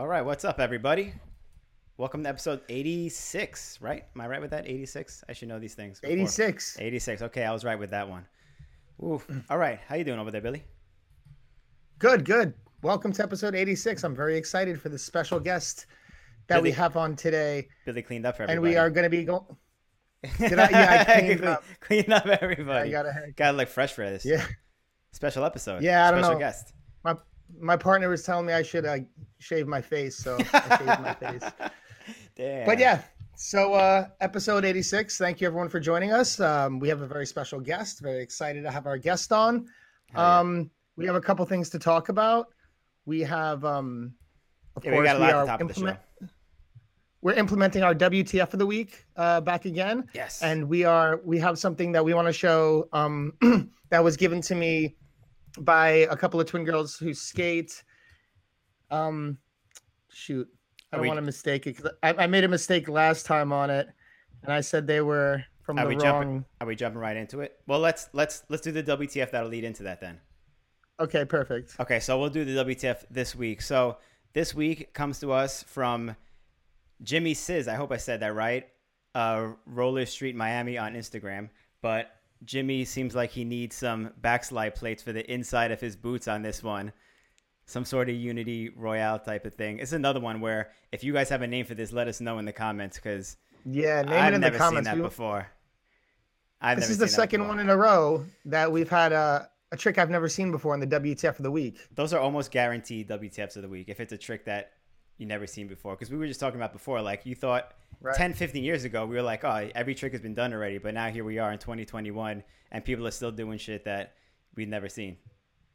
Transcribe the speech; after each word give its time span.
All 0.00 0.08
right, 0.08 0.22
what's 0.24 0.46
up, 0.46 0.60
everybody? 0.60 1.12
Welcome 1.98 2.22
to 2.22 2.30
episode 2.30 2.62
86, 2.70 3.82
right? 3.82 4.04
Am 4.14 4.22
I 4.22 4.28
right 4.28 4.40
with 4.40 4.50
that? 4.52 4.66
86? 4.66 5.24
I 5.28 5.34
should 5.34 5.48
know 5.48 5.58
these 5.58 5.74
things. 5.74 6.00
before. 6.00 6.10
86. 6.14 6.78
86. 6.80 7.20
Okay, 7.20 7.44
I 7.44 7.52
was 7.52 7.66
right 7.66 7.78
with 7.78 7.90
that 7.90 8.08
one. 8.08 8.24
Oof. 9.04 9.28
All 9.50 9.58
right, 9.58 9.78
how 9.86 9.96
you 9.96 10.04
doing 10.04 10.18
over 10.18 10.30
there, 10.30 10.40
Billy? 10.40 10.64
Good, 11.98 12.24
good. 12.24 12.54
Welcome 12.80 13.12
to 13.12 13.22
episode 13.22 13.54
86. 13.54 14.02
I'm 14.02 14.16
very 14.16 14.38
excited 14.38 14.80
for 14.80 14.88
the 14.88 14.98
special 14.98 15.38
guest 15.38 15.84
that 16.48 16.62
we 16.62 16.70
have 16.70 16.96
on 16.96 17.14
today. 17.14 17.68
Billy 17.84 18.00
cleaned 18.00 18.24
up 18.24 18.38
for 18.38 18.44
everybody. 18.44 18.56
And 18.56 18.74
we 18.74 18.78
are 18.78 18.88
going 18.88 19.04
to 19.04 19.10
be 19.10 19.24
going. 19.24 19.44
Did 20.38 20.58
I? 20.58 20.70
Yeah, 20.70 21.04
I 21.06 21.20
cleaned 21.20 21.40
Clean- 21.40 21.44
up. 21.52 21.64
Clean 21.80 22.10
up 22.14 22.24
I 22.24 22.38
everybody. 22.40 22.90
got 22.90 23.04
a 23.04 23.32
Gotta 23.36 23.54
look 23.58 23.68
fresh 23.68 23.92
for 23.92 24.08
this 24.08 24.24
Yeah. 24.24 24.46
special 25.12 25.44
episode. 25.44 25.82
Yeah, 25.82 26.08
I 26.08 26.10
don't 26.10 26.20
special 26.20 26.34
know. 26.34 26.38
guest. 26.40 26.72
My 27.58 27.76
partner 27.76 28.08
was 28.08 28.22
telling 28.22 28.46
me 28.46 28.52
I 28.52 28.62
should 28.62 28.84
uh, 28.86 28.98
shave 29.38 29.66
my 29.66 29.80
face, 29.80 30.16
so 30.16 30.38
I 30.52 30.76
shaved 30.78 31.00
my 31.02 31.14
face. 31.14 31.42
Damn. 32.36 32.66
But 32.66 32.78
yeah, 32.78 33.02
so 33.36 33.74
uh, 33.74 34.08
episode 34.20 34.64
86. 34.64 35.16
Thank 35.18 35.40
you 35.40 35.46
everyone 35.46 35.68
for 35.68 35.80
joining 35.80 36.12
us. 36.12 36.40
Um, 36.40 36.78
we 36.78 36.88
have 36.88 37.00
a 37.02 37.06
very 37.06 37.26
special 37.26 37.60
guest. 37.60 38.00
Very 38.00 38.22
excited 38.22 38.62
to 38.64 38.70
have 38.70 38.86
our 38.86 38.98
guest 38.98 39.32
on. 39.32 39.66
Hell 40.12 40.22
yeah. 40.22 40.38
Um, 40.40 40.70
we 40.96 41.06
have 41.06 41.14
a 41.16 41.20
couple 41.20 41.44
things 41.46 41.68
to 41.70 41.78
talk 41.78 42.08
about. 42.08 42.48
We 43.06 43.20
have, 43.20 43.64
um, 43.64 44.12
of 44.76 44.84
Yeah, 44.84 44.90
we 44.92 44.96
course, 44.98 45.06
got 45.08 45.16
a 45.16 45.20
we 45.20 45.24
are 45.30 45.42
at 45.42 45.46
the 45.46 45.52
of 45.52 45.58
the 45.58 45.64
implement- 45.64 45.98
we're 47.22 47.34
implementing 47.34 47.82
our 47.82 47.94
WTF 47.94 48.52
of 48.54 48.58
the 48.58 48.64
week 48.66 49.04
uh, 49.16 49.42
back 49.42 49.66
again, 49.66 50.08
Yes. 50.14 50.42
and 50.42 50.66
we 50.68 50.84
are 50.84 51.20
we 51.22 51.38
have 51.38 51.58
something 51.58 51.92
that 51.92 52.02
we 52.02 52.14
want 52.14 52.26
to 52.26 52.32
show 52.32 52.88
um, 52.94 53.34
that 53.90 54.02
was 54.02 54.16
given 54.16 54.40
to 54.42 54.54
me 54.54 54.96
by 55.58 55.88
a 56.10 56.16
couple 56.16 56.40
of 56.40 56.46
twin 56.46 56.64
girls 56.64 56.96
who 56.96 57.12
skate. 57.14 57.82
Um, 58.90 59.38
shoot, 60.08 60.48
I 60.92 60.96
don't 60.96 61.02
we- 61.02 61.08
want 61.08 61.18
to 61.18 61.22
mistake 61.22 61.66
it 61.66 61.76
because 61.76 61.92
I, 62.02 62.14
I 62.24 62.26
made 62.26 62.44
a 62.44 62.48
mistake 62.48 62.88
last 62.88 63.26
time 63.26 63.52
on 63.52 63.70
it, 63.70 63.88
and 64.42 64.52
I 64.52 64.60
said 64.60 64.86
they 64.86 65.00
were 65.00 65.42
from 65.62 65.78
Are 65.78 65.84
the 65.84 65.88
we 65.90 65.94
wrong. 65.94 66.02
jumping? 66.02 66.44
Are 66.60 66.66
we 66.66 66.74
jumping 66.76 67.00
right 67.00 67.16
into 67.16 67.40
it? 67.40 67.58
Well, 67.66 67.78
let's 67.80 68.08
let's 68.12 68.42
let's 68.48 68.62
do 68.62 68.72
the 68.72 68.82
WTF 68.82 69.30
that'll 69.30 69.48
lead 69.48 69.64
into 69.64 69.82
that 69.84 70.00
then. 70.00 70.18
Okay, 70.98 71.24
perfect. 71.24 71.76
Okay, 71.80 72.00
so 72.00 72.18
we'll 72.18 72.28
do 72.30 72.44
the 72.44 72.64
WTF 72.64 73.04
this 73.10 73.34
week. 73.34 73.62
So 73.62 73.96
this 74.34 74.54
week 74.54 74.92
comes 74.92 75.18
to 75.20 75.32
us 75.32 75.62
from 75.62 76.14
Jimmy 77.02 77.32
Sizz. 77.34 77.68
I 77.68 77.74
hope 77.74 77.90
I 77.92 77.96
said 77.96 78.20
that 78.20 78.34
right. 78.34 78.66
Uh, 79.14 79.52
Roller 79.66 80.04
Street 80.06 80.36
Miami 80.36 80.76
on 80.78 80.94
Instagram. 80.94 81.48
But 81.80 82.10
Jimmy 82.44 82.84
seems 82.84 83.14
like 83.14 83.30
he 83.30 83.44
needs 83.44 83.76
some 83.76 84.12
backslide 84.18 84.74
plates 84.74 85.02
for 85.02 85.12
the 85.12 85.30
inside 85.32 85.70
of 85.70 85.80
his 85.80 85.96
boots 85.96 86.26
on 86.28 86.42
this 86.42 86.62
one. 86.62 86.92
Some 87.66 87.84
sort 87.84 88.08
of 88.08 88.16
Unity 88.16 88.70
Royale 88.70 89.18
type 89.18 89.44
of 89.46 89.54
thing. 89.54 89.78
It's 89.78 89.92
another 89.92 90.20
one 90.20 90.40
where 90.40 90.70
if 90.90 91.04
you 91.04 91.12
guys 91.12 91.28
have 91.28 91.42
a 91.42 91.46
name 91.46 91.66
for 91.66 91.74
this, 91.74 91.92
let 91.92 92.08
us 92.08 92.20
know 92.20 92.38
in 92.38 92.44
the 92.44 92.52
comments 92.52 92.96
because 92.96 93.36
Yeah, 93.64 94.02
name 94.02 94.12
I've 94.14 94.32
it 94.32 94.34
in 94.36 94.40
never 94.40 94.52
the 94.54 94.58
comments. 94.58 94.88
seen 94.88 94.98
that 94.98 95.02
We- 95.02 95.08
before. 95.08 95.46
I've 96.62 96.78
this 96.78 96.90
is 96.90 96.98
the 96.98 97.08
second 97.08 97.46
one 97.48 97.58
in 97.58 97.70
a 97.70 97.76
row 97.76 98.26
that 98.46 98.70
we've 98.70 98.90
had 98.90 99.12
a, 99.12 99.48
a 99.72 99.76
trick 99.78 99.96
I've 99.98 100.10
never 100.10 100.28
seen 100.28 100.50
before 100.50 100.74
in 100.74 100.80
the 100.80 100.86
WTF 100.86 101.38
of 101.38 101.42
the 101.42 101.50
week. 101.50 101.78
those 101.94 102.12
are 102.12 102.20
almost 102.20 102.50
guaranteed 102.50 103.08
WTFs 103.08 103.56
of 103.56 103.62
the 103.62 103.68
week 103.68 103.88
if 103.88 103.98
it's 104.00 104.12
a 104.12 104.18
trick 104.18 104.44
that 104.44 104.72
you 105.20 105.26
never 105.26 105.46
seen 105.46 105.68
before. 105.68 105.94
Because 105.94 106.10
we 106.10 106.16
were 106.16 106.26
just 106.26 106.40
talking 106.40 106.58
about 106.58 106.72
before, 106.72 107.00
like 107.02 107.26
you 107.26 107.34
thought 107.34 107.72
Right. 108.02 108.16
10, 108.16 108.32
15 108.32 108.64
years 108.64 108.84
ago, 108.84 109.04
we 109.04 109.14
were 109.16 109.20
like, 109.22 109.44
oh, 109.44 109.68
every 109.74 109.94
trick 109.94 110.12
has 110.12 110.22
been 110.22 110.32
done 110.34 110.54
already. 110.54 110.78
But 110.78 110.94
now 110.94 111.10
here 111.10 111.22
we 111.22 111.38
are 111.38 111.52
in 111.52 111.58
2021, 111.58 112.42
and 112.72 112.82
people 112.84 113.06
are 113.06 113.10
still 113.10 113.30
doing 113.30 113.58
shit 113.58 113.84
that 113.84 114.14
we've 114.56 114.68
never 114.70 114.88
seen. 114.88 115.18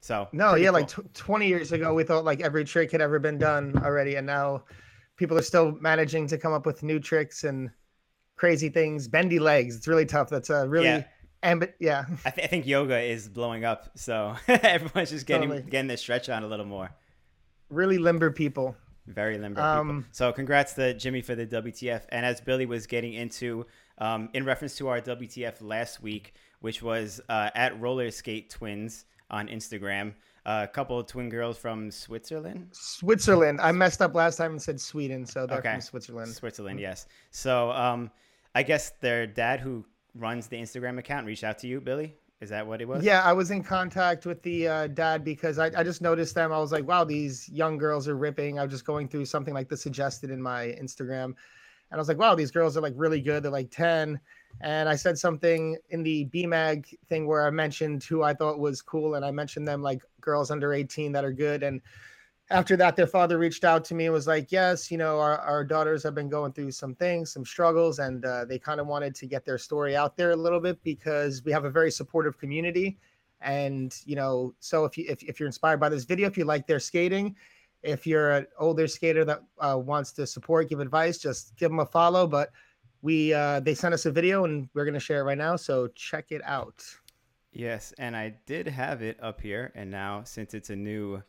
So 0.01 0.27
No, 0.33 0.55
yeah, 0.55 0.71
like 0.71 0.89
cool. 0.91 1.03
tw 1.03 1.13
20 1.13 1.47
years 1.47 1.71
ago, 1.71 1.93
we 1.93 2.03
thought 2.03 2.25
like 2.25 2.41
every 2.41 2.63
trick 2.63 2.91
had 2.91 2.99
ever 3.01 3.19
been 3.19 3.37
done 3.37 3.79
already, 3.83 4.15
and 4.15 4.25
now 4.25 4.63
people 5.17 5.37
are 5.37 5.43
still 5.43 5.73
managing 5.79 6.25
to 6.29 6.37
come 6.39 6.51
up 6.51 6.65
with 6.65 6.81
new 6.81 6.99
tricks 6.99 7.43
and 7.43 7.69
crazy 8.37 8.69
things. 8.69 9.07
Bendy 9.07 9.37
legs, 9.37 9.75
it's 9.75 9.87
really 9.87 10.05
tough. 10.07 10.29
That's 10.29 10.49
a 10.49 10.67
really 10.67 10.85
Yeah. 10.87 11.03
and 11.43 11.71
yeah, 11.79 12.05
I, 12.25 12.31
th- 12.31 12.45
I 12.45 12.49
think 12.49 12.65
yoga 12.65 12.99
is 12.99 13.29
blowing 13.29 13.65
up. 13.65 13.91
So 13.95 14.35
everyone's 14.47 15.11
just 15.11 15.27
getting 15.27 15.49
Totally. 15.49 15.69
getting 15.69 15.87
their 15.87 15.97
stretch 15.97 16.27
on 16.29 16.41
a 16.41 16.47
little 16.47 16.65
more. 16.65 16.89
really 17.69 17.99
limber 17.99 18.31
people. 18.31 18.75
Very 19.07 19.37
limber 19.37 19.61
Um, 19.61 19.87
people. 20.01 20.09
So 20.11 20.31
congrats 20.33 20.73
to 20.73 20.93
Jimmy 20.93 21.21
for 21.21 21.35
the 21.35 21.45
WTF. 21.45 22.03
And 22.09 22.25
as 22.25 22.41
Billy 22.41 22.65
was 22.65 22.87
getting 22.87 23.13
into, 23.13 23.65
um, 23.99 24.29
in 24.33 24.45
reference 24.45 24.75
to 24.77 24.87
our 24.87 24.99
WTF 25.01 25.61
last 25.61 26.01
week, 26.01 26.33
which 26.61 26.81
was 26.81 27.21
uh, 27.29 27.49
at 27.55 27.79
Roller 27.79 28.09
Skate 28.11 28.49
Twins 28.49 29.05
on 29.29 29.47
Instagram, 29.47 30.13
a 30.45 30.67
couple 30.67 30.99
of 30.99 31.07
twin 31.07 31.29
girls 31.29 31.57
from 31.57 31.91
Switzerland. 31.91 32.69
Switzerland. 32.71 33.59
I 33.61 33.71
messed 33.71 34.01
up 34.01 34.13
last 34.15 34.37
time 34.37 34.51
and 34.51 34.61
said 34.61 34.79
Sweden, 34.79 35.25
so 35.25 35.45
they're 35.45 35.57
Okay. 35.59 35.71
from 35.73 35.81
Switzerland. 35.81 36.33
Switzerland, 36.33 36.79
yes. 36.79 37.07
So 37.31 37.71
um, 37.71 38.11
I 38.53 38.63
guess 38.63 38.91
their 39.01 39.25
dad, 39.27 39.59
who 39.59 39.85
runs 40.15 40.47
the 40.47 40.57
Instagram 40.57 40.97
account, 40.99 41.25
reached 41.27 41.43
out 41.43 41.57
to 41.59 41.67
you, 41.67 41.81
Billy. 41.81 42.15
Is 42.41 42.49
that 42.49 42.67
what 42.67 42.81
it 42.81 42.87
was? 42.87 43.03
Yeah, 43.03 43.21
I 43.23 43.31
was 43.31 43.49
in 43.51 43.63
contact 43.63 44.25
with 44.25 44.41
the 44.43 44.67
uh, 44.67 44.87
dad 44.87 45.23
because 45.23 45.57
I, 45.57 45.67
I 45.75 45.83
just 45.83 46.01
noticed 46.01 46.35
them. 46.35 46.51
I 46.51 46.59
was 46.59 46.71
like, 46.71 46.85
wow, 46.85 47.05
these 47.05 47.47
young 47.49 47.77
girls 47.77 48.07
are 48.07 48.17
ripping. 48.17 48.59
I 48.59 48.63
was 48.63 48.71
just 48.71 48.85
going 48.85 49.07
through 49.07 49.25
something 49.25 49.53
like 49.53 49.69
the 49.69 49.77
suggested 49.77 50.29
in 50.29 50.41
my 50.41 50.75
Instagram. 50.81 51.33
And 51.91 51.93
I 51.93 51.97
was 51.97 52.09
like, 52.09 52.17
wow, 52.17 52.35
these 52.35 52.51
girls 52.51 52.75
are 52.75 52.81
like 52.81 52.93
really 52.97 53.21
good. 53.21 53.43
They're 53.43 53.51
like 53.51 53.71
10. 53.71 54.19
And 54.61 54.89
I 54.89 54.95
said 54.95 55.17
something 55.17 55.77
in 55.89 56.03
the 56.03 56.25
Be-Mag 56.25 56.87
thing 57.07 57.25
where 57.25 57.45
I 57.45 57.51
mentioned 57.51 58.03
who 58.03 58.23
I 58.23 58.33
thought 58.33 58.59
was 58.59 58.81
cool. 58.81 59.15
And 59.15 59.23
I 59.23 59.31
mentioned 59.31 59.67
them 59.67 59.81
like 59.81 60.01
girls 60.19 60.51
under 60.51 60.73
18 60.73 61.13
that 61.13 61.23
are 61.23 61.33
good. 61.33 61.63
And 61.63 61.81
after 62.51 62.77
that, 62.77 62.95
their 62.95 63.07
father 63.07 63.37
reached 63.37 63.63
out 63.63 63.83
to 63.85 63.95
me 63.95 64.05
and 64.05 64.13
was 64.13 64.27
like, 64.27 64.51
yes, 64.51 64.91
you 64.91 64.97
know, 64.97 65.19
our, 65.19 65.39
our 65.39 65.63
daughters 65.63 66.03
have 66.03 66.13
been 66.13 66.29
going 66.29 66.53
through 66.53 66.71
some 66.71 66.93
things, 66.95 67.31
some 67.31 67.43
struggles, 67.43 67.99
and 67.99 68.23
uh, 68.23 68.45
they 68.45 68.59
kind 68.59 68.79
of 68.79 68.85
wanted 68.85 69.15
to 69.15 69.25
get 69.25 69.45
their 69.45 69.57
story 69.57 69.95
out 69.95 70.15
there 70.15 70.31
a 70.31 70.35
little 70.35 70.59
bit 70.59 70.81
because 70.83 71.43
we 71.43 71.51
have 71.51 71.65
a 71.65 71.69
very 71.69 71.89
supportive 71.89 72.37
community. 72.37 72.97
And, 73.41 73.95
you 74.05 74.15
know, 74.15 74.53
so 74.59 74.85
if, 74.85 74.97
you, 74.97 75.05
if, 75.07 75.23
if 75.23 75.39
you're 75.39 75.47
inspired 75.47 75.79
by 75.79 75.89
this 75.89 76.05
video, 76.05 76.27
if 76.27 76.37
you 76.37 76.45
like 76.45 76.67
their 76.67 76.79
skating, 76.79 77.35
if 77.81 78.05
you're 78.05 78.31
an 78.31 78.47
older 78.59 78.87
skater 78.87 79.25
that 79.25 79.41
uh, 79.59 79.77
wants 79.77 80.11
to 80.13 80.27
support, 80.27 80.69
give 80.69 80.79
advice, 80.79 81.17
just 81.17 81.55
give 81.57 81.71
them 81.71 81.79
a 81.79 81.85
follow. 81.85 82.27
But 82.27 82.51
we, 83.01 83.33
uh, 83.33 83.59
they 83.59 83.73
sent 83.73 83.93
us 83.93 84.05
a 84.05 84.11
video 84.11 84.45
and 84.45 84.69
we're 84.73 84.85
going 84.85 84.93
to 84.93 84.99
share 84.99 85.21
it 85.21 85.23
right 85.23 85.37
now. 85.37 85.55
So 85.55 85.87
check 85.89 86.25
it 86.29 86.41
out. 86.43 86.83
Yes, 87.51 87.93
and 87.97 88.17
I 88.17 88.35
did 88.45 88.67
have 88.67 89.01
it 89.01 89.17
up 89.21 89.39
here, 89.39 89.71
and 89.75 89.89
now 89.89 90.23
since 90.25 90.53
it's 90.53 90.69
a 90.69 90.75
new 90.75 91.23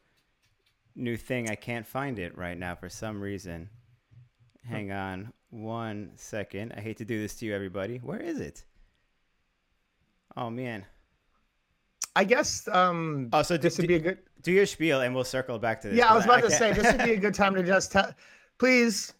new 0.96 1.16
thing, 1.16 1.50
I 1.50 1.54
can't 1.54 1.86
find 1.86 2.18
it 2.18 2.36
right 2.36 2.58
now 2.58 2.74
for 2.74 2.88
some 2.88 3.20
reason. 3.20 3.68
Hang 4.64 4.90
on 4.90 5.32
one 5.50 6.10
second. 6.16 6.74
I 6.76 6.80
hate 6.80 6.96
to 6.98 7.04
do 7.04 7.20
this 7.20 7.36
to 7.36 7.46
you, 7.46 7.54
everybody. 7.54 7.98
Where 7.98 8.20
is 8.20 8.40
it? 8.40 8.64
Oh 10.36 10.50
man. 10.50 10.84
I 12.14 12.24
guess 12.24 12.66
um, 12.68 13.28
Oh, 13.32 13.42
so 13.42 13.56
do, 13.56 13.62
this 13.62 13.78
would 13.78 13.88
be 13.88 13.96
a 13.96 13.98
good, 13.98 14.18
do 14.42 14.50
your 14.52 14.66
spiel, 14.66 15.02
and 15.02 15.14
we'll 15.14 15.24
circle 15.24 15.58
back 15.58 15.80
to 15.82 15.88
this. 15.88 15.98
Yeah, 15.98 16.10
I 16.10 16.14
was 16.14 16.24
about 16.24 16.42
to 16.42 16.50
say 16.50 16.72
this 16.72 16.90
would 16.90 17.04
be 17.04 17.12
a 17.12 17.18
good 17.18 17.34
time 17.34 17.54
to 17.54 17.62
just 17.62 17.92
tell. 17.92 18.12
Please, 18.58 19.12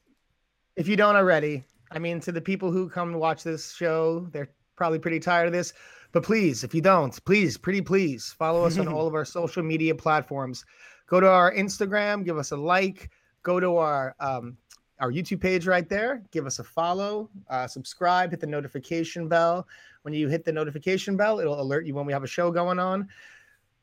if 0.77 0.89
you 0.89 0.97
don't 0.97 1.17
already, 1.17 1.65
I 1.91 1.99
mean, 1.99 2.21
to 2.21 2.33
the 2.33 2.41
people 2.41 2.71
who 2.71 2.89
come 2.89 3.13
to 3.13 3.19
watch 3.19 3.45
this 3.45 3.73
show, 3.73 4.27
they're 4.33 4.51
probably 4.77 4.99
pretty 4.99 5.21
tired 5.21 5.47
of 5.47 5.53
this. 5.53 5.75
But 6.13 6.23
please, 6.23 6.65
if 6.65 6.75
you 6.75 6.81
don't, 6.81 7.23
please, 7.27 7.59
pretty 7.59 7.83
please, 7.83 8.35
follow 8.39 8.65
us 8.65 8.79
on 8.79 8.89
all 8.93 9.07
of 9.07 9.15
our 9.15 9.25
social 9.25 9.63
media 9.63 9.95
platforms. 9.95 10.65
Go 11.07 11.21
to 11.21 11.29
our 11.29 11.53
Instagram, 11.55 12.25
give 12.25 12.39
us 12.39 12.51
a 12.51 12.57
like. 12.57 13.11
Go 13.43 13.61
to 13.61 13.77
our 13.77 14.15
um, 14.21 14.57
our 14.99 15.13
YouTube 15.13 15.41
page 15.41 15.67
right 15.67 15.89
there. 15.89 16.23
Give 16.31 16.47
us 16.47 16.59
a 16.59 16.65
follow, 16.65 17.29
uh, 17.51 17.67
subscribe, 17.67 18.31
hit 18.31 18.41
the 18.41 18.47
notification 18.47 19.29
bell. 19.29 19.67
When 20.03 20.15
you 20.15 20.29
hit 20.29 20.45
the 20.45 20.53
notification 20.53 21.17
bell, 21.17 21.41
it'll 21.41 21.61
alert 21.61 21.87
you 21.87 21.95
when 21.95 22.07
we 22.07 22.13
have 22.13 22.25
a 22.25 22.29
show 22.29 22.51
going 22.51 22.79
on 22.79 23.09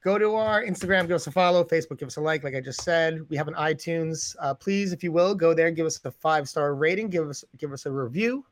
go 0.04 0.18
to 0.18 0.36
our 0.36 0.64
Instagram, 0.64 1.08
give 1.08 1.16
us 1.16 1.28
a 1.28 1.32
follow, 1.32 1.64
Facebook, 1.64 1.98
give 1.98 2.08
us 2.08 2.18
a 2.18 2.22
like, 2.22 2.44
like 2.44 2.56
I 2.56 2.62
just 2.62 2.84
said. 2.84 3.26
We 3.30 3.38
have 3.38 3.48
an 3.48 3.54
iTunes. 3.56 4.36
Uh, 4.40 4.54
please, 4.54 4.92
if 4.92 5.04
you 5.04 5.12
will, 5.12 5.34
go 5.34 5.54
there, 5.54 5.72
give 5.72 5.86
us 5.86 6.00
a 6.04 6.12
five 6.12 6.48
star 6.48 6.76
rating, 6.76 7.10
give 7.10 7.28
us 7.30 7.44
give 7.58 7.72
us 7.72 7.86
a 7.86 7.92
review. 7.92 8.46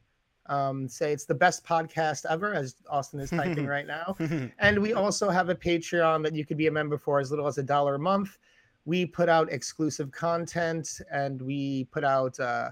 Um, 0.47 0.87
say 0.87 1.13
it's 1.13 1.25
the 1.25 1.35
best 1.35 1.63
podcast 1.63 2.25
ever, 2.29 2.53
as 2.53 2.75
Austin 2.89 3.19
is 3.19 3.29
typing 3.29 3.67
right 3.75 3.85
now. 3.85 4.15
And 4.59 4.79
we 4.79 4.93
also 4.93 5.29
have 5.29 5.49
a 5.49 5.55
Patreon 5.55 6.23
that 6.23 6.33
you 6.33 6.45
could 6.45 6.57
be 6.57 6.67
a 6.67 6.71
member 6.71 6.97
for 6.97 7.19
as 7.19 7.29
little 7.29 7.47
as 7.47 7.57
a 7.57 7.63
dollar 7.63 7.95
a 7.95 7.99
month. 7.99 8.37
We 8.85 9.05
put 9.05 9.29
out 9.29 9.51
exclusive 9.51 10.11
content 10.11 11.01
and 11.11 11.41
we 11.41 11.85
put 11.85 12.03
out 12.03 12.39
uh, 12.39 12.69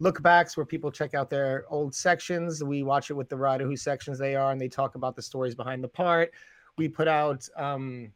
look 0.00 0.22
backs 0.22 0.56
where 0.56 0.66
people 0.66 0.90
check 0.90 1.14
out 1.14 1.30
their 1.30 1.64
old 1.68 1.94
sections. 1.94 2.64
We 2.64 2.82
watch 2.82 3.10
it 3.10 3.14
with 3.14 3.28
the 3.28 3.36
rider 3.36 3.64
whose 3.64 3.82
sections 3.82 4.18
they 4.18 4.34
are 4.34 4.52
and 4.52 4.60
they 4.60 4.68
talk 4.68 4.94
about 4.94 5.16
the 5.16 5.22
stories 5.22 5.54
behind 5.54 5.84
the 5.84 5.88
part. 5.88 6.32
We 6.76 6.88
put 6.88 7.06
out 7.06 7.48
um, 7.56 8.12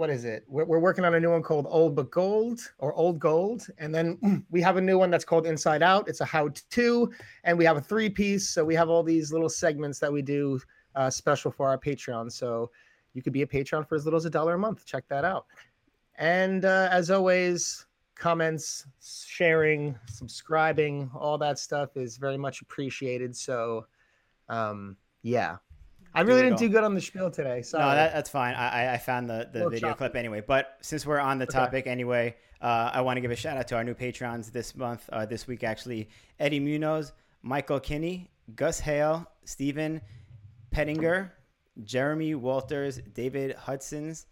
what 0.00 0.08
is 0.08 0.24
it? 0.24 0.44
We're, 0.48 0.64
we're 0.64 0.78
working 0.78 1.04
on 1.04 1.14
a 1.14 1.20
new 1.20 1.30
one 1.30 1.42
called 1.42 1.66
Old 1.68 1.94
But 1.94 2.10
Gold 2.10 2.60
or 2.78 2.94
Old 2.94 3.18
Gold. 3.18 3.66
And 3.76 3.94
then 3.94 4.46
we 4.50 4.62
have 4.62 4.78
a 4.78 4.80
new 4.80 4.98
one 4.98 5.10
that's 5.10 5.26
called 5.26 5.46
Inside 5.46 5.82
Out. 5.82 6.08
It's 6.08 6.22
a 6.22 6.24
how 6.24 6.48
to, 6.70 7.12
and 7.44 7.58
we 7.58 7.66
have 7.66 7.76
a 7.76 7.82
three 7.82 8.08
piece. 8.08 8.48
So 8.48 8.64
we 8.64 8.74
have 8.76 8.88
all 8.88 9.02
these 9.02 9.30
little 9.30 9.50
segments 9.50 9.98
that 9.98 10.10
we 10.10 10.22
do 10.22 10.58
uh, 10.94 11.10
special 11.10 11.50
for 11.50 11.68
our 11.68 11.76
Patreon. 11.76 12.32
So 12.32 12.70
you 13.12 13.22
could 13.22 13.34
be 13.34 13.42
a 13.42 13.46
Patreon 13.46 13.86
for 13.86 13.94
as 13.94 14.04
little 14.04 14.16
as 14.16 14.24
a 14.24 14.30
dollar 14.30 14.54
a 14.54 14.58
month. 14.58 14.86
Check 14.86 15.04
that 15.08 15.24
out. 15.24 15.44
And 16.20 16.66
uh, 16.66 16.88
as 16.92 17.10
always, 17.10 17.86
comments, 18.14 18.86
sharing, 19.02 19.98
subscribing, 20.06 21.10
all 21.14 21.38
that 21.38 21.58
stuff 21.58 21.96
is 21.96 22.18
very 22.18 22.36
much 22.36 22.60
appreciated. 22.60 23.34
So, 23.34 23.86
um, 24.50 24.98
yeah, 25.22 25.56
I 26.14 26.20
really 26.20 26.42
didn't 26.42 26.58
do 26.58 26.68
good 26.68 26.84
on 26.84 26.94
the 26.94 27.00
spiel 27.00 27.30
today. 27.30 27.62
Sorry. 27.62 27.82
No, 27.82 27.94
that, 27.94 28.12
that's 28.12 28.28
fine. 28.28 28.54
I, 28.54 28.94
I 28.94 28.98
found 28.98 29.30
the, 29.30 29.48
the 29.50 29.70
video 29.70 29.94
clip 29.94 30.14
anyway. 30.14 30.42
But 30.46 30.76
since 30.82 31.06
we're 31.06 31.20
on 31.20 31.38
the 31.38 31.46
topic 31.46 31.84
okay. 31.84 31.90
anyway, 31.90 32.36
uh, 32.60 32.90
I 32.92 33.00
want 33.00 33.16
to 33.16 33.22
give 33.22 33.30
a 33.30 33.36
shout 33.36 33.56
out 33.56 33.66
to 33.68 33.76
our 33.76 33.84
new 33.84 33.94
patrons 33.94 34.50
this 34.50 34.76
month, 34.76 35.08
uh, 35.10 35.24
this 35.24 35.46
week 35.46 35.64
actually. 35.64 36.10
Eddie 36.38 36.60
Munoz, 36.60 37.12
Michael 37.42 37.80
Kinney, 37.80 38.28
Gus 38.54 38.78
Hale, 38.80 39.26
Stephen 39.44 40.02
Pettinger, 40.70 41.30
Jeremy 41.82 42.34
Walters, 42.34 43.00
David 43.14 43.54
Hudson's, 43.54 44.26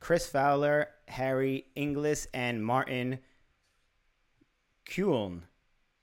Chris 0.00 0.26
Fowler, 0.26 0.88
Harry 1.10 1.66
Inglis, 1.74 2.26
and 2.32 2.64
Martin 2.64 3.18
Kuhln. 4.88 5.42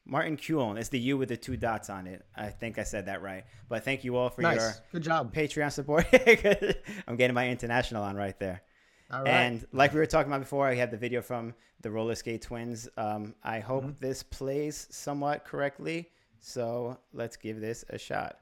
Martin 0.06 0.38
Kuhln. 0.38 0.78
It's 0.78 0.90
the 0.90 1.00
U 1.00 1.18
with 1.18 1.30
the 1.30 1.38
two 1.38 1.58
dots 1.58 1.90
on 1.90 2.08
it. 2.08 2.26
I 2.36 2.50
think 2.50 2.78
I 2.78 2.84
said 2.84 3.08
that 3.08 3.22
right. 3.22 3.44
But 3.68 3.84
thank 3.84 4.04
you 4.04 4.16
all 4.16 4.30
for 4.30 4.42
nice. 4.42 4.58
your 4.58 4.74
good 4.94 5.04
job 5.04 5.34
Patreon 5.34 5.72
support. 5.72 6.08
I'm 7.08 7.18
getting 7.18 7.34
my 7.34 7.50
international 7.50 8.04
on 8.04 8.16
right 8.16 8.38
there. 8.40 8.62
All 9.12 9.24
right. 9.24 9.30
And 9.30 9.68
like 9.74 9.94
we 9.94 10.00
were 10.00 10.06
talking 10.06 10.32
about 10.32 10.42
before, 10.42 10.68
I 10.68 10.76
had 10.76 10.92
the 10.92 10.98
video 10.98 11.22
from 11.22 11.54
the 11.82 11.92
roller 11.92 12.16
skate 12.16 12.42
twins. 12.42 12.88
Um, 12.98 13.36
I 13.44 13.60
hope 13.60 13.84
mm-hmm. 13.84 14.00
this 14.00 14.24
plays 14.24 14.88
somewhat 14.92 15.46
correctly. 15.46 16.10
So 16.40 17.00
let's 17.14 17.36
give 17.36 17.60
this 17.60 17.84
a 17.90 17.98
shot. 17.98 18.40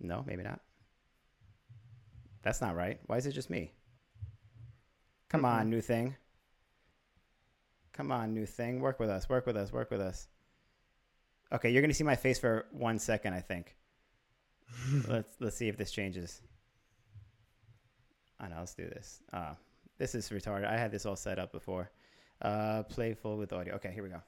No, 0.00 0.24
maybe 0.26 0.42
not. 0.42 0.60
That's 2.44 2.60
not 2.60 2.76
right. 2.76 3.00
Why 3.06 3.16
is 3.16 3.26
it 3.26 3.32
just 3.32 3.48
me? 3.50 3.72
Come 5.30 5.42
mm-hmm. 5.42 5.60
on, 5.60 5.70
new 5.70 5.80
thing. 5.80 6.14
Come 7.94 8.12
on, 8.12 8.34
new 8.34 8.44
thing. 8.44 8.80
Work 8.80 9.00
with 9.00 9.08
us. 9.08 9.28
Work 9.28 9.46
with 9.46 9.56
us. 9.56 9.72
Work 9.72 9.90
with 9.90 10.00
us. 10.00 10.28
Okay, 11.52 11.70
you're 11.70 11.82
gonna 11.82 11.94
see 11.94 12.04
my 12.04 12.16
face 12.16 12.38
for 12.38 12.66
one 12.70 12.98
second, 12.98 13.32
I 13.32 13.40
think. 13.40 13.76
let's 15.08 15.34
let's 15.40 15.56
see 15.56 15.68
if 15.68 15.76
this 15.76 15.90
changes. 15.90 16.42
I 18.38 18.48
know. 18.48 18.56
Let's 18.58 18.74
do 18.74 18.84
this. 18.84 19.20
Uh, 19.32 19.54
this 19.96 20.14
is 20.14 20.28
retarded. 20.28 20.66
I 20.66 20.76
had 20.76 20.90
this 20.90 21.06
all 21.06 21.16
set 21.16 21.38
up 21.38 21.50
before. 21.50 21.90
Uh, 22.42 22.82
playful 22.82 23.38
with 23.38 23.52
audio. 23.52 23.74
Okay, 23.76 23.92
here 23.92 24.02
we 24.02 24.10
go. 24.10 24.20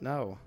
No. 0.00 0.38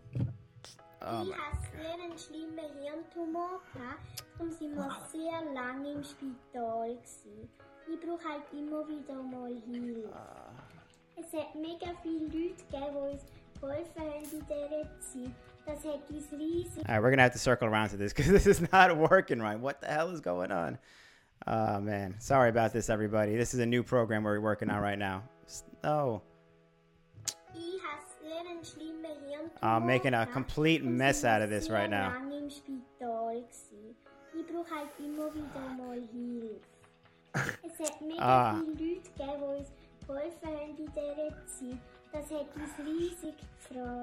Oh 1.07 1.23
die 1.23 1.33
hat 1.33 1.59
sehr 1.71 1.93
einen 1.93 2.17
schlimmen 2.17 2.71
Hirntumor 2.81 3.61
gehabt 3.73 4.23
und 4.39 4.51
sie 4.53 4.67
muss 4.67 5.11
sehr 5.11 5.53
lange 5.53 5.93
im 5.93 6.03
Spital 6.03 6.95
gewesen. 6.95 7.49
Ich 7.87 7.99
brauche 7.99 8.23
halt 8.27 8.43
immer 8.51 8.87
wieder 8.87 9.21
mal 9.21 9.53
Hilfe. 9.67 10.09
Ah. 10.13 10.49
Es 11.15 11.31
hat 11.39 11.53
mega 11.55 11.93
viele 12.01 12.25
Leute 12.25 12.63
gegeben, 12.65 12.93
die 12.93 13.13
uns 13.13 13.23
geholfen 13.61 14.01
haben 14.01 14.23
in 14.23 14.29
dieser 14.29 14.99
Zeit. 14.99 15.35
Das 15.65 15.83
hat 15.85 16.09
uns 16.09 16.31
riesig... 16.31 16.87
Alright, 16.87 17.03
we're 17.03 17.11
gonna 17.11 17.23
have 17.23 17.33
to 17.33 17.39
circle 17.39 17.67
around 17.67 17.89
to 17.89 17.97
this 17.97 18.13
because 18.13 18.31
this 18.31 18.47
is 18.47 18.61
not 18.71 18.95
working 18.97 19.39
right. 19.39 19.59
What 19.59 19.81
the 19.81 19.87
hell 19.87 20.09
is 20.09 20.21
going 20.21 20.51
on? 20.51 20.77
Oh 21.47 21.79
man, 21.79 22.15
sorry 22.19 22.49
about 22.49 22.73
this, 22.73 22.89
everybody. 22.89 23.35
This 23.35 23.53
is 23.53 23.59
a 23.59 23.65
new 23.65 23.83
program 23.83 24.23
we're 24.23 24.39
working 24.39 24.69
on 24.69 24.81
right 24.81 24.97
now. 24.97 25.23
No. 25.83 26.21
I'm 29.61 29.85
making 29.85 30.13
a 30.13 30.25
complete 30.25 30.83
mess 30.83 31.23
out 31.23 31.41
of 31.41 31.49
this 31.49 31.69
right 31.69 31.89
now. 31.89 32.13
Ah. 38.17 38.61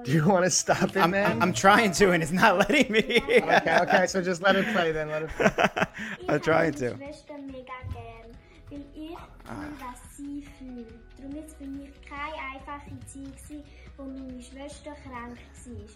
Do 0.03 0.11
you 0.11 0.27
want 0.27 0.45
to 0.45 0.51
stop 0.51 0.83
it, 0.83 0.97
I'm, 0.97 1.11
man? 1.11 1.41
I'm 1.41 1.51
trying 1.51 1.91
to, 1.93 2.11
and 2.11 2.21
it's 2.21 2.31
not 2.31 2.57
letting 2.59 2.91
me. 2.91 3.01
okay, 3.01 3.79
okay, 3.81 4.05
so 4.05 4.21
just 4.21 4.43
let 4.43 4.55
it 4.55 4.67
play 4.67 4.91
then. 4.91 5.07
Let 5.07 5.23
it 5.23 5.29
play. 5.29 5.85
I'm 6.29 6.39
trying 6.39 6.73
to. 6.73 6.91
Darum 6.91 6.99
wo 14.03 14.09
meine 14.09 14.41
Schwester 14.41 14.91
krank 15.03 15.37
war. 15.65 15.87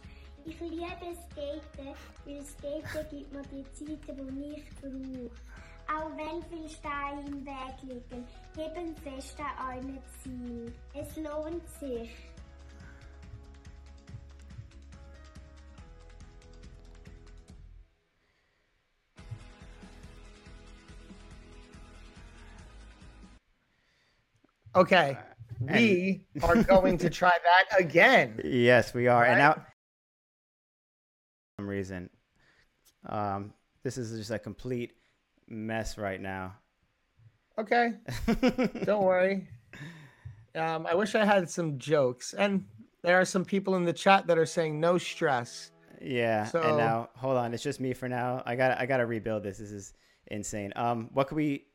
Ich 0.45 0.59
liebe 0.61 1.15
Skaten, 1.29 1.93
weil 2.25 2.43
Skaten 2.45 3.09
gibt 3.09 3.33
mir 3.33 3.41
die 3.51 3.63
Zeiten, 3.73 4.35
die 4.35 4.59
ich 4.59 4.75
brauche. 4.81 5.29
Auch 5.89 6.11
wenn 6.17 6.43
viele 6.49 6.69
Steine 6.69 7.25
im 7.27 7.45
Weg 7.45 7.81
liegen, 7.83 8.25
heben 8.55 8.95
fest 8.97 9.37
an 9.39 9.77
eurem 9.77 9.99
Ziel. 10.21 10.73
Es 10.93 11.15
lohnt 11.17 11.67
sich. 11.79 12.09
Okay. 24.73 25.17
We 25.59 26.25
are 26.43 26.63
going 26.63 26.97
to 26.99 27.09
try 27.09 27.31
that 27.43 27.79
again. 27.79 28.41
Yes, 28.45 28.93
we 28.93 29.07
are. 29.07 29.21
Right? 29.21 29.29
And 29.29 29.39
now 29.39 29.65
some 31.57 31.67
reason. 31.67 32.09
Um, 33.07 33.53
this 33.83 33.97
is 33.97 34.17
just 34.17 34.31
a 34.31 34.39
complete 34.39 34.93
mess 35.47 35.97
right 35.97 36.21
now. 36.21 36.55
Okay. 37.57 37.93
Don't 38.83 39.03
worry. 39.03 39.47
Um, 40.53 40.85
I 40.85 40.93
wish 40.93 41.15
I 41.15 41.25
had 41.25 41.49
some 41.49 41.79
jokes. 41.79 42.33
And 42.33 42.65
there 43.01 43.19
are 43.19 43.25
some 43.25 43.43
people 43.43 43.75
in 43.75 43.85
the 43.85 43.93
chat 43.93 44.27
that 44.27 44.37
are 44.37 44.45
saying 44.45 44.79
no 44.79 44.97
stress. 44.97 45.71
Yeah. 46.01 46.45
So... 46.45 46.61
And 46.61 46.77
now 46.77 47.09
hold 47.15 47.37
on, 47.37 47.53
it's 47.53 47.63
just 47.63 47.79
me 47.79 47.93
for 47.93 48.07
now. 48.07 48.43
I 48.45 48.55
got 48.55 48.77
I 48.77 48.85
got 48.85 48.97
to 48.97 49.05
rebuild 49.05 49.43
this. 49.43 49.57
This 49.57 49.71
is 49.71 49.93
insane. 50.27 50.73
Um, 50.75 51.09
what 51.13 51.27
can 51.27 51.37
we 51.37 51.65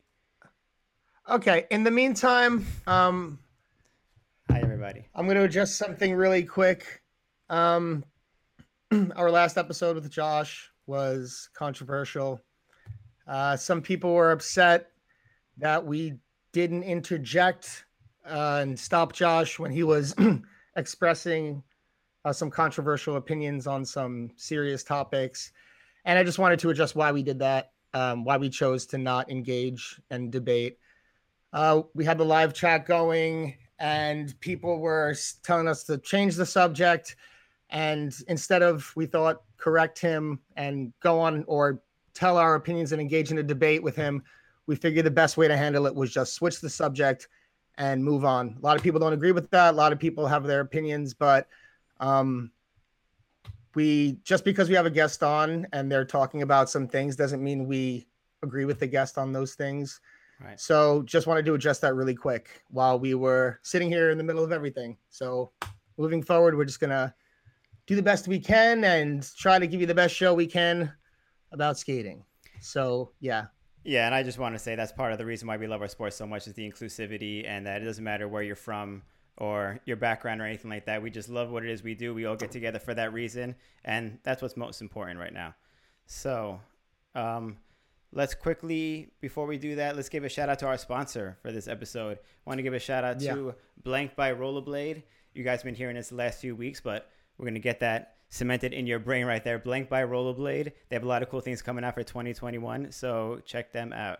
Okay. 1.29 1.65
In 1.69 1.83
the 1.83 1.91
meantime, 1.91 2.65
um, 2.87 3.39
everybody. 4.83 5.07
I'm 5.15 5.25
going 5.25 5.37
to 5.37 5.43
adjust 5.43 5.77
something 5.77 6.13
really 6.13 6.43
quick. 6.43 7.01
Um, 7.49 8.03
our 9.15 9.31
last 9.31 9.57
episode 9.57 9.95
with 9.95 10.11
Josh 10.11 10.69
was 10.87 11.49
controversial. 11.53 12.41
Uh, 13.25 13.55
some 13.55 13.81
people 13.81 14.13
were 14.13 14.31
upset 14.31 14.89
that 15.57 15.85
we 15.85 16.15
didn't 16.51 16.83
interject 16.83 17.85
uh, 18.29 18.59
and 18.61 18.77
stop 18.77 19.13
Josh 19.13 19.57
when 19.57 19.71
he 19.71 19.83
was 19.83 20.15
expressing 20.75 21.63
uh, 22.25 22.33
some 22.33 22.51
controversial 22.51 23.15
opinions 23.15 23.67
on 23.67 23.85
some 23.85 24.31
serious 24.35 24.83
topics. 24.83 25.53
And 26.03 26.19
I 26.19 26.23
just 26.23 26.39
wanted 26.39 26.59
to 26.59 26.69
address 26.69 26.93
why 26.93 27.13
we 27.13 27.23
did 27.23 27.39
that, 27.39 27.71
um, 27.93 28.25
why 28.25 28.35
we 28.35 28.49
chose 28.49 28.85
to 28.87 28.97
not 28.97 29.31
engage 29.31 30.01
and 30.09 30.29
debate. 30.29 30.77
Uh, 31.53 31.83
we 31.93 32.03
had 32.03 32.17
the 32.17 32.25
live 32.25 32.53
chat 32.53 32.85
going, 32.85 33.55
and 33.79 34.39
people 34.39 34.79
were 34.79 35.15
telling 35.43 35.67
us 35.67 35.83
to 35.85 35.97
change 35.97 36.35
the 36.35 36.45
subject. 36.45 37.15
And 37.69 38.15
instead 38.27 38.61
of, 38.61 38.91
we 38.95 39.05
thought, 39.05 39.41
correct 39.57 39.99
him 39.99 40.39
and 40.55 40.93
go 40.99 41.19
on 41.19 41.43
or 41.47 41.81
tell 42.13 42.37
our 42.37 42.55
opinions 42.55 42.91
and 42.91 43.01
engage 43.01 43.31
in 43.31 43.37
a 43.39 43.43
debate 43.43 43.81
with 43.81 43.95
him, 43.95 44.23
we 44.67 44.75
figured 44.75 45.05
the 45.05 45.11
best 45.11 45.37
way 45.37 45.47
to 45.47 45.57
handle 45.57 45.85
it 45.85 45.95
was 45.95 46.11
just 46.11 46.33
switch 46.33 46.61
the 46.61 46.69
subject 46.69 47.27
and 47.77 48.03
move 48.03 48.23
on. 48.23 48.55
A 48.57 48.65
lot 48.65 48.77
of 48.77 48.83
people 48.83 48.99
don't 48.99 49.13
agree 49.13 49.31
with 49.31 49.49
that. 49.49 49.73
A 49.73 49.77
lot 49.77 49.91
of 49.91 49.99
people 49.99 50.27
have 50.27 50.43
their 50.43 50.61
opinions, 50.61 51.13
but 51.13 51.47
um, 51.99 52.51
we 53.75 54.19
just 54.23 54.45
because 54.45 54.69
we 54.69 54.75
have 54.75 54.85
a 54.85 54.91
guest 54.91 55.23
on 55.23 55.65
and 55.73 55.91
they're 55.91 56.05
talking 56.05 56.43
about 56.43 56.69
some 56.69 56.87
things 56.87 57.15
doesn't 57.15 57.43
mean 57.43 57.67
we 57.67 58.05
agree 58.43 58.65
with 58.65 58.79
the 58.79 58.87
guest 58.87 59.17
on 59.17 59.31
those 59.31 59.55
things. 59.55 59.99
Right. 60.43 60.59
So 60.59 61.03
just 61.03 61.25
wanted 61.25 61.45
to 61.45 61.53
address 61.53 61.79
that 61.79 61.95
really 61.95 62.15
quick 62.15 62.63
while 62.69 62.99
we 62.99 63.13
were 63.13 63.59
sitting 63.63 63.89
here 63.89 64.11
in 64.11 64.17
the 64.17 64.23
middle 64.23 64.43
of 64.43 64.51
everything. 64.51 64.97
So 65.09 65.51
moving 65.97 66.21
forward, 66.21 66.57
we're 66.57 66.65
just 66.65 66.79
gonna 66.79 67.15
do 67.87 67.95
the 67.95 68.03
best 68.03 68.27
we 68.27 68.39
can 68.39 68.83
and 68.83 69.27
try 69.37 69.57
to 69.57 69.67
give 69.67 69.79
you 69.79 69.87
the 69.87 69.95
best 69.95 70.13
show 70.13 70.33
we 70.33 70.47
can 70.47 70.91
about 71.51 71.77
skating. 71.77 72.25
So 72.59 73.11
yeah. 73.19 73.45
Yeah, 73.85 74.05
and 74.05 74.15
I 74.15 74.23
just 74.23 74.37
want 74.37 74.55
to 74.55 74.59
say 74.59 74.75
that's 74.75 74.93
part 74.93 75.11
of 75.11 75.17
the 75.17 75.25
reason 75.25 75.47
why 75.47 75.57
we 75.57 75.67
love 75.67 75.81
our 75.81 75.89
sport 75.89 76.13
so 76.13 76.25
much 76.25 76.47
is 76.47 76.53
the 76.53 76.69
inclusivity 76.69 77.45
and 77.45 77.65
that 77.67 77.81
it 77.81 77.85
doesn't 77.85 78.03
matter 78.03 78.29
where 78.29 78.41
you're 78.41 78.55
from 78.55 79.03
or 79.37 79.79
your 79.85 79.97
background 79.97 80.41
or 80.41 80.45
anything 80.45 80.71
like 80.71 80.85
that. 80.85 81.01
We 81.01 81.09
just 81.09 81.27
love 81.27 81.51
what 81.51 81.63
it 81.63 81.69
is 81.69 81.83
we 81.83 81.93
do. 81.93 82.13
We 82.13 82.25
all 82.25 82.35
get 82.35 82.51
together 82.51 82.79
for 82.79 82.93
that 82.93 83.11
reason, 83.11 83.55
and 83.83 84.19
that's 84.23 84.41
what's 84.41 84.55
most 84.55 84.81
important 84.81 85.19
right 85.19 85.33
now. 85.33 85.53
So, 86.05 86.61
um, 87.15 87.57
let's 88.13 88.33
quickly 88.33 89.11
before 89.21 89.45
we 89.45 89.57
do 89.57 89.75
that 89.75 89.95
let's 89.95 90.09
give 90.09 90.23
a 90.23 90.29
shout 90.29 90.49
out 90.49 90.59
to 90.59 90.67
our 90.67 90.77
sponsor 90.77 91.37
for 91.41 91.51
this 91.51 91.67
episode 91.67 92.17
I 92.17 92.49
want 92.49 92.59
to 92.59 92.63
give 92.63 92.73
a 92.73 92.79
shout 92.79 93.03
out 93.03 93.21
yeah. 93.21 93.33
to 93.33 93.55
blank 93.83 94.15
by 94.15 94.33
rollerblade 94.33 95.03
you 95.33 95.43
guys 95.43 95.59
have 95.59 95.65
been 95.65 95.75
hearing 95.75 95.95
this 95.95 96.09
the 96.09 96.15
last 96.15 96.39
few 96.39 96.55
weeks 96.55 96.79
but 96.79 97.09
We're 97.37 97.45
gonna 97.45 97.59
get 97.59 97.79
that 97.79 98.17
cemented 98.33 98.73
in 98.73 98.87
your 98.87 98.99
brain 98.99 99.25
right 99.25 99.43
there. 99.43 99.59
Blank 99.59 99.89
by 99.89 100.03
Rollerblade. 100.03 100.71
They 100.89 100.95
have 100.95 101.03
a 101.03 101.07
lot 101.07 101.21
of 101.21 101.29
cool 101.29 101.41
things 101.41 101.61
coming 101.61 101.83
out 101.83 101.93
for 101.93 102.03
2021, 102.03 102.91
so 102.91 103.39
check 103.45 103.71
them 103.71 103.93
out. 103.93 104.19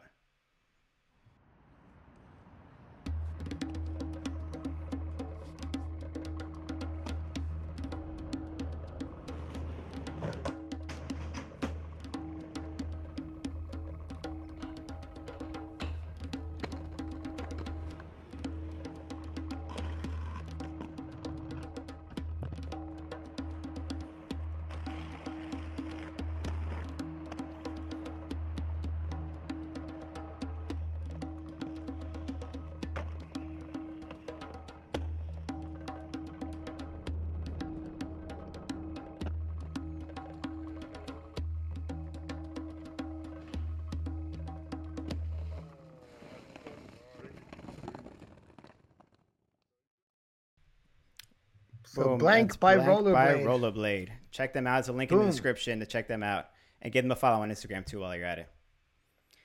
Blank 52.48 52.60
by 52.60 52.76
Blank 52.76 52.90
Rollerblade. 52.90 53.14
by 53.14 53.34
Rollerblade. 53.44 54.10
Check 54.32 54.54
them 54.54 54.68
out. 54.68 54.76
There's 54.76 54.90
a 54.90 54.94
link 54.94 55.12
in 55.12 55.20
the 55.20 55.26
description 55.26 55.80
to 55.80 55.86
check 55.86 56.08
them 56.08 56.24
out 56.24 56.46
and 56.82 56.92
give 56.92 57.04
them 57.04 57.12
a 57.12 57.16
follow 57.16 57.42
on 57.42 57.50
Instagram 57.50 57.86
too 57.86 58.00
while 58.00 58.16
you're 58.16 58.26
at 58.26 58.40
it. 58.40 58.50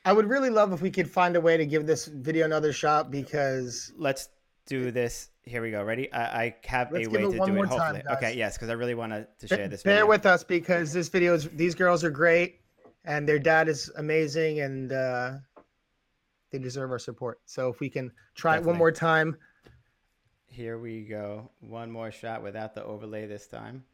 I 0.05 0.13
would 0.13 0.29
really 0.29 0.51
love 0.51 0.73
if 0.73 0.81
we 0.81 0.91
could 0.91 1.11
find 1.11 1.37
a 1.37 1.41
way 1.41 1.57
to 1.57 1.67
give 1.67 1.87
this 1.87 2.07
video 2.07 2.45
another 2.47 2.73
shot 2.73 3.11
because 3.11 3.93
Let's 3.97 4.29
do 4.67 4.91
this. 4.91 5.31
Here 5.43 5.63
we 5.63 5.71
go. 5.71 5.83
Ready? 5.83 6.13
I, 6.13 6.43
I 6.45 6.57
have 6.65 6.93
Let's 6.93 7.07
a 7.07 7.11
way 7.11 7.23
to 7.23 7.29
do 7.31 7.35
it. 7.35 7.39
time, 7.39 7.57
Hopefully, 7.67 8.03
guys. 8.07 8.17
okay. 8.17 8.37
Yes, 8.37 8.57
because 8.57 8.71
I 8.71 8.75
really 8.75 8.95
want 8.95 9.13
to, 9.13 9.47
share 9.47 9.69
this. 9.69 9.83
bear 9.83 9.95
video. 9.97 10.07
with 10.07 10.27
us 10.27 10.45
because 10.45 10.93
this 10.93 11.09
video 11.09 11.35
is 11.35 11.49
these 11.51 11.75
girls 11.75 12.05
are 12.05 12.11
great 12.11 12.61
and 13.05 13.29
their 13.29 13.39
dad 13.39 13.69
is 13.69 13.91
amazing 13.97 14.61
and 14.61 14.93
uh, 14.93 15.33
they 16.51 16.59
deserve 16.59 16.91
our 16.91 16.99
support. 16.99 17.41
So 17.47 17.69
if 17.69 17.81
we 17.81 17.89
can 17.89 18.11
try 18.35 18.57
it 18.57 18.63
one 18.63 18.77
more 18.77 18.93
time, 18.93 19.37
Here 20.49 20.79
we 20.79 21.03
go. 21.03 21.51
One 21.61 21.91
more 21.91 22.11
shot 22.11 22.43
without 22.43 22.75
the 22.75 22.83
overlay 22.83 23.27
this 23.27 23.47
time. 23.47 23.85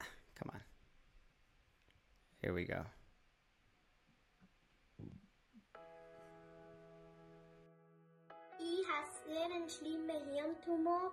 Come 0.34 0.50
on. 0.52 0.60
Here 2.42 2.52
we 2.52 2.64
go. 2.64 2.84
Ich 8.58 8.86
sehr 9.26 9.44
einen 9.44 9.70
schlimmen 9.70 10.28
Hirntumor, 10.34 11.12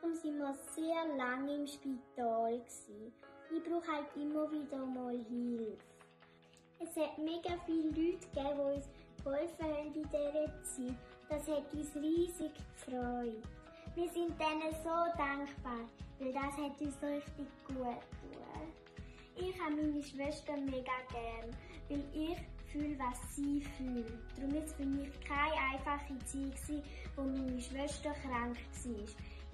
darum 0.00 0.14
sind 0.14 0.38
wir 0.38 0.54
sehr 0.74 1.04
lange 1.16 1.54
im 1.54 1.66
Spital. 1.66 2.58
Gewesen. 2.58 3.12
Ich 3.54 3.62
brauche 3.62 3.86
halt 3.86 4.06
immer 4.16 4.50
wieder 4.50 4.86
mal 4.86 5.18
Hilfe. 5.28 5.91
Es 6.84 6.96
hat 6.96 7.16
mega 7.16 7.56
viele 7.64 7.90
Leute 7.90 8.26
gegeben, 8.26 8.58
die 8.58 8.74
uns 8.74 8.88
geholfen 9.22 9.64
haben 9.64 9.94
in 9.94 10.02
dieser 10.02 10.62
Zeit. 10.64 10.96
Das 11.28 11.48
hat 11.48 11.72
uns 11.72 11.94
riesig 11.94 12.50
gefreut. 12.74 13.42
Wir 13.94 14.08
sind 14.08 14.34
denen 14.40 14.74
so 14.82 14.90
dankbar, 15.16 15.86
weil 16.18 16.32
das 16.32 16.56
hat 16.56 16.80
uns 16.80 17.00
richtig 17.02 17.46
gut 17.68 17.76
getan. 17.76 18.66
Ich 19.36 19.60
habe 19.60 19.76
meine 19.76 20.02
Schwester 20.02 20.56
mega 20.56 20.98
gern, 21.10 21.50
weil 21.88 22.04
ich 22.12 22.38
fühle, 22.72 22.98
was 22.98 23.36
sie 23.36 23.60
fühlt. 23.76 24.18
Darum 24.36 24.54
ist 24.56 24.66
es 24.66 24.72
für 24.74 24.84
mich 24.84 25.20
keine 25.20 25.54
einfache 25.72 26.18
Zeit, 26.24 26.82
wo 27.14 27.22
meine 27.22 27.60
Schwester 27.60 28.10
krank 28.22 28.56
war. 28.56 29.06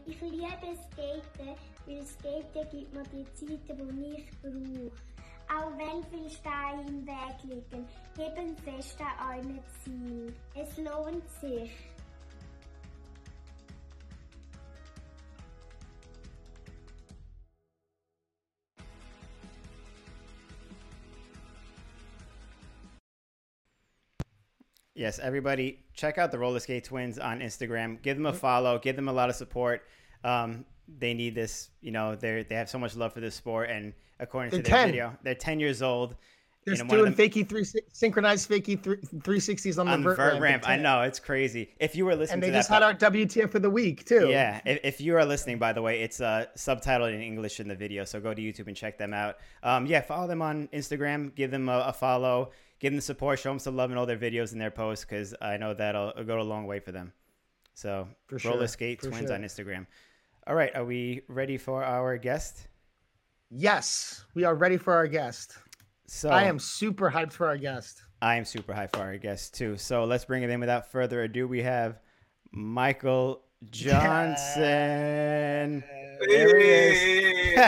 Ich 0.06 0.20
liebe 0.22 0.78
Skaten, 0.90 1.56
weil 1.86 2.04
Skaten 2.06 2.70
gibt 2.70 2.94
mir 2.94 3.02
die 3.12 3.24
Zeiten, 3.34 3.98
die 3.98 4.16
ich 4.16 4.30
brauche. 4.40 5.17
Auch 5.50 5.72
wenn 5.78 6.04
Steine 6.30 6.86
im 6.86 7.06
Weg 7.06 7.42
liegen, 7.44 7.86
fest 8.56 8.98
an 9.00 9.38
euren 9.38 9.60
Ziel. 9.82 10.34
Es 10.54 10.76
lohnt 10.76 11.28
sich. 11.40 11.70
Yes, 24.94 25.20
everybody, 25.20 25.84
check 25.94 26.18
out 26.18 26.32
the 26.32 26.38
Roller 26.38 26.58
Skate 26.58 26.82
Twins 26.82 27.20
on 27.20 27.38
Instagram. 27.38 28.02
Give 28.02 28.16
them 28.16 28.26
a 28.26 28.32
follow. 28.32 28.80
Give 28.80 28.96
them 28.96 29.08
a 29.08 29.12
lot 29.12 29.30
of 29.30 29.36
support. 29.36 29.82
Um, 30.24 30.64
they 30.98 31.14
need 31.14 31.34
this. 31.34 31.70
You 31.80 31.90
know, 31.92 32.14
they 32.14 32.44
they 32.48 32.54
have 32.54 32.68
so 32.70 32.78
much 32.78 32.96
love 32.96 33.12
for 33.12 33.20
this 33.20 33.34
sport, 33.34 33.70
and 33.70 33.92
according 34.20 34.50
They're 34.50 34.62
to 34.62 34.70
their 34.70 34.78
10. 34.78 34.88
video, 34.88 35.16
they're 35.22 35.34
ten 35.34 35.60
years 35.60 35.82
old. 35.82 36.16
they're 36.64 36.74
You 36.76 36.84
know, 36.84 36.88
doing 36.90 37.04
them- 37.04 37.14
fakey 37.14 37.48
three 37.48 37.64
synchronized 37.92 38.48
fakey 38.50 38.82
three 38.82 38.98
three 39.22 39.40
sixties 39.40 39.78
on 39.78 39.86
the 39.86 39.92
on 39.92 40.00
the 40.02 40.08
vert, 40.10 40.16
vert 40.16 40.32
ramp. 40.40 40.42
ramp. 40.42 40.68
I 40.68 40.76
know 40.76 41.02
it's 41.02 41.18
crazy. 41.20 41.70
If 41.78 41.94
you 41.96 42.04
were 42.04 42.14
listening 42.16 42.34
And 42.34 42.42
to 42.42 42.50
they 42.50 42.58
just 42.58 42.68
had 42.68 42.82
our 42.82 42.94
WTF 42.94 43.50
for 43.50 43.58
the 43.58 43.70
week 43.70 44.04
too. 44.06 44.28
Yeah, 44.28 44.60
if, 44.66 44.80
if 44.82 45.00
you 45.00 45.16
are 45.16 45.24
listening, 45.24 45.58
by 45.58 45.72
the 45.72 45.82
way, 45.82 46.00
it's 46.02 46.20
uh, 46.20 46.46
subtitled 46.56 47.14
in 47.14 47.20
English 47.22 47.60
in 47.60 47.68
the 47.68 47.76
video, 47.76 48.04
so 48.04 48.20
go 48.20 48.34
to 48.34 48.42
YouTube 48.42 48.66
and 48.66 48.76
check 48.76 48.98
them 48.98 49.14
out. 49.14 49.36
Um, 49.62 49.86
yeah, 49.86 50.00
follow 50.00 50.26
them 50.26 50.42
on 50.42 50.68
Instagram, 50.72 51.34
give 51.34 51.50
them 51.50 51.68
a, 51.68 51.78
a 51.86 51.92
follow, 51.92 52.50
give 52.80 52.92
them 52.92 53.00
support, 53.00 53.38
show 53.38 53.50
them 53.50 53.58
some 53.58 53.76
love 53.76 53.90
in 53.90 53.96
all 53.96 54.06
their 54.06 54.18
videos 54.18 54.52
and 54.52 54.60
their 54.60 54.70
posts, 54.70 55.04
because 55.04 55.34
I 55.40 55.56
know 55.58 55.74
that'll 55.74 56.12
go 56.24 56.40
a 56.40 56.42
long 56.42 56.66
way 56.66 56.80
for 56.80 56.92
them. 56.92 57.12
So, 57.74 58.08
For 58.26 58.36
Roller 58.48 58.62
sure, 58.62 58.66
Skate 58.68 59.00
for 59.00 59.08
Twins 59.10 59.26
sure. 59.28 59.34
on 59.34 59.42
Instagram. 59.42 59.86
All 60.48 60.54
right, 60.54 60.74
are 60.74 60.84
we 60.86 61.20
ready 61.28 61.58
for 61.58 61.84
our 61.84 62.16
guest? 62.16 62.68
Yes, 63.50 64.24
we 64.34 64.44
are 64.44 64.54
ready 64.54 64.78
for 64.78 64.94
our 64.94 65.06
guest. 65.06 65.58
So 66.06 66.30
I 66.30 66.44
am 66.44 66.58
super 66.58 67.10
hyped 67.10 67.32
for 67.34 67.46
our 67.46 67.58
guest. 67.58 68.00
I 68.22 68.36
am 68.36 68.46
super 68.46 68.72
hyped 68.72 68.96
for 68.96 69.02
our 69.02 69.18
guest 69.18 69.52
too. 69.52 69.76
So 69.76 70.04
let's 70.04 70.24
bring 70.24 70.42
it 70.44 70.48
in 70.48 70.58
without 70.58 70.90
further 70.90 71.22
ado. 71.22 71.46
We 71.46 71.60
have 71.64 72.00
Michael 72.50 73.42
Johnson. 73.68 74.64
There 76.26 76.58
he 76.58 76.68
is. 76.70 77.56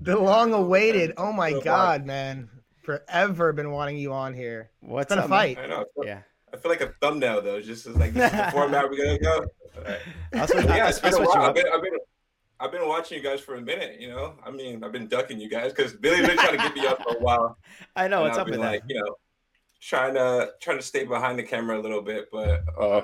the 0.00 0.16
long 0.16 0.52
awaited. 0.52 1.14
Oh 1.16 1.32
my 1.32 1.58
god, 1.58 2.06
man. 2.06 2.48
Forever 2.82 3.52
been 3.52 3.72
wanting 3.72 3.96
you 3.98 4.12
on 4.12 4.34
here. 4.34 4.70
What's 4.78 5.06
It's 5.06 5.16
been 5.16 5.18
a 5.18 5.24
up, 5.24 5.30
man? 5.30 5.56
fight. 5.56 5.58
I 5.58 5.66
know. 5.66 5.84
Yeah. 6.04 6.20
I 6.52 6.56
feel 6.56 6.70
like 6.70 6.80
a 6.80 6.92
thumbnail 7.00 7.42
though. 7.42 7.60
Just 7.60 7.86
it's 7.86 7.96
like 7.96 8.12
this 8.12 8.30
is 8.32 8.38
the 8.38 8.50
format 8.50 8.90
we're 8.90 8.96
gonna 8.96 9.18
go. 9.18 9.46
Yeah, 10.32 10.88
it's 10.88 10.98
been 10.98 11.14
a 11.14 11.18
while. 11.18 11.42
I've 11.42 11.54
been, 11.54 11.66
I've 11.72 11.82
been 11.82 11.96
I've 12.58 12.72
been 12.72 12.86
watching 12.86 13.16
you 13.16 13.24
guys 13.24 13.40
for 13.40 13.54
a 13.54 13.60
minute. 13.60 13.98
You 14.00 14.08
know, 14.08 14.34
I 14.44 14.50
mean, 14.50 14.84
I've 14.84 14.92
been 14.92 15.08
ducking 15.08 15.40
you 15.40 15.48
guys 15.48 15.72
because 15.72 15.94
Billy's 15.94 16.26
been 16.26 16.36
trying 16.36 16.58
to 16.58 16.58
get 16.58 16.74
me 16.74 16.86
up 16.86 17.02
for 17.02 17.16
a 17.16 17.20
while. 17.20 17.56
I 17.96 18.08
know 18.08 18.22
what's 18.22 18.36
I've 18.36 18.42
up 18.42 18.50
with 18.50 18.60
like, 18.60 18.82
that. 18.82 18.90
you 18.90 19.00
know, 19.00 19.16
trying 19.80 20.14
to 20.14 20.50
trying 20.60 20.76
to 20.76 20.82
stay 20.82 21.04
behind 21.04 21.38
the 21.38 21.42
camera 21.42 21.78
a 21.78 21.82
little 21.82 22.02
bit, 22.02 22.28
but 22.30 22.62
uh, 22.78 23.02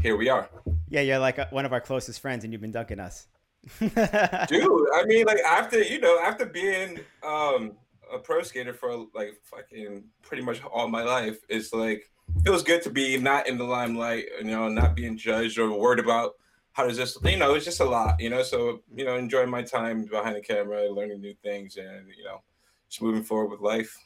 here 0.00 0.16
we 0.16 0.30
are, 0.30 0.48
Yeah, 0.88 1.02
you're 1.02 1.18
like 1.18 1.52
one 1.52 1.66
of 1.66 1.72
our 1.72 1.80
closest 1.80 2.20
friends, 2.20 2.44
and 2.44 2.52
you've 2.52 2.62
been 2.62 2.72
dunking 2.72 3.00
us. 3.00 3.26
dude. 3.78 3.92
I 3.92 5.04
mean, 5.04 5.26
like 5.26 5.38
after 5.40 5.82
you 5.82 6.00
know, 6.00 6.18
after 6.20 6.46
being 6.46 7.00
um 7.22 7.72
a 8.12 8.18
pro 8.18 8.42
skater 8.42 8.72
for 8.72 9.06
like 9.14 9.38
fucking 9.44 10.04
pretty 10.22 10.42
much 10.42 10.62
all 10.64 10.88
my 10.88 11.02
life, 11.02 11.38
it's 11.48 11.72
like 11.72 12.10
feels 12.44 12.62
good 12.62 12.82
to 12.82 12.90
be 12.90 13.18
not 13.18 13.48
in 13.48 13.58
the 13.58 13.64
limelight, 13.64 14.26
you 14.38 14.44
know, 14.44 14.68
not 14.68 14.94
being 14.94 15.16
judged 15.16 15.58
or 15.58 15.70
worried 15.70 16.00
about 16.00 16.32
how 16.72 16.86
does 16.86 16.96
this, 16.96 17.16
you 17.24 17.36
know, 17.36 17.54
it's 17.54 17.64
just 17.64 17.80
a 17.80 17.84
lot, 17.84 18.18
you 18.18 18.30
know. 18.30 18.42
So 18.42 18.80
you 18.94 19.04
know, 19.04 19.16
enjoying 19.16 19.50
my 19.50 19.62
time 19.62 20.04
behind 20.04 20.36
the 20.36 20.40
camera, 20.40 20.90
learning 20.90 21.20
new 21.20 21.34
things, 21.42 21.76
and 21.76 22.08
you 22.16 22.24
know, 22.24 22.42
just 22.88 23.02
moving 23.02 23.22
forward 23.22 23.50
with 23.50 23.60
life. 23.60 23.96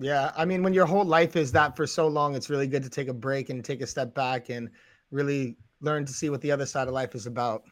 Yeah, 0.00 0.32
I 0.36 0.46
mean, 0.46 0.62
when 0.62 0.72
your 0.72 0.86
whole 0.86 1.04
life 1.04 1.36
is 1.36 1.52
that 1.52 1.76
for 1.76 1.86
so 1.86 2.08
long, 2.08 2.34
it's 2.34 2.50
really 2.50 2.66
good 2.66 2.82
to 2.82 2.90
take 2.90 3.08
a 3.08 3.14
break 3.14 3.50
and 3.50 3.64
take 3.64 3.82
a 3.82 3.86
step 3.86 4.14
back 4.14 4.48
and 4.48 4.70
really 5.10 5.58
learn 5.80 6.06
to 6.06 6.12
see 6.12 6.30
what 6.30 6.40
the 6.40 6.50
other 6.50 6.66
side 6.66 6.88
of 6.88 6.94
life 6.94 7.14
is 7.14 7.26
about. 7.26 7.62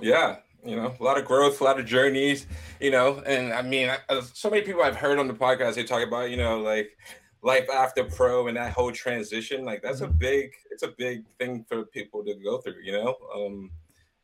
Yeah, 0.00 0.36
you 0.64 0.76
know, 0.76 0.94
a 0.98 1.02
lot 1.02 1.18
of 1.18 1.24
growth, 1.24 1.60
a 1.60 1.64
lot 1.64 1.80
of 1.80 1.86
journeys, 1.86 2.46
you 2.80 2.92
know, 2.92 3.22
and 3.26 3.52
I 3.52 3.62
mean, 3.62 3.90
I, 3.90 3.98
uh, 4.08 4.22
so 4.32 4.48
many 4.48 4.62
people 4.62 4.82
I've 4.82 4.96
heard 4.96 5.18
on 5.18 5.26
the 5.26 5.34
podcast 5.34 5.74
they 5.74 5.84
talk 5.84 6.06
about, 6.06 6.30
you 6.30 6.36
know, 6.36 6.60
like 6.60 6.96
life 7.42 7.68
after 7.70 8.04
pro 8.04 8.46
and 8.48 8.56
that 8.56 8.72
whole 8.72 8.92
transition. 8.92 9.64
Like 9.64 9.82
that's 9.82 10.00
a 10.00 10.06
big, 10.08 10.52
it's 10.70 10.82
a 10.82 10.94
big 10.96 11.24
thing 11.38 11.64
for 11.68 11.84
people 11.86 12.24
to 12.24 12.34
go 12.34 12.58
through, 12.58 12.80
you 12.82 12.92
know. 12.92 13.16
Um, 13.34 13.70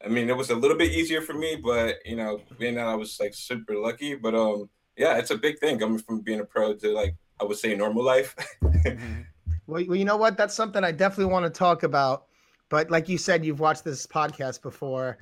I 0.04 0.08
mean, 0.08 0.28
it 0.30 0.36
was 0.36 0.50
a 0.50 0.54
little 0.54 0.76
bit 0.76 0.92
easier 0.92 1.20
for 1.20 1.34
me, 1.34 1.56
but 1.56 1.96
you 2.04 2.16
know, 2.16 2.40
being 2.58 2.76
that 2.76 2.86
I 2.86 2.94
was 2.94 3.18
like 3.20 3.34
super 3.34 3.74
lucky, 3.74 4.14
but 4.14 4.34
um, 4.34 4.68
yeah, 4.96 5.18
it's 5.18 5.30
a 5.30 5.36
big 5.38 5.58
thing 5.58 5.78
coming 5.78 5.98
from 5.98 6.20
being 6.20 6.40
a 6.40 6.44
pro 6.44 6.74
to 6.74 6.92
like 6.92 7.14
I 7.40 7.44
would 7.44 7.58
say 7.58 7.74
normal 7.74 8.04
life. 8.04 8.34
Mhm. 8.62 9.26
Well, 9.66 9.84
well, 9.86 9.96
you 9.96 10.04
know 10.06 10.16
what? 10.16 10.38
That's 10.38 10.54
something 10.54 10.82
I 10.82 10.92
definitely 10.92 11.30
want 11.30 11.44
to 11.44 11.50
talk 11.50 11.82
about. 11.82 12.24
But 12.70 12.90
like 12.90 13.06
you 13.08 13.18
said, 13.18 13.44
you've 13.44 13.60
watched 13.60 13.84
this 13.84 14.06
podcast 14.06 14.62
before, 14.62 15.18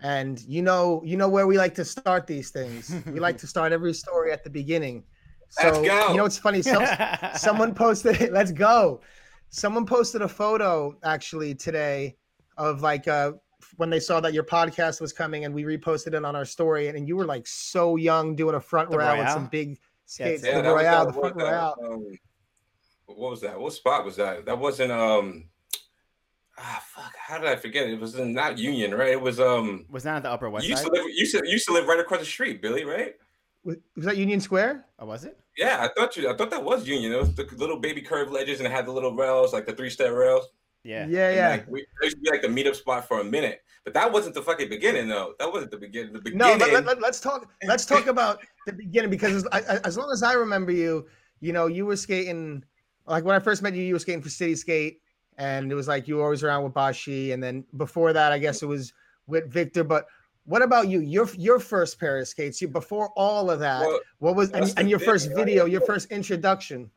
and 0.00 0.40
you 0.42 0.62
know, 0.62 1.02
you 1.04 1.16
know 1.16 1.28
where 1.28 1.46
we 1.48 1.58
like 1.58 1.74
to 1.74 1.84
start 1.84 2.26
these 2.26 2.50
things. 2.50 2.94
we 3.06 3.18
like 3.18 3.38
to 3.44 3.46
start 3.48 3.72
every 3.72 3.92
story 3.92 4.30
at 4.30 4.44
the 4.44 4.50
beginning. 4.50 5.02
So 5.50 5.64
Let's 5.68 5.78
go. 5.78 6.10
you 6.10 6.16
know, 6.18 6.24
it's 6.24 6.38
funny. 6.38 6.62
Some, 6.62 6.84
someone 7.36 7.74
posted 7.74 8.30
let's 8.32 8.52
go 8.52 9.00
someone 9.50 9.86
posted 9.86 10.20
a 10.20 10.28
photo 10.28 10.94
actually 11.04 11.54
today 11.54 12.14
of 12.58 12.82
like 12.82 13.08
uh 13.08 13.32
when 13.78 13.88
they 13.88 13.98
saw 14.00 14.20
that 14.20 14.34
your 14.34 14.44
podcast 14.44 15.00
was 15.00 15.12
coming 15.12 15.46
and 15.46 15.54
we 15.54 15.62
reposted 15.64 16.08
it 16.14 16.22
on 16.24 16.36
our 16.36 16.44
story 16.44 16.88
and, 16.88 16.98
and 16.98 17.08
you 17.08 17.16
were 17.16 17.24
like 17.24 17.46
so 17.46 17.96
young 17.96 18.36
doing 18.36 18.56
a 18.56 18.60
front 18.60 18.90
The 18.90 18.98
row 18.98 19.16
with 19.18 19.28
some 19.30 19.46
big 19.46 19.78
skates 20.04 20.44
Yeah, 20.44 20.56
the 20.56 20.62
that 20.62 20.68
royale 20.68 21.06
that- 21.06 21.14
the 21.14 21.20
front 21.20 21.36
what 21.36 21.44
was 21.46 21.50
that? 21.78 21.86
Um, 21.92 22.18
what 23.06 23.30
was 23.30 23.40
that? 23.40 23.58
What 23.58 23.72
spot 23.72 24.04
was 24.04 24.16
that? 24.16 24.44
That 24.44 24.58
wasn't 24.58 24.92
um. 24.92 25.48
Ah, 26.58 26.82
fuck! 26.92 27.14
How 27.16 27.38
did 27.38 27.46
I 27.48 27.56
forget? 27.56 27.88
It 27.88 27.98
was 27.98 28.16
in 28.16 28.34
not 28.34 28.58
Union, 28.58 28.92
right? 28.94 29.12
It 29.12 29.20
was 29.20 29.40
um. 29.40 29.86
Was 29.88 30.02
that 30.02 30.16
at 30.16 30.22
the 30.24 30.30
Upper 30.30 30.50
West 30.50 30.64
You 30.66 30.70
used 30.72 30.82
Side? 30.82 30.88
to 30.90 30.94
live. 30.94 31.04
You 31.08 31.14
used 31.16 31.34
to, 31.38 31.46
you 31.46 31.52
used 31.52 31.66
to 31.68 31.72
live 31.72 31.86
right 31.86 32.00
across 32.00 32.20
the 32.20 32.26
street, 32.26 32.60
Billy, 32.60 32.84
right? 32.84 33.14
Was, 33.64 33.76
was 33.96 34.04
that 34.06 34.16
union 34.16 34.40
square 34.40 34.84
Oh, 34.98 35.06
was 35.06 35.24
it? 35.24 35.38
Yeah, 35.56 35.78
I 35.80 35.88
thought 35.96 36.16
you. 36.16 36.28
I 36.30 36.36
thought 36.36 36.50
that 36.50 36.62
was 36.64 36.86
Union. 36.86 37.12
It 37.12 37.18
was 37.18 37.34
the 37.34 37.44
little 37.56 37.78
baby 37.80 38.00
curved 38.00 38.30
ledges 38.32 38.58
and 38.60 38.66
it 38.66 38.70
had 38.72 38.86
the 38.86 38.92
little 38.92 39.14
rails, 39.14 39.52
like 39.52 39.66
the 39.66 39.72
three 39.72 39.90
step 39.90 40.12
rails. 40.12 40.46
Yeah. 40.84 41.06
yeah 41.08 41.26
And, 41.28 41.36
yeah 41.36 41.48
Like, 41.50 41.68
we, 41.68 41.86
there 42.00 42.04
used 42.06 42.16
to 42.16 42.22
be 42.22 42.30
like 42.30 42.42
the 42.42 42.48
meetup 42.48 42.76
spot 42.76 43.06
for 43.08 43.20
a 43.20 43.24
minute, 43.24 43.62
but 43.84 43.92
that 43.94 44.12
wasn't 44.12 44.34
the 44.36 44.42
fucking 44.42 44.68
beginning, 44.68 45.08
though. 45.08 45.34
That 45.40 45.52
wasn't 45.52 45.72
the 45.72 45.76
beginning. 45.76 46.12
The 46.12 46.30
no 46.30 46.54
beginning. 46.54 46.74
let, 46.74 46.86
let, 46.86 47.00
let's 47.00 47.18
talk 47.20 47.48
let's 47.66 47.84
talk 47.86 48.06
about 48.14 48.40
the 48.66 48.72
beginning 48.72 49.10
because 49.10 49.34
as, 49.34 49.46
I- 49.52 49.80
as 49.84 49.96
long 49.96 50.10
as 50.12 50.22
i 50.22 50.32
remember 50.34 50.70
you 50.72 51.06
you 51.40 51.52
know 51.52 51.66
you 51.66 51.86
were 51.86 51.96
skating 51.96 52.62
like 53.06 53.24
when 53.24 53.34
i 53.34 53.38
first 53.40 53.62
met 53.62 53.74
you 53.74 53.82
you 53.82 53.94
were 53.94 53.98
skating 54.00 54.22
for 54.22 54.28
city 54.30 54.54
skate 54.54 55.00
and 55.38 55.70
it 55.72 55.74
was 55.74 55.88
like 55.88 56.06
you 56.08 56.16
were 56.16 56.24
always 56.24 56.42
around 56.44 56.64
with 56.64 56.74
bashi 56.74 57.32
and 57.32 57.42
then 57.42 57.64
before 57.76 58.12
that 58.12 58.30
i 58.32 58.38
guess 58.38 58.62
it 58.62 58.66
was 58.66 58.92
with 59.26 59.50
victor 59.50 59.82
but 59.84 60.06
what 60.48 60.62
about 60.62 60.88
you 60.88 61.00
your 61.00 61.28
your 61.36 61.58
first 61.58 62.00
pair 62.00 62.18
of 62.18 62.26
skates 62.26 62.60
you 62.60 62.68
before 62.68 63.10
all 63.16 63.50
of 63.50 63.60
that 63.60 63.80
Well, 63.80 64.00
what 64.18 64.36
was 64.36 64.50
and, 64.52 64.72
and 64.76 64.90
your 64.90 64.98
thing, 64.98 65.08
first 65.08 65.30
video 65.34 65.66
your 65.66 65.82
first 65.82 66.10
introduction 66.10 66.90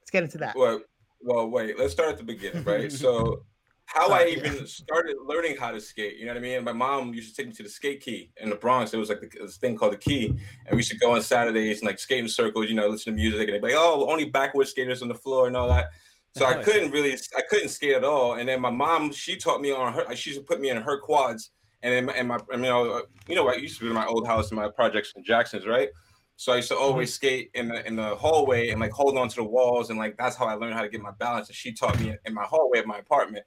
let's 0.00 0.10
get 0.10 0.22
into 0.22 0.38
that 0.38 0.56
Well, 0.56 0.80
well, 1.22 1.48
wait. 1.48 1.78
Let's 1.78 1.92
start 1.92 2.10
at 2.10 2.18
the 2.18 2.24
beginning, 2.24 2.64
right? 2.64 2.90
so, 3.04 3.44
how 3.84 4.10
I 4.10 4.20
Sorry. 4.20 4.32
even 4.32 4.66
started 4.66 5.16
learning 5.24 5.56
how 5.56 5.72
to 5.72 5.80
skate. 5.80 6.16
You 6.16 6.26
know 6.26 6.32
what 6.32 6.38
I 6.38 6.42
mean? 6.42 6.62
My 6.62 6.72
mom 6.72 7.12
used 7.12 7.30
to 7.30 7.36
take 7.36 7.48
me 7.48 7.52
to 7.54 7.64
the 7.64 7.68
skate 7.68 8.00
key 8.00 8.30
in 8.36 8.48
the 8.48 8.54
Bronx. 8.54 8.94
It 8.94 8.98
was 8.98 9.08
like 9.08 9.20
the, 9.20 9.28
this 9.40 9.56
thing 9.56 9.76
called 9.76 9.94
the 9.94 9.98
key, 9.98 10.28
and 10.28 10.70
we 10.70 10.76
used 10.76 10.92
to 10.92 10.98
go 10.98 11.14
on 11.14 11.22
Saturdays 11.22 11.80
and 11.80 11.86
like 11.86 11.98
skate 11.98 12.20
in 12.20 12.28
circles. 12.28 12.68
You 12.68 12.76
know, 12.76 12.88
listen 12.88 13.12
to 13.12 13.20
music, 13.20 13.48
and 13.48 13.54
they'd 13.54 13.62
be 13.62 13.74
like, 13.74 13.76
"Oh, 13.76 14.08
only 14.08 14.26
backwards 14.26 14.70
skaters 14.70 15.02
on 15.02 15.08
the 15.08 15.14
floor 15.14 15.48
and 15.48 15.56
all 15.56 15.68
that." 15.68 15.90
So 16.36 16.46
I 16.46 16.62
couldn't 16.62 16.92
really, 16.92 17.12
I 17.36 17.42
couldn't 17.50 17.70
skate 17.70 17.96
at 17.96 18.04
all. 18.04 18.34
And 18.34 18.48
then 18.48 18.60
my 18.60 18.70
mom, 18.70 19.10
she 19.10 19.36
taught 19.36 19.60
me 19.60 19.72
on 19.72 19.92
her. 19.92 20.14
She 20.14 20.30
used 20.30 20.40
to 20.40 20.46
put 20.46 20.60
me 20.60 20.70
in 20.70 20.76
her 20.76 21.00
quads, 21.00 21.50
and 21.82 22.08
then 22.08 22.16
and 22.16 22.28
my, 22.28 22.38
I 22.52 22.56
mean, 22.56 22.66
you 22.66 22.70
uh, 22.70 22.84
know, 22.84 23.02
you 23.28 23.34
know, 23.34 23.48
I 23.48 23.54
used 23.54 23.78
to 23.78 23.84
be 23.84 23.88
in 23.88 23.94
my 23.94 24.06
old 24.06 24.26
house 24.26 24.50
in 24.50 24.56
my 24.56 24.68
projects 24.68 25.12
in 25.16 25.24
Jackson's, 25.24 25.66
right? 25.66 25.88
So 26.36 26.52
I 26.52 26.56
used 26.56 26.68
to 26.68 26.74
mm-hmm. 26.74 26.84
always 26.84 27.12
skate 27.12 27.50
in 27.54 27.68
the 27.68 27.86
in 27.86 27.96
the 27.96 28.16
hallway 28.16 28.70
and 28.70 28.80
like 28.80 28.92
hold 28.92 29.18
on 29.18 29.28
to 29.28 29.36
the 29.36 29.44
walls 29.44 29.90
and 29.90 29.98
like 29.98 30.16
that's 30.16 30.36
how 30.36 30.46
I 30.46 30.54
learned 30.54 30.74
how 30.74 30.82
to 30.82 30.88
get 30.88 31.00
my 31.00 31.12
balance. 31.12 31.48
And 31.48 31.56
she 31.56 31.72
taught 31.72 32.00
me 32.00 32.16
in 32.24 32.34
my 32.34 32.44
hallway 32.44 32.78
of 32.78 32.86
my 32.86 32.98
apartment. 32.98 33.44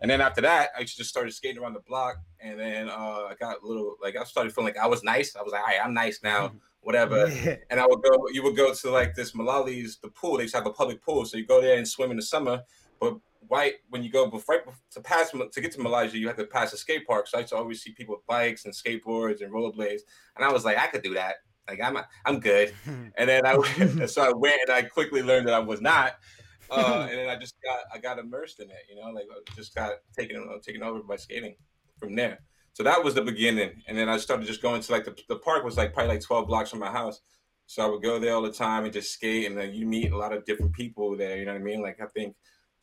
And 0.00 0.10
then 0.10 0.20
after 0.20 0.42
that, 0.42 0.68
I 0.76 0.84
just 0.84 1.04
started 1.04 1.32
skating 1.32 1.62
around 1.62 1.72
the 1.72 1.80
block. 1.80 2.16
And 2.40 2.60
then 2.60 2.90
uh, 2.90 3.28
I 3.30 3.34
got 3.40 3.62
a 3.62 3.66
little 3.66 3.96
like 4.02 4.16
I 4.16 4.24
started 4.24 4.54
feeling 4.54 4.74
like 4.74 4.82
I 4.82 4.86
was 4.86 5.02
nice. 5.02 5.36
I 5.36 5.42
was 5.42 5.52
like, 5.52 5.62
all 5.62 5.68
right, 5.68 5.80
I'm 5.82 5.94
nice 5.94 6.20
now, 6.22 6.48
mm-hmm. 6.48 6.56
whatever. 6.82 7.28
Yeah. 7.28 7.56
And 7.70 7.80
I 7.80 7.86
would 7.86 8.02
go, 8.02 8.28
you 8.30 8.42
would 8.42 8.56
go 8.56 8.74
to 8.74 8.90
like 8.90 9.14
this 9.14 9.34
Mullaly's, 9.34 9.96
the 10.02 10.08
pool. 10.08 10.36
They 10.36 10.42
used 10.42 10.54
to 10.54 10.58
have 10.60 10.66
a 10.66 10.72
public 10.72 11.02
pool, 11.02 11.24
so 11.24 11.38
you 11.38 11.46
go 11.46 11.60
there 11.62 11.78
and 11.78 11.88
swim 11.88 12.10
in 12.10 12.18
the 12.18 12.22
summer. 12.22 12.62
But 13.00 13.14
right 13.50 13.74
when 13.88 14.02
you 14.02 14.10
go, 14.10 14.30
bef- 14.30 14.48
right 14.48 14.60
to 14.92 15.00
pass 15.00 15.30
to 15.30 15.60
get 15.60 15.72
to 15.72 15.80
Malaysia, 15.80 16.18
you 16.18 16.26
have 16.28 16.36
to 16.36 16.46
pass 16.46 16.72
a 16.72 16.76
skate 16.76 17.06
park. 17.06 17.26
So 17.26 17.38
I 17.38 17.40
used 17.40 17.52
to 17.52 17.56
always 17.56 17.82
see 17.82 17.92
people 17.92 18.14
with 18.16 18.26
bikes 18.26 18.64
and 18.64 18.74
skateboards 18.74 19.42
and 19.42 19.52
rollerblades, 19.52 20.00
and 20.36 20.44
I 20.44 20.52
was 20.52 20.64
like, 20.64 20.78
I 20.78 20.86
could 20.86 21.02
do 21.02 21.14
that. 21.14 21.36
Like 21.68 21.80
I'm, 21.82 21.98
I'm 22.24 22.40
good. 22.40 22.74
And 23.16 23.28
then 23.28 23.46
I, 23.46 23.56
went, 23.78 24.10
so 24.10 24.22
I 24.22 24.32
went 24.32 24.60
and 24.66 24.70
I 24.70 24.82
quickly 24.82 25.22
learned 25.22 25.46
that 25.48 25.54
I 25.54 25.60
was 25.60 25.80
not. 25.80 26.14
Uh, 26.70 27.06
and 27.10 27.18
then 27.18 27.28
I 27.28 27.36
just 27.36 27.54
got, 27.62 27.80
I 27.94 27.98
got 27.98 28.18
immersed 28.18 28.60
in 28.60 28.70
it. 28.70 28.76
You 28.90 29.00
know, 29.00 29.10
like 29.10 29.26
I 29.30 29.54
just 29.54 29.74
got 29.74 29.92
taken, 30.16 30.46
taken 30.62 30.82
over 30.82 31.00
by 31.02 31.16
skating 31.16 31.54
from 31.98 32.14
there. 32.14 32.40
So 32.72 32.82
that 32.82 33.04
was 33.04 33.14
the 33.14 33.22
beginning. 33.22 33.82
And 33.86 33.96
then 33.96 34.08
I 34.08 34.16
started 34.18 34.46
just 34.46 34.62
going 34.62 34.80
to 34.80 34.92
like 34.92 35.04
the, 35.04 35.16
the 35.28 35.36
park 35.36 35.64
was 35.64 35.76
like 35.76 35.94
probably 35.94 36.14
like 36.14 36.22
12 36.22 36.48
blocks 36.48 36.70
from 36.70 36.80
my 36.80 36.90
house. 36.90 37.20
So 37.66 37.84
I 37.84 37.88
would 37.88 38.02
go 38.02 38.18
there 38.18 38.34
all 38.34 38.42
the 38.42 38.52
time 38.52 38.84
and 38.84 38.92
just 38.92 39.12
skate. 39.12 39.46
And 39.46 39.56
then 39.56 39.72
you 39.74 39.86
meet 39.86 40.12
a 40.12 40.16
lot 40.16 40.32
of 40.32 40.44
different 40.44 40.72
people 40.72 41.16
there. 41.16 41.38
You 41.38 41.46
know 41.46 41.52
what 41.52 41.60
I 41.60 41.64
mean? 41.64 41.82
Like 41.82 42.00
I 42.00 42.06
think 42.06 42.34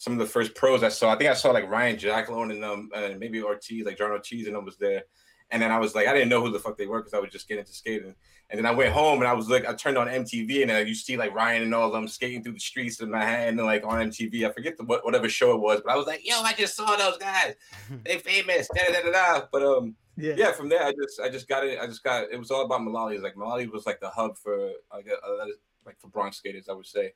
some 0.02 0.14
of 0.14 0.20
the 0.20 0.26
first 0.26 0.56
pros 0.56 0.82
I 0.82 0.90
saw, 0.90 1.14
I 1.14 1.16
think 1.16 1.30
I 1.30 1.36
saw 1.36 1.52
like 1.52 1.70
Ryan 1.70 1.96
Jacklone 1.96 2.50
and 2.50 2.66
um, 2.66 2.90
and 2.96 3.20
maybe 3.20 3.40
Ortiz, 3.44 3.86
like 3.86 4.00
John 4.00 4.10
Ortiz 4.10 4.48
and 4.48 4.56
them 4.56 4.66
was 4.66 4.76
there. 4.78 5.04
And 5.52 5.62
then 5.62 5.72
I 5.72 5.78
was 5.78 5.94
like, 5.94 6.08
I 6.08 6.14
didn't 6.14 6.30
know 6.30 6.42
who 6.42 6.50
the 6.50 6.58
fuck 6.58 6.76
they 6.76 6.88
were 6.88 7.02
because 7.02 7.14
I 7.14 7.20
was 7.20 7.30
just 7.30 7.48
getting 7.48 7.60
into 7.60 7.74
skating. 7.74 8.16
And 8.50 8.58
then 8.58 8.66
I 8.66 8.72
went 8.72 8.92
home 8.94 9.20
and 9.20 9.28
I 9.28 9.34
was 9.34 9.48
like, 9.48 9.68
I 9.68 9.76
turned 9.76 10.00
on 10.00 10.08
MTV 10.08 10.62
and 10.62 10.72
then 10.72 10.88
you 10.88 10.96
see 10.96 11.18
like 11.18 11.36
Ryan 11.36 11.62
and 11.62 11.76
all 11.76 11.86
of 11.86 11.94
them 11.94 12.08
skating 12.08 12.42
through 12.42 12.54
the 12.54 12.60
streets 12.60 13.00
in 13.00 13.12
Manhattan 13.12 13.60
and 13.60 13.68
like 13.68 13.86
on 13.86 14.10
MTV. 14.10 14.50
I 14.50 14.52
forget 14.52 14.76
the, 14.76 14.86
what, 14.86 15.06
whatever 15.06 15.30
show 15.30 15.54
it 15.54 15.60
was, 15.60 15.82
but 15.86 15.94
I 15.94 15.98
was 15.98 16.08
like, 16.08 16.28
yo, 16.28 16.42
I 16.42 16.54
just 16.54 16.76
saw 16.76 16.96
those 16.96 17.20
guys. 17.20 17.54
They 18.04 18.18
famous. 18.18 18.70
Da, 18.74 18.86
da, 18.88 19.02
da, 19.04 19.12
da, 19.12 19.12
da. 19.12 19.46
But 19.52 19.62
um, 19.62 19.96
yeah 20.18 20.34
yeah, 20.36 20.52
from 20.52 20.70
there 20.70 20.84
I 20.84 20.94
just 20.94 21.22
I 21.22 21.30
just 21.30 21.48
got 21.48 21.64
it. 21.64 21.78
I 21.80 21.86
just 21.86 22.04
got 22.04 22.32
it 22.32 22.40
was 22.40 22.50
all 22.50 22.66
about 22.66 22.82
Mullaly. 22.82 23.22
Like 23.22 23.36
Mullaly 23.36 23.72
was 23.72 23.86
like 23.86 24.00
the 24.00 24.10
hub 24.10 24.36
for 24.36 24.72
like 24.92 25.06
a, 25.06 25.28
a, 25.28 25.46
like 25.86 26.00
for 26.00 26.08
Bronx 26.08 26.38
skaters, 26.38 26.70
I 26.70 26.74
would 26.74 26.88
say. 26.88 27.14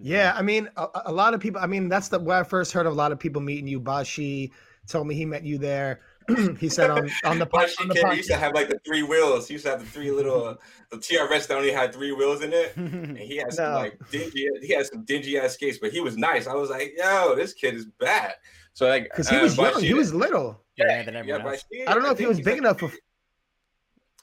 Yeah, 0.00 0.32
I 0.36 0.42
mean, 0.42 0.68
a, 0.76 0.86
a 1.06 1.12
lot 1.12 1.34
of 1.34 1.40
people. 1.40 1.60
I 1.60 1.66
mean, 1.66 1.88
that's 1.88 2.08
the 2.08 2.18
where 2.18 2.38
I 2.38 2.44
first 2.44 2.72
heard 2.72 2.86
of 2.86 2.92
a 2.92 2.96
lot 2.96 3.10
of 3.12 3.18
people 3.18 3.42
meeting 3.42 3.66
you. 3.66 3.80
Bashi 3.80 4.52
told 4.86 5.06
me 5.06 5.14
he 5.14 5.24
met 5.24 5.42
you 5.44 5.58
there. 5.58 6.00
he 6.60 6.68
said 6.68 6.90
on 6.90 7.10
on 7.24 7.38
the 7.38 7.46
But 7.50 7.68
pod, 7.68 7.68
on 7.80 7.88
the 7.88 7.94
came, 7.94 8.10
he 8.10 8.16
used 8.18 8.28
to 8.30 8.36
have 8.36 8.54
like 8.54 8.68
the 8.68 8.78
three 8.86 9.02
wheels. 9.02 9.48
He 9.48 9.54
used 9.54 9.64
to 9.64 9.70
have 9.70 9.80
the 9.80 9.86
three 9.86 10.10
little 10.10 10.44
uh, 10.44 10.54
the 10.90 10.98
TRS 10.98 11.46
that 11.48 11.56
only 11.56 11.72
had 11.72 11.92
three 11.92 12.12
wheels 12.12 12.42
in 12.42 12.52
it. 12.52 12.76
And 12.76 13.16
he 13.18 13.38
had 13.38 13.52
some 13.54 13.72
No. 13.72 13.78
like 13.78 13.98
dingy 14.10 14.46
he 14.62 14.72
had 14.74 14.86
some 14.86 15.04
dingy 15.04 15.38
ass 15.38 15.54
skates, 15.54 15.78
but 15.78 15.90
he 15.90 16.00
was 16.00 16.16
nice. 16.16 16.46
I 16.46 16.54
was 16.54 16.68
like, 16.70 16.92
yo, 16.96 17.34
this 17.34 17.52
kid 17.54 17.74
is 17.74 17.86
bad. 17.98 18.34
So 18.74 18.86
like 18.86 19.04
Because 19.04 19.28
he 19.28 19.36
uh, 19.36 19.42
was 19.42 19.56
but 19.56 19.72
young, 19.72 19.80
she- 19.80 19.86
he 19.88 19.94
was 19.94 20.14
little. 20.14 20.60
Yeah, 20.76 21.02
than 21.02 21.14
yeah, 21.14 21.20
everyone 21.20 21.42
but 21.42 21.52
else. 21.54 21.64
she- 21.72 21.86
I 21.86 21.94
don't 21.94 22.02
know 22.04 22.10
if 22.12 22.18
he 22.18 22.26
was 22.26 22.38
big 22.38 22.46
like- 22.46 22.58
enough 22.58 22.78
for. 22.78 22.92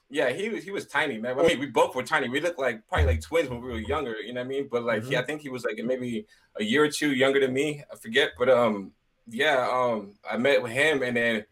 Yeah, 0.08 0.30
he 0.30 0.48
was 0.48 0.62
he 0.62 0.70
was 0.70 0.86
tiny, 0.86 1.18
man. 1.18 1.38
I 1.38 1.42
mean, 1.42 1.58
we 1.58 1.66
both 1.66 1.94
were 1.94 2.02
tiny. 2.04 2.28
We 2.28 2.40
looked 2.40 2.60
like 2.60 2.86
probably 2.88 3.06
like 3.06 3.20
twins 3.20 3.48
when 3.48 3.60
we 3.60 3.68
were 3.72 3.78
younger, 3.78 4.14
you 4.20 4.32
know 4.32 4.40
what 4.40 4.46
I 4.46 4.48
mean? 4.48 4.68
But 4.70 4.84
like, 4.84 5.02
Mhm. 5.02 5.10
yeah, 5.10 5.20
I 5.20 5.24
think 5.24 5.40
he 5.40 5.48
was 5.48 5.64
like 5.64 5.78
maybe 5.84 6.26
a 6.56 6.62
year 6.62 6.84
or 6.84 6.88
two 6.90 7.12
younger 7.12 7.40
than 7.40 7.52
me. 7.52 7.82
I 7.92 7.96
forget, 7.96 8.30
but 8.38 8.48
um, 8.48 8.92
yeah, 9.26 9.68
um, 9.68 10.14
I 10.28 10.36
met 10.36 10.62
with 10.62 10.70
him, 10.72 11.02
and 11.02 11.16
then 11.16 11.44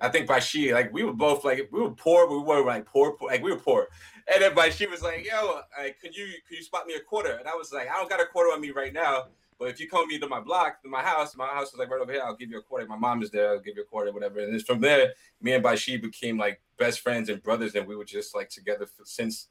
I 0.00 0.08
think 0.08 0.26
Bashi, 0.26 0.72
like, 0.72 0.92
we 0.92 1.02
were 1.02 1.12
both 1.12 1.44
like 1.44 1.68
we 1.70 1.80
were 1.82 1.90
poor, 1.90 2.26
but 2.26 2.38
we 2.38 2.44
were 2.44 2.64
like 2.64 2.86
poor, 2.86 3.12
poor 3.12 3.28
like 3.28 3.42
we 3.42 3.50
were 3.52 3.58
poor, 3.58 3.88
and 4.32 4.42
then 4.42 4.54
Bashi 4.54 4.86
was 4.86 5.02
like, 5.02 5.26
"Yo, 5.26 5.60
like, 5.78 6.00
could 6.00 6.16
you 6.16 6.28
could 6.48 6.56
you 6.56 6.64
spot 6.64 6.86
me 6.86 6.94
a 6.94 7.00
quarter?" 7.00 7.32
And 7.32 7.46
I 7.46 7.54
was 7.54 7.72
like, 7.72 7.88
"I 7.90 7.96
don't 7.96 8.08
got 8.08 8.20
a 8.20 8.26
quarter 8.26 8.52
on 8.52 8.60
me 8.62 8.70
right 8.70 8.92
now." 8.92 9.26
But 9.58 9.70
if 9.70 9.80
you 9.80 9.88
come 9.88 10.06
me 10.06 10.18
to 10.20 10.28
my 10.28 10.40
block, 10.40 10.82
to 10.82 10.88
my 10.88 11.02
house, 11.02 11.36
my 11.36 11.48
house 11.48 11.72
is 11.72 11.78
like 11.78 11.90
right 11.90 12.00
over 12.00 12.12
here. 12.12 12.22
I'll 12.24 12.36
give 12.36 12.50
you 12.50 12.58
a 12.58 12.62
quarter. 12.62 12.86
My 12.86 12.96
mom 12.96 13.22
is 13.22 13.30
there. 13.30 13.50
I'll 13.50 13.60
give 13.60 13.76
you 13.76 13.82
a 13.82 13.86
quarter, 13.86 14.12
whatever. 14.12 14.38
And 14.38 14.54
it's 14.54 14.64
from 14.64 14.80
there, 14.80 15.14
me 15.40 15.52
and 15.52 15.62
Bashi 15.62 15.96
became 15.96 16.38
like 16.38 16.60
best 16.78 17.00
friends 17.00 17.28
and 17.28 17.42
brothers, 17.42 17.74
and 17.74 17.86
we 17.86 17.96
were 17.96 18.04
just 18.04 18.36
like 18.36 18.50
together 18.50 18.86
for, 18.86 19.04
since 19.04 19.48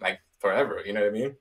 like 0.00 0.20
forever. 0.40 0.82
You 0.84 0.92
know 0.92 1.02
what 1.02 1.10
I 1.10 1.12
mean? 1.12 1.36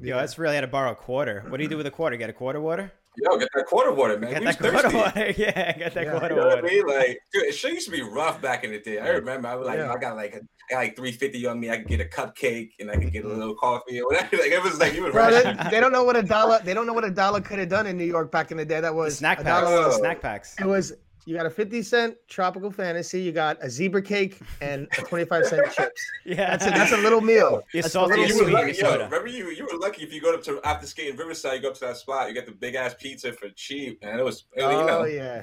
Yo, 0.00 0.16
that's 0.16 0.38
really 0.38 0.54
how 0.56 0.60
to 0.60 0.66
borrow 0.66 0.92
a 0.92 0.94
quarter. 0.94 1.44
What 1.48 1.56
do 1.56 1.62
you 1.62 1.68
do 1.68 1.76
with 1.76 1.86
a 1.86 1.90
quarter? 1.90 2.16
Get 2.16 2.30
a 2.30 2.34
quarter 2.34 2.60
water? 2.60 2.92
Yo, 3.22 3.36
get 3.38 3.48
that 3.54 3.66
quarter 3.66 3.92
water, 3.92 4.18
man. 4.18 4.30
Get 4.30 4.40
we 4.40 4.46
that 4.46 4.60
was 4.62 4.70
quarter 4.70 4.90
thirsty. 4.90 4.96
water. 4.96 5.34
Yeah, 5.36 5.72
get 5.78 5.94
that 5.94 6.04
Yeah. 6.04 6.10
quarter 6.18 6.34
You 6.34 6.40
know 6.40 6.46
what 6.48 6.58
I 6.58 6.62
water. 6.62 6.74
mean? 6.74 6.86
Like, 6.86 7.18
dude, 7.32 7.44
it 7.44 7.54
sure 7.54 7.70
used 7.70 7.86
to 7.86 7.92
be 7.92 8.02
rough 8.02 8.40
back 8.40 8.64
in 8.64 8.70
the 8.72 8.78
day. 8.80 8.98
I 8.98 9.08
remember 9.08 9.48
I 9.48 9.54
was 9.54 9.66
like, 9.66 9.78
Yeah. 9.78 9.92
I 9.92 9.96
got 9.98 10.16
like 10.16 10.34
a, 10.34 10.38
I 10.38 10.70
got 10.70 10.78
like 10.78 10.96
three 10.96 11.12
fifty 11.12 11.46
on 11.46 11.58
me. 11.58 11.70
I 11.70 11.78
could 11.78 11.88
get 11.88 12.00
a 12.00 12.04
cupcake 12.04 12.70
and 12.78 12.90
I 12.90 12.94
could 12.96 13.12
get 13.12 13.24
a 13.24 13.28
mm-hmm. 13.28 13.38
little 13.38 13.54
coffee 13.54 14.00
or 14.00 14.06
whatever. 14.06 14.36
Like 14.38 14.52
it 14.52 14.62
was 14.62 14.78
like 14.78 14.94
you 14.94 15.02
were 15.02 15.12
Bro, 15.12 15.30
they, 15.30 15.56
they 15.70 15.80
don't 15.80 15.92
know 15.92 16.04
what 16.04 16.16
a 16.16 16.22
dollar. 16.22 16.60
They 16.62 16.74
don't 16.74 16.86
know 16.86 16.92
what 16.92 17.04
a 17.04 17.10
dollar 17.10 17.40
could 17.40 17.58
have 17.58 17.68
done 17.68 17.86
in 17.86 17.96
New 17.96 18.04
York 18.04 18.30
back 18.30 18.50
in 18.50 18.56
the 18.56 18.64
day. 18.64 18.80
That 18.80 18.90
The 18.90 18.96
was 18.96 19.18
snack 19.18 19.38
packs. 19.38 19.48
dollar 19.48 19.84
Oh. 19.86 19.98
Snack 19.98 20.20
packs. 20.20 20.54
It 20.60 20.66
was 20.66 20.92
you 21.28 21.36
got 21.36 21.44
a 21.44 21.50
fifty 21.50 21.82
cent 21.82 22.16
tropical 22.26 22.70
fantasy. 22.70 23.20
You 23.20 23.32
got 23.32 23.58
a 23.62 23.68
zebra 23.68 24.00
cake 24.00 24.40
and 24.62 24.88
a 24.98 25.02
twenty 25.02 25.26
five 25.26 25.44
cent 25.44 25.70
chips. 25.76 26.00
Yeah, 26.24 26.56
That's 26.56 26.66
a 26.66 26.70
that's 26.70 26.92
a 26.92 26.96
little 26.96 27.20
meal. 27.20 27.62
You're 27.74 27.82
That's 27.82 27.92
salty 27.92 28.16
little 28.16 28.28
You 28.28 28.34
were 28.38 28.44
sweet. 28.44 28.52
lucky, 28.54 28.78
yo, 28.78 29.04
remember 29.04 29.26
you 29.26 29.50
you 29.50 29.64
were 29.70 29.78
lucky 29.78 30.04
if 30.04 30.12
you 30.12 30.22
go 30.22 30.32
up 30.32 30.42
to 30.44 30.58
after 30.64 30.86
skating 30.86 31.16
Riverside, 31.18 31.56
you 31.56 31.60
go 31.60 31.68
up 31.68 31.74
to 31.74 31.80
that 31.80 31.98
spot, 31.98 32.28
you 32.28 32.34
get 32.34 32.46
the 32.46 32.52
big 32.52 32.76
ass 32.76 32.94
pizza 32.98 33.30
for 33.34 33.50
cheap, 33.50 33.98
and 34.00 34.18
it 34.18 34.24
was 34.24 34.46
you 34.56 34.62
know, 34.62 34.88
Oh 35.00 35.04
yeah, 35.04 35.42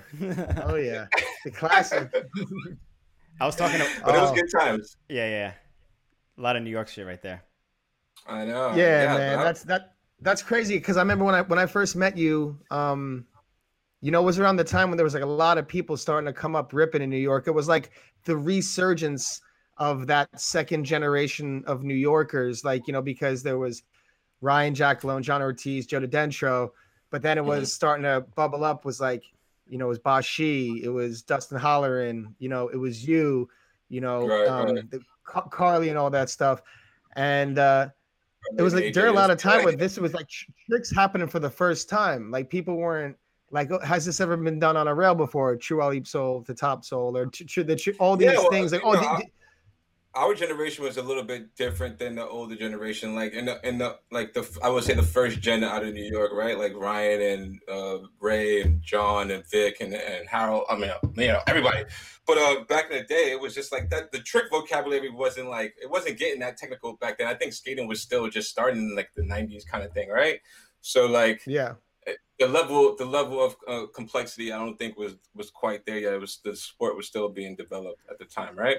oh 0.65 0.75
yeah, 0.75 1.05
the 1.43 1.51
classic. 1.51 2.11
I 3.39 3.45
was 3.45 3.55
talking 3.55 3.79
to. 3.79 3.87
but 4.03 4.15
it 4.15 4.21
was 4.21 4.31
Oh. 4.31 4.33
good 4.35 4.49
times. 4.59 4.97
Yeah, 5.07 5.29
yeah. 5.29 5.51
A 6.37 6.41
lot 6.41 6.55
of 6.55 6.63
New 6.63 6.69
York 6.71 6.87
shit 6.87 7.05
right 7.05 7.21
there. 7.21 7.43
I 8.27 8.43
know. 8.45 8.73
yeah, 8.75 9.15
man, 9.17 9.39
that's 9.39 9.61
that 9.63 9.93
that's 10.21 10.41
crazy. 10.41 10.77
Because 10.77 10.97
I 10.97 11.01
remember 11.01 11.25
when 11.25 11.35
I 11.35 11.41
when 11.43 11.59
I 11.59 11.67
first 11.67 11.95
met 11.95 12.17
you, 12.17 12.57
um, 12.71 13.27
you 14.05 14.11
know, 14.11 14.21
it 14.21 14.25
was 14.25 14.37
around 14.37 14.57
the 14.57 14.63
time 14.63 14.91
when 14.91 14.97
there 14.97 15.03
was 15.03 15.15
like 15.15 15.23
a 15.23 15.25
lot 15.25 15.57
of 15.57 15.67
people 15.67 15.97
starting 15.97 16.27
to 16.27 16.31
come 16.33 16.55
up 16.55 16.73
ripping 16.73 17.01
in 17.01 17.09
New 17.09 17.17
York. 17.17 17.47
It 17.47 17.51
was 17.55 17.67
like 17.67 17.89
the 18.25 18.37
resurgence 18.37 19.41
of 19.77 20.05
that 20.05 20.29
second 20.39 20.83
generation 20.83 21.63
of 21.65 21.83
New 21.83 21.95
Yorkers, 21.95 22.63
like 22.63 22.85
you 22.85 22.93
know, 22.93 23.01
because 23.01 23.41
there 23.41 23.57
was 23.57 23.81
Ryan 24.41 24.75
Jacklone, 24.75 25.23
John 25.23 25.41
Ortiz, 25.41 25.87
Joe 25.87 26.01
Dentro, 26.01 26.69
but 27.09 27.23
then 27.23 27.39
it 27.39 27.45
was 27.45 27.71
Mhm. 27.71 27.73
starting 27.73 28.03
to 28.03 28.21
bubble 28.35 28.63
up. 28.63 28.85
Was 28.85 29.01
like, 29.01 29.23
you 29.67 29.79
know, 29.79 29.85
it 29.85 29.89
was 29.89 29.97
Bashi, 29.99 30.83
it 30.83 30.89
was 30.89 31.23
Dustin 31.23 31.57
Holleran, 31.57 32.35
you 32.37 32.47
know, 32.47 32.67
it 32.67 32.77
was 32.77 33.07
you, 33.07 33.49
you 33.89 34.01
know, 34.01 34.27
Right, 34.27 34.47
um, 34.47 34.75
right. 34.75 34.91
The, 34.91 34.99
Car- 35.23 35.49
Carly 35.49 35.89
and 35.89 35.97
all 35.97 36.11
that 36.11 36.29
stuff, 36.29 36.61
and 37.15 37.57
uh, 37.57 37.89
it 38.55 38.61
was 38.61 38.75
like 38.75 38.93
during 38.93 39.09
a 39.09 39.15
lot 39.15 39.31
of 39.31 39.39
time 39.39 39.63
where 39.63 39.75
this 39.75 39.97
was 39.97 40.13
like 40.13 40.29
tricks 40.69 40.91
happening 40.93 41.27
for 41.27 41.39
the 41.39 41.49
first 41.49 41.89
time. 41.89 42.29
Like 42.29 42.51
people 42.51 42.75
weren't 42.75 43.17
like, 43.51 43.71
oh, 43.71 43.79
has 43.79 44.05
this 44.05 44.19
ever 44.19 44.35
been 44.37 44.59
done 44.59 44.77
on 44.77 44.87
a 44.87 44.95
rail 44.95 45.15
before? 45.15 45.55
True 45.55 46.03
soul 46.03 46.43
to 46.43 46.53
top 46.53 46.83
soul 46.83 47.15
or 47.15 47.27
tr- 47.27 47.61
the 47.61 47.75
tr- 47.75 47.91
all 47.99 48.17
these 48.17 48.31
Yeah, 48.31 48.37
well, 48.37 48.49
things. 48.49 48.71
Like, 48.71 48.81
oh, 48.83 48.93
know, 48.93 49.19
our 50.15 50.33
generation 50.33 50.83
was 50.83 50.95
a 50.95 51.01
little 51.01 51.23
bit 51.23 51.55
different 51.55 51.99
than 51.99 52.15
the 52.15 52.25
older 52.25 52.55
generation. 52.55 53.15
Like 53.15 53.33
in 53.33 53.45
the 53.45 53.59
in 53.67 53.77
the 53.77 53.97
like 54.11 54.33
the 54.33 54.47
I 54.63 54.69
would 54.69 54.85
say 54.85 54.93
the 54.93 55.03
first 55.03 55.41
gen 55.41 55.63
out 55.63 55.83
of 55.83 55.93
New 55.93 56.09
York, 56.09 56.31
right? 56.33 56.57
Like 56.57 56.73
Ryan 56.75 57.21
and 57.21 57.59
uh, 57.69 58.07
Ray 58.19 58.61
and 58.61 58.81
John 58.81 59.29
and 59.29 59.43
Vic 59.49 59.77
and, 59.81 59.93
and 59.93 60.27
Harold. 60.27 60.63
I 60.69 60.77
mean, 60.77 60.91
you 61.15 61.27
know 61.27 61.41
everybody. 61.47 61.83
But 62.25 62.37
uh, 62.37 62.63
back 62.67 62.89
in 62.89 62.97
the 62.97 63.03
day, 63.03 63.31
it 63.31 63.39
was 63.39 63.53
just 63.53 63.71
like 63.71 63.89
that. 63.89 64.11
The 64.11 64.19
trick 64.19 64.45
vocabulary 64.49 65.09
wasn't 65.09 65.49
like 65.49 65.75
it 65.81 65.89
wasn't 65.89 66.17
getting 66.17 66.39
that 66.39 66.57
technical 66.57 66.95
back 66.95 67.17
then. 67.17 67.27
I 67.27 67.35
think 67.35 67.53
skating 67.53 67.87
was 67.87 68.01
still 68.01 68.29
just 68.29 68.49
starting 68.49 68.79
in 68.79 68.95
like 68.95 69.09
the 69.15 69.21
'90s 69.21 69.65
kind 69.67 69.83
of 69.83 69.91
thing, 69.91 70.09
right? 70.09 70.39
So 70.79 71.07
like 71.07 71.41
yeah, 71.45 71.73
the 72.39 72.47
level 72.47 72.95
the 72.95 73.05
level 73.05 73.43
of 73.43 73.55
uh, 73.67 73.87
complexity 73.93 74.51
I 74.51 74.57
don't 74.57 74.77
think 74.77 74.97
was 74.97 75.15
was 75.33 75.49
quite 75.51 75.85
there 75.85 75.99
yet. 75.99 76.13
It 76.13 76.19
was 76.21 76.39
the 76.43 76.55
sport 76.55 76.95
was 76.95 77.07
still 77.07 77.29
being 77.29 77.55
developed 77.55 78.01
at 78.09 78.19
the 78.19 78.25
time, 78.25 78.55
right? 78.55 78.77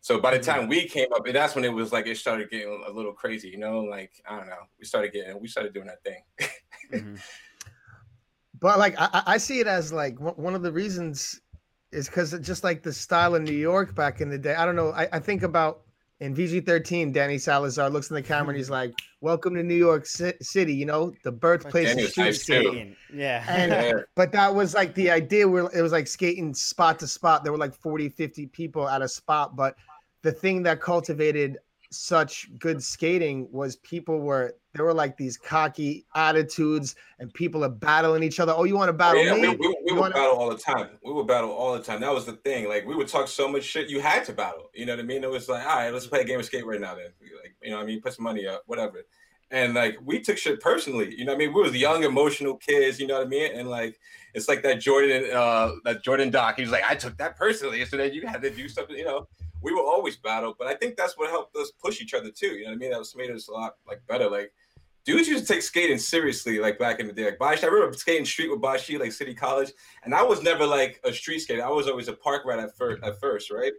So 0.00 0.20
by 0.20 0.36
the 0.36 0.42
time 0.44 0.68
we 0.68 0.86
came 0.86 1.08
up, 1.14 1.24
that's 1.26 1.54
when 1.54 1.64
it 1.64 1.72
was 1.72 1.92
like 1.92 2.06
it 2.06 2.16
started 2.16 2.50
getting 2.50 2.84
a 2.86 2.90
little 2.90 3.12
crazy, 3.12 3.48
you 3.48 3.58
know. 3.58 3.80
Like 3.80 4.12
I 4.28 4.36
don't 4.38 4.46
know, 4.48 4.64
we 4.78 4.84
started 4.84 5.12
getting 5.12 5.40
we 5.40 5.48
started 5.48 5.72
doing 5.72 5.86
that 5.86 6.02
thing. 6.02 6.22
Mhm. 6.92 7.20
but 8.60 8.78
like 8.78 8.94
I, 8.98 9.08
I- 9.12 9.22
I 9.34 9.38
see 9.38 9.60
it 9.60 9.66
as 9.66 9.92
like 9.92 10.20
one 10.20 10.34
one 10.34 10.54
of 10.54 10.62
the 10.62 10.72
reasons 10.72 11.40
is 11.92 12.08
because 12.08 12.38
just 12.40 12.62
like 12.64 12.82
the 12.82 12.92
style 12.92 13.36
in 13.36 13.44
New 13.44 13.52
York 13.52 13.94
back 13.94 14.20
in 14.20 14.28
the 14.28 14.38
day. 14.38 14.54
I 14.54 14.66
don't 14.66 14.76
know. 14.76 14.90
I, 14.92 15.08
I 15.12 15.18
think 15.18 15.42
about 15.42 15.82
in 16.20 16.34
VG13, 16.34 17.12
Danny 17.12 17.36
Salazar 17.38 17.90
looks 17.90 18.08
in 18.10 18.14
the 18.14 18.22
camera 18.22 18.50
and 18.50 18.56
he's 18.56 18.70
like, 18.70 18.92
"Welcome 19.20 19.54
to 19.54 19.62
New 19.62 19.74
York 19.74 20.06
Ci- 20.06 20.32
City." 20.40 20.72
You 20.72 20.86
know, 20.86 21.12
the 21.24 21.32
birthplace 21.32 21.88
Danny 21.88 22.04
of 22.04 22.10
street 22.10 22.32
skating. 22.34 22.70
Skating. 22.72 22.96
Yeah. 23.14 23.44
And- 23.48 23.70
Yeah. 23.72 24.02
but 24.14 24.32
that 24.32 24.54
was 24.54 24.74
like 24.74 24.94
the 24.94 25.10
idea 25.10 25.46
where 25.46 25.68
it 25.74 25.82
was 25.82 25.92
like 25.92 26.06
skating 26.06 26.54
spot 26.54 26.98
to 27.00 27.06
spot 27.06 27.42
there 27.44 27.52
were 27.52 27.58
like 27.58 27.74
40 27.74 28.08
50 28.08 28.46
people 28.46 28.88
at 28.88 29.02
a 29.02 29.08
spot 29.08 29.56
but 29.56 29.76
the 30.22 30.32
thing 30.32 30.62
that 30.64 30.80
cultivated 30.80 31.58
such 31.96 32.48
good 32.58 32.82
skating 32.82 33.48
was 33.50 33.76
people 33.76 34.20
were 34.20 34.54
there 34.74 34.84
were 34.84 34.94
like 34.94 35.16
these 35.16 35.36
cocky 35.38 36.04
attitudes 36.14 36.96
and 37.18 37.32
people 37.32 37.64
are 37.64 37.70
battling 37.70 38.22
each 38.22 38.38
other 38.40 38.52
oh 38.54 38.64
you 38.64 38.76
want 38.76 38.88
to 38.88 38.92
battle 38.92 39.24
yeah, 39.24 39.34
me 39.34 39.48
we, 39.48 39.56
we, 39.56 39.76
we 39.86 39.92
would 39.92 40.00
wanna- 40.00 40.14
battle 40.14 40.36
all 40.36 40.50
the 40.50 40.58
time. 40.58 40.90
We 41.04 41.12
would 41.12 41.26
battle 41.26 41.50
all 41.50 41.72
the 41.74 41.82
time. 41.82 42.00
That 42.00 42.12
was 42.12 42.26
the 42.26 42.32
thing. 42.32 42.68
Like 42.68 42.86
we 42.86 42.94
would 42.94 43.08
talk 43.08 43.28
so 43.28 43.48
much 43.48 43.62
shit. 43.62 43.88
You 43.88 44.00
had 44.00 44.24
to 44.26 44.32
battle. 44.32 44.70
You 44.74 44.86
know 44.86 44.94
what 44.94 45.00
I 45.00 45.04
mean? 45.04 45.24
It 45.24 45.30
was 45.30 45.48
like, 45.48 45.66
all 45.66 45.76
right, 45.76 45.92
let's 45.92 46.06
play 46.06 46.20
a 46.20 46.24
game 46.24 46.40
of 46.40 46.44
skate 46.44 46.66
right 46.66 46.80
now. 46.80 46.94
Then, 46.94 47.06
like, 47.42 47.54
you 47.62 47.70
know, 47.70 47.76
what 47.76 47.84
I 47.84 47.86
mean, 47.86 48.00
put 48.00 48.14
some 48.14 48.24
money 48.24 48.46
up, 48.46 48.62
whatever. 48.66 49.06
And 49.50 49.74
like 49.74 49.96
we 50.04 50.20
took 50.20 50.38
shit 50.38 50.60
personally. 50.60 51.14
You 51.16 51.24
know, 51.24 51.32
what 51.32 51.36
I 51.36 51.46
mean, 51.46 51.54
we 51.54 51.62
was 51.62 51.76
young, 51.76 52.02
emotional 52.02 52.56
kids. 52.56 52.98
You 52.98 53.06
know 53.06 53.18
what 53.18 53.26
I 53.26 53.30
mean? 53.30 53.52
And 53.54 53.68
like 53.68 53.98
it's 54.34 54.48
like 54.48 54.62
that 54.64 54.80
Jordan, 54.80 55.30
uh, 55.32 55.72
that 55.84 56.02
Jordan 56.02 56.30
Doc. 56.30 56.56
He 56.56 56.62
was 56.62 56.72
like, 56.72 56.84
I 56.88 56.96
took 56.96 57.16
that 57.18 57.36
personally. 57.36 57.84
So 57.84 57.96
then 57.96 58.12
you 58.12 58.26
had 58.26 58.42
to 58.42 58.50
do 58.50 58.68
something. 58.68 58.96
You 58.96 59.04
know, 59.04 59.28
we 59.62 59.72
will 59.72 59.86
always 59.86 60.16
battle. 60.16 60.54
But 60.58 60.68
I 60.68 60.74
think 60.74 60.96
that's 60.96 61.16
what 61.16 61.30
helped 61.30 61.56
us 61.56 61.72
push 61.82 62.00
each 62.00 62.14
other 62.14 62.30
too. 62.30 62.48
You 62.48 62.64
know 62.64 62.70
what 62.70 62.76
I 62.76 62.78
mean? 62.78 62.90
That 62.90 62.98
was 62.98 63.14
made 63.16 63.30
us 63.30 63.48
a 63.48 63.52
lot 63.52 63.76
like 63.86 64.00
better. 64.06 64.28
Like 64.28 64.52
dudes 65.04 65.28
used 65.28 65.46
to 65.46 65.52
take 65.52 65.62
skating 65.62 65.98
seriously, 65.98 66.58
like 66.58 66.78
back 66.78 67.00
in 67.00 67.06
the 67.06 67.12
day. 67.12 67.26
Like 67.26 67.38
Bashi, 67.38 67.64
I 67.64 67.68
remember 67.68 67.96
skating 67.96 68.26
street 68.26 68.50
with 68.50 68.60
Bashi, 68.60 68.98
like 68.98 69.12
City 69.12 69.34
College, 69.34 69.72
and 70.04 70.14
I 70.14 70.22
was 70.22 70.42
never 70.42 70.66
like 70.66 71.00
a 71.04 71.12
street 71.12 71.40
skater. 71.40 71.64
I 71.64 71.70
was 71.70 71.88
always 71.88 72.08
a 72.08 72.12
park 72.12 72.42
rat 72.44 72.58
at 72.58 72.76
first, 72.76 73.02
at 73.02 73.18
first, 73.20 73.50
right? 73.50 73.72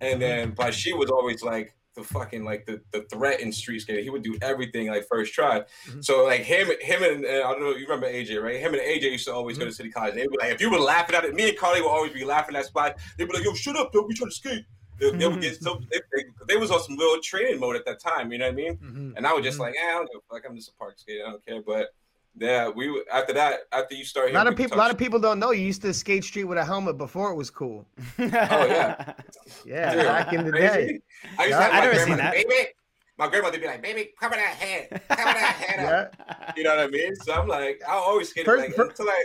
And 0.00 0.22
then 0.22 0.48
mm-hmm. 0.48 0.54
Bashi 0.54 0.92
was 0.92 1.10
always 1.10 1.42
like 1.42 1.74
the 1.98 2.04
fucking 2.04 2.44
like 2.44 2.64
the, 2.64 2.80
the 2.92 3.02
threat 3.12 3.40
in 3.40 3.52
street 3.52 3.80
skating. 3.80 4.04
He 4.04 4.10
would 4.10 4.22
do 4.22 4.38
everything 4.40 4.88
like 4.88 5.06
first 5.08 5.34
try. 5.34 5.64
Mhm. 5.88 6.04
So 6.04 6.24
like 6.24 6.42
him, 6.42 6.68
him 6.80 7.02
and, 7.02 7.24
and 7.24 7.42
I 7.42 7.52
don't 7.52 7.60
know, 7.60 7.70
you 7.70 7.86
remember 7.86 8.06
AJ, 8.06 8.40
right? 8.40 8.60
Him 8.60 8.72
and 8.72 8.82
AJ 8.82 9.02
used 9.10 9.26
to 9.26 9.34
always 9.34 9.58
go 9.58 9.64
to 9.64 9.70
mm-hmm. 9.70 9.76
City 9.76 9.90
College. 9.90 10.14
They'd 10.14 10.30
be 10.30 10.38
like, 10.40 10.52
if 10.52 10.60
you 10.60 10.70
were 10.70 10.78
laughing 10.78 11.16
at 11.16 11.24
it, 11.24 11.34
me 11.34 11.48
and 11.48 11.58
Carly 11.58 11.82
would 11.82 11.90
always 11.90 12.12
be 12.12 12.24
laughing 12.24 12.54
at 12.54 12.62
that 12.62 12.68
spot. 12.68 12.96
They'd 13.16 13.26
be 13.26 13.34
like, 13.34 13.44
yo, 13.44 13.52
shut 13.54 13.76
up, 13.76 13.90
yo, 13.92 14.02
we 14.02 14.14
trying 14.14 14.30
to 14.30 14.36
skate. 14.36 14.64
They, 15.00 15.10
they 15.12 15.28
would 15.28 15.40
get 15.40 15.62
so 15.62 15.80
they, 15.90 16.00
they, 16.12 16.24
they 16.48 16.56
was 16.56 16.70
on 16.70 16.80
some 16.82 16.96
real 16.98 17.20
training 17.20 17.60
mode 17.60 17.76
at 17.76 17.84
that 17.86 18.00
time. 18.00 18.32
You 18.32 18.38
know 18.38 18.46
what 18.46 18.52
I 18.52 18.56
mean? 18.56 18.76
Mhm. 18.78 19.16
And 19.16 19.26
I 19.26 19.32
was 19.32 19.44
just 19.44 19.58
Mhm. 19.58 19.62
like, 19.62 19.74
eh, 19.76 19.86
I 19.88 19.92
don't 19.92 20.10
give 20.12 20.20
a 20.28 20.34
fuck. 20.34 20.42
I'm 20.48 20.56
just 20.56 20.70
a 20.70 20.74
park 20.74 20.98
skater. 20.98 21.24
I 21.26 21.30
don't 21.30 21.44
care. 21.46 21.62
But 21.62 21.94
yeah, 22.36 22.68
we 22.68 22.90
would- 22.90 23.08
after 23.12 23.32
that, 23.34 23.60
after 23.72 23.94
you 23.94 24.04
start, 24.04 24.30
a 24.30 24.34
lot 24.34 24.46
of 24.46 24.56
people 24.56 24.76
a 24.76 24.80
lot 24.80 24.90
of 24.90 24.98
people 24.98 25.18
don't 25.18 25.38
know 25.38 25.50
you 25.52 25.62
used 25.64 25.82
to 25.82 25.92
skate 25.94 26.24
street 26.24 26.44
with 26.44 26.58
a 26.58 26.64
helmet 26.64 26.96
before 26.98 27.30
it 27.32 27.34
was 27.36 27.50
cool 27.50 27.84
oh 28.18 28.24
yeah. 28.24 29.12
yeah 29.64 29.94
Dude, 29.94 30.02
back 30.04 30.32
in 30.32 30.44
the 30.44 30.50
crazy. 30.52 30.66
day 30.86 31.00
I 31.38 31.44
used 31.46 31.50
Yeah, 31.50 31.56
to 31.58 31.62
have 31.64 31.72
I 31.72 31.78
my 31.78 31.80
never 31.86 31.94
seen 31.98 32.04
grandmother, 32.16 32.22
that. 32.22 32.48
baby. 32.48 32.68
My 33.18 33.28
grandmother 33.28 33.56
would 33.56 33.62
be 33.62 33.66
like, 33.66 33.82
baby, 33.82 34.10
cover 34.20 34.36
that 34.36 34.54
head, 34.54 34.88
cover 35.08 35.22
that 35.24 35.56
head 35.66 35.80
up. 35.92 36.14
yeah 36.28 36.52
You 36.56 36.62
know 36.62 36.76
what 36.76 36.84
I 36.84 36.86
mean? 36.88 37.16
So 37.16 37.32
I'm 37.34 37.48
like, 37.48 37.82
I 37.88 37.92
always 37.94 38.28
skate 38.28 38.44
First- 38.44 38.64
like 38.66 38.74
fir- 38.76 38.88
until 38.90 39.08
I. 39.08 39.24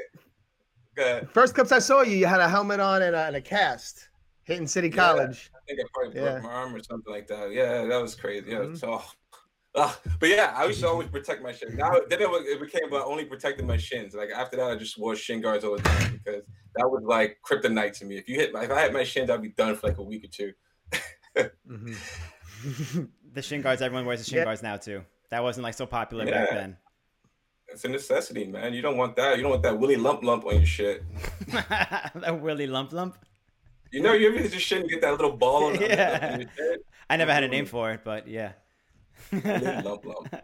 Good. 0.95 1.29
first 1.31 1.55
clips 1.55 1.71
i 1.71 1.79
saw 1.79 2.01
you 2.03 2.15
you 2.17 2.27
had 2.27 2.39
a 2.39 2.47
helmet 2.47 2.79
on 2.79 3.01
and 3.01 3.15
a, 3.15 3.23
and 3.25 3.35
a 3.35 3.41
cast 3.41 4.09
hitting 4.45 4.67
city 4.67 4.89
Yeah. 4.89 4.95
college 4.95 5.49
I 5.55 5.59
think 5.67 5.79
I 5.79 5.83
probably 5.93 6.19
Yeah. 6.21 6.31
broke 6.33 6.43
my 6.43 6.49
arm 6.53 6.75
or 6.75 6.83
something 6.83 7.13
like 7.13 7.27
that. 7.27 7.51
Yeah, 7.51 7.85
that 7.85 8.01
was 8.01 8.15
crazy. 8.15 8.51
Yeah, 8.51 8.57
Mhm. 8.59 8.77
so. 8.77 9.01
Uh, 9.75 9.93
but 10.19 10.29
yeah, 10.29 10.53
I 10.55 10.65
used 10.65 10.81
to 10.81 10.87
always 10.87 11.07
protect 11.09 11.41
my 11.41 11.51
shin. 11.51 11.75
Now 11.75 11.91
then 12.09 12.21
it, 12.21 12.29
it 12.29 12.59
became 12.59 12.85
about 12.87 13.05
only 13.07 13.25
protecting 13.25 13.65
my 13.65 13.77
shins. 13.77 14.13
Like 14.13 14.29
after 14.29 14.57
that, 14.57 14.69
I 14.71 14.75
just 14.75 14.97
wore 14.99 15.15
shin 15.15 15.41
guards 15.41 15.63
all 15.63 15.75
the 15.77 15.81
time 15.81 16.21
because 16.23 16.43
that 16.75 16.87
was 16.89 17.03
like 17.05 17.37
kryptonite 17.47 17.93
to 17.99 18.05
me. 18.05 18.17
If 18.17 18.27
you 18.29 18.35
hit, 18.35 18.51
if 18.53 18.71
I 18.71 18.79
had 18.79 18.93
my 18.93 19.03
shins, 19.03 19.29
I'd 19.29 19.41
be 19.41 19.49
done 19.49 19.75
for 19.75 19.87
like 19.87 19.97
a 19.97 20.03
week 20.03 20.25
or 20.25 20.27
two. 20.27 20.53
Mhm. 21.67 21.95
the 23.33 23.41
shin 23.41 23.61
guards, 23.61 23.81
everyone 23.81 24.05
wears 24.05 24.19
the 24.23 24.25
shin 24.29 24.37
Yeah. 24.39 24.43
guards 24.45 24.61
now 24.63 24.77
too. 24.77 25.03
That 25.29 25.41
wasn't 25.43 25.63
like 25.63 25.73
so 25.73 25.85
popular 25.85 26.25
back 26.25 26.49
then. 26.51 26.77
It's 27.67 27.83
a 27.85 27.89
necessity, 27.89 28.45
man. 28.45 28.73
You 28.73 28.83
don't 28.83 28.97
want 28.97 29.15
that. 29.15 29.37
You 29.37 29.41
don't 29.41 29.51
want 29.51 29.63
that 29.63 29.79
willy 29.79 29.95
lump 29.95 30.23
lump 30.23 30.45
on 30.45 30.57
your 30.57 30.65
shit. 30.65 31.03
that 31.47 32.39
Willy 32.41 32.67
Lump 32.67 32.91
Lump. 32.93 33.17
You 33.93 34.01
know, 34.01 34.13
you 34.13 34.27
ever 34.29 34.39
hit 34.39 34.51
your 34.51 34.59
shin 34.59 34.81
and 34.81 34.89
get 34.89 35.01
that 35.01 35.11
little 35.11 35.37
ball 35.37 35.65
on, 35.65 35.75
Yeah. 35.79 36.43
I 37.07 37.15
never 37.15 37.31
had 37.31 37.43
a 37.43 37.45
mm-hmm. 37.45 37.51
name 37.51 37.65
for 37.67 37.91
it, 37.91 38.01
but 38.03 38.27
yeah. 38.27 38.53
Willy 39.31 39.81
lump 39.83 40.03
lump. 40.03 40.35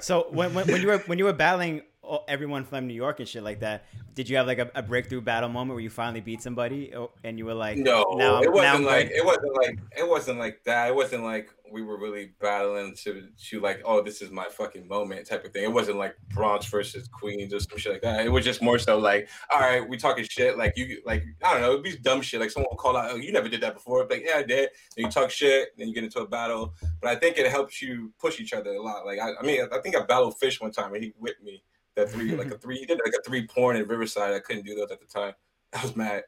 so 0.00 0.28
when, 0.30 0.54
when, 0.54 0.68
when 0.68 0.80
you 0.80 0.86
were 0.86 0.98
when 0.98 1.18
you 1.18 1.24
were 1.24 1.32
battling 1.32 1.82
everyone 2.28 2.64
from 2.64 2.86
New 2.86 2.94
York 2.94 3.20
and 3.20 3.28
shit 3.28 3.42
like 3.42 3.60
that, 3.60 3.84
did 4.14 4.28
you 4.28 4.36
have 4.36 4.46
like 4.46 4.58
a, 4.58 4.70
a 4.74 4.82
breakthrough 4.82 5.20
battle 5.20 5.48
moment 5.48 5.74
where 5.74 5.82
you 5.82 5.90
finally 5.90 6.20
beat 6.20 6.42
somebody 6.42 6.92
oh, 6.94 7.10
and 7.24 7.38
you 7.38 7.44
were 7.44 7.54
like, 7.54 7.78
No, 7.78 8.04
now, 8.16 8.40
it 8.40 8.52
wasn't 8.52 8.84
like 8.84 9.10
it 9.10 9.24
wasn't 9.24 9.54
like 9.56 9.78
it 9.96 10.08
wasn't 10.08 10.38
like 10.38 10.64
that. 10.64 10.88
It 10.88 10.94
wasn't 10.94 11.24
like 11.24 11.50
we 11.70 11.82
were 11.82 11.98
really 11.98 12.32
battling 12.40 12.94
to 12.96 13.28
to 13.48 13.60
like, 13.60 13.82
oh, 13.84 14.02
this 14.02 14.22
is 14.22 14.30
my 14.30 14.46
fucking 14.46 14.88
moment 14.88 15.26
type 15.26 15.44
of 15.44 15.52
thing. 15.52 15.64
It 15.64 15.72
wasn't 15.72 15.98
like 15.98 16.16
Bronx 16.30 16.66
versus 16.66 17.08
Queens 17.08 17.52
or 17.52 17.60
some 17.60 17.78
shit 17.78 17.92
like 17.92 18.02
that. 18.02 18.24
It 18.24 18.30
was 18.30 18.44
just 18.44 18.62
more 18.62 18.78
so 18.78 18.98
like, 18.98 19.28
all 19.50 19.60
right, 19.60 19.86
we 19.86 19.96
talking 19.96 20.24
shit. 20.28 20.58
Like 20.58 20.76
you, 20.76 21.00
like 21.04 21.24
I 21.42 21.52
don't 21.52 21.62
know, 21.62 21.72
it'd 21.72 21.84
be 21.84 21.96
dumb 21.96 22.22
shit. 22.22 22.40
Like 22.40 22.50
someone 22.50 22.68
will 22.70 22.76
call 22.76 22.96
out, 22.96 23.10
oh, 23.12 23.16
you 23.16 23.32
never 23.32 23.48
did 23.48 23.60
that 23.60 23.74
before. 23.74 24.06
Like 24.08 24.24
yeah, 24.26 24.38
I 24.38 24.42
did. 24.42 24.70
Then 24.96 25.06
you 25.06 25.10
talk 25.10 25.30
shit, 25.30 25.76
then 25.76 25.88
you 25.88 25.94
get 25.94 26.04
into 26.04 26.20
a 26.20 26.26
battle. 26.26 26.74
But 27.00 27.10
I 27.10 27.16
think 27.16 27.38
it 27.38 27.50
helps 27.50 27.80
you 27.82 28.12
push 28.18 28.40
each 28.40 28.52
other 28.52 28.70
a 28.70 28.82
lot. 28.82 29.06
Like 29.06 29.18
I, 29.20 29.32
I 29.40 29.44
mean, 29.44 29.66
I 29.72 29.78
think 29.78 29.96
I 29.96 30.02
battled 30.02 30.38
Fish 30.38 30.60
one 30.60 30.70
time 30.70 30.94
and 30.94 31.02
he 31.02 31.12
whipped 31.18 31.42
me. 31.42 31.62
That 31.98 32.10
three, 32.10 32.36
like 32.36 32.52
a 32.52 32.58
three, 32.62 32.78
he 32.78 32.86
did 32.86 33.00
like 33.04 33.12
a 33.18 33.22
three 33.22 33.46
porn 33.46 33.76
in 33.76 33.86
Riverside. 33.88 34.32
I 34.32 34.38
couldn't 34.38 34.64
do 34.64 34.76
those 34.76 34.92
at 34.92 35.00
the 35.00 35.06
time. 35.06 35.34
I 35.74 35.82
was 35.82 35.96
mad. 35.96 36.22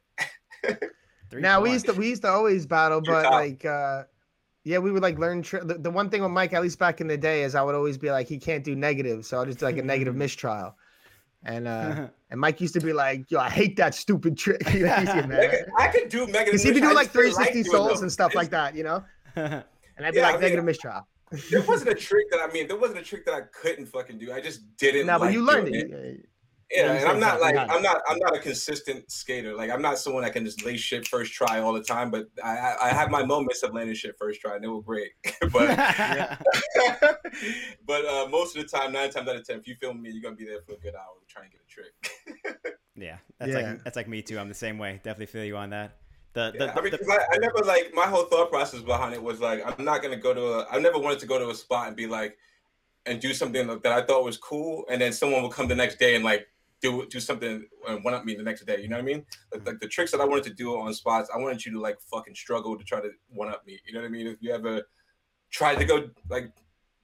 Three 1.31 1.41
now 1.41 1.61
we 1.61 1.71
used 1.71 1.87
to 1.87 1.93
we 1.93 2.09
used 2.09 2.23
to 2.23 2.29
always 2.29 2.67
battle, 2.67 3.01
but 3.01 3.25
like 3.25 3.65
uh 3.65 4.03
yeah, 4.65 4.79
we 4.79 4.91
would 4.91 5.03
like 5.03 5.17
learn. 5.19 5.43
Tri- 5.43 5.61
the, 5.63 5.75
the 5.75 5.91
one 5.91 6.11
thing 6.11 6.23
with 6.23 6.33
Mike, 6.33 6.53
at 6.53 6.61
least 6.61 6.79
back 6.79 7.01
in 7.01 7.07
the 7.07 7.17
day, 7.17 7.45
is 7.45 7.55
I 7.55 7.63
would 7.63 7.75
always 7.75 7.97
be 7.97 8.11
like, 8.11 8.29
he 8.29 8.37
can't 8.37 8.65
do 8.65 8.75
negative, 8.75 9.25
so 9.25 9.39
I'll 9.39 9.47
just 9.47 9.61
do 9.61 9.65
like 9.65 9.79
a 9.79 9.83
negative 9.83 10.17
mistrial. 10.25 10.77
And 11.45 11.69
uh 11.69 12.09
and 12.31 12.41
Mike 12.41 12.61
used 12.61 12.75
to 12.75 12.81
be 12.81 12.93
like, 12.93 13.31
yo, 13.31 13.39
I 13.39 13.49
hate 13.49 13.77
that 13.77 13.95
stupid 13.95 14.37
trick. 14.37 14.61
You 14.75 14.87
know, 14.87 14.95
he's 14.97 15.07
getting 15.07 15.33
I 15.79 15.87
could 15.89 16.09
do 16.09 16.27
negative. 16.27 16.47
Because 16.47 16.63
he'd 16.65 16.75
be 16.75 16.81
doing 16.81 16.97
like 16.97 17.11
360 17.11 17.63
souls 17.63 17.73
souls 17.73 18.03
and 18.03 18.11
stuff 18.13 18.35
like 18.35 18.51
that, 18.51 18.75
you 18.75 18.83
know. 18.83 19.05
And 19.37 19.63
I'd 20.01 20.13
be 20.13 20.19
Yeah, 20.19 20.29
I 20.29 20.33
like 20.33 20.35
mean, 20.35 20.43
negative 20.43 20.65
mistrial. 20.65 21.07
There 21.51 21.63
wasn't 21.63 21.91
a 21.91 21.95
trick 21.95 22.31
that 22.31 22.41
I 22.41 22.53
mean. 22.53 22.67
There 22.67 22.77
wasn't 22.77 22.99
a 22.99 23.03
trick 23.03 23.25
that 23.27 23.35
I 23.35 23.43
couldn't 23.43 23.87
fucking 23.87 24.19
do. 24.19 24.33
I 24.33 24.41
just 24.41 24.77
didn't. 24.77 25.07
No, 25.07 25.19
but 25.19 25.27
like 25.27 25.35
you 25.35 25.45
learned 25.45 25.73
doing 25.73 25.87
it. 25.91 26.27
Yeah, 26.73 26.93
you 26.93 26.99
and 27.01 27.09
I'm 27.09 27.19
not 27.21 27.41
like 27.41 27.55
you 27.55 27.57
got 27.57 27.69
it. 27.69 27.73
I'm 27.73 27.83
not 27.83 28.03
I'm 28.09 28.19
not 28.19 28.37
a 28.37 28.39
consistent 28.39 29.11
skater. 29.11 29.55
Like 29.57 29.71
I'm 29.71 29.83
not 29.83 29.99
someone 29.99 30.23
that 30.23 30.33
can 30.33 30.45
just 30.45 30.65
lay 30.65 30.77
shit 30.77 31.07
first 31.09 31.33
try 31.33 31.59
all 31.61 31.73
the 31.73 31.83
time. 31.83 32.11
But 32.13 32.27
I 32.43 32.57
I, 32.59 32.77
I 32.87 32.89
have 32.91 33.11
my 33.11 33.25
moments 33.25 33.63
of 33.65 33.75
landing 33.75 33.95
shit 33.97 34.17
first 34.19 34.41
try, 34.41 34.55
and 34.55 34.63
they 34.63 34.69
were 34.69 34.83
great. 34.83 35.11
but 35.53 35.77
but 37.87 38.05
uh, 38.05 38.29
most 38.31 38.57
of 38.57 38.63
the 38.63 38.69
time, 38.69 38.93
nine 38.93 39.11
times 39.11 39.29
out 39.29 39.37
of 39.37 39.45
ten, 39.45 39.59
if 39.59 39.67
you 39.67 39.75
film 39.81 40.01
me, 40.01 40.11
you're 40.11 40.23
gonna 40.23 40.37
be 40.37 40.45
there 40.45 40.61
for 40.63 40.75
a 40.75 40.79
good 40.79 40.95
hour 40.95 41.15
trying 41.29 41.51
to 41.51 41.57
get 41.57 41.61
a 41.61 41.69
trick. 41.69 42.75
yeah, 42.97 43.19
that's 43.39 43.53
Yeah. 43.53 43.73
like 43.73 43.85
that's 43.85 43.97
like 43.97 44.09
me 44.09 44.23
too. 44.23 44.39
I'm 44.39 44.49
the 44.49 44.55
same 44.55 44.79
way. 44.79 45.01
Definitely 45.03 45.27
feel 45.27 45.45
you 45.45 45.57
on 45.57 45.71
that. 45.71 45.97
The, 46.33 46.53
the, 46.53 46.67
Yeah, 46.67 46.75
I 46.77 46.81
mean, 46.81 46.91
the- 46.93 47.27
I, 47.31 47.35
I 47.35 47.39
never 47.39 47.59
like 47.65 47.93
my 47.95 48.07
whole 48.07 48.25
thought 48.25 48.51
process 48.51 48.81
behind 48.81 49.15
it 49.15 49.23
was 49.23 49.41
like 49.41 49.63
I'm 49.67 49.85
not 49.85 50.03
gonna 50.03 50.17
go 50.17 50.33
to 50.33 50.43
a. 50.43 50.67
I 50.71 50.79
never 50.79 50.99
wanted 50.99 51.19
to 51.21 51.27
go 51.27 51.39
to 51.39 51.51
a 51.51 51.55
spot 51.55 51.89
and 51.89 51.97
be 51.97 52.07
like, 52.07 52.37
and 53.07 53.21
do 53.21 53.35
something 53.35 53.67
that 53.67 53.87
I 53.87 54.03
thought 54.03 54.25
was 54.25 54.37
cool, 54.37 54.85
and 54.91 55.01
then 55.01 55.13
someone 55.13 55.43
would 55.43 55.53
come 55.53 55.69
the 55.69 55.75
next 55.75 55.99
day 55.99 56.15
and 56.15 56.25
like 56.25 56.47
do 56.81 57.07
do 57.09 57.21
something 57.21 57.67
and 57.89 58.05
one 58.05 58.15
up 58.15 58.25
me 58.25 58.35
the 58.35 58.43
next 58.43 58.65
day. 58.65 58.81
You 58.81 58.89
know 58.89 58.97
what 58.97 59.03
I 59.03 59.07
mean? 59.07 59.27
Like, 59.53 59.63
hmm. 59.63 59.67
like 59.69 59.81
the 59.81 59.89
tricks 59.89 60.13
that 60.13 60.21
I 60.21 60.25
wanted 60.25 60.45
to 60.45 60.55
do 60.55 60.79
on 60.79 60.93
spots, 60.95 61.31
I 61.35 61.39
wanted 61.39 61.65
you 61.65 61.73
to 61.73 61.81
like 61.81 61.99
fucking 62.01 62.35
struggle 62.35 62.79
to 62.79 62.85
try 62.85 63.01
to 63.01 63.11
one 63.29 63.49
up 63.49 63.67
me. 63.67 63.79
You 63.87 63.95
know 63.95 64.01
what 64.01 64.07
I 64.07 64.11
mean? 64.11 64.27
If 64.27 64.39
you 64.41 64.53
ever 64.53 64.83
tried 65.51 65.77
to 65.77 65.85
go 65.85 66.11
like 66.29 66.53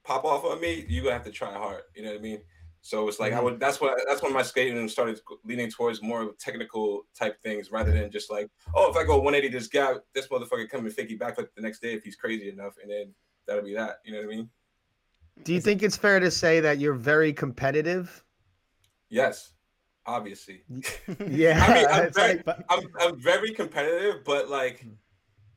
pop 0.05 0.25
off 0.25 0.45
on 0.45 0.61
me, 0.61 0.85
you're 0.89 1.05
gonna 1.05 1.15
have 1.15 1.25
to 1.25 1.31
try 1.31 1.53
hard. 1.53 1.83
You 1.95 2.05
know 2.05 2.11
what 2.11 2.19
I 2.19 2.23
mean? 2.23 2.41
So 2.87 3.09
it's 3.09 3.19
like 3.19 3.33
I 3.33 3.41
would. 3.41 3.59
That's 3.59 3.81
what. 3.81 3.99
That's 4.07 4.23
when 4.23 4.33
my 4.33 4.43
skating 4.43 4.89
started 4.89 5.21
leaning 5.45 5.69
towards 5.69 6.03
more 6.03 6.35
technical 6.39 7.05
type 7.19 7.43
things 7.43 7.73
rather 7.73 7.91
than 7.91 8.13
just 8.13 8.31
like, 8.31 8.49
oh, 8.77 8.89
if 8.89 8.97
I 8.97 9.03
go 9.03 9.17
180, 9.17 9.49
this 9.49 9.67
guy, 9.67 9.95
this 10.15 10.29
motherfucker 10.29 10.71
come 10.71 10.87
and 10.87 11.19
back 11.19 11.37
like 11.37 11.53
the 11.57 11.63
next 11.63 11.83
day 11.83 11.95
if 11.95 12.05
he's 12.05 12.15
crazy 12.15 12.49
enough, 12.49 12.75
and 12.81 12.89
then 12.89 13.13
that'll 13.45 13.65
be 13.65 13.75
that. 13.75 13.97
You 14.05 14.13
know 14.13 14.19
what 14.19 14.33
I 14.33 14.37
mean? 14.37 14.49
Do 15.43 15.53
you 15.53 15.61
think 15.61 15.83
it's 15.83 15.97
fair 15.97 16.21
to 16.21 16.31
say 16.31 16.61
that 16.61 16.79
you're 16.79 16.95
very 16.95 17.33
competitive? 17.33 18.25
Yes, 19.11 19.53
obviously. 20.07 20.63
Yeah, 21.29 21.65
I 21.67 21.75
mean, 21.75 21.87
I'm 21.91 22.13
very, 22.13 22.43
like- 22.47 22.65
I'm, 22.71 22.83
I'm 23.01 23.21
very 23.21 23.51
competitive, 23.51 24.23
but 24.25 24.49
like, 24.49 24.87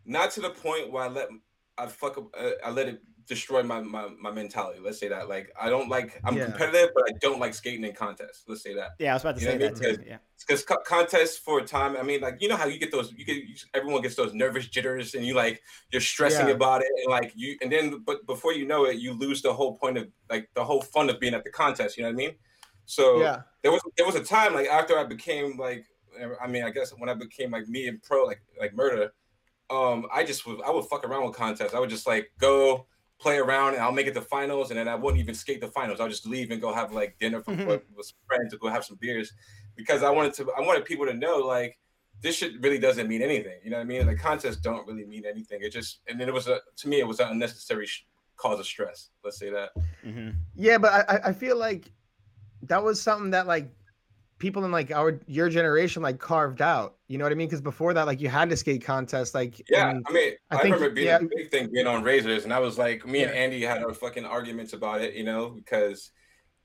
not 0.03 0.31
to 0.31 0.41
the 0.41 0.49
point 0.49 0.91
where 0.91 1.03
I 1.03 1.09
let 1.09 1.29
I 1.77 1.85
fuck 1.85 2.17
up, 2.17 2.29
uh, 2.35 2.51
I 2.65 2.71
let 2.71 2.87
it 2.87 3.03
destroy 3.29 3.63
my, 3.63 3.79
my 3.79 4.09
my 4.19 4.31
mentality. 4.31 4.79
Let's 4.83 4.99
say 4.99 5.07
that. 5.07 5.29
Like, 5.29 5.49
I 5.61 5.69
don't 5.69 5.87
like. 5.87 6.19
I'm 6.25 6.35
Yeah. 6.35 6.45
competitive, 6.45 6.89
but 6.95 7.03
I 7.07 7.13
don't 7.21 7.39
like 7.39 7.53
skating 7.53 7.85
in 7.85 7.93
contests. 7.93 8.43
Let's 8.47 8.63
say 8.63 8.73
that. 8.73 8.91
yeah, 8.99 9.11
I 9.11 9.13
was 9.13 9.23
about 9.23 9.35
to 9.35 9.41
You 9.41 9.47
say 9.47 9.53
what 9.57 9.63
I 9.63 9.67
that 9.69 9.79
mean? 9.81 9.95
too. 9.97 10.03
Yeah. 10.07 10.17
because 10.47 10.63
co- 10.65 10.81
contests 10.85 11.37
for 11.37 11.59
a 11.59 11.63
time. 11.65 11.95
I 11.95 12.01
mean, 12.03 12.21
like 12.21 12.41
you 12.41 12.47
know 12.49 12.57
how 12.57 12.65
you 12.65 12.79
get 12.79 12.91
those. 12.91 13.13
You 13.13 13.23
get 13.23 13.37
you, 13.37 13.55
everyone 13.73 14.01
gets 14.01 14.15
those 14.15 14.33
nervous 14.33 14.67
jitters, 14.67 15.13
and 15.15 15.23
you 15.25 15.33
like 15.35 15.61
you're 15.91 16.01
stressing 16.01 16.47
Yeah. 16.47 16.53
about 16.55 16.81
it, 16.81 16.87
and 17.03 17.11
like 17.11 17.31
you, 17.35 17.55
and 17.61 17.71
then 17.71 17.99
but 18.05 18.25
before 18.25 18.51
you 18.53 18.65
know 18.65 18.85
it, 18.85 18.97
you 18.97 19.13
lose 19.13 19.41
the 19.41 19.53
whole 19.53 19.77
point 19.77 19.97
of 19.97 20.07
like 20.29 20.49
the 20.55 20.63
whole 20.65 20.81
fun 20.81 21.09
of 21.09 21.19
being 21.19 21.33
at 21.35 21.43
the 21.43 21.51
contest. 21.51 21.95
You 21.97 22.03
know 22.03 22.09
what 22.09 22.13
I 22.13 22.25
mean? 22.25 22.35
So 22.85 23.21
yeah, 23.21 23.41
there 23.61 23.71
was 23.71 23.81
there 23.95 24.05
was 24.05 24.15
a 24.15 24.23
time 24.23 24.53
like 24.55 24.67
after 24.67 24.97
I 24.97 25.03
became 25.03 25.57
like 25.57 25.85
I 26.43 26.47
mean 26.47 26.63
I 26.63 26.71
guess 26.71 26.89
when 26.97 27.07
I 27.09 27.13
became 27.13 27.51
like 27.51 27.67
me 27.67 27.87
and 27.87 28.01
pro 28.01 28.23
like 28.25 28.41
like 28.59 28.73
murder, 28.73 29.11
um 29.69 30.07
I 30.11 30.23
just 30.23 30.47
would 30.47 30.61
I 30.63 30.71
would 30.71 30.85
fuck 30.85 31.03
around 31.03 31.25
with 31.27 31.35
contests. 31.35 31.73
I 31.75 31.79
would 31.79 31.89
just 31.91 32.07
like 32.07 32.31
go 32.39 32.87
play 33.19 33.37
around 33.37 33.73
and 33.73 33.83
I'll 33.83 33.91
make 33.91 34.07
it 34.07 34.13
to 34.13 34.21
finals 34.21 34.69
and 34.71 34.79
then 34.79 34.87
I 34.87 34.95
wouldn't 34.95 35.19
even 35.21 35.35
skate 35.35 35.59
the 35.61 35.67
finals. 35.67 35.99
I'll 35.99 36.07
just 36.07 36.25
leave 36.25 36.51
and 36.51 36.61
go 36.61 36.73
have 36.73 36.93
like 36.93 37.17
dinner 37.19 37.41
from, 37.41 37.57
Mhm. 37.57 37.67
with, 37.67 37.81
with 37.95 38.05
some 38.05 38.17
friends 38.27 38.51
to 38.53 38.57
go 38.57 38.69
have 38.69 38.85
some 38.85 38.97
beers 39.01 39.33
because 39.75 40.03
I 40.03 40.09
wanted 40.09 40.33
to 40.35 40.51
I 40.57 40.61
wanted 40.61 40.85
people 40.85 41.05
to 41.05 41.13
know 41.13 41.37
like 41.39 41.77
this 42.21 42.35
shit 42.35 42.53
really 42.61 42.79
doesn't 42.79 43.07
mean 43.07 43.21
anything. 43.21 43.59
You 43.63 43.71
know 43.71 43.77
what 43.77 43.83
I 43.83 43.85
mean? 43.85 44.05
The 44.07 44.15
contests 44.15 44.57
don't 44.57 44.87
really 44.87 45.05
mean 45.05 45.25
anything. 45.25 45.61
It 45.61 45.71
just 45.71 45.99
and 46.07 46.19
then 46.19 46.27
it 46.29 46.33
was 46.33 46.47
a 46.47 46.59
to 46.77 46.87
me 46.87 46.99
it 46.99 47.07
was 47.07 47.19
an 47.19 47.29
unnecessary 47.29 47.85
sh- 47.85 48.05
cause 48.37 48.59
of 48.59 48.65
stress. 48.65 49.09
Let's 49.23 49.37
say 49.37 49.49
that. 49.49 49.71
hmm 50.01 50.29
yeah, 50.55 50.77
but 50.77 50.93
I, 50.93 51.15
I- 51.17 51.27
I 51.29 51.33
feel 51.33 51.57
like 51.57 51.91
that 52.63 52.81
was 52.83 53.01
something 53.01 53.31
that 53.31 53.47
like 53.47 53.69
people 54.39 54.65
in 54.65 54.71
like 54.71 54.89
our 54.91 55.19
your 55.27 55.49
generation 55.49 56.01
like 56.01 56.17
carved 56.19 56.61
out. 56.61 56.95
You 57.07 57.17
know 57.17 57.25
what 57.25 57.31
I 57.31 57.35
mean? 57.35 57.47
Because 57.47 57.61
before 57.61 57.93
that, 57.93 58.07
like 58.07 58.19
you 58.21 58.29
had 58.29 58.49
to 58.49 58.57
skate 58.57 58.83
contests, 58.83 59.35
like 59.35 59.61
Yeah, 59.69 59.89
and- 59.91 60.05
I 60.07 60.11
mean, 60.11 60.33
I 60.49 60.55
I, 60.57 60.61
think- 60.61 60.75
remember 60.75 60.95
being 60.95 61.07
yeah. 61.07 61.17
a 61.17 61.23
big 61.23 61.51
thing 61.51 61.69
being 61.71 61.87
on 61.87 62.03
Razors, 62.03 62.43
and 62.45 62.53
I 62.53 62.59
was 62.59 62.77
like, 62.77 63.05
me 63.05 63.23
and 63.23 63.31
Andy 63.31 63.61
had 63.61 63.83
our 63.83 63.93
fucking 63.93 64.25
arguments 64.25 64.73
about 64.73 65.01
it, 65.01 65.13
you 65.13 65.23
know, 65.23 65.49
because 65.49 66.11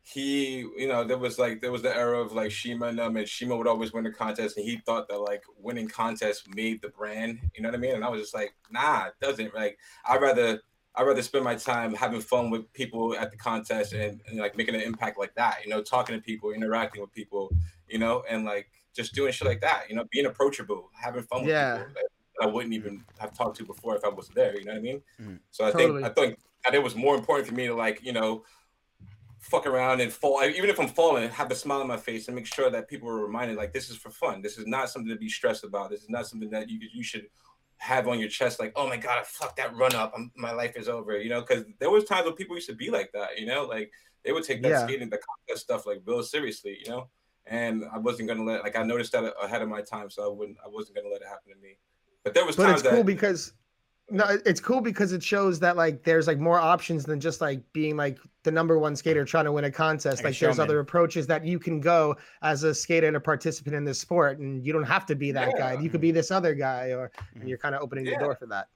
he, 0.07 0.59
you 0.77 0.87
know, 0.87 1.03
there 1.03 1.17
was 1.19 1.39
like 1.39 1.61
there 1.63 1.73
was 1.73 1.81
the 1.83 1.95
era 1.97 2.21
of 2.21 2.33
like 2.33 2.51
Shima 2.51 2.87
and 2.87 2.99
them, 2.99 3.17
and 3.17 3.27
Shima 3.29 3.57
would 3.57 3.67
always 3.67 3.93
win 3.93 4.05
the 4.05 4.11
contest, 4.13 4.57
and 4.57 4.65
he 4.67 4.79
thought 4.85 5.09
that 5.09 5.19
like 5.19 5.43
winning 5.59 5.89
contests 5.89 6.45
made 6.55 6.83
the 6.83 6.91
brand, 6.91 7.39
you 7.55 7.63
know 7.63 7.69
what 7.71 7.75
I 7.77 7.79
mean? 7.79 7.95
And 7.95 8.05
I 8.05 8.09
was 8.11 8.21
just 8.21 8.35
like, 8.35 8.55
nah, 8.71 9.07
it 9.07 9.15
doesn't. 9.21 9.55
Like, 9.55 9.79
I'd 10.07 10.21
rather. 10.21 10.61
I'd 10.97 11.03
rather 11.07 11.23
spend 11.23 11.45
my 11.45 11.57
time 11.57 11.93
having 11.95 12.21
fun 12.21 12.51
with 12.51 12.73
people 12.73 13.17
at 13.17 13.31
the 13.33 13.37
contest 13.37 13.93
and, 13.93 14.23
and 14.29 14.39
like 14.39 14.57
making 14.57 14.75
an 14.77 14.81
impact 14.81 15.19
like 15.19 15.35
that, 15.35 15.65
you 15.65 15.71
know, 15.71 15.83
talking 15.83 16.15
to 16.15 16.23
people, 16.23 16.53
interacting 16.53 17.01
with 17.01 17.13
people, 17.13 17.53
you 17.89 17.99
know, 17.99 18.23
and 18.29 18.45
like 18.45 18.71
just 18.95 19.13
doing 19.15 19.33
shit 19.33 19.49
like 19.49 19.61
that, 19.61 19.89
you 19.91 19.97
know, 19.97 20.05
being 20.13 20.27
approachable, 20.27 20.91
having 20.95 21.25
fun 21.25 21.43
with 21.43 21.51
Yeah. 21.51 21.79
people. 21.79 21.93
that 21.95 22.09
I 22.43 22.47
wouldn't 22.47 22.75
even 22.75 23.05
have 23.19 23.33
talked 23.37 23.57
to 23.59 23.65
before 23.65 23.97
if 23.97 24.05
I 24.05 24.09
wasn't 24.09 24.37
there. 24.37 24.57
You 24.59 24.65
know 24.65 24.73
what 24.73 24.79
I 24.79 24.83
mean? 24.83 25.03
Mhm. 25.21 25.41
So 25.51 25.65
I 25.65 25.71
Totally. 25.73 26.03
think 26.03 26.11
I 26.11 26.15
think 26.15 26.39
that 26.65 26.75
it 26.75 26.83
was 26.83 26.95
more 26.97 27.15
important 27.17 27.49
for 27.49 27.55
me 27.55 27.67
to 27.67 27.75
like 27.75 28.03
you 28.03 28.13
know 28.13 28.45
fuck 29.39 29.67
around 29.67 30.01
and 30.01 30.13
fall 30.13 30.43
even 30.43 30.71
if 30.71 30.81
I'm 30.81 30.89
falling 30.89 31.29
have 31.29 31.51
a 31.51 31.55
smile 31.55 31.81
on 31.81 31.87
my 31.87 31.99
face 31.99 32.29
and 32.29 32.35
make 32.35 32.47
sure 32.47 32.71
that 32.71 32.89
people 32.89 33.09
are 33.11 33.21
reminded 33.25 33.57
like 33.57 33.73
this 33.73 33.91
is 33.91 33.97
for 33.97 34.11
fun. 34.11 34.41
This 34.41 34.57
is 34.59 34.67
not 34.67 34.89
something 34.91 35.11
to 35.11 35.17
be 35.19 35.29
stressed 35.29 35.65
about. 35.65 35.91
This 35.91 36.03
is 36.03 36.09
not 36.09 36.27
something 36.27 36.51
that 36.51 36.69
you 36.71 36.81
you 36.93 37.05
should 37.05 37.29
have 37.79 38.09
on 38.09 38.19
your 38.19 38.29
chest 38.29 38.61
like 38.61 38.73
oh 38.77 38.89
my 38.89 38.97
god 38.97 39.19
I 39.19 39.25
fucked 39.25 39.57
that 39.57 39.77
run 39.77 39.95
up. 39.95 40.13
I'm, 40.17 40.31
my 40.37 40.53
life 40.53 40.77
is 40.77 40.89
over 40.89 41.21
you 41.21 41.29
know 41.29 41.41
because 41.41 41.65
there 41.81 41.91
was 41.91 42.05
times 42.05 42.25
when 42.27 42.35
people 42.35 42.57
used 42.57 42.69
to 42.69 42.75
be 42.75 42.91
like 42.91 43.11
that 43.13 43.39
you 43.39 43.47
know 43.47 43.65
like 43.65 43.91
they 44.25 44.33
would 44.33 44.45
take 44.45 44.63
that 44.63 44.71
Yeah. 44.71 44.87
skating 44.87 45.11
the 45.11 45.19
contest 45.19 45.65
stuff 45.65 45.87
like 45.87 46.01
real 46.07 46.23
seriously 46.23 46.79
you 46.85 46.91
know? 46.91 47.09
And 47.47 47.85
I 47.93 47.99
wasn't 47.99 48.29
gonna 48.29 48.43
let 48.45 48.63
like 48.63 48.77
I 48.77 48.83
noticed 48.83 49.13
that 49.13 49.35
ahead 49.43 49.61
of 49.61 49.69
my 49.69 49.83
time 49.83 50.09
so 50.09 50.25
I 50.25 50.35
wouldn't 50.35 50.57
I 50.65 50.69
wasn't 50.69 50.97
gonna 50.97 51.11
let 51.11 51.21
it 51.21 51.29
happen 51.29 51.53
to 51.53 51.61
me. 51.61 51.79
But 52.23 52.33
there 52.33 52.47
was 52.47 52.57
but 52.57 52.65
times 52.65 52.81
it's 52.81 52.89
cool 52.89 53.05
because 53.05 53.53
no, 54.11 54.25
it's 54.45 54.61
cool 54.61 54.81
because 54.81 55.13
it 55.13 55.23
shows 55.23 55.59
that 55.61 55.77
like 55.77 56.05
there's 56.05 56.27
like 56.27 56.39
more 56.39 56.59
options 56.61 57.05
than 57.05 57.21
just 57.21 57.41
like 57.41 57.61
being 57.73 57.97
like 57.97 58.19
the 58.43 58.51
number 58.51 58.79
one 58.79 58.95
skater 58.95 59.25
trying 59.25 59.47
to 59.47 59.53
win 59.53 59.65
a 59.65 59.71
contest. 59.71 60.19
Like 60.19 60.33
Like 60.33 60.39
there's 60.39 60.59
other 60.59 60.81
approaches 60.81 61.27
that 61.29 61.45
you 61.45 61.59
can 61.59 61.81
go 61.81 62.15
as 62.43 62.63
a 62.65 62.75
skater 62.75 63.07
and 63.07 63.17
a 63.17 63.21
participant 63.21 63.75
in 63.75 63.85
this 63.85 63.99
sport, 63.99 64.39
and 64.39 64.65
you 64.65 64.73
don't 64.73 64.85
have 64.85 65.07
to 65.07 65.15
be 65.15 65.33
that 65.33 65.57
guy. 65.57 65.81
You 65.81 65.89
could 65.89 66.03
be 66.03 66.11
this 66.11 66.31
other 66.31 66.55
guy, 66.55 66.89
or 66.91 67.11
and 67.35 67.45
Mhm. 67.45 67.49
you're 67.49 67.59
kind 67.59 67.75
of 67.75 67.83
opening 67.83 68.05
Yeah. 68.05 68.19
the 68.19 68.25
door 68.25 68.37
for 68.37 68.47
that. 68.47 68.69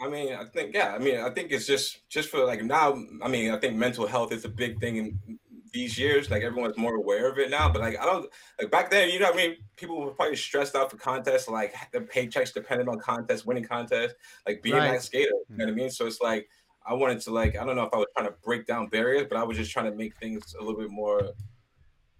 I 0.00 0.08
mean, 0.08 0.34
I 0.34 0.44
think 0.44 0.74
yeah. 0.74 0.94
I 0.94 0.98
mean, 0.98 1.20
I 1.20 1.30
think 1.30 1.52
it's 1.52 1.66
just 1.66 2.08
just 2.08 2.28
for 2.28 2.44
like 2.44 2.62
now. 2.64 3.00
I 3.22 3.28
mean, 3.28 3.52
I 3.52 3.58
think 3.58 3.76
mental 3.76 4.06
health 4.06 4.32
is 4.32 4.44
a 4.44 4.48
big 4.48 4.80
thing 4.80 4.96
in 4.96 5.38
these 5.72 5.98
years. 5.98 6.30
Like 6.30 6.42
everyone's 6.42 6.76
more 6.76 6.94
aware 6.96 7.30
of 7.30 7.38
it 7.38 7.50
now. 7.50 7.68
But 7.70 7.82
like 7.82 7.98
I 7.98 8.04
don't 8.04 8.28
like 8.60 8.70
back 8.70 8.90
then. 8.90 9.10
You 9.10 9.18
know, 9.20 9.26
what 9.26 9.34
I 9.34 9.48
mean, 9.48 9.56
people 9.76 10.00
were 10.00 10.10
probably 10.12 10.36
stressed 10.36 10.74
out 10.76 10.90
for 10.90 10.96
contests. 10.96 11.48
Like 11.48 11.74
the 11.92 12.00
paychecks 12.00 12.52
depended 12.52 12.88
on 12.88 12.98
contests, 12.98 13.44
winning 13.46 13.64
contests, 13.64 14.14
like 14.46 14.62
being 14.62 14.76
Right. 14.76 14.92
that 14.92 15.02
skater. 15.02 15.30
You 15.50 15.56
know 15.56 15.64
what 15.66 15.72
I 15.72 15.74
mean? 15.74 15.90
So 15.90 16.06
it's 16.06 16.20
like 16.20 16.48
I 16.86 16.94
wanted 16.94 17.20
to 17.22 17.30
like 17.30 17.56
I 17.56 17.64
don't 17.64 17.76
know 17.76 17.84
if 17.84 17.94
I 17.94 17.98
was 17.98 18.06
trying 18.16 18.28
to 18.28 18.34
break 18.44 18.66
down 18.66 18.88
barriers, 18.88 19.26
but 19.28 19.38
I 19.38 19.42
was 19.44 19.56
just 19.56 19.70
trying 19.70 19.90
to 19.90 19.96
make 19.96 20.16
things 20.18 20.54
a 20.58 20.62
little 20.62 20.80
bit 20.80 20.90
more 20.90 21.30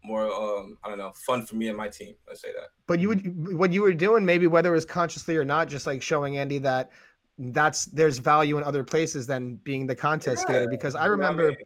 more 0.04 0.26
um 0.32 0.76
I 0.82 0.88
don't 0.88 0.98
know 0.98 1.12
fun 1.14 1.46
for 1.46 1.56
me 1.56 1.68
and 1.68 1.76
my 1.76 1.88
team. 1.88 2.14
Let's 2.26 2.42
say 2.42 2.52
that. 2.52 2.68
But 2.86 2.98
you 3.00 3.08
would 3.08 3.56
what 3.56 3.72
you 3.72 3.82
were 3.82 3.92
doing, 3.92 4.24
maybe 4.24 4.46
whether 4.46 4.70
it 4.70 4.74
was 4.74 4.84
consciously 4.84 5.36
or 5.36 5.44
not, 5.44 5.68
just 5.68 5.86
like 5.86 6.02
showing 6.02 6.38
Andy 6.38 6.58
that 6.58 6.90
that's 7.38 7.86
there's 7.86 8.18
value 8.18 8.58
in 8.58 8.64
other 8.64 8.84
places 8.84 9.26
than 9.26 9.56
being 9.56 9.86
the 9.86 9.94
contest 9.94 10.42
skater. 10.42 10.68
Because 10.68 10.94
I 10.94 11.04
you 11.04 11.10
know 11.10 11.16
what 11.16 11.18
remember 11.30 11.48
mean? 11.50 11.56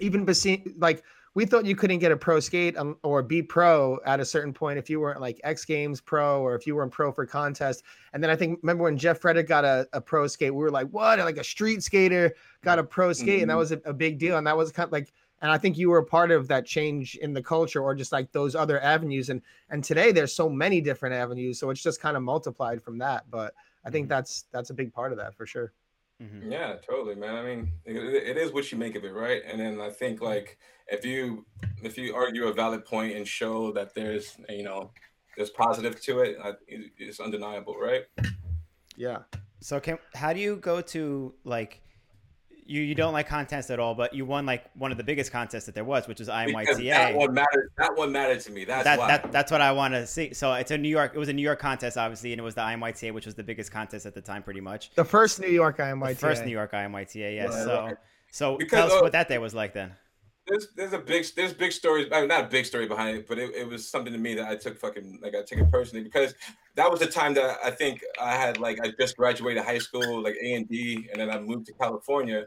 even 0.00 0.26
besi- 0.26 0.74
like 0.78 1.02
we 1.36 1.44
thought 1.44 1.66
you 1.66 1.76
couldn't 1.76 1.98
get 1.98 2.10
a 2.10 2.16
pro 2.16 2.40
skate 2.40 2.78
um, 2.78 2.96
or 3.02 3.22
be 3.22 3.42
pro 3.42 4.00
at 4.06 4.20
a 4.20 4.24
certain 4.24 4.54
point 4.54 4.78
if 4.78 4.88
you 4.88 4.98
weren't 5.00 5.20
like 5.20 5.38
X 5.44 5.66
Games 5.66 6.00
pro 6.00 6.40
or 6.40 6.54
if 6.54 6.66
you 6.66 6.74
weren't 6.74 6.90
pro 6.90 7.12
for 7.12 7.26
contest. 7.26 7.82
And 8.14 8.22
then 8.22 8.30
I 8.30 8.36
think 8.36 8.58
remember 8.62 8.84
when 8.84 8.96
Jeff 8.96 9.22
Reddick 9.22 9.46
got 9.46 9.62
a, 9.62 9.86
a 9.92 10.00
pro 10.00 10.26
skate, 10.28 10.54
we 10.54 10.62
were 10.62 10.70
like, 10.70 10.88
what? 10.88 11.18
Like 11.18 11.36
a 11.36 11.44
street 11.44 11.82
skater 11.82 12.34
got 12.64 12.78
a 12.78 12.82
pro 12.84 13.12
skate, 13.12 13.42
and 13.42 13.50
that 13.50 13.54
Mhm. 13.54 13.58
was 13.58 13.72
a, 13.72 13.80
a 13.84 13.92
big 13.92 14.18
deal. 14.18 14.38
And 14.38 14.46
that 14.46 14.56
was 14.56 14.72
kind 14.72 14.86
of 14.86 14.92
like, 14.92 15.12
and 15.42 15.50
I 15.52 15.58
think 15.58 15.76
you 15.76 15.90
were 15.90 15.98
a 15.98 16.04
part 16.06 16.30
of 16.30 16.48
that 16.48 16.64
change 16.64 17.16
in 17.16 17.34
the 17.34 17.42
culture 17.42 17.82
or 17.82 17.94
just 17.94 18.12
like 18.12 18.32
those 18.32 18.54
other 18.54 18.80
avenues. 18.80 19.28
And 19.28 19.42
and 19.68 19.84
today 19.84 20.12
there's 20.12 20.32
so 20.32 20.48
many 20.48 20.80
different 20.80 21.14
avenues, 21.14 21.58
so 21.60 21.68
it's 21.68 21.82
just 21.82 22.00
kind 22.00 22.16
of 22.16 22.22
multiplied 22.22 22.82
from 22.82 22.96
that. 22.98 23.24
But 23.30 23.52
I 23.84 23.90
think 23.90 24.06
Mhm. 24.06 24.08
that's 24.08 24.46
that's 24.52 24.70
a 24.70 24.74
big 24.74 24.90
part 24.90 25.12
of 25.12 25.18
that 25.18 25.34
for 25.34 25.44
sure. 25.44 25.74
Hmm 26.20 26.50
Yeah, 26.50 26.76
totally, 26.88 27.14
man. 27.14 27.34
I 27.36 27.42
mean, 27.42 27.72
it, 27.84 27.96
it 27.96 28.36
is 28.36 28.52
what 28.52 28.70
you 28.72 28.78
make 28.78 28.94
of 28.94 29.04
it, 29.04 29.12
right? 29.12 29.42
And 29.46 29.60
then 29.60 29.80
I 29.80 29.90
think 29.90 30.20
like 30.20 30.58
if 30.88 31.04
you 31.04 31.44
if 31.82 31.98
you 31.98 32.14
argue 32.14 32.46
a 32.46 32.52
valid 32.52 32.84
point 32.84 33.16
and 33.16 33.26
show 33.26 33.72
that 33.72 33.94
there's 33.94 34.36
you 34.48 34.62
know 34.62 34.90
there's 35.36 35.50
positive 35.50 36.00
to 36.02 36.20
it, 36.20 36.36
I, 36.42 36.50
it- 36.66 36.92
it's 36.98 37.20
undeniable, 37.20 37.76
right? 37.78 38.04
Yeah. 38.96 39.18
So 39.60 39.80
can 39.80 39.98
how 40.14 40.32
do 40.32 40.40
you 40.40 40.56
go 40.56 40.80
to 40.80 41.34
like 41.44 41.80
you 42.66 42.82
you 42.82 42.94
don't 42.94 43.12
like 43.12 43.28
contests 43.28 43.70
at 43.70 43.78
all, 43.78 43.94
but 43.94 44.12
you 44.14 44.24
won 44.24 44.46
like 44.46 44.64
one 44.74 44.90
of 44.92 44.98
the 44.98 45.04
biggest 45.04 45.32
contests 45.32 45.66
that 45.66 45.74
there 45.74 45.84
was, 45.84 46.06
which 46.08 46.18
was 46.18 46.28
Because 46.28 46.78
that 46.78 47.14
one 47.14 47.32
mattered. 47.34 47.70
That 47.78 47.96
one 47.96 48.12
mattered 48.12 48.40
to 48.40 48.52
me. 48.52 48.64
That's 48.64 48.84
That, 48.84 48.98
why. 48.98 49.08
that 49.08 49.32
that's 49.32 49.50
what 49.52 49.60
I 49.60 49.72
want 49.72 49.94
to 49.94 50.06
see. 50.06 50.34
So 50.34 50.52
it's 50.54 50.70
a 50.70 50.78
New 50.78 50.88
York. 50.88 51.12
It 51.14 51.18
was 51.18 51.28
a 51.28 51.32
New 51.32 51.42
York 51.42 51.58
contest, 51.58 51.96
obviously, 51.96 52.32
and 52.32 52.40
it 52.40 52.44
was 52.44 52.54
the 52.54 52.62
IMYTA, 52.62 53.12
which 53.12 53.26
was 53.26 53.34
the 53.34 53.42
biggest 53.44 53.70
contest 53.70 54.06
at 54.06 54.14
the 54.14 54.20
time, 54.20 54.42
pretty 54.42 54.60
much. 54.60 54.90
The 54.94 55.04
first 55.04 55.40
New 55.40 55.48
York 55.48 55.76
The 55.78 55.84
IMYTA. 55.84 56.16
first 56.16 56.44
New 56.44 56.52
York 56.52 56.72
IMYTA, 56.72 57.34
yes. 57.34 57.54
Right, 57.54 57.64
so 57.64 57.80
right. 57.84 57.96
so 58.30 58.56
Because, 58.56 58.78
tell 58.78 58.86
us 58.86 58.92
uh, 59.00 59.02
what 59.02 59.12
that 59.12 59.28
day 59.28 59.38
was 59.38 59.54
like 59.54 59.72
then. 59.72 59.92
there's 60.48 60.68
there's 60.76 60.92
a 60.92 60.98
big 60.98 61.24
there's 61.36 61.52
big 61.52 61.72
stories 61.72 62.06
I 62.12 62.20
mean, 62.20 62.28
not 62.28 62.44
a 62.44 62.48
big 62.48 62.66
story 62.66 62.86
behind 62.86 63.16
it 63.18 63.26
but 63.26 63.36
it, 63.38 63.52
it 63.54 63.66
was 63.68 63.90
something 63.90 64.12
to 64.12 64.18
me 64.18 64.34
that 64.34 64.46
i 64.46 64.54
took 64.54 64.78
fucking 64.78 65.18
like 65.22 65.34
i 65.34 65.42
took 65.42 65.58
it 65.58 65.70
personally 65.72 66.04
because 66.04 66.34
that 66.76 66.88
was 66.88 67.00
the 67.00 67.06
time 67.06 67.34
that 67.34 67.58
i 67.64 67.70
think 67.72 68.00
i 68.20 68.36
had 68.36 68.58
like 68.60 68.78
i 68.84 68.92
just 69.00 69.16
graduated 69.16 69.64
high 69.64 69.78
school 69.78 70.22
like 70.22 70.36
a 70.40 70.54
and 70.54 70.68
d 70.68 71.08
and 71.10 71.20
then 71.20 71.30
i 71.30 71.40
moved 71.40 71.66
to 71.66 71.72
california 71.74 72.44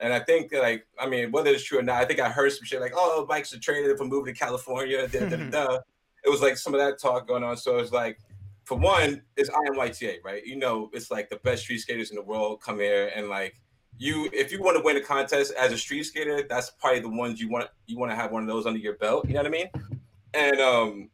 and 0.00 0.12
i 0.12 0.18
think 0.18 0.52
like 0.52 0.86
i 0.98 1.06
mean 1.06 1.30
whether 1.30 1.50
it's 1.50 1.64
true 1.64 1.78
or 1.78 1.82
not 1.82 2.02
i 2.02 2.04
think 2.04 2.20
i 2.20 2.28
heard 2.28 2.50
some 2.52 2.64
shit 2.64 2.80
like 2.80 2.92
oh 2.94 3.26
bikes 3.28 3.52
are 3.52 3.60
traded 3.60 3.96
for 3.96 4.04
moving 4.04 4.34
to 4.34 4.38
california 4.38 5.06
da, 5.08 5.20
da, 5.20 5.36
da, 5.36 5.50
da. 5.50 5.78
it 6.24 6.30
was 6.30 6.40
like 6.40 6.56
some 6.56 6.74
of 6.74 6.80
that 6.80 7.00
talk 7.00 7.26
going 7.26 7.44
on 7.44 7.56
so 7.56 7.78
it's 7.78 7.92
like 7.92 8.18
for 8.64 8.78
one, 8.78 9.22
it's 9.36 9.50
IMYTA, 9.50 10.18
right? 10.24 10.44
You 10.44 10.56
know, 10.56 10.90
it's 10.92 11.10
like 11.10 11.28
the 11.28 11.36
best 11.36 11.62
street 11.62 11.78
skaters 11.78 12.10
in 12.10 12.16
the 12.16 12.22
world 12.22 12.60
come 12.62 12.80
here, 12.80 13.12
and 13.14 13.28
like 13.28 13.56
you, 13.98 14.28
if 14.32 14.50
you 14.50 14.62
want 14.62 14.76
to 14.76 14.82
win 14.82 14.96
a 14.96 15.00
contest 15.00 15.52
as 15.52 15.72
a 15.72 15.78
street 15.78 16.04
skater, 16.04 16.42
that's 16.48 16.70
probably 16.70 17.00
the 17.00 17.10
ones 17.10 17.40
you 17.40 17.48
want. 17.48 17.68
You 17.86 17.98
want 17.98 18.10
to 18.10 18.16
have 18.16 18.32
one 18.32 18.42
of 18.42 18.48
those 18.48 18.66
under 18.66 18.78
your 18.78 18.94
belt. 18.94 19.28
You 19.28 19.34
know 19.34 19.40
what 19.40 19.46
I 19.46 19.50
mean? 19.50 19.68
And 20.32 20.60
um, 20.60 21.10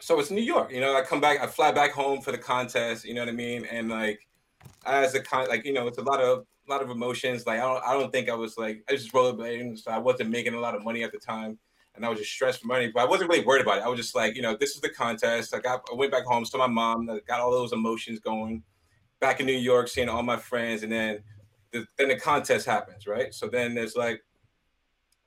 so 0.00 0.18
it's 0.18 0.30
New 0.30 0.42
York. 0.42 0.72
You 0.72 0.80
know, 0.80 0.96
I 0.96 1.02
come 1.02 1.20
back, 1.20 1.40
I 1.40 1.46
fly 1.46 1.70
back 1.70 1.92
home 1.92 2.20
for 2.20 2.32
the 2.32 2.38
contest. 2.38 3.04
You 3.04 3.14
know 3.14 3.20
what 3.20 3.28
I 3.28 3.32
mean? 3.32 3.66
And 3.66 3.88
like 3.90 4.26
as 4.86 5.14
a 5.14 5.20
con, 5.20 5.48
like 5.48 5.64
you 5.64 5.72
know, 5.72 5.86
it's 5.86 5.98
a 5.98 6.02
lot 6.02 6.20
of 6.20 6.46
a 6.70 6.72
lot 6.72 6.82
of 6.82 6.90
emotions. 6.90 7.46
Like 7.46 7.58
I 7.58 7.62
don't, 7.62 7.84
I 7.84 7.92
don't 7.92 8.12
think 8.12 8.28
I 8.28 8.34
was 8.34 8.56
like 8.56 8.84
I 8.88 8.92
was 8.92 9.02
just 9.02 9.14
rollerblading, 9.14 9.78
so 9.78 9.90
I 9.90 9.98
wasn't 9.98 10.30
making 10.30 10.54
a 10.54 10.60
lot 10.60 10.74
of 10.74 10.84
money 10.84 11.02
at 11.02 11.12
the 11.12 11.18
time 11.18 11.58
and 11.94 12.04
I 12.04 12.08
was 12.08 12.18
just 12.18 12.32
stressed 12.32 12.60
for 12.60 12.66
money. 12.66 12.90
But 12.92 13.02
I 13.02 13.06
wasn't 13.06 13.30
really 13.30 13.44
worried 13.44 13.62
about 13.62 13.78
it. 13.78 13.84
I 13.84 13.88
was 13.88 13.98
just 13.98 14.14
like, 14.14 14.36
you 14.36 14.42
know, 14.42 14.56
this 14.58 14.74
is 14.74 14.80
the 14.80 14.88
contest. 14.88 15.54
I 15.54 15.58
got, 15.58 15.82
I 15.90 15.94
went 15.94 16.12
back 16.12 16.24
home, 16.24 16.44
saw 16.44 16.58
my 16.58 16.66
mom, 16.66 17.06
got 17.26 17.40
all 17.40 17.50
those 17.50 17.72
emotions 17.72 18.20
going. 18.20 18.62
Back 19.20 19.40
in 19.40 19.46
New 19.46 19.52
York, 19.52 19.88
seeing 19.88 20.08
all 20.08 20.22
my 20.22 20.38
friends, 20.38 20.82
and 20.82 20.90
then, 20.90 21.22
the, 21.72 21.84
then 21.98 22.08
the 22.08 22.16
contest 22.16 22.64
happens, 22.64 23.06
right? 23.06 23.34
So 23.34 23.48
then 23.48 23.74
there's 23.74 23.94
like 23.94 24.22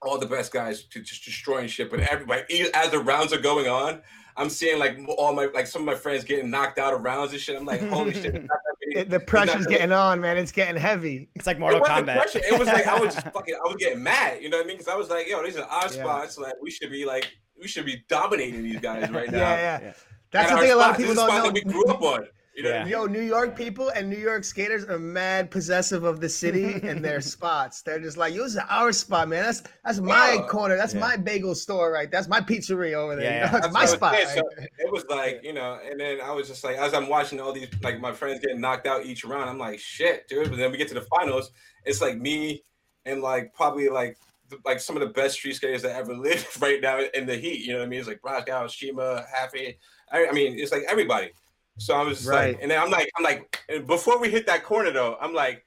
all 0.01 0.17
the 0.17 0.25
best 0.25 0.51
guys 0.51 0.83
to 0.85 0.99
just 0.99 1.23
destroying 1.23 1.67
shit, 1.67 1.91
but 1.91 1.99
everybody, 1.99 2.71
as 2.73 2.89
the 2.89 2.97
rounds 2.97 3.33
are 3.33 3.39
going 3.39 3.67
on, 3.67 4.01
I'm 4.35 4.49
seeing 4.49 4.79
like 4.79 4.97
all 5.15 5.33
my 5.35 5.45
like 5.53 5.67
some 5.67 5.83
of 5.83 5.85
my 5.85 5.93
friends 5.93 6.23
getting 6.23 6.49
knocked 6.49 6.79
out 6.79 6.95
of 6.95 7.03
rounds 7.03 7.33
and 7.33 7.39
shit. 7.39 7.55
I'm 7.55 7.65
like, 7.65 7.87
holy 7.87 8.13
shit! 8.13 8.33
It, 8.95 9.09
the 9.09 9.19
pressure's 9.19 9.67
getting 9.67 9.91
on, 9.91 10.21
man. 10.21 10.37
It's 10.37 10.51
getting 10.51 10.79
heavy. 10.79 11.29
It's 11.35 11.47
like 11.47 11.59
Mortal 11.59 11.83
it 11.83 11.87
Kombat. 11.87 12.15
Pressure. 12.15 12.41
It 12.43 12.57
was 12.57 12.67
like 12.67 12.87
I 12.87 12.99
was 12.99 13.13
just 13.13 13.27
fucking. 13.33 13.55
I 13.55 13.67
was 13.67 13.75
getting 13.77 14.03
mad. 14.03 14.41
You 14.41 14.49
know 14.49 14.57
what 14.57 14.65
I 14.65 14.67
mean? 14.67 14.77
Because 14.77 14.91
I 14.91 14.95
was 14.95 15.09
like, 15.09 15.27
yo, 15.27 15.43
these 15.43 15.57
are 15.57 15.65
our 15.65 15.83
yeah. 15.83 15.89
spots. 15.89 16.37
Like 16.37 16.53
we 16.61 16.71
should 16.71 16.91
be 16.91 17.05
like 17.05 17.31
we 17.59 17.67
should 17.67 17.85
be 17.85 18.03
dominating 18.07 18.63
these 18.63 18.79
guys 18.79 19.09
right 19.09 19.31
now. 19.31 19.37
yeah, 19.37 19.55
yeah, 19.55 19.79
yeah. 19.81 19.93
That's 20.31 20.49
and 20.49 20.59
the 20.59 20.63
thing. 20.63 20.71
A 20.71 20.75
lot 20.75 20.91
of 20.91 20.97
people 20.97 21.15
don't 21.15 21.27
know. 21.27 21.43
That 21.43 21.53
we 21.53 21.61
grew 21.61 21.85
up 21.87 22.01
on. 22.01 22.27
You 22.55 22.63
know 22.63 22.69
yeah. 22.69 22.85
Yo, 22.85 23.05
New 23.05 23.21
York 23.21 23.55
people 23.55 23.89
and 23.89 24.09
New 24.09 24.17
York 24.17 24.43
skaters 24.43 24.85
are 24.85 24.99
mad 24.99 25.49
possessive 25.49 26.03
of 26.03 26.19
the 26.19 26.29
city 26.29 26.73
and 26.87 27.03
their 27.03 27.19
spots. 27.35 27.81
They're 27.81 27.99
just 27.99 28.15
like, 28.15 28.35
"Yo, 28.35 28.43
this 28.43 28.53
is 28.53 28.61
our 28.69 28.91
spot, 28.91 29.29
man. 29.29 29.43
That's 29.43 29.63
that's 29.83 29.99
my 29.99 30.45
corner. 30.47 30.77
That's 30.77 30.93
yeah. 30.93 30.99
my 30.99 31.17
bagel 31.17 31.55
store, 31.55 31.91
right? 31.91 32.11
That's 32.11 32.27
my 32.27 32.41
pizzeria 32.41 32.93
over 32.93 33.15
there. 33.15 33.25
Yeah, 33.25 33.47
you 33.47 33.51
know? 33.53 33.59
That's 33.59 33.73
my 33.73 33.85
spot." 33.85 34.13
Right? 34.13 34.27
So 34.27 34.43
it 34.59 34.91
was 34.91 35.03
like, 35.09 35.41
you 35.43 35.53
know, 35.53 35.79
and 35.83 35.99
then 35.99 36.21
I 36.21 36.31
was 36.31 36.47
just 36.47 36.63
like, 36.63 36.77
as 36.77 36.93
I'm 36.93 37.09
watching 37.09 37.39
all 37.41 37.53
these, 37.53 37.69
like 37.81 37.99
my 37.99 38.11
friends 38.11 38.39
getting 38.39 38.61
knocked 38.61 38.85
out 38.85 39.05
each 39.05 39.25
round, 39.25 39.49
I'm 39.49 39.57
like, 39.57 39.79
"Shit, 39.79 40.27
dude!" 40.27 40.49
But 40.49 40.57
then 40.57 40.71
we 40.71 40.77
get 40.77 40.87
to 40.89 40.93
the 40.93 41.07
finals, 41.17 41.51
it's 41.85 42.01
like 42.01 42.17
me 42.17 42.63
and 43.05 43.21
like 43.21 43.53
probably 43.53 43.89
like 43.89 44.17
like 44.65 44.79
some 44.79 44.95
of 44.95 45.01
the 45.01 45.13
best 45.13 45.35
street 45.35 45.55
skaters 45.55 45.81
that 45.81 45.95
ever 45.95 46.15
lived 46.15 46.47
right 46.61 46.81
now 46.81 46.99
in 47.13 47.25
the 47.25 47.35
heat. 47.35 47.61
You 47.61 47.73
know 47.73 47.79
what 47.79 47.85
I 47.85 47.89
mean? 47.89 47.99
It's 47.99 48.07
like 48.07 48.21
Broskow, 48.21 48.69
Shima, 48.69 49.25
Haffey. 49.33 49.77
I, 50.11 50.27
I 50.27 50.31
mean, 50.31 50.59
it's 50.59 50.71
like 50.71 50.83
everybody. 50.87 51.31
So 51.77 51.95
I 51.95 52.03
was 52.03 52.25
right. 52.25 52.53
like, 52.53 52.61
and 52.61 52.71
then 52.71 52.79
I'm 52.81 52.91
like, 52.91 53.09
I'm 53.17 53.23
like, 53.23 53.59
and 53.69 53.87
before 53.87 54.19
we 54.19 54.29
hit 54.29 54.45
that 54.47 54.63
corner 54.63 54.91
though, 54.91 55.17
I'm 55.19 55.33
like, 55.33 55.63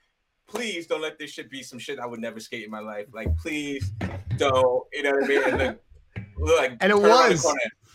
please 0.47 0.87
don't 0.87 1.03
let 1.03 1.19
this 1.19 1.31
shit 1.33 1.51
be 1.51 1.63
some 1.63 1.79
shit 1.79 1.99
I 1.99 2.07
would 2.07 2.21
never 2.21 2.41
skate 2.41 2.65
in 2.65 2.71
my 2.71 2.81
life. 2.81 3.07
Like, 3.13 3.37
please 3.37 3.93
don't, 4.37 4.85
you 4.93 5.03
know 5.03 5.11
what 5.11 5.25
I 5.25 5.27
mean? 5.27 5.43
And 5.45 5.61
then, 5.61 5.79
like, 6.39 6.77
and 6.81 6.93
it 6.93 6.99
was. 6.99 7.45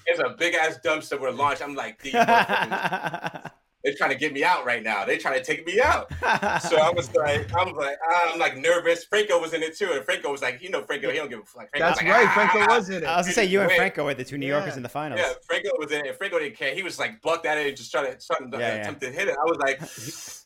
It's 0.07 0.19
a 0.19 0.29
big 0.29 0.55
ass 0.55 0.79
dumpster 0.83 1.19
with 1.19 1.33
a 1.33 1.37
launch. 1.37 1.61
I'm 1.61 1.75
like, 1.75 2.01
they're 3.83 3.95
trying 3.95 4.11
to 4.11 4.17
get 4.17 4.33
me 4.33 4.43
out 4.43 4.65
right 4.65 4.83
now. 4.83 5.05
They're 5.05 5.17
trying 5.17 5.39
to 5.39 5.43
take 5.43 5.65
me 5.65 5.79
out. 5.81 6.11
so 6.61 6.77
I 6.77 6.91
was 6.95 7.13
like, 7.15 7.53
I 7.53 7.63
was 7.63 7.73
like, 7.75 7.97
I'm 8.09 8.39
like 8.39 8.57
nervous. 8.57 9.03
Franco 9.05 9.39
was 9.39 9.53
in 9.53 9.63
it 9.63 9.77
too, 9.77 9.91
and 9.93 10.03
Franco 10.03 10.31
was 10.31 10.41
like, 10.41 10.61
you 10.61 10.69
know, 10.69 10.83
Franco, 10.83 11.09
he 11.09 11.17
don't 11.17 11.29
give 11.29 11.39
a 11.39 11.43
fuck. 11.43 11.69
That's 11.73 12.01
like, 12.01 12.11
right. 12.11 12.27
Ah, 12.27 12.33
Franco 12.33 12.73
was 12.73 12.89
in 12.89 13.03
it. 13.03 13.05
I 13.05 13.17
was 13.17 13.25
gonna 13.25 13.33
say 13.33 13.45
you 13.45 13.61
and 13.61 13.71
Franco 13.71 14.05
were 14.05 14.13
the 14.13 14.23
two 14.23 14.37
New 14.37 14.47
Yorkers 14.47 14.73
yeah. 14.73 14.77
in 14.77 14.83
the 14.83 14.89
finals. 14.89 15.21
Yeah, 15.21 15.33
Franco 15.43 15.69
was 15.77 15.91
in 15.91 16.05
it. 16.05 16.17
Franco 16.17 16.39
didn't 16.39 16.55
care. 16.55 16.73
He 16.73 16.83
was 16.83 16.99
like 16.99 17.21
bucked 17.21 17.45
at 17.45 17.57
it 17.57 17.67
and 17.67 17.77
just 17.77 17.91
trying 17.91 18.05
to, 18.05 18.25
trying 18.25 18.51
to 18.51 18.57
yeah, 18.57 18.67
attempt 18.75 19.03
yeah. 19.03 19.09
to 19.09 19.15
hit 19.15 19.27
it. 19.27 19.35
I 19.39 19.43
was 19.45 19.57
like, 19.57 19.81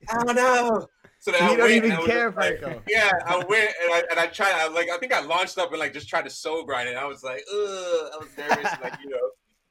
I 0.20 0.24
don't 0.24 0.36
know. 0.36 0.88
So 1.26 1.32
then 1.32 1.42
you 1.50 1.54
I 1.56 1.58
don't 1.58 1.72
even 1.72 2.06
care, 2.06 2.32
Franco. 2.32 2.84
Yeah, 2.88 3.12
I 3.26 3.38
went 3.38 3.72
and 3.82 3.94
I 3.94 4.04
and 4.12 4.20
I 4.20 4.28
tried. 4.28 4.54
I 4.54 4.68
like 4.68 4.92
I 4.92 4.98
think 5.00 5.12
I 5.12 5.22
launched 5.22 5.58
up 5.58 5.72
and 5.72 5.80
like 5.80 5.92
just 5.92 6.08
tried 6.08 6.24
to 6.26 6.30
soul 6.30 6.64
grind 6.64 6.88
it. 6.88 6.96
I 6.96 7.06
was 7.06 7.24
like, 7.24 7.44
ugh, 7.52 8.10
I 8.14 8.18
was 8.20 8.28
nervous. 8.38 8.72
like 8.84 8.94
you 9.04 9.10
know. 9.10 9.25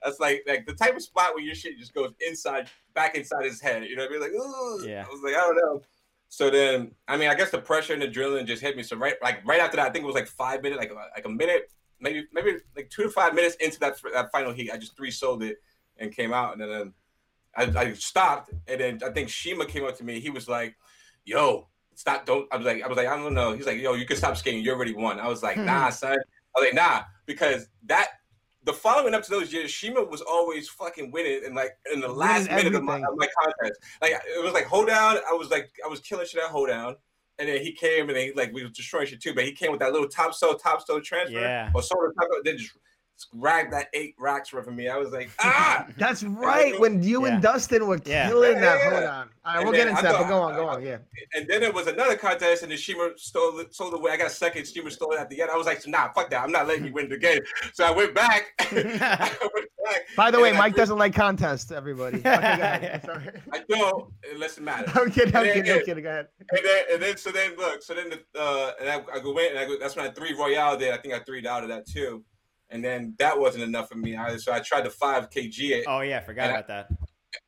That's 0.04 0.20
like 0.20 0.44
like 0.46 0.66
the 0.66 0.74
type 0.74 0.94
of 0.96 1.02
spot 1.02 1.34
where 1.34 1.42
your 1.42 1.54
shit 1.54 1.78
just 1.78 1.94
goes 1.94 2.12
inside, 2.26 2.68
back 2.94 3.16
inside 3.16 3.44
his 3.44 3.60
head. 3.60 3.84
You 3.84 3.96
know 3.96 4.02
what 4.02 4.10
I 4.10 4.12
mean? 4.12 4.20
Like, 4.20 4.32
Ooh. 4.32 4.86
yeah. 4.86 5.04
I 5.06 5.10
was 5.10 5.22
like, 5.22 5.34
I 5.34 5.40
don't 5.40 5.56
know. 5.56 5.82
So 6.28 6.50
then, 6.50 6.90
I 7.06 7.16
mean, 7.16 7.28
I 7.28 7.34
guess 7.34 7.50
the 7.50 7.58
pressure 7.58 7.92
and 7.92 8.02
the 8.02 8.08
adrenaline 8.08 8.46
just 8.46 8.60
hit 8.60 8.76
me. 8.76 8.82
So 8.82 8.96
right, 8.96 9.14
like 9.22 9.46
right 9.46 9.60
after 9.60 9.76
that, 9.76 9.86
I 9.86 9.90
think 9.90 10.02
it 10.02 10.06
was 10.06 10.16
like 10.16 10.26
five 10.26 10.62
minutes, 10.62 10.80
like 10.80 10.92
like 10.92 11.24
a 11.24 11.28
minute, 11.28 11.70
maybe 12.00 12.26
maybe 12.32 12.56
like 12.76 12.90
two 12.90 13.04
to 13.04 13.10
five 13.10 13.34
minutes 13.34 13.56
into 13.56 13.78
that 13.80 13.96
that 14.12 14.30
final 14.32 14.52
heat, 14.52 14.70
I 14.72 14.76
just 14.76 14.96
three 14.96 15.10
sold 15.10 15.42
it 15.42 15.58
and 15.96 16.14
came 16.14 16.32
out, 16.32 16.58
and 16.58 16.60
then 16.60 16.92
I, 17.56 17.80
I 17.80 17.92
stopped, 17.92 18.50
and 18.66 18.80
then 18.80 19.00
I 19.04 19.10
think 19.10 19.28
Shima 19.28 19.66
came 19.66 19.84
up 19.84 19.96
to 19.98 20.04
me. 20.04 20.20
He 20.20 20.30
was 20.30 20.48
like, 20.48 20.76
"Yo, 21.24 21.68
stop! 21.94 22.26
Don't." 22.26 22.52
I 22.52 22.56
was 22.56 22.66
like, 22.66 22.82
I 22.82 22.88
was 22.88 22.96
like, 22.96 23.06
I 23.06 23.16
don't 23.16 23.34
know. 23.34 23.52
He's 23.52 23.66
like, 23.66 23.78
"Yo, 23.78 23.94
you 23.94 24.06
can 24.06 24.16
stop 24.16 24.36
skating. 24.36 24.62
You 24.62 24.72
already 24.72 24.94
won." 24.94 25.20
I 25.20 25.28
was 25.28 25.42
like, 25.42 25.56
hmm. 25.56 25.66
"Nah, 25.66 25.90
son." 25.90 26.18
I 26.18 26.60
was 26.60 26.66
like, 26.66 26.74
"Nah," 26.74 27.02
because 27.26 27.68
that 27.86 28.08
the 28.64 28.72
following 28.72 29.14
up 29.14 29.22
to 29.24 29.30
those 29.30 29.52
years, 29.52 29.70
Shima 29.70 30.02
was 30.02 30.22
always 30.22 30.68
fucking 30.68 31.10
winning 31.10 31.42
and 31.44 31.54
like 31.54 31.76
in 31.92 32.00
the 32.00 32.08
last 32.08 32.50
minute 32.50 32.74
of 32.74 32.82
my, 32.82 32.96
of 32.96 33.16
my, 33.16 33.28
contest. 33.40 33.80
Like 34.00 34.12
it 34.12 34.42
was 34.42 34.52
like 34.52 34.64
hold 34.64 34.88
down. 34.88 35.18
I 35.28 35.34
was 35.34 35.50
like 35.50 35.70
I 35.84 35.88
was 35.88 36.00
killing 36.00 36.26
shit 36.26 36.42
at 36.42 36.50
hold 36.50 36.68
down. 36.68 36.96
And 37.38 37.48
then 37.48 37.60
he 37.60 37.72
came 37.72 38.08
and 38.08 38.16
he 38.16 38.32
like 38.34 38.52
we 38.52 38.62
were 38.62 38.70
destroying 38.70 39.06
shit 39.06 39.20
too, 39.20 39.34
but 39.34 39.44
he 39.44 39.52
came 39.52 39.70
with 39.70 39.80
that 39.80 39.92
little 39.92 40.08
top 40.08 40.34
so 40.34 40.54
top 40.54 40.86
so 40.86 41.00
transfer 41.00 41.40
yeah. 41.40 41.70
or 41.74 41.82
sort 41.82 42.08
of 42.08 42.16
top 42.16 42.28
then 42.44 42.56
just 42.56 42.72
grabbed 43.22 43.72
that 43.72 43.88
eight 43.94 44.14
racks 44.18 44.48
from 44.48 44.74
me. 44.74 44.88
I 44.88 44.96
was 44.96 45.12
like, 45.12 45.30
ah, 45.40 45.86
that's 45.96 46.24
right. 46.24 46.78
When 46.80 47.02
you 47.02 47.24
yeah. 47.24 47.34
and 47.34 47.42
Dustin 47.42 47.86
were 47.86 48.00
yeah. 48.04 48.28
killing 48.28 48.60
that. 48.60 48.78
Yeah. 48.78 48.90
Hold 48.90 49.04
on. 49.04 49.28
All 49.46 49.52
right, 49.52 49.56
and 49.56 49.64
we'll 49.64 49.74
get 49.74 49.88
into 49.88 50.02
that. 50.02 50.18
But 50.18 50.28
go 50.28 50.40
on, 50.40 50.54
go 50.54 50.68
on. 50.68 50.82
Yeah. 50.82 50.98
And 51.34 51.46
then 51.48 51.60
there 51.60 51.72
was 51.72 51.86
another 51.86 52.16
contest, 52.16 52.62
and 52.62 52.72
the 52.72 52.76
Shima 52.76 53.10
stole 53.16 53.58
it, 53.60 53.74
stole 53.74 53.90
the 53.90 53.98
way. 53.98 54.12
I 54.12 54.16
got 54.16 54.30
second. 54.30 54.66
Shima 54.66 54.90
stole 54.90 55.12
it 55.12 55.20
at 55.20 55.28
the 55.30 55.40
end. 55.42 55.50
I 55.50 55.56
was 55.56 55.66
like, 55.66 55.86
nah, 55.86 56.12
fuck 56.12 56.30
that. 56.30 56.42
I'm 56.42 56.50
not 56.50 56.66
letting 56.66 56.86
you 56.86 56.92
win 56.92 57.08
the 57.08 57.18
game. 57.18 57.40
So 57.72 57.84
I 57.84 57.90
went 57.90 58.14
back. 58.14 58.52
I 58.60 58.72
went 58.74 59.68
back 59.84 60.06
By 60.16 60.30
the 60.30 60.40
way, 60.40 60.52
Mike 60.52 60.74
doesn't 60.74 60.98
like 60.98 61.14
contests. 61.14 61.70
Everybody. 61.70 62.22
Okay, 62.34 63.00
I 63.52 63.64
don't. 63.68 64.12
Unless 64.32 64.58
it 64.58 64.62
matters. 64.62 64.90
I'm 64.94 65.10
kidding. 65.10 65.36
I'm 65.36 65.44
kidding. 65.44 65.72
I'm 65.72 65.84
kidding. 65.84 66.04
Go 66.04 66.10
ahead. 66.10 66.28
And 66.50 66.60
then, 66.64 66.84
and 66.92 67.02
then, 67.02 67.16
so 67.16 67.30
then, 67.30 67.56
look. 67.56 67.82
So 67.82 67.94
then, 67.94 68.10
the, 68.10 68.40
uh, 68.40 68.72
and 68.80 68.88
I, 68.88 68.96
I 69.14 69.20
go 69.20 69.36
in, 69.38 69.50
and 69.50 69.58
I 69.58 69.66
go, 69.66 69.76
that's 69.78 69.94
when 69.94 70.06
I 70.06 70.10
three 70.10 70.34
Royale 70.34 70.76
did. 70.76 70.92
I 70.92 70.96
think 70.98 71.14
I 71.14 71.20
three 71.20 71.46
out 71.46 71.62
of 71.62 71.68
that 71.68 71.86
too 71.86 72.24
and 72.70 72.84
then 72.84 73.14
that 73.18 73.38
wasn't 73.38 73.64
enough 73.64 73.88
for 73.88 73.96
me 73.96 74.16
either. 74.16 74.38
So 74.38 74.52
I 74.52 74.60
tried 74.60 74.84
the 74.84 74.90
five 74.90 75.30
kg. 75.30 75.84
Oh 75.86 76.00
yeah, 76.00 76.18
I 76.18 76.20
forgot 76.20 76.50
about 76.50 76.64
I, 76.64 76.74
that. 76.74 76.88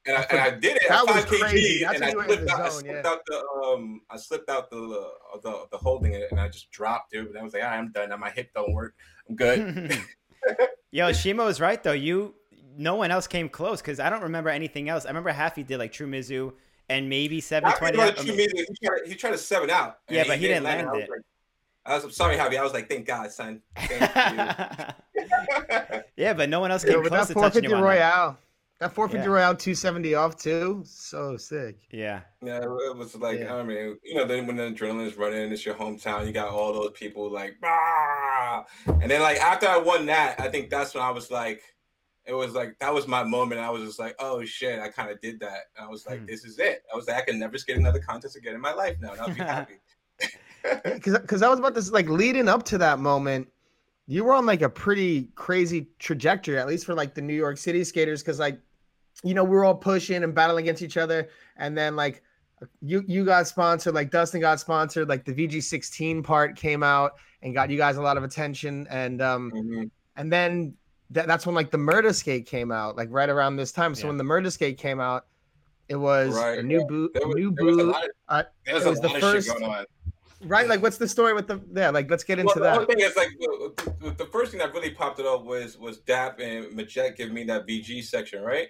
And 0.04 0.16
I, 0.16 0.26
and 0.30 0.40
I 0.40 0.50
did 0.50 0.76
it 0.76 0.82
that 0.88 1.08
at 1.08 1.14
five 1.14 1.26
kg, 1.26 1.94
and 1.94 2.04
I 2.04 2.10
slipped, 2.10 2.50
out, 2.50 2.58
zone, 2.58 2.60
I 2.60 2.68
slipped 2.68 3.04
yeah. 3.04 3.10
out 3.10 3.20
the 3.26 3.44
um, 3.64 4.00
I 4.10 4.16
slipped 4.16 4.50
out 4.50 4.70
the 4.70 4.76
uh, 4.76 5.38
the 5.42 5.66
the 5.70 5.78
holding 5.78 6.12
it, 6.12 6.28
and 6.30 6.40
I 6.40 6.48
just 6.48 6.70
dropped 6.70 7.14
it. 7.14 7.26
And 7.26 7.38
I 7.38 7.42
was 7.42 7.52
like, 7.52 7.62
right, 7.62 7.78
I'm 7.78 7.92
done. 7.92 8.10
Now 8.10 8.16
my 8.16 8.30
hip 8.30 8.50
don't 8.54 8.72
work. 8.72 8.94
I'm 9.28 9.36
good. 9.36 9.98
Yo, 10.90 11.12
Shima 11.12 11.44
was 11.44 11.60
right 11.60 11.82
though. 11.82 11.92
You, 11.92 12.34
no 12.76 12.94
one 12.94 13.10
else 13.10 13.26
came 13.26 13.48
close 13.48 13.80
because 13.80 14.00
I 14.00 14.10
don't 14.10 14.22
remember 14.22 14.50
anything 14.50 14.88
else. 14.88 15.04
I 15.04 15.08
remember 15.08 15.32
Haffey 15.32 15.66
did 15.66 15.78
like 15.78 15.92
True 15.92 16.06
Mizou 16.06 16.52
and 16.88 17.08
maybe 17.08 17.40
seven 17.40 17.72
twenty. 17.72 17.96
True 17.96 18.34
Mizou, 18.34 18.52
he 18.54 18.86
tried, 18.86 19.00
he 19.06 19.14
tried 19.14 19.30
to 19.32 19.38
seven 19.38 19.70
out. 19.70 19.98
Yeah, 20.08 20.24
but 20.26 20.36
he, 20.36 20.42
he 20.42 20.48
didn't 20.48 20.64
land, 20.64 20.86
land 20.88 21.02
it. 21.02 21.10
Like, 21.86 21.92
I 21.92 21.94
was 21.96 22.04
I'm 22.04 22.10
sorry, 22.10 22.36
Javi. 22.36 22.58
I 22.58 22.62
was 22.62 22.72
like, 22.72 22.88
thank 22.88 23.06
God, 23.06 23.30
son. 23.30 23.60
Thank 23.76 24.00
yeah, 26.16 26.32
but 26.32 26.48
no 26.48 26.60
one 26.60 26.70
else 26.70 26.84
came 26.84 27.02
yeah, 27.02 27.08
close 27.08 27.28
that 27.28 27.34
to 27.34 27.40
touching 27.40 27.64
you 27.64 27.74
on 27.74 27.82
Royale. 27.82 28.32
That. 28.32 28.38
That 28.78 28.92
450 28.92 29.26
yeah. 29.26 29.34
Royale 29.34 29.56
270 29.56 30.14
off 30.16 30.36
too. 30.36 30.82
So 30.84 31.38
sick. 31.38 31.78
Yeah. 31.90 32.20
Yeah, 32.42 32.62
it 32.62 32.96
was 32.96 33.16
like 33.16 33.38
yeah. 33.38 33.54
I 33.54 33.62
mean, 33.62 33.98
you 34.04 34.14
know, 34.14 34.26
then 34.26 34.46
when 34.46 34.56
the 34.56 34.64
adrenaline 34.64 35.06
is 35.06 35.16
running, 35.16 35.50
it's 35.50 35.64
your 35.64 35.74
hometown. 35.74 36.26
You 36.26 36.32
got 36.32 36.50
all 36.50 36.74
those 36.74 36.90
people 36.90 37.30
like, 37.30 37.56
bah! 37.62 38.64
and 38.86 39.10
then 39.10 39.22
like 39.22 39.38
after 39.38 39.66
I 39.66 39.78
won 39.78 40.04
that, 40.06 40.38
I 40.38 40.48
think 40.48 40.68
that's 40.68 40.94
when 40.94 41.02
I 41.02 41.10
was 41.10 41.30
like, 41.30 41.62
it 42.26 42.34
was 42.34 42.52
like 42.52 42.78
that 42.80 42.92
was 42.92 43.08
my 43.08 43.24
moment. 43.24 43.62
I 43.62 43.70
was 43.70 43.82
just 43.82 43.98
like, 43.98 44.14
oh 44.18 44.44
shit, 44.44 44.78
I 44.78 44.88
kind 44.88 45.10
of 45.10 45.22
did 45.22 45.40
that. 45.40 45.60
And 45.76 45.86
I 45.86 45.88
was 45.88 46.06
like, 46.06 46.18
hmm. 46.18 46.26
this 46.26 46.44
is 46.44 46.58
it. 46.58 46.82
I 46.92 46.96
was 46.96 47.08
like, 47.08 47.16
I 47.16 47.22
can 47.22 47.38
never 47.38 47.56
skate 47.56 47.78
another 47.78 48.00
contest 48.00 48.36
again 48.36 48.54
in 48.54 48.60
my 48.60 48.74
life 48.74 48.96
now, 49.00 49.12
and 49.12 49.20
I'll 49.22 49.28
be 49.28 49.34
happy 49.40 49.76
because 50.94 51.42
I 51.42 51.48
was 51.48 51.58
about 51.58 51.74
to 51.74 51.92
like 51.92 52.08
leading 52.08 52.48
up 52.48 52.62
to 52.64 52.78
that 52.78 52.98
moment, 52.98 53.48
you 54.06 54.24
were 54.24 54.34
on 54.34 54.46
like 54.46 54.62
a 54.62 54.68
pretty 54.68 55.30
crazy 55.34 55.88
trajectory, 55.98 56.58
at 56.58 56.66
least 56.66 56.86
for 56.86 56.94
like 56.94 57.14
the 57.14 57.22
New 57.22 57.34
York 57.34 57.58
City 57.58 57.82
skaters, 57.84 58.22
because 58.22 58.38
like 58.38 58.60
you 59.24 59.34
know 59.34 59.44
we 59.44 59.50
were 59.50 59.64
all 59.64 59.74
pushing 59.74 60.22
and 60.22 60.34
battling 60.34 60.64
against 60.64 60.82
each 60.82 60.96
other, 60.96 61.28
and 61.56 61.76
then 61.76 61.96
like 61.96 62.22
you 62.80 63.04
you 63.06 63.24
got 63.24 63.46
sponsored, 63.46 63.94
like 63.94 64.10
Dustin 64.10 64.40
got 64.40 64.60
sponsored, 64.60 65.08
like 65.08 65.24
the 65.24 65.32
VG16 65.32 66.22
part 66.22 66.56
came 66.56 66.82
out 66.82 67.12
and 67.42 67.54
got 67.54 67.70
you 67.70 67.76
guys 67.76 67.96
a 67.96 68.02
lot 68.02 68.16
of 68.16 68.24
attention, 68.24 68.86
and 68.90 69.20
um 69.20 69.50
mm-hmm. 69.54 69.84
and 70.16 70.32
then 70.32 70.74
that, 71.10 71.26
that's 71.26 71.46
when 71.46 71.54
like 71.54 71.70
the 71.70 71.78
Murder 71.78 72.12
Skate 72.12 72.46
came 72.46 72.72
out, 72.72 72.96
like 72.96 73.08
right 73.10 73.28
around 73.28 73.56
this 73.56 73.72
time. 73.72 73.94
So 73.94 74.02
yeah. 74.02 74.08
when 74.08 74.16
the 74.16 74.24
Murder 74.24 74.50
Skate 74.50 74.78
came 74.78 75.00
out, 75.00 75.26
it 75.88 75.96
was 75.96 76.34
right. 76.34 76.58
a 76.58 76.62
new 76.62 76.84
boot, 76.86 77.16
new 77.26 77.52
boot. 77.52 77.94
Uh, 78.28 78.42
it 78.66 78.84
was 78.84 79.00
the 79.00 79.08
first 79.20 79.50
right? 80.44 80.68
Like, 80.68 80.82
what's 80.82 80.98
the 80.98 81.08
story 81.08 81.34
with 81.34 81.46
the 81.46 81.60
yeah? 81.74 81.90
Like, 81.90 82.10
let's 82.10 82.24
get 82.24 82.38
into 82.38 82.52
well, 82.56 82.74
the 82.74 82.80
that. 82.80 82.88
The 82.88 82.94
thing 82.94 83.04
is, 83.04 83.16
like, 83.16 83.28
the, 84.00 84.14
the, 84.16 84.26
first 84.26 84.50
thing 84.50 84.60
that 84.60 84.72
really 84.72 84.90
popped 84.90 85.18
it 85.18 85.26
up 85.26 85.44
was 85.44 85.78
was 85.78 85.98
Dap 85.98 86.40
and 86.40 86.66
Majet 86.76 87.16
giving 87.16 87.34
me 87.34 87.44
that 87.44 87.66
VG 87.66 88.04
section, 88.04 88.42
right? 88.42 88.68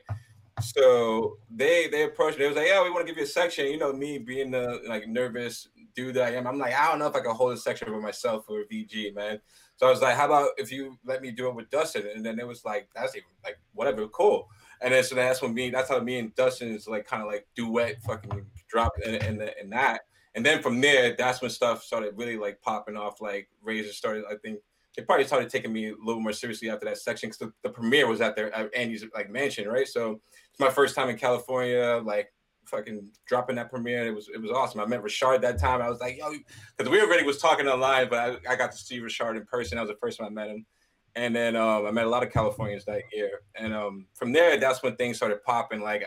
so 0.60 1.38
they 1.50 1.88
they 1.88 2.04
approached 2.04 2.38
me. 2.38 2.44
They 2.44 2.48
was 2.48 2.56
like, 2.56 2.68
"Yeah, 2.68 2.82
we 2.82 2.90
want 2.90 3.06
to 3.06 3.12
give 3.12 3.18
you 3.18 3.24
a 3.24 3.28
section." 3.28 3.66
You 3.66 3.78
know, 3.78 3.92
me 3.92 4.18
being 4.18 4.50
the 4.50 4.80
like 4.86 5.06
nervous 5.06 5.68
dude 5.94 6.14
that 6.14 6.32
I 6.32 6.36
am, 6.36 6.46
I'm 6.46 6.58
like, 6.58 6.74
I 6.74 6.88
don't 6.88 6.98
know 6.98 7.06
if 7.06 7.16
I 7.16 7.20
can 7.20 7.34
hold 7.34 7.52
a 7.52 7.56
section 7.56 7.88
for 7.88 8.00
myself 8.00 8.46
for 8.46 8.62
VG, 8.64 9.14
man. 9.14 9.40
So 9.76 9.86
I 9.86 9.90
was 9.90 10.00
like, 10.00 10.16
"How 10.16 10.26
about 10.26 10.50
if 10.56 10.72
you 10.72 10.98
let 11.04 11.20
me 11.20 11.30
do 11.30 11.48
it 11.48 11.54
with 11.54 11.70
Dustin?" 11.70 12.06
And 12.14 12.24
then 12.24 12.38
it 12.38 12.46
was 12.46 12.64
like, 12.64 12.88
"That's 12.94 13.14
even 13.14 13.28
like 13.44 13.58
whatever, 13.74 14.08
cool." 14.08 14.48
And 14.80 14.94
then 14.94 15.04
so 15.04 15.14
that's 15.14 15.42
when 15.42 15.52
me, 15.54 15.70
that's 15.70 15.90
how 15.90 16.00
me 16.00 16.18
and 16.18 16.34
Dustin 16.34 16.74
is 16.74 16.88
like 16.88 17.06
kind 17.06 17.22
of 17.22 17.28
like 17.28 17.46
duet, 17.54 18.00
fucking 18.02 18.46
drop 18.68 18.92
in 19.04 19.14
in, 19.16 19.38
the, 19.38 19.60
in 19.60 19.70
that. 19.70 20.02
And 20.36 20.44
then 20.44 20.62
from 20.62 20.80
there, 20.82 21.16
that's 21.16 21.40
when 21.40 21.50
stuff 21.50 21.82
started 21.82 22.12
really 22.16 22.36
like 22.36 22.60
popping 22.60 22.96
off. 22.96 23.22
Like 23.22 23.48
Razor 23.62 23.92
started, 23.92 24.24
I 24.30 24.34
think 24.36 24.60
they 24.94 25.02
probably 25.02 25.26
started 25.26 25.48
taking 25.48 25.72
me 25.72 25.88
a 25.88 25.94
little 26.04 26.20
more 26.20 26.32
seriously 26.32 26.68
after 26.68 26.84
that 26.84 26.98
section 26.98 27.30
because 27.30 27.38
the, 27.38 27.52
the, 27.62 27.70
premiere 27.70 28.06
was 28.06 28.20
at 28.20 28.36
their 28.36 28.54
at 28.54 28.74
Andy's 28.74 29.04
like 29.14 29.30
mansion, 29.30 29.66
right? 29.66 29.88
So 29.88 30.20
it's 30.50 30.60
my 30.60 30.70
first 30.70 30.94
time 30.94 31.08
in 31.08 31.16
California, 31.16 32.02
like 32.04 32.32
fucking 32.66 33.10
dropping 33.26 33.56
that 33.56 33.70
premiere. 33.70 34.06
It 34.06 34.14
was 34.14 34.28
it 34.28 34.40
was 34.40 34.50
awesome. 34.50 34.80
I 34.80 34.86
met 34.86 35.02
Richard 35.02 35.40
that 35.40 35.58
time. 35.58 35.80
I 35.80 35.88
was 35.88 36.00
like, 36.00 36.18
yo, 36.18 36.30
because 36.76 36.90
we 36.90 37.00
already 37.00 37.24
was 37.24 37.38
talking 37.38 37.66
online, 37.66 38.08
but 38.10 38.18
I, 38.46 38.52
I 38.52 38.56
got 38.56 38.72
to 38.72 38.78
see 38.78 39.00
Richard 39.00 39.36
in 39.36 39.46
person. 39.46 39.76
That 39.76 39.82
was 39.82 39.90
the 39.90 39.98
first 39.98 40.18
time 40.18 40.26
I 40.26 40.30
met 40.30 40.48
him. 40.48 40.66
And 41.14 41.34
then 41.34 41.56
um, 41.56 41.86
I 41.86 41.90
met 41.90 42.04
a 42.04 42.10
lot 42.10 42.22
of 42.22 42.30
Californians 42.30 42.84
that 42.84 43.02
year. 43.10 43.40
And 43.54 43.72
um, 43.72 44.06
from 44.14 44.32
there, 44.32 44.58
that's 44.58 44.82
when 44.82 44.96
things 44.96 45.16
started 45.16 45.42
popping. 45.44 45.80
Like 45.80 46.06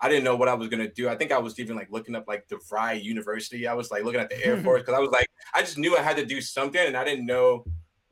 I 0.00 0.08
didn't 0.08 0.24
know 0.24 0.36
what 0.36 0.48
I 0.48 0.54
was 0.54 0.68
gonna 0.68 0.88
do. 0.88 1.08
I 1.08 1.16
think 1.16 1.32
I 1.32 1.38
was 1.38 1.58
even 1.58 1.76
like 1.76 1.90
looking 1.90 2.14
up 2.14 2.26
like 2.28 2.48
DeVry 2.48 3.02
University. 3.02 3.66
I 3.66 3.74
was 3.74 3.90
like 3.90 4.04
looking 4.04 4.20
at 4.20 4.28
the 4.28 4.44
Air 4.44 4.56
hmm. 4.56 4.62
Force 4.62 4.82
because 4.82 4.94
I 4.94 5.00
was 5.00 5.10
like, 5.10 5.28
I 5.54 5.60
just 5.60 5.78
knew 5.78 5.96
I 5.96 6.02
had 6.02 6.16
to 6.16 6.26
do 6.26 6.40
something, 6.40 6.80
and 6.80 6.96
I 6.96 7.04
didn't 7.04 7.26
know 7.26 7.64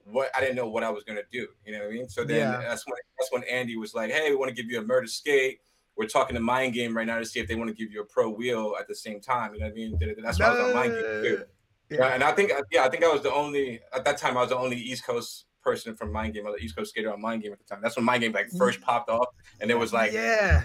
what 0.04 0.30
I 0.34 0.40
didn't 0.40 0.56
know 0.56 0.68
what 0.68 0.84
I 0.84 0.90
was 0.90 1.04
gonna 1.04 1.22
do. 1.30 1.46
You 1.64 1.72
know 1.72 1.80
what 1.80 1.88
I 1.88 1.92
mean? 1.92 2.08
So 2.08 2.24
then 2.24 2.38
yeah. 2.38 2.58
that's 2.68 2.86
when 2.86 2.96
that's 3.18 3.32
when 3.32 3.44
Andy 3.44 3.76
was 3.76 3.94
like, 3.94 4.10
Hey, 4.10 4.30
we 4.30 4.36
want 4.36 4.48
to 4.48 4.54
give 4.54 4.70
you 4.70 4.80
a 4.80 4.84
murder 4.84 5.06
skate. 5.06 5.60
We're 5.96 6.06
talking 6.06 6.34
to 6.34 6.40
Mind 6.40 6.74
Game 6.74 6.96
right 6.96 7.06
now 7.06 7.18
to 7.18 7.24
see 7.24 7.40
if 7.40 7.48
they 7.48 7.54
want 7.54 7.68
to 7.68 7.74
give 7.74 7.90
you 7.90 8.02
a 8.02 8.04
pro 8.04 8.28
wheel 8.28 8.74
at 8.78 8.86
the 8.86 8.94
same 8.94 9.20
time. 9.20 9.54
You 9.54 9.60
know 9.60 9.66
what 9.66 9.72
I 9.72 9.74
mean? 9.74 9.98
That's 10.22 10.38
why 10.38 10.46
I 10.46 10.50
was 10.50 10.60
on 10.60 10.74
Mind 10.74 10.92
Game 10.92 11.22
too. 11.22 11.44
Yeah. 11.90 12.06
And 12.08 12.22
I 12.22 12.32
think 12.32 12.52
yeah, 12.70 12.84
I 12.84 12.88
think 12.88 13.04
I 13.04 13.08
was 13.08 13.22
the 13.22 13.32
only 13.32 13.80
at 13.94 14.04
that 14.04 14.18
time 14.18 14.36
I 14.36 14.40
was 14.40 14.50
the 14.50 14.58
only 14.58 14.76
East 14.76 15.06
Coast 15.06 15.46
person 15.62 15.96
from 15.96 16.12
Mind 16.12 16.34
Game, 16.34 16.46
or 16.46 16.52
the 16.52 16.64
East 16.64 16.76
Coast 16.76 16.90
skater 16.90 17.12
on 17.12 17.20
Mind 17.20 17.42
Game 17.42 17.52
at 17.52 17.58
the 17.58 17.64
time. 17.64 17.80
That's 17.82 17.96
when 17.96 18.04
Mind 18.04 18.22
Game 18.22 18.32
like 18.32 18.48
first 18.58 18.80
mm. 18.80 18.84
popped 18.84 19.08
off, 19.08 19.28
and 19.60 19.70
it 19.70 19.78
was 19.78 19.92
like 19.92 20.12
yeah, 20.12 20.64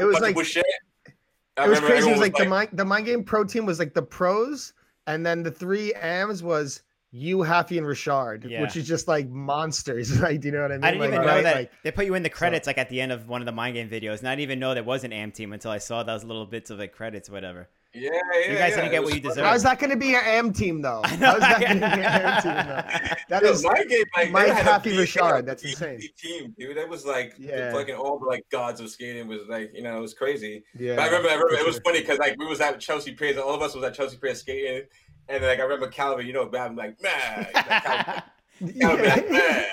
it 0.00 0.04
was 0.04 0.20
like 0.20 0.44
shit. 0.44 0.64
it 1.06 1.68
was 1.68 1.80
crazy. 1.80 2.08
It 2.08 2.12
was 2.12 2.20
like, 2.20 2.34
like, 2.34 2.44
the 2.44 2.48
mind 2.48 2.68
the 2.72 2.84
mind 2.84 3.06
game 3.06 3.24
pro 3.24 3.44
team 3.44 3.66
was 3.66 3.78
like 3.78 3.94
the 3.94 4.02
pros, 4.02 4.72
and 5.06 5.24
then 5.24 5.42
the 5.42 5.50
three 5.50 5.92
AMs 5.94 6.42
was 6.42 6.82
you, 7.10 7.38
Haffey, 7.38 7.78
and 7.78 7.86
Richard, 7.86 8.46
yeah. 8.48 8.60
which 8.60 8.76
is 8.76 8.86
just 8.86 9.08
like 9.08 9.28
monsters, 9.28 10.18
right? 10.20 10.40
Do 10.40 10.48
you 10.48 10.52
know 10.52 10.62
what 10.62 10.72
I 10.72 10.74
mean? 10.74 10.84
I 10.84 10.90
didn't 10.90 11.00
like, 11.00 11.08
even 11.08 11.22
know 11.22 11.26
right? 11.26 11.42
that 11.42 11.56
like, 11.56 11.72
they 11.82 11.90
put 11.90 12.06
you 12.06 12.14
in 12.14 12.22
the 12.22 12.30
credits 12.30 12.66
so. 12.66 12.70
like 12.70 12.78
at 12.78 12.90
the 12.90 13.00
end 13.00 13.12
of 13.12 13.28
one 13.28 13.40
of 13.40 13.46
the 13.46 13.52
mind 13.52 13.74
game 13.74 13.88
videos. 13.88 14.18
and 14.18 14.28
I 14.28 14.32
didn't 14.32 14.42
even 14.42 14.58
know 14.58 14.74
there 14.74 14.84
was 14.84 15.04
an 15.04 15.12
AM 15.12 15.32
team 15.32 15.52
until 15.52 15.70
I 15.70 15.78
saw 15.78 16.02
those 16.02 16.24
little 16.24 16.46
bits 16.46 16.70
of 16.70 16.78
like 16.78 16.92
credits, 16.92 17.28
or 17.28 17.32
whatever. 17.32 17.68
Yeah, 17.94 18.10
yeah. 18.10 18.52
You 18.52 18.58
guys 18.58 18.70
yeah. 18.70 18.76
didn't 18.76 18.90
get 18.90 19.02
what 19.02 19.14
you 19.14 19.20
deserve. 19.20 19.44
How's 19.44 19.62
that 19.62 19.78
going 19.78 19.90
to 19.90 19.96
be 19.96 20.08
your 20.08 20.22
AM 20.22 20.52
team 20.52 20.82
though? 20.82 21.00
How's 21.04 21.40
that 21.40 21.60
going 21.60 21.80
to 21.80 21.90
be 21.90 22.02
your 22.02 22.10
AM 22.10 22.42
team 22.42 22.52
though? 22.52 23.14
That 23.28 23.42
is 23.44 23.64
my 23.64 23.84
game. 23.84 24.04
Like, 24.16 24.30
Mike 24.30 24.52
Haffey 24.52 24.98
Richard. 24.98 25.46
That's 25.46 25.64
insane. 25.64 26.00
Team, 26.18 26.54
dude. 26.58 26.76
That 26.76 26.88
was 26.88 27.06
like 27.06 27.34
yeah. 27.38 27.72
fucking 27.72 27.94
all 27.94 28.18
the 28.18 28.26
like 28.26 28.44
gods 28.50 28.80
of 28.80 28.90
skating 28.90 29.26
was 29.26 29.40
like 29.48 29.70
you 29.74 29.82
know 29.82 29.96
it 29.96 30.00
was 30.00 30.14
crazy. 30.14 30.64
Yeah. 30.78 30.96
But 30.96 31.02
I 31.02 31.06
remember, 31.06 31.28
I 31.28 31.34
remember 31.34 31.54
it 31.54 31.66
was 31.66 31.78
funny 31.78 32.00
because 32.00 32.18
like 32.18 32.36
we 32.38 32.46
was 32.46 32.60
at 32.60 32.78
Chelsea 32.78 33.12
Piers. 33.12 33.38
All 33.38 33.54
of 33.54 33.62
us 33.62 33.74
was 33.74 33.84
at 33.84 33.94
Chelsea 33.94 34.18
Piers 34.18 34.40
skating, 34.40 34.86
and 35.28 35.42
like 35.44 35.58
I 35.58 35.62
remember 35.62 35.88
Calvin. 35.88 36.26
You 36.26 36.34
know, 36.34 36.46
bad. 36.46 36.76
Like 36.76 37.02
man. 37.02 37.46
Like, 37.54 38.24
yeah. 38.74 38.88
like, 38.88 39.30
man, 39.30 39.66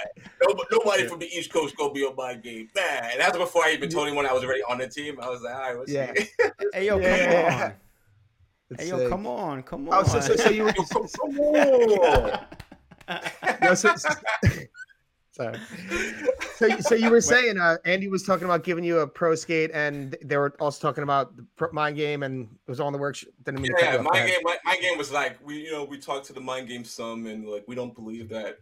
nobody 0.72 1.08
from 1.08 1.20
the 1.20 1.28
East 1.28 1.52
Coast 1.52 1.76
gonna 1.76 1.92
be 1.92 2.04
on 2.06 2.16
Mind 2.16 2.44
Game, 2.44 2.70
man. 2.76 3.10
And 3.12 3.20
that's 3.20 3.38
before 3.38 3.66
I 3.66 3.72
even 3.72 3.90
told 3.90 4.08
anyone 4.08 4.26
I 4.26 4.34
was 4.34 4.44
already 4.44 4.62
on 4.70 4.78
the 4.78 4.88
team. 4.88 5.20
I 5.20 5.30
was 5.30 5.42
like, 5.42 5.56
all 5.56 5.62
right, 5.62 5.78
what's 5.78 5.92
yeah. 5.92 6.14
hey 6.74 6.86
yo, 6.86 7.00
come 7.00 7.62
on. 7.62 7.74
It's 8.72 8.84
hey, 8.84 8.90
yo, 8.90 8.98
sick. 8.98 9.10
come 9.10 9.28
on, 9.28 9.62
come 9.62 9.88
on. 9.90 9.94
Oh, 9.94 10.04
so, 10.04 10.20
so, 10.20 10.36
so 10.36 10.50
you 10.50 10.64
were 10.64 10.74
come, 10.74 10.88
come 10.88 11.40
on. 11.40 12.40
no, 13.62 13.74
so, 13.76 13.96
so, 13.96 14.10
sorry. 15.32 15.60
So, 16.56 16.70
so 16.80 16.96
you 16.96 17.12
were 17.12 17.22
saying 17.22 17.60
uh, 17.60 17.78
Andy 17.86 18.08
was 18.08 18.24
talking 18.24 18.46
about 18.46 18.64
giving 18.64 18.84
you 18.84 19.00
a 19.00 19.08
pro 19.08 19.36
skate, 19.36 19.70
and 19.72 20.18
they 20.24 20.38
were 20.38 20.56
also 20.60 20.88
talking 20.88 21.04
about 21.04 21.38
the 21.38 21.46
pro, 21.56 21.72
mind 21.74 21.96
game, 21.96 22.24
and 22.24 22.48
it 22.68 22.72
was 22.72 22.80
on 22.80 22.92
the 22.92 22.98
work. 22.98 23.18
Didn't 23.44 23.62
mean 23.62 23.72
yeah, 23.78 23.98
my 23.98 24.26
game. 24.26 24.40
My, 24.42 24.58
my, 24.66 24.78
game 24.78 24.98
was 24.98 25.12
like 25.12 25.38
we, 25.46 25.62
you 25.62 25.72
know, 25.72 25.84
we 25.84 26.00
talked 26.00 26.26
to 26.28 26.34
the 26.34 26.42
mind 26.42 26.68
game 26.68 26.84
some, 26.84 27.28
and 27.28 27.48
like 27.48 27.66
we 27.68 27.76
don't 27.76 27.94
believe 27.94 28.30
that 28.30 28.58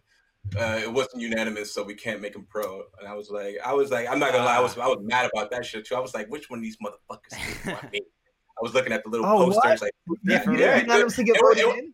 uh, 0.60 0.80
it 0.82 0.92
wasn't 0.92 1.22
unanimous, 1.22 1.74
so 1.74 1.82
we 1.82 1.96
can't 1.96 2.20
make 2.20 2.36
him 2.36 2.46
pro. 2.50 2.84
And 3.00 3.08
I 3.08 3.14
was 3.14 3.30
like, 3.30 3.56
I 3.66 3.72
was 3.72 3.90
like, 3.90 4.10
I'm 4.10 4.20
not 4.20 4.34
gonna 4.34 4.44
lie, 4.44 4.58
I 4.58 4.60
was 4.60 4.78
I 4.78 4.88
was 4.88 5.00
mad 5.02 5.30
about 5.34 5.50
that 5.52 5.66
shit 5.66 5.86
too. 5.86 5.96
I 5.96 6.02
was 6.02 6.14
like, 6.14 6.28
which 6.28 6.50
one 6.50 6.60
of 6.60 6.64
these 6.64 6.78
motherfuckers 6.84 7.72
want 7.72 7.92
me? 7.94 8.02
I 8.58 8.62
was 8.62 8.74
looking 8.74 8.94
at 8.94 9.04
the 9.04 9.10
little 9.10 9.26
oh, 9.26 9.46
posters, 9.46 9.64
what? 9.64 9.82
like 9.82 9.94
yeah, 10.24 10.44
yeah, 10.52 10.78
it, 10.78 10.88
it, 10.88 11.28
it, 11.28 11.94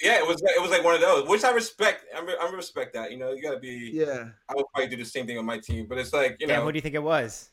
yeah, 0.00 0.18
it 0.18 0.26
was 0.26 0.40
it 0.42 0.62
was 0.62 0.70
like 0.70 0.82
one 0.82 0.94
of 0.94 1.00
those, 1.00 1.28
which 1.28 1.44
I 1.44 1.50
respect. 1.50 2.04
I, 2.14 2.20
I 2.40 2.50
respect 2.50 2.94
that. 2.94 3.12
You 3.12 3.18
know, 3.18 3.32
you 3.32 3.42
gotta 3.42 3.58
be. 3.58 3.90
Yeah. 3.92 4.28
I 4.48 4.54
would 4.54 4.64
probably 4.72 4.88
do 4.88 4.96
the 4.96 5.04
same 5.04 5.26
thing 5.26 5.36
on 5.36 5.44
my 5.44 5.58
team, 5.58 5.86
but 5.86 5.98
it's 5.98 6.12
like 6.12 6.38
you 6.40 6.46
know. 6.46 6.54
Yeah, 6.54 6.64
what 6.64 6.72
do 6.72 6.78
you 6.78 6.82
think 6.82 6.94
it 6.94 7.02
was? 7.02 7.50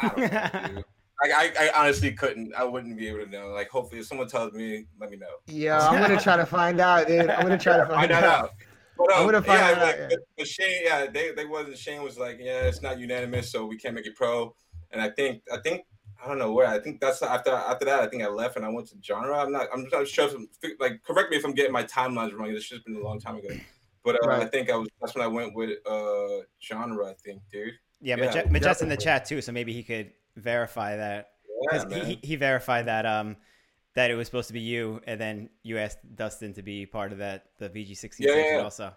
I 0.00 0.08
don't 0.08 0.74
know. 0.76 0.82
Like, 1.22 1.32
I, 1.32 1.68
I 1.68 1.70
honestly 1.80 2.12
couldn't. 2.12 2.52
I 2.54 2.64
wouldn't 2.64 2.98
be 2.98 3.06
able 3.06 3.24
to 3.24 3.30
know. 3.30 3.48
Like, 3.48 3.70
hopefully, 3.70 4.00
if 4.00 4.06
someone 4.06 4.26
tells 4.26 4.52
me, 4.52 4.86
let 5.00 5.10
me 5.10 5.16
know. 5.16 5.26
Yeah, 5.46 5.78
I'm 5.78 6.02
gonna 6.02 6.20
try 6.20 6.36
to 6.36 6.44
find 6.44 6.80
out, 6.80 7.06
dude. 7.06 7.30
I'm 7.30 7.42
gonna 7.42 7.56
try 7.56 7.76
to 7.76 7.86
find, 7.86 8.10
find 8.10 8.12
out. 8.12 8.24
out. 8.24 8.50
But, 8.98 9.12
um, 9.12 9.20
I'm 9.20 9.24
gonna 9.26 9.40
find 9.40 9.60
yeah, 9.60 9.70
out. 9.70 9.78
Like, 9.78 9.96
yeah. 10.10 10.16
But 10.36 10.48
Shane, 10.48 10.80
yeah, 10.84 11.06
they 11.06 11.32
they 11.32 11.46
wasn't. 11.46 11.78
Shane 11.78 12.02
was 12.02 12.18
like, 12.18 12.38
yeah, 12.40 12.62
it's 12.62 12.82
not 12.82 12.98
unanimous, 12.98 13.50
so 13.50 13.64
we 13.64 13.76
can't 13.76 13.94
make 13.94 14.06
it 14.06 14.16
pro. 14.16 14.54
And 14.90 15.00
I 15.00 15.10
think 15.10 15.42
I 15.52 15.58
think 15.58 15.82
I 16.24 16.28
don't 16.28 16.38
know 16.38 16.52
where. 16.52 16.66
I 16.66 16.78
think 16.78 17.00
that's 17.00 17.22
after 17.22 17.50
after 17.50 17.84
that. 17.84 18.00
I 18.00 18.06
think 18.06 18.22
I 18.22 18.28
left 18.28 18.56
and 18.56 18.64
I 18.64 18.68
went 18.70 18.88
to 18.88 18.96
genre. 19.02 19.36
I'm 19.36 19.52
not. 19.52 19.68
I'm 19.72 19.86
not 19.92 20.08
sure. 20.08 20.30
If, 20.62 20.80
like, 20.80 21.02
correct 21.02 21.30
me 21.30 21.36
if 21.36 21.44
I'm 21.44 21.52
getting 21.52 21.72
my 21.72 21.84
timelines 21.84 22.34
wrong. 22.34 22.50
It's 22.50 22.68
just 22.68 22.84
been 22.84 22.96
a 22.96 23.00
long 23.00 23.20
time 23.20 23.36
ago. 23.36 23.48
But 24.04 24.16
uh, 24.24 24.28
right. 24.28 24.42
I 24.42 24.46
think 24.46 24.70
I 24.70 24.76
was. 24.76 24.88
That's 25.00 25.14
when 25.14 25.24
I 25.24 25.26
went 25.26 25.54
with 25.54 25.78
uh 25.86 26.44
genre. 26.62 27.10
I 27.10 27.14
think, 27.24 27.42
dude. 27.52 27.74
Yeah, 28.00 28.16
yeah 28.16 28.44
Majest 28.44 28.82
in 28.82 28.88
the 28.88 28.96
chat 28.96 29.26
too, 29.26 29.40
so 29.40 29.52
maybe 29.52 29.72
he 29.72 29.82
could 29.82 30.12
verify 30.36 30.96
that. 30.96 31.30
Yeah, 31.72 32.04
he, 32.04 32.18
he 32.22 32.36
verified 32.36 32.86
that 32.86 33.06
um 33.06 33.36
that 33.94 34.10
it 34.10 34.14
was 34.14 34.26
supposed 34.26 34.48
to 34.48 34.54
be 34.54 34.60
you, 34.60 35.00
and 35.06 35.20
then 35.20 35.50
you 35.62 35.78
asked 35.78 35.98
Dustin 36.14 36.54
to 36.54 36.62
be 36.62 36.86
part 36.86 37.12
of 37.12 37.18
that 37.18 37.46
the 37.58 37.68
VG16 37.68 38.16
yeah, 38.18 38.34
yeah, 38.34 38.56
yeah. 38.56 38.62
also. 38.62 38.94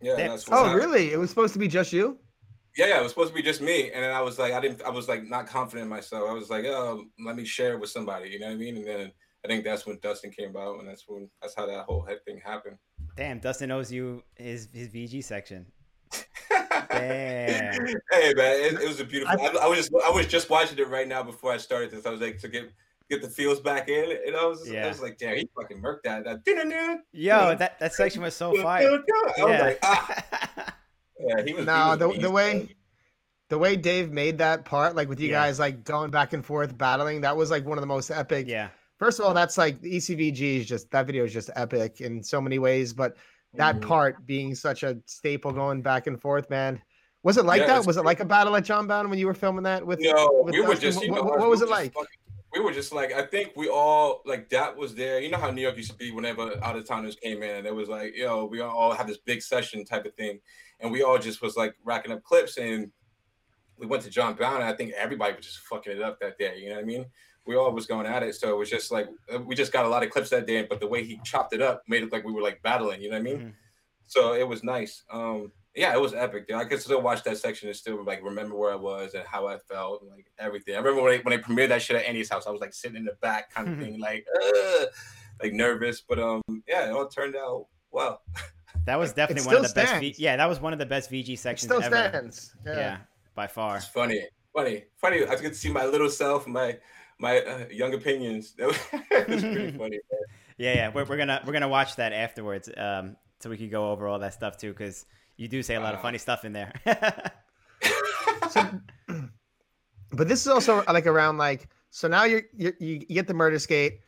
Yeah. 0.00 0.36
oh, 0.50 0.74
really? 0.74 1.12
It 1.12 1.18
was 1.18 1.30
supposed 1.30 1.54
to 1.54 1.58
be 1.58 1.68
just 1.68 1.92
you? 1.92 2.18
Yeah, 2.76 2.88
yeah, 2.88 3.00
it 3.00 3.02
was 3.02 3.12
supposed 3.12 3.30
to 3.30 3.34
be 3.34 3.42
just 3.42 3.62
me, 3.62 3.90
and 3.90 4.04
then 4.04 4.12
I 4.12 4.20
was 4.20 4.38
like, 4.38 4.52
I 4.52 4.60
didn't, 4.60 4.82
I 4.82 4.90
was 4.90 5.08
like 5.08 5.24
not 5.24 5.46
confident 5.46 5.84
in 5.84 5.88
myself. 5.88 6.28
I 6.28 6.34
was 6.34 6.50
like, 6.50 6.66
oh, 6.66 7.04
let 7.24 7.34
me 7.34 7.44
share 7.44 7.72
it 7.72 7.80
with 7.80 7.88
somebody, 7.88 8.28
you 8.28 8.38
know 8.38 8.46
what 8.46 8.52
I 8.52 8.56
mean? 8.56 8.76
And 8.76 8.86
then 8.86 9.12
I 9.44 9.48
think 9.48 9.64
that's 9.64 9.86
when 9.86 9.98
Dustin 10.02 10.30
came 10.30 10.50
about, 10.50 10.80
and 10.80 10.88
that's 10.88 11.04
when 11.06 11.30
that's 11.40 11.54
how 11.56 11.66
that 11.66 11.84
whole 11.84 12.02
head 12.02 12.18
thing 12.24 12.40
happened. 12.44 12.76
Damn, 13.16 13.38
Dustin 13.38 13.70
owes 13.70 13.90
you 13.90 14.22
his 14.34 14.68
his 14.72 14.88
VG 14.88 15.24
section. 15.24 15.66
Damn. 16.90 17.74
Hey 18.10 18.34
man, 18.34 18.60
it, 18.60 18.80
it 18.82 18.88
was 18.88 19.00
a 19.00 19.04
beautiful. 19.04 19.40
I, 19.40 19.64
I, 19.64 19.66
was 19.68 19.78
just 19.78 19.92
I 20.04 20.10
was 20.10 20.26
just 20.26 20.50
watching 20.50 20.78
it 20.78 20.88
right 20.88 21.08
now 21.08 21.22
before 21.22 21.52
I 21.52 21.56
started 21.56 21.90
this. 21.90 22.04
I 22.06 22.10
was 22.10 22.20
like 22.20 22.38
to 22.40 22.48
get 22.48 22.72
get 23.08 23.22
the 23.22 23.28
feels 23.28 23.60
back 23.60 23.88
in, 23.88 24.18
and 24.26 24.36
I 24.36 24.44
was 24.44 24.68
yeah. 24.68 24.84
I 24.84 24.88
was 24.88 25.00
like, 25.00 25.16
damn, 25.16 25.36
he 25.36 25.48
fucking 25.54 25.80
murked 25.80 26.02
that. 26.04 26.24
that 26.24 26.44
Yo, 27.12 27.54
that 27.54 27.78
that 27.78 27.94
section 27.94 28.22
was 28.22 28.34
so 28.34 28.52
fire. 28.62 29.00
I 29.08 29.32
yeah. 29.38 29.60
like, 29.62 29.78
ah. 29.82 30.74
Yeah, 31.18 31.42
he 31.44 31.54
was. 31.54 31.66
No, 31.66 31.96
the, 31.96 32.12
the 32.18 32.30
way 32.30 32.68
the 33.48 33.58
way 33.58 33.76
Dave 33.76 34.10
made 34.10 34.38
that 34.38 34.64
part, 34.64 34.96
like 34.96 35.08
with 35.08 35.20
you 35.20 35.28
yeah. 35.28 35.46
guys 35.46 35.58
like 35.58 35.84
going 35.84 36.10
back 36.10 36.32
and 36.32 36.44
forth 36.44 36.76
battling, 36.76 37.20
that 37.20 37.36
was 37.36 37.50
like 37.50 37.64
one 37.64 37.78
of 37.78 37.82
the 37.82 37.86
most 37.86 38.10
epic. 38.10 38.46
Yeah. 38.48 38.68
First 38.98 39.20
of 39.20 39.26
all, 39.26 39.34
that's 39.34 39.58
like 39.58 39.80
the 39.80 39.96
ECVG 39.96 40.60
is 40.60 40.66
just 40.66 40.90
that 40.90 41.06
video 41.06 41.24
is 41.24 41.32
just 41.32 41.50
epic 41.54 42.00
in 42.00 42.22
so 42.22 42.40
many 42.40 42.58
ways, 42.58 42.92
but 42.92 43.16
that 43.54 43.76
mm-hmm. 43.76 43.88
part 43.88 44.26
being 44.26 44.54
such 44.54 44.82
a 44.82 44.98
staple 45.06 45.52
going 45.52 45.82
back 45.82 46.06
and 46.06 46.20
forth, 46.20 46.50
man. 46.50 46.80
Was 47.22 47.36
it 47.36 47.44
like 47.44 47.62
yeah, 47.62 47.66
that? 47.78 47.86
Was 47.86 47.96
it 47.96 48.04
like 48.04 48.20
a 48.20 48.24
battle 48.24 48.54
at 48.56 48.64
John 48.64 48.86
Bound 48.86 49.10
when 49.10 49.18
you 49.18 49.26
were 49.26 49.34
filming 49.34 49.64
that 49.64 49.84
with? 49.84 50.00
No, 50.00 50.42
with 50.44 50.54
we 50.54 50.60
were 50.60 50.74
just. 50.74 50.98
what, 51.08 51.16
know, 51.16 51.22
what 51.22 51.50
was 51.50 51.60
it 51.60 51.68
like? 51.68 51.92
Fucking, 51.92 52.08
we 52.52 52.60
were 52.60 52.72
just 52.72 52.92
like, 52.92 53.12
I 53.12 53.26
think 53.26 53.52
we 53.56 53.68
all 53.68 54.22
like 54.24 54.48
that 54.50 54.76
was 54.76 54.94
there. 54.94 55.20
You 55.20 55.30
know 55.30 55.38
how 55.38 55.50
New 55.50 55.60
York 55.60 55.76
used 55.76 55.90
to 55.90 55.96
be 55.96 56.10
whenever 56.12 56.52
out 56.62 56.76
of 56.76 56.86
towners 56.86 57.16
came 57.16 57.42
in, 57.42 57.56
and 57.56 57.66
it 57.66 57.74
was 57.74 57.88
like, 57.88 58.16
yo, 58.16 58.44
we 58.44 58.60
all 58.60 58.92
have 58.92 59.08
this 59.08 59.18
big 59.18 59.42
session 59.42 59.84
type 59.84 60.06
of 60.06 60.14
thing 60.14 60.40
and 60.80 60.90
we 60.90 61.02
all 61.02 61.18
just 61.18 61.42
was 61.42 61.56
like 61.56 61.74
racking 61.84 62.12
up 62.12 62.22
clips 62.22 62.58
and 62.58 62.90
we 63.78 63.86
went 63.86 64.02
to 64.04 64.10
John 64.10 64.34
Brown 64.34 64.56
and 64.56 64.64
I 64.64 64.72
think 64.72 64.92
everybody 64.92 65.34
was 65.34 65.44
just 65.44 65.58
fucking 65.60 65.92
it 65.92 66.02
up 66.02 66.18
that 66.20 66.38
day. 66.38 66.58
You 66.58 66.70
know 66.70 66.76
what 66.76 66.84
I 66.84 66.86
mean? 66.86 67.06
We 67.46 67.56
all 67.56 67.72
was 67.72 67.86
going 67.86 68.06
at 68.06 68.24
it, 68.24 68.34
so 68.34 68.50
it 68.50 68.58
was 68.58 68.68
just 68.68 68.90
like 68.90 69.06
uh, 69.32 69.40
we 69.40 69.54
just 69.54 69.72
got 69.72 69.84
a 69.84 69.88
lot 69.88 70.02
of 70.02 70.10
clips 70.10 70.30
that 70.30 70.46
day. 70.46 70.66
But 70.68 70.80
the 70.80 70.86
way 70.88 71.04
he 71.04 71.20
chopped 71.24 71.54
it 71.54 71.62
up 71.62 71.82
made 71.86 72.02
it 72.02 72.10
like 72.10 72.24
we 72.24 72.32
were 72.32 72.42
like 72.42 72.60
battling. 72.62 73.00
You 73.00 73.10
know 73.10 73.16
what 73.16 73.20
I 73.20 73.22
mean? 73.22 73.38
Mm-hmm. 73.38 73.48
So 74.06 74.34
it 74.34 74.48
was 74.48 74.64
nice. 74.64 75.04
Um, 75.12 75.52
yeah, 75.76 75.92
it 75.92 76.00
was 76.00 76.14
epic. 76.14 76.48
Dude. 76.48 76.56
I 76.56 76.64
could 76.64 76.80
still 76.80 77.02
watch 77.02 77.22
that 77.24 77.36
section 77.36 77.68
and 77.68 77.76
still 77.76 78.02
like 78.04 78.24
remember 78.24 78.56
where 78.56 78.72
I 78.72 78.76
was 78.76 79.14
and 79.14 79.24
how 79.26 79.46
I 79.46 79.58
felt, 79.58 80.02
and, 80.02 80.10
like 80.10 80.26
everything. 80.38 80.74
I 80.74 80.78
remember 80.78 81.02
when 81.02 81.12
they, 81.12 81.18
when 81.18 81.36
they 81.36 81.42
premiered 81.42 81.68
that 81.68 81.82
shit 81.82 81.96
at 81.96 82.06
Andy's 82.06 82.30
house, 82.30 82.46
I 82.46 82.50
was 82.50 82.60
like 82.60 82.74
sitting 82.74 82.96
in 82.96 83.04
the 83.04 83.16
back, 83.20 83.52
kind 83.52 83.68
of 83.68 83.78
thing, 83.84 84.00
like, 84.00 84.26
like 85.40 85.52
nervous. 85.52 86.00
But 86.00 86.18
um, 86.18 86.42
yeah, 86.66 86.88
it 86.88 86.92
all 86.92 87.08
turned 87.08 87.36
out 87.36 87.66
well. 87.92 88.22
That 88.86 88.98
was 88.98 89.12
definitely 89.12 89.46
one 89.46 89.56
of 89.56 89.62
the 89.62 89.68
stands. 89.68 89.90
best. 89.92 90.00
V- 90.00 90.14
yeah, 90.18 90.36
that 90.36 90.48
was 90.48 90.60
one 90.60 90.72
of 90.72 90.78
the 90.78 90.86
best 90.86 91.10
VG 91.10 91.36
sections. 91.38 91.70
It 91.70 91.74
still 91.74 91.82
ever. 91.82 92.08
stands. 92.08 92.54
Yeah. 92.64 92.72
yeah. 92.76 92.96
by 93.34 93.46
far. 93.46 93.76
It's 93.76 93.86
funny. 93.86 94.22
funny, 94.54 94.84
funny. 94.96 95.24
I 95.26 95.30
get 95.36 95.40
to 95.50 95.54
see 95.54 95.70
my 95.70 95.84
little 95.84 96.08
self, 96.08 96.46
my 96.46 96.78
my 97.18 97.40
uh, 97.40 97.64
young 97.70 97.94
opinions. 97.94 98.54
That 98.58 98.66
was 98.68 98.78
pretty 99.42 99.72
funny. 99.72 99.98
Man. 100.10 100.20
Yeah, 100.58 100.74
yeah. 100.74 100.90
We're, 100.94 101.04
we're 101.04 101.16
gonna 101.18 101.42
we're 101.46 101.52
gonna 101.52 101.68
watch 101.68 101.96
that 101.96 102.12
afterwards, 102.12 102.70
um, 102.76 103.16
so 103.40 103.50
we 103.50 103.56
can 103.58 103.68
go 103.68 103.90
over 103.90 104.06
all 104.08 104.18
that 104.20 104.32
stuff 104.34 104.56
too, 104.56 104.72
because 104.72 105.04
you 105.36 105.48
do 105.48 105.62
say 105.62 105.74
a 105.74 105.80
lot 105.80 105.92
of 105.94 106.00
funny 106.00 106.18
stuff 106.18 106.44
in 106.44 106.52
there. 106.52 106.72
So, 108.50 108.62
but 110.12 110.28
this 110.28 110.40
is 110.42 110.48
also 110.48 110.84
like 110.84 111.06
around 111.06 111.36
like 111.38 111.68
so 111.90 112.08
now 112.08 112.24
you're, 112.24 112.42
you're 112.56 112.72
you 112.78 112.98
get 113.00 113.26
the 113.26 113.34
murder 113.34 113.58
skate, 113.58 114.00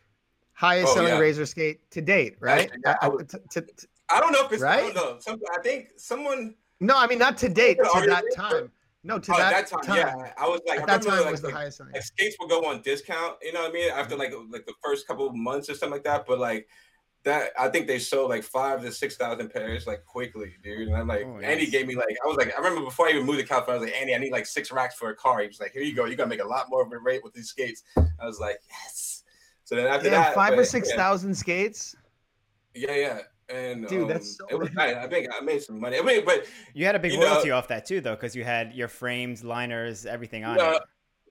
highest 0.53 0.93
Oh, 0.93 0.95
selling 0.97 1.15
yeah. 1.15 1.19
razor 1.19 1.45
skate 1.47 1.91
to 1.91 2.01
date, 2.01 2.37
right? 2.41 2.63
Actually, 2.71 2.81
yeah, 2.87 2.95
I 3.03 3.07
Uh, 3.07 3.11
would- 3.11 3.29
t- 3.29 3.39
t- 3.51 3.61
t- 3.61 3.87
I 4.11 4.21
don't 4.21 4.33
know 4.33 4.45
if 4.47 4.53
it's. 4.53 4.63
I 4.63 4.67
Right? 4.83 4.95
don't 4.95 5.15
know. 5.15 5.19
Some, 5.21 5.41
I 5.57 5.61
think 5.63 5.89
someone. 5.97 6.55
no, 6.81 6.97
I 6.97 7.07
mean 7.07 7.19
not 7.19 7.37
to 7.39 7.49
date, 7.49 7.79
to 7.79 8.07
that 8.07 8.25
time. 8.35 8.71
No, 9.05 9.19
to 9.19 9.33
oh, 9.33 9.39
that, 9.39 9.51
that 9.53 9.67
time, 9.69 9.81
time. 9.83 9.97
yeah. 9.97 10.33
I 10.37 10.49
was 10.49 10.61
like, 10.67 10.81
At 10.81 10.91
I 10.91 10.97
that 10.99 11.03
time 11.03 11.23
like, 11.23 11.31
was 11.31 11.41
the 11.41 11.47
like, 11.49 11.57
highest 11.57 11.81
like 11.81 12.03
skates 12.03 12.37
will 12.41 12.49
go 12.49 12.65
on 12.67 12.83
discount. 12.83 13.37
You 13.43 13.53
know 13.53 13.61
what 13.63 13.71
I 13.71 13.73
mean? 13.73 13.91
After 13.91 14.17
like 14.17 14.33
like 14.51 14.67
the 14.67 14.75
first 14.85 15.07
couple 15.07 15.27
of 15.27 15.35
months 15.37 15.71
or 15.71 15.75
something 15.75 15.93
like 15.93 16.05
that. 16.05 16.27
But 16.27 16.41
like 16.41 16.69
that, 17.25 17.53
I 17.59 17.69
think 17.69 17.87
they 17.87 18.01
sold 18.01 18.29
like 18.31 18.43
five 18.43 18.83
to 18.83 18.91
six 18.93 19.17
thousand 19.17 19.51
pairs 19.51 19.87
like 19.87 20.05
quickly, 20.05 20.53
dude. 20.65 20.89
And 20.89 20.97
I'm 20.97 21.07
like, 21.07 21.25
Oh, 21.25 21.39
Andy 21.39 21.65
nice. 21.65 21.71
gave 21.71 21.87
me 21.87 21.95
like, 21.95 22.17
I 22.25 22.27
was 22.27 22.37
like, 22.37 22.53
I 22.55 22.59
remember 22.59 22.85
before 22.85 23.07
I 23.07 23.11
even 23.11 23.25
moved 23.25 23.39
to 23.39 23.47
California, 23.47 23.79
I 23.81 23.83
was 23.85 23.91
like, 23.93 24.01
Andy, 24.01 24.15
I 24.15 24.19
need 24.19 24.33
like 24.33 24.47
six 24.47 24.73
racks 24.73 24.97
for 24.97 25.11
a 25.11 25.17
car. 25.17 25.41
He 25.43 25.47
was 25.47 25.61
like, 25.61 25.73
here 25.73 25.83
you 25.83 25.95
go. 25.95 26.05
You're 26.05 26.17
gonna 26.17 26.29
make 26.29 26.43
a 26.43 26.47
lot 26.47 26.67
more 26.69 26.83
of 26.85 26.91
a 26.93 26.99
rate 26.99 27.23
with 27.23 27.35
these 27.35 27.49
skates. 27.51 27.85
I 27.97 28.27
was 28.27 28.41
like, 28.41 28.59
yes. 28.69 29.23
So 29.65 29.77
then 29.77 29.87
after 29.87 30.07
Yeah, 30.09 30.23
that, 30.23 30.35
five 30.35 30.55
or 30.55 30.57
but, 30.57 30.69
six 30.69 30.91
yeah, 30.91 30.97
thousand 30.97 31.35
skates. 31.37 31.95
Yeah, 32.75 32.95
yeah. 32.95 33.21
And 33.51 33.87
Dude, 33.89 34.09
that's 34.09 34.39
um, 34.41 34.47
so 34.51 34.57
it 34.57 34.59
was 34.59 34.75
rad. 34.75 34.95
nice. 34.97 35.05
I 35.05 35.09
think 35.09 35.29
I 35.35 35.41
made 35.43 35.63
some 35.63 35.81
money. 35.81 35.99
I 35.99 36.03
mean, 36.03 36.25
but 36.25 36.47
you 36.75 36.85
had 36.85 36.95
a 36.95 36.99
big 36.99 37.13
You 37.13 37.21
know- 37.21 37.27
royalty 37.33 37.51
off 37.51 37.69
that 37.69 37.87
too, 37.87 38.01
though, 38.01 38.15
because 38.15 38.37
you 38.37 38.45
had 38.45 38.75
your 38.75 38.89
frames, 38.89 39.43
liners, 39.43 40.05
everything 40.07 40.45
on 40.45 40.57
No, 40.59 40.73
it. 40.73 40.83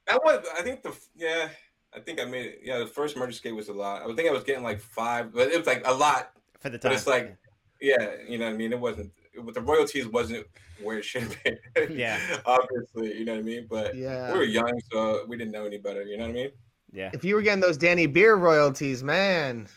that 0.07 0.23
was 0.23 0.45
I 0.57 0.61
think 0.63 0.81
the 0.83 0.93
yeah 1.15 1.49
I 1.93 1.99
think 1.99 2.19
I 2.19 2.25
made 2.25 2.45
it. 2.45 2.59
Yeah, 2.63 2.79
the 2.79 2.87
first 2.87 3.15
murder 3.17 3.31
skate 3.31 3.55
was 3.55 3.69
a 3.69 3.73
lot. 3.73 4.01
I 4.01 4.13
think 4.15 4.27
I 4.27 4.31
was 4.31 4.43
getting 4.43 4.63
like 4.63 4.79
five, 4.79 5.31
but 5.33 5.49
it 5.51 5.57
was 5.57 5.67
like 5.67 5.85
a 5.85 5.93
lot. 5.93 6.31
for 6.59 6.69
the 6.69 6.77
But 6.77 6.81
time. 6.89 6.91
it's 6.93 7.07
like 7.07 7.37
yeah, 7.79 8.13
you 8.27 8.37
know 8.39 8.45
what 8.45 8.53
I 8.55 8.57
mean. 8.57 8.73
It 8.73 8.79
wasn't 8.79 9.11
with 9.43 9.53
the 9.53 9.61
royalties 9.61 10.07
wasn't 10.07 10.47
where 10.81 10.97
it 10.97 11.05
should 11.05 11.21
have 11.23 11.37
been. 11.43 11.57
Yeah. 11.97 12.19
obviously, 12.47 13.15
you 13.17 13.25
know 13.25 13.33
what 13.33 13.39
I 13.39 13.43
mean. 13.43 13.67
But 13.69 13.95
Yeah. 13.95 14.31
we 14.33 14.39
were 14.39 14.43
young, 14.45 14.79
so 14.91 15.25
we 15.27 15.37
didn't 15.37 15.51
know 15.51 15.65
any 15.65 15.77
better. 15.77 16.01
You 16.03 16.17
know 16.17 16.23
what 16.23 16.31
I 16.31 16.33
mean? 16.33 16.51
yeah. 16.91 17.11
If 17.13 17.23
you 17.23 17.35
were 17.35 17.43
getting 17.43 17.61
those 17.61 17.77
Danny 17.77 18.07
Beer 18.07 18.35
royalties, 18.35 19.03
man. 19.03 19.67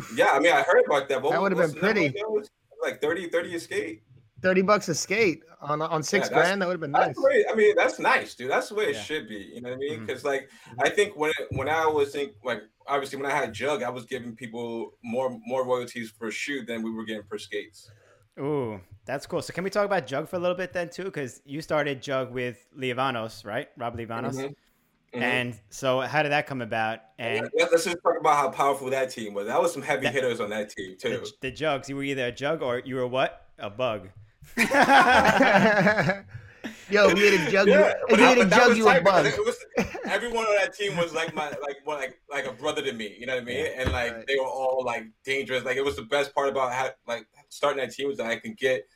Whew, 0.00 0.16
Yeah, 0.16 0.30
I 0.32 0.38
mean 0.40 0.52
I 0.52 0.62
heard 0.62 0.84
about 0.86 1.08
that. 1.08 1.22
But 1.22 1.30
That 1.30 1.40
would've 1.42 1.58
been 1.58 1.72
pretty. 1.74 2.14
Like 2.82 3.00
30, 3.00 3.28
30 3.28 3.54
a 3.54 3.60
skate. 3.60 4.02
30 4.42 4.62
bucks 4.62 4.88
a 4.88 4.94
skate 4.94 5.42
on 5.60 5.80
on 5.80 6.02
six 6.02 6.28
that's- 6.28 6.46
grand. 6.48 6.60
That 6.60 6.66
would 6.66 6.72
have 6.74 6.80
been 6.80 6.90
nice. 6.90 7.06
That's 7.08 7.18
great. 7.20 7.46
I 7.48 7.54
mean, 7.54 7.76
that's 7.76 8.00
nice, 8.00 8.34
dude. 8.34 8.50
That's 8.50 8.68
the 8.70 8.74
way 8.74 8.86
it 8.86 8.96
Yeah. 8.96 9.02
should 9.02 9.28
be. 9.28 9.52
You 9.54 9.60
know 9.60 9.68
what 9.70 9.76
I 9.76 9.78
mean? 9.78 10.00
Because 10.04 10.24
like, 10.24 10.48
I 10.80 10.88
think 10.90 11.16
when 11.16 11.32
when 11.50 11.68
I 11.68 11.86
was 11.86 12.10
think 12.12 12.32
like 12.44 12.62
obviously 12.88 13.20
when 13.22 13.30
I 13.30 13.34
had 13.34 13.52
Jug, 13.52 13.84
I 13.84 13.88
was 13.90 14.04
giving 14.04 14.34
people 14.34 14.94
more 15.04 15.38
more 15.46 15.64
royalties 15.64 16.10
per 16.10 16.30
shoe 16.32 16.64
than 16.64 16.82
we 16.82 16.90
were 16.90 17.04
getting 17.04 17.22
per 17.22 17.38
skates. 17.38 17.88
Ooh, 18.40 18.80
that's 19.04 19.26
cool. 19.26 19.42
So 19.42 19.52
can 19.52 19.62
we 19.62 19.70
talk 19.70 19.84
about 19.84 20.06
Jug 20.08 20.26
for 20.28 20.36
a 20.36 20.38
little 20.40 20.56
bit 20.56 20.72
then 20.72 20.88
too? 20.88 21.04
Because 21.04 21.40
you 21.44 21.60
started 21.62 22.02
Jug 22.02 22.32
with 22.32 22.66
Livanos, 22.76 23.44
right? 23.44 23.68
Rob 23.76 23.96
Livanos. 23.96 24.34
Mhm. 24.34 24.54
Mhm. 25.14 25.20
And 25.22 25.60
so 25.70 26.00
how 26.00 26.22
did 26.22 26.32
that 26.32 26.46
come 26.46 26.62
about? 26.62 27.00
And 27.18 27.48
Let- 27.58 27.70
let's 27.70 27.84
just 27.84 27.98
talk 28.02 28.18
about 28.18 28.36
how 28.36 28.48
powerful 28.50 28.88
that 28.90 29.10
team 29.10 29.34
was. 29.34 29.46
That 29.46 29.60
was 29.60 29.72
some 29.72 29.82
heavy 29.82 30.04
That- 30.04 30.14
hitters 30.14 30.40
on 30.40 30.48
that 30.50 30.70
team 30.70 30.96
too. 30.98 31.18
the, 31.18 31.32
the 31.42 31.50
Jugs, 31.50 31.88
you 31.88 31.96
were 31.96 32.02
either 32.02 32.26
a 32.26 32.32
Jug 32.32 32.62
or 32.62 32.78
you 32.84 32.96
were 32.96 33.06
what? 33.06 33.46
A 33.58 33.68
bug. 33.70 34.08
Yo, 36.90 37.08
we 37.14 37.20
you 37.24 37.38
had 37.38 37.48
a 37.48 37.50
jug, 37.50 37.68
Yeah, 37.68 37.92
if 38.08 38.18
you 38.18 38.24
I- 38.24 38.28
had 38.28 38.38
a 38.38 38.44
but 38.44 38.56
jug, 38.56 38.76
you 38.76 38.84
were 38.84 38.90
tight 38.90 39.04
because 39.04 39.22
bugged. 39.24 39.38
It 39.38 39.46
was 39.46 39.56
everyone 40.04 40.44
on 40.44 40.54
that 40.56 40.74
team 40.74 40.96
was 40.96 41.12
like 41.14 41.34
my 41.34 41.48
like 41.48 41.78
one 41.84 41.98
like 41.98 42.18
like 42.30 42.46
a 42.46 42.52
brother 42.52 42.82
to 42.82 42.92
me. 42.92 43.16
You 43.18 43.26
know 43.26 43.34
what 43.34 43.42
I 43.42 43.46
mean? 43.46 43.66
And 43.76 43.92
like 43.92 44.12
Right. 44.12 44.26
they 44.26 44.36
were 44.36 44.46
all 44.46 44.82
like 44.84 45.04
dangerous. 45.24 45.64
Like 45.64 45.76
it 45.76 45.84
was 45.84 45.96
the 45.96 46.02
best 46.02 46.34
part 46.34 46.48
about 46.48 46.72
how 46.72 46.90
like 47.06 47.26
starting 47.48 47.78
that 47.82 47.92
team 47.94 48.08
was 48.08 48.18
that 48.18 48.26
I 48.26 48.36
can 48.36 48.52
get 48.54 48.86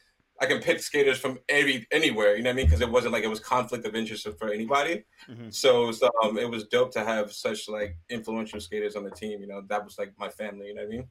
I 0.40 0.46
can 0.46 0.60
pick 0.60 0.80
skaters 0.80 1.18
from 1.18 1.38
every 1.48 1.86
anywhere. 1.90 2.36
You 2.36 2.42
know 2.42 2.50
what 2.50 2.54
I 2.54 2.56
mean? 2.56 2.66
Because 2.66 2.80
it 2.82 2.90
wasn't 2.90 3.12
like 3.14 3.24
it 3.24 3.28
was 3.28 3.40
conflict 3.40 3.86
of 3.86 3.94
interest 3.94 4.28
for 4.38 4.52
anybody. 4.52 5.04
Mhm. 5.28 5.52
So, 5.54 5.92
so 5.92 6.10
um, 6.22 6.36
it 6.38 6.50
was 6.50 6.64
dope 6.66 6.92
to 6.92 7.04
have 7.04 7.32
such 7.32 7.68
like 7.68 7.96
influential 8.10 8.60
skaters 8.60 8.96
on 8.96 9.04
the 9.04 9.10
team. 9.10 9.40
You 9.40 9.46
know, 9.46 9.62
that 9.68 9.84
was 9.84 9.98
like 9.98 10.12
my 10.18 10.28
family. 10.28 10.66
You 10.68 10.74
know 10.74 10.82
what 10.82 10.88
I 10.92 10.96
mean? 10.96 11.08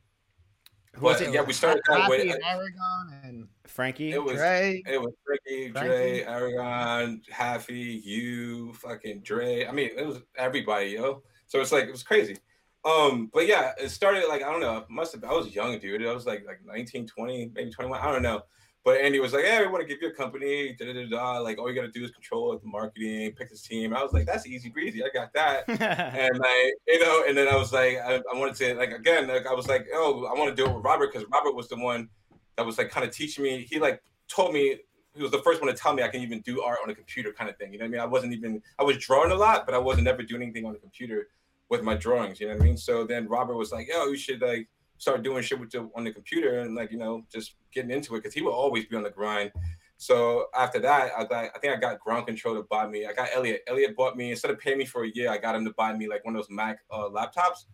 Who 0.95 1.01
was 1.05 1.19
But 1.19 1.28
it? 1.30 1.34
yeah, 1.34 1.41
we 1.41 1.51
started 1.53 1.82
that 1.89 2.01
Haffey 2.01 2.09
way. 2.09 2.30
and 2.30 2.39
Aragon 2.43 3.19
and 3.23 3.47
Frankie? 3.67 4.11
It 4.13 4.23
was 4.23 4.36
Trey. 4.38 4.82
it 4.88 5.01
was 5.01 5.13
Ricky, 5.28 5.71
Frankie. 5.71 5.88
Dre, 5.89 6.23
Aragon, 6.23 7.21
Haffey, 7.34 8.01
you, 8.03 8.73
fucking 8.76 9.21
Dre. 9.21 9.65
I 9.65 9.71
mean, 9.73 9.89
it 9.97 10.05
was 10.05 10.19
everybody, 10.38 10.91
yo. 10.91 11.21
So 11.47 11.59
it's 11.59 11.71
like 11.73 11.86
it 11.86 11.91
was 11.91 12.03
crazy. 12.03 12.38
Um, 12.86 13.30
but 13.34 13.47
yeah, 13.47 13.71
it 13.82 13.89
started 13.89 14.28
like 14.30 14.43
I 14.43 14.51
don't 14.51 14.61
know. 14.61 14.86
Must 14.89 15.13
have 15.15 15.23
I 15.23 15.34
was 15.34 15.53
young, 15.55 15.80
dude. 15.80 16.05
I 16.05 16.13
was 16.13 16.26
like 16.28 16.45
like 16.45 16.59
19, 16.63 17.07
20, 17.07 17.51
maybe 17.55 17.71
21. 17.71 17.99
I 17.99 18.11
don't 18.11 18.21
know. 18.21 18.43
But 18.86 19.01
Andy 19.01 19.19
was 19.19 19.33
like, 19.33 19.43
"Yeah, 19.45 19.61
we 19.61 19.67
want 19.67 19.81
to 19.81 19.88
give 19.88 19.99
you 19.99 20.09
a 20.09 20.13
company. 20.13 20.75
Da, 20.79 20.93
da, 20.93 21.05
da. 21.07 21.39
Like 21.39 21.57
all 21.57 21.67
you 21.67 21.73
got 21.73 21.91
to 21.91 21.91
do 21.91 22.05
is 22.05 22.11
control 22.11 22.55
the 22.55 22.67
marketing, 22.67 23.31
pick 23.31 23.49
this 23.49 23.63
team." 23.63 23.95
I 23.95 24.03
was 24.03 24.13
like, 24.13 24.27
"That's 24.27 24.45
easy 24.45 24.69
breezy. 24.69 25.03
I 25.03 25.09
got 25.11 25.33
that." 25.33 25.67
and 25.67 26.38
like 26.38 26.73
you 26.88 26.99
know, 26.99 27.23
and 27.27 27.36
then 27.36 27.47
I 27.47 27.55
was 27.55 27.73
like, 27.73 27.97
I, 27.97 28.17
I 28.17 28.38
wanted 28.38 28.55
to 28.57 28.75
like 28.75 28.91
again, 28.91 29.27
like 29.27 29.47
I 29.47 29.53
was 29.53 29.67
like, 29.67 29.88
oh, 29.91 30.25
I 30.25 30.38
want 30.38 30.55
to 30.55 30.63
do 30.63 30.69
it 30.69 30.75
with 30.75 30.86
Robert 30.86 31.11
because 31.11 31.27
Robert 31.31 31.55
was 31.55 31.67
the 31.67 31.77
one 31.77 32.09
that 32.57 32.65
was 32.65 32.77
like 32.77 32.91
kind 32.91 33.03
of 33.03 33.11
teaching 33.11 33.43
me. 33.43 33.65
He 33.67 33.79
like 33.79 34.03
told 34.27 34.53
me 34.53 34.77
he 35.15 35.21
was 35.23 35.31
the 35.31 35.41
first 35.41 35.61
one 35.61 35.73
to 35.73 35.75
tell 35.75 35.93
me 35.95 36.03
I 36.03 36.07
can 36.07 36.21
even 36.21 36.41
do 36.41 36.61
art 36.61 36.77
on 36.83 36.91
a 36.91 36.95
computer, 36.95 37.33
kind 37.33 37.49
of 37.49 37.57
thing. 37.57 37.73
You 37.73 37.79
know 37.79 37.86
what 37.86 37.89
I 37.89 37.91
mean? 37.91 38.01
I 38.01 38.05
wasn't 38.05 38.33
even 38.33 38.61
I 38.77 38.83
was 38.83 38.97
drawing 38.97 39.31
a 39.31 39.36
lot, 39.36 39.65
but 39.65 39.73
I 39.73 39.79
wasn't 39.79 40.07
ever 40.07 40.21
doing 40.21 40.43
anything 40.43 40.63
on 40.63 40.73
the 40.73 40.79
computer 40.79 41.29
with 41.69 41.81
my 41.81 41.95
drawings. 41.95 42.39
You 42.39 42.49
know 42.49 42.53
what 42.53 42.61
I 42.61 42.65
mean? 42.65 42.77
So 42.77 43.03
then 43.03 43.27
Robert 43.27 43.55
was 43.55 43.71
like, 43.71 43.88
yo, 43.88 44.05
you 44.09 44.15
should 44.15 44.43
like 44.43 44.67
start 44.97 45.23
doing 45.23 45.41
shit 45.43 45.59
with 45.59 45.71
the, 45.71 45.89
on 45.95 46.03
the 46.03 46.11
computer 46.11 46.59
and 46.59 46.75
like 46.75 46.91
you 46.91 46.97
know 46.97 47.25
just 47.31 47.55
getting 47.76 47.91
into 47.91 48.15
it 48.15 48.19
because 48.19 48.34
he 48.34 48.41
would 48.41 48.53
always 48.53 48.86
be 48.86 48.95
on 48.95 49.03
the 49.03 49.11
grind. 49.11 49.51
So 49.97 50.47
after 50.57 50.80
that, 50.80 51.11
I 51.17 51.23
got 51.26 51.45
I 51.55 51.59
think 51.59 51.73
I 51.73 51.78
got 51.78 51.99
ground 51.99 52.26
control 52.26 52.55
to 52.55 52.63
buy 52.63 52.88
me. 52.88 53.05
I 53.05 53.13
got 53.13 53.30
Elliot. 53.34 53.61
Elliot 53.67 53.95
bought 53.95 54.17
me 54.17 54.32
instead 54.32 54.51
of 54.51 54.59
paying 54.59 54.78
me 54.78 54.86
for 54.86 55.03
a 55.03 55.09
year, 55.13 55.30
I 55.30 55.38
got 55.38 55.55
him 55.55 55.65
to 55.65 55.73
buy 55.78 55.93
me 55.93 56.07
like 56.07 56.26
one 56.26 56.36
of 56.36 56.41
those 56.41 56.49
Mac 56.49 56.80
uh, 56.91 57.09
laptops. 57.09 57.65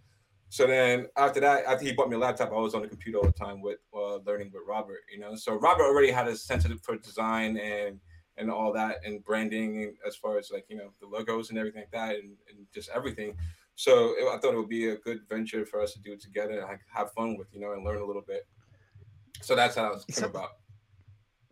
So 0.49 0.67
then 0.67 1.07
after 1.15 1.39
that, 1.39 1.63
after 1.65 1.85
he 1.85 1.93
bought 1.93 2.09
me 2.09 2.17
a 2.17 2.19
laptop, 2.19 2.49
I 2.51 2.55
was 2.55 2.75
on 2.75 2.81
the 2.81 2.87
computer 2.89 3.19
all 3.19 3.23
the 3.23 3.31
time 3.31 3.61
with 3.61 3.79
uh, 3.95 4.17
learning 4.17 4.51
with 4.53 4.63
Robert. 4.67 4.99
You 5.11 5.19
know, 5.19 5.35
so 5.35 5.55
Robert 5.55 5.85
already 5.85 6.11
had 6.11 6.27
a 6.27 6.35
sense 6.35 6.67
for 6.83 6.97
design 6.97 7.57
and 7.57 7.99
and 8.37 8.51
all 8.51 8.73
that 8.73 8.97
and 9.05 9.23
branding 9.23 9.95
as 10.05 10.15
far 10.15 10.37
as 10.37 10.51
like 10.51 10.65
you 10.67 10.75
know 10.75 10.91
the 10.99 11.07
logos 11.07 11.49
and 11.49 11.59
everything 11.59 11.81
like 11.81 11.91
that 11.91 12.15
and, 12.15 12.35
and 12.49 12.67
just 12.73 12.89
everything. 12.93 13.35
So 13.75 14.13
it, 14.17 14.27
I 14.31 14.37
thought 14.37 14.53
it 14.53 14.57
would 14.57 14.69
be 14.69 14.89
a 14.89 14.97
good 14.97 15.21
venture 15.27 15.65
for 15.65 15.81
us 15.81 15.93
to 15.93 15.99
do 15.99 16.15
together 16.17 16.59
and 16.59 16.79
have 16.93 17.11
fun 17.13 17.37
with, 17.37 17.47
you 17.53 17.59
know, 17.59 17.73
and 17.73 17.83
learn 17.83 18.01
a 18.01 18.05
little 18.05 18.21
bit. 18.21 18.45
So 19.41 19.55
that's 19.55 19.75
how 19.75 19.93
it 19.93 20.03
came 20.07 20.15
So- 20.15 20.25
about. 20.27 20.49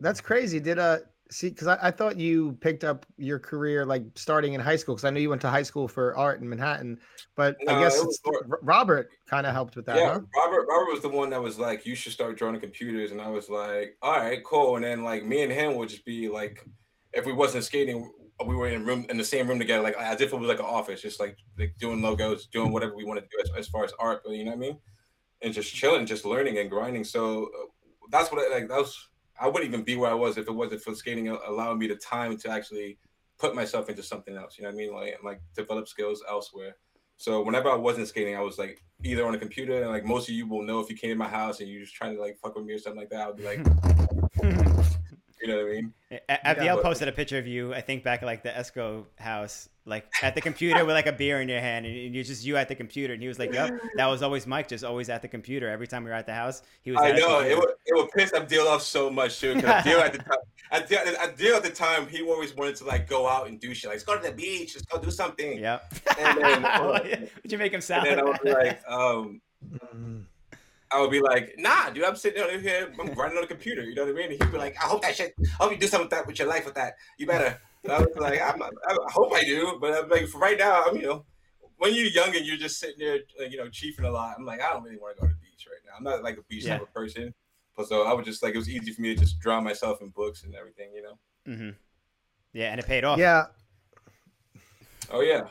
That's 0.00 0.20
crazy. 0.20 0.60
Did 0.60 0.78
uh 0.78 0.98
see 1.30 1.50
because 1.50 1.68
I, 1.68 1.78
I 1.82 1.90
thought 1.90 2.18
you 2.18 2.56
picked 2.60 2.84
up 2.84 3.04
your 3.18 3.38
career 3.38 3.84
like 3.84 4.02
starting 4.14 4.54
in 4.54 4.60
high 4.60 4.76
school 4.76 4.94
because 4.94 5.04
I 5.04 5.10
knew 5.10 5.20
you 5.20 5.28
went 5.28 5.42
to 5.42 5.50
high 5.50 5.62
school 5.62 5.86
for 5.88 6.16
art 6.16 6.40
in 6.40 6.48
Manhattan, 6.48 6.98
but 7.36 7.56
I 7.68 7.80
guess 7.80 7.98
it 7.98 8.06
was 8.06 8.16
it's, 8.16 8.20
more- 8.26 8.46
R- 8.50 8.58
Robert 8.62 9.10
kind 9.28 9.46
of 9.46 9.52
helped 9.52 9.76
with 9.76 9.84
that, 9.86 9.96
yeah, 9.96 10.14
huh? 10.14 10.20
Robert. 10.36 10.66
Robert 10.68 10.90
was 10.92 11.02
the 11.02 11.08
one 11.08 11.28
that 11.30 11.42
was 11.42 11.58
like, 11.58 11.84
"You 11.86 11.94
should 11.94 12.12
start 12.12 12.38
drawing 12.38 12.58
computers," 12.60 13.12
and 13.12 13.20
I 13.20 13.28
was 13.28 13.48
like, 13.50 13.96
"All 14.00 14.18
right, 14.18 14.42
cool." 14.44 14.76
And 14.76 14.84
then 14.84 15.04
like 15.04 15.24
me 15.24 15.42
and 15.42 15.52
him 15.52 15.76
would 15.76 15.88
just 15.90 16.04
be 16.06 16.28
like, 16.30 16.66
if 17.12 17.26
we 17.26 17.32
wasn't 17.34 17.64
skating, 17.64 18.10
we 18.46 18.56
were 18.56 18.68
in 18.68 18.86
room 18.86 19.04
in 19.10 19.18
the 19.18 19.24
same 19.24 19.46
room 19.46 19.58
together, 19.58 19.82
like 19.82 19.96
as 19.98 20.20
if 20.22 20.32
it 20.32 20.36
was 20.36 20.48
like 20.48 20.58
an 20.60 20.64
office, 20.64 21.02
just 21.02 21.20
like 21.20 21.36
like 21.58 21.74
doing 21.78 22.00
logos, 22.00 22.46
doing 22.46 22.72
whatever 22.72 22.96
we 22.96 23.04
want 23.04 23.20
to 23.20 23.26
do 23.30 23.42
as, 23.42 23.50
as 23.58 23.68
far 23.68 23.84
as 23.84 23.92
art. 24.00 24.22
But 24.24 24.32
you 24.32 24.44
know 24.44 24.52
what 24.52 24.56
I 24.56 24.60
mean? 24.60 24.78
And 25.42 25.52
just 25.54 25.74
chilling, 25.74 26.06
just 26.06 26.24
learning 26.24 26.56
and 26.58 26.70
grinding. 26.70 27.04
So 27.04 27.50
that's 28.10 28.30
what 28.30 28.46
I, 28.46 28.54
like 28.54 28.68
that 28.68 28.78
was. 28.78 29.08
I 29.40 29.46
wouldn't 29.48 29.64
even 29.72 29.84
be 29.84 29.96
where 29.96 30.10
I 30.10 30.14
was 30.14 30.36
if 30.36 30.46
it 30.48 30.52
wasn't 30.52 30.82
for 30.82 30.94
skating 30.94 31.28
allowing 31.28 31.78
me 31.78 31.86
the 31.86 31.96
time 31.96 32.36
to 32.38 32.50
actually 32.50 32.98
put 33.38 33.54
myself 33.54 33.88
into 33.88 34.02
something 34.02 34.36
else. 34.36 34.58
You 34.58 34.64
know 34.64 34.68
what 34.70 34.74
I 34.74 34.76
mean? 34.76 34.92
Like 34.94 35.18
like 35.24 35.40
develop 35.56 35.88
skills 35.88 36.22
elsewhere. 36.28 36.76
So 37.16 37.42
whenever 37.42 37.70
I 37.70 37.76
wasn't 37.76 38.08
skating, 38.08 38.36
I 38.36 38.40
was 38.40 38.58
like 38.58 38.82
either 39.04 39.26
on 39.26 39.34
a 39.34 39.38
computer, 39.38 39.82
and 39.82 39.90
like 39.90 40.04
most 40.04 40.28
of 40.28 40.34
you 40.34 40.46
will 40.46 40.62
know 40.62 40.80
if 40.80 40.90
you 40.90 40.96
came 40.96 41.10
to 41.10 41.16
my 41.16 41.28
house 41.28 41.60
and 41.60 41.68
you're 41.68 41.82
just 41.82 41.94
trying 41.94 42.14
to 42.14 42.20
like 42.20 42.38
fuck 42.38 42.54
with 42.56 42.64
me 42.64 42.74
or 42.74 42.78
something 42.78 43.00
like 43.00 43.10
that, 43.10 43.20
I'll 43.20 43.34
be 43.34 43.44
like, 43.44 43.58
you 45.40 45.48
know 45.48 45.56
what 45.56 45.66
I 45.66 45.70
mean? 45.70 45.92
Abdiel 46.28 46.64
Yeah, 46.64 46.74
but- 46.76 46.84
posted 46.84 47.08
a 47.08 47.12
picture 47.12 47.38
of 47.38 47.46
you, 47.46 47.74
I 47.74 47.80
think 47.80 48.04
back 48.04 48.22
at 48.22 48.26
like 48.26 48.42
the 48.42 48.50
Esco 48.50 49.04
house, 49.18 49.68
like 49.90 50.10
at 50.22 50.34
the 50.34 50.40
computer 50.40 50.84
with 50.84 50.94
like 50.94 51.06
a 51.06 51.12
beer 51.12 51.40
in 51.40 51.48
your 51.48 51.60
hand, 51.60 51.84
and 51.84 52.14
you're 52.14 52.24
just 52.24 52.44
you 52.44 52.56
at 52.56 52.68
the 52.68 52.74
computer. 52.74 53.12
And 53.12 53.22
he 53.22 53.28
was 53.28 53.38
like, 53.38 53.52
"Yep, 53.52 53.78
that 53.96 54.06
was 54.06 54.22
always 54.22 54.46
Mike, 54.46 54.68
just 54.68 54.84
always 54.84 55.10
at 55.10 55.20
the 55.20 55.28
computer. 55.28 55.68
Every 55.68 55.86
time 55.86 56.04
we 56.04 56.10
were 56.10 56.16
at 56.16 56.26
the 56.26 56.34
house, 56.34 56.62
he 56.82 56.92
was." 56.92 57.00
I 57.00 57.12
know 57.12 57.40
it 57.40 57.56
would 57.58 57.70
it 57.84 57.94
would 57.94 58.10
piss 58.12 58.32
Abdiel 58.32 58.66
off 58.66 58.82
so 58.82 59.10
much 59.10 59.40
too. 59.40 59.54
Because 59.54 59.84
Abdiel 59.84 60.00
at 60.00 60.12
the 60.12 60.18
time, 60.18 60.38
Abdiel, 60.72 61.16
Abdiel 61.16 61.56
at 61.56 61.62
the 61.62 61.70
time, 61.70 62.06
he 62.06 62.22
always 62.22 62.56
wanted 62.56 62.76
to 62.76 62.84
like 62.84 63.08
go 63.08 63.28
out 63.28 63.48
and 63.48 63.60
do 63.60 63.74
shit. 63.74 63.88
Like, 63.88 63.96
let's 63.96 64.04
go 64.04 64.16
to 64.16 64.22
the 64.22 64.32
beach, 64.32 64.74
let's 64.74 64.86
go 64.86 64.98
do 64.98 65.10
something. 65.10 65.58
yeah 65.58 65.80
And 66.18 66.40
then, 66.40 66.64
uh, 66.64 67.00
Would 67.42 67.52
you 67.52 67.58
make 67.58 67.72
him 67.72 67.80
sad. 67.80 68.06
And 68.06 68.18
then 68.18 68.20
I 68.20 68.22
would 68.22 68.32
like 68.32 68.42
be 68.42 68.52
like, 68.52 68.88
um. 68.88 69.40
I 70.92 71.00
would 71.00 71.12
be 71.12 71.20
like, 71.20 71.54
nah, 71.56 71.90
dude, 71.90 72.02
I'm 72.02 72.16
sitting 72.16 72.42
over 72.42 72.58
here, 72.58 72.92
I'm 72.98 73.14
grinding 73.14 73.38
on 73.38 73.42
the 73.42 73.46
computer. 73.46 73.82
You 73.82 73.94
know 73.94 74.06
what 74.06 74.10
I 74.10 74.14
mean? 74.14 74.32
And 74.32 74.42
he'd 74.42 74.50
be 74.50 74.58
like, 74.58 74.74
I 74.82 74.88
hope 74.88 75.02
that 75.02 75.14
shit, 75.14 75.34
I 75.38 75.62
hope 75.62 75.70
you 75.70 75.78
do 75.78 75.86
something 75.86 76.06
with 76.06 76.10
that 76.10 76.26
with 76.26 76.38
your 76.38 76.48
life 76.48 76.64
with 76.64 76.74
that. 76.74 76.94
You 77.16 77.26
better, 77.26 77.60
I 77.88 77.98
was 78.00 78.08
like, 78.16 78.40
I'm 78.40 78.62
I 78.62 78.96
hope 79.08 79.32
I 79.32 79.42
do, 79.44 79.78
but 79.80 79.94
I'm 79.94 80.08
like, 80.10 80.26
for 80.28 80.38
right 80.38 80.58
now, 80.58 80.84
I'm 80.86 80.96
you 80.96 81.02
know, 81.02 81.24
when 81.78 81.94
you're 81.94 82.06
young 82.06 82.34
and 82.36 82.44
you're 82.44 82.58
just 82.58 82.78
sitting 82.78 82.98
there, 82.98 83.20
like, 83.38 83.50
you 83.52 83.58
know, 83.58 83.68
chiefing 83.68 84.04
a 84.04 84.10
lot. 84.10 84.34
I'm 84.38 84.44
like, 84.44 84.60
I 84.60 84.72
don't 84.72 84.82
really 84.82 84.98
want 84.98 85.16
to 85.16 85.22
go 85.22 85.28
to 85.28 85.32
the 85.32 85.40
beach 85.40 85.66
right 85.66 85.80
now. 85.86 85.92
I'm 85.96 86.04
not 86.04 86.22
like 86.22 86.36
a 86.36 86.42
beach 86.42 86.64
Yeah. 86.64 86.74
type 86.74 86.82
of 86.82 86.92
person. 86.92 87.32
But 87.76 87.88
so 87.88 88.02
I 88.02 88.12
was 88.12 88.26
just 88.26 88.42
like 88.42 88.54
it 88.54 88.58
was 88.58 88.68
easy 88.68 88.92
for 88.92 89.00
me 89.00 89.14
to 89.14 89.20
just 89.20 89.38
drown 89.40 89.64
myself 89.64 90.02
in 90.02 90.10
books 90.10 90.42
and 90.44 90.54
everything, 90.54 90.90
you 90.94 91.02
know. 91.02 91.18
hmm 91.46 91.70
Yeah, 92.52 92.70
and 92.72 92.80
it 92.80 92.86
paid 92.86 93.04
off. 93.04 93.18
Yeah. 93.18 93.46
Oh 95.10 95.22
yeah. 95.22 95.48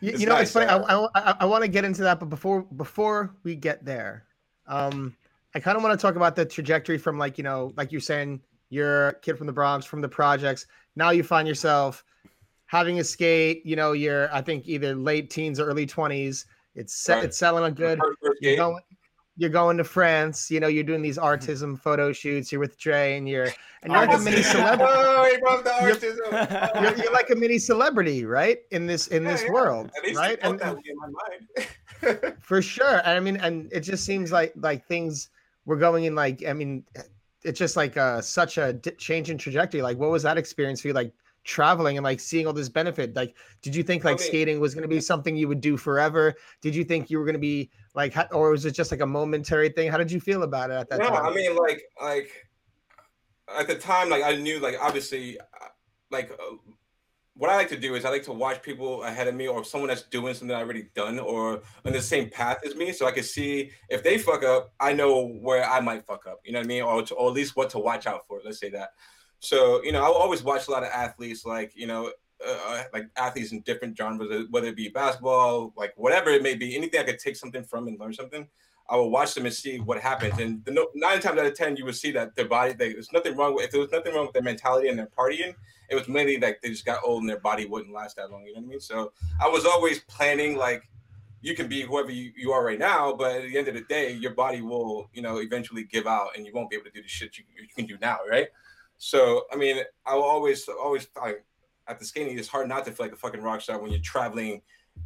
You, 0.00 0.12
you 0.18 0.26
know, 0.26 0.34
nice, 0.34 0.42
it's 0.42 0.52
funny. 0.52 0.66
I, 0.66 0.76
uh, 0.76 1.08
I, 1.14 1.34
I 1.40 1.44
want 1.46 1.62
to 1.62 1.68
get 1.68 1.84
into 1.84 2.02
that, 2.02 2.20
but 2.20 2.26
before 2.28 2.62
before 2.62 3.34
we 3.42 3.54
get 3.54 3.84
there, 3.84 4.24
um, 4.66 5.16
I 5.54 5.60
kind 5.60 5.76
of 5.76 5.82
want 5.82 5.98
to 5.98 6.02
talk 6.02 6.16
about 6.16 6.36
the 6.36 6.44
trajectory 6.44 6.98
from 6.98 7.16
like 7.18 7.38
you 7.38 7.44
know, 7.44 7.72
like 7.76 7.90
you're 7.90 8.00
saying, 8.02 8.40
you're 8.74 9.08
a 9.08 9.14
kid 9.20 9.38
from 9.38 9.46
the 9.46 9.52
Bronx, 9.52 9.86
from 9.86 10.00
the 10.00 10.08
projects. 10.08 10.66
Now 10.96 11.10
you 11.10 11.22
find 11.22 11.46
yourself 11.48 12.04
having 12.66 12.98
a 13.00 13.04
skate. 13.04 13.64
You 13.64 13.76
know, 13.76 13.92
you're 13.92 14.32
I 14.34 14.40
think 14.42 14.66
either 14.66 14.94
late 14.94 15.30
teens 15.30 15.58
or 15.60 15.64
early 15.66 15.86
twenties. 15.86 16.46
It's 16.74 17.06
Right. 17.08 17.24
it's 17.24 17.38
selling 17.38 17.64
a 17.64 17.70
good. 17.70 18.00
You're 18.40 18.56
going, 18.56 18.80
you're 19.36 19.50
going 19.50 19.76
to 19.78 19.84
France. 19.84 20.50
You 20.50 20.58
know, 20.60 20.66
you're 20.68 20.84
doing 20.92 21.02
these 21.02 21.18
artism 21.30 21.76
photo 21.76 22.12
shoots. 22.12 22.50
You're 22.50 22.60
with 22.60 22.76
Dre, 22.78 23.16
and 23.16 23.28
you're 23.28 23.48
and 23.82 23.92
you're 23.92 24.06
like 24.06 24.14
a 24.16 24.18
mini 24.18 24.42
celebrity. 24.42 24.92
Oh, 25.16 25.28
he 25.30 25.36
brought 25.38 25.64
the 25.64 25.74
You're- 25.82 26.82
You're, 26.82 26.96
you're 27.04 27.12
like 27.12 27.30
a 27.30 27.36
mini 27.36 27.58
celebrity, 27.58 28.24
right? 28.24 28.58
In 28.72 28.86
this 28.86 29.06
in 29.08 29.22
Yeah, 29.22 29.30
this 29.32 29.42
yeah. 29.44 29.50
world, 29.52 29.90
right? 30.14 30.38
And, 30.42 30.58
that 30.60 30.76
in 30.84 30.96
my 30.96 31.08
mind. 32.12 32.34
for 32.40 32.60
sure. 32.60 32.98
And 33.06 33.16
I 33.16 33.20
mean, 33.20 33.36
and 33.36 33.72
it 33.72 33.80
just 33.80 34.04
seems 34.04 34.30
like 34.32 34.52
like 34.56 34.84
things 34.86 35.28
were 35.64 35.76
going 35.76 36.04
in 36.04 36.14
like 36.14 36.44
I 36.46 36.52
mean, 36.52 36.84
it's 37.44 37.58
just 37.58 37.76
like 37.76 37.96
uh, 37.96 38.20
such 38.20 38.58
a 38.58 38.72
d- 38.72 38.92
change 38.92 39.30
in 39.30 39.38
trajectory. 39.38 39.82
Like, 39.82 39.98
what 39.98 40.10
was 40.10 40.22
that 40.22 40.38
experience 40.38 40.80
for 40.80 40.88
you? 40.88 40.94
Like 40.94 41.12
traveling 41.44 41.98
and 41.98 42.04
like 42.04 42.20
seeing 42.20 42.46
all 42.46 42.52
this 42.52 42.68
benefit. 42.68 43.14
Like, 43.14 43.36
did 43.62 43.76
you 43.76 43.82
think 43.82 44.02
like 44.02 44.18
mean- 44.18 44.26
skating 44.26 44.60
was 44.60 44.74
going 44.74 44.82
to 44.82 44.88
be 44.88 45.00
something 45.00 45.36
you 45.36 45.46
would 45.48 45.60
do 45.60 45.76
forever? 45.76 46.34
Did 46.62 46.74
you 46.74 46.84
think 46.84 47.10
you 47.10 47.18
were 47.18 47.24
going 47.24 47.34
to 47.34 47.40
be 47.40 47.70
like, 47.94 48.14
or 48.32 48.50
was 48.50 48.64
it 48.64 48.72
just 48.72 48.90
like 48.90 49.00
a 49.00 49.06
momentary 49.06 49.68
thing? 49.68 49.90
How 49.90 49.98
did 49.98 50.10
you 50.10 50.20
feel 50.20 50.42
about 50.42 50.70
it 50.70 50.74
at 50.74 50.88
that 50.90 50.98
no, 51.00 51.08
time? 51.08 51.26
I 51.26 51.34
mean 51.34 51.54
like 51.56 51.82
like 52.02 52.46
at 53.54 53.68
the 53.68 53.74
time 53.76 54.08
like 54.08 54.24
I 54.24 54.36
knew 54.36 54.58
like 54.58 54.76
obviously 54.80 55.38
uh, 55.38 55.68
like 56.10 56.30
uh, 56.30 56.56
what 57.36 57.50
I 57.50 57.56
like 57.56 57.68
to 57.70 57.76
do 57.76 57.96
is 57.96 58.04
I 58.04 58.10
like 58.10 58.22
to 58.24 58.32
watch 58.32 58.62
people 58.62 59.02
ahead 59.02 59.26
of 59.26 59.34
me 59.34 59.48
or 59.48 59.64
someone 59.64 59.88
that's 59.88 60.02
doing 60.02 60.34
something 60.34 60.54
I've 60.54 60.64
already 60.64 60.88
done 60.94 61.18
or 61.18 61.62
on 61.84 61.92
the 61.92 62.00
same 62.00 62.30
path 62.30 62.58
as 62.64 62.76
me 62.76 62.92
so 62.92 63.06
I 63.06 63.10
can 63.10 63.24
see 63.24 63.70
if 63.88 64.04
they 64.04 64.18
fuck 64.18 64.44
up 64.44 64.72
I 64.78 64.92
know 64.92 65.26
where 65.26 65.68
I 65.68 65.80
might 65.80 66.06
fuck 66.06 66.26
up 66.26 66.40
you 66.44 66.52
know 66.52 66.60
what 66.60 66.66
I 66.66 66.68
mean? 66.68 66.82
Or, 66.82 67.02
to, 67.02 67.14
or 67.14 67.28
at 67.28 67.34
least 67.34 67.56
what 67.56 67.70
to 67.70 67.78
watch 67.78 68.06
out 68.06 68.26
for 68.28 68.40
let's 68.44 68.60
say 68.60 68.70
that. 68.70 68.90
So 69.40 69.82
you 69.82 69.90
know 69.90 70.02
I 70.02 70.06
always 70.06 70.44
watch 70.44 70.68
a 70.68 70.70
lot 70.70 70.84
of 70.84 70.90
athletes 70.90 71.44
like 71.44 71.72
you 71.74 71.88
know 71.88 72.12
uh, 72.46 72.84
like 72.92 73.08
athletes 73.16 73.52
in 73.52 73.60
different 73.62 73.96
genres 73.96 74.46
whether 74.50 74.68
it 74.68 74.76
be 74.76 74.88
basketball 74.88 75.72
like 75.76 75.92
whatever 75.96 76.30
it 76.30 76.42
may 76.42 76.54
be 76.54 76.76
anything 76.76 77.00
I 77.00 77.04
could 77.04 77.18
take 77.18 77.36
something 77.36 77.64
from 77.64 77.88
and 77.88 77.98
learn 77.98 78.12
something 78.12 78.46
I 78.88 78.96
will 78.96 79.10
watch 79.10 79.34
them 79.34 79.46
and 79.46 79.54
see 79.54 79.80
what 79.80 79.98
happens. 80.00 80.38
And 80.38 80.64
the 80.64 80.86
nine 80.94 81.20
times 81.20 81.38
out 81.38 81.46
of 81.46 81.54
ten, 81.54 81.76
you 81.76 81.84
would 81.86 81.96
see 81.96 82.10
that 82.12 82.36
their 82.36 82.48
body, 82.48 82.74
they, 82.74 82.92
there's 82.92 83.12
nothing 83.12 83.36
wrong 83.36 83.54
with. 83.54 83.66
If 83.66 83.70
there 83.70 83.80
was 83.80 83.92
nothing 83.92 84.14
wrong 84.14 84.26
with 84.26 84.34
their 84.34 84.42
mentality 84.42 84.88
and 84.88 84.98
their 84.98 85.06
partying, 85.06 85.54
it 85.88 85.94
was 85.94 86.06
mainly 86.08 86.38
like 86.38 86.60
they 86.62 86.68
just 86.68 86.84
got 86.84 87.00
old 87.04 87.22
and 87.22 87.30
their 87.30 87.40
body 87.40 87.66
wouldn't 87.66 87.94
last 87.94 88.16
that 88.16 88.30
long. 88.30 88.44
You 88.44 88.54
know 88.54 88.60
what 88.60 88.66
I 88.66 88.70
mean? 88.70 88.80
So 88.80 89.12
I 89.40 89.48
was 89.48 89.64
always 89.64 90.00
planning 90.00 90.56
like 90.56 90.88
you 91.40 91.54
can 91.54 91.68
be 91.68 91.82
whoever 91.82 92.10
you, 92.10 92.32
you 92.36 92.52
are 92.52 92.64
right 92.64 92.78
now, 92.78 93.14
but 93.14 93.36
at 93.36 93.42
the 93.42 93.58
end 93.58 93.68
of 93.68 93.74
the 93.74 93.82
day, 93.82 94.12
your 94.12 94.32
body 94.32 94.60
will, 94.60 95.08
you 95.12 95.22
know, 95.22 95.38
eventually 95.38 95.84
give 95.84 96.06
out, 96.06 96.28
and 96.36 96.46
you 96.46 96.52
won't 96.54 96.70
be 96.70 96.76
able 96.76 96.86
to 96.86 96.90
do 96.90 97.02
the 97.02 97.08
shit 97.08 97.36
you, 97.36 97.44
you 97.60 97.68
can 97.74 97.86
do 97.86 97.98
now, 98.00 98.18
right? 98.28 98.48
So 98.98 99.44
I 99.52 99.56
mean, 99.56 99.82
I 100.06 100.14
will 100.14 100.22
always 100.22 100.68
always 100.68 101.08
like 101.20 101.44
at 101.86 101.98
the 101.98 102.04
skating, 102.04 102.38
it's 102.38 102.48
hard 102.48 102.68
not 102.68 102.84
to 102.86 102.92
feel 102.92 103.06
like 103.06 103.12
a 103.12 103.16
fucking 103.16 103.42
rock 103.42 103.60
star 103.60 103.78
when 103.78 103.90
you're 103.90 104.00
traveling 104.00 104.62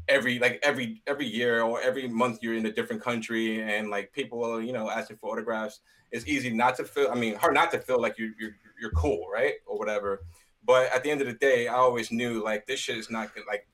every 0.09 0.39
like 0.39 0.59
every 0.63 1.03
every 1.07 1.27
year 1.27 1.63
or 1.63 1.81
every 1.83 2.09
month 2.09 2.39
you're 2.43 2.55
in 2.55 2.67
a 2.67 2.73
different 2.73 3.03
country 3.03 3.61
and 3.61 3.91
like 3.91 4.13
people 4.13 4.43
are 4.43 4.61
you 4.61 4.73
know 4.73 4.91
asking 4.91 5.17
for 5.17 5.31
autographs 5.31 5.81
it's 6.11 6.27
easy 6.27 6.51
not 6.51 6.75
to 6.75 6.85
feel 6.85 7.09
i 7.13 7.15
mean 7.15 7.35
hard 7.35 7.55
not 7.55 7.71
to 7.71 7.79
feel 7.79 8.01
like 8.01 8.19
you're 8.19 8.31
you're, 8.39 8.53
you're 8.81 8.91
cool 8.93 9.27
right 9.33 9.55
or 9.67 9.79
whatever. 9.79 10.25
But 10.65 10.93
at 10.93 11.03
the 11.03 11.11
end 11.11 11.21
of 11.21 11.27
the 11.27 11.35
day 11.35 11.69
i 11.69 11.75
always 11.75 12.11
knew 12.11 12.43
like 12.43 12.67
this 12.67 12.81
shit 12.81 12.97
is 12.97 13.11
not 13.11 13.31
like 13.47 13.67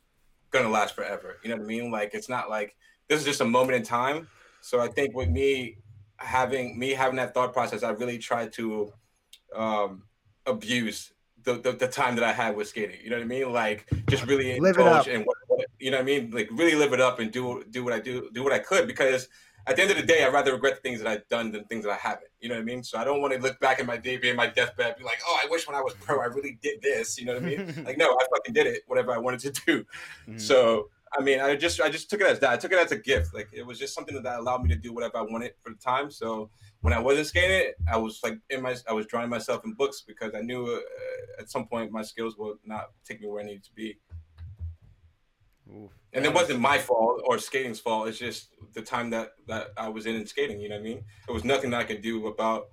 gonna 0.51 0.69
last 0.69 0.95
forever. 0.95 1.39
You 1.43 1.51
know 1.51 1.57
what 1.57 1.65
i 1.65 1.67
mean? 1.67 1.91
Like 1.91 2.15
it's 2.15 2.29
not 2.29 2.51
like 2.51 2.77
this 3.09 3.21
is 3.21 3.27
just 3.27 3.41
a 3.41 3.45
moment 3.45 3.77
in 3.77 3.83
time. 3.83 4.29
So 4.61 4.81
i 4.81 4.89
think 4.89 5.15
with 5.15 5.29
me 5.29 5.79
having 6.17 6.79
me 6.79 6.91
having 6.91 7.17
that 7.17 7.35
thought 7.35 7.53
process 7.53 7.83
i 7.83 7.91
really 7.91 8.19
tried 8.19 8.53
to 8.53 8.93
um 9.55 10.05
abuse 10.47 11.13
the, 11.45 11.55
the, 11.55 11.73
the 11.73 11.89
time 11.89 12.15
that 12.17 12.25
I 12.25 12.33
had 12.33 12.57
with 12.57 12.69
skating. 12.69 12.99
You 13.03 13.11
know 13.11 13.17
what 13.17 13.23
I 13.23 13.27
mean? 13.27 13.53
Like 13.53 13.87
just 14.09 14.27
really 14.27 14.59
Live 14.59 14.79
indulge 14.79 15.09
and 15.09 15.25
what, 15.25 15.37
what 15.57 15.67
you 15.79 15.91
know 15.91 15.99
what 15.99 16.03
I 16.03 16.07
mean? 16.07 16.31
Like 16.31 16.49
really 16.53 16.75
live 16.75 16.93
it 16.93 17.01
up 17.01 17.19
and 17.19 17.31
do 17.31 17.65
do 17.71 17.85
what 17.85 17.93
I 17.93 18.01
do 18.01 18.31
do 18.33 18.43
what 18.43 18.53
I 18.53 18.59
could 18.59 18.87
because 18.87 19.29
at 19.67 19.77
the 19.77 19.83
end 19.83 19.91
of 19.93 19.97
the 19.97 20.03
day, 20.03 20.23
I'd 20.23 20.33
rather 20.33 20.53
regret 20.53 20.75
the 20.75 20.81
things 20.83 21.01
that 21.01 21.09
I've 21.09 21.27
done 21.29 21.51
than 21.51 21.65
things 21.65 21.85
that 21.85 21.93
I 21.93 21.97
haven't. 21.97 22.29
You 22.39 22.51
know 22.51 22.57
what 22.57 22.61
I 22.61 22.65
mean? 22.65 22.83
So 22.83 22.99
I 22.99 23.05
don't 23.05 23.23
want 23.23 23.33
to 23.33 23.41
look 23.41 23.59
back 23.61 23.81
at 23.81 23.87
my 23.87 23.97
day, 23.97 24.19
be 24.19 24.29
in 24.29 24.37
my 24.37 24.47
deathbed, 24.47 24.89
and 24.89 24.97
be 24.99 25.05
like, 25.05 25.21
oh, 25.27 25.41
I 25.43 25.49
wish 25.51 25.67
when 25.67 25.75
I 25.75 25.81
was 25.81 25.95
pro, 25.95 26.21
I 26.21 26.27
really 26.27 26.59
did 26.63 26.83
this. 26.83 27.19
You 27.19 27.25
know 27.25 27.35
what 27.35 27.43
I 27.45 27.47
mean? 27.47 27.85
like, 27.87 27.97
no, 27.97 28.11
I 28.11 28.27
fucking 28.31 28.53
did 28.53 28.67
it, 28.67 28.83
whatever 28.89 29.13
I 29.13 29.19
wanted 29.19 29.41
to 29.41 29.63
do. 29.65 29.85
Mhm. 30.29 30.41
So 30.41 30.91
I 31.17 31.23
mean, 31.23 31.41
I 31.41 31.55
just 31.55 31.81
I 31.81 31.89
just 31.89 32.11
took 32.11 32.21
it 32.21 32.27
as 32.27 32.41
that. 32.41 32.51
I 32.51 32.57
took 32.57 32.73
it 32.73 32.79
as 32.79 32.93
a 32.93 32.99
gift. 32.99 33.35
Like 33.35 33.49
it 33.53 33.65
was 33.65 33.79
just 33.79 33.95
something 33.95 34.21
that 34.21 34.39
allowed 34.39 34.63
me 34.63 34.69
to 34.71 34.77
do 34.77 34.93
whatever 34.93 35.19
I 35.19 35.23
wanted 35.23 35.53
for 35.63 35.71
the 35.71 35.79
time. 35.79 36.11
So 36.11 36.51
when 36.81 36.93
I 36.93 36.99
wasn't 36.99 37.29
skating, 37.29 37.73
I 37.91 37.97
was 37.97 38.21
like 38.23 38.39
in 38.51 38.63
my 38.63 38.75
I 38.89 38.93
was 38.93 39.07
drawing 39.07 39.31
myself 39.31 39.65
in 39.65 39.75
books 39.75 40.03
because 40.07 40.35
I 40.35 40.41
knew 40.41 40.67
uh, 40.67 41.41
at 41.41 41.51
some 41.51 41.67
point 41.67 41.93
my 41.93 42.03
skills 42.03 42.37
would 42.37 42.59
not 42.65 42.91
take 43.05 43.21
me 43.21 43.29
where 43.29 43.43
I 43.43 43.47
needed 43.47 43.65
to 43.65 43.73
be. 43.75 43.97
Ooh, 45.71 45.91
And 46.13 46.25
it 46.25 46.29
was- 46.29 46.43
wasn't 46.43 46.61
my 46.61 46.79
fault 46.79 47.23
or 47.25 47.39
skating's 47.39 47.81
fault. 47.81 48.09
It's 48.09 48.19
just 48.19 48.51
the 48.75 48.83
time 48.83 49.11
that 49.11 49.35
that 49.47 49.73
I 49.77 49.89
was 49.89 50.07
in 50.07 50.15
in 50.15 50.27
skating. 50.27 50.61
You 50.61 50.69
know 50.69 50.77
what 50.77 50.81
I 50.83 50.85
mean? 50.85 51.05
There 51.27 51.35
was 51.35 51.45
nothing 51.45 51.71
that 51.71 51.81
I 51.81 51.85
could 51.85 52.03
do 52.03 52.27
about, 52.27 52.69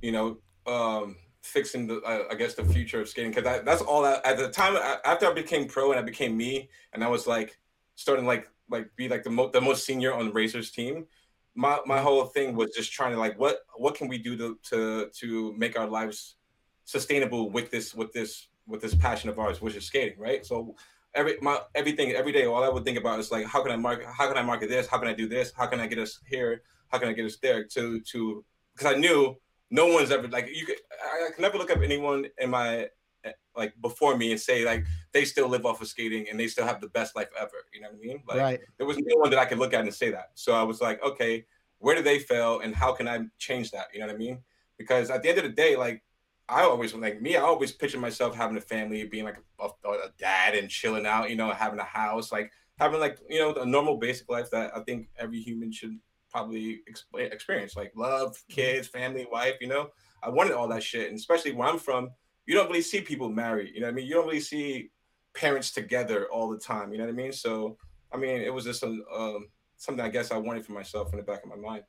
you 0.00 0.12
know, 0.12 0.38
um, 0.66 1.16
fixing 1.42 1.86
the 1.86 2.00
uh, 2.02 2.24
I 2.30 2.34
guess 2.34 2.54
the 2.54 2.64
future 2.64 3.00
of 3.00 3.08
skating 3.08 3.30
because 3.32 3.64
that's 3.64 3.82
all. 3.82 4.04
I, 4.04 4.20
at 4.24 4.36
the 4.36 4.50
time 4.50 4.76
after 5.04 5.26
I 5.26 5.32
became 5.32 5.66
pro 5.68 5.90
and 5.92 5.98
I 6.00 6.02
became 6.02 6.36
me 6.36 6.68
and 6.92 7.02
I 7.04 7.08
was 7.08 7.26
like 7.26 7.58
starting 7.94 8.26
like 8.26 8.50
like 8.68 8.94
be 8.96 9.08
like 9.08 9.22
the 9.22 9.30
most 9.30 9.52
the 9.52 9.60
most 9.60 9.84
senior 9.84 10.12
on 10.12 10.26
the 10.26 10.32
Razors 10.32 10.70
team. 10.70 11.06
My 11.54 11.78
my 11.86 12.00
whole 12.00 12.24
thing 12.24 12.54
was 12.54 12.72
just 12.74 12.92
trying 12.92 13.12
to 13.12 13.18
like 13.18 13.38
what 13.38 13.60
what 13.76 13.94
can 13.94 14.08
we 14.08 14.18
do 14.18 14.36
to 14.36 14.58
to 14.70 15.08
to 15.20 15.52
make 15.56 15.78
our 15.78 15.86
lives 15.86 16.36
sustainable 16.84 17.50
with 17.50 17.70
this 17.70 17.94
with 17.94 18.12
this 18.12 18.48
with 18.66 18.82
this 18.82 18.94
passion 18.94 19.30
of 19.30 19.38
ours, 19.38 19.62
which 19.62 19.74
is 19.76 19.86
skating, 19.86 20.18
right? 20.18 20.44
So 20.44 20.76
every 21.18 21.36
my 21.42 21.58
everything 21.74 22.12
every 22.12 22.32
day 22.32 22.46
all 22.46 22.62
i 22.62 22.68
would 22.68 22.84
think 22.84 22.96
about 22.96 23.18
is 23.18 23.32
like 23.32 23.44
how 23.44 23.60
can 23.62 23.72
i 23.72 23.76
market 23.76 24.06
how 24.06 24.28
can 24.28 24.38
i 24.38 24.42
market 24.42 24.68
this? 24.68 24.86
How 24.86 24.98
can 24.98 25.08
i 25.08 25.12
do 25.12 25.28
this? 25.28 25.52
How 25.56 25.66
can 25.66 25.80
i 25.80 25.86
get 25.86 25.98
us 25.98 26.20
here? 26.26 26.62
How 26.90 26.98
can 26.98 27.08
i 27.08 27.12
get 27.12 27.26
us 27.26 27.36
there? 27.42 27.64
To 27.74 28.00
to 28.12 28.44
because 28.72 28.94
i 28.94 28.96
knew 28.96 29.36
no 29.70 29.86
one's 29.86 30.10
ever 30.10 30.28
like 30.28 30.48
you 30.54 30.64
could 30.64 30.76
I, 31.04 31.26
I 31.26 31.30
can 31.34 31.42
never 31.42 31.58
look 31.58 31.70
up 31.70 31.82
anyone 31.82 32.26
in 32.38 32.50
my 32.50 32.88
eh, 33.24 33.32
like 33.56 33.74
before 33.82 34.16
me 34.16 34.30
and 34.30 34.40
say 34.40 34.64
like 34.64 34.86
they 35.12 35.24
still 35.24 35.48
live 35.48 35.66
off 35.66 35.82
of 35.82 35.88
skating 35.88 36.26
and 36.30 36.38
they 36.38 36.46
still 36.46 36.66
have 36.66 36.80
the 36.80 36.88
best 36.88 37.16
life 37.16 37.28
ever 37.38 37.58
you 37.74 37.80
know 37.80 37.88
what 37.88 37.98
i 38.02 38.06
mean? 38.06 38.22
Like 38.26 38.38
right. 38.38 38.60
there 38.78 38.86
was 38.86 38.98
no 38.98 39.16
one 39.18 39.30
that 39.30 39.40
i 39.40 39.44
could 39.44 39.58
look 39.58 39.74
at 39.74 39.80
and 39.80 39.92
say 39.92 40.10
that. 40.12 40.30
So 40.34 40.54
i 40.54 40.62
was 40.62 40.80
like 40.80 41.02
okay 41.02 41.44
where 41.80 41.94
do 41.94 42.02
they 42.02 42.18
fail 42.18 42.60
and 42.60 42.74
how 42.74 42.92
can 42.92 43.08
i 43.08 43.18
change 43.38 43.72
that? 43.72 43.86
You 43.92 44.00
know 44.00 44.06
what 44.06 44.14
i 44.14 44.18
mean? 44.18 44.38
Because 44.78 45.10
at 45.10 45.22
the 45.22 45.28
end 45.28 45.38
of 45.38 45.44
the 45.44 45.56
day 45.64 45.76
like 45.76 46.02
I 46.48 46.62
always 46.62 46.94
like 46.94 47.20
me. 47.20 47.36
I 47.36 47.42
always 47.42 47.72
picture 47.72 47.98
myself 47.98 48.34
having 48.34 48.56
a 48.56 48.60
family, 48.60 49.04
being 49.04 49.24
like 49.24 49.38
a, 49.60 49.66
a 49.88 50.12
dad 50.18 50.54
and 50.54 50.68
chilling 50.70 51.04
out, 51.06 51.28
you 51.28 51.36
know, 51.36 51.50
having 51.52 51.78
a 51.78 51.84
house, 51.84 52.32
like 52.32 52.50
having 52.78 53.00
like 53.00 53.18
you 53.28 53.38
know 53.38 53.54
a 53.54 53.66
normal 53.66 53.98
basic 53.98 54.30
life 54.30 54.50
that 54.50 54.74
I 54.76 54.80
think 54.80 55.08
every 55.18 55.40
human 55.40 55.70
should 55.70 55.98
probably 56.30 56.80
exp- 56.90 57.32
experience, 57.32 57.76
like 57.76 57.92
love, 57.94 58.42
kids, 58.48 58.88
family, 58.88 59.26
wife. 59.30 59.56
You 59.60 59.68
know, 59.68 59.90
I 60.22 60.30
wanted 60.30 60.54
all 60.54 60.68
that 60.68 60.82
shit, 60.82 61.08
and 61.08 61.18
especially 61.18 61.52
where 61.52 61.68
I'm 61.68 61.78
from, 61.78 62.10
you 62.46 62.54
don't 62.54 62.68
really 62.68 62.82
see 62.82 63.00
people 63.02 63.28
married. 63.28 63.74
You 63.74 63.80
know 63.80 63.86
what 63.86 63.92
I 63.92 63.94
mean? 63.96 64.06
You 64.06 64.14
don't 64.14 64.26
really 64.26 64.40
see 64.40 64.90
parents 65.34 65.70
together 65.72 66.28
all 66.32 66.48
the 66.48 66.58
time. 66.58 66.92
You 66.92 66.98
know 66.98 67.04
what 67.04 67.12
I 67.12 67.16
mean? 67.16 67.32
So 67.32 67.76
I 68.10 68.16
mean, 68.16 68.40
it 68.40 68.52
was 68.52 68.64
just 68.64 68.80
some 68.80 69.04
um, 69.14 69.48
something 69.76 70.04
I 70.04 70.08
guess 70.08 70.30
I 70.30 70.38
wanted 70.38 70.64
for 70.64 70.72
myself 70.72 71.12
in 71.12 71.18
the 71.18 71.24
back 71.24 71.42
of 71.42 71.50
my 71.50 71.56
mind. 71.56 71.84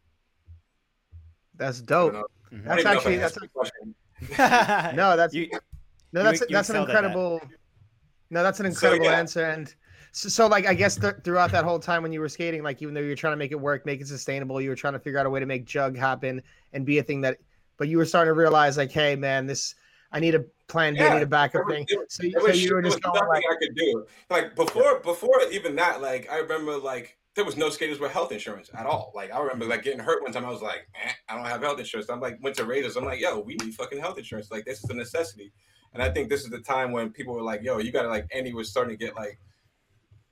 That's 1.55 1.81
dope. 1.81 2.13
know. 2.13 2.25
Mhm. 2.51 2.63
That's 2.65 2.67
don't 2.67 2.79
even 2.79 2.83
know 2.83 2.91
if 2.91 2.95
I 2.95 2.95
actually- 2.97 3.17
that's 3.17 3.33
the 3.39 3.47
question. 3.47 3.95
No, 4.95 5.15
that's 5.17 5.33
You- 5.33 5.49
no, 6.11 6.21
you- 6.21 6.23
that's 6.23 6.41
you 6.41 6.47
that's 6.49 6.69
an 6.69 6.75
at 6.77 6.87
that. 6.87 6.89
incredible. 6.95 7.41
No, 8.29 8.43
that's 8.43 8.59
an 8.59 8.65
So, 8.65 8.69
incredible 8.69 9.05
yeah. 9.05 9.17
answer. 9.19 9.45
And 9.45 9.73
so, 10.11 10.29
so, 10.29 10.47
like, 10.47 10.65
I 10.67 10.73
guess 10.73 10.95
th- 10.97 11.15
throughout 11.23 11.51
that 11.51 11.63
whole 11.63 11.79
time 11.79 12.03
when 12.03 12.11
you 12.11 12.19
were 12.19 12.29
skating, 12.29 12.63
like, 12.63 12.81
even 12.81 12.93
though 12.93 13.01
you 13.01 13.09
were 13.09 13.15
trying 13.15 13.33
to 13.33 13.37
make 13.37 13.51
it 13.51 13.59
work, 13.59 13.85
make 13.85 14.01
it 14.01 14.07
sustainable, 14.07 14.59
you 14.61 14.69
were 14.69 14.75
trying 14.75 14.93
to 14.93 14.99
figure 14.99 15.19
out 15.19 15.25
a 15.25 15.29
way 15.29 15.39
to 15.39 15.45
make 15.45 15.65
jug 15.65 15.95
happen 15.97 16.41
and 16.73 16.85
be 16.85 16.97
a 16.99 17.03
thing 17.03 17.21
that. 17.21 17.37
But 17.77 17.87
you 17.87 17.97
were 17.97 18.05
starting 18.05 18.29
to 18.33 18.37
realize, 18.37 18.75
like, 18.77 18.91
hey, 18.91 19.15
man, 19.15 19.45
this 19.45 19.75
I 20.11 20.19
need 20.19 20.33
a 20.35 20.43
plan 20.67 20.95
B, 20.95 21.01
I 21.01 21.05
Yeah, 21.05 21.13
need 21.15 21.21
a 21.23 21.27
backup 21.27 21.67
thing. 21.69 21.85
So, 22.09 22.23
you- 22.23 22.31
so 22.39 22.47
you 22.47 22.73
were 22.73 22.81
just 22.81 23.01
going 23.01 23.13
nothing 23.13 23.29
like, 23.29 23.43
I 23.49 23.55
could 23.55 23.75
do. 23.75 24.05
Like 24.29 24.55
before, 24.55 24.99
before 25.01 25.41
even 25.51 25.75
that, 25.75 26.01
like 26.01 26.27
I 26.31 26.37
remember, 26.39 26.77
like 26.77 27.15
there 27.35 27.45
was 27.45 27.57
no 27.57 27.69
skaters 27.69 27.99
with 27.99 28.11
health 28.11 28.31
insurance 28.31 28.69
at 28.73 28.85
all. 28.85 29.11
Like 29.15 29.31
I 29.31 29.39
remember 29.39 29.65
like 29.65 29.83
getting 29.83 29.99
hurt 29.99 30.21
one 30.21 30.31
time. 30.31 30.45
I 30.45 30.49
was 30.49 30.61
like, 30.61 30.87
eh, 31.01 31.11
I 31.27 31.35
don't 31.35 31.45
have 31.45 31.61
health 31.61 31.79
insurance. 31.79 32.09
I'm 32.09 32.19
like 32.19 32.37
went 32.41 32.55
to 32.57 32.65
Razors. 32.65 32.95
I'm 32.95 33.05
like, 33.05 33.19
yo, 33.19 33.39
we 33.39 33.55
need 33.55 33.73
fucking 33.75 33.99
health 33.99 34.17
insurance. 34.17 34.51
Like 34.51 34.65
this 34.65 34.83
is 34.83 34.89
a 34.89 34.93
necessity. 34.93 35.51
And 35.93 36.03
I 36.03 36.09
think 36.09 36.29
this 36.29 36.43
is 36.43 36.49
the 36.49 36.59
time 36.59 36.91
when 36.91 37.11
people 37.11 37.33
were 37.33 37.41
like, 37.41 37.61
yo, 37.63 37.77
you 37.79 37.91
gotta 37.91 38.09
like 38.09 38.27
Andy 38.33 38.53
was 38.53 38.69
starting 38.69 38.97
to 38.97 39.05
get 39.05 39.15
like 39.15 39.39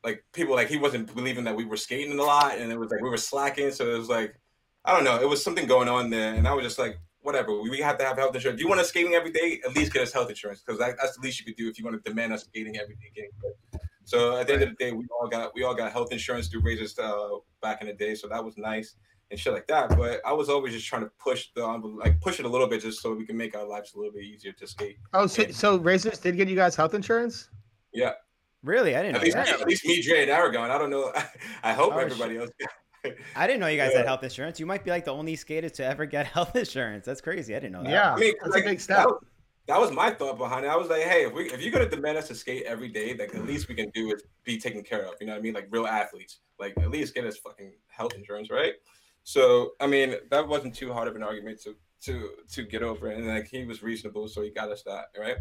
like 0.03 0.23
people 0.33 0.55
like 0.55 0.69
he 0.69 0.77
wasn't 0.77 1.13
believing 1.13 1.43
that 1.45 1.55
we 1.55 1.65
were 1.65 1.77
skating 1.77 2.17
a 2.17 2.23
lot 2.23 2.57
and 2.57 2.71
it 2.71 2.79
was 2.79 2.91
like 2.91 3.01
we 3.01 3.09
were 3.09 3.17
slacking. 3.17 3.71
So 3.71 3.93
it 3.93 3.97
was 3.97 4.09
like 4.09 4.35
I 4.83 4.93
don't 4.93 5.03
know, 5.03 5.19
it 5.19 5.27
was 5.27 5.43
something 5.43 5.67
going 5.67 5.89
on 5.89 6.09
there. 6.09 6.33
And 6.33 6.47
I 6.47 6.53
was 6.53 6.63
just 6.63 6.79
like, 6.79 6.97
whatever, 7.19 7.61
we 7.61 7.79
have 7.79 7.97
to 7.97 8.05
have 8.05 8.17
health 8.17 8.33
insurance. 8.33 8.57
If 8.57 8.63
you 8.63 8.69
want 8.69 8.79
us 8.79 8.87
skating 8.87 9.13
every 9.13 9.31
day? 9.31 9.59
At 9.65 9.75
least 9.75 9.91
get 9.91 10.01
us 10.01 10.13
health 10.13 10.29
insurance 10.29 10.61
because 10.65 10.79
that, 10.79 10.95
that's 10.99 11.17
the 11.17 11.21
least 11.21 11.39
you 11.39 11.45
could 11.45 11.57
do 11.57 11.69
if 11.69 11.77
you 11.77 11.83
want 11.83 12.01
to 12.01 12.09
demand 12.09 12.31
us 12.31 12.43
skating 12.43 12.77
every 12.77 12.95
day. 12.95 13.27
So 14.07 14.37
at 14.37 14.47
the 14.47 14.53
end 14.53 14.63
of 14.63 14.69
the 14.69 14.75
day, 14.75 14.93
we 14.93 15.05
all 15.19 15.27
got 15.27 15.53
we 15.53 15.63
all 15.63 15.75
got 15.75 15.91
health 15.91 16.13
insurance 16.13 16.47
through 16.47 16.61
Razors 16.61 16.97
uh, 16.97 17.27
back 17.61 17.81
in 17.81 17.87
the 17.87 17.93
day, 17.93 18.15
so 18.15 18.29
that 18.29 18.41
was 18.43 18.57
nice 18.57 18.95
and 19.31 19.37
shit 19.37 19.51
like 19.51 19.67
that. 19.67 19.89
But 19.97 20.21
I 20.25 20.31
was 20.31 20.47
always 20.47 20.71
just 20.73 20.87
trying 20.87 21.01
to 21.01 21.11
push 21.19 21.47
the 21.57 21.65
like 21.65 22.21
push 22.21 22.39
it 22.39 22.45
a 22.45 22.49
little 22.49 22.67
bit 22.69 22.81
just 22.81 23.01
so 23.01 23.13
we 23.13 23.25
can 23.25 23.35
make 23.35 23.53
our 23.53 23.67
lives 23.67 23.93
a 23.95 23.97
little 23.97 24.13
bit 24.13 24.23
easier 24.23 24.53
to 24.53 24.65
skate. 24.65 24.95
Oh, 25.13 25.27
so, 25.27 25.43
And- 25.43 25.53
so 25.53 25.75
Razors 25.77 26.19
did 26.19 26.37
get 26.37 26.47
you 26.47 26.55
guys 26.55 26.73
health 26.73 26.93
insurance? 26.93 27.49
yeah, 27.93 28.13
Really, 28.63 28.95
I 28.95 29.01
didn't 29.01 29.15
at 29.17 29.19
know 29.21 29.25
least 29.25 29.35
that. 29.35 29.45
me, 29.47 29.61
at 29.61 29.67
least 29.67 29.85
me, 29.85 30.01
Dre, 30.01 30.21
and 30.21 30.31
Aragon. 30.31 30.71
I 30.71 30.77
don't 30.77 30.89
know. 30.89 31.11
I 31.63 31.73
hope 31.73 31.93
Oh, 31.93 31.97
everybody 31.97 32.37
else. 32.37 32.49
I 33.35 33.45
didn't 33.45 33.59
know 33.59 33.67
you 33.67 33.77
guys 33.77 33.91
Yeah. 33.91 33.97
had 33.99 34.07
health 34.07 34.23
insurance. 34.23 34.57
You 34.57 34.65
might 34.65 34.85
be 34.85 34.89
like 34.91 35.03
the 35.03 35.11
only 35.13 35.35
skater 35.35 35.67
to 35.69 35.85
ever 35.85 36.05
get 36.05 36.27
health 36.37 36.55
insurance. 36.55 37.05
That's 37.05 37.19
crazy. 37.19 37.55
I 37.55 37.59
didn't 37.59 37.73
know 37.73 37.83
that. 37.83 37.91
Yeah, 37.91 38.13
I 38.13 38.17
mean, 38.17 38.33
that's 38.41 38.53
like, 38.53 38.63
a 38.63 38.67
big 38.69 38.77
That 38.77 38.83
step. 38.83 39.05
was, 39.07 39.19
that 39.67 39.79
was 39.79 39.91
my 39.91 40.11
thought 40.11 40.37
behind 40.37 40.65
it. 40.65 40.69
I 40.69 40.77
was 40.77 40.89
like, 40.89 41.03
hey, 41.03 41.25
if 41.25 41.33
we 41.33 41.51
if 41.51 41.61
you're 41.61 41.71
gonna 41.71 41.89
demand 41.89 42.17
us 42.17 42.27
to 42.29 42.35
skate 42.35 42.63
every 42.63 42.87
day, 42.87 43.15
like 43.15 43.31
the 43.31 43.41
least 43.41 43.67
we 43.67 43.75
can 43.75 43.89
do 43.89 44.13
is 44.13 44.23
be 44.43 44.57
taken 44.57 44.81
care 44.83 45.05
of. 45.05 45.15
You 45.19 45.27
know 45.27 45.33
what 45.33 45.39
I 45.39 45.41
mean? 45.41 45.53
Like 45.53 45.67
real 45.69 45.85
athletes. 45.85 46.39
Like 46.59 46.73
at 46.79 46.89
least 46.89 47.13
get 47.13 47.25
us 47.25 47.37
fucking 47.37 47.73
health 47.87 48.13
insurance, 48.15 48.49
right? 48.49 48.73
So 49.23 49.71
I 49.81 49.87
mean, 49.87 50.15
that 50.31 50.47
wasn't 50.47 50.73
too 50.73 50.93
hard 50.93 51.07
of 51.07 51.15
an 51.15 51.23
argument 51.23 51.61
to 51.63 51.75
to 52.03 52.29
to 52.53 52.63
get 52.63 52.81
over, 52.81 53.07
and 53.07 53.27
like 53.27 53.47
he 53.47 53.65
was 53.65 53.83
reasonable, 53.83 54.27
so 54.29 54.41
he 54.41 54.49
got 54.49 54.71
us 54.71 54.83
that, 54.83 55.07
right? 55.19 55.35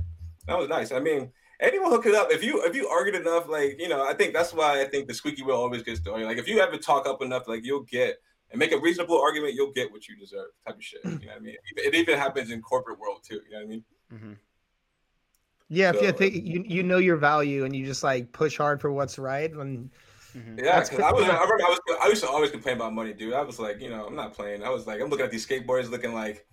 That 0.49 0.59
was 0.59 0.69
nice. 0.69 0.91
I 0.91 0.99
mean, 0.99 1.31
anyone 1.61 1.91
hook 1.91 2.07
it 2.07 2.15
up. 2.15 2.33
If 2.33 2.43
you 2.43 2.65
if 2.65 2.75
you 2.75 2.89
argued 2.89 3.15
enough, 3.15 3.49
like 3.49 3.77
you 3.79 3.89
know, 3.89 4.09
I 4.09 4.15
think 4.15 4.35
that's 4.35 4.53
why 4.53 4.81
I 4.81 4.87
think 4.87 5.07
the 5.07 5.15
squeaky 5.15 5.43
wheel 5.43 5.57
always 5.57 5.85
gets 5.85 6.01
the 6.01 6.11
Like 6.11 6.39
if 6.39 6.49
you 6.49 6.59
ever 6.59 6.77
talk 6.79 7.07
up 7.07 7.23
enough, 7.23 7.47
like 7.47 7.65
you'll 7.65 7.85
get 7.85 8.17
and 8.51 8.59
make 8.59 8.73
a 8.73 8.79
reasonable 8.79 9.21
argument, 9.21 9.55
you'll 9.55 9.73
get 9.73 9.91
what 9.91 10.09
you 10.09 10.17
deserve, 10.17 10.49
type 10.65 10.77
of 10.77 10.83
shit. 10.83 11.01
You 11.05 11.11
know 11.11 11.19
what 11.19 11.37
I 11.37 11.41
mean? 11.41 11.57
It 11.77 11.95
even 11.95 12.19
happens 12.19 12.51
in 12.51 12.63
corporate 12.63 12.99
world 12.99 13.21
too. 13.29 13.41
You 13.47 13.53
know 13.53 13.59
what 13.59 13.65
I 13.65 13.67
mean? 13.67 13.85
Hmm 14.11 14.35
Yeah, 15.69 15.91
if 15.91 16.01
you 16.01 16.13
think 16.13 16.35
you 16.35 16.63
you 16.67 16.83
know 16.83 16.99
your 16.99 17.17
value 17.17 17.65
and 17.65 17.75
you 17.75 17.85
just 17.85 18.05
like 18.05 18.33
push 18.33 18.57
hard 18.57 18.81
for 18.81 18.93
what's 18.93 19.19
right, 19.19 19.53
and 19.53 19.91
hmm 20.33 20.59
Yeah, 20.59 20.65
That's 20.79 20.91
'cause 20.91 21.01
I 21.01 21.13
was. 21.13 21.25
good. 21.25 21.31
I 21.35 21.43
remember 21.43 21.65
I 21.65 21.69
was. 21.71 21.81
I 22.03 22.09
used 22.09 22.23
to 22.23 22.29
always 22.29 22.51
complain 22.51 22.77
about 22.77 22.95
money, 22.95 23.13
dude. 23.13 23.35
I 23.35 23.43
was 23.43 23.59
like, 23.59 23.81
you 23.81 23.91
know, 23.91 24.07
I'm 24.07 24.15
not 24.15 24.33
playing. 24.35 24.63
I 24.63 24.71
was 24.71 24.87
like, 24.87 25.01
I'm 25.01 25.09
looking 25.09 25.25
at 25.25 25.33
these 25.33 25.47
skateboarders 25.47 25.91
looking 25.91 26.15
like 26.15 26.47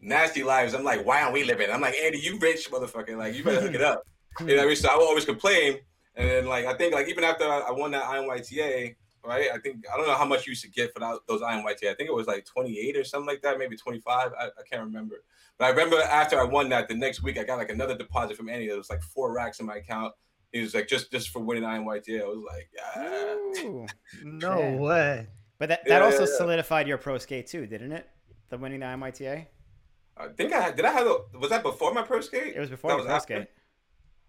nasty 0.00 0.42
lives. 0.42 0.74
I'm 0.74 0.84
like, 0.84 1.06
why 1.06 1.22
aren't 1.22 1.34
we 1.34 1.44
living? 1.44 1.70
I'm 1.70 1.80
like, 1.80 1.94
Andy, 2.02 2.18
you 2.18 2.38
rich 2.38 2.70
motherfucker. 2.70 3.16
Like, 3.16 3.34
you 3.34 3.44
better 3.44 3.60
hook 3.60 3.74
it 3.74 3.82
up. 3.82 4.02
You 4.40 4.54
know 4.56 4.64
I 4.64 4.66
mean? 4.66 4.76
So 4.76 4.88
I 4.90 4.96
would 4.96 5.04
always 5.08 5.24
complain, 5.24 5.78
and 6.14 6.28
then 6.28 6.46
like 6.46 6.66
I 6.66 6.74
think 6.74 6.92
like 6.92 7.08
even 7.08 7.24
after 7.24 7.44
I 7.44 7.60
I 7.60 7.70
won 7.70 7.92
that 7.92 8.04
IMYTA, 8.04 8.94
right? 9.26 9.48
I 9.52 9.58
think 9.58 9.84
I 9.92 9.96
don't 9.96 10.06
know 10.06 10.14
how 10.14 10.24
much 10.24 10.46
you 10.46 10.50
used 10.52 10.62
to 10.64 10.70
get 10.70 10.92
for 10.92 11.00
that, 11.00 11.18
those 11.26 11.40
IMYTA. 11.42 11.90
I 11.90 11.94
think 11.94 12.08
it 12.08 12.14
was 12.14 12.26
like 12.26 12.44
28 12.44 12.96
or 12.96 13.04
something 13.04 13.26
like 13.26 13.42
that, 13.42 13.58
maybe 13.58 13.76
25. 13.76 14.32
I, 14.38 14.44
I 14.46 14.48
can't 14.70 14.82
remember. 14.82 15.24
But 15.58 15.66
I 15.66 15.68
remember 15.70 16.00
after 16.02 16.38
I 16.40 16.44
won 16.44 16.68
that, 16.70 16.88
the 16.88 16.94
next 16.94 17.22
week 17.22 17.38
I 17.38 17.44
got 17.44 17.58
like 17.58 17.70
another 17.70 17.96
deposit 17.96 18.36
from 18.36 18.48
Andy. 18.48 18.68
That 18.68 18.76
was 18.76 18.90
like 18.90 19.02
four 19.02 19.32
racks 19.34 19.60
in 19.60 19.66
my 19.66 19.76
account. 19.76 20.14
He 20.52 20.60
was 20.60 20.74
like, 20.74 20.88
just 20.88 21.10
just 21.10 21.30
for 21.30 21.40
winning 21.40 21.64
IMYTA. 21.64 22.22
I 22.22 22.26
was 22.26 22.44
like, 22.46 22.70
yeah. 22.74 23.62
Ooh. 23.64 23.86
no 24.24 24.58
Yeah. 24.58 24.76
way. 24.76 25.26
But 25.58 25.70
that, 25.70 25.84
that 25.86 25.98
Yeah, 26.00 26.04
also 26.04 26.20
yeah, 26.24 26.28
yeah. 26.30 26.36
solidified 26.36 26.86
your 26.88 26.98
pro 26.98 27.18
skate 27.18 27.46
too, 27.46 27.66
didn't 27.66 27.92
it? 27.92 28.08
The 28.50 28.58
winning 28.58 28.80
the 28.80 28.86
IMYTA. 28.86 29.46
I 30.18 30.28
think 30.28 30.52
I 30.52 30.60
had, 30.60 30.76
did. 30.76 30.84
I 30.84 30.92
have 30.92 31.06
a, 31.06 31.38
was 31.38 31.50
that 31.50 31.62
before 31.62 31.92
my 31.92 32.02
pro 32.02 32.20
skate? 32.20 32.54
It 32.56 32.60
was 32.60 32.70
before 32.70 32.90
That 32.90 32.96
was 32.96 33.06
pro 33.06 33.14
after? 33.16 33.34
skate. 33.36 33.48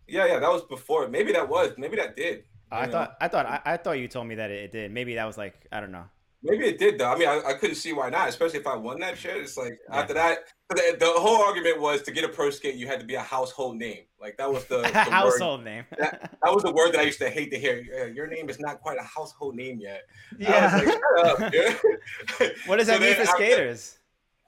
Yeah, 0.08 0.26
yeah, 0.26 0.40
that 0.40 0.50
was 0.52 0.64
before. 0.64 1.08
Maybe 1.10 1.34
that 1.34 1.48
was. 1.50 1.74
Maybe 1.78 1.98
that 1.98 2.16
did. 2.16 2.44
I 2.72 2.86
know? 2.86 2.92
thought 2.92 3.18
I 3.22 3.28
thought 3.28 3.46
I, 3.46 3.62
I 3.66 3.78
thought 3.78 3.94
you 4.00 4.08
told 4.08 4.28
me 4.28 4.36
that 4.36 4.52
it, 4.52 4.72
did. 4.72 4.92
Maybe 4.92 5.16
that 5.16 5.26
was 5.26 5.38
like 5.38 5.56
I 5.72 5.80
don't 5.80 5.92
know. 5.92 6.06
Maybe 6.44 6.66
it 6.66 6.78
did 6.78 7.00
though. 7.00 7.12
I 7.12 7.18
mean, 7.18 7.28
I, 7.28 7.42
I 7.48 7.54
couldn't 7.54 7.76
see 7.76 7.94
why 7.94 8.10
not, 8.10 8.30
especially 8.30 8.60
if 8.60 8.68
I 8.68 8.76
won 8.76 9.00
that 9.00 9.18
shit. 9.18 9.38
It's 9.38 9.58
like 9.58 9.78
Yeah. 9.90 10.00
after 10.00 10.14
that, 10.14 10.40
the, 10.70 10.96
the 11.00 11.06
whole 11.08 11.42
argument 11.44 11.82
was 11.82 12.02
to 12.04 12.12
get 12.12 12.24
a 12.24 12.30
pro 12.30 12.52
skate, 12.52 12.76
you 12.76 12.88
had 12.88 13.00
to 13.00 13.06
be 13.06 13.16
a 13.16 13.22
household 13.22 13.78
name. 13.78 14.04
Like 14.22 14.38
that 14.38 14.52
was 14.52 14.66
the, 14.66 14.78
the 14.82 14.84
word. 14.84 14.96
Household 14.96 15.64
name. 15.64 15.86
That 16.44 16.54
was 16.54 16.64
the 16.64 16.72
word 16.72 16.94
that 16.94 17.00
I 17.00 17.04
used 17.04 17.20
to 17.20 17.30
hate 17.30 17.52
to 17.52 17.60
hear. 17.60 18.08
Your 18.08 18.28
name 18.28 18.50
is 18.50 18.60
not 18.60 18.80
quite 18.80 18.98
a 18.98 19.04
household 19.04 19.56
name 19.56 19.80
yet. 19.82 20.04
I 20.32 20.34
Yeah, 20.40 20.78
was 20.78 20.86
like, 20.86 21.52
shut 21.52 22.40
up. 22.40 22.52
what 22.68 22.78
does 22.78 22.88
So 22.88 22.94
that 22.94 23.02
mean 23.02 23.16
for 23.16 23.26
skaters? 23.26 23.98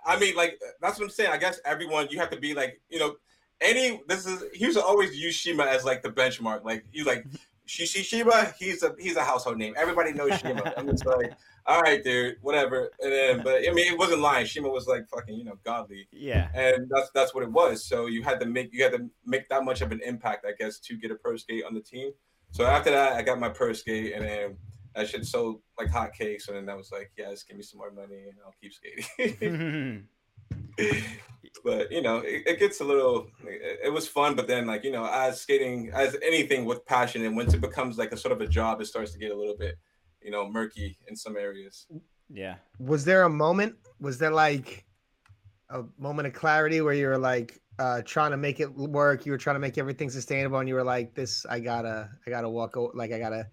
I 0.06 0.18
mean, 0.18 0.36
like 0.36 0.60
that's 0.82 0.98
what 0.98 1.06
I'm 1.06 1.12
saying. 1.12 1.32
I 1.32 1.38
guess 1.38 1.60
everyone 1.66 2.08
you 2.10 2.20
have 2.20 2.30
to 2.30 2.40
be 2.40 2.54
like, 2.54 2.80
you 2.90 3.00
know, 3.00 3.16
any 3.60 4.02
this 4.08 4.26
is 4.26 4.44
he 4.54 4.64
used 4.66 4.78
to 4.78 4.84
always 4.84 5.18
use 5.18 5.36
Shima 5.36 5.64
as 5.64 5.84
like 5.84 6.04
the 6.04 6.10
benchmark. 6.10 6.64
Like 6.64 6.86
he's 6.92 7.06
like 7.06 7.26
Shishi 7.70 8.04
Shima, 8.04 8.52
he's 8.58 8.82
a 8.82 8.96
he's 8.98 9.16
a 9.16 9.24
household 9.24 9.58
name. 9.60 9.76
Everybody 9.78 10.12
knows 10.12 10.40
Shima. 10.40 10.74
I'm 10.76 10.88
just 10.88 11.06
like, 11.06 11.34
all 11.68 11.80
right, 11.82 12.04
dude, 12.04 12.38
whatever. 12.42 12.90
And 13.00 13.12
then, 13.12 13.42
but 13.44 13.58
I 13.68 13.72
mean, 13.72 13.94
it 13.94 13.98
wasn't 13.98 14.22
lying. 14.22 14.48
Shima 14.48 14.68
was 14.70 14.88
like 14.88 15.08
fucking, 15.08 15.36
you 15.36 15.44
know, 15.44 15.54
godly, 15.64 16.08
Yeah. 16.12 16.50
and 16.56 16.90
that's 16.90 17.12
that's 17.14 17.36
what 17.36 17.44
it 17.44 17.52
was. 17.52 17.86
So 17.86 18.08
you 18.08 18.24
had 18.24 18.40
to 18.40 18.48
make 18.48 18.74
you 18.74 18.82
had 18.84 18.94
to 18.94 19.08
make 19.24 19.48
that 19.50 19.64
much 19.64 19.82
of 19.82 19.92
an 19.92 20.02
impact, 20.04 20.46
I 20.48 20.54
guess, 20.58 20.80
to 20.80 20.98
get 20.98 21.12
a 21.12 21.16
pro 21.16 21.38
skate 21.38 21.64
on 21.64 21.76
the 21.76 21.82
team. 21.82 22.12
So 22.52 22.66
after 22.66 22.90
that, 22.90 23.14
I 23.14 23.22
got 23.22 23.40
my 23.40 23.50
pro 23.50 23.74
skate, 23.74 24.14
and 24.14 24.26
then 24.26 24.58
that 24.96 25.08
shit 25.08 25.24
sold 25.28 25.62
like 25.78 25.90
hotcakes. 25.90 26.48
And 26.48 26.58
then 26.58 26.68
I 26.70 26.74
was 26.76 26.92
like, 26.92 27.12
yes, 27.16 27.44
give 27.44 27.56
me 27.56 27.62
some 27.62 27.78
more 27.78 27.92
money, 27.92 28.24
and 28.30 28.38
I'll 28.44 28.56
keep 28.60 28.74
skating. 28.74 30.08
but 31.64 31.92
you 31.92 32.02
know 32.02 32.18
it, 32.18 32.44
it 32.46 32.60
gets 32.60 32.80
a 32.82 32.84
little 32.84 33.28
it, 33.46 33.80
it 33.86 33.94
was 33.94 34.08
fun 34.08 34.36
but 34.36 34.48
then 34.48 34.66
like 34.68 34.84
you 34.84 34.92
know 34.92 35.06
as 35.06 35.42
skating 35.42 35.90
as 35.94 36.16
anything 36.24 36.66
with 36.66 36.86
passion 36.86 37.26
and 37.26 37.36
once 37.36 37.54
it 37.54 37.62
becomes 37.62 37.98
like 37.98 38.12
a 38.12 38.18
sort 38.18 38.32
of 38.32 38.42
a 38.42 38.48
job 38.48 38.82
it 38.82 38.86
starts 38.86 39.12
to 39.12 39.20
get 39.20 39.32
a 39.32 39.36
little 39.36 39.56
bit 39.58 39.78
you 40.22 40.32
know 40.32 40.50
murky 40.50 40.98
in 41.08 41.16
some 41.16 41.38
areas 41.38 41.88
yeah. 42.30 42.56
was 42.78 43.06
there 43.06 43.24
a 43.24 43.30
moment? 43.30 43.76
Was 44.00 44.18
there 44.18 44.32
like 44.32 44.86
a 45.70 45.84
moment 45.98 46.28
of 46.28 46.34
clarity 46.34 46.82
where 46.82 46.94
you 46.94 47.08
were 47.08 47.18
like 47.18 47.60
uh 47.80 48.02
trying 48.04 48.32
to 48.32 48.38
make 48.38 48.60
it 48.60 48.72
work? 48.74 49.26
You 49.26 49.32
were 49.32 49.38
trying 49.38 49.56
to 49.56 49.60
make 49.60 49.78
everything 49.78 50.10
sustainable, 50.10 50.60
and 50.60 50.70
you 50.70 50.76
were 50.76 50.84
like, 50.84 51.16
"This, 51.16 51.46
I 51.50 51.60
gotta, 51.60 52.10
I 52.26 52.30
gotta 52.30 52.50
walk. 52.50 52.78
o- 52.78 52.92
Like, 52.94 53.12
I 53.12 53.20
gotta." 53.20 53.48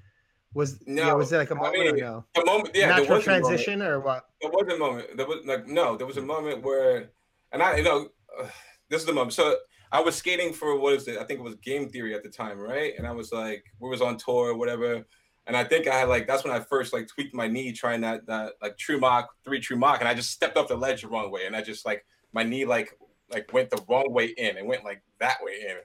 Was 0.55 0.79
yeah? 0.87 1.09
No, 1.09 1.17
Was 1.17 1.31
there 1.31 1.39
like 1.39 1.51
a 1.51 1.55
moment 1.55 1.89
or 1.89 1.93
mean, 1.93 2.05
no? 2.05 2.25
the 2.35 2.45
moment 2.45 2.71
yeah 2.75 2.87
there 2.87 2.97
Natural 3.01 3.17
was 3.17 3.23
a 3.23 3.25
transition 3.25 3.83
or 3.83 4.01
what? 4.01 4.27
there 4.41 4.51
was 4.51 4.73
a 4.73 4.79
moment 4.79 5.17
there 5.17 5.27
was 5.27 5.45
like 5.45 5.67
no 5.67 5.97
there 5.97 6.07
was 6.07 6.17
a 6.17 6.23
moment 6.23 6.63
where 6.63 7.11
and 7.53 7.63
i 7.63 7.77
you 7.77 7.83
know 7.83 8.09
uh, 8.41 8.47
this 8.89 9.01
is 9.01 9.07
the 9.07 9.13
moment 9.13 9.33
so 9.33 9.57
i 9.93 10.01
was 10.01 10.17
skating 10.17 10.53
for 10.53 10.79
what 10.79 10.95
is 10.95 11.09
it 11.09 11.19
i 11.19 11.25
think 11.25 11.41
it 11.41 11.43
was 11.43 11.55
game 11.57 11.89
theory 11.89 12.15
at 12.15 12.23
the 12.23 12.29
time 12.29 12.59
right 12.59 12.95
and 12.99 13.07
i 13.07 13.13
was 13.13 13.33
like 13.33 13.65
we 13.81 13.89
was 13.89 14.03
on 14.03 14.17
tour 14.17 14.51
or 14.51 14.57
whatever 14.57 15.05
and 15.47 15.57
i 15.57 15.65
think 15.65 15.87
i 15.87 15.95
had 15.95 16.09
like 16.09 16.27
that's 16.27 16.45
when 16.45 16.53
i 16.53 16.61
first 16.61 16.93
like 16.93 17.07
tweaked 17.09 17.35
my 17.35 17.47
knee 17.47 17.73
trying 17.73 18.01
that 18.01 18.27
that 18.27 18.55
like 18.63 18.77
true 18.77 18.99
mock 18.99 19.29
three 19.45 19.61
true 19.61 19.77
mock 19.77 20.01
and 20.01 20.09
i 20.09 20.15
just 20.15 20.31
stepped 20.31 20.57
off 20.57 20.69
the 20.69 20.77
ledge 20.77 21.03
the 21.03 21.09
wrong 21.09 21.31
way 21.31 21.47
and 21.47 21.57
i 21.57 21.63
just 21.63 21.87
like 21.87 22.05
my 22.33 22.43
knee 22.43 22.65
like 22.65 22.99
like 23.31 23.53
went 23.53 23.71
the 23.71 23.83
wrong 23.89 24.13
way 24.13 24.27
in 24.27 24.57
and 24.57 24.67
went 24.67 24.85
like 24.85 25.03
that 25.19 25.39
way 25.43 25.55
in 25.69 25.77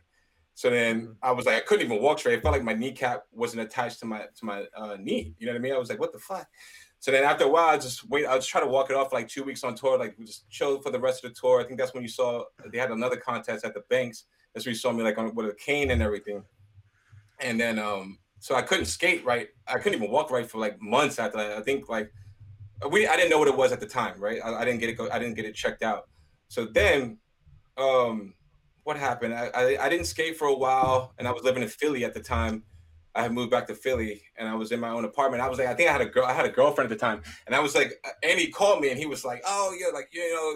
so 0.61 0.69
then 0.69 1.15
I 1.23 1.31
was 1.31 1.45
like, 1.45 1.55
I 1.55 1.61
couldn't 1.61 1.85
even 1.85 2.01
walk 2.01 2.19
straight. 2.19 2.37
I 2.37 2.41
felt 2.41 2.53
like 2.53 2.63
my 2.63 2.73
kneecap 2.73 3.23
wasn't 3.31 3.63
attached 3.63 3.99
to 4.01 4.05
my 4.05 4.19
to 4.19 4.45
my 4.45 4.65
uh, 4.75 4.97
knee. 4.99 5.33
You 5.39 5.47
know 5.47 5.53
what 5.53 5.59
I 5.59 5.61
mean? 5.61 5.73
I 5.73 5.77
was 5.77 5.89
like, 5.89 5.99
what 5.99 6.13
the 6.13 6.19
fuck? 6.19 6.47
So 7.01 7.09
then 7.09 7.23
after 7.23 7.45
a 7.45 7.47
while, 7.47 7.69
I 7.69 7.79
just 7.79 8.07
wait. 8.09 8.27
I 8.27 8.35
was 8.35 8.45
trying 8.45 8.63
to 8.63 8.69
walk 8.69 8.91
it 8.91 8.95
off 8.95 9.11
like 9.11 9.27
two 9.27 9.43
weeks 9.43 9.63
on 9.63 9.73
tour, 9.73 9.97
like 9.97 10.15
we 10.19 10.25
just 10.25 10.47
chill 10.51 10.79
for 10.79 10.91
the 10.91 10.99
rest 10.99 11.25
of 11.25 11.33
the 11.33 11.39
tour. 11.39 11.59
I 11.59 11.63
think 11.63 11.79
that's 11.79 11.95
when 11.95 12.03
you 12.03 12.09
saw 12.09 12.43
they 12.71 12.77
had 12.77 12.91
another 12.91 13.17
contest 13.17 13.65
at 13.65 13.73
the 13.73 13.81
Banks. 13.89 14.25
That's 14.53 14.67
where 14.67 14.71
you 14.71 14.77
saw 14.77 14.91
me 14.91 15.01
like 15.01 15.17
on 15.17 15.33
with 15.33 15.47
a 15.47 15.55
cane 15.55 15.89
and 15.89 16.03
everything. 16.03 16.43
And 17.39 17.59
then 17.59 17.79
um, 17.79 18.19
so 18.37 18.53
I 18.53 18.61
couldn't 18.61 18.85
skate 18.85 19.25
right. 19.25 19.49
I 19.67 19.79
couldn't 19.79 19.95
even 19.95 20.11
walk 20.11 20.29
right 20.29 20.47
for 20.47 20.59
like 20.59 20.79
months 20.79 21.17
after 21.17 21.39
that. 21.39 21.57
I 21.57 21.61
think 21.61 21.89
like 21.89 22.13
we 22.91 23.07
I 23.07 23.15
didn't 23.15 23.31
know 23.31 23.39
what 23.39 23.47
it 23.47 23.57
was 23.57 23.71
at 23.71 23.79
the 23.79 23.87
time, 23.87 24.19
right? 24.19 24.39
I, 24.45 24.57
I 24.57 24.65
didn't 24.65 24.79
get 24.79 24.89
it. 24.89 24.93
Go, 24.93 25.09
I 25.11 25.17
didn't 25.17 25.33
get 25.33 25.45
it 25.45 25.55
checked 25.55 25.81
out. 25.81 26.07
So 26.49 26.65
then, 26.65 27.17
um, 27.77 28.35
what 28.83 28.95
happened? 28.95 29.33
I, 29.33 29.49
I 29.55 29.85
I 29.85 29.89
didn't 29.89 30.05
skate 30.05 30.37
for 30.37 30.49
a 30.49 30.55
while, 30.55 31.15
and 31.17 31.27
I 31.27 31.31
was 31.31 31.41
living 31.41 31.63
in 31.63 31.69
Philly 31.69 32.05
at 32.05 32.13
the 32.13 32.19
time. 32.19 32.61
I 33.13 33.23
had 33.23 33.33
moved 33.33 33.51
back 33.51 33.67
to 33.67 33.75
Philly, 33.75 34.21
and 34.37 34.47
I 34.47 34.55
was 34.55 34.71
in 34.71 34.79
my 34.79 34.89
own 34.89 35.05
apartment. 35.05 35.43
I 35.43 35.49
was 35.49 35.59
like, 35.59 35.67
I 35.67 35.73
think 35.73 35.89
I 35.89 35.91
had 35.91 36.01
a 36.01 36.05
girl. 36.05 36.25
I 36.25 36.33
had 36.33 36.45
a 36.45 36.49
girlfriend 36.49 36.91
at 36.91 36.97
the 36.97 36.99
time, 36.99 37.21
and 37.45 37.55
I 37.55 37.59
was 37.59 37.75
like, 37.75 37.99
uh, 38.05 38.09
and 38.23 38.39
he 38.39 38.47
called 38.47 38.81
me, 38.81 38.89
and 38.89 38.97
he 38.97 39.05
was 39.05 39.25
like, 39.25 39.41
Oh 39.45 39.75
yeah, 39.79 39.87
like 39.93 40.09
you 40.13 40.33
know, 40.33 40.55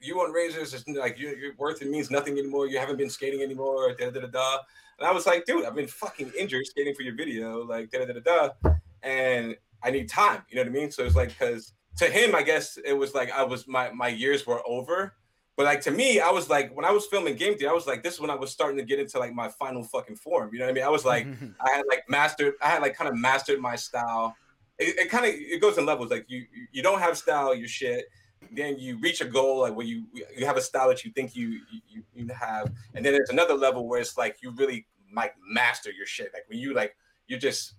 you 0.00 0.20
on 0.20 0.32
razors, 0.32 0.74
it's 0.74 0.86
like 0.88 1.18
your, 1.18 1.36
your 1.36 1.52
worth 1.56 1.82
it 1.82 1.90
means 1.90 2.10
nothing 2.10 2.38
anymore. 2.38 2.68
You 2.68 2.78
haven't 2.78 2.96
been 2.96 3.10
skating 3.10 3.42
anymore. 3.42 3.94
Da 3.94 4.10
da 4.10 4.20
da 4.20 4.26
da. 4.26 4.58
And 4.98 5.08
I 5.08 5.12
was 5.12 5.26
like, 5.26 5.44
dude, 5.44 5.64
I've 5.64 5.74
been 5.74 5.88
fucking 5.88 6.32
injured 6.38 6.66
skating 6.66 6.94
for 6.94 7.02
your 7.02 7.16
video, 7.16 7.64
like 7.64 7.90
da 7.90 8.04
da 8.04 8.12
da 8.12 8.20
da, 8.20 8.74
and 9.02 9.56
I 9.82 9.90
need 9.90 10.08
time. 10.08 10.42
You 10.48 10.56
know 10.56 10.62
what 10.62 10.68
I 10.68 10.72
mean? 10.72 10.90
So 10.90 11.04
it's 11.04 11.16
like 11.16 11.30
because 11.30 11.72
to 11.98 12.06
him, 12.06 12.34
I 12.34 12.42
guess 12.42 12.78
it 12.84 12.92
was 12.92 13.14
like 13.14 13.30
I 13.30 13.42
was 13.42 13.66
my 13.66 13.90
my 13.90 14.08
years 14.08 14.46
were 14.46 14.62
over. 14.66 15.14
But 15.56 15.66
like 15.66 15.80
to 15.82 15.90
me, 15.90 16.20
I 16.20 16.30
was 16.30 16.50
like 16.50 16.74
when 16.74 16.84
I 16.84 16.90
was 16.90 17.06
filming 17.06 17.36
Game 17.36 17.56
Day, 17.56 17.66
I 17.66 17.72
was 17.72 17.86
like, 17.86 18.02
this 18.02 18.14
is 18.14 18.20
when 18.20 18.30
I 18.30 18.34
was 18.34 18.50
starting 18.50 18.76
to 18.78 18.84
get 18.84 18.98
into 18.98 19.18
like 19.18 19.32
my 19.32 19.48
final 19.48 19.84
fucking 19.84 20.16
form. 20.16 20.50
You 20.52 20.58
know 20.58 20.64
what 20.64 20.72
I 20.72 20.74
mean? 20.74 20.84
I 20.84 20.88
was 20.88 21.04
like, 21.04 21.26
I 21.60 21.70
had 21.70 21.84
like 21.88 22.04
mastered, 22.08 22.54
I 22.62 22.68
had 22.68 22.82
like 22.82 22.96
kind 22.96 23.08
of 23.08 23.16
mastered 23.16 23.60
my 23.60 23.76
style. 23.76 24.34
it, 24.78 24.98
it 24.98 25.10
kind 25.10 25.24
of 25.24 25.32
it 25.34 25.60
goes 25.60 25.78
in 25.78 25.86
levels. 25.86 26.10
Like 26.10 26.24
you 26.28 26.44
you 26.72 26.82
don't 26.82 26.98
have 26.98 27.16
style, 27.16 27.54
you 27.54 27.68
shit. 27.68 28.06
Then 28.52 28.78
you 28.78 28.98
reach 28.98 29.20
a 29.20 29.24
goal 29.24 29.60
like 29.60 29.74
where 29.74 29.86
you 29.86 30.04
you 30.36 30.44
have 30.44 30.56
a 30.56 30.60
style 30.60 30.88
that 30.88 31.04
you 31.04 31.12
think 31.12 31.36
you 31.36 31.60
you, 31.88 32.02
you 32.14 32.28
have, 32.28 32.72
and 32.94 33.04
then 33.04 33.12
there's 33.12 33.30
another 33.30 33.54
level 33.54 33.86
where 33.86 34.00
it's 34.00 34.18
like 34.18 34.38
you 34.42 34.50
really 34.52 34.86
like 35.14 35.34
master 35.48 35.90
your 35.92 36.06
shit. 36.06 36.30
Like 36.34 36.44
when 36.48 36.58
you 36.58 36.74
like 36.74 36.96
you're 37.28 37.38
just 37.38 37.74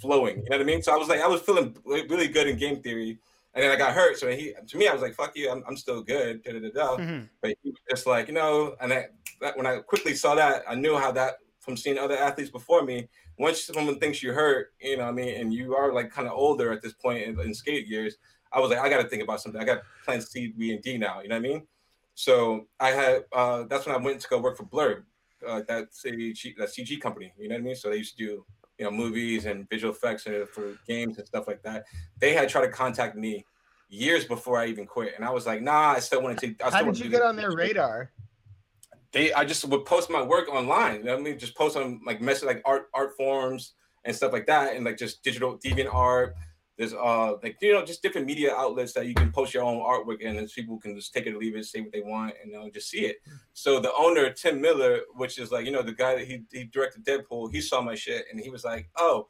flowing. 0.00 0.38
You 0.38 0.50
know 0.50 0.56
what 0.56 0.60
I 0.60 0.64
mean? 0.64 0.82
So 0.82 0.92
I 0.92 0.96
was 0.96 1.08
like 1.08 1.20
I 1.20 1.28
was 1.28 1.42
feeling 1.42 1.76
really 1.84 2.28
good 2.28 2.48
in 2.48 2.58
game 2.58 2.82
theory. 2.82 3.18
And 3.54 3.64
then 3.64 3.70
I 3.70 3.76
got 3.76 3.94
hurt. 3.94 4.18
So 4.18 4.28
he, 4.28 4.54
to 4.68 4.76
me, 4.78 4.86
I 4.86 4.92
was 4.92 5.02
like, 5.02 5.14
"Fuck 5.14 5.36
you, 5.36 5.50
I'm, 5.50 5.64
I'm 5.66 5.76
still 5.76 6.02
good." 6.02 6.44
Mm-hmm. 6.44 7.24
But 7.42 7.54
he 7.62 7.70
was 7.70 7.80
just 7.88 8.06
like, 8.06 8.28
you 8.28 8.34
know, 8.34 8.76
and 8.80 8.92
I, 8.92 9.06
that, 9.40 9.56
when 9.56 9.66
I 9.66 9.78
quickly 9.78 10.14
saw 10.14 10.34
that, 10.36 10.62
I 10.68 10.76
knew 10.76 10.96
how 10.96 11.10
that 11.12 11.38
from 11.58 11.76
seeing 11.76 11.98
other 11.98 12.16
athletes 12.16 12.50
before 12.50 12.82
me 12.84 13.08
once 13.40 13.64
someone 13.64 13.98
thinks 13.98 14.22
you 14.22 14.34
hurt, 14.34 14.74
you 14.80 14.98
know, 14.98 15.04
I 15.04 15.12
mean, 15.12 15.40
and 15.40 15.52
you 15.52 15.74
are 15.74 15.94
like 15.94 16.10
kind 16.10 16.28
of 16.28 16.34
older 16.34 16.72
at 16.72 16.82
this 16.82 16.92
point 16.92 17.22
in, 17.22 17.40
in 17.40 17.54
skate 17.54 17.86
years, 17.86 18.16
I 18.52 18.60
was 18.60 18.68
like, 18.68 18.80
I 18.80 18.90
got 18.90 19.00
to 19.02 19.08
think 19.08 19.22
about 19.22 19.40
something. 19.40 19.60
I 19.60 19.64
got 19.64 19.78
plans 20.04 20.28
C, 20.30 20.48
B, 20.48 20.72
and 20.74 20.82
D 20.82 20.98
now. 20.98 21.22
You 21.22 21.28
know 21.28 21.36
what 21.36 21.46
I 21.46 21.48
mean? 21.48 21.66
So 22.14 22.66
I 22.78 22.90
had 22.90 23.24
uh, 23.32 23.64
that's 23.64 23.86
when 23.86 23.94
I 23.94 23.98
went 23.98 24.20
to 24.20 24.28
go 24.28 24.38
work 24.38 24.58
for 24.58 24.64
Blur, 24.64 25.04
uh, 25.46 25.62
that 25.68 25.92
CG 25.92 26.54
that 26.58 26.68
CG 26.68 27.00
company. 27.00 27.32
You 27.38 27.48
know 27.48 27.54
what 27.54 27.60
I 27.60 27.64
mean? 27.64 27.76
So 27.76 27.88
they 27.88 27.96
used 27.96 28.18
to 28.18 28.24
do 28.24 28.44
you 28.80 28.86
know 28.86 28.90
movies 28.90 29.44
and 29.44 29.68
visual 29.68 29.92
effects 29.92 30.26
and 30.26 30.48
for 30.48 30.74
games 30.88 31.18
and 31.18 31.26
stuff 31.26 31.46
like 31.46 31.62
that. 31.62 31.84
They 32.18 32.32
had 32.32 32.48
tried 32.48 32.62
to 32.62 32.72
contact 32.72 33.14
me 33.14 33.44
years 33.90 34.24
before 34.24 34.58
I 34.58 34.66
even 34.66 34.86
quit, 34.86 35.12
and 35.16 35.24
I 35.24 35.30
was 35.30 35.46
like, 35.46 35.60
Nah, 35.60 35.90
I 35.90 36.00
still 36.00 36.22
want 36.22 36.38
to 36.38 36.46
take. 36.46 36.60
How 36.62 36.82
did 36.82 36.98
you 36.98 37.10
get 37.10 37.22
on 37.22 37.36
their 37.36 37.52
radar? 37.52 38.10
they 39.12 39.32
I 39.32 39.44
just 39.44 39.64
would 39.64 39.84
post 39.84 40.10
my 40.10 40.22
work 40.22 40.48
online. 40.48 40.98
You 40.98 41.04
know 41.04 41.16
I 41.16 41.20
mean, 41.20 41.38
just 41.38 41.56
post 41.56 41.76
on 41.76 42.00
like 42.06 42.20
message 42.20 42.46
like 42.46 42.62
art 42.64 42.88
art 42.94 43.16
forms 43.16 43.74
and 44.04 44.16
stuff 44.16 44.32
like 44.32 44.46
that, 44.46 44.76
and 44.76 44.84
like 44.84 44.96
just 44.96 45.22
digital 45.22 45.58
DeviantArt. 45.58 46.32
There's 46.80 46.94
uh 46.94 47.34
like 47.42 47.58
you 47.60 47.74
know 47.74 47.84
just 47.84 48.02
different 48.02 48.26
media 48.26 48.54
outlets 48.54 48.94
that 48.94 49.06
you 49.06 49.12
can 49.12 49.30
post 49.30 49.52
your 49.52 49.64
own 49.64 49.80
artwork 49.80 50.22
in, 50.22 50.38
and 50.38 50.50
people 50.50 50.78
can 50.78 50.96
just 50.96 51.12
take 51.12 51.26
it 51.26 51.34
or 51.34 51.36
leave 51.36 51.54
it, 51.54 51.66
say 51.66 51.82
what 51.82 51.92
they 51.92 52.00
want, 52.00 52.32
and 52.42 52.52
know, 52.52 52.70
just 52.70 52.88
see 52.88 53.00
it. 53.00 53.16
So 53.52 53.80
the 53.80 53.92
owner 53.92 54.30
Tim 54.30 54.62
Miller, 54.62 55.00
which 55.14 55.38
is 55.38 55.52
like 55.52 55.66
you 55.66 55.72
know 55.72 55.82
the 55.82 55.92
guy 55.92 56.14
that 56.14 56.26
he 56.26 56.44
he 56.50 56.64
directed 56.64 57.04
Deadpool, 57.04 57.52
he 57.52 57.60
saw 57.60 57.82
my 57.82 57.94
shit 57.94 58.24
and 58.30 58.40
he 58.40 58.48
was 58.48 58.64
like, 58.64 58.88
oh, 58.96 59.28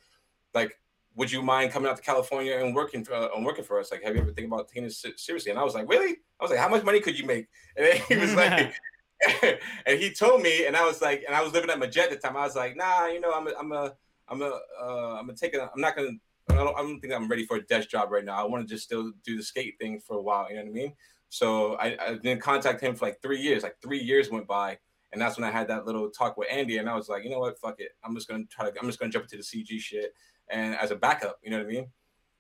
like 0.55 0.79
would 1.17 1.33
you 1.33 1.43
mind 1.43 1.73
coming 1.73 1.91
out 1.91 1.97
to 1.97 2.03
California 2.05 2.57
and 2.57 2.73
working 2.73 3.05
for, 3.05 3.15
uh, 3.15 3.29
and 3.35 3.45
working 3.45 3.65
for 3.65 3.81
us? 3.81 3.91
Like, 3.91 4.05
have 4.05 4.15
you 4.15 4.23
ever 4.23 4.31
think 4.31 4.47
about 4.47 4.69
taking 4.69 4.85
this 4.85 5.05
seriously? 5.17 5.51
And 5.51 5.59
I 5.59 5.65
was 5.65 5.75
like, 5.75 5.89
really? 5.91 6.13
I 6.39 6.45
was 6.45 6.53
like, 6.53 6.61
how 6.61 6.69
much 6.69 6.85
money 6.85 7.01
could 7.01 7.19
you 7.19 7.27
make? 7.27 7.49
And 7.77 7.85
then 7.85 8.01
he 8.09 8.17
was 8.17 8.33
like, 8.33 8.73
and 9.87 9.99
he 9.99 10.13
told 10.13 10.41
me, 10.41 10.67
and 10.67 10.77
I 10.77 10.87
was 10.87 11.03
like, 11.03 11.25
and 11.27 11.35
I 11.35 11.43
was 11.43 11.53
living 11.53 11.69
at 11.69 11.79
Majet 11.79 12.05
at 12.05 12.11
the 12.11 12.17
time. 12.17 12.37
I 12.37 12.45
was 12.45 12.57
like, 12.57 12.77
nah, 12.77 13.07
you 13.07 13.21
know, 13.21 13.33
I'm 13.33 13.47
a, 13.49 13.53
I'm 13.59 13.73
a, 13.73 13.93
I'm 14.29 14.41
a, 14.41 14.61
uh, 14.81 15.17
I'm 15.19 15.27
gonna 15.27 15.37
take 15.37 15.55
a, 15.55 15.71
I'm 15.75 15.81
not 15.81 15.97
gonna, 15.97 16.13
I 16.51 16.65
don't, 16.65 16.77
I 16.77 16.83
don't 16.83 17.01
think 17.01 17.13
I'm 17.13 17.29
ready 17.29 17.47
for 17.47 17.57
a 17.57 17.63
desk 17.63 17.89
job 17.89 18.11
right 18.11 18.25
now. 18.25 18.35
I 18.35 18.47
want 18.47 18.67
to 18.67 18.75
just 18.75 18.85
still 18.85 19.13
do 19.25 19.37
the 19.37 19.43
skate 19.43 19.77
thing 19.79 20.01
for 20.01 20.17
a 20.17 20.23
while. 20.23 20.47
You 20.49 20.57
know 20.57 20.63
what 20.63 20.71
I 20.71 20.73
mean? 20.73 20.93
So 21.29 21.75
I, 21.75 21.97
I 22.01 22.15
didn't 22.15 22.41
contact 22.43 22.81
him 22.81 22.95
for 22.95 23.07
like 23.07 23.23
three 23.23 23.41
years. 23.41 23.63
Like 23.63 23.77
three 23.81 24.01
years 24.01 24.31
went 24.31 24.47
by, 24.47 24.79
and 25.13 25.21
that's 25.21 25.39
when 25.39 25.49
I 25.49 25.51
had 25.53 25.69
that 25.69 25.87
little 25.87 26.11
talk 26.11 26.37
with 26.37 26.49
Andy, 26.51 26.79
and 26.79 26.89
I 26.89 26.97
was 26.97 27.09
like, 27.09 27.25
you 27.25 27.31
know 27.31 27.39
what, 27.39 27.59
fuck 27.59 27.77
it, 27.79 27.93
I'm 28.05 28.15
just 28.15 28.29
gonna 28.29 28.45
try 28.51 28.71
to, 28.71 28.81
I'm 28.81 28.87
just 28.87 28.99
gonna 28.99 29.13
jump 29.13 29.27
into 29.27 29.37
the 29.37 29.43
CG 29.43 29.79
shit, 29.81 30.13
and 30.51 30.75
as 30.75 30.91
a 30.91 30.97
backup, 30.97 31.39
you 31.43 31.51
know 31.51 31.59
what 31.59 31.67
I 31.67 31.71
mean? 31.71 31.87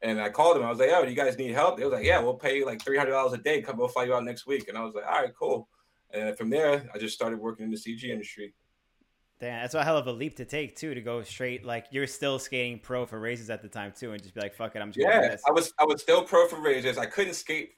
And 0.02 0.20
I 0.20 0.30
called 0.30 0.56
him. 0.56 0.62
I 0.62 0.70
was 0.70 0.78
like, 0.78 0.88
"Oh, 0.92 1.02
you 1.02 1.14
guys 1.14 1.36
need 1.36 1.52
help?" 1.52 1.76
They 1.76 1.84
was 1.84 1.92
like, 1.92 2.06
"Yeah, 2.06 2.20
we'll 2.20 2.34
pay 2.34 2.56
you 2.56 2.64
like 2.64 2.82
three 2.82 2.96
hundred 2.96 3.10
dollars 3.10 3.34
a 3.34 3.38
day. 3.38 3.60
Come, 3.60 3.76
we'll 3.76 3.88
fly 3.88 4.04
you 4.04 4.14
out 4.14 4.24
next 4.24 4.46
week." 4.46 4.68
And 4.68 4.78
I 4.78 4.82
was 4.82 4.94
like, 4.94 5.04
"All 5.04 5.20
right, 5.20 5.32
cool." 5.38 5.68
And 6.12 6.36
from 6.38 6.48
there, 6.48 6.88
I 6.94 6.98
just 6.98 7.14
started 7.14 7.38
working 7.38 7.66
in 7.66 7.70
the 7.70 7.76
CG 7.76 8.04
industry. 8.04 8.54
Damn, 9.40 9.62
that's 9.62 9.74
a 9.74 9.82
hell 9.82 9.96
of 9.96 10.06
a 10.06 10.12
leap 10.12 10.36
to 10.36 10.44
take 10.44 10.76
too. 10.76 10.94
To 10.94 11.00
go 11.00 11.22
straight, 11.22 11.64
like 11.64 11.86
you're 11.90 12.06
still 12.06 12.38
skating 12.38 12.78
pro 12.78 13.06
for 13.06 13.18
races 13.18 13.48
at 13.48 13.62
the 13.62 13.68
time 13.68 13.92
too, 13.96 14.12
and 14.12 14.22
just 14.22 14.34
be 14.34 14.40
like, 14.40 14.54
"Fuck 14.54 14.76
it, 14.76 14.82
I'm 14.82 14.92
just." 14.92 15.06
Yeah, 15.06 15.36
I 15.48 15.50
was 15.50 15.72
I 15.78 15.84
was 15.84 16.02
still 16.02 16.22
pro 16.22 16.46
for 16.46 16.60
races. 16.60 16.98
I 16.98 17.06
couldn't 17.06 17.34
skate 17.34 17.70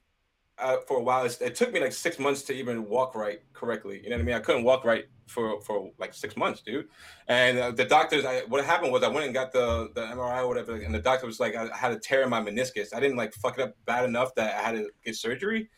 uh, 0.59 0.79
for 0.89 0.99
a 0.99 1.03
while. 1.03 1.25
It 1.25 1.55
took 1.55 1.73
me 1.73 1.81
like 1.81 1.93
six 1.93 2.19
months 2.19 2.43
to 2.43 2.53
even 2.53 2.89
walk 2.89 3.15
right 3.15 3.41
correctly. 3.53 4.01
You 4.03 4.11
know 4.11 4.17
what 4.17 4.23
I 4.23 4.25
mean? 4.25 4.35
I 4.35 4.41
couldn't 4.41 4.65
walk 4.65 4.85
right 4.85 5.05
for 5.29 5.61
for 5.61 5.91
like 5.99 6.15
six 6.15 6.37
months, 6.37 6.63
dude. 6.63 6.89
And 7.29 7.59
uh, 7.59 7.71
the 7.71 7.85
doctors, 7.85 8.25
I, 8.25 8.41
what 8.49 8.65
happened 8.65 8.93
was 8.93 9.05
I 9.05 9.09
went 9.09 9.27
and 9.27 9.35
got 9.35 9.53
the 9.53 9.91
the 9.95 10.03
MRI 10.03 10.43
or 10.43 10.49
whatever, 10.49 10.75
and 10.75 10.93
the 10.93 11.01
doctor 11.01 11.27
was 11.27 11.39
like, 11.39 11.55
I 11.55 11.69
had 11.77 11.93
a 11.93 11.99
tear 11.99 12.23
in 12.23 12.31
my 12.31 12.41
meniscus. 12.41 12.89
I 12.93 12.99
didn't 12.99 13.17
like 13.17 13.35
fuck 13.35 13.59
it 13.59 13.63
up 13.63 13.75
bad 13.87 14.05
enough 14.05 14.35
that 14.35 14.57
I 14.59 14.63
had 14.63 14.73
to 14.73 14.91
get 15.05 15.15
surgery 15.15 15.69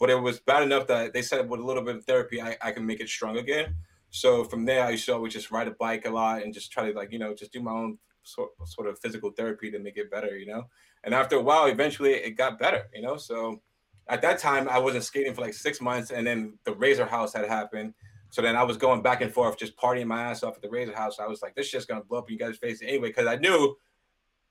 but 0.00 0.10
it 0.10 0.20
was 0.20 0.40
bad 0.40 0.62
enough 0.62 0.86
that 0.88 1.12
they 1.12 1.22
said 1.22 1.48
with 1.48 1.60
a 1.60 1.64
little 1.64 1.82
bit 1.82 1.96
of 1.96 2.04
therapy, 2.04 2.42
I, 2.42 2.56
I 2.60 2.72
can 2.72 2.84
make 2.84 3.00
it 3.00 3.08
strong 3.08 3.38
again. 3.38 3.74
So 4.14 4.44
from 4.44 4.64
there, 4.64 4.84
I 4.84 4.90
used 4.90 5.06
to 5.06 5.14
always 5.14 5.32
just 5.32 5.50
ride 5.50 5.66
a 5.66 5.72
bike 5.72 6.06
a 6.06 6.10
lot 6.10 6.44
and 6.44 6.54
just 6.54 6.70
try 6.70 6.88
to 6.88 6.96
like, 6.96 7.10
you 7.10 7.18
know, 7.18 7.34
just 7.34 7.52
do 7.52 7.60
my 7.60 7.72
own 7.72 7.98
sort, 8.22 8.50
sort 8.64 8.86
of 8.86 8.96
physical 9.00 9.32
therapy 9.32 9.72
to 9.72 9.80
make 9.80 9.96
it 9.96 10.08
better, 10.08 10.38
you 10.38 10.46
know? 10.46 10.68
And 11.02 11.12
after 11.12 11.34
a 11.34 11.42
while, 11.42 11.66
eventually 11.66 12.12
it 12.12 12.36
got 12.36 12.56
better, 12.56 12.84
you 12.94 13.02
know? 13.02 13.16
So 13.16 13.60
at 14.06 14.22
that 14.22 14.38
time, 14.38 14.68
I 14.68 14.78
wasn't 14.78 15.02
skating 15.02 15.34
for 15.34 15.40
like 15.40 15.52
six 15.52 15.80
months 15.80 16.12
and 16.12 16.24
then 16.24 16.56
the 16.64 16.76
Razor 16.76 17.06
House 17.06 17.34
had 17.34 17.48
happened. 17.48 17.92
So 18.30 18.40
then 18.40 18.54
I 18.54 18.62
was 18.62 18.76
going 18.76 19.02
back 19.02 19.20
and 19.20 19.34
forth, 19.34 19.58
just 19.58 19.76
partying 19.76 20.06
my 20.06 20.22
ass 20.22 20.44
off 20.44 20.54
at 20.54 20.62
the 20.62 20.70
Razor 20.70 20.94
House. 20.94 21.18
I 21.18 21.26
was 21.26 21.42
like, 21.42 21.56
this 21.56 21.66
shit's 21.66 21.84
gonna 21.84 22.04
blow 22.04 22.18
up 22.20 22.28
in 22.28 22.34
you 22.34 22.38
guys' 22.38 22.56
face 22.56 22.82
anyway, 22.82 23.08
because 23.08 23.26
I 23.26 23.34
knew 23.34 23.76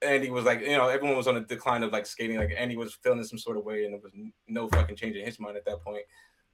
Andy 0.02 0.30
was 0.30 0.44
like, 0.44 0.60
you 0.60 0.76
know, 0.76 0.90
everyone 0.90 1.16
was 1.16 1.30
on 1.30 1.38
a 1.38 1.42
decline 1.42 1.84
of 1.84 1.94
like 1.94 2.06
skating. 2.06 2.36
Like 2.36 2.54
Andy 2.58 2.76
was 2.76 2.96
feeling 2.96 3.24
some 3.24 3.40
sort 3.40 3.56
of 3.56 3.64
way, 3.64 3.86
and 3.86 3.94
there 3.94 4.02
was 4.02 4.12
no 4.46 4.68
fucking 4.68 4.98
change 4.98 5.16
in 5.16 5.24
his 5.24 5.40
mind 5.40 5.56
at 5.56 5.64
that 5.64 5.82
point. 5.82 6.04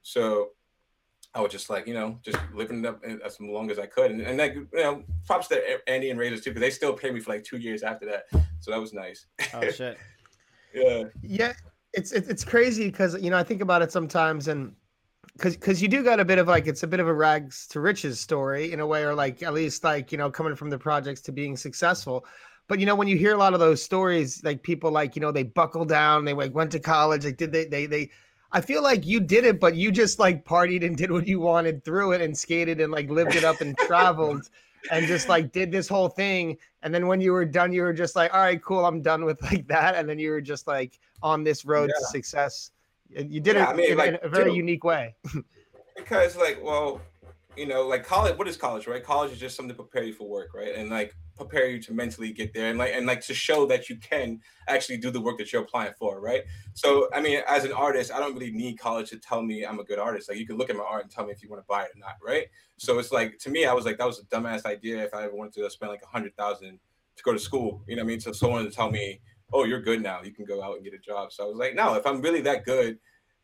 So 0.02 0.50
I 1.34 1.40
was 1.40 1.52
just 1.52 1.70
like, 1.70 1.86
you 1.86 1.94
know, 1.94 2.18
just 2.22 2.38
living 2.52 2.84
it 2.84 2.86
up 2.86 3.04
as 3.24 3.40
long 3.40 3.70
as 3.70 3.78
I 3.78 3.86
could, 3.86 4.10
and, 4.10 4.20
and 4.20 4.38
like, 4.38 4.54
you 4.54 4.68
know, 4.74 5.04
props 5.26 5.48
to 5.48 5.88
Andy 5.88 6.10
and 6.10 6.18
Razors 6.18 6.40
too, 6.40 6.50
because 6.50 6.60
they 6.60 6.70
still 6.70 6.92
paid 6.92 7.14
me 7.14 7.20
for 7.20 7.32
like 7.32 7.44
two 7.44 7.58
years 7.58 7.82
after 7.82 8.06
that. 8.06 8.24
So 8.58 8.70
that 8.70 8.80
was 8.80 8.92
nice. 8.92 9.26
Oh 9.54 9.70
shit. 9.70 9.98
yeah. 10.74 11.04
Yeah, 11.22 11.52
it's 11.92 12.12
it's, 12.12 12.28
it's 12.28 12.44
crazy 12.44 12.86
because 12.86 13.20
you 13.22 13.30
know 13.30 13.38
I 13.38 13.44
think 13.44 13.62
about 13.62 13.82
it 13.82 13.92
sometimes 13.92 14.48
and 14.48 14.74
because 15.34 15.54
because 15.56 15.80
you 15.80 15.88
do 15.88 16.02
got 16.02 16.18
a 16.18 16.24
bit 16.24 16.38
of 16.38 16.48
like 16.48 16.66
it's 16.66 16.82
a 16.82 16.86
bit 16.86 17.00
of 17.00 17.06
a 17.06 17.14
rags 17.14 17.66
to 17.68 17.80
riches 17.80 18.18
story 18.18 18.72
in 18.72 18.80
a 18.80 18.86
way 18.86 19.04
or 19.04 19.14
like 19.14 19.42
at 19.42 19.54
least 19.54 19.84
like 19.84 20.10
you 20.10 20.18
know 20.18 20.30
coming 20.30 20.56
from 20.56 20.70
the 20.70 20.78
projects 20.78 21.20
to 21.22 21.32
being 21.32 21.56
successful 21.56 22.26
but 22.70 22.78
you 22.78 22.86
know, 22.86 22.94
when 22.94 23.08
you 23.08 23.16
hear 23.16 23.34
a 23.34 23.36
lot 23.36 23.52
of 23.52 23.58
those 23.58 23.82
stories, 23.82 24.44
like 24.44 24.62
people 24.62 24.92
like, 24.92 25.16
you 25.16 25.20
know, 25.20 25.32
they 25.32 25.42
buckle 25.42 25.84
down, 25.84 26.24
they 26.24 26.32
like 26.32 26.54
went 26.54 26.70
to 26.70 26.78
college, 26.78 27.24
like 27.24 27.36
did 27.36 27.50
they 27.50 27.64
they 27.64 27.86
they 27.86 28.10
I 28.52 28.60
feel 28.60 28.82
like 28.82 29.06
you 29.06 29.20
did 29.20 29.44
it, 29.44 29.60
but 29.60 29.76
you 29.76 29.92
just 29.92 30.18
like 30.18 30.44
partied 30.44 30.84
and 30.84 30.96
did 30.96 31.10
what 31.10 31.26
you 31.26 31.40
wanted 31.40 31.84
through 31.84 32.12
it 32.12 32.20
and 32.20 32.36
skated 32.36 32.80
and 32.80 32.92
like 32.92 33.08
lived 33.08 33.36
it 33.36 33.44
up 33.44 33.60
and 33.60 33.76
traveled 33.86 34.48
and 34.90 35.06
just 35.06 35.28
like 35.28 35.52
did 35.52 35.70
this 35.70 35.88
whole 35.88 36.08
thing. 36.08 36.56
And 36.82 36.92
then 36.92 37.06
when 37.06 37.20
you 37.20 37.32
were 37.32 37.44
done, 37.44 37.72
you 37.72 37.82
were 37.82 37.92
just 37.92 38.16
like, 38.16 38.32
all 38.34 38.40
right, 38.40 38.60
cool, 38.62 38.84
I'm 38.84 39.02
done 39.02 39.24
with 39.24 39.40
like 39.42 39.66
that. 39.68 39.94
And 39.94 40.08
then 40.08 40.18
you 40.18 40.30
were 40.30 40.40
just 40.40 40.66
like 40.66 40.98
on 41.22 41.44
this 41.44 41.64
road 41.64 41.90
yeah. 41.94 41.98
to 41.98 42.04
success. 42.06 42.72
You 43.10 43.40
did 43.40 43.56
yeah, 43.56 43.64
it 43.64 43.68
I 43.68 43.74
mean, 43.74 43.92
in, 43.92 43.98
like, 43.98 44.08
in, 44.08 44.18
a 44.22 44.28
very 44.28 44.50
dude, 44.50 44.56
unique 44.56 44.84
way. 44.84 45.14
because 45.96 46.36
like, 46.36 46.60
well, 46.62 47.00
you 47.56 47.66
know, 47.66 47.86
like 47.86 48.04
college, 48.04 48.36
what 48.38 48.48
is 48.48 48.56
college, 48.56 48.86
right? 48.86 49.02
College 49.02 49.32
is 49.32 49.38
just 49.38 49.56
something 49.56 49.74
to 49.74 49.82
prepare 49.82 50.04
you 50.04 50.12
for 50.12 50.28
work, 50.28 50.54
right? 50.54 50.74
And 50.74 50.88
like 50.88 51.14
prepare 51.36 51.68
you 51.68 51.80
to 51.80 51.92
mentally 51.92 52.32
get 52.32 52.52
there 52.52 52.68
and 52.68 52.78
like 52.78 52.92
and 52.94 53.06
like 53.06 53.20
to 53.22 53.34
show 53.34 53.66
that 53.66 53.88
you 53.88 53.96
can 53.96 54.40
actually 54.68 54.98
do 54.98 55.10
the 55.10 55.20
work 55.20 55.38
that 55.38 55.52
you're 55.52 55.62
applying 55.62 55.92
for, 55.98 56.20
right? 56.20 56.42
So 56.74 57.08
I 57.12 57.20
mean, 57.20 57.42
as 57.48 57.64
an 57.64 57.72
artist, 57.72 58.12
I 58.12 58.20
don't 58.20 58.34
really 58.34 58.52
need 58.52 58.78
college 58.78 59.10
to 59.10 59.18
tell 59.18 59.42
me 59.42 59.64
I'm 59.64 59.80
a 59.80 59.84
good 59.84 59.98
artist. 59.98 60.28
Like 60.28 60.38
you 60.38 60.46
can 60.46 60.56
look 60.56 60.70
at 60.70 60.76
my 60.76 60.84
art 60.84 61.02
and 61.02 61.10
tell 61.10 61.26
me 61.26 61.32
if 61.32 61.42
you 61.42 61.48
want 61.48 61.62
to 61.62 61.66
buy 61.66 61.82
it 61.82 61.90
or 61.94 61.98
not, 61.98 62.16
right? 62.24 62.46
So 62.76 62.98
it's 62.98 63.12
like 63.12 63.38
to 63.38 63.50
me, 63.50 63.64
I 63.66 63.72
was 63.72 63.84
like, 63.84 63.98
that 63.98 64.06
was 64.06 64.20
a 64.20 64.24
dumbass 64.24 64.64
idea 64.64 65.02
if 65.02 65.12
I 65.12 65.24
ever 65.24 65.34
wanted 65.34 65.54
to 65.54 65.70
spend 65.70 65.90
like 65.90 66.02
a 66.02 66.08
hundred 66.08 66.36
thousand 66.36 66.78
to 67.16 67.22
go 67.22 67.32
to 67.32 67.38
school. 67.38 67.82
You 67.86 67.96
know 67.96 68.02
what 68.02 68.08
I 68.08 68.10
mean? 68.10 68.20
So 68.20 68.32
someone 68.32 68.64
to 68.64 68.70
tell 68.70 68.90
me, 68.90 69.20
oh, 69.52 69.64
you're 69.64 69.82
good 69.82 70.02
now, 70.02 70.22
you 70.22 70.32
can 70.32 70.44
go 70.44 70.62
out 70.62 70.76
and 70.76 70.84
get 70.84 70.94
a 70.94 70.98
job. 70.98 71.32
So 71.32 71.44
I 71.44 71.48
was 71.48 71.56
like, 71.56 71.74
no, 71.74 71.94
if 71.94 72.06
I'm 72.06 72.20
really 72.20 72.42
that 72.42 72.64
good, 72.64 72.98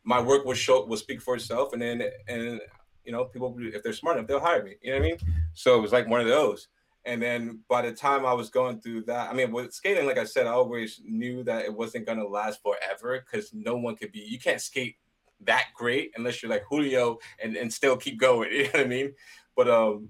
my 0.04 0.20
work 0.20 0.44
will 0.44 0.54
show 0.54 0.86
will 0.86 0.96
speak 0.96 1.20
for 1.20 1.34
itself, 1.34 1.72
and 1.72 1.82
then 1.82 2.02
and 2.28 2.60
you 3.06 3.12
know, 3.12 3.24
people 3.24 3.54
if 3.58 3.82
they're 3.82 3.92
smart 3.92 4.16
enough, 4.16 4.28
they'll 4.28 4.40
hire 4.40 4.62
me. 4.62 4.74
You 4.82 4.90
know 4.90 4.98
what 4.98 5.06
I 5.06 5.08
mean? 5.10 5.18
So 5.54 5.78
it 5.78 5.80
was 5.80 5.92
like 5.92 6.08
one 6.08 6.20
of 6.20 6.26
those. 6.26 6.68
And 7.06 7.22
then 7.22 7.60
by 7.68 7.82
the 7.82 7.92
time 7.92 8.26
I 8.26 8.32
was 8.32 8.50
going 8.50 8.80
through 8.80 9.02
that, 9.02 9.30
I 9.30 9.32
mean, 9.32 9.52
with 9.52 9.72
skating, 9.72 10.06
like 10.06 10.18
I 10.18 10.24
said, 10.24 10.48
I 10.48 10.50
always 10.50 11.00
knew 11.04 11.44
that 11.44 11.64
it 11.64 11.72
wasn't 11.72 12.04
going 12.04 12.18
to 12.18 12.26
last 12.26 12.60
forever 12.62 13.24
because 13.24 13.54
no 13.54 13.76
one 13.76 13.94
could 13.94 14.10
be, 14.10 14.18
you 14.18 14.40
can't 14.40 14.60
skate 14.60 14.96
that 15.42 15.66
great 15.76 16.10
unless 16.16 16.42
you're 16.42 16.50
like 16.50 16.64
Julio 16.68 17.18
and, 17.40 17.56
and 17.56 17.72
still 17.72 17.96
keep 17.96 18.18
going. 18.18 18.50
You 18.52 18.64
know 18.64 18.70
what 18.70 18.80
I 18.80 18.84
mean? 18.86 19.12
But, 19.54 19.70
um, 19.70 20.08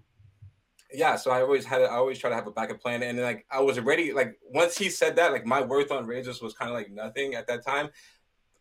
yeah, 0.91 1.17
so 1.17 1.31
I 1.31 1.43
always 1.43 1.67
had, 1.67 1.83
I 1.83 1.97
always 1.97 2.19
try 2.19 2.31
to 2.31 2.37
have 2.37 2.47
a 2.47 2.53
backup 2.53 2.81
plan. 2.81 3.03
And 3.03 3.21
like, 3.21 3.45
I 3.51 3.61
was 3.61 3.77
already, 3.77 4.15
like, 4.15 4.39
once 4.43 4.79
he 4.79 4.89
said 4.89 5.17
that, 5.17 5.33
like, 5.33 5.45
my 5.45 5.61
worth 5.61 5.93
on 5.93 6.07
Razors 6.07 6.41
was 6.41 6.55
kind 6.55 6.71
of 6.71 6.75
like 6.75 6.91
nothing 6.91 7.35
at 7.35 7.47
that 7.49 7.63
time. 7.63 7.91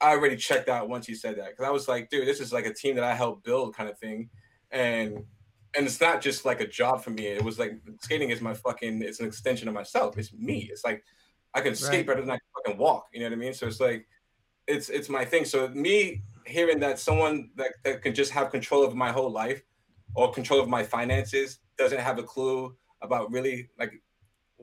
I 0.01 0.11
already 0.11 0.35
checked 0.35 0.69
out 0.69 0.89
once 0.89 1.07
you 1.07 1.15
said 1.15 1.37
that 1.37 1.49
because 1.49 1.65
I 1.65 1.71
was 1.71 1.87
like, 1.87 2.09
dude, 2.09 2.27
this 2.27 2.39
is 2.39 2.51
like 2.51 2.65
a 2.65 2.73
team 2.73 2.95
that 2.95 3.03
I 3.03 3.13
helped 3.13 3.43
build 3.43 3.75
kind 3.75 3.89
of 3.89 3.97
thing. 3.97 4.29
And 4.71 5.23
and 5.77 5.85
it's 5.85 5.99
not 5.99 6.21
just 6.21 6.45
like 6.45 6.61
a 6.61 6.67
job 6.67 7.03
for 7.03 7.09
me. 7.09 7.27
It 7.27 7.43
was 7.43 7.59
like 7.59 7.73
skating 8.01 8.29
is 8.29 8.41
my 8.41 8.53
fucking. 8.53 9.01
It's 9.01 9.19
an 9.19 9.27
extension 9.27 9.67
of 9.67 9.73
myself. 9.73 10.17
It's 10.17 10.33
me. 10.33 10.69
It's 10.71 10.85
like 10.85 11.03
I 11.53 11.61
can 11.61 11.75
skate 11.75 11.99
right. 11.99 12.07
better 12.07 12.21
than 12.21 12.31
I 12.31 12.37
can 12.37 12.47
fucking 12.55 12.79
walk. 12.79 13.07
You 13.13 13.21
know 13.21 13.27
what 13.27 13.33
I 13.33 13.37
mean? 13.37 13.53
So 13.53 13.67
it's 13.67 13.79
like 13.79 14.07
it's 14.67 14.89
it's 14.89 15.09
my 15.09 15.25
thing. 15.25 15.45
So 15.45 15.67
me 15.69 16.23
hearing 16.45 16.79
that 16.79 16.99
someone 16.99 17.49
that, 17.55 17.71
that 17.83 18.01
can 18.01 18.13
just 18.13 18.31
have 18.31 18.51
control 18.51 18.83
of 18.83 18.95
my 18.95 19.11
whole 19.11 19.29
life 19.29 19.63
or 20.13 20.31
control 20.31 20.59
of 20.59 20.69
my 20.69 20.83
finances 20.83 21.59
doesn't 21.77 21.99
have 21.99 22.19
a 22.19 22.23
clue 22.23 22.75
about 23.01 23.31
really 23.31 23.69
like 23.77 23.93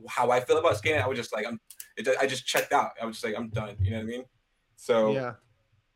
how 0.09 0.31
I 0.31 0.41
feel 0.41 0.59
about 0.59 0.77
skating, 0.77 1.01
I 1.01 1.07
was 1.07 1.19
just 1.19 1.33
like, 1.33 1.47
I'm 1.47 1.61
it, 1.97 2.09
I 2.21 2.27
just 2.27 2.47
checked 2.47 2.73
out. 2.73 2.93
I 3.01 3.05
was 3.05 3.17
just 3.17 3.25
like, 3.25 3.35
I'm 3.37 3.51
done. 3.51 3.77
You 3.81 3.93
know 3.93 3.99
what 3.99 4.05
I 4.05 4.07
mean? 4.07 4.25
So 4.83 5.13
yeah. 5.13 5.35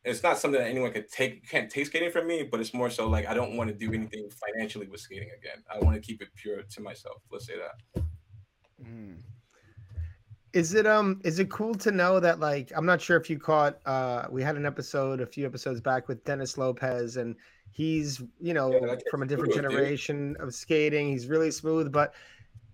it's 0.04 0.22
not 0.22 0.38
something 0.38 0.60
that 0.60 0.68
anyone 0.68 0.92
could 0.92 1.10
take. 1.10 1.34
You 1.34 1.40
can't 1.50 1.68
take 1.68 1.86
skating 1.86 2.12
from 2.12 2.28
me, 2.28 2.44
but 2.48 2.60
it's 2.60 2.72
more 2.72 2.88
so 2.88 3.08
like 3.08 3.26
I 3.26 3.34
don't 3.34 3.56
want 3.56 3.68
to 3.68 3.74
do 3.74 3.92
anything 3.92 4.28
financially 4.30 4.86
with 4.86 5.00
skating 5.00 5.28
again. 5.36 5.64
I 5.68 5.84
want 5.84 5.96
to 5.96 6.00
keep 6.00 6.22
it 6.22 6.28
pure 6.36 6.62
to 6.62 6.80
myself. 6.80 7.20
Let's 7.32 7.48
say 7.48 7.54
that. 7.56 8.04
Mm. 8.80 9.16
Is 10.52 10.74
it 10.74 10.86
um 10.86 11.20
is 11.24 11.40
it 11.40 11.50
cool 11.50 11.74
to 11.74 11.90
know 11.90 12.20
that 12.20 12.38
like 12.38 12.70
I'm 12.76 12.86
not 12.86 13.00
sure 13.00 13.16
if 13.16 13.28
you 13.28 13.40
caught 13.40 13.80
uh 13.86 14.26
we 14.30 14.40
had 14.40 14.54
an 14.54 14.64
episode 14.64 15.20
a 15.20 15.26
few 15.26 15.44
episodes 15.46 15.80
back 15.80 16.06
with 16.06 16.24
Dennis 16.24 16.56
Lopez 16.56 17.16
and 17.16 17.34
he's 17.72 18.22
you 18.40 18.54
know 18.54 18.70
Yeah, 18.70 18.94
from 19.10 19.22
a 19.22 19.26
different 19.26 19.52
smooth, 19.52 19.64
dude. 19.64 19.72
generation 19.72 20.36
of 20.38 20.54
skating 20.54 21.08
he's 21.08 21.26
really 21.26 21.50
smooth 21.50 21.90
but 21.90 22.14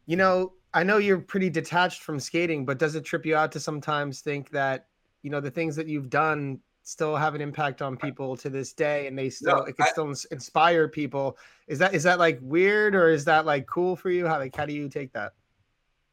you 0.04 0.16
know 0.16 0.52
I 0.74 0.82
know 0.84 0.98
you're 0.98 1.20
pretty 1.20 1.48
detached 1.48 2.02
from 2.02 2.20
skating 2.20 2.66
but 2.66 2.78
does 2.78 2.94
it 2.94 3.04
trip 3.04 3.24
you 3.24 3.34
out 3.34 3.50
to 3.52 3.60
sometimes 3.60 4.20
think 4.20 4.50
that 4.50 4.88
you 5.22 5.30
know 5.30 5.40
the 5.40 5.50
things 5.50 5.76
that 5.76 5.86
you've 5.88 6.10
done 6.10 6.58
still 6.84 7.14
have 7.14 7.34
an 7.34 7.40
impact 7.40 7.80
on 7.80 7.96
people 7.96 8.36
to 8.36 8.50
this 8.50 8.72
day 8.72 9.06
and 9.06 9.16
they 9.16 9.30
still 9.30 9.58
No, 9.58 9.62
it 9.62 9.76
can 9.76 9.86
I- 9.86 9.90
still 9.90 10.12
inspire 10.30 10.88
people 10.88 11.38
is 11.68 11.78
that 11.78 11.94
is 11.94 12.02
that 12.02 12.18
like 12.18 12.38
weird 12.42 12.94
or 12.94 13.08
is 13.08 13.24
that 13.26 13.46
like 13.46 13.66
cool 13.66 13.94
for 13.96 14.10
you 14.10 14.26
how 14.26 14.38
like 14.38 14.54
how 14.56 14.66
do 14.66 14.72
you 14.74 14.88
take 14.88 15.12
that 15.12 15.32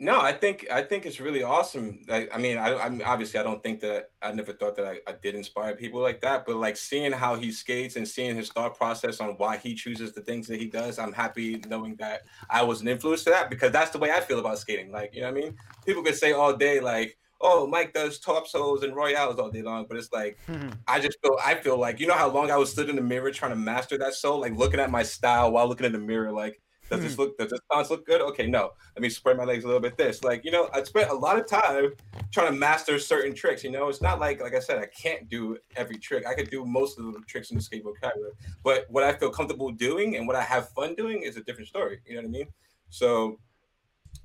No, 0.02 0.22
I 0.22 0.32
think 0.32 0.66
I 0.72 0.82
think 0.82 1.06
it's 1.06 1.20
really 1.20 1.44
awesome. 1.44 2.06
I, 2.10 2.30
I 2.32 2.38
mean, 2.38 2.58
I, 2.58 2.74
I'm 2.74 3.02
obviously 3.04 3.38
I 3.38 3.44
don't 3.44 3.62
think 3.62 3.82
that 3.82 4.12
I 4.22 4.32
never 4.32 4.54
thought 4.54 4.78
that 4.78 4.86
I, 4.86 5.00
I 5.06 5.14
did 5.22 5.36
inspire 5.36 5.76
people 5.76 6.00
like 6.00 6.22
that, 6.22 6.46
but 6.46 6.56
like 6.56 6.78
seeing 6.78 7.12
how 7.12 7.36
he 7.36 7.52
skates 7.52 7.98
and 7.98 8.08
seeing 8.08 8.34
his 8.38 8.50
thought 8.50 8.78
process 8.78 9.20
on 9.20 9.32
why 9.42 9.58
he 9.58 9.74
chooses 9.76 10.14
the 10.14 10.22
things 10.22 10.48
that 10.48 10.58
he 10.58 10.68
does, 10.68 11.00
I'm 11.00 11.12
happy 11.12 11.62
knowing 11.68 11.98
that 11.98 12.22
I 12.50 12.62
was 12.64 12.80
an 12.80 12.88
influence 12.88 13.26
to 13.26 13.32
that 13.32 13.50
because 13.50 13.74
that's 13.74 13.92
the 13.92 13.98
way 13.98 14.10
I 14.12 14.22
feel 14.22 14.40
about 14.40 14.58
skating. 14.60 14.90
Like, 14.90 15.14
you 15.14 15.20
know 15.22 15.32
what 15.34 15.38
I 15.38 15.42
mean? 15.42 15.58
People 15.86 16.02
could 16.04 16.16
say 16.16 16.32
all 16.32 16.56
day 16.56 16.80
like, 16.80 17.18
"Oh, 17.42 17.68
Mike 17.68 17.94
does 17.94 18.20
top 18.20 18.44
topsoes 18.44 18.84
and 18.84 18.96
royales 18.96 19.40
all 19.40 19.52
day 19.52 19.62
long," 19.62 19.86
but 19.88 19.98
it's 19.98 20.12
like 20.12 20.38
hmm. 20.46 20.70
I 20.88 21.00
just 21.00 21.18
feel 21.22 21.38
I 21.44 21.56
feel 21.56 21.78
like 21.78 22.00
you 22.00 22.08
know 22.08 22.16
how 22.16 22.30
long 22.30 22.52
I 22.52 22.58
was 22.58 22.72
stood 22.72 22.90
in 22.90 22.96
the 22.96 23.02
mirror 23.02 23.32
trying 23.32 23.52
to 23.52 23.58
master 23.58 23.98
that 23.98 24.14
soul, 24.14 24.40
like 24.40 24.56
looking 24.56 24.80
at 24.80 24.92
my 24.92 25.04
style 25.04 25.52
while 25.52 25.68
looking 25.68 25.86
in 25.86 25.92
the 25.92 26.00
mirror, 26.00 26.32
like 26.32 26.62
does 26.90 27.02
this 27.02 27.16
hmm. 27.16 27.22
look 27.22 27.38
does 27.38 27.52
this 27.52 27.60
stance 27.72 27.90
look 27.90 28.06
good? 28.06 28.22
Okay, 28.22 28.48
no. 28.48 28.72
Let 28.96 29.02
me 29.02 29.10
spread 29.10 29.38
my 29.38 29.44
legs 29.44 29.64
a 29.64 29.68
little 29.68 29.82
bit. 29.82 29.98
This, 29.98 30.24
like 30.24 30.44
you 30.44 30.52
know, 30.52 30.70
I 30.74 30.84
spent 30.84 31.10
a 31.10 31.14
lot 31.14 31.38
of 31.38 31.48
time 31.48 31.94
trying 32.32 32.52
to 32.52 32.58
master 32.58 32.98
certain 33.00 33.36
tricks. 33.36 33.64
You 33.64 33.72
know, 33.72 33.90
it's 33.90 34.02
not 34.02 34.20
like 34.20 34.42
like 34.42 34.56
I 34.56 34.60
said, 34.60 34.80
I 34.80 34.88
can't 34.88 35.30
do 35.30 35.58
every 35.76 35.98
trick. 35.98 36.26
I 36.26 36.34
could 36.34 36.50
do 36.50 36.66
most 36.66 36.98
of 36.98 37.14
the 37.14 37.20
tricks 37.28 37.52
in 37.52 37.58
the 37.58 37.64
skate 37.64 37.84
vocabulary, 37.84 38.34
but 38.64 38.86
what 38.90 39.04
I 39.04 39.14
feel 39.14 39.30
comfortable 39.30 39.72
doing 39.72 40.16
and 40.16 40.28
what 40.28 40.36
I 40.36 40.42
have 40.42 40.70
fun 40.70 40.96
doing 40.96 41.22
is 41.22 41.38
a 41.38 41.44
different 41.44 41.68
story. 41.68 42.00
You 42.06 42.16
know 42.16 42.22
what 42.22 42.28
I 42.28 42.32
mean? 42.32 42.48
So, 42.90 43.40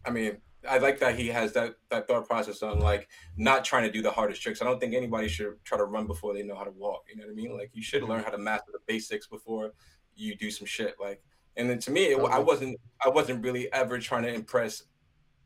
I 0.05 0.11
mean. 0.11 0.39
I 0.69 0.79
like 0.79 0.99
that 1.01 1.19
he 1.19 1.29
has 1.29 1.53
that 1.53 1.75
that 1.91 2.09
thought 2.09 2.27
process 2.29 2.62
on 2.62 2.81
like 2.81 3.09
not 3.37 3.65
trying 3.65 3.85
to 3.85 3.91
do 3.91 4.03
the 4.03 4.11
hardest 4.11 4.43
tricks. 4.43 4.62
I 4.62 4.65
don't 4.65 4.81
think 4.81 4.95
anybody 4.95 5.29
should 5.29 5.62
try 5.65 5.79
to 5.79 5.85
run 5.85 6.07
before 6.07 6.35
they 6.35 6.43
know 6.43 6.55
how 6.55 6.65
to 6.65 6.71
walk. 6.71 7.05
You 7.09 7.17
know 7.17 7.27
what 7.27 7.33
I 7.33 7.35
mean? 7.35 7.57
Like 7.57 7.71
you 7.73 7.83
should 7.83 8.03
mm-hmm. 8.03 8.12
learn 8.12 8.25
how 8.25 8.31
to 8.31 8.39
master 8.39 8.73
the 8.73 8.81
basics 8.87 9.27
before 9.27 9.73
you 10.15 10.37
do 10.37 10.51
some 10.51 10.67
shit. 10.67 10.97
Like, 11.01 11.23
and 11.57 11.69
then 11.69 11.79
to 11.81 11.91
me, 11.91 12.05
it, 12.05 12.19
I 12.19 12.39
wasn't 12.39 12.79
I 13.05 13.09
wasn't 13.09 13.45
really 13.45 13.73
ever 13.73 13.99
trying 13.99 14.23
to 14.25 14.33
impress 14.33 14.85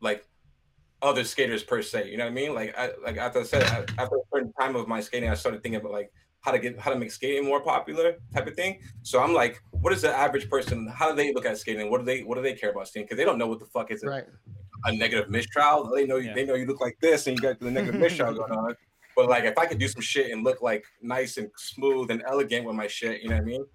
like 0.01 0.25
other 1.01 1.23
skaters 1.23 1.63
per 1.63 1.81
se. 1.81 2.09
You 2.09 2.17
know 2.17 2.25
what 2.25 2.31
I 2.31 2.33
mean? 2.33 2.53
Like 2.53 2.77
I 2.77 2.91
like 3.03 3.17
after 3.17 3.39
I 3.39 3.43
said 3.43 3.63
after 3.97 4.15
a 4.15 4.21
certain 4.33 4.53
time 4.53 4.75
of 4.75 4.87
my 4.87 5.01
skating, 5.01 5.29
I 5.29 5.35
started 5.35 5.63
thinking 5.63 5.79
about 5.79 5.91
like 5.91 6.11
how 6.41 6.51
to 6.51 6.59
get 6.59 6.79
how 6.79 6.91
to 6.91 6.97
make 6.97 7.11
skating 7.11 7.45
more 7.45 7.61
popular 7.61 8.15
type 8.33 8.47
of 8.47 8.55
thing. 8.55 8.79
So 9.03 9.21
I'm 9.21 9.33
like, 9.33 9.61
what 9.71 9.91
is 9.93 10.01
the 10.01 10.15
average 10.15 10.49
person? 10.49 10.87
How 10.87 11.09
do 11.09 11.15
they 11.15 11.33
look 11.33 11.45
at 11.45 11.57
skating? 11.57 11.89
What 11.89 11.99
do 11.99 12.05
they 12.05 12.21
what 12.21 12.35
do 12.35 12.41
they 12.41 12.53
care 12.53 12.71
about 12.71 12.87
skating? 12.87 13.05
Because 13.05 13.17
they 13.17 13.25
don't 13.25 13.37
know 13.37 13.47
what 13.47 13.59
the 13.59 13.65
fuck 13.65 13.91
is 13.91 14.03
a, 14.03 14.07
right 14.07 14.25
a 14.85 14.91
negative 14.93 15.29
mistrial. 15.29 15.91
They 15.93 16.05
know 16.05 16.15
you 16.17 16.29
Yeah. 16.29 16.35
they 16.35 16.45
know 16.45 16.55
you 16.55 16.65
look 16.65 16.79
like 16.81 16.97
this 17.01 17.27
and 17.27 17.37
you 17.37 17.41
got 17.41 17.59
the 17.59 17.69
negative 17.71 17.99
mistrial 17.99 18.33
going 18.33 18.51
on. 18.51 18.75
But 19.15 19.27
like 19.27 19.43
if 19.43 19.57
I 19.57 19.65
could 19.65 19.79
do 19.79 19.87
some 19.89 20.01
shit 20.01 20.31
and 20.31 20.45
look 20.45 20.61
like 20.61 20.85
nice 21.01 21.35
and 21.35 21.49
smooth 21.57 22.09
and 22.09 22.23
elegant 22.25 22.65
with 22.65 22.75
my 22.75 22.87
shit, 22.87 23.21
you 23.21 23.27
know 23.27 23.35
what 23.35 23.41
I 23.41 23.45
mean? 23.45 23.65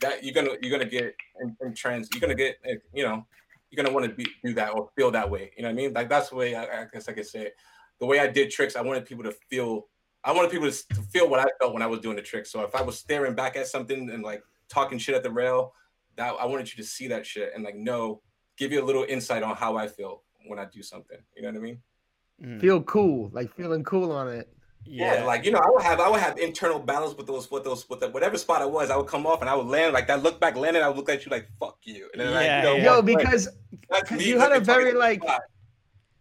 That 0.00 0.22
you're 0.22 0.34
gonna 0.34 0.58
you're 0.60 0.70
gonna 0.70 0.90
get 0.90 1.14
in, 1.40 1.56
in 1.62 1.74
trends. 1.74 2.10
You're 2.12 2.20
gonna 2.20 2.34
get 2.34 2.56
eh, 2.66 2.74
you 2.92 3.04
know 3.04 3.24
you're 3.70 3.82
gonna 3.82 3.94
want 3.94 4.04
to 4.06 4.12
be 4.12 4.26
do 4.44 4.52
that 4.54 4.74
or 4.74 4.90
feel 4.96 5.10
that 5.12 5.30
way. 5.30 5.52
You 5.56 5.62
know 5.62 5.68
what 5.68 5.72
I 5.72 5.76
mean? 5.76 5.94
Like 5.94 6.10
that's 6.10 6.28
the 6.28 6.36
way 6.36 6.54
I, 6.54 6.82
I 6.82 6.86
guess 6.92 7.08
I 7.08 7.12
could 7.12 7.26
say 7.26 7.46
it. 7.46 7.54
The 7.98 8.04
way 8.04 8.18
I 8.18 8.26
did 8.26 8.50
tricks, 8.50 8.76
I 8.76 8.82
wanted 8.82 9.06
people 9.06 9.24
to 9.24 9.32
feel. 9.48 9.86
I 10.24 10.32
wanted 10.32 10.50
people 10.50 10.70
to, 10.70 10.88
to 10.88 11.02
feel 11.02 11.28
what 11.28 11.40
I 11.40 11.46
felt 11.58 11.72
when 11.72 11.82
I 11.82 11.86
was 11.86 12.00
doing 12.00 12.16
the 12.16 12.22
trick. 12.22 12.46
So 12.46 12.62
if 12.62 12.74
I 12.74 12.82
was 12.82 12.98
staring 12.98 13.34
back 13.34 13.56
at 13.56 13.66
something 13.66 14.10
and 14.10 14.22
like 14.22 14.42
talking 14.68 14.98
shit 14.98 15.14
at 15.14 15.22
the 15.22 15.30
rail, 15.30 15.72
that 16.16 16.34
I 16.38 16.44
wanted 16.44 16.70
you 16.70 16.76
to 16.82 16.88
see 16.88 17.06
that 17.08 17.24
shit 17.24 17.52
and 17.54 17.64
like 17.64 17.76
know, 17.76 18.20
give 18.56 18.72
you 18.72 18.82
a 18.82 18.84
little 18.84 19.04
insight 19.08 19.42
on 19.42 19.56
how 19.56 19.76
I 19.76 19.86
feel 19.88 20.22
when 20.46 20.58
I 20.58 20.66
do 20.66 20.82
something. 20.82 21.18
You 21.34 21.42
know 21.42 21.48
what 21.48 21.56
I 21.56 21.60
mean? 21.60 21.78
Mm. 22.42 22.58
feel 22.58 22.82
cool 22.84 23.28
like 23.34 23.54
feeling 23.54 23.84
cool 23.84 24.10
on 24.12 24.26
it 24.26 24.48
Yeah, 24.86 25.24
like 25.24 25.44
you 25.44 25.50
know, 25.50 25.58
I 25.58 25.68
would 25.68 25.82
have 25.82 26.00
I 26.00 26.08
would 26.08 26.20
have 26.20 26.38
internal 26.38 26.78
battles 26.78 27.14
with 27.14 27.26
those 27.26 27.50
with 27.50 27.64
those 27.64 27.86
with 27.90 28.00
the, 28.00 28.08
whatever 28.08 28.38
spot 28.38 28.62
I 28.62 28.64
was. 28.64 28.90
I 28.90 28.96
would 28.96 29.08
come 29.08 29.26
off 29.26 29.42
and 29.42 29.50
I 29.50 29.54
would 29.54 29.66
land 29.66 29.92
like 29.92 30.06
that. 30.06 30.22
Look 30.22 30.40
back, 30.40 30.56
landing. 30.56 30.82
I 30.82 30.88
would 30.88 30.96
look 30.96 31.10
at 31.10 31.26
you 31.26 31.30
like 31.30 31.46
fuck 31.60 31.76
you. 31.82 32.08
And 32.12 32.20
then 32.22 32.32
like, 32.32 32.46
Yeah, 32.46 32.58
you 32.58 32.64
know, 32.64 32.76
yo 32.82 32.94
walk 32.94 33.02
away. 33.02 33.14
because 33.16 33.48
That's 33.90 34.08
'cause 34.08 34.18
me 34.20 34.28
you 34.30 34.38
had 34.38 34.52
a 34.52 34.60
very, 34.60 34.94
like, 34.94 35.22
spot. 35.22 35.42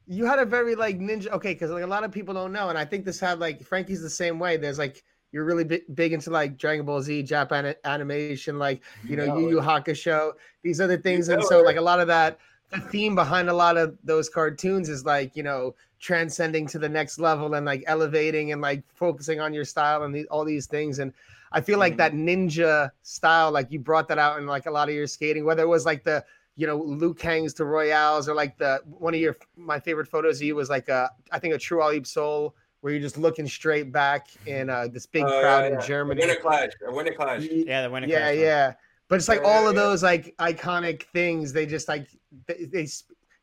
You 0.10 0.26
had 0.26 0.40
a 0.40 0.46
very 0.46 0.76
like 0.76 1.00
ninja 1.00 1.28
okay 1.28 1.54
because 1.54 1.70
like 1.72 1.84
a 1.84 1.88
lot 1.88 2.04
of 2.04 2.12
people 2.12 2.34
don't 2.34 2.52
know 2.52 2.70
and 2.70 2.78
i 2.78 2.86
think 2.86 3.06
this 3.06 3.20
had 3.20 3.40
like 3.40 3.64
frankie's 3.64 4.02
the 4.02 4.10
same 4.10 4.40
way 4.40 4.58
there's 4.58 4.80
like 4.80 5.04
you're 5.32 5.46
really 5.46 5.64
big, 5.64 5.84
big 5.94 6.14
into 6.14 6.32
like 6.32 6.58
dragon 6.58 6.86
ball 6.86 7.02
z 7.02 7.22
japan 7.24 7.76
animation 7.86 8.58
like 8.58 8.82
you 9.08 9.16
know 9.16 9.24
you 9.26 9.42
yu 9.42 9.50
yu 9.52 9.62
hakusho 9.62 10.32
these 10.64 10.82
other 10.82 10.98
things 10.98 11.30
and 11.30 11.42
know 11.42 11.48
so 11.48 11.60
it. 11.60 11.66
like 11.66 11.78
a 11.78 11.82
lot 11.82 12.00
of 12.00 12.08
that 12.08 12.40
the 12.72 12.80
theme 12.80 13.16
behind 13.16 13.50
a 13.50 13.54
lot 13.54 13.78
of 13.78 13.98
those 14.04 14.30
cartoons 14.30 14.90
is 14.90 15.06
like 15.06 15.36
you 15.36 15.44
know 15.44 15.76
transcending 16.00 16.68
to 16.68 16.80
the 16.80 16.90
next 16.90 17.20
level 17.20 17.54
and 17.54 17.66
like 17.66 17.84
elevating 17.88 18.52
and 18.52 18.62
like 18.62 18.84
focusing 18.96 19.40
on 19.40 19.54
your 19.54 19.66
style 19.66 20.04
and 20.04 20.16
the, 20.16 20.26
all 20.30 20.46
these 20.46 20.66
things 20.66 21.00
and 21.00 21.14
i 21.52 21.62
feel 21.62 21.80
like 21.80 21.94
Mhm. 21.94 21.98
that 21.98 22.14
ninja 22.14 22.92
style 23.04 23.52
like 23.52 23.72
you 23.72 23.80
brought 23.80 24.08
that 24.08 24.18
out 24.18 24.40
in 24.40 24.48
like 24.48 24.66
a 24.66 24.72
lot 24.72 24.90
of 24.90 24.96
your 24.96 25.08
skating 25.08 25.46
whether 25.46 25.64
it 25.64 25.68
was 25.68 25.86
like 25.86 26.04
the 26.04 26.24
you 26.60 26.68
know 26.68 26.76
luke 26.78 27.22
hangs 27.22 27.54
to 27.54 27.64
royales 27.64 28.28
or 28.28 28.36
like 28.36 28.58
the 28.58 28.82
one 28.86 29.14
of 29.14 29.20
your 29.22 29.38
my 29.56 29.80
favorite 29.80 30.08
photos 30.10 30.38
of 30.40 30.44
you 30.44 30.56
was 30.56 30.70
like 30.70 30.90
a 30.90 31.10
i 31.32 31.40
think 31.40 31.54
a 31.54 31.58
true 31.58 31.82
all 31.82 31.94
soul 32.04 32.54
where 32.82 32.92
you're 32.92 33.02
just 33.02 33.18
looking 33.18 33.48
straight 33.48 33.92
back 33.94 34.28
in 34.46 34.70
uh, 34.70 34.88
this 34.92 35.06
big 35.06 35.24
Oh, 35.24 35.40
crowd 35.40 35.62
yeah, 35.64 35.68
in 35.68 35.74
yeah. 35.76 35.86
germany 35.88 36.20
Winter 36.20 36.36
Clash. 36.42 36.72
a 36.86 36.94
Winter 36.94 37.14
Clash. 37.14 37.44
Yeah, 37.44 37.84
the 37.84 37.90
winter. 37.90 38.10
yeah 38.10 38.18
Clash 38.20 38.36
one. 38.36 38.44
yeah 38.44 38.74
but 39.08 39.16
it's 39.16 39.30
like 39.30 39.42
Yeah, 39.42 39.48
all 39.48 39.64
yeah, 39.64 39.70
of 39.70 39.76
yeah. 39.76 39.82
those 39.82 40.04
like 40.04 40.36
iconic 40.38 41.04
things 41.14 41.54
they 41.54 41.66
just 41.66 41.88
like 41.88 42.08
they, 42.48 42.66
they 42.66 42.88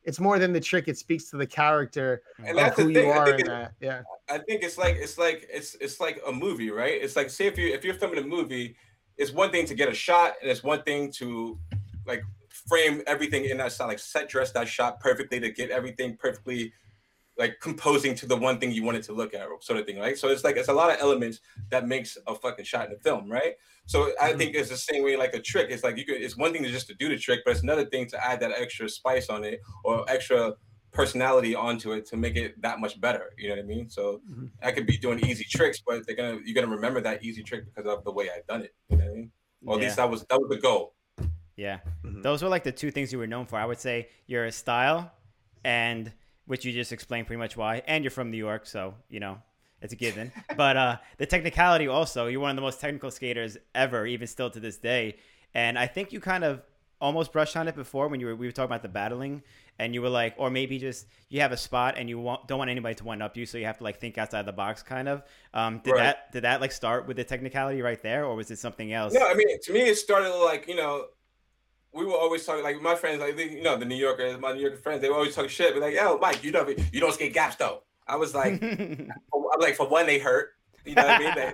it's 0.03 0.19
more 0.19 0.37
than 0.37 0.53
the 0.53 0.59
trick 0.61 0.87
it 0.87 0.97
speaks 0.97 1.29
to 1.31 1.37
the 1.37 1.47
character 1.47 2.21
And 2.37 2.49
of 2.49 2.55
that's 2.55 2.77
the 2.77 2.83
who 2.83 2.93
thing. 2.93 3.05
you 3.07 3.11
I 3.11 3.17
are 3.17 3.25
think 3.29 3.39
in 3.39 3.45
it- 3.47 3.49
that 3.49 3.73
yeah 3.81 4.01
I 4.29 4.37
think 4.39 4.61
it's 4.61 4.77
like 4.77 4.95
it's 4.97 5.17
like 5.17 5.47
it's 5.51 5.75
it's 5.75 5.99
like 6.01 6.21
a 6.27 6.31
movie, 6.33 6.69
right? 6.69 7.01
It's 7.01 7.15
like 7.15 7.29
say 7.29 7.47
if 7.47 7.57
you 7.57 7.73
if 7.73 7.85
you're 7.85 7.93
filming 7.95 8.19
a 8.23 8.27
movie, 8.27 8.75
it's 9.17 9.31
one 9.31 9.51
thing 9.51 9.65
to 9.67 9.73
get 9.73 9.87
a 9.87 9.93
shot, 9.93 10.33
and 10.41 10.51
it's 10.51 10.63
one 10.63 10.81
thing 10.83 11.11
to 11.13 11.57
like 12.05 12.23
frame 12.67 13.01
everything 13.07 13.45
in 13.45 13.57
that 13.57 13.71
shot, 13.71 13.87
like 13.87 13.99
set 13.99 14.29
dress 14.29 14.51
that 14.51 14.67
shot 14.67 14.99
perfectly 14.99 15.39
to 15.39 15.49
get 15.49 15.69
everything 15.71 16.17
perfectly 16.17 16.73
like 17.37 17.59
composing 17.61 18.15
to 18.15 18.25
the 18.25 18.35
one 18.35 18.59
thing 18.59 18.71
you 18.71 18.83
wanted 18.83 19.03
to 19.03 19.13
look 19.13 19.33
at, 19.35 19.47
sort 19.63 19.79
of 19.79 19.85
thing, 19.85 19.99
right? 19.99 20.17
So 20.17 20.29
it's 20.29 20.43
like 20.43 20.57
it's 20.57 20.69
a 20.69 20.73
lot 20.73 20.89
of 20.89 20.99
elements 20.99 21.39
that 21.69 21.87
makes 21.87 22.17
a 22.25 22.33
fucking 22.33 22.65
shot 22.65 22.87
in 22.87 22.93
the 22.93 22.99
film, 22.99 23.31
right? 23.31 23.53
So 23.85 24.11
I 24.19 24.33
Mhm. 24.33 24.37
think 24.39 24.55
it's 24.55 24.69
the 24.69 24.77
same 24.77 25.03
way 25.03 25.15
like 25.17 25.35
a 25.35 25.39
trick. 25.39 25.69
It's 25.69 25.83
like 25.83 25.97
you 25.97 26.05
could 26.05 26.19
it's 26.21 26.35
one 26.35 26.51
thing 26.51 26.63
to 26.63 26.69
just 26.71 26.87
to 26.87 26.95
do 26.95 27.09
the 27.09 27.17
trick, 27.17 27.41
but 27.45 27.51
it's 27.51 27.61
another 27.61 27.85
thing 27.85 28.07
to 28.07 28.25
add 28.25 28.39
that 28.39 28.51
extra 28.53 28.89
spice 28.89 29.29
on 29.29 29.43
it 29.43 29.61
or 29.83 30.03
extra 30.09 30.55
personality 30.91 31.53
onto 31.53 31.91
it 31.91 32.07
to 32.07 32.17
make 32.17 32.35
it 32.35 32.59
that 32.63 32.79
much 32.79 32.99
better. 32.99 33.31
You 33.37 33.49
know 33.49 33.55
what 33.55 33.63
I 33.63 33.67
mean? 33.67 33.87
So 33.89 34.19
Mhm. 34.27 34.49
I 34.63 34.71
could 34.71 34.87
be 34.87 34.97
doing 34.97 35.19
easy 35.23 35.43
tricks, 35.47 35.79
but 35.85 36.07
they're 36.07 36.15
gonna 36.15 36.39
you're 36.43 36.55
gonna 36.55 36.75
remember 36.75 37.01
that 37.01 37.23
easy 37.23 37.43
trick 37.43 37.65
because 37.65 37.85
of 37.89 38.03
the 38.03 38.11
way 38.11 38.31
I've 38.31 38.47
done 38.47 38.63
it. 38.63 38.73
You 38.89 38.97
know 38.97 39.05
what 39.05 39.11
I 39.11 39.15
mean? 39.15 39.31
Or 39.67 39.75
at 39.75 39.79
Yeah. 39.81 39.85
least 39.85 39.97
that 39.97 40.09
was 40.09 40.25
that 40.25 40.39
was 40.39 40.49
the 40.49 40.57
goal. 40.57 40.95
Yeah. 41.57 41.79
Mhm. 42.05 42.23
Those 42.23 42.41
were 42.43 42.49
like 42.49 42.63
the 42.63 42.71
two 42.71 42.91
things 42.91 43.11
you 43.11 43.17
were 43.19 43.27
known 43.27 43.45
for. 43.47 43.57
I 43.57 43.65
would 43.65 43.79
say 43.79 44.07
your 44.27 44.49
style 44.51 45.11
and 45.65 46.13
which 46.45 46.63
you 46.63 46.71
just 46.71 46.93
explained 46.93 47.27
pretty 47.27 47.39
much 47.39 47.57
why. 47.57 47.81
And 47.87 48.03
you're 48.03 48.11
from 48.11 48.31
New 48.31 48.37
York, 48.37 48.65
so 48.65 48.93
you 49.09 49.19
know, 49.19 49.39
it's 49.81 49.91
a 49.91 49.97
given. 49.97 50.31
but 50.55 50.77
uh 50.77 50.97
the 51.17 51.25
technicality 51.25 51.87
also, 51.87 52.27
you're 52.27 52.39
one 52.39 52.51
of 52.51 52.55
the 52.55 52.61
most 52.61 52.79
technical 52.79 53.11
skaters 53.11 53.57
ever, 53.75 54.05
even 54.05 54.27
still 54.27 54.49
to 54.51 54.59
this 54.61 54.77
day. 54.77 55.17
And 55.53 55.77
I 55.77 55.87
think 55.87 56.13
you 56.13 56.19
kind 56.19 56.43
of 56.45 56.61
almost 56.99 57.31
brushed 57.31 57.55
on 57.55 57.67
it 57.67 57.75
before 57.75 58.07
when 58.07 58.19
you 58.19 58.25
were 58.27 58.35
we 58.35 58.47
were 58.47 58.51
talking 58.51 58.65
about 58.71 58.81
the 58.81 58.89
battling 58.89 59.43
and 59.77 59.93
you 59.93 60.01
were 60.01 60.09
like 60.09 60.33
or 60.37 60.49
maybe 60.49 60.79
just 60.79 61.05
you 61.29 61.41
have 61.41 61.51
a 61.51 61.57
spot 61.57 61.93
and 61.95 62.09
you 62.09 62.17
want, 62.17 62.47
don't 62.47 62.57
want 62.57 62.71
anybody 62.71 62.95
to 62.95 63.03
one 63.03 63.21
up 63.21 63.37
you 63.37 63.45
so 63.45 63.55
you 63.59 63.65
have 63.65 63.77
to 63.77 63.83
like 63.83 63.99
think 63.99 64.17
outside 64.17 64.47
the 64.47 64.51
box 64.51 64.81
kind 64.81 65.07
of 65.07 65.21
um 65.53 65.77
did 65.83 65.91
Right. 65.91 65.99
that 66.05 66.31
did 66.31 66.43
that 66.43 66.59
like 66.59 66.71
start 66.71 67.05
with 67.07 67.15
the 67.17 67.23
technicality 67.23 67.83
right 67.83 68.01
there 68.01 68.25
or 68.25 68.35
was 68.35 68.49
it 68.49 68.57
something 68.57 68.91
else 68.93 69.13
No, 69.13 69.27
I 69.27 69.35
mean 69.35 69.47
to 69.61 69.73
me 69.73 69.81
it 69.81 69.95
started 69.97 70.31
like 70.43 70.67
you 70.67 70.75
know. 70.75 71.05
We 71.97 72.05
were 72.05 72.13
always 72.17 72.45
talking 72.45 72.63
like 72.63 72.81
my 72.81 72.95
friends, 72.95 73.19
like 73.19 73.35
they- 73.35 73.49
you 73.49 73.61
know, 73.63 73.77
the 73.77 73.85
New 73.85 73.95
Yorkers, 73.95 74.39
my 74.39 74.53
New 74.53 74.61
York 74.61 74.81
friends. 74.83 75.01
They 75.01 75.09
were 75.09 75.15
always 75.15 75.35
talking 75.35 75.49
shit, 75.49 75.73
but 75.73 75.81
like, 75.81 75.95
"Yo, 75.95 76.17
Mike, 76.19 76.43
you 76.43 76.51
don't, 76.51 76.77
you 76.93 76.99
don't 76.99 77.13
skate 77.13 77.33
gaps 77.33 77.55
though." 77.55 77.83
I 78.07 78.15
was 78.15 78.33
like, 78.33 78.59
for, 79.31 79.53
I'm 79.53 79.59
like, 79.59 79.75
for 79.75 79.87
one, 79.87 80.05
they 80.05 80.19
hurt. 80.19 80.51
You 80.85 80.95
know 80.95 81.03
what 81.05 81.11
I 81.15 81.19
mean? 81.19 81.35
They, 81.35 81.53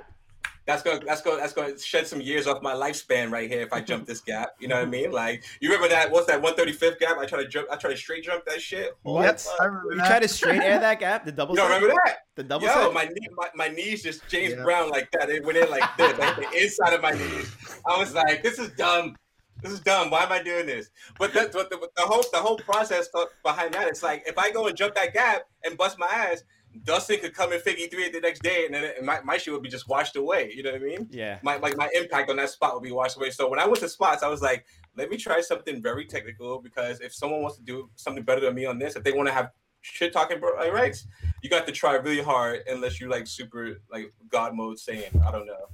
that's 0.66 0.82
gonna 0.82 1.02
that's 1.06 1.22
gonna 1.22 1.38
that's 1.42 1.52
gonna 1.52 1.78
shed 1.78 2.08
some 2.08 2.22
years 2.22 2.48
off 2.48 2.62
my 2.62 2.74
lifespan 2.74 3.32
right 3.32 3.50
here 3.50 3.60
if 3.62 3.74
I 3.74 3.82
jump 3.82 4.06
this 4.06 4.22
gap. 4.22 4.52
You 4.62 4.70
know 4.70 4.76
what 4.76 4.88
I 4.88 4.90
mean? 4.90 5.12
Like 5.12 5.44
you 5.60 5.68
remember 5.70 5.90
that? 5.90 6.10
What's 6.10 6.28
that 6.28 6.42
135th 6.42 7.00
gap? 7.00 7.18
I 7.18 7.26
try 7.26 7.42
to 7.44 7.50
jump. 7.50 7.68
I 7.70 7.76
try 7.76 7.90
to 7.92 7.98
straight 7.98 8.24
jump 8.24 8.46
that 8.46 8.62
shit. 8.62 8.96
What? 9.02 9.46
I 9.60 9.66
remember 9.66 9.92
You 9.92 9.98
that. 9.98 10.08
tried 10.08 10.22
to 10.22 10.28
straight 10.30 10.62
air 10.62 10.80
that 10.80 11.00
gap, 11.02 11.26
the 11.26 11.34
double. 11.34 11.54
You 11.56 11.62
don't 11.64 11.72
remember 11.82 11.96
that? 12.06 12.20
the 12.36 12.44
double 12.44 12.66
Yo, 12.66 12.72
set? 12.74 12.94
my, 12.94 13.06
knee, 13.06 13.28
my 13.36 13.48
my 13.56 13.68
knees 13.68 14.04
just 14.04 14.26
James 14.30 14.54
Yeah. 14.54 14.64
Brown 14.64 14.90
like 14.90 15.12
that. 15.12 15.30
It 15.30 15.44
went 15.44 15.58
in 15.58 15.70
like 15.70 15.84
this, 15.98 16.18
like 16.18 16.36
the 16.38 16.62
inside 16.62 16.94
of 16.94 17.02
my 17.02 17.12
knees. 17.12 17.54
I 17.86 17.98
was 17.98 18.14
like, 18.14 18.42
this 18.42 18.58
is 18.58 18.70
dumb. 18.72 19.18
This 19.64 19.72
is 19.72 19.80
dumb. 19.80 20.10
Why 20.10 20.24
am 20.24 20.32
I 20.32 20.44
doing 20.44 20.66
this? 20.66 20.90
But 21.18 21.34
the, 21.34 21.42
the, 21.42 21.68
the, 21.70 21.90
the 21.96 22.04
whole 22.04 22.24
the 22.32 22.40
whole 22.40 22.58
process 22.58 23.08
behind 23.44 23.74
that, 23.74 23.88
it's 23.88 24.04
like 24.04 24.24
if 24.28 24.38
I 24.38 24.52
go 24.52 24.68
and 24.68 24.76
jump 24.76 24.96
that 24.96 25.14
gap 25.14 25.44
and 25.64 25.78
bust 25.78 25.98
my 25.98 26.08
ass, 26.08 26.44
Dustin 26.84 27.20
could 27.20 27.34
come 27.34 27.54
in 27.54 27.60
figure 27.60 27.88
three 27.88 28.10
the 28.10 28.20
next 28.20 28.42
day, 28.42 28.66
and 28.66 28.74
then 28.74 28.84
it, 28.84 29.04
my, 29.04 29.22
my 29.22 29.38
shit 29.38 29.54
would 29.54 29.64
be 29.64 29.70
just 29.70 29.88
washed 29.88 30.16
away. 30.16 30.52
You 30.54 30.64
know 30.64 30.72
what 30.72 30.82
I 30.82 30.84
mean? 30.84 31.08
yeah. 31.12 31.40
My 31.44 31.58
like 31.58 31.78
my 31.78 31.90
impact 31.96 32.30
on 32.30 32.36
that 32.38 32.50
spot 32.50 32.74
would 32.74 32.84
be 32.84 32.92
washed 32.92 33.18
away. 33.18 33.30
So 33.30 33.50
when 33.50 33.60
I 33.60 33.66
went 33.66 33.80
to 33.80 33.90
spots, 33.90 34.24
I 34.24 34.28
was 34.28 34.42
like, 34.42 34.66
let 34.98 35.10
me 35.10 35.18
try 35.18 35.42
something 35.42 35.82
very 35.82 36.06
technical 36.06 36.60
because 36.60 37.00
if 37.00 37.14
someone 37.14 37.42
wants 37.42 37.58
to 37.58 37.64
do 37.64 37.90
something 37.96 38.24
better 38.24 38.42
than 38.42 38.56
me 38.56 38.66
on 38.66 38.80
this, 38.80 38.96
if 38.96 39.04
they 39.04 39.12
want 39.12 39.28
to 39.28 39.34
have 39.34 39.52
shit 39.82 40.14
talking 40.14 40.40
like 40.58 40.72
rights, 40.74 41.08
you 41.42 41.50
got 41.50 41.68
to 41.68 41.72
try 41.72 41.94
really 41.94 42.22
hard 42.22 42.62
unless 42.68 43.00
you 43.00 43.10
like 43.10 43.28
super 43.28 43.82
like 43.92 44.14
God 44.30 44.56
mode 44.56 44.80
saying, 44.80 45.22
I 45.26 45.32
don't 45.32 45.46
know. 45.46 45.70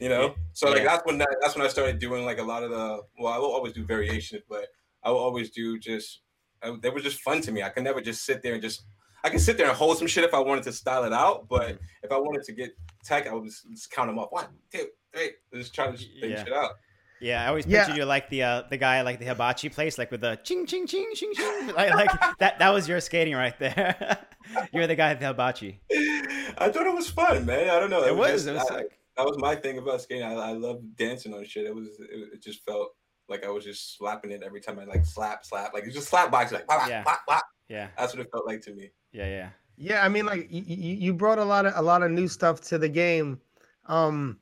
You 0.00 0.08
know? 0.08 0.34
So 0.52 0.68
like 0.68 0.78
Yeah. 0.78 0.84
that's 0.84 1.04
when 1.06 1.18
that, 1.18 1.28
that's 1.40 1.56
when 1.56 1.64
I 1.64 1.68
started 1.68 1.98
doing 1.98 2.24
like 2.24 2.38
a 2.38 2.42
lot 2.42 2.62
of 2.62 2.70
the 2.70 3.00
well, 3.18 3.32
I 3.32 3.38
will 3.38 3.52
always 3.52 3.72
do 3.72 3.84
variations, 3.84 4.42
but 4.48 4.66
I 5.02 5.10
will 5.10 5.18
always 5.18 5.50
do 5.50 5.78
just 5.78 6.20
I, 6.62 6.74
they 6.82 6.90
were 6.90 7.00
just 7.00 7.20
fun 7.20 7.40
to 7.42 7.52
me. 7.52 7.62
I 7.62 7.68
could 7.68 7.84
never 7.84 8.00
just 8.00 8.24
sit 8.24 8.42
there 8.42 8.54
and 8.54 8.62
just 8.62 8.84
I 9.24 9.28
can 9.30 9.38
sit 9.40 9.56
there 9.56 9.66
and 9.68 9.76
hold 9.76 9.98
some 9.98 10.06
shit 10.06 10.22
if 10.24 10.32
I 10.34 10.38
wanted 10.38 10.64
to 10.64 10.72
style 10.72 11.04
it 11.04 11.12
out, 11.12 11.48
but 11.48 11.78
if 12.04 12.12
I 12.12 12.16
wanted 12.18 12.44
to 12.44 12.52
get 12.52 12.70
tech, 13.04 13.26
I 13.26 13.34
would 13.34 13.44
just, 13.44 13.68
just 13.70 13.90
count 13.90 14.08
them 14.08 14.18
up. 14.18 14.32
One, 14.32 14.46
two, 14.72 14.86
three. 15.12 15.30
Just 15.54 15.74
try 15.74 15.86
to 15.86 15.92
just 15.96 16.08
figure 16.12 16.28
Yeah. 16.36 16.44
shit 16.44 16.52
out. 16.52 16.70
Yeah, 17.20 17.44
I 17.44 17.48
always 17.48 17.66
Yeah. 17.66 17.80
pictured 17.84 17.96
you 17.98 18.04
like 18.04 18.30
the 18.30 18.44
uh, 18.44 18.62
the 18.70 18.76
guy 18.76 19.02
like 19.02 19.18
the 19.18 19.24
hibachi 19.26 19.68
place, 19.70 19.98
like 19.98 20.12
with 20.12 20.20
the 20.20 20.36
ching 20.44 20.66
ching 20.66 20.86
ching 20.86 21.10
ching 21.14 21.32
ching. 21.34 21.66
Like, 21.74 21.92
like 21.94 22.10
that 22.38 22.60
that 22.60 22.70
was 22.70 22.88
your 22.88 23.00
skating 23.00 23.34
right 23.34 23.58
there. 23.58 24.18
You're 24.72 24.86
the 24.86 24.94
guy 24.94 25.10
at 25.10 25.18
the 25.20 25.26
hibachi. 25.26 25.80
I 26.56 26.70
thought 26.70 26.86
it 26.86 26.94
was 26.94 27.10
fun, 27.10 27.44
man. 27.44 27.68
I 27.70 27.80
don't 27.80 27.90
know. 27.90 28.04
It 28.04 28.16
was. 28.16 28.44
just- 28.44 28.46
It 28.46 28.52
was 28.54 28.70
I- 28.70 28.76
sick. 28.78 28.97
That 29.18 29.26
was 29.26 29.36
my 29.38 29.54
thing 29.54 29.76
about 29.78 30.00
skating. 30.00 30.22
I, 30.24 30.32
I 30.32 30.52
love 30.52 30.80
dancing 30.96 31.34
on 31.34 31.44
shit. 31.44 31.66
It 31.66 31.74
was. 31.74 31.88
It, 32.00 32.30
it 32.34 32.42
just 32.42 32.64
felt 32.64 32.90
like 33.28 33.44
I 33.44 33.50
was 33.50 33.64
just 33.64 33.98
slapping 33.98 34.30
it 34.30 34.42
every 34.42 34.60
time 34.62 34.78
I 34.78 34.84
like 34.84 35.04
slap, 35.04 35.44
slap. 35.44 35.74
Like 35.74 35.84
it's 35.84 35.94
just 35.94 36.08
slap 36.08 36.30
box, 36.30 36.50
like 36.52 36.66
wah, 36.70 36.78
wah, 36.78 36.86
Yeah. 36.88 37.02
wah, 37.04 37.16
wah. 37.28 37.40
Yeah, 37.68 37.88
That's 37.98 38.14
what 38.14 38.24
it 38.24 38.30
felt 38.32 38.46
like 38.46 38.62
to 38.62 38.72
me. 38.72 38.90
yeah, 39.12 39.26
yeah. 39.26 39.48
Yeah, 39.76 40.04
I 40.04 40.08
mean, 40.08 40.24
like 40.26 40.48
you, 40.50 40.62
you 40.66 41.12
brought 41.14 41.38
a 41.38 41.44
lot 41.44 41.66
of 41.66 41.74
a 41.76 41.82
lot 41.82 42.02
of 42.02 42.10
new 42.10 42.26
stuff 42.26 42.60
to 42.62 42.78
the 42.78 42.88
game. 42.88 43.40
Um, 43.86 44.38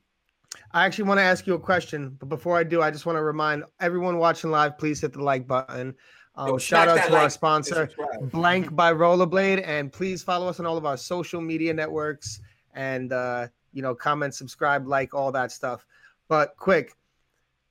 I 0.71 0.85
actually 0.85 1.03
want 1.05 1.19
to 1.19 1.23
ask 1.23 1.45
you 1.45 1.53
a 1.53 1.59
question, 1.59 2.15
but 2.19 2.29
before 2.29 2.57
I 2.57 2.63
do, 2.63 2.81
I 2.81 2.89
just 2.89 3.05
want 3.05 3.17
to 3.17 3.23
remind 3.23 3.63
everyone 3.79 4.17
watching 4.17 4.49
live, 4.49 4.77
please 4.77 5.01
hit 5.01 5.13
the 5.13 5.21
like 5.23 5.45
button. 5.47 5.93
Um, 6.35 6.47
Yo, 6.47 6.57
shout 6.57 6.87
out 6.87 6.95
that 6.95 7.09
to 7.09 7.17
our 7.17 7.29
sponsor. 7.29 7.89
Blank 8.31 8.75
by 8.75 8.93
Rollerblade, 8.93 9.61
and 9.67 9.91
please 9.91 10.23
follow 10.23 10.47
us 10.47 10.59
on 10.59 10.65
all 10.65 10.77
of 10.77 10.85
our 10.85 10.97
social 10.97 11.41
media 11.41 11.73
networks 11.73 12.41
and 12.73 13.11
uh, 13.11 13.47
you 13.77 13.83
know, 13.83 13.93
comment, 13.93 14.33
subscribe, 14.33 14.87
like 14.87 15.13
all 15.13 15.31
that 15.31 15.51
stuff. 15.51 15.85
But 16.27 16.57
quick, 16.57 16.93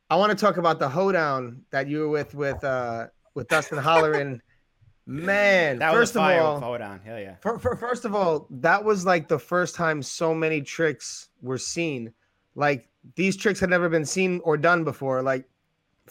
I 0.09 0.15
want 0.15 0.31
to 0.31 0.37
talk 0.37 0.57
about 0.57 0.79
the 0.79 0.89
hoedown 0.89 1.63
that 1.73 1.89
you 1.89 1.99
were 1.99 2.09
with 2.09 2.33
with 2.33 2.63
uh 2.63 3.09
with 3.35 3.49
Dustin 3.49 3.79
Holleran. 3.79 4.41
Man, 5.09 5.79
That 5.79 5.93
first 5.93 6.15
was 6.15 6.17
a 6.17 6.19
fire 6.19 6.41
of 6.41 6.47
all, 6.47 6.61
fall 6.61 6.79
down. 6.79 7.01
Hell 7.05 7.21
yeah. 7.21 7.37
for, 7.41 7.61
for, 7.61 7.77
first 7.77 8.05
of 8.05 8.13
all, 8.13 8.49
that 8.51 8.83
was 8.83 9.07
like 9.07 9.29
the 9.29 9.39
first 9.39 9.77
time 9.77 10.03
so 10.03 10.35
many 10.35 10.61
tricks 10.63 11.29
were 11.43 11.59
seen. 11.59 12.13
Like 12.57 12.89
these 13.15 13.37
tricks 13.37 13.61
had 13.61 13.71
never 13.71 13.89
been 13.89 14.05
seen 14.05 14.41
or 14.43 14.57
done 14.57 14.83
before. 14.83 15.23
Like 15.23 15.49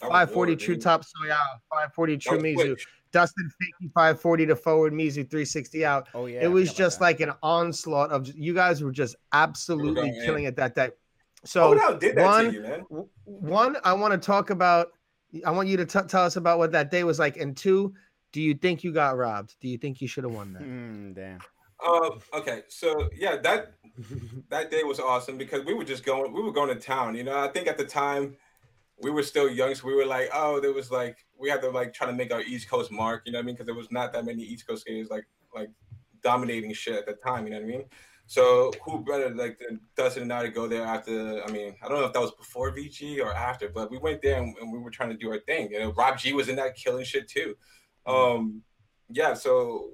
540 0.00 0.56
true 0.56 0.74
dude. 0.76 0.82
top 0.82 1.02
Soya, 1.02 1.36
540 1.70 2.16
true 2.16 2.36
That 2.38 2.44
Mizou, 2.44 2.66
Twitch. 2.66 2.86
Dustin 3.16 3.48
Fakey 3.48 3.92
540 3.94 4.46
to 4.46 4.56
forward 4.56 4.92
Mizou 4.92 5.14
360 5.30 5.84
out. 5.84 6.08
Oh 6.14 6.26
yeah. 6.26 6.40
it 6.42 6.48
was 6.48 6.68
forgot 6.68 6.78
just 6.78 6.98
that. 6.98 7.04
like 7.04 7.20
an 7.20 7.32
onslaught 7.42 8.10
of 8.10 8.28
you 8.34 8.52
guys 8.54 8.82
were 8.82 8.92
just 8.92 9.16
absolutely 9.32 9.94
going 9.94 10.20
killing 10.24 10.44
in. 10.44 10.48
it 10.50 10.56
that 10.56 10.74
day. 10.74 10.90
Oh, 10.92 10.98
So 11.44 11.72
no, 11.74 11.98
one- 12.24 12.52
you, 12.52 12.60
man? 12.62 12.80
one, 13.24 13.76
I 13.84 13.92
want 13.94 14.12
to 14.12 14.18
talk 14.18 14.50
about. 14.50 14.88
I 15.44 15.50
want 15.50 15.68
you 15.68 15.76
to 15.78 15.84
t- 15.84 16.06
tell 16.08 16.24
us 16.24 16.36
about 16.36 16.58
what 16.58 16.72
that 16.72 16.90
day 16.90 17.04
was 17.04 17.18
like, 17.18 17.36
and 17.36 17.56
two, 17.56 17.92
do 18.32 18.40
you 18.40 18.54
think 18.54 18.84
you 18.84 18.92
got 18.92 19.16
robbed? 19.16 19.54
Do 19.60 19.68
you 19.68 19.76
think 19.76 20.00
you 20.00 20.08
should 20.08 20.24
have 20.24 20.32
won 20.32 20.52
that? 20.54 20.62
Mm, 20.62 21.14
damn. 21.14 21.38
Um, 21.86 22.20
okay, 22.32 22.62
so 22.68 23.08
yeah, 23.14 23.36
that 23.42 23.72
that 24.50 24.70
day 24.70 24.82
was 24.82 24.98
awesome 25.00 25.36
because 25.36 25.64
we 25.64 25.74
were 25.74 25.84
just 25.84 26.04
going, 26.04 26.32
we 26.32 26.42
were 26.42 26.52
going 26.52 26.68
to 26.68 26.74
town. 26.80 27.14
You 27.16 27.24
know, 27.24 27.38
I 27.38 27.48
think 27.48 27.66
at 27.66 27.76
the 27.76 27.84
time 27.84 28.36
we 29.02 29.10
were 29.10 29.22
still 29.22 29.48
young, 29.50 29.74
so 29.74 29.86
we 29.86 29.94
were 29.94 30.06
like, 30.06 30.30
oh, 30.32 30.60
there 30.60 30.72
was 30.72 30.90
like 30.90 31.25
we 31.38 31.50
had 31.50 31.60
to 31.62 31.70
like 31.70 31.92
try 31.92 32.06
to 32.06 32.12
make 32.12 32.32
our 32.32 32.42
East 32.42 32.68
Coast 32.68 32.90
mark. 32.90 33.22
You 33.26 33.32
know 33.32 33.38
what 33.38 33.44
I 33.44 33.46
mean? 33.46 33.54
Because 33.54 33.66
there 33.66 33.74
was 33.74 33.90
not 33.90 34.12
that 34.12 34.24
many 34.24 34.42
East 34.42 34.66
Coast 34.66 34.82
skaters 34.82 35.10
like 35.10 35.26
like 35.54 35.70
dominating 36.22 36.72
shit 36.72 36.96
at 36.96 37.06
the 37.06 37.14
time. 37.14 37.44
You 37.46 37.50
know 37.52 37.60
what 37.60 37.66
I 37.66 37.68
mean? 37.68 37.84
So 38.26 38.72
who 38.84 39.04
better 39.04 39.32
like 39.34 39.58
than 39.58 39.80
Dustin 39.96 40.24
and 40.24 40.32
I 40.32 40.42
to 40.42 40.48
go 40.48 40.66
there 40.66 40.84
after? 40.84 41.42
I 41.44 41.50
mean, 41.50 41.76
I 41.82 41.88
don't 41.88 42.00
know 42.00 42.06
if 42.06 42.12
that 42.12 42.20
was 42.20 42.32
before 42.32 42.72
VG 42.72 43.20
or 43.20 43.32
after, 43.32 43.68
but 43.68 43.90
we 43.90 43.98
went 43.98 44.20
there 44.20 44.42
and, 44.42 44.56
and 44.58 44.72
we 44.72 44.78
were 44.78 44.90
trying 44.90 45.10
to 45.10 45.16
do 45.16 45.30
our 45.30 45.38
thing. 45.40 45.70
You 45.70 45.78
know, 45.78 45.92
Rob 45.92 46.18
G 46.18 46.32
was 46.32 46.48
in 46.48 46.56
that 46.56 46.74
killing 46.74 47.04
shit 47.04 47.28
too. 47.28 47.56
Um, 48.04 48.62
yeah, 49.10 49.34
so 49.34 49.90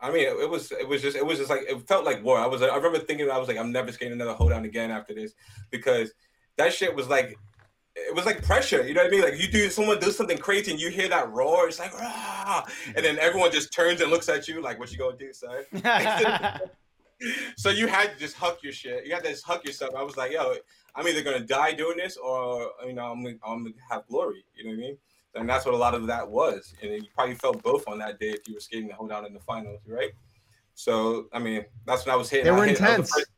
I 0.00 0.10
mean, 0.10 0.26
it, 0.28 0.36
it 0.40 0.48
was 0.48 0.72
it 0.72 0.88
was 0.88 1.02
just 1.02 1.16
it 1.16 1.26
was 1.26 1.38
just 1.38 1.50
like 1.50 1.62
it 1.68 1.86
felt 1.86 2.06
like 2.06 2.24
war. 2.24 2.38
I 2.38 2.46
was 2.46 2.62
I 2.62 2.74
remember 2.74 3.00
thinking 3.00 3.30
I 3.30 3.38
was 3.38 3.48
like 3.48 3.58
I'm 3.58 3.72
never 3.72 3.92
skating 3.92 4.14
another 4.14 4.34
hoedown 4.34 4.64
again 4.64 4.90
after 4.90 5.12
this 5.12 5.34
because 5.70 6.12
that 6.56 6.72
shit 6.72 6.94
was 6.94 7.08
like 7.08 7.36
it 8.06 8.14
was 8.14 8.26
like 8.26 8.42
pressure. 8.42 8.86
You 8.86 8.94
know 8.94 9.02
what 9.02 9.08
I 9.08 9.10
mean? 9.10 9.22
Like 9.22 9.38
you 9.40 9.48
do 9.48 9.68
someone 9.70 9.98
does 9.98 10.16
something 10.16 10.38
crazy 10.38 10.70
and 10.70 10.80
you 10.80 10.90
hear 10.90 11.08
that 11.08 11.30
roar, 11.30 11.68
it's 11.68 11.78
like 11.78 11.98
Rah! 11.98 12.64
and 12.94 13.04
then 13.04 13.18
everyone 13.18 13.52
just 13.52 13.72
turns 13.72 14.00
and 14.00 14.10
looks 14.10 14.28
at 14.28 14.48
you 14.48 14.60
like 14.62 14.78
what 14.78 14.92
you 14.92 14.98
gonna 14.98 15.16
do, 15.16 15.32
son? 15.32 15.64
so 17.56 17.70
you 17.70 17.86
had 17.86 18.12
to 18.12 18.18
just 18.18 18.36
huck 18.36 18.62
your 18.62 18.72
shit. 18.72 19.06
You 19.06 19.14
had 19.14 19.24
to 19.24 19.30
just 19.30 19.44
huck 19.44 19.64
yourself. 19.64 19.94
I 19.96 20.02
was 20.02 20.16
like, 20.16 20.32
yo, 20.32 20.54
I'm 20.94 21.06
either 21.06 21.22
gonna 21.22 21.40
die 21.40 21.72
doing 21.72 21.96
this 21.96 22.16
or 22.16 22.70
you 22.86 22.92
know 22.92 23.06
I'm 23.12 23.22
gonna, 23.22 23.36
I'm 23.44 23.64
gonna 23.64 23.74
have 23.90 24.06
glory. 24.06 24.44
You 24.56 24.64
know 24.64 24.70
what 24.70 24.76
I 24.76 24.80
mean? 24.80 24.98
And 25.34 25.48
that's 25.48 25.64
what 25.64 25.74
a 25.74 25.78
lot 25.78 25.94
of 25.94 26.06
that 26.06 26.28
was. 26.28 26.74
And 26.82 26.92
you 26.92 27.06
probably 27.14 27.34
felt 27.34 27.62
both 27.62 27.86
on 27.86 27.98
that 27.98 28.18
day 28.18 28.30
if 28.30 28.48
you 28.48 28.54
were 28.54 28.60
skating 28.60 28.88
the 28.88 28.94
hoedown 28.94 29.26
in 29.26 29.34
the 29.34 29.40
finals, 29.40 29.80
right? 29.86 30.10
So 30.74 31.26
I 31.32 31.38
mean, 31.38 31.64
that's 31.86 32.06
when 32.06 32.14
I 32.14 32.16
was 32.16 32.30
hitting. 32.30 32.46
They 32.46 32.50
were 32.52 32.64
hit- 32.64 32.78
intense. 32.78 33.10
first- 33.12 33.30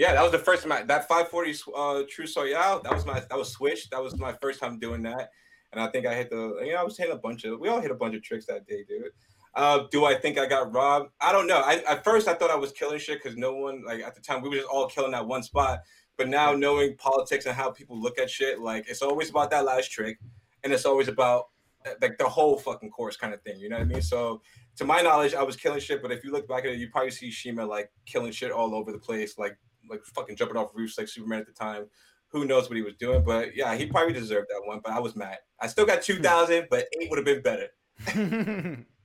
yeah, 0.00 0.14
that 0.14 0.22
was 0.22 0.32
the 0.32 0.38
first 0.38 0.66
match. 0.66 0.86
That 0.86 1.06
540 1.06 1.50
uh, 1.76 2.02
True 2.08 2.24
Soyal, 2.24 2.82
that 2.84 2.94
was 2.94 3.04
my 3.04 3.20
that 3.20 3.36
was 3.36 3.52
switch. 3.52 3.90
That 3.90 4.02
was 4.02 4.16
my 4.16 4.32
first 4.40 4.58
time 4.58 4.78
doing 4.78 5.02
that, 5.02 5.28
and 5.72 5.80
I 5.80 5.88
think 5.88 6.06
I 6.06 6.14
hit 6.14 6.30
the. 6.30 6.58
You 6.64 6.72
know, 6.72 6.80
I 6.80 6.82
was 6.82 6.96
hitting 6.96 7.12
a 7.12 7.18
bunch 7.18 7.44
of. 7.44 7.60
We 7.60 7.68
all 7.68 7.82
hit 7.82 7.90
a 7.90 7.94
bunch 7.94 8.14
of 8.14 8.22
tricks 8.22 8.46
that 8.46 8.66
day, 8.66 8.82
dude. 8.88 9.10
Uh, 9.54 9.80
do 9.90 10.06
I 10.06 10.14
think 10.14 10.38
I 10.38 10.46
got 10.46 10.72
robbed? 10.72 11.10
I 11.20 11.32
don't 11.32 11.46
know. 11.46 11.60
I, 11.60 11.82
at 11.86 12.02
first, 12.02 12.28
I 12.28 12.32
thought 12.32 12.50
I 12.50 12.56
was 12.56 12.72
killing 12.72 12.98
shit 12.98 13.22
because 13.22 13.36
no 13.36 13.54
one 13.54 13.84
like 13.84 14.00
at 14.00 14.14
the 14.14 14.22
time 14.22 14.40
we 14.40 14.48
were 14.48 14.54
just 14.54 14.68
all 14.68 14.86
killing 14.86 15.12
that 15.12 15.26
one 15.26 15.42
spot. 15.42 15.80
But 16.16 16.28
now 16.28 16.54
knowing 16.54 16.96
politics 16.96 17.44
and 17.44 17.54
how 17.54 17.70
people 17.70 18.00
look 18.00 18.18
at 18.18 18.30
shit, 18.30 18.58
like 18.58 18.88
it's 18.88 19.02
always 19.02 19.28
about 19.28 19.50
that 19.50 19.66
last 19.66 19.90
trick, 19.90 20.18
and 20.64 20.72
it's 20.72 20.86
always 20.86 21.08
about 21.08 21.48
like 22.00 22.16
the 22.16 22.26
whole 22.26 22.56
fucking 22.56 22.88
course 22.88 23.18
kind 23.18 23.34
of 23.34 23.42
thing. 23.42 23.60
You 23.60 23.68
know 23.68 23.76
what 23.76 23.82
I 23.82 23.88
mean? 23.88 24.00
So 24.02 24.40
to 24.76 24.86
my 24.86 25.02
knowledge, 25.02 25.34
I 25.34 25.42
was 25.42 25.56
killing 25.56 25.80
shit. 25.80 26.00
But 26.00 26.10
if 26.10 26.24
you 26.24 26.32
look 26.32 26.48
back 26.48 26.64
at 26.64 26.70
it, 26.70 26.78
you 26.78 26.88
probably 26.88 27.10
see 27.10 27.30
Shima 27.30 27.66
like 27.66 27.90
killing 28.06 28.32
shit 28.32 28.50
all 28.50 28.74
over 28.74 28.92
the 28.92 28.98
place, 28.98 29.36
like 29.36 29.58
like 29.90 30.04
fucking 30.04 30.36
jumping 30.36 30.56
off 30.56 30.70
roofs 30.74 30.98
like 30.98 31.08
Superman 31.08 31.40
at 31.40 31.46
the 31.46 31.52
time. 31.52 31.86
Who 32.28 32.44
knows 32.44 32.68
what 32.68 32.76
he 32.76 32.82
was 32.82 32.94
doing? 32.94 33.24
But 33.24 33.56
yeah, 33.56 33.74
he 33.74 33.86
probably 33.86 34.12
deserved 34.12 34.48
that 34.50 34.62
one. 34.64 34.80
But 34.82 34.92
I 34.92 35.00
was 35.00 35.16
mad. 35.16 35.38
I 35.60 35.66
still 35.66 35.86
got 35.86 36.02
two 36.02 36.20
thousand, 36.20 36.68
but 36.70 36.86
eight 37.00 37.10
would 37.10 37.18
have 37.18 37.26
been 37.26 37.42
better. 37.42 38.86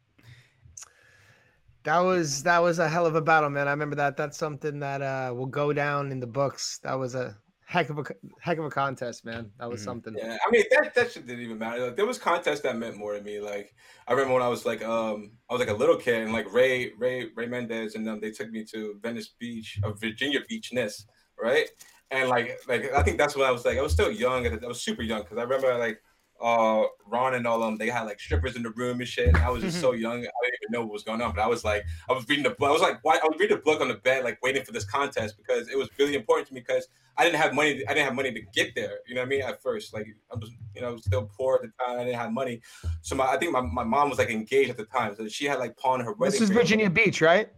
That 1.86 2.00
was 2.00 2.42
that 2.44 2.64
was 2.64 2.80
a 2.80 2.90
hell 2.90 3.06
of 3.06 3.14
a 3.14 3.22
battle, 3.22 3.52
man. 3.52 3.68
I 3.68 3.72
remember 3.72 3.96
that. 3.98 4.18
That's 4.18 4.38
something 4.40 4.80
that 4.80 5.04
uh 5.04 5.32
will 5.36 5.46
go 5.46 5.72
down 5.72 6.12
in 6.12 6.20
the 6.20 6.26
books. 6.26 6.80
That 6.80 6.96
was 6.96 7.14
a 7.14 7.38
heck 7.76 7.90
of 7.90 8.00
a 8.00 8.04
heck 8.40 8.58
of 8.58 8.66
a 8.66 8.70
contest, 8.70 9.26
man. 9.26 9.52
That 9.60 9.70
was 9.70 9.82
Mhm. 9.82 9.86
something. 9.86 10.16
Yeah, 10.18 10.38
I 10.46 10.52
mean 10.52 10.64
that 10.72 10.94
that 10.96 11.12
shit 11.12 11.28
didn't 11.28 11.44
even 11.44 11.60
matter. 11.60 11.86
Like, 11.88 11.96
there 11.98 12.06
was 12.06 12.18
contests 12.18 12.62
that 12.62 12.78
meant 12.78 12.96
more 12.98 13.14
to 13.14 13.22
me. 13.22 13.40
Like 13.40 13.76
I 14.08 14.14
remember 14.14 14.34
when 14.34 14.44
I 14.44 14.48
was 14.48 14.66
like 14.66 14.82
um 14.84 15.38
I 15.50 15.54
was 15.54 15.60
like 15.60 15.70
a 15.70 15.74
little 15.82 15.98
kid 15.98 16.22
and 16.24 16.34
like 16.34 16.52
Ray 16.54 16.94
Ray 16.98 17.30
Ray 17.36 17.48
Mendez 17.48 17.96
and 17.96 18.06
them 18.08 18.20
they 18.22 18.32
took 18.32 18.50
me 18.50 18.64
to 18.74 18.98
Venice 19.02 19.30
Beach 19.40 19.80
of 19.84 20.00
Virginia 20.00 20.40
Beach 20.48 20.72
Ness, 20.74 21.06
right? 21.40 21.68
And 22.12 22.30
like 22.30 22.60
like 22.68 22.92
I 22.94 23.04
think 23.04 23.18
that's 23.18 23.36
when 23.36 23.48
I 23.48 23.52
was 23.52 23.66
like 23.66 23.78
I 23.78 23.82
was 23.82 23.94
still 23.94 24.12
young. 24.12 24.48
I 24.48 24.68
was 24.68 24.82
super 24.82 25.02
young 25.02 25.22
because 25.24 25.38
I 25.38 25.44
remember 25.44 25.78
like 25.78 26.02
uh 26.42 26.84
Ron 27.08 27.36
and 27.36 27.48
all 27.48 27.62
of 27.62 27.68
them 27.68 27.78
they 27.78 27.90
had 27.90 28.04
like 28.04 28.20
strippers 28.20 28.56
in 28.56 28.64
the 28.64 28.72
room 28.72 29.00
and 29.00 29.08
shit. 29.08 29.30
And 29.30 29.38
I 29.38 29.50
was 29.50 29.64
just 29.64 29.80
so 29.80 29.92
young 30.06 30.18
I 30.18 30.20
didn't 30.20 30.60
even 30.64 30.72
know 30.72 30.82
what 30.82 30.92
was 30.92 31.04
going 31.04 31.22
on. 31.22 31.34
But 31.34 31.42
I 31.42 31.48
was 31.48 31.64
like 31.64 31.86
I 32.10 32.14
was 32.14 32.28
reading 32.28 32.44
the 32.44 32.52
book. 32.52 32.70
I 32.70 32.72
was 32.72 32.82
like 32.82 33.00
why 33.04 33.16
I 33.16 33.26
was 33.26 33.38
reading 33.40 33.58
the 33.58 33.64
book 33.64 33.82
on 33.82 33.88
the 33.88 33.96
bed 33.96 34.24
like 34.24 34.40
waiting 34.44 34.64
for 34.64 34.72
this 34.72 34.86
contest 34.86 35.38
because 35.38 35.70
it 35.70 35.78
was 35.78 35.90
really 35.98 36.16
important 36.16 36.48
to 36.50 36.54
me 36.54 36.62
because 36.62 36.88
I 37.18 37.24
didn't 37.24 37.40
have 37.40 37.54
money. 37.54 37.82
I 37.88 37.94
didn't 37.94 38.06
have 38.06 38.16
money 38.16 38.32
to 38.34 38.42
get 38.54 38.76
there. 38.76 39.00
You 39.08 39.16
know 39.16 39.22
what 39.22 39.28
I 39.28 39.30
mean? 39.30 39.42
At 39.42 39.62
first, 39.62 39.94
like 39.94 40.08
I 40.32 40.36
was, 40.36 40.52
you 40.76 40.82
know, 40.82 40.98
still 40.98 41.30
poor 41.38 41.56
at 41.56 41.62
the 41.62 41.86
time. 41.86 42.00
I 42.00 42.04
didn't 42.04 42.20
have 42.20 42.32
money. 42.32 42.62
So 43.02 43.16
my, 43.16 43.26
I 43.26 43.38
think 43.38 43.52
my, 43.54 43.62
my 43.62 43.84
mom 43.84 44.10
was 44.10 44.20
like 44.20 44.30
engaged 44.30 44.70
at 44.70 44.78
the 44.78 44.86
time. 44.86 45.16
So 45.16 45.28
she 45.28 45.46
had 45.46 45.60
like 45.60 45.78
pawned 45.78 46.04
her 46.04 46.14
wedding. 46.14 46.40
This 46.40 46.42
is. 46.42 46.50
Virginia 46.50 46.90
Beach, 46.90 47.22
right? 47.22 47.50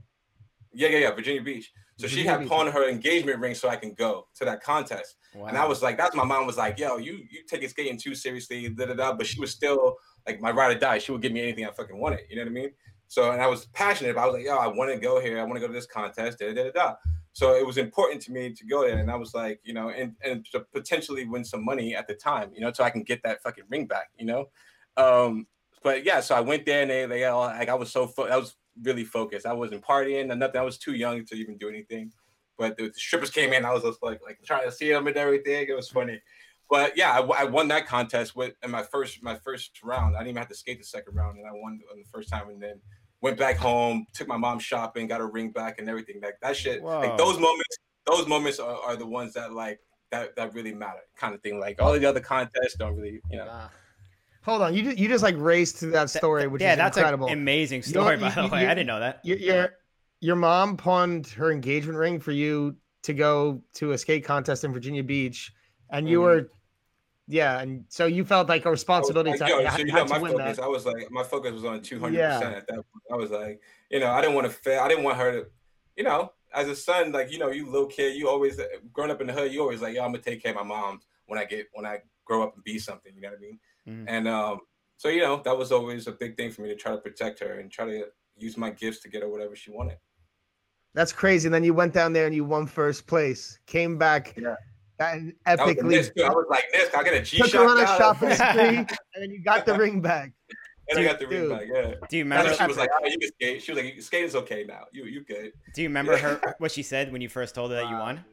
Yeah, 0.77 0.89
yeah, 0.89 0.99
yeah, 0.99 1.11
Virginia 1.11 1.41
Beach. 1.41 1.71
So 1.97 2.07
she 2.07 2.23
had 2.23 2.41
Beach. 2.41 2.49
pawned 2.49 2.69
her 2.69 2.87
engagement 2.87 3.39
ring 3.39 3.55
so 3.55 3.67
I 3.67 3.75
can 3.75 3.93
go 3.93 4.27
to 4.35 4.45
that 4.45 4.61
contest. 4.61 5.15
Wow. 5.33 5.47
And 5.47 5.57
I 5.57 5.65
was 5.65 5.81
like, 5.81 5.97
that's 5.97 6.15
my 6.15 6.23
mom 6.23 6.45
was 6.45 6.57
like, 6.57 6.77
yo, 6.77 6.97
you 6.97 7.13
you 7.31 7.43
taking 7.47 7.67
skating 7.67 7.97
too 7.97 8.13
seriously, 8.13 8.69
da 8.69 8.85
da 8.85 8.93
da. 8.93 9.13
But 9.13 9.25
she 9.25 9.39
was 9.39 9.51
still 9.51 9.95
like 10.27 10.39
my 10.39 10.51
ride 10.51 10.75
or 10.75 10.79
die. 10.79 10.99
She 10.99 11.11
would 11.11 11.21
give 11.21 11.31
me 11.31 11.41
anything 11.41 11.65
I 11.65 11.71
fucking 11.71 11.99
wanted. 11.99 12.19
You 12.29 12.35
know 12.35 12.43
what 12.43 12.49
I 12.49 12.53
mean? 12.53 12.69
So 13.07 13.31
and 13.31 13.41
I 13.41 13.47
was 13.47 13.65
passionate. 13.67 14.15
But 14.15 14.21
I 14.21 14.25
was 14.27 14.35
like, 14.35 14.45
yo, 14.45 14.57
I 14.57 14.67
want 14.67 14.91
to 14.93 14.99
go 14.99 15.19
here. 15.19 15.39
I 15.39 15.43
want 15.43 15.55
to 15.55 15.59
go 15.59 15.67
to 15.67 15.73
this 15.73 15.87
contest. 15.87 16.37
Da 16.37 16.53
da 16.53 16.63
da 16.65 16.71
da. 16.71 16.93
So 17.33 17.55
it 17.55 17.65
was 17.65 17.77
important 17.77 18.21
to 18.23 18.31
me 18.31 18.53
to 18.53 18.65
go 18.65 18.81
there, 18.81 18.97
and 18.97 19.11
I 19.11 19.15
was 19.15 19.33
like, 19.33 19.59
you 19.63 19.73
know, 19.73 19.89
and 19.89 20.15
and 20.23 20.45
to 20.51 20.59
potentially 20.73 21.25
win 21.25 21.43
some 21.43 21.63
money 21.63 21.95
at 21.95 22.07
the 22.07 22.15
time, 22.15 22.51
you 22.53 22.61
know, 22.61 22.71
so 22.71 22.83
I 22.83 22.89
can 22.89 23.03
get 23.03 23.21
that 23.23 23.41
fucking 23.41 23.65
ring 23.69 23.85
back, 23.85 24.09
you 24.17 24.25
know. 24.25 24.45
Um, 24.97 25.47
but 25.83 26.03
yeah, 26.03 26.19
so 26.19 26.35
I 26.35 26.41
went 26.41 26.65
there, 26.65 26.81
and 26.81 26.91
they 26.91 27.05
they 27.05 27.25
all 27.25 27.41
like 27.41 27.69
I 27.69 27.75
was 27.75 27.91
so 27.91 28.07
fo- 28.07 28.27
I 28.27 28.37
was 28.37 28.55
really 28.83 29.03
focused. 29.03 29.45
I 29.45 29.53
wasn't 29.53 29.83
partying 29.83 30.31
or 30.31 30.35
nothing. 30.35 30.59
I 30.59 30.63
was 30.63 30.77
too 30.77 30.93
young 30.93 31.25
to 31.25 31.35
even 31.35 31.57
do 31.57 31.69
anything. 31.69 32.11
But 32.57 32.77
the, 32.77 32.87
the 32.87 32.93
strippers 32.93 33.29
came 33.29 33.53
in. 33.53 33.65
I 33.65 33.73
was 33.73 33.83
just 33.83 34.01
like 34.01 34.19
like 34.23 34.39
trying 34.43 34.65
to 34.65 34.71
see 34.71 34.89
them 34.89 35.07
and 35.07 35.15
everything. 35.15 35.67
It 35.69 35.75
was 35.75 35.89
funny. 35.89 36.21
But 36.69 36.97
yeah, 36.97 37.19
I 37.37 37.45
won 37.45 37.67
that 37.69 37.87
contest 37.87 38.35
with 38.35 38.53
in 38.63 38.71
my 38.71 38.83
first 38.83 39.21
my 39.23 39.35
first 39.35 39.81
round. 39.83 40.15
I 40.15 40.19
didn't 40.19 40.29
even 40.29 40.39
have 40.39 40.49
to 40.49 40.55
skate 40.55 40.79
the 40.79 40.85
second 40.85 41.15
round, 41.15 41.37
and 41.37 41.47
I 41.47 41.51
won 41.51 41.79
on 41.91 41.99
the 41.99 42.05
first 42.11 42.29
time. 42.29 42.49
And 42.49 42.61
then 42.61 42.81
went 43.21 43.37
back 43.37 43.57
home, 43.57 44.05
took 44.13 44.27
my 44.27 44.37
mom 44.37 44.59
shopping, 44.59 45.07
got 45.07 45.21
a 45.21 45.25
ring 45.25 45.51
back, 45.51 45.79
and 45.79 45.87
everything. 45.87 46.19
Like 46.21 46.37
that 46.41 46.55
shit. 46.55 46.81
Whoa. 46.81 46.99
Like 46.99 47.17
those 47.17 47.39
moments. 47.39 47.77
Those 48.05 48.25
moments 48.25 48.59
are, 48.59 48.79
are 48.83 48.95
the 48.95 49.05
ones 49.05 49.33
that 49.33 49.53
like 49.53 49.81
that 50.11 50.35
that 50.37 50.53
really 50.53 50.73
matter, 50.73 51.01
kind 51.17 51.35
of 51.35 51.41
thing. 51.41 51.59
Like 51.59 51.81
all 51.81 51.91
the 51.91 52.05
other 52.05 52.21
contests 52.21 52.75
don't 52.79 52.95
really, 52.95 53.19
you 53.29 53.37
know. 53.37 53.47
Ah. 53.49 53.69
Hold 54.47 54.61
on, 54.61 54.73
you 54.73 54.81
just, 54.83 54.97
you 54.97 55.09
just 55.09 55.23
like 55.23 55.35
raced 55.37 55.75
through 55.75 55.91
that 55.91 56.09
story, 56.09 56.47
which 56.47 56.61
yeah, 56.61 56.71
is 56.71 56.77
that's 56.77 56.95
incredible. 56.95 57.27
an 57.27 57.33
amazing 57.33 57.83
You 57.85 57.93
know 57.95 58.01
story, 58.01 58.15
what, 58.17 58.33
by 58.33 58.41
you- 58.41 58.47
the 58.47 58.53
way. 58.55 58.61
you- 58.61 58.67
I 58.69 58.73
didn't 58.73 58.87
know 58.87 58.99
that. 59.01 59.19
your, 59.23 59.37
your 59.37 59.69
your 60.21 60.35
mom 60.37 60.77
pawned 60.77 61.27
her 61.27 61.51
engagement 61.51 61.99
ring 61.99 62.19
for 62.19 62.31
you 62.31 62.75
to 63.03 63.13
go 63.13 63.61
to 63.73 63.91
a 63.91 63.97
skate 63.97 64.23
contest 64.23 64.63
in 64.63 64.71
Virginia 64.71 65.03
Beach, 65.03 65.51
and 65.91 66.07
you 66.07 66.19
Mhm. 66.19 66.23
were, 66.23 66.51
yeah, 67.27 67.59
and 67.59 67.83
so 67.89 68.05
you 68.05 68.23
felt 68.23 68.47
like 68.47 68.63
a 68.65 68.71
responsibility 68.71 69.31
like, 69.31 69.39
to, 69.39 69.47
yo, 69.49 69.69
so 69.69 69.77
you 69.79 69.85
know, 69.91 70.05
to 70.05 70.09
my 70.13 70.17
win 70.17 70.31
focus. 70.31 70.57
that. 70.57 70.63
I 70.63 70.67
was 70.67 70.85
like, 70.85 71.11
my 71.11 71.23
focus 71.23 71.51
was 71.51 71.65
on 71.65 71.81
two 71.81 71.99
hundred 71.99 72.19
percent 72.25 72.55
at 72.55 72.67
that 72.67 72.75
point. 72.75 73.03
I 73.11 73.15
was 73.17 73.31
like, 73.31 73.61
you 73.91 73.99
know, 73.99 74.09
I 74.11 74.21
didn't 74.21 74.35
want 74.35 74.47
to 74.47 74.53
fail. 74.53 74.79
I 74.79 74.87
didn't 74.87 75.03
want 75.03 75.17
her 75.17 75.31
to, 75.33 75.47
you 75.97 76.05
know, 76.05 76.31
as 76.53 76.69
a 76.69 76.75
son, 76.75 77.11
like 77.11 77.33
you 77.33 77.37
know, 77.37 77.49
you 77.49 77.69
little 77.69 77.87
kid, 77.87 78.15
you 78.15 78.29
always 78.29 78.61
growing 78.93 79.11
up 79.11 79.19
in 79.19 79.27
the 79.27 79.33
hood, 79.33 79.51
you 79.51 79.59
always 79.61 79.81
like, 79.81 79.93
yo, 79.93 80.05
I'm 80.05 80.11
gonna 80.13 80.23
take 80.23 80.41
care 80.41 80.51
of 80.51 80.55
my 80.57 80.63
mom 80.63 81.01
when 81.25 81.37
I 81.37 81.43
get 81.43 81.67
when 81.73 81.85
I 81.85 81.99
grow 82.23 82.43
up 82.43 82.55
and 82.55 82.63
be 82.63 82.79
something. 82.79 83.11
You 83.13 83.21
know 83.21 83.29
what 83.29 83.37
I 83.37 83.41
mean? 83.41 83.59
Mhm. 83.87 84.05
And 84.07 84.27
um, 84.27 84.59
so 84.97 85.07
you 85.09 85.21
know, 85.21 85.41
that 85.43 85.57
was 85.57 85.71
always 85.71 86.07
a 86.07 86.11
big 86.11 86.35
thing 86.37 86.51
for 86.51 86.61
me 86.61 86.69
to 86.69 86.75
try 86.75 86.91
to 86.91 86.97
protect 86.97 87.39
her 87.39 87.59
and 87.59 87.71
try 87.71 87.85
to 87.85 88.05
use 88.35 88.57
my 88.57 88.69
gifts 88.69 88.99
to 89.01 89.09
get 89.09 89.21
her 89.21 89.29
whatever 89.29 89.55
she 89.55 89.71
wanted. 89.71 89.97
That's 90.93 91.11
crazy. 91.13 91.47
And 91.47 91.53
then 91.53 91.63
you 91.63 91.73
went 91.73 91.93
down 91.93 92.13
there 92.13 92.25
and 92.25 92.33
you 92.35 92.43
won 92.43 92.65
first 92.67 93.05
place, 93.07 93.59
came 93.67 93.97
back 93.97 94.33
Yeah. 94.37 94.55
and 94.99 95.33
That 95.45 95.59
was 95.59 95.75
the 95.75 95.81
epically 95.81 95.93
Nisk, 95.99 96.15
too. 96.15 96.23
I 96.23 96.29
was 96.29 96.45
like, 96.49 96.63
Nisk, 96.75 96.95
I 96.97 97.03
get 97.03 97.13
a 97.13 97.21
G 97.21 97.37
took 97.37 97.51
her 97.51 97.67
on 97.67 97.77
a 97.79 97.85
shot, 97.85 97.97
shopping 97.97 98.31
spree, 98.33 98.77
and 99.13 99.21
then 99.21 99.29
you 99.31 99.43
got 99.43 99.65
the 99.65 99.77
ring 99.77 100.01
back. 100.01 100.31
and 100.89 100.99
I 100.99 101.03
got 101.03 101.19
the 101.19 101.27
ring 101.27 101.49
back. 101.49 101.63
Yeah. 101.71 101.93
Do 102.09 102.17
you 102.17 102.23
remember? 102.23 102.53
she 102.53 102.65
was 102.65 102.77
like, 102.77 102.89
oh, 102.99 103.05
you 103.07 103.17
can 103.19 103.29
skate. 103.33 103.61
She 103.61 103.71
was 103.73 103.83
like, 103.83 104.01
skate 104.01 104.23
is 104.25 104.35
okay 104.35 104.63
now. 104.67 104.85
You 104.91 105.05
you 105.05 105.23
good. 105.23 105.51
Do 105.75 105.81
you 105.83 105.87
remember 105.89 106.17
her 106.17 106.41
what 106.57 106.71
she 106.71 106.81
said 106.83 107.11
when 107.11 107.21
you 107.21 107.29
first 107.29 107.53
told 107.53 107.71
her 107.71 107.77
that 107.77 107.89
you 107.89 107.95
won? 107.95 108.23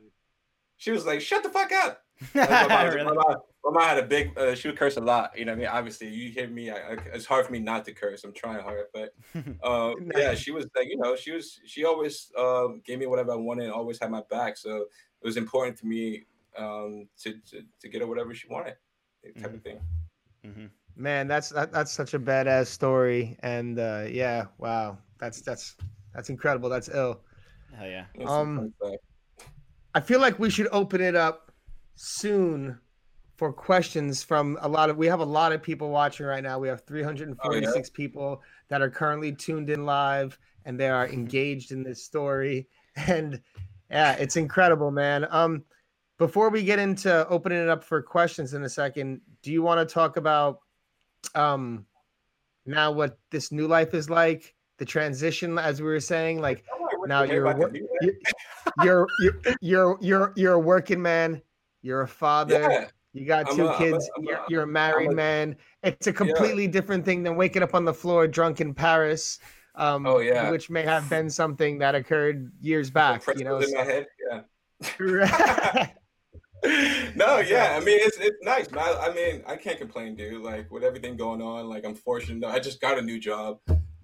She 0.76 0.90
was 0.90 1.04
like, 1.06 1.20
shut 1.20 1.42
the 1.42 1.50
fuck 1.50 1.70
up. 1.72 2.00
Like, 2.34 2.48
my, 2.50 2.66
mom, 2.68 2.94
Really? 2.94 3.04
my, 3.04 3.12
mom, 3.12 3.36
my 3.64 3.70
mom 3.70 3.88
had 3.88 3.98
a 3.98 4.06
big. 4.06 4.38
Uh, 4.38 4.54
she 4.54 4.68
would 4.68 4.78
curse 4.78 4.96
a 4.96 5.00
lot. 5.00 5.36
You 5.38 5.46
know, 5.46 5.52
what 5.52 5.58
I 5.58 5.60
mean, 5.60 5.68
obviously, 5.68 6.08
you 6.08 6.30
hear 6.30 6.48
me. 6.48 6.70
I, 6.70 6.76
I, 6.76 6.96
it's 7.14 7.24
hard 7.24 7.46
for 7.46 7.52
me 7.52 7.60
not 7.60 7.84
to 7.86 7.92
curse. 7.92 8.22
I'm 8.22 8.32
trying 8.32 8.62
hard, 8.62 8.86
but 8.92 9.14
uh, 9.62 9.94
yeah, 10.16 10.34
she 10.34 10.50
was 10.50 10.66
like, 10.76 10.88
you 10.88 10.98
know, 10.98 11.16
she 11.16 11.32
was. 11.32 11.58
She 11.64 11.84
always 11.84 12.30
um, 12.38 12.82
gave 12.84 12.98
me 12.98 13.06
whatever 13.06 13.32
I 13.32 13.36
wanted, 13.36 13.64
and 13.64 13.72
always 13.72 13.98
had 13.98 14.10
my 14.10 14.22
back. 14.30 14.58
So 14.58 14.76
it 14.76 15.24
was 15.26 15.38
important 15.38 15.78
to 15.78 15.86
me 15.86 16.24
um, 16.58 17.08
to, 17.22 17.32
to 17.32 17.62
to 17.80 17.88
get 17.88 18.02
her 18.02 18.06
whatever 18.06 18.34
she 18.34 18.48
wanted, 18.48 18.74
type 19.40 19.54
of 19.54 19.62
thing. 19.62 19.80
Mhm. 20.44 20.68
Man, 20.96 21.26
that's 21.26 21.48
that, 21.50 21.72
that's 21.72 21.90
such 21.90 22.12
a 22.12 22.18
badass 22.18 22.66
story, 22.66 23.36
and 23.40 23.78
uh, 23.78 24.04
yeah, 24.08 24.44
wow, 24.58 24.98
that's 25.18 25.40
that's 25.40 25.76
that's 26.14 26.28
incredible. 26.28 26.68
That's 26.68 26.90
ill. 26.90 27.22
Hell 27.76 27.88
yeah. 27.88 28.04
Um. 28.26 28.74
I 29.96 30.00
feel 30.00 30.20
like 30.20 30.40
we 30.40 30.50
should 30.50 30.66
open 30.72 31.00
it 31.00 31.14
up 31.14 31.52
soon 31.94 32.80
for 33.36 33.52
questions 33.52 34.22
from 34.22 34.58
a 34.60 34.68
lot 34.68 34.90
of 34.90 34.96
we 34.96 35.06
have 35.06 35.20
a 35.20 35.24
lot 35.24 35.52
of 35.52 35.62
people 35.62 35.90
watching 35.90 36.26
right 36.26 36.42
now. 36.42 36.58
We 36.58 36.68
have 36.68 36.82
346 36.82 37.90
people 37.90 38.42
that 38.68 38.80
are 38.80 38.90
currently 38.90 39.32
tuned 39.32 39.70
in 39.70 39.84
live 39.84 40.38
and 40.64 40.78
they 40.78 40.88
are 40.88 41.08
engaged 41.08 41.72
in 41.72 41.82
this 41.82 42.02
story. 42.02 42.68
And 43.08 43.40
yeah, 43.90 44.12
it's 44.12 44.36
incredible, 44.36 44.92
man. 44.92 45.26
Um 45.30 45.64
before 46.16 46.48
we 46.48 46.62
get 46.62 46.78
into 46.78 47.26
opening 47.26 47.60
it 47.60 47.68
up 47.68 47.82
for 47.82 48.00
questions 48.00 48.54
in 48.54 48.62
a 48.62 48.68
second, 48.68 49.20
do 49.42 49.50
you 49.50 49.62
want 49.62 49.86
to 49.86 49.92
talk 49.92 50.16
about 50.16 50.60
um 51.34 51.86
now 52.66 52.92
what 52.92 53.18
this 53.30 53.50
new 53.50 53.66
life 53.66 53.94
is 53.94 54.08
like, 54.08 54.54
the 54.78 54.84
transition 54.84 55.58
as 55.58 55.82
we 55.82 55.88
were 55.88 55.98
saying, 55.98 56.40
like 56.40 56.64
I'm 56.72 56.82
like, 56.82 56.98
what 57.00 57.08
now 57.08 57.22
you're 57.24 57.46
about 57.46 57.58
wor- 57.58 57.68
to 57.70 57.80
do 57.80 57.88
that? 58.00 58.14
you're 58.84 59.06
you're 59.20 59.56
you're 59.60 59.98
you're 60.00 60.32
you're 60.36 60.52
a 60.52 60.58
working 60.58 61.02
man. 61.02 61.42
You're 61.82 62.02
a 62.02 62.08
father. 62.08 62.60
Yeah. 62.60 62.86
You 63.14 63.24
got 63.26 63.50
two 63.52 63.66
a- 63.68 63.78
kids. 63.78 64.10
I'm 64.16 64.24
a- 64.24 64.26
you're, 64.28 64.40
you're 64.48 64.62
a 64.64 64.66
married 64.66 65.12
a- 65.12 65.14
man. 65.14 65.56
It's 65.82 66.06
a 66.08 66.12
completely 66.12 66.66
different 66.66 67.04
thing 67.04 67.22
than 67.22 67.36
waking 67.36 67.62
up 67.62 67.74
on 67.74 67.84
the 67.84 67.94
floor 67.94 68.26
drunk 68.26 68.60
in 68.60 68.74
Paris. 68.74 69.38
Um, 69.76 70.06
Oh, 70.06 70.18
yeah. 70.18 70.50
which 70.50 70.68
may 70.70 70.82
have 70.82 71.08
been 71.08 71.30
something 71.30 71.78
that 71.78 71.94
occurred 71.94 72.52
years 72.60 72.90
back. 72.90 73.24
You 73.36 73.44
know, 73.44 73.58
in 73.58 73.72
my 73.72 73.82
head. 73.82 74.06
Yeah. 74.30 74.42
no, 77.16 77.38
yeah. 77.38 77.76
I 77.76 77.80
mean, 77.84 77.98
it's 78.00 78.16
it's 78.18 78.36
nice. 78.42 78.66
I, 78.76 79.08
I 79.10 79.14
mean, 79.14 79.42
I 79.46 79.56
can't 79.56 79.78
complain, 79.78 80.14
dude. 80.16 80.42
Like 80.42 80.70
with 80.70 80.82
everything 80.84 81.16
going 81.16 81.42
on, 81.42 81.68
like 81.68 81.84
I'm 81.84 81.94
fortunate. 81.94 82.46
I 82.48 82.58
just 82.58 82.80
got 82.80 82.98
a 82.98 83.02
new 83.02 83.18
job, 83.20 83.58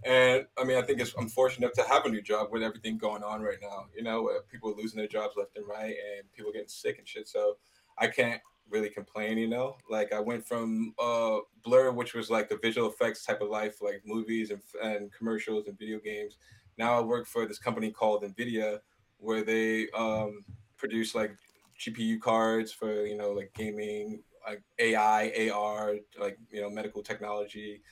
and 0.05 0.47
I 0.59 0.65
mean, 0.65 0.77
I 0.77 0.83
think 0.83 1.01
it's 1.01 1.15
I'm 1.19 1.29
fortunate 1.29 1.73
to 1.75 1.83
have 1.83 2.05
a 2.05 2.09
new 2.09 2.23
job 2.23 2.49
with 2.51 2.63
everything 2.63 2.99
going 2.99 3.23
on 3.23 3.41
right 3.41 3.59
now. 3.63 3.87
You 3.97 4.03
know, 4.03 4.23
where 4.23 4.43
people 4.43 4.71
are 4.71 4.77
losing 4.77 4.99
their 4.99 5.09
jobs 5.09 5.35
left 5.37 5.57
and 5.57 5.67
right, 5.67 5.95
and 6.19 6.31
people 6.33 6.53
getting 6.53 6.69
sick 6.69 6.99
and 6.99 7.07
shit. 7.09 7.29
So 7.29 7.57
I 7.99 8.09
can't 8.09 8.41
really 8.71 8.91
complain. 8.91 9.39
You 9.39 9.49
know, 9.49 9.77
like 9.89 10.13
I 10.13 10.21
went 10.21 10.47
from 10.47 10.95
uh 10.99 11.39
Blur, 11.65 11.91
which 11.93 12.15
was 12.15 12.31
like 12.31 12.49
the 12.49 12.59
visual 12.59 12.89
effects 12.89 13.25
type 13.25 13.41
of 13.41 13.49
life, 13.49 13.83
like 13.83 14.03
movies 14.05 14.51
and 14.51 14.61
and 14.83 15.13
commercials 15.13 15.67
and 15.67 15.79
video 15.79 15.99
games. 15.99 16.37
Now 16.79 16.97
I 16.99 17.01
work 17.01 17.27
for 17.27 17.47
this 17.47 17.59
company 17.59 17.91
called 17.91 18.23
Nvidia, 18.23 18.81
where 19.19 19.43
they 19.43 19.89
um 19.91 20.45
produce 20.77 21.15
like 21.15 21.37
GPU 21.79 22.21
cards 22.21 22.73
for 22.73 23.07
you 23.07 23.17
know 23.17 23.33
like 23.33 23.53
gaming, 23.55 24.23
like 24.47 24.63
AI, 24.79 25.51
AR, 25.53 25.97
like 26.19 26.39
you 26.51 26.61
know 26.61 26.71
medical 26.71 27.03
technology, 27.03 27.83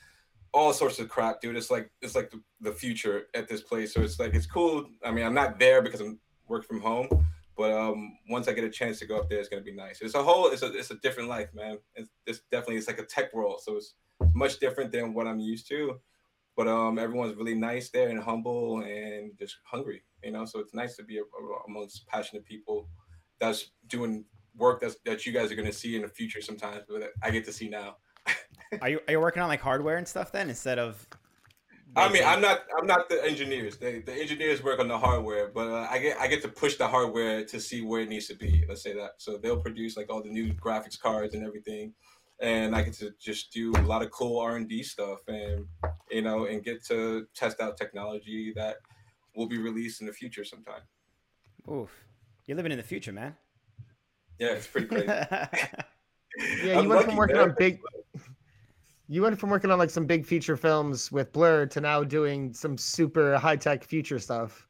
all 0.53 0.73
sorts 0.73 0.99
of 0.99 1.09
crap, 1.09 1.41
dude. 1.41 1.57
It's 1.57 1.71
like 1.71 1.91
it's 2.03 2.15
like 2.15 2.31
the, 2.31 2.41
the 2.61 2.73
future 2.73 3.27
at 3.35 3.49
this 3.49 3.63
place. 3.63 3.95
So 3.95 4.01
it's 4.01 4.19
like 4.19 4.35
it's 4.35 4.47
cool. 4.47 4.89
I 5.05 5.11
mean, 5.11 5.25
I'm 5.25 5.35
not 5.35 5.59
there 5.59 5.83
because 5.83 6.01
I'm 6.01 6.19
work 6.49 6.67
from 6.67 6.81
home, 6.81 7.09
but 7.59 7.73
um, 7.73 8.17
once 8.31 8.47
I 8.47 8.53
get 8.53 8.63
a 8.63 8.71
chance 8.71 9.01
to 9.01 9.07
go 9.07 9.19
up 9.19 9.29
there, 9.29 9.41
it's 9.41 9.49
gonna 9.49 9.63
be 9.63 9.75
nice. 9.75 10.01
It's 10.01 10.15
a 10.15 10.23
whole, 10.23 10.47
it's 10.47 10.63
a 10.63 10.73
it's 10.73 10.93
a 10.93 10.95
different 10.99 11.29
life, 11.29 11.49
man. 11.53 11.79
It's, 11.97 12.09
it's 12.25 12.41
definitely 12.53 12.77
it's 12.77 12.87
like 12.87 13.01
a 13.01 13.05
tech 13.05 13.35
world, 13.35 13.61
so 13.61 13.77
it's 13.77 13.95
much 14.33 14.61
different 14.61 14.93
than 14.93 15.13
what 15.13 15.27
I'm 15.27 15.41
used 15.41 15.69
to. 15.71 15.99
But 16.57 16.69
um, 16.69 17.01
everyone's 17.01 17.37
really 17.37 17.57
nice 17.57 17.91
there 17.91 18.09
and 18.11 18.23
humble 18.23 18.83
and 18.83 19.37
just 19.37 19.57
hungry, 19.65 20.05
you 20.23 20.31
know. 20.31 20.45
So 20.45 20.61
it's 20.61 20.73
nice 20.73 20.97
to 20.97 21.03
be 21.03 21.19
a, 21.19 21.23
a- 21.23 21.65
amongst 21.67 22.07
passionate 22.07 22.45
people 22.45 22.89
that's 23.41 23.73
doing 23.89 24.25
work 24.57 24.81
that's 24.81 24.97
that 25.05 25.27
you 25.27 25.33
guys 25.33 25.51
are 25.51 25.57
gonna 25.57 25.73
see 25.73 25.97
in 25.97 26.03
the 26.03 26.09
future 26.09 26.41
sometimes, 26.41 26.85
but 26.89 27.11
I 27.23 27.31
get 27.33 27.45
to 27.47 27.53
see 27.53 27.69
now. 27.69 27.97
Are 28.83 28.89
you 28.89 29.01
are 29.09 29.13
you 29.13 29.21
working 29.21 29.43
on 29.43 29.49
like 29.49 29.63
hardware 29.63 29.97
and 29.97 30.07
stuff 30.07 30.31
then 30.31 30.49
instead 30.49 30.79
of? 30.79 31.05
I 31.99 32.13
mean, 32.13 32.23
I'm 32.25 32.41
not 32.41 32.61
I'm 32.79 32.87
not 32.87 33.09
the 33.09 33.25
engineers. 33.25 33.77
They, 33.77 34.01
the 34.01 34.13
engineers 34.13 34.63
work 34.63 34.79
on 34.79 34.89
the 34.89 34.99
hardware, 34.99 35.49
but 35.49 35.69
uh, 35.69 35.89
I 35.91 35.99
get 35.99 36.19
I 36.19 36.27
get 36.27 36.43
to 36.43 36.49
push 36.49 36.77
the 36.77 36.87
hardware 36.87 37.45
to 37.45 37.61
see 37.61 37.83
where 37.83 38.01
it 38.01 38.09
needs 38.09 38.29
to 38.29 38.35
be. 38.35 38.65
Let's 38.69 38.83
say 38.83 38.95
that. 38.95 39.13
So 39.19 39.37
they'll 39.37 39.61
produce 39.61 39.97
like 39.97 40.11
all 40.11 40.23
the 40.23 40.31
new 40.31 40.53
graphics 40.55 40.99
cards 40.99 41.35
and 41.35 41.45
everything, 41.45 41.95
and 42.41 42.75
I 42.75 42.83
get 42.83 42.95
to 42.95 43.13
just 43.21 43.53
do 43.53 43.73
a 43.77 43.83
lot 43.83 44.03
of 44.03 44.11
cool 44.11 44.39
R 44.41 44.57
and 44.57 44.69
D 44.69 44.83
stuff, 44.83 45.21
and 45.29 45.67
you 46.11 46.23
know, 46.23 46.47
and 46.47 46.63
get 46.65 46.85
to 46.87 47.27
test 47.35 47.61
out 47.61 47.77
technology 47.77 48.53
that 48.57 48.77
will 49.35 49.49
be 49.49 49.59
released 49.59 50.01
in 50.01 50.07
the 50.07 50.13
future 50.13 50.45
sometime. 50.45 50.83
Oof, 51.71 51.91
you're 52.47 52.57
living 52.57 52.73
in 52.73 52.79
the 52.79 52.85
future, 52.85 53.13
man. 53.13 53.37
Yeah, 54.39 54.49
it's 54.49 54.67
pretty 54.67 54.87
crazy. 54.87 55.07
yeah, 55.07 55.49
you 56.63 56.73
I'm 56.75 56.89
went 56.89 57.05
from 57.05 57.17
working 57.17 57.37
man. 57.37 57.51
on 57.51 57.57
big. 57.59 57.81
You 59.09 59.23
went 59.23 59.39
from 59.39 59.49
working 59.51 59.71
on 59.71 59.79
like 59.79 59.91
some 59.91 60.05
big 60.07 60.27
feature 60.27 60.57
films 60.57 61.11
with 61.11 61.33
Blur 61.33 61.67
to 61.67 61.81
now 61.81 62.05
doing 62.05 62.53
some 62.53 62.77
super 62.77 63.39
high 63.39 63.57
tech 63.57 63.83
future 63.85 64.19
stuff. 64.19 64.69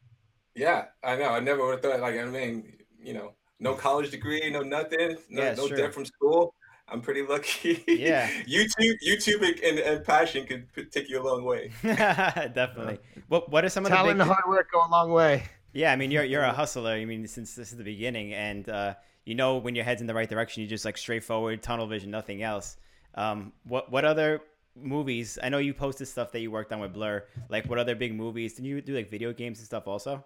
Yeah, 0.54 0.86
I 1.02 1.16
know. 1.16 1.30
I 1.30 1.40
never 1.40 1.64
would 1.64 1.72
have 1.72 1.82
thought. 1.82 2.00
Like, 2.00 2.16
I 2.18 2.24
mean, 2.24 2.72
you 3.02 3.14
know, 3.14 3.32
no 3.58 3.74
college 3.74 4.10
degree, 4.10 4.48
no 4.50 4.62
nothing, 4.62 5.16
no, 5.28 5.42
Yeah, 5.42 5.54
no 5.54 5.66
sure. 5.66 5.76
debt 5.76 5.92
from 5.94 6.04
school. 6.04 6.54
I'm 6.90 7.00
pretty 7.00 7.22
lucky. 7.22 7.84
Yeah. 7.86 8.28
YouTube, 8.48 8.94
YouTube, 9.06 9.42
and, 9.68 9.78
and 9.80 10.04
passion 10.04 10.46
could 10.46 10.72
p- 10.72 10.84
take 10.84 11.08
you 11.10 11.20
a 11.20 11.24
long 11.24 11.44
way. 11.44 11.70
Definitely. 11.82 12.98
What 13.28 13.50
What 13.50 13.64
are 13.64 13.68
some 13.68 13.84
of 13.84 13.90
Talent 13.90 14.18
the 14.18 14.22
and 14.22 14.30
hard 14.32 14.44
work 14.48 14.68
go 14.72 14.80
a 14.86 14.88
long 14.90 15.10
way. 15.10 15.44
Yeah, 15.74 15.92
I 15.92 15.96
mean 15.96 16.10
you're 16.10 16.24
you're 16.24 16.42
a 16.44 16.52
hustler. 16.60 16.92
I 16.92 17.04
mean 17.04 17.26
since 17.26 17.54
this 17.54 17.72
is 17.72 17.76
the 17.76 17.84
beginning, 17.84 18.32
and 18.32 18.68
uh, 18.68 18.94
you 19.26 19.34
know 19.34 19.58
when 19.58 19.74
your 19.74 19.84
head's 19.84 20.00
in 20.00 20.06
the 20.06 20.14
right 20.14 20.28
direction, 20.28 20.62
you 20.62 20.68
just 20.68 20.84
like 20.84 20.96
straightforward 20.96 21.62
tunnel 21.62 21.86
vision, 21.86 22.10
nothing 22.10 22.42
else. 22.42 22.76
Um, 23.18 23.52
what 23.64 23.90
what 23.90 24.04
other 24.04 24.40
movies? 24.76 25.38
I 25.42 25.48
know 25.48 25.58
you 25.58 25.74
posted 25.74 26.06
stuff 26.06 26.30
that 26.32 26.40
you 26.40 26.52
worked 26.52 26.72
on 26.72 26.78
with 26.78 26.94
Blur. 26.94 27.24
Like 27.48 27.66
what 27.66 27.78
other 27.78 27.96
big 27.96 28.14
movies? 28.14 28.54
Did 28.54 28.64
you 28.64 28.80
do 28.80 28.94
like 28.94 29.10
video 29.10 29.32
games 29.32 29.58
and 29.58 29.66
stuff 29.66 29.88
also? 29.88 30.24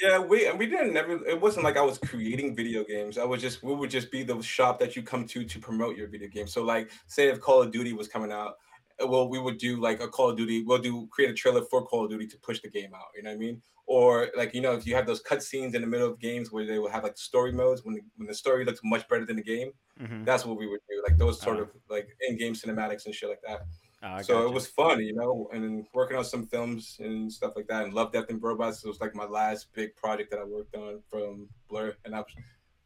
Yeah, 0.00 0.18
we 0.18 0.50
we 0.52 0.66
didn't 0.66 0.94
never. 0.94 1.24
It 1.26 1.38
wasn't 1.38 1.64
like 1.64 1.76
I 1.76 1.82
was 1.82 1.98
creating 1.98 2.56
video 2.56 2.82
games. 2.82 3.18
I 3.18 3.24
was 3.24 3.42
just 3.42 3.62
we 3.62 3.74
would 3.74 3.90
just 3.90 4.10
be 4.10 4.22
the 4.22 4.40
shop 4.40 4.80
that 4.80 4.96
you 4.96 5.02
come 5.02 5.26
to 5.26 5.44
to 5.44 5.58
promote 5.58 5.96
your 5.98 6.08
video 6.08 6.28
game. 6.28 6.48
So 6.48 6.64
like, 6.64 6.90
say 7.06 7.28
if 7.28 7.40
Call 7.40 7.62
of 7.62 7.70
Duty 7.70 7.92
was 7.92 8.08
coming 8.08 8.32
out, 8.32 8.54
uh, 9.02 9.06
well, 9.06 9.28
we 9.28 9.38
would 9.38 9.58
do 9.58 9.78
like 9.78 10.00
a 10.00 10.08
Call 10.08 10.30
of 10.30 10.36
Duty. 10.38 10.64
We'll 10.64 10.78
do 10.78 11.06
create 11.08 11.30
a 11.30 11.34
trailer 11.34 11.62
for 11.70 11.84
Call 11.84 12.04
of 12.04 12.10
Duty 12.10 12.26
to 12.28 12.38
push 12.38 12.60
the 12.62 12.70
game 12.70 12.94
out. 12.94 13.08
You 13.14 13.22
know 13.22 13.30
what 13.30 13.36
I 13.36 13.38
mean? 13.38 13.62
Or 13.86 14.30
like 14.34 14.54
you 14.54 14.62
know, 14.62 14.72
if 14.72 14.86
you 14.86 14.94
have 14.94 15.06
those 15.06 15.22
cutscenes 15.22 15.74
in 15.74 15.82
the 15.82 15.86
middle 15.86 16.10
of 16.10 16.18
games 16.18 16.50
where 16.50 16.64
they 16.64 16.78
will 16.78 16.90
have 16.90 17.04
like 17.04 17.18
story 17.18 17.52
modes 17.52 17.84
when 17.84 17.96
the, 17.96 18.00
when 18.16 18.26
the 18.26 18.34
story 18.34 18.64
looks 18.64 18.80
much 18.82 19.06
better 19.08 19.26
than 19.26 19.36
the 19.36 19.42
game, 19.42 19.72
Mhm. 20.00 20.24
that's 20.24 20.44
what 20.44 20.56
we 20.58 20.66
would 20.66 20.80
do. 20.90 21.02
Like 21.06 21.16
those 21.18 21.40
sort 21.40 21.58
Oh. 21.58 21.62
of 21.62 21.70
like 21.88 22.08
in-game 22.28 22.54
cinematics 22.54 23.06
and 23.06 23.14
shit 23.14 23.28
like 23.28 23.40
that 23.46 23.62
Oh, 24.02 24.20
so 24.20 24.34
gotcha. 24.34 24.46
it 24.48 24.52
was 24.52 24.66
fun, 24.66 25.00
you 25.00 25.14
know, 25.14 25.48
and 25.54 25.86
working 25.94 26.16
on 26.18 26.24
some 26.24 26.46
films 26.46 26.96
and 27.00 27.32
stuff 27.32 27.54
like 27.56 27.66
that. 27.68 27.84
And 27.84 27.94
Love, 27.94 28.12
Death, 28.12 28.26
and 28.28 28.42
Robots 28.42 28.84
was 28.84 29.00
like 29.00 29.14
my 29.14 29.24
last 29.24 29.72
big 29.72 29.96
project 29.96 30.30
that 30.32 30.40
I 30.40 30.44
worked 30.44 30.74
on 30.76 31.00
from 31.08 31.48
Blur. 31.70 31.96
And 32.04 32.14
I 32.14 32.18
was, 32.18 32.34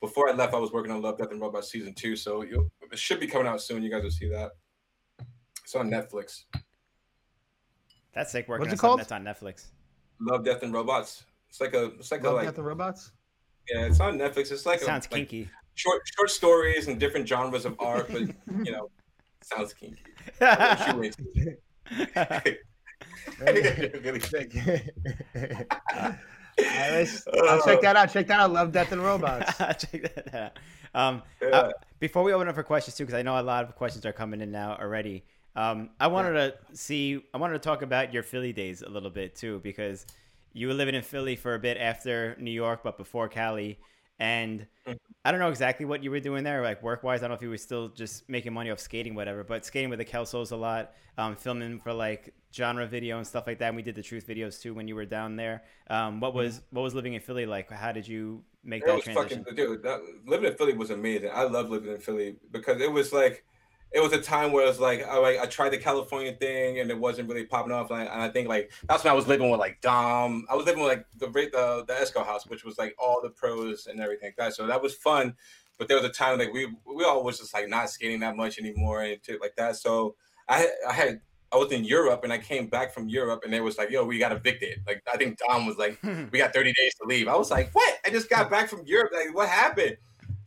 before 0.01 0.29
I 0.29 0.33
left, 0.33 0.55
I 0.55 0.59
was 0.59 0.71
working 0.71 0.93
on 0.93 1.03
Love, 1.03 1.19
Death, 1.19 1.33
and 1.33 1.41
Robots 1.41 1.71
season 1.73 1.93
two. 1.95 2.15
So 2.15 2.43
you 2.45 2.71
it 2.93 2.99
should 3.01 3.19
be 3.19 3.27
coming 3.27 3.49
out 3.49 3.61
soon. 3.61 3.83
You 3.83 3.91
guys 3.91 4.05
will 4.05 4.13
see 4.13 4.29
that. 4.29 4.53
It's 5.65 5.75
on 5.75 5.91
Netflix. 5.91 6.45
That's 8.13 8.31
sick 8.31 8.47
working 8.47 8.69
What's 8.69 8.73
on 8.73 8.75
it 8.75 8.81
called? 8.81 9.01
that's 9.01 9.11
on 9.13 9.25
Netflix. 9.25 9.67
Love, 10.21 10.45
Death, 10.45 10.63
and 10.63 10.73
Robots. 10.73 11.25
It's 11.49 11.61
like 11.61 11.75
a, 11.75 11.87
it's 11.97 12.11
like 12.13 12.23
a 12.23 12.27
Love, 12.27 12.35
like, 12.37 12.45
Death, 12.47 12.59
and 12.59 12.67
Robots. 12.67 13.13
yeah, 13.69 13.87
it's 13.87 13.99
on 13.99 14.19
Netflix. 14.19 14.53
It's 14.53 14.67
like 14.67 14.79
Sounds 14.81 15.07
a, 15.07 15.15
like 15.15 15.29
kinky. 15.29 15.51
Short, 15.79 16.03
short 16.17 16.31
stories 16.31 16.89
and 16.89 16.99
different 16.99 17.27
genres 17.29 17.65
of 17.65 17.77
art, 17.79 18.09
but 18.11 18.23
you 18.65 18.73
know, 18.73 18.91
sounds 19.43 19.73
kinky. 19.73 20.03
What 20.39 20.89
you 20.95 21.03
into? 21.03 21.57
Really? 23.41 23.79
All 25.37 26.65
right, 26.65 26.91
let's- 26.91 27.27
I'll 27.49 27.63
check 27.65 27.81
that 27.83 27.97
out. 27.97 28.11
Check 28.13 28.27
that 28.27 28.41
out. 28.41 28.51
Love, 28.53 28.73
Death, 28.73 28.91
and 28.93 29.03
Robots. 29.03 29.57
Check 29.59 30.15
that 30.15 30.35
out. 30.35 30.59
Um, 30.95 31.23
Yeah. 31.41 31.49
uh, 31.49 31.71
before 32.01 32.23
we 32.23 32.33
open 32.33 32.49
up 32.49 32.55
for 32.55 32.63
questions 32.63 32.97
too, 32.97 33.05
because 33.05 33.19
I 33.19 33.23
know 33.23 33.39
a 33.39 33.43
lot 33.43 33.65
of 33.65 33.77
questions 33.77 34.05
are 34.07 34.13
coming 34.13 34.41
in 34.41 34.51
now 34.51 34.77
already. 34.77 35.25
Um, 35.55 35.91
I 36.01 36.07
wanted 36.09 36.33
to 36.35 36.55
see, 36.77 37.23
I 37.35 37.39
wanted 37.39 37.55
to 37.55 37.59
talk 37.61 37.83
about 37.83 38.13
your 38.13 38.23
Philly 38.23 38.53
days 38.53 38.83
a 38.83 38.89
little 38.89 39.11
bit 39.11 39.35
too, 39.37 39.61
because 39.63 40.07
you 40.53 40.67
were 40.69 40.75
living 40.75 40.95
in 40.95 41.03
Philly 41.03 41.37
for 41.37 41.55
a 41.55 41.59
bit 41.59 41.77
after 41.77 42.37
New 42.41 42.51
York, 42.51 42.81
but 42.83 42.97
before 42.97 43.29
Cali, 43.29 43.79
and 44.19 44.67
Mhm. 44.87 44.99
I 45.25 45.31
don't 45.31 45.41
know 45.41 45.51
exactly 45.51 45.85
what 45.85 46.03
you 46.03 46.11
were 46.11 46.21
doing 46.21 46.45
there, 46.45 46.63
like 46.63 46.83
work 46.83 47.03
wise. 47.03 47.19
I 47.21 47.23
don't 47.23 47.31
know 47.31 47.35
if 47.37 47.43
you 47.43 47.51
were 47.51 47.59
still 47.59 47.89
just 47.89 48.29
making 48.29 48.53
money 48.55 48.71
off 48.71 48.79
skating, 48.81 49.15
whatever. 49.15 49.45
But 49.45 49.65
skating 49.65 49.91
with 49.91 49.99
the 49.99 50.05
Kelsos 50.05 50.53
a 50.53 50.57
lot, 50.57 50.95
um, 51.19 51.37
filming 51.37 51.81
for 51.81 51.93
like 51.93 52.33
genre 52.55 52.87
video 52.87 53.19
and 53.19 53.27
stuff 53.27 53.47
like 53.47 53.59
that. 53.59 53.69
And 53.69 53.77
we 53.77 53.83
did 53.83 53.95
the 53.95 54.03
truth 54.03 54.27
videos 54.27 54.61
too 54.61 54.73
when 54.75 54.89
you 54.89 54.95
were 54.95 55.05
down 55.05 55.37
there. 55.37 55.65
Um, 55.91 56.21
what 56.21 56.35
was 56.35 56.63
what 56.71 56.83
was 56.83 56.95
living 56.95 57.15
in 57.15 57.21
Philly 57.21 57.45
like? 57.47 57.71
How 57.71 57.93
did 57.93 58.09
you 58.09 58.43
make 58.65 58.83
It 58.83 58.87
that 58.87 58.95
was 58.95 59.05
transition? 59.05 59.45
fucking 59.45 59.55
dude. 59.57 59.83
That, 59.83 60.01
living 60.27 60.51
in 60.51 60.57
Philly 60.57 60.73
was 60.73 60.91
amazing. 60.91 61.31
I 61.33 61.43
love 61.43 61.69
living 61.71 61.93
in 61.93 61.99
Philly 62.01 62.37
because 62.51 62.81
it 62.81 62.91
was 62.91 63.13
like, 63.13 63.45
it 63.91 64.01
was 64.01 64.13
a 64.13 64.21
time 64.21 64.53
where 64.53 64.69
it's 64.69 64.79
like, 64.79 65.07
I 65.07 65.19
like 65.19 65.39
I 65.39 65.47
tried 65.47 65.71
the 65.71 65.79
California 65.79 66.33
thing 66.33 66.79
and 66.79 66.91
it 66.91 66.99
wasn't 66.99 67.29
really 67.29 67.45
popping 67.45 67.73
off. 67.73 67.91
And 67.91 68.01
I, 68.01 68.05
and 68.05 68.23
I 68.23 68.29
think 68.29 68.49
like 68.49 68.71
that's 68.87 69.05
when 69.05 69.11
I 69.11 69.17
was 69.17 69.27
living 69.27 69.51
with 69.51 69.61
like 69.61 69.81
Dom. 69.81 70.47
I 70.51 70.55
was 70.55 70.67
living 70.67 70.83
with 70.83 70.93
like 70.93 71.07
the 71.17 71.27
the 71.27 71.85
the 71.87 71.95
Esco 71.95 72.25
house, 72.25 72.47
which 72.47 72.65
was 72.65 72.79
like 72.79 72.95
all 72.99 73.21
the 73.23 73.31
pros 73.31 73.87
and 73.87 74.01
everything 74.01 74.29
like 74.29 74.37
that. 74.37 74.55
So 74.55 74.67
that 74.67 74.83
was 74.83 74.95
fun. 74.95 75.35
But 75.79 75.89
there 75.89 75.97
was 75.97 76.05
a 76.05 76.13
time 76.13 76.39
like 76.39 76.53
we 76.53 76.67
we 76.67 77.05
all 77.05 77.25
was 77.25 77.39
just 77.39 77.55
like 77.55 77.69
not 77.69 77.89
skating 77.89 78.21
that 78.21 78.37
much 78.37 78.59
anymore 78.59 79.03
and 79.03 79.19
shit 79.25 79.41
like 79.41 79.57
that. 79.57 79.77
So 79.77 80.17
I 80.49 80.69
I 80.89 80.93
had. 80.93 81.21
I 81.51 81.57
was 81.57 81.73
in 81.73 81.83
Europe 81.83 82.25
and 82.25 82.33
I 82.33 82.37
came 82.37 82.67
back 82.67 82.93
from 82.93 83.09
Europe 83.09 83.41
and 83.43 83.55
it 83.55 83.65
was 83.65 83.79
like, 83.79 83.89
yo, 83.89 84.05
we 84.05 84.19
got 84.19 84.33
evicted. 84.33 84.83
Like 84.87 85.03
I 85.11 85.17
think 85.17 85.39
Dom 85.39 85.65
was 85.65 85.79
like, 85.79 85.99
we 86.31 86.41
got 86.41 86.53
30 86.53 86.75
days 86.75 86.95
to 87.01 87.07
leave. 87.07 87.27
I 87.27 87.37
was 87.37 87.51
like, 87.51 87.75
what? 87.75 87.99
I 88.05 88.11
just 88.11 88.29
got 88.29 88.51
back 88.51 88.69
from 88.69 88.83
Europe. 88.85 89.13
Like, 89.15 89.35
what 89.35 89.49
happened? 89.49 89.97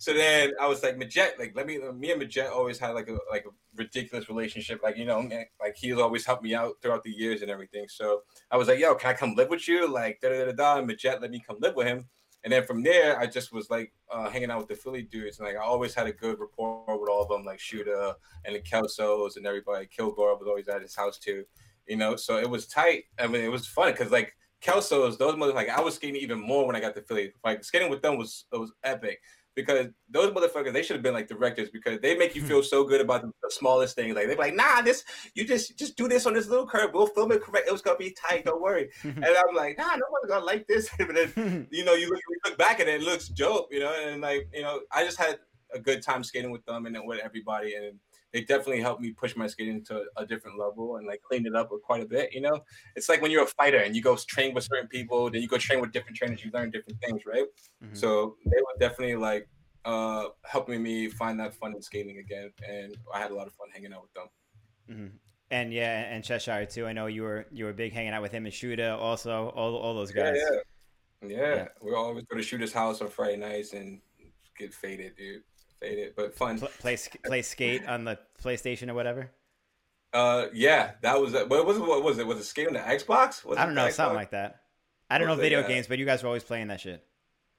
So 0.01 0.15
then 0.15 0.53
I 0.59 0.65
was 0.65 0.81
like, 0.81 0.97
Majet, 0.97 1.37
like, 1.37 1.55
let 1.55 1.67
me, 1.67 1.77
me 1.77 2.11
and 2.11 2.19
Majet 2.19 2.49
always 2.49 2.79
had 2.79 2.95
like 2.95 3.07
a 3.07 3.19
like 3.29 3.45
a 3.45 3.51
ridiculous 3.75 4.29
relationship. 4.29 4.81
Like, 4.81 4.97
you 4.97 5.05
know, 5.05 5.19
like 5.59 5.75
he's 5.75 5.95
always 5.99 6.25
helped 6.25 6.41
me 6.41 6.55
out 6.55 6.73
throughout 6.81 7.03
the 7.03 7.11
years 7.11 7.43
and 7.43 7.51
everything. 7.51 7.85
So 7.87 8.23
I 8.49 8.57
was 8.57 8.67
like, 8.67 8.79
yo, 8.79 8.95
can 8.95 9.11
I 9.11 9.13
come 9.13 9.35
live 9.35 9.49
with 9.49 9.67
you? 9.67 9.87
Like, 9.87 10.19
da 10.19 10.29
da 10.29 10.45
da 10.45 10.53
da. 10.53 10.79
And 10.79 10.89
Majet 10.89 11.21
let 11.21 11.29
me 11.29 11.43
come 11.45 11.57
live 11.59 11.75
with 11.75 11.85
him. 11.85 12.09
And 12.43 12.51
then 12.51 12.65
from 12.65 12.81
there, 12.81 13.19
I 13.19 13.27
just 13.27 13.53
was 13.53 13.69
like 13.69 13.93
uh, 14.11 14.27
hanging 14.27 14.49
out 14.49 14.57
with 14.57 14.69
the 14.69 14.75
Philly 14.75 15.03
dudes. 15.03 15.37
And 15.37 15.47
like, 15.47 15.55
I 15.55 15.59
always 15.59 15.93
had 15.93 16.07
a 16.07 16.13
good 16.13 16.39
rapport 16.39 16.99
with 16.99 17.07
all 17.07 17.21
of 17.21 17.29
them, 17.29 17.45
like 17.45 17.59
Shooter 17.59 18.13
and 18.45 18.55
the 18.55 18.59
Kelsos 18.59 19.37
and 19.37 19.45
everybody. 19.45 19.85
Kilgore 19.85 20.35
was 20.35 20.47
always 20.47 20.67
at 20.67 20.81
his 20.81 20.95
house 20.95 21.19
too, 21.19 21.43
you 21.85 21.97
know? 21.97 22.15
So 22.15 22.37
it 22.37 22.49
was 22.49 22.65
tight. 22.65 23.03
I 23.19 23.27
mean, 23.27 23.43
it 23.43 23.51
was 23.51 23.67
fun 23.67 23.91
because 23.91 24.11
like, 24.11 24.33
Kelsos, 24.63 25.17
those 25.17 25.33
motherfuckers, 25.33 25.55
like 25.55 25.69
I 25.69 25.81
was 25.81 25.95
skating 25.95 26.21
even 26.21 26.39
more 26.39 26.67
when 26.67 26.75
I 26.75 26.79
got 26.79 26.93
to 26.93 27.01
Philly. 27.01 27.33
Like 27.43 27.63
skating 27.63 27.89
with 27.89 28.03
them 28.03 28.15
was 28.15 28.45
it 28.53 28.57
was 28.57 28.71
epic 28.83 29.19
because 29.55 29.87
those 30.09 30.31
motherfuckers 30.31 30.73
they 30.73 30.83
should 30.83 30.95
have 30.95 31.03
been 31.03 31.13
like 31.13 31.27
directors 31.27 31.69
because 31.69 31.99
they 31.99 32.15
make 32.17 32.35
you 32.35 32.41
hmm. 32.41 32.47
feel 32.47 32.63
so 32.63 32.83
good 32.83 33.01
about 33.01 33.21
the, 33.21 33.31
the 33.43 33.51
smallest 33.51 33.95
things. 33.95 34.15
Like 34.15 34.27
they're 34.27 34.35
like, 34.35 34.55
nah, 34.55 34.81
this 34.81 35.03
you 35.35 35.45
just 35.45 35.77
just 35.77 35.97
do 35.97 36.07
this 36.07 36.25
on 36.25 36.33
this 36.33 36.47
little 36.47 36.67
curve. 36.67 36.91
We'll 36.93 37.07
film 37.07 37.31
it 37.31 37.41
correct. 37.41 37.67
It 37.67 37.71
was 37.71 37.81
gonna 37.81 37.97
be 37.97 38.15
tight. 38.29 38.45
Don't 38.45 38.61
worry. 38.61 38.89
and 39.03 39.25
I'm 39.25 39.55
like, 39.55 39.77
nah, 39.77 39.95
no 39.95 40.05
one's 40.09 40.27
gonna 40.27 40.45
like 40.45 40.67
this. 40.67 40.89
but 40.97 41.15
then 41.15 41.67
you 41.71 41.85
know, 41.85 41.93
you 41.93 42.09
look, 42.09 42.19
you 42.29 42.39
look 42.45 42.57
back 42.57 42.79
at 42.79 42.87
it, 42.87 43.01
it 43.01 43.05
looks 43.05 43.27
dope. 43.27 43.71
You 43.71 43.81
know, 43.81 43.93
and 43.93 44.21
like 44.21 44.47
you 44.53 44.61
know, 44.61 44.81
I 44.91 45.03
just 45.03 45.17
had 45.17 45.39
a 45.73 45.79
good 45.79 46.01
time 46.01 46.23
skating 46.23 46.51
with 46.51 46.65
them 46.65 46.85
and 46.85 46.97
with 47.05 47.19
everybody 47.19 47.75
and 47.75 47.97
they 48.33 48.41
definitely 48.41 48.81
helped 48.81 49.01
me 49.01 49.11
push 49.11 49.35
my 49.35 49.47
skating 49.47 49.83
to 49.85 50.05
a 50.17 50.25
different 50.25 50.57
level 50.57 50.97
and 50.97 51.05
like 51.07 51.21
clean 51.21 51.45
it 51.45 51.55
up 51.55 51.69
quite 51.83 52.01
a 52.01 52.05
bit. 52.05 52.33
You 52.33 52.41
know, 52.41 52.63
it's 52.95 53.09
like 53.09 53.21
when 53.21 53.31
you're 53.31 53.43
a 53.43 53.47
fighter 53.47 53.79
and 53.79 53.95
you 53.95 54.01
go 54.01 54.15
train 54.15 54.53
with 54.53 54.63
certain 54.63 54.87
people, 54.87 55.29
then 55.29 55.41
you 55.41 55.47
go 55.47 55.57
train 55.57 55.81
with 55.81 55.91
different 55.91 56.17
trainers, 56.17 56.43
you 56.43 56.51
learn 56.53 56.71
different 56.71 56.99
things, 57.01 57.25
right? 57.25 57.45
Mhm. 57.83 57.95
So 57.97 58.37
they 58.45 58.57
were 58.61 58.77
definitely 58.79 59.15
like 59.15 59.47
uh 59.83 60.29
helping 60.45 60.81
me 60.83 61.07
find 61.09 61.39
that 61.39 61.53
fun 61.55 61.75
in 61.75 61.81
skating 61.81 62.19
again, 62.19 62.51
and 62.67 62.95
I 63.13 63.19
had 63.19 63.31
a 63.31 63.35
lot 63.35 63.47
of 63.47 63.53
fun 63.53 63.69
hanging 63.73 63.93
out 63.93 64.03
with 64.03 64.13
them. 64.13 64.27
Mhm. 64.89 65.11
And 65.49 65.73
yeah, 65.73 66.03
and 66.13 66.23
Cheshire 66.23 66.65
too. 66.65 66.85
I 66.87 66.93
know 66.93 67.07
you 67.07 67.23
were 67.23 67.47
you 67.51 67.65
were 67.65 67.73
big 67.73 67.91
hanging 67.91 68.13
out 68.13 68.21
with 68.21 68.31
him 68.31 68.45
and 68.45 68.53
Shooter 68.53 68.91
also. 68.91 69.49
All 69.49 69.75
all 69.75 69.93
those 69.93 70.13
Yeah, 70.15 70.31
guys. 70.31 70.41
yeah, 71.23 71.27
yeah. 71.55 71.67
We 71.81 71.93
always 71.93 72.23
go 72.25 72.37
to 72.37 72.43
Shooter's 72.43 72.71
house 72.71 73.01
on 73.01 73.09
Friday 73.09 73.37
nights 73.37 73.73
and 73.73 74.01
get 74.57 74.73
faded, 74.73 75.15
dude. 75.17 75.43
Faded, 75.81 76.13
but 76.15 76.35
fun. 76.35 76.59
Pl- 76.59 76.69
play 76.79 76.97
play 77.25 77.41
skate 77.41 77.87
on 77.87 78.05
the 78.05 78.19
PlayStation 78.43 78.89
or 78.89 78.93
whatever. 78.93 79.31
Uh, 80.13 80.47
yeah, 80.53 80.91
that 81.01 81.19
was. 81.19 81.33
it. 81.33 81.49
What 81.49 81.65
was 81.65 81.77
it? 81.77 81.81
What 81.81 82.03
was 82.03 82.19
it? 82.19 82.27
Was 82.27 82.37
it 82.37 82.43
skate 82.43 82.67
on 82.67 82.73
the 82.73 82.79
Xbox? 82.79 83.43
Was 83.43 83.57
I 83.57 83.65
don't 83.65 83.75
know, 83.75 83.89
something 83.89 84.13
Xbox? 84.13 84.19
like 84.19 84.31
that. 84.31 84.61
I 85.09 85.17
don't 85.17 85.27
know 85.27 85.33
it, 85.33 85.41
video 85.41 85.67
games, 85.67 85.87
but 85.87 85.99
you 85.99 86.05
guys 86.05 86.23
were 86.23 86.27
always 86.27 86.43
playing 86.43 86.67
that 86.67 86.79
shit. 86.79 87.03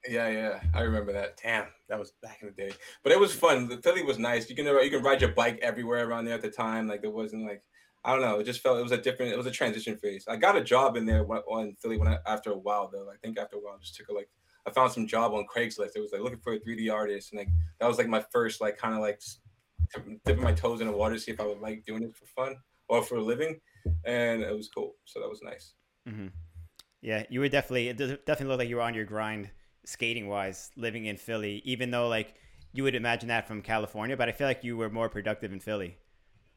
Yeah, 0.09 0.29
yeah, 0.29 0.61
I 0.75 0.83
remember 0.83 1.13
that. 1.13 1.41
Damn, 1.43 1.67
that 1.89 1.99
was 1.99 2.13
back 2.23 2.39
in 2.43 2.49
the 2.49 2.55
day. 2.55 2.73
But 3.03 3.13
it 3.13 3.21
was 3.21 3.35
fun. 3.35 3.69
The 3.69 3.77
Philly 3.79 4.03
was 4.03 4.19
nice. 4.19 4.49
You 4.49 4.57
can 4.57 4.67
you 4.67 4.91
can 4.91 5.03
ride 5.03 5.21
your 5.21 5.31
bike 5.31 5.59
everywhere 5.63 6.09
around 6.09 6.25
there 6.25 6.35
at 6.35 6.43
the 6.43 6.51
time. 6.51 6.89
Like 6.89 7.03
there 7.03 7.11
wasn't 7.11 7.45
like 7.45 7.63
I 8.05 8.13
don't 8.13 8.23
know. 8.23 8.41
It 8.41 8.45
just 8.45 8.61
felt 8.61 8.79
it 8.79 8.83
was 8.83 8.93
a 8.93 8.99
different. 8.99 9.33
It 9.33 9.37
was 9.37 9.47
a 9.47 9.53
transition 9.53 9.97
phase. 9.97 10.25
I 10.27 10.37
got 10.37 10.57
a 10.57 10.65
job 10.65 10.97
in 10.97 11.07
there 11.07 11.25
when, 11.25 11.41
in 11.61 11.77
Philly 11.77 11.99
when 11.99 12.09
I, 12.09 12.19
after 12.27 12.51
a 12.51 12.59
while 12.59 12.91
though. 12.93 13.09
I 13.11 13.17
think 13.17 13.39
after 13.39 13.57
a 13.57 13.61
while, 13.61 13.75
I 13.75 13.81
just 13.81 13.95
took 13.95 14.09
a 14.09 14.13
like 14.13 14.29
I 14.67 14.71
found 14.71 14.93
some 14.93 15.07
job 15.07 15.33
on 15.33 15.45
Craigslist. 15.47 15.97
It 15.97 16.01
was 16.01 16.13
like 16.13 16.23
looking 16.23 16.41
for 16.41 16.55
a 16.55 16.59
3D 16.59 16.89
artist, 16.91 17.33
and 17.33 17.39
like 17.39 17.49
that 17.81 17.87
was 17.89 17.99
like 17.99 18.09
my 18.09 18.25
first 18.33 18.61
like 18.61 18.77
kind 18.77 18.95
of 18.95 19.01
like 19.01 19.21
dipping 20.25 20.43
my 20.43 20.53
toes 20.53 20.81
in 20.81 20.87
the 20.87 20.93
water 20.93 21.15
to 21.15 21.21
see 21.21 21.33
if 21.33 21.41
I 21.41 21.47
would 21.47 21.61
like 21.61 21.85
doing 21.85 22.03
it 22.03 22.17
for 22.17 22.27
fun 22.27 22.57
or 22.89 23.03
for 23.03 23.17
a 23.17 23.23
living, 23.23 23.61
and 24.05 24.43
it 24.43 24.57
was 24.57 24.69
cool. 24.69 24.97
So 25.05 25.21
that 25.21 25.29
was 25.29 25.43
nice. 25.43 25.75
hmm 26.07 26.29
Yeah, 27.01 27.25
you 27.31 27.41
were 27.41 27.49
definitely 27.49 27.89
it 27.89 27.97
definitely 27.99 28.47
looked 28.47 28.61
like 28.61 28.69
you 28.69 28.77
were 28.77 28.83
on 28.83 28.95
your 28.95 29.05
grind 29.05 29.51
skating 29.85 30.29
wise, 30.29 30.71
living 30.77 31.07
in 31.07 31.17
Philly. 31.17 31.63
Even 31.65 31.91
though 31.91 32.09
like 32.09 32.35
you 32.73 32.83
would 32.85 32.95
imagine 32.95 33.29
that 33.29 33.47
from 33.49 33.63
California, 33.63 34.17
but 34.17 34.29
I 34.29 34.33
feel 34.33 34.47
like 34.47 34.65
you 34.65 34.77
were 34.77 34.91
more 34.91 35.09
productive 35.09 35.53
in 35.53 35.61
Philly. 35.61 35.99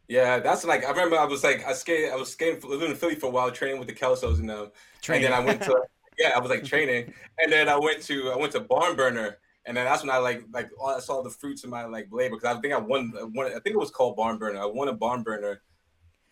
Yeah, 0.08 0.40
that's 0.40 0.64
like 0.64 0.86
I 0.86 0.90
remember. 0.90 1.18
I 1.18 1.26
was 1.26 1.44
like 1.44 1.66
I 1.66 1.74
skated. 1.74 2.12
I 2.12 2.16
was 2.16 2.32
skating, 2.32 2.62
living 2.70 2.92
in 2.92 2.96
Philly 2.96 3.16
for 3.16 3.28
a 3.28 3.30
while, 3.30 3.50
training 3.52 3.80
with 3.80 3.88
the 3.88 3.94
Kelsos 3.96 4.40
and 4.40 4.50
them. 4.50 4.72
Training. 5.02 5.26
And 5.26 5.34
then 5.34 5.42
I 5.42 5.44
went 5.46 5.64
to 5.64 5.82
yeah, 6.18 6.32
I 6.36 6.40
was 6.40 6.50
like 6.50 6.60
mm-hmm. 6.60 6.68
training, 6.68 7.14
and 7.40 7.52
then 7.52 7.70
I 7.70 7.78
went 7.78 8.02
to 8.04 8.32
I 8.32 8.38
went 8.38 8.52
to 8.54 8.60
Barn 8.60 8.96
Burner, 8.96 9.38
and 9.66 9.76
then 9.76 9.86
that's 9.86 10.04
when 10.04 10.10
I 10.12 10.18
like 10.18 10.44
like 10.54 10.70
all, 10.80 10.90
I 10.90 11.00
saw 11.00 11.22
the 11.22 11.30
fruits 11.30 11.64
of 11.64 11.70
my 11.70 11.86
like 11.86 12.08
labor 12.12 12.36
because 12.36 12.56
I 12.56 12.60
think 12.62 12.74
I 12.74 12.78
won 12.78 13.14
one. 13.34 13.48
I 13.48 13.52
think 13.60 13.68
it 13.76 13.80
was 13.80 13.92
called 13.92 14.16
Barn 14.16 14.38
Burner. 14.38 14.60
I 14.60 14.66
won 14.66 14.88
a 14.88 14.94
Barn 14.94 15.24
Burner. 15.24 15.62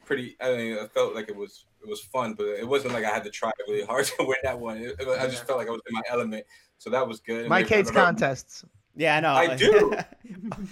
Pretty. 0.05 0.35
I 0.41 0.55
mean, 0.55 0.77
I 0.77 0.87
felt 0.87 1.15
like 1.15 1.29
it 1.29 1.35
was 1.35 1.65
it 1.81 1.89
was 1.89 2.01
fun, 2.01 2.33
but 2.33 2.45
it 2.47 2.67
wasn't 2.67 2.93
like 2.93 3.05
I 3.05 3.09
had 3.09 3.23
to 3.23 3.29
try 3.29 3.51
really 3.67 3.85
hard 3.85 4.05
to 4.05 4.15
win 4.19 4.37
that 4.43 4.59
one. 4.59 4.77
It- 4.77 4.95
it- 4.99 5.07
I 5.19 5.27
just 5.27 5.45
felt 5.47 5.57
like 5.59 5.67
I 5.67 5.71
was 5.71 5.81
in 5.87 5.93
my 5.93 6.01
element, 6.09 6.45
so 6.77 6.89
that 6.89 7.07
was 7.07 7.19
good. 7.21 7.47
My 7.47 7.59
Mike 7.59 7.69
they- 7.69 7.77
hates 7.77 7.89
I 7.89 7.93
remember- 7.93 8.19
contests. 8.19 8.65
Yeah, 8.95 9.17
I 9.17 9.19
know. 9.21 9.33
I 9.33 9.55
do. 9.55 9.95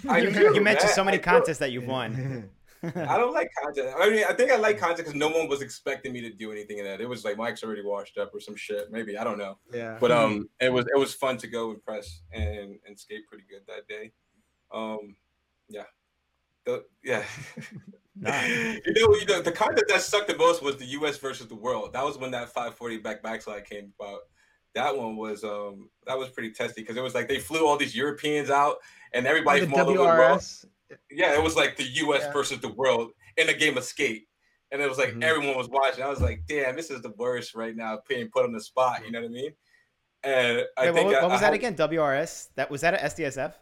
I 0.08 0.18
you, 0.18 0.30
do, 0.30 0.40
you 0.54 0.60
mentioned 0.60 0.88
man. 0.90 0.94
so 0.94 1.02
many 1.02 1.16
I 1.16 1.20
do. 1.20 1.24
contests 1.24 1.58
that 1.58 1.72
you've 1.72 1.86
won. 1.88 2.48
I 2.82 3.16
don't 3.16 3.32
like 3.32 3.50
content. 3.62 3.94
I 3.98 4.10
mean, 4.10 4.24
I 4.28 4.32
think 4.32 4.50
I 4.50 4.56
like 4.56 4.78
content 4.78 4.98
because 4.98 5.14
no 5.14 5.28
one 5.28 5.48
was 5.48 5.62
expecting 5.62 6.12
me 6.12 6.20
to 6.22 6.30
do 6.30 6.52
anything 6.52 6.78
in 6.78 6.84
that. 6.84 7.00
It 7.00 7.08
was 7.08 7.24
like 7.24 7.36
Mike's 7.36 7.62
already 7.62 7.82
washed 7.82 8.18
up 8.18 8.34
or 8.34 8.40
some 8.40 8.56
shit. 8.56 8.90
Maybe 8.90 9.16
I 9.16 9.24
don't 9.24 9.38
know. 9.38 9.58
Yeah. 9.72 9.98
But 10.00 10.12
um, 10.12 10.48
it 10.60 10.72
was 10.72 10.86
it 10.86 10.98
was 10.98 11.14
fun 11.14 11.36
to 11.38 11.46
go 11.46 11.70
and 11.70 11.82
press 11.82 12.22
and 12.32 12.78
and 12.86 12.98
skate 12.98 13.26
pretty 13.28 13.44
good 13.48 13.62
that 13.68 13.88
day. 13.88 14.12
Um, 14.72 15.16
yeah, 15.68 15.84
the, 16.64 16.84
yeah. 17.04 17.24
Nah. 18.14 18.42
you 18.44 18.80
know, 18.86 19.14
you 19.16 19.24
know, 19.26 19.42
the 19.42 19.52
content 19.52 19.88
that 19.88 20.02
sucked 20.02 20.28
the 20.28 20.36
most 20.36 20.62
was 20.62 20.76
the 20.76 20.84
U.S. 20.86 21.16
versus 21.18 21.46
the 21.46 21.54
world. 21.54 21.92
That 21.92 22.04
was 22.04 22.18
when 22.18 22.30
that 22.32 22.48
540 22.48 22.98
back 22.98 23.22
backslide 23.22 23.64
came 23.64 23.92
about. 23.98 24.20
That 24.74 24.96
one 24.96 25.16
was 25.16 25.44
um 25.44 25.90
that 26.06 26.18
was 26.18 26.30
pretty 26.30 26.50
testy 26.50 26.80
because 26.80 26.96
it 26.96 27.02
was 27.02 27.14
like 27.14 27.28
they 27.28 27.38
flew 27.38 27.66
all 27.66 27.76
these 27.76 27.94
Europeans 27.94 28.48
out 28.48 28.76
and 29.12 29.26
everybody 29.26 29.60
the 29.60 29.66
from 29.66 29.74
all 29.74 29.80
over 29.80 29.98
the 29.98 30.04
world. 30.04 30.42
WRS. 30.92 30.98
Yeah, 31.10 31.34
it 31.34 31.42
was 31.42 31.56
like 31.56 31.76
the 31.76 31.84
U.S. 31.84 32.22
Yeah. 32.24 32.32
versus 32.32 32.60
the 32.60 32.68
world 32.72 33.10
in 33.36 33.48
a 33.48 33.54
game 33.54 33.76
of 33.78 33.84
skate, 33.84 34.26
and 34.70 34.80
it 34.82 34.88
was 34.88 34.98
like 34.98 35.10
Mhm. 35.14 35.24
everyone 35.24 35.56
was 35.56 35.68
watching. 35.68 36.02
I 36.04 36.08
was 36.08 36.20
like, 36.20 36.42
damn, 36.46 36.76
this 36.76 36.90
is 36.90 37.00
the 37.02 37.10
worst 37.16 37.54
right 37.54 37.74
now, 37.74 38.00
being 38.08 38.28
put 38.32 38.44
on 38.44 38.52
the 38.52 38.60
spot. 38.60 39.04
You 39.04 39.12
know 39.12 39.20
what 39.20 39.26
I 39.26 39.30
mean? 39.30 39.52
And 40.24 40.66
I 40.76 40.86
Wait, 40.90 40.94
think 40.94 41.06
what, 41.08 41.16
I- 41.16 41.22
what 41.22 41.30
was 41.32 41.42
I 41.42 41.46
that 41.50 41.54
again? 41.54 41.74
WRS? 41.76 42.48
That 42.54 42.70
was 42.70 42.80
that 42.82 42.94
a 42.94 42.98
SDSF? 43.04 43.54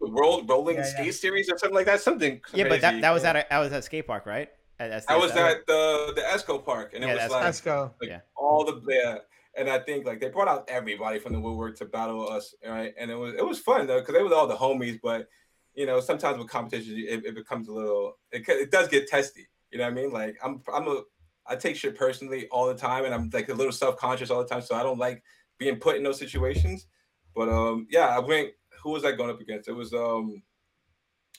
the 0.00 0.10
World 0.10 0.46
Rolling 0.48 0.76
Yeah, 0.76 0.82
Skate 0.84 1.06
yeah. 1.06 1.12
Series 1.12 1.50
or 1.50 1.56
something 1.56 1.74
like 1.74 1.86
that. 1.86 2.00
Something. 2.02 2.40
Yeah, 2.52 2.68
but 2.68 2.82
that, 2.82 3.00
that 3.00 3.10
was 3.12 3.24
at 3.24 3.34
a, 3.34 3.46
that 3.48 3.58
was 3.58 3.72
at 3.72 3.82
skate 3.84 4.06
park, 4.06 4.26
right? 4.26 4.50
At 4.78 4.90
SDSF. 4.90 5.04
I 5.08 5.16
was 5.16 5.30
at 5.32 5.66
the 5.66 6.12
the 6.14 6.20
Esco 6.20 6.62
Park, 6.62 6.92
and 6.94 7.02
it 7.02 7.06
Yeah, 7.06 7.14
was 7.14 7.32
like 7.32 7.44
Let's 7.44 7.64
like 7.66 7.92
Yeah. 8.02 8.20
all 8.36 8.64
the 8.64 8.82
yeah. 8.88 9.18
And 9.56 9.70
I 9.70 9.78
think 9.78 10.04
like 10.04 10.20
they 10.20 10.28
brought 10.28 10.48
out 10.48 10.68
everybody 10.68 11.18
from 11.18 11.32
the 11.32 11.40
woodwork 11.40 11.78
to 11.78 11.86
battle 11.86 12.28
us, 12.28 12.54
right? 12.66 12.92
And 12.98 13.10
it 13.10 13.14
was 13.14 13.32
it 13.34 13.46
was 13.46 13.58
fun 13.58 13.86
though 13.86 14.00
because 14.00 14.14
they 14.14 14.22
were 14.22 14.34
all 14.34 14.46
the 14.46 14.54
homies. 14.54 15.00
But 15.02 15.28
you 15.76 15.86
know, 15.86 16.00
sometimes 16.00 16.38
with 16.38 16.48
competition, 16.48 16.96
it, 16.96 17.24
it 17.24 17.34
becomes 17.34 17.68
a 17.68 17.72
little 17.72 18.18
it, 18.32 18.48
it 18.48 18.70
does 18.70 18.88
get 18.88 19.06
testy. 19.06 19.46
You 19.70 19.78
know 19.78 19.84
what 19.84 19.92
I 19.92 19.94
mean? 19.94 20.10
Like 20.10 20.36
I'm 20.42 20.62
I'm 20.72 20.88
a 20.88 21.02
I 21.46 21.54
take 21.54 21.76
shit 21.76 21.96
personally 21.96 22.48
all 22.48 22.66
the 22.66 22.74
time, 22.74 23.04
and 23.04 23.14
I'm 23.14 23.30
like 23.32 23.48
a 23.48 23.54
little 23.54 23.72
self 23.72 23.96
conscious 23.96 24.30
all 24.30 24.42
the 24.42 24.48
time. 24.48 24.62
So 24.62 24.74
I 24.74 24.82
don't 24.82 24.98
like 24.98 25.22
being 25.58 25.76
put 25.76 25.96
in 25.96 26.02
those 26.02 26.18
situations. 26.18 26.86
But 27.34 27.48
um, 27.48 27.86
yeah, 27.90 28.08
I 28.08 28.18
went. 28.18 28.50
Who 28.82 28.90
was 28.90 29.04
I 29.04 29.12
going 29.12 29.30
up 29.30 29.40
against? 29.40 29.68
It 29.68 29.72
was 29.72 29.92
um, 29.92 30.42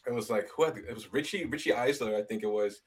it 0.05 0.13
was 0.13 0.29
like 0.29 0.49
who? 0.55 0.65
Had, 0.65 0.77
it 0.77 0.93
was 0.93 1.11
Richie 1.11 1.45
Richie 1.45 1.71
Eisler, 1.71 2.15
I 2.15 2.23
think 2.23 2.43
it 2.43 2.49
was 2.49 2.81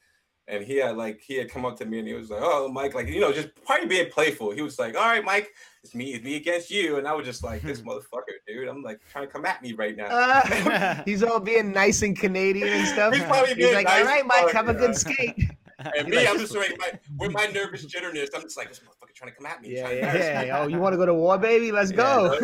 and 0.49 0.65
he 0.65 0.77
had 0.77 0.97
like 0.97 1.21
he 1.21 1.37
had 1.37 1.51
come 1.51 1.65
up 1.65 1.79
to 1.79 1.85
me 1.85 1.99
and 1.99 2.09
he 2.09 2.15
was 2.15 2.31
like, 2.31 2.41
"Oh, 2.43 2.69
Mike, 2.69 2.95
like 2.95 3.09
you 3.09 3.21
know, 3.21 3.33
just 3.33 3.49
probably 3.65 3.87
being 3.87 4.11
playful." 4.11 4.51
He 4.51 4.63
was 4.63 4.79
like, 4.79 4.97
"All 4.97 5.07
right, 5.07 5.25
Mike, 5.25 5.51
it's 5.83 5.95
me, 5.95 6.15
it's 6.15 6.25
me 6.25 6.37
against 6.37 6.71
you," 6.71 6.97
and 6.97 7.07
I 7.07 7.15
was 7.15 7.27
just 7.27 7.45
like, 7.45 7.63
"This 7.63 7.81
motherfucker, 7.83 8.35
dude, 8.47 8.69
I'm 8.69 8.83
like 8.83 9.01
trying 9.11 9.27
to 9.27 9.33
come 9.33 9.47
at 9.47 9.63
me 9.63 9.73
right 9.73 9.97
now." 9.97 10.07
Uh, 10.07 11.03
he's 11.05 11.23
all 11.23 11.41
being 11.41 11.73
nice 11.73 12.03
and 12.03 12.19
Canadian 12.19 12.69
and 12.69 12.89
stuff. 12.89 13.15
He's 13.15 13.25
probably 13.25 13.49
He's 13.49 13.57
being 13.57 13.75
like, 13.75 13.87
nice 13.87 14.01
all 14.01 14.07
right, 14.07 14.27
Mike, 14.27 14.53
have 14.53 14.69
a 14.69 14.75
good 14.75 14.97
skate. 14.97 15.35
and 15.97 16.09
me, 16.09 16.27
I'm 16.27 16.39
just 16.39 16.55
like, 16.55 16.77
my, 16.79 16.99
with 17.19 17.33
my 17.33 17.47
nervous 17.47 17.85
jitterness, 17.87 18.31
I'm 18.35 18.43
just 18.43 18.57
like, 18.57 18.69
"This 18.69 18.81
motherfucker 18.81 19.15
trying 19.15 19.31
to 19.31 19.37
come 19.37 19.47
at 19.47 19.63
me." 19.63 19.75
Yeah, 19.75 19.83
trying 19.83 19.99
yeah, 19.99 20.41
me." 20.41 20.47
yeah. 20.49 20.61
Oh, 20.61 20.67
you 20.67 20.79
want 20.79 20.93
to 20.93 20.97
go 20.97 21.07
to 21.07 21.15
war, 21.15 21.39
baby? 21.39 21.73
Let's 21.73 21.91
Yeah, 21.91 21.97
go. 21.97 22.39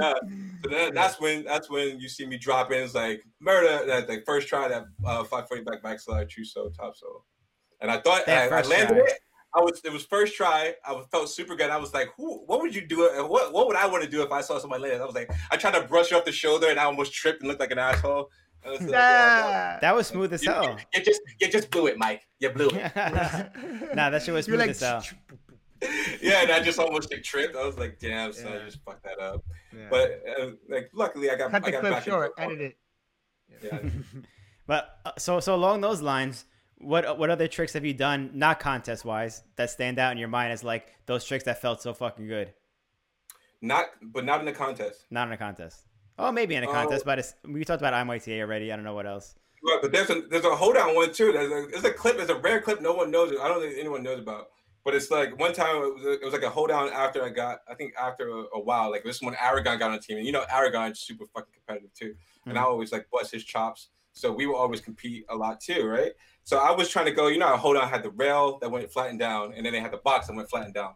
yeah. 0.00 0.14
So 0.62 0.70
then, 0.70 0.94
that's 0.94 1.20
when 1.20 1.44
that's 1.44 1.70
when 1.70 1.98
you 1.98 2.08
see 2.08 2.26
me 2.26 2.38
drop 2.38 2.70
in. 2.70 2.82
It's 2.82 2.94
like 2.94 3.22
murder. 3.40 3.86
That 3.86 4.08
like 4.08 4.24
first 4.24 4.46
try 4.48 4.68
that 4.68 4.84
uh, 5.04 5.24
540 5.24 5.64
back 5.64 5.82
backslide, 5.82 6.28
true 6.28 6.44
so 6.44 6.68
top 6.68 6.96
so, 6.96 7.24
and 7.82 7.90
I 7.90 7.98
thought 8.00 8.26
I, 8.28 8.46
I 8.48 8.62
landed 8.62 8.88
try. 8.94 9.04
it. 9.04 9.12
I 9.54 9.60
was 9.60 9.82
it 9.84 9.92
was 9.92 10.04
first 10.06 10.34
try. 10.34 10.74
I 10.86 10.92
was- 10.92 11.06
felt 11.10 11.28
super 11.28 11.54
good. 11.54 11.68
I 11.68 11.76
was 11.76 11.92
like, 11.92 12.08
who? 12.16 12.38
What 12.46 12.60
would 12.62 12.74
you 12.74 12.86
do? 12.86 13.06
uh, 13.10 13.26
What 13.26 13.52
What 13.52 13.66
would 13.66 13.76
I 13.76 13.86
want 13.86 14.02
to 14.02 14.08
do 14.08 14.22
if 14.22 14.32
I 14.32 14.40
saw 14.40 14.58
somebody 14.58 14.84
land? 14.84 15.02
I 15.02 15.04
was 15.04 15.14
like, 15.14 15.30
I 15.50 15.56
tried 15.58 15.74
to 15.74 15.82
brush 15.86 16.10
off 16.12 16.24
the 16.24 16.32
shoulder 16.32 16.68
and 16.68 16.78
I 16.80 16.84
almost 16.84 17.12
tripped 17.12 17.40
and 17.40 17.48
looked 17.48 17.60
like 17.60 17.70
an 17.72 17.78
asshole. 17.78 18.30
Was 18.64 18.80
like, 18.80 18.90
yeah, 18.90 19.78
that 19.80 19.92
was 19.94 20.06
smooth 20.06 20.32
as 20.32 20.42
you, 20.44 20.52
hell. 20.52 20.78
you 20.94 21.02
just 21.02 21.20
you 21.40 21.48
just 21.50 21.68
blew 21.70 21.86
it, 21.88 21.98
Mike. 21.98 22.22
You 22.38 22.48
blew 22.50 22.68
it. 22.68 22.74
nah, 23.96 24.08
that 24.10 24.22
shit 24.22 24.32
was 24.32 24.46
You're 24.46 24.56
smooth 24.56 24.60
like, 24.60 24.70
as 24.70 24.80
hell. 24.80 25.04
yeah, 26.22 26.42
and 26.42 26.50
I 26.52 26.60
just 26.60 26.78
almost 26.78 27.10
like 27.12 27.24
tripped. 27.24 27.56
I 27.56 27.66
was 27.66 27.76
like, 27.76 27.98
damn, 27.98 28.32
son, 28.32 28.52
Yeah. 28.52 28.58
you 28.60 28.64
just 28.66 28.78
fucked 28.84 29.02
that 29.02 29.18
up. 29.18 29.42
Yeah. 29.76 29.88
But 29.90 30.22
uh, 30.40 30.50
like, 30.68 30.90
luckily, 30.94 31.28
I 31.28 31.34
got 31.34 31.50
cut 31.50 31.62
I 31.64 31.66
the 31.66 31.72
got 31.72 31.80
clip 31.80 31.92
back 31.92 32.06
into 32.06 32.10
short, 32.10 32.32
it. 32.38 32.42
edit 32.42 32.60
it. 32.60 32.76
Yeah. 33.64 33.78
But 34.68 35.00
uh, 35.04 35.10
so 35.18 35.40
so 35.40 35.56
along 35.56 35.80
those 35.80 36.00
lines, 36.00 36.44
what 36.82 37.18
what 37.18 37.30
other 37.30 37.48
tricks 37.48 37.72
have 37.72 37.84
you 37.84 37.94
done, 37.94 38.30
not 38.34 38.60
contest 38.60 39.04
wise, 39.04 39.42
that 39.56 39.70
stand 39.70 39.98
out 39.98 40.12
in 40.12 40.18
your 40.18 40.28
mind 40.28 40.52
as 40.52 40.62
like 40.64 40.88
those 41.06 41.24
tricks 41.24 41.44
that 41.44 41.60
felt 41.60 41.82
so 41.82 41.94
fucking 41.94 42.26
good? 42.26 42.52
Not, 43.60 43.86
but 44.02 44.24
not 44.24 44.40
in 44.40 44.46
the 44.46 44.52
contest. 44.52 45.06
Not 45.10 45.28
in 45.28 45.34
a 45.34 45.36
contest. 45.36 45.82
Oh, 46.18 46.32
maybe 46.32 46.56
in 46.56 46.64
a 46.64 46.68
Oh. 46.68 46.72
contest, 46.72 47.04
but 47.04 47.18
it's, 47.18 47.34
we 47.44 47.64
talked 47.64 47.80
about 47.80 47.94
IMYTA 47.94 48.40
already. 48.40 48.72
I 48.72 48.76
don't 48.76 48.84
know 48.84 48.94
what 48.94 49.06
else. 49.06 49.34
Right, 49.64 49.78
but 49.80 49.92
there's 49.92 50.10
a 50.10 50.22
there's 50.22 50.44
a 50.44 50.56
hoedown 50.56 50.96
one 50.96 51.12
too. 51.12 51.30
There's 51.32 51.50
a, 51.50 51.70
there's 51.70 51.84
a 51.84 51.92
clip. 51.92 52.18
It's 52.18 52.30
a 52.30 52.34
rare 52.34 52.60
clip 52.60 52.80
no 52.80 52.92
one 52.94 53.12
knows. 53.12 53.30
It. 53.30 53.38
I 53.38 53.46
don't 53.46 53.60
think 53.60 53.76
anyone 53.78 54.02
knows 54.02 54.18
about. 54.18 54.48
But 54.84 54.96
it's 54.96 55.08
like 55.12 55.38
one 55.38 55.52
time 55.52 55.76
it 55.76 55.94
was, 55.94 56.04
it 56.04 56.24
was 56.24 56.32
like 56.32 56.42
a 56.42 56.50
hoedown 56.50 56.88
after 56.88 57.24
I 57.24 57.28
got. 57.28 57.60
I 57.70 57.74
think 57.74 57.94
after 57.94 58.28
a, 58.28 58.42
a 58.54 58.60
while, 58.60 58.90
like 58.90 59.04
this 59.04 59.16
is 59.16 59.22
when 59.22 59.36
Aragon 59.40 59.78
got 59.78 59.90
on 59.90 59.96
the 59.96 60.02
team, 60.02 60.16
and 60.16 60.26
you 60.26 60.32
know 60.32 60.44
Aragon's 60.52 60.98
super 60.98 61.26
fucking 61.26 61.52
competitive 61.54 61.94
too. 61.94 62.16
And 62.46 62.56
mm. 62.56 62.60
I 62.60 62.64
always 62.64 62.90
like 62.90 63.06
bust 63.12 63.30
his 63.30 63.44
chops. 63.44 63.90
So 64.12 64.32
we 64.32 64.46
will 64.46 64.56
always 64.56 64.80
compete 64.80 65.24
a 65.28 65.36
lot 65.36 65.60
too, 65.60 65.86
right? 65.86 66.12
So 66.44 66.58
I 66.58 66.70
was 66.72 66.88
trying 66.88 67.06
to 67.06 67.12
go. 67.12 67.28
You 67.28 67.38
know, 67.38 67.56
hoedown 67.56 67.84
I 67.84 67.86
had 67.86 68.02
the 68.02 68.10
rail 68.10 68.58
that 68.60 68.70
went 68.70 68.90
flattened 68.90 69.18
down, 69.18 69.54
and 69.54 69.64
then 69.64 69.72
they 69.72 69.80
had 69.80 69.92
the 69.92 69.98
box 69.98 70.26
that 70.26 70.36
went 70.36 70.50
flattened 70.50 70.74
down. 70.74 70.94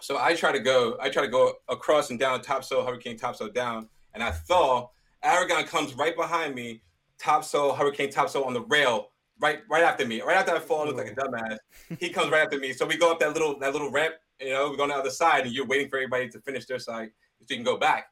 So 0.00 0.18
I 0.18 0.34
try 0.34 0.52
to 0.52 0.60
go. 0.60 0.96
I 1.00 1.10
try 1.10 1.22
to 1.22 1.28
go 1.28 1.54
across 1.68 2.10
and 2.10 2.18
down 2.18 2.40
top 2.42 2.64
so 2.64 2.84
hurricane 2.84 3.16
top 3.16 3.36
so 3.36 3.48
down, 3.48 3.88
and 4.14 4.22
I 4.22 4.32
fall. 4.32 4.94
Aragon 5.22 5.64
comes 5.64 5.94
right 5.94 6.16
behind 6.16 6.54
me, 6.54 6.82
top 7.18 7.44
so 7.44 7.72
hurricane 7.72 8.10
top 8.10 8.28
so 8.28 8.44
on 8.44 8.54
the 8.54 8.62
rail 8.62 9.10
right 9.40 9.60
right 9.68 9.82
after 9.82 10.06
me. 10.06 10.20
Right 10.20 10.36
after 10.36 10.52
I 10.52 10.58
fall, 10.58 10.82
I 10.82 10.84
look 10.86 10.96
like 10.96 11.12
a 11.12 11.14
dumbass. 11.14 11.58
He 12.00 12.10
comes 12.10 12.30
right 12.30 12.42
after 12.42 12.58
me. 12.58 12.72
So 12.72 12.86
we 12.86 12.96
go 12.96 13.10
up 13.10 13.20
that 13.20 13.32
little 13.32 13.58
that 13.58 13.72
little 13.72 13.90
ramp. 13.90 14.14
You 14.40 14.50
know, 14.50 14.70
we 14.70 14.76
go 14.76 14.84
on 14.84 14.90
the 14.90 14.94
other 14.94 15.10
side, 15.10 15.46
and 15.46 15.54
you're 15.54 15.66
waiting 15.66 15.88
for 15.88 15.96
everybody 15.96 16.28
to 16.30 16.40
finish 16.40 16.66
their 16.66 16.78
side 16.78 17.10
so 17.40 17.46
you 17.50 17.56
can 17.56 17.64
go 17.64 17.76
back. 17.76 18.06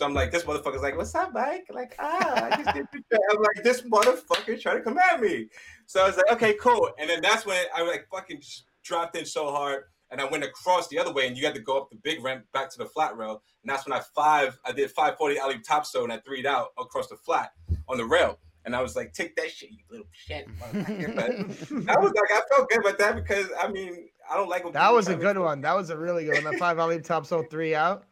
So 0.00 0.06
I'm 0.06 0.14
like, 0.14 0.30
this 0.30 0.44
motherfucker's 0.44 0.80
like, 0.80 0.96
what's 0.96 1.14
up, 1.14 1.34
Mike? 1.34 1.66
Like, 1.68 1.94
ah, 1.98 2.46
I 2.46 2.56
just 2.62 2.74
did 2.74 2.86
the. 3.10 3.20
I'm 3.30 3.42
like, 3.42 3.62
this 3.62 3.82
motherfucker 3.82 4.58
trying 4.58 4.78
to 4.78 4.82
come 4.82 4.96
at 4.96 5.20
me. 5.20 5.48
So 5.84 6.02
I 6.02 6.06
was 6.06 6.16
like, 6.16 6.32
okay, 6.32 6.54
cool. 6.54 6.88
And 6.98 7.10
then 7.10 7.20
that's 7.20 7.44
when 7.44 7.62
I 7.76 7.82
like 7.82 8.06
fucking 8.10 8.40
dropped 8.82 9.14
in 9.14 9.26
so 9.26 9.50
hard. 9.50 9.82
And 10.10 10.18
I 10.18 10.24
went 10.24 10.42
across 10.42 10.88
the 10.88 10.98
other 10.98 11.12
way, 11.12 11.26
and 11.26 11.36
you 11.36 11.44
had 11.44 11.54
to 11.54 11.60
go 11.60 11.76
up 11.76 11.90
the 11.90 11.96
big 11.96 12.24
ramp 12.24 12.46
back 12.54 12.70
to 12.70 12.78
the 12.78 12.86
flat 12.86 13.14
rail. 13.14 13.42
And 13.62 13.70
that's 13.70 13.86
when 13.86 13.92
I 13.92 14.00
five, 14.14 14.58
I 14.64 14.72
did 14.72 14.90
540 14.90 15.38
alley 15.38 15.58
top 15.58 15.84
so, 15.84 16.02
and 16.02 16.10
I 16.10 16.16
threed 16.16 16.46
out 16.46 16.68
across 16.78 17.08
the 17.08 17.16
flat 17.16 17.52
on 17.86 17.98
the 17.98 18.06
rail. 18.06 18.38
And 18.64 18.74
I 18.74 18.80
was 18.80 18.96
like, 18.96 19.12
take 19.12 19.36
that 19.36 19.50
shit, 19.50 19.70
you 19.70 19.80
little 19.90 20.06
shit. 20.12 20.46
But 20.58 20.76
I 20.76 21.98
was 21.98 22.12
like, 22.12 22.30
I 22.32 22.40
felt 22.50 22.70
good 22.70 22.80
about 22.80 22.96
that 22.96 23.16
because 23.16 23.48
I 23.60 23.68
mean, 23.68 24.08
I 24.30 24.38
don't 24.38 24.48
like 24.48 24.72
That 24.72 24.94
was 24.94 25.08
a 25.08 25.14
good 25.14 25.36
one. 25.36 25.60
That 25.60 25.76
was 25.76 25.90
a 25.90 25.96
really 25.98 26.24
good 26.24 26.42
one. 26.42 26.54
The 26.54 26.58
five 26.58 26.78
volley 26.78 27.02
top 27.02 27.26
so 27.26 27.42
three 27.42 27.74
out. 27.74 28.06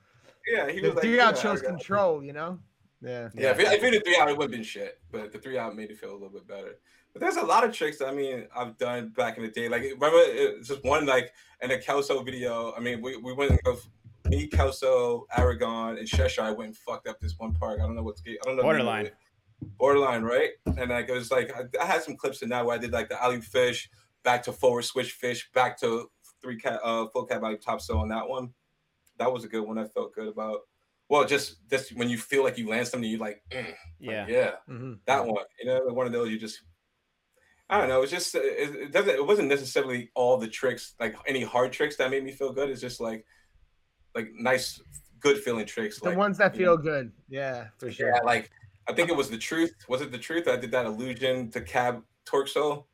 Yeah, 0.51 0.71
he 0.71 0.81
The 0.81 0.89
was 0.89 0.95
like, 0.97 1.03
three 1.05 1.21
out 1.21 1.37
yeah, 1.37 1.43
shows 1.43 1.59
I 1.61 1.63
got- 1.63 1.69
control, 1.71 2.23
you 2.23 2.33
know? 2.33 2.59
Yeah. 3.01 3.29
Yeah, 3.35 3.51
if, 3.53 3.61
it, 3.61 3.69
if 3.73 3.85
it 3.85 3.91
did 3.93 4.05
three 4.05 4.17
out, 4.19 4.29
it 4.29 4.37
would 4.37 4.45
have 4.45 4.51
been 4.51 4.63
shit. 4.65 4.99
But 5.13 5.33
the 5.33 5.39
three 5.39 5.57
out 5.59 5.77
made 5.77 5.91
it 5.91 5.99
feel 5.99 6.11
a 6.11 6.15
little 6.15 6.31
bit 6.31 6.49
better. 6.49 6.79
But 7.13 7.21
there's 7.21 7.37
a 7.37 7.43
lot 7.45 7.63
of 7.65 7.73
tricks. 7.73 8.03
I 8.03 8.13
mean, 8.13 8.47
I've 8.57 8.77
done 8.77 9.11
back 9.17 9.37
in 9.39 9.45
the 9.45 9.51
day. 9.51 9.69
Like 9.69 9.83
remember, 9.83 10.19
it's 10.19 10.69
just 10.69 10.85
one 10.85 11.07
like 11.07 11.33
in 11.63 11.71
a 11.71 11.79
Kelso 11.79 12.23
video. 12.23 12.73
I 12.77 12.81
mean, 12.81 13.01
we, 13.01 13.17
we 13.17 13.33
went 13.33 13.53
and 13.53 13.61
go. 13.63 13.77
Me, 14.29 14.47
Kelso, 14.47 15.27
Aragon, 15.37 15.97
and 15.97 16.07
Cheshire 16.07 16.43
I 16.43 16.51
went 16.51 16.69
and 16.69 16.77
fucked 16.77 17.07
up 17.09 17.19
this 17.21 17.35
one 17.39 17.55
park. 17.55 17.79
I 17.81 17.87
don't 17.87 17.95
know 17.97 18.03
what's. 18.03 18.21
I 18.27 18.35
don't 18.45 18.57
know. 18.57 18.63
the 18.63 18.69
name 18.69 18.81
of 18.81 18.85
Borderline. 18.85 19.11
Borderline, 19.79 20.23
right? 20.23 20.51
And 20.67 20.91
like 20.91 21.09
it 21.09 21.13
was 21.13 21.31
like 21.31 21.51
I, 21.57 21.63
I 21.83 21.87
had 21.87 22.03
some 22.03 22.17
clips 22.17 22.43
in 22.43 22.49
that 22.51 22.67
where 22.67 22.75
I 22.75 22.79
did 22.79 22.93
like 22.93 23.09
the 23.09 23.23
alley 23.23 23.41
fish, 23.41 23.89
back 24.25 24.43
to 24.45 24.53
forward 24.53 24.85
switch 24.85 25.13
fish, 25.13 25.49
back 25.55 25.79
to 25.81 26.11
three 26.43 26.59
cat 26.59 26.79
uh 26.85 27.07
full 27.13 27.25
cat 27.25 27.43
alley 27.43 27.57
top 27.57 27.81
so 27.81 27.99
on 27.99 28.09
that 28.09 28.29
one. 28.29 28.51
That 29.19 29.33
was 29.33 29.45
a 29.45 29.49
good 29.49 29.63
one. 29.63 29.79
I 29.79 29.87
felt 29.87 30.15
good 30.15 30.29
about. 30.29 30.61
Well, 31.09 31.25
just 31.25 31.69
just 31.71 31.97
when 31.97 32.09
you 32.09 32.19
feel 32.19 32.45
like 32.45 32.59
you 32.59 32.69
land 32.69 32.87
something, 32.87 33.09
you 33.09 33.19
like, 33.19 33.43
mm, 33.51 33.75
Yeah. 33.99 34.27
yeah, 34.29 34.51
hmm 34.67 34.95
that 35.07 35.27
one. 35.27 35.45
You 35.61 35.67
know, 35.67 35.81
one 35.93 36.07
of 36.07 36.13
those 36.13 36.31
you 36.31 36.39
just. 36.39 36.61
I 37.71 37.79
don't 37.79 37.89
know. 37.91 38.01
It's 38.03 38.13
just 38.13 38.35
it, 38.35 38.41
it 38.75 38.93
doesn't. 38.93 39.11
It 39.15 39.27
wasn't 39.27 39.49
necessarily 39.49 40.11
all 40.15 40.39
the 40.39 40.49
tricks, 40.49 40.95
like 40.99 41.17
any 41.27 41.43
hard 41.43 41.73
tricks 41.73 41.97
that 41.97 42.11
made 42.11 42.25
me 42.25 42.33
feel 42.33 42.53
good. 42.53 42.71
It's 42.71 42.81
just 42.81 42.99
like, 43.01 43.27
like 44.15 44.31
nice, 44.35 44.81
good 45.21 45.39
feeling 45.39 45.67
tricks. 45.67 46.01
The 46.01 46.11
like, 46.11 46.19
ones 46.19 46.39
that 46.39 46.57
feel 46.57 46.77
know, 46.77 46.83
good. 46.83 47.13
Yeah, 47.29 47.67
for 47.77 47.91
sure. 47.91 48.09
yeah, 48.09 48.21
like 48.25 48.51
I 48.89 48.95
think 48.95 49.11
it 49.11 49.17
was 49.17 49.29
the 49.29 49.37
truth. 49.37 49.75
Was 49.87 50.01
it 50.01 50.11
the 50.11 50.19
truth? 50.19 50.49
I 50.49 50.57
did 50.57 50.71
that 50.71 50.87
illusion 50.87 51.51
to 51.51 51.61
cab 51.61 52.03
torso. 52.25 52.87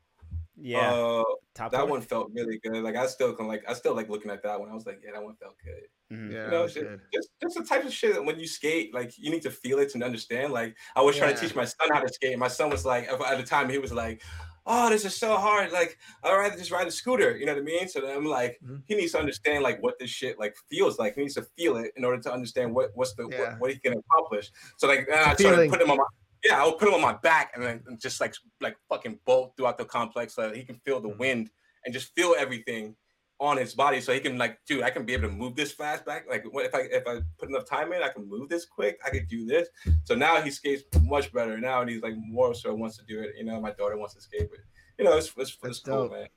Yeah. 0.57 0.91
Uh, 0.91 1.23
Top 1.53 1.71
that 1.71 1.87
one 1.87 2.01
felt 2.01 2.31
really 2.33 2.59
good. 2.59 2.83
Like 2.83 2.97
I 2.97 3.07
still 3.07 3.33
can 3.33 3.47
like 3.47 3.63
I 3.67 3.73
still 3.73 3.95
like 3.95 4.09
looking 4.09 4.31
at 4.31 4.43
that 4.43 4.59
one. 4.59 4.69
I 4.69 4.73
was 4.73 4.85
like, 4.85 5.01
yeah, 5.03 5.11
that 5.13 5.23
one 5.23 5.35
felt 5.35 5.55
good. 5.63 5.83
Mhm. 6.11 6.31
Yeah, 6.31 6.45
you 6.45 6.51
know, 6.51 6.61
that's 6.61 6.73
just, 6.73 6.85
just 7.13 7.29
just 7.41 7.55
the 7.57 7.63
type 7.63 7.83
of 7.85 7.93
shit 7.93 8.13
that 8.13 8.23
when 8.23 8.39
you 8.39 8.47
skate, 8.47 8.93
like 8.93 9.17
you 9.17 9.31
need 9.31 9.41
to 9.43 9.51
feel 9.51 9.79
it 9.79 9.89
to 9.91 10.03
understand. 10.03 10.53
Like 10.53 10.77
I 10.95 11.01
was 11.01 11.17
trying 11.17 11.33
to 11.35 11.39
teach 11.41 11.55
my 11.55 11.65
son 11.65 11.89
how 11.91 12.01
to 12.01 12.13
skate. 12.13 12.31
and 12.33 12.39
My 12.39 12.47
son 12.47 12.69
was 12.69 12.85
like, 12.85 13.07
at 13.09 13.37
the 13.37 13.43
time, 13.43 13.69
he 13.69 13.79
was 13.79 13.91
like, 13.91 14.21
"Oh, 14.67 14.89
this 14.89 15.03
is 15.05 15.15
so 15.17 15.35
hard. 15.37 15.71
Like 15.71 15.97
I'd 16.23 16.35
rather 16.35 16.57
just 16.57 16.69
ride 16.71 16.87
a 16.87 16.91
scooter." 16.91 17.35
You 17.37 17.45
know 17.47 17.53
what 17.53 17.61
I 17.61 17.65
mean? 17.65 17.87
So 17.87 18.01
then 18.01 18.15
I'm 18.15 18.25
like, 18.25 18.59
Mhm. 18.63 18.83
he 18.85 18.95
needs 18.95 19.13
to 19.13 19.19
understand 19.19 19.63
like 19.63 19.81
what 19.81 19.97
this 19.97 20.11
shit 20.11 20.37
like 20.39 20.55
feels 20.69 20.99
like. 20.99 21.15
He 21.15 21.21
needs 21.21 21.35
to 21.35 21.43
feel 21.57 21.77
it 21.77 21.91
in 21.95 22.05
order 22.05 22.21
to 22.21 22.31
understand 22.33 22.75
what 22.75 22.91
what's 22.95 23.13
the 23.15 23.27
Yeah. 23.27 23.53
what, 23.53 23.59
what 23.61 23.71
he 23.73 23.79
can 23.79 23.93
accomplish. 23.97 24.51
So 24.77 24.87
like, 24.87 25.07
then 25.07 25.17
I 25.17 25.33
started 25.35 25.37
feeling. 25.55 25.69
putting 25.71 25.87
him 25.87 25.91
on 25.91 25.97
my 25.97 26.05
yeah, 26.43 26.59
I'll 26.59 26.73
put 26.77 26.87
him 26.89 26.93
on 26.93 27.01
my 27.01 27.13
back 27.13 27.51
and 27.55 27.63
then 27.63 27.83
just 27.99 28.21
like 28.21 28.35
like 28.61 28.77
fucking 28.89 29.21
bolt 29.25 29.53
throughout 29.57 29.79
the 29.79 29.85
complex 29.85 30.35
so 30.35 30.53
he 30.53 30.63
can 30.63 30.75
feel 30.85 30.99
the 31.01 31.09
Mhm. 31.09 31.17
wind 31.17 31.51
and 31.83 31.93
just 31.93 32.13
feel 32.13 32.35
everything 32.37 32.95
on 33.39 33.57
his 33.57 33.73
body 33.73 33.99
so 33.99 34.13
he 34.13 34.19
can 34.21 34.37
like 34.37 34.57
dude 34.65 34.81
i 34.81 34.89
can 34.89 35.03
be 35.05 35.13
able 35.13 35.27
to 35.27 35.35
move 35.35 35.55
this 35.55 35.73
fast 35.73 36.05
back 36.05 36.25
like 36.29 36.45
what 36.51 36.65
if 36.65 36.73
i 36.73 36.79
if 36.91 37.05
i 37.05 37.19
put 37.37 37.49
enough 37.49 37.65
time 37.65 37.91
in 37.91 38.01
i 38.01 38.07
can 38.07 38.27
move 38.29 38.47
this 38.47 38.65
quick 38.65 38.97
i 39.05 39.09
could 39.09 39.27
do 39.27 39.45
this 39.45 39.67
so 40.05 40.15
now 40.15 40.39
he 40.41 40.49
skates 40.49 40.83
much 41.03 41.33
better 41.33 41.57
now 41.57 41.81
and 41.81 41.89
he's 41.89 42.01
like 42.01 42.13
more 42.15 42.53
so 42.53 42.73
wants 42.73 42.95
to 42.97 43.03
do 43.05 43.19
it 43.19 43.31
you 43.37 43.43
know 43.43 43.59
my 43.59 43.71
daughter 43.71 43.97
wants 43.97 44.13
to 44.13 44.21
skate 44.21 44.47
but 44.49 44.59
you 44.97 45.03
know 45.03 45.17
it's 45.17 45.33
it's, 45.37 45.57
That's 45.61 45.77
it's 45.77 45.79
cool 45.79 46.03
dope. 46.03 46.11
man 46.13 46.27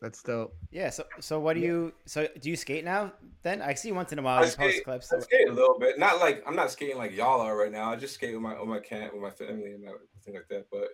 That's 0.00 0.22
dope. 0.22 0.56
Yeah. 0.70 0.88
So 0.88 1.04
so 1.20 1.40
what 1.40 1.52
do 1.56 1.60
you 1.60 1.92
so 2.06 2.26
do 2.40 2.48
you 2.48 2.56
skate 2.56 2.86
now? 2.86 3.12
Then 3.42 3.60
I 3.60 3.74
see 3.74 3.92
once 3.92 4.12
in 4.12 4.18
a 4.18 4.22
while 4.22 4.38
I 4.38 4.46
you 4.46 4.52
post 4.56 4.56
skate- 4.56 4.84
clips. 4.84 5.12
I 5.12 5.18
skate 5.20 5.48
a 5.50 5.52
little 5.52 5.78
bit. 5.78 5.98
Not 5.98 6.20
like 6.20 6.42
I'm 6.46 6.56
not 6.56 6.70
skating 6.70 6.96
like 6.96 7.12
y'all 7.14 7.42
are 7.42 7.54
right 7.54 7.70
now. 7.70 7.92
I 7.92 7.96
just 7.96 8.14
skate 8.14 8.32
with 8.32 8.40
my 8.40 8.58
with 8.58 8.66
my 8.76 8.80
camp 8.80 9.12
with 9.12 9.20
my 9.20 9.28
family 9.28 9.72
and 9.76 9.84
everything 9.84 10.34
like 10.38 10.48
that. 10.48 10.64
But 10.72 10.88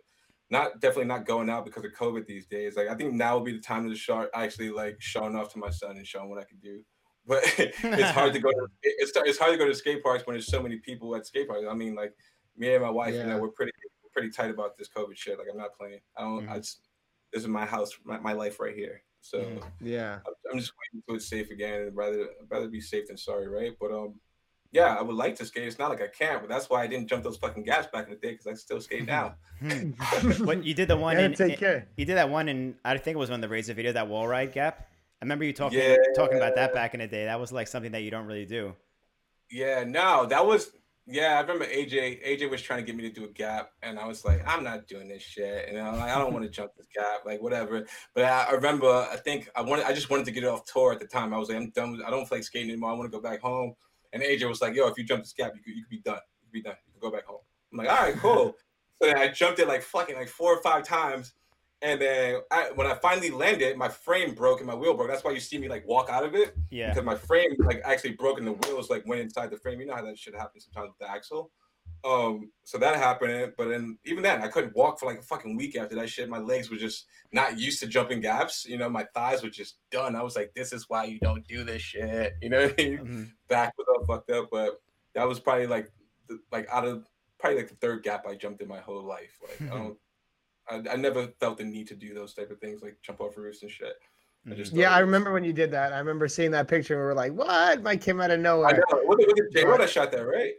not 0.50 0.80
definitely 0.80 1.06
not 1.06 1.26
going 1.26 1.50
out 1.50 1.64
because 1.64 1.84
of 1.84 1.92
COVID 1.92 2.26
these 2.26 2.46
days. 2.46 2.76
Like 2.76 2.88
I 2.88 2.94
think 2.94 3.12
now 3.14 3.36
would 3.36 3.44
be 3.44 3.52
the 3.52 3.60
time 3.60 3.88
to 3.88 3.96
start 3.96 4.30
actually 4.34 4.70
like 4.70 4.96
showing 5.00 5.34
off 5.36 5.52
to 5.52 5.58
my 5.58 5.70
son 5.70 5.96
and 5.96 6.06
showing 6.06 6.30
what 6.30 6.38
I 6.40 6.44
can 6.44 6.58
do. 6.58 6.82
But 7.28 7.42
it's 7.58 8.10
hard 8.12 8.32
to 8.34 8.38
go 8.38 8.50
to 8.50 8.66
it's 8.82 9.10
it's 9.16 9.38
hard 9.38 9.50
to 9.52 9.58
go 9.58 9.66
to 9.66 9.74
skate 9.74 10.00
parks 10.02 10.24
when 10.26 10.34
there's 10.34 10.46
so 10.46 10.62
many 10.62 10.76
people 10.76 11.16
at 11.16 11.26
skate 11.26 11.48
parks. 11.48 11.64
I 11.68 11.74
mean, 11.74 11.96
like 11.96 12.14
me 12.56 12.72
and 12.72 12.84
my 12.84 12.90
wife, 12.90 13.14
you 13.14 13.18
Yeah. 13.20 13.26
know, 13.26 13.38
we're 13.38 13.48
pretty 13.50 13.72
pretty 14.12 14.30
tight 14.30 14.50
about 14.50 14.78
this 14.78 14.88
COVID 14.88 15.16
shit. 15.16 15.36
Like 15.36 15.48
I'm 15.50 15.58
not 15.58 15.74
playing. 15.76 15.98
I 16.16 16.22
don't. 16.22 16.48
I 16.48 16.52
Mhm. 16.52 16.60
just 16.62 16.88
this 17.32 17.42
is 17.42 17.48
my 17.48 17.66
house, 17.66 17.90
my, 18.04 18.18
my 18.20 18.32
life 18.32 18.60
right 18.60 18.76
here. 18.76 19.02
So. 19.22 19.40
Mhm. 19.40 19.62
Yeah. 19.80 20.12
I'm- 20.24 20.34
I'm 20.52 20.58
just 20.60 20.72
waiting 20.78 21.02
until 21.02 21.16
it's 21.16 21.26
safe 21.28 21.50
again. 21.50 21.88
and 21.88 21.96
rather 21.96 22.20
I'd 22.22 22.48
rather 22.48 22.68
be 22.68 22.80
safe 22.80 23.08
than 23.08 23.16
sorry, 23.16 23.48
right? 23.48 23.72
But 23.80 23.90
um, 23.90 24.20
yeah, 24.72 24.94
I 24.98 25.02
would 25.02 25.16
like 25.16 25.36
to 25.36 25.44
skate. 25.46 25.66
It's 25.66 25.78
not 25.78 25.90
like 25.90 26.02
I 26.02 26.08
can't, 26.08 26.40
but 26.40 26.48
that's 26.48 26.68
why 26.68 26.82
I 26.82 26.86
didn't 26.86 27.08
jump 27.08 27.24
those 27.24 27.36
fucking 27.36 27.62
gaps 27.64 27.88
back 27.92 28.06
in 28.06 28.10
the 28.10 28.16
day 28.16 28.32
because 28.32 28.46
I 28.46 28.54
still 28.54 28.80
skate 28.80 29.06
now. 29.06 29.34
What 30.40 30.64
you 30.64 30.74
did 30.74 30.88
the 30.88 30.96
one 30.96 31.14
Gotta 31.16 31.26
in, 31.26 31.34
take 31.34 31.58
care. 31.58 31.88
you 31.96 32.04
did 32.04 32.16
that 32.16 32.28
one 32.28 32.48
in 32.48 32.74
I 32.84 32.96
think 32.98 33.14
it 33.16 33.18
was 33.18 33.30
one 33.30 33.38
of 33.38 33.42
the 33.42 33.48
Razor 33.48 33.74
video 33.74 33.92
that 33.92 34.08
wall 34.08 34.26
ride 34.28 34.52
gap. 34.52 34.86
I 35.20 35.24
remember 35.24 35.44
you 35.44 35.52
talking 35.52 35.78
Yeah. 35.78 35.96
talking 36.14 36.36
about 36.36 36.54
that 36.56 36.74
back 36.74 36.94
in 36.94 37.00
the 37.00 37.06
day. 37.06 37.24
That 37.24 37.40
was 37.40 37.52
like 37.52 37.68
something 37.68 37.92
that 37.92 38.02
you 38.02 38.10
don't 38.10 38.26
really 38.26 38.44
do. 38.46 38.74
Yeah, 39.50 39.84
no, 39.84 40.26
that 40.26 40.44
was 40.44 40.70
yeah. 41.06 41.36
I 41.38 41.40
remember 41.40 41.64
AJ. 41.66 42.26
AJ 42.26 42.50
was 42.50 42.60
trying 42.60 42.80
to 42.80 42.84
get 42.84 42.96
me 42.96 43.02
to 43.08 43.10
do 43.10 43.24
a 43.24 43.28
gap, 43.28 43.70
and 43.82 43.96
I 43.98 44.06
was 44.08 44.24
like, 44.24 44.42
I'm 44.46 44.64
not 44.64 44.88
doing 44.88 45.06
this 45.08 45.22
shit. 45.22 45.68
And 45.68 45.78
I'm 45.78 45.96
like, 45.98 46.10
I 46.10 46.18
don't 46.18 46.32
want 46.32 46.44
to 46.44 46.50
jump 46.50 46.72
this 46.76 46.88
gap, 46.92 47.24
like 47.24 47.40
whatever. 47.40 47.86
But 48.12 48.24
I, 48.24 48.46
I 48.48 48.50
remember, 48.52 48.88
I 48.88 49.16
think 49.16 49.48
I 49.54 49.62
wanted, 49.62 49.84
I 49.86 49.92
just 49.92 50.10
wanted 50.10 50.26
to 50.26 50.32
get 50.32 50.42
it 50.42 50.48
off 50.48 50.64
tour 50.64 50.92
at 50.92 50.98
the 50.98 51.06
time. 51.06 51.32
I 51.32 51.38
was 51.38 51.48
like, 51.48 51.58
I'm 51.58 51.70
done. 51.70 51.92
With, 51.92 52.02
I 52.02 52.10
don't 52.10 52.26
feel 52.28 52.38
like 52.38 52.44
skating 52.44 52.70
anymore. 52.70 52.90
I 52.90 52.94
want 52.94 53.10
to 53.10 53.16
go 53.16 53.22
back 53.22 53.40
home. 53.40 53.74
And 54.12 54.22
AJ 54.22 54.48
was 54.48 54.60
like, 54.60 54.74
Yo, 54.74 54.86
if 54.88 54.96
you 54.98 55.04
jump 55.04 55.22
this 55.22 55.32
gap, 55.32 55.52
you 55.54 55.62
could, 55.62 55.74
you 55.74 55.82
could 55.82 55.90
be 55.90 56.00
done. 56.00 56.14
You 56.40 56.46
could 56.46 56.52
be 56.52 56.62
done. 56.62 56.76
You 56.86 56.92
could 56.92 57.02
go 57.02 57.10
back 57.16 57.26
home. 57.26 57.40
I'm 57.72 57.78
like, 57.78 57.88
All 57.88 57.96
right, 57.96 58.16
cool. 58.16 58.56
so 59.02 59.06
then 59.08 59.18
I 59.18 59.28
jumped 59.28 59.58
it 59.58 59.68
like 59.68 59.82
fucking 59.82 60.16
like 60.16 60.28
four 60.28 60.56
or 60.56 60.62
five 60.62 60.84
times. 60.84 61.32
And 61.82 62.00
then 62.00 62.40
I, 62.50 62.70
when 62.74 62.86
I 62.86 62.94
finally 62.94 63.30
landed, 63.30 63.76
my 63.76 63.88
frame 63.88 64.34
broke 64.34 64.60
and 64.60 64.66
my 64.66 64.74
wheel 64.74 64.94
broke. 64.94 65.08
That's 65.08 65.22
why 65.22 65.32
you 65.32 65.40
see 65.40 65.58
me 65.58 65.68
like 65.68 65.86
walk 65.86 66.08
out 66.08 66.24
of 66.24 66.34
it 66.34 66.56
Yeah. 66.70 66.88
because 66.88 67.04
my 67.04 67.14
frame 67.14 67.50
like 67.58 67.82
actually 67.84 68.12
broke 68.12 68.38
and 68.38 68.46
the 68.46 68.52
wheels 68.52 68.88
like 68.88 69.06
went 69.06 69.20
inside 69.20 69.50
the 69.50 69.58
frame. 69.58 69.80
You 69.80 69.86
know 69.86 69.94
how 69.94 70.02
that 70.04 70.18
shit 70.18 70.34
happens 70.34 70.64
sometimes 70.64 70.92
with 70.98 71.06
the 71.06 71.10
axle. 71.14 71.50
Um, 72.06 72.52
so 72.62 72.78
that 72.78 72.96
happened, 72.96 73.54
but 73.58 73.68
then 73.68 73.98
even 74.04 74.22
then 74.22 74.40
I 74.42 74.48
couldn't 74.48 74.76
walk 74.76 75.00
for 75.00 75.06
like 75.06 75.18
a 75.18 75.22
fucking 75.22 75.56
week 75.56 75.76
after 75.76 75.96
that 75.96 76.08
shit. 76.08 76.28
My 76.28 76.38
legs 76.38 76.70
were 76.70 76.76
just 76.76 77.06
not 77.32 77.58
used 77.58 77.80
to 77.80 77.86
jumping 77.88 78.20
gaps. 78.20 78.64
You 78.64 78.78
know, 78.78 78.88
my 78.88 79.04
thighs 79.14 79.42
were 79.42 79.50
just 79.50 79.78
done. 79.90 80.14
I 80.14 80.22
was 80.22 80.36
like, 80.36 80.52
this 80.54 80.72
is 80.72 80.88
why 80.88 81.04
you 81.04 81.18
don't 81.18 81.46
do 81.48 81.64
this 81.64 81.82
shit. 81.82 82.34
You 82.42 82.50
know 82.50 82.62
what 82.62 82.74
I 82.78 82.82
mean? 82.82 82.98
Mhm. 82.98 83.30
Back 83.48 83.72
was 83.76 83.86
all 83.88 84.06
fucked 84.06 84.30
up, 84.30 84.48
but 84.52 84.80
that 85.14 85.26
was 85.26 85.40
probably 85.40 85.66
like 85.66 85.90
the, 86.28 86.38
like 86.52 86.68
out 86.70 86.86
of 86.86 87.06
probably 87.40 87.58
like 87.58 87.68
the 87.68 87.74
third 87.76 88.02
gap 88.04 88.24
I 88.26 88.34
jumped 88.36 88.60
in 88.62 88.68
my 88.68 88.78
whole 88.80 89.02
life. 89.02 89.38
Like 89.42 89.70
I 89.70 89.74
don't. 89.78 89.98
I, 90.68 90.92
I 90.92 90.96
never 90.96 91.28
felt 91.40 91.58
the 91.58 91.64
need 91.64 91.88
to 91.88 91.94
do 91.96 92.14
those 92.14 92.34
type 92.34 92.50
of 92.50 92.58
things 92.60 92.82
like 92.82 92.96
jump 93.02 93.20
off 93.20 93.36
roofs 93.36 93.62
and 93.62 93.70
shit. 93.70 93.94
I 94.50 94.54
just 94.54 94.72
Yeah, 94.72 94.92
I 94.94 95.00
remember 95.00 95.32
when 95.32 95.42
you 95.44 95.52
did 95.52 95.72
that. 95.72 95.92
I 95.92 95.98
remember 95.98 96.28
seeing 96.28 96.52
that 96.52 96.68
picture. 96.68 96.94
and 96.94 97.00
We 97.02 97.06
were 97.06 97.14
like, 97.14 97.32
"What?" 97.32 97.82
Mike 97.82 98.00
came 98.00 98.20
out 98.20 98.30
of 98.30 98.38
I 98.38 98.42
nowhere. 98.42 98.72
know. 98.76 98.98
Was 99.04 99.16
it, 99.20 99.26
was 99.26 99.34
it 99.38 99.52
J-Ro 99.52 99.84
shot 99.86 100.12
that, 100.12 100.22
right? 100.26 100.52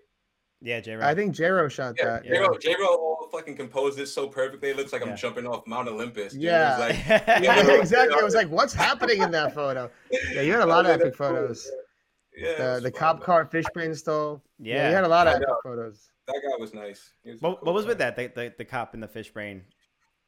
Yeah, 0.62 0.80
J 0.80 0.96
I 1.00 1.14
think 1.14 1.36
J-Ro 1.36 1.68
shot 1.70 1.96
Yeah, 1.98 2.06
that. 2.06 2.24
J-Ro, 2.26 2.58
J-Ro 2.58 2.88
all 2.88 3.30
fucking 3.32 3.56
composed 3.56 3.98
this 3.98 4.12
so 4.12 4.28
perfectly. 4.28 4.70
It 4.70 4.78
looks 4.78 4.92
like 4.92 5.04
Yeah. 5.04 5.12
I'm 5.12 5.18
jumping 5.18 5.46
off 5.46 5.68
Mount 5.68 5.88
Olympus. 5.88 6.34
dude. 6.34 6.42
Yeah. 6.44 6.78
It 6.78 6.80
was 6.80 6.98
like, 7.08 7.08
Yeah, 7.28 7.42
Yeah. 7.42 7.72
exactly. 7.80 8.16
I 8.20 8.24
was 8.24 8.34
like, 8.42 8.50
"What's 8.50 8.74
happening 8.74 9.22
in 9.22 9.32
that 9.32 9.54
photo?" 9.54 9.92
Yeah, 10.34 10.42
you 10.42 10.52
had 10.54 10.62
a 10.62 10.66
lot 10.66 10.86
of 10.86 11.00
epic 11.00 11.16
photos. 11.16 11.70
Yeah, 12.36 12.76
The 12.76 12.80
the 12.82 12.92
fun, 12.92 13.00
cop 13.00 13.16
man. 13.18 13.26
car 13.26 13.46
fish 13.46 13.66
brain 13.74 13.94
stole. 13.94 14.42
Yeah, 14.60 14.76
yeah. 14.76 14.90
you 14.90 14.96
had 14.96 15.04
a 15.04 15.08
lot 15.08 15.28
of 15.28 15.36
epic 15.36 15.48
photos. 15.64 16.10
That 16.28 16.42
guy 16.44 16.60
was 16.60 16.74
nice. 16.74 17.14
Was 17.24 17.40
what, 17.42 17.60
cool 17.60 17.66
what 17.68 17.76
was 17.76 17.86
with 17.86 18.00
that? 18.00 18.16
The, 18.16 18.28
the 18.34 18.54
the 18.58 18.66
cop 18.66 18.94
in 18.96 19.00
the 19.00 19.08
fish 19.08 19.32
brain. 19.32 19.64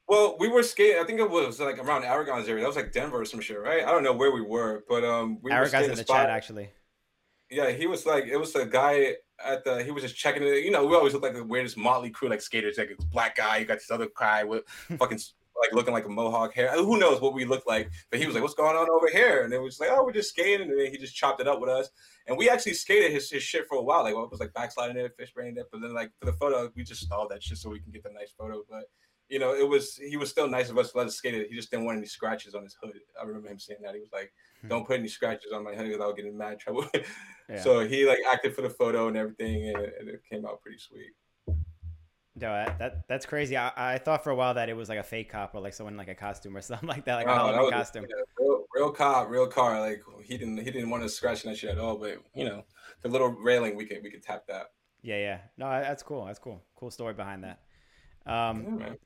Well, 0.07 0.37
we 0.39 0.47
were 0.47 0.63
skating. 0.63 0.99
I 1.01 1.05
think 1.05 1.19
it 1.19 1.29
was 1.29 1.59
like 1.59 1.77
around 1.77 2.03
Aragon's 2.03 2.47
area. 2.49 2.61
That 2.63 2.67
was 2.67 2.75
like 2.75 2.91
Denver 2.91 3.21
or 3.21 3.25
some 3.25 3.41
shit, 3.41 3.59
right? 3.59 3.83
I 3.85 3.91
don't 3.91 4.03
know 4.03 4.13
where 4.13 4.31
we 4.31 4.41
were, 4.41 4.83
but 4.89 5.03
um, 5.03 5.37
we 5.41 5.51
were 5.51 5.57
Aragon's 5.57 5.71
skating 5.71 5.85
in 5.87 5.91
a 5.93 5.95
the 5.97 6.03
spot. 6.03 6.17
chat 6.25 6.29
actually. 6.29 6.69
Yeah, 7.49 7.71
he 7.71 7.87
was 7.87 8.05
like, 8.05 8.25
it 8.25 8.37
was 8.37 8.53
a 8.55 8.65
guy 8.65 9.15
at 9.43 9.63
the, 9.63 9.83
he 9.83 9.91
was 9.91 10.03
just 10.03 10.15
checking 10.15 10.43
it. 10.43 10.63
You 10.63 10.71
know, 10.71 10.85
we 10.85 10.95
always 10.95 11.13
look 11.13 11.23
like 11.23 11.33
the 11.33 11.43
weirdest 11.43 11.77
motley 11.77 12.09
crew, 12.09 12.29
like 12.29 12.41
skaters, 12.41 12.77
like 12.77 12.89
this 12.89 13.05
black 13.05 13.35
guy. 13.35 13.57
You 13.57 13.65
got 13.65 13.75
this 13.79 13.91
other 13.91 14.07
guy 14.15 14.43
with 14.43 14.67
fucking 14.97 15.19
like 15.59 15.73
looking 15.73 15.93
like 15.93 16.05
a 16.05 16.09
mohawk 16.09 16.53
hair. 16.53 16.71
Who 16.73 16.97
knows 16.97 17.21
what 17.21 17.33
we 17.33 17.45
look 17.45 17.65
like? 17.67 17.91
But 18.09 18.19
he 18.19 18.25
was 18.25 18.33
like, 18.33 18.43
"What's 18.43 18.55
going 18.55 18.75
on 18.75 18.89
over 18.89 19.09
here?" 19.09 19.43
And 19.43 19.53
it 19.53 19.61
was 19.61 19.79
like, 19.79 19.89
"Oh, 19.91 20.03
we're 20.03 20.13
just 20.13 20.29
skating." 20.29 20.69
And 20.69 20.79
then 20.79 20.91
he 20.91 20.97
just 20.97 21.15
chopped 21.15 21.41
it 21.41 21.47
up 21.47 21.59
with 21.59 21.69
us. 21.69 21.89
And 22.27 22.37
we 22.37 22.49
actually 22.49 22.73
skated 22.73 23.11
his, 23.11 23.29
his 23.29 23.43
shit 23.43 23.67
for 23.67 23.77
a 23.77 23.81
while. 23.81 24.03
Like, 24.03 24.15
well, 24.15 24.23
it 24.23 24.31
was 24.31 24.39
like 24.39 24.53
backsliding 24.53 24.97
it, 24.97 25.15
fish 25.17 25.33
brain 25.33 25.57
it. 25.57 25.67
But 25.71 25.81
then, 25.81 25.93
like 25.93 26.11
for 26.19 26.25
the 26.25 26.33
photo, 26.33 26.71
we 26.75 26.83
just 26.83 27.01
stalled 27.01 27.29
that 27.31 27.43
shit 27.43 27.57
so 27.57 27.69
we 27.69 27.79
can 27.79 27.91
get 27.91 28.03
the 28.03 28.11
nice 28.11 28.31
photo. 28.37 28.63
But 28.69 28.85
you 29.29 29.39
know, 29.39 29.53
it 29.53 29.67
was 29.67 29.95
he 29.95 30.17
was 30.17 30.29
still 30.29 30.47
nice 30.47 30.69
of 30.69 30.77
us 30.77 30.91
to 30.91 30.97
let 30.97 31.07
us 31.07 31.15
skate 31.15 31.35
it. 31.35 31.47
He 31.49 31.55
just 31.55 31.69
didn't 31.71 31.85
want 31.85 31.97
any 31.99 32.07
scratches 32.07 32.55
on 32.55 32.63
his 32.63 32.75
hood. 32.81 32.99
I 33.21 33.25
remember 33.25 33.47
him 33.49 33.59
saying 33.59 33.79
that. 33.83 33.93
He 33.93 33.99
was 34.01 34.09
like, 34.11 34.31
"Don't 34.67 34.85
put 34.87 34.99
any 34.99 35.07
scratches 35.07 35.51
on 35.53 35.63
my 35.63 35.75
hood 35.75 36.01
i'll 36.01 36.13
get 36.13 36.25
in 36.25 36.37
mad 36.37 36.59
trouble." 36.59 36.87
Yeah. 37.49 37.63
So 37.63 37.87
he 37.87 38.05
like 38.05 38.19
acted 38.31 38.53
for 38.55 38.61
the 38.61 38.69
photo 38.69 39.07
and 39.07 39.17
everything, 39.17 39.69
and 39.69 39.77
it, 39.83 39.95
and 39.99 40.07
it 40.07 40.21
came 40.31 40.45
out 40.45 40.61
pretty 40.61 40.77
sweet. 40.77 41.13
No, 42.35 42.53
that, 42.53 42.77
that 42.79 43.07
that's 43.07 43.25
crazy. 43.25 43.57
I, 43.57 43.71
I 43.75 43.97
thought 43.97 44.23
for 44.23 44.29
a 44.29 44.35
while 44.35 44.53
that 44.53 44.69
it 44.69 44.75
was 44.75 44.87
like 44.87 44.99
a 44.99 45.03
fake 45.03 45.31
cop 45.31 45.55
or 45.55 45.59
like 45.61 45.73
someone 45.73 45.93
in, 45.93 45.97
like 45.97 46.07
a 46.09 46.15
costume 46.15 46.55
or 46.55 46.61
something 46.69 46.87
like 46.87 47.05
that, 47.05 47.15
like 47.15 47.25
a 47.27 47.31
Oh, 47.31 47.33
Halloween 47.47 47.71
costume. 47.71 48.05
yeah, 48.07 48.15
real, 48.37 48.65
real 48.75 48.91
cop, 48.91 49.29
real 49.29 49.47
car. 49.47 49.79
Like 49.79 50.03
he 50.23 50.37
didn't 50.37 50.57
he 50.57 50.65
didn't 50.71 50.91
want 50.91 51.01
to 51.03 51.09
scratch 51.09 51.41
that 51.43 51.57
shit 51.57 51.71
at 51.71 51.79
all. 51.79 51.97
But 51.97 52.19
you 52.35 52.45
know, 52.45 52.65
the 53.01 53.09
little 53.09 53.29
railing 53.29 53.75
we 53.75 53.85
could 53.85 54.01
we 54.03 54.11
could 54.11 54.21
tap 54.23 54.43
that. 54.47 54.67
Yeah, 55.01 55.17
yeah. 55.17 55.37
No, 55.57 55.69
that's 55.69 56.03
cool. 56.03 56.25
That's 56.25 56.39
cool. 56.39 56.61
Cool 56.75 56.91
story 56.91 57.13
behind 57.15 57.43
that. 57.45 57.61
Yeah, 58.27 58.49
Um, 58.49 58.77
man. 58.77 58.97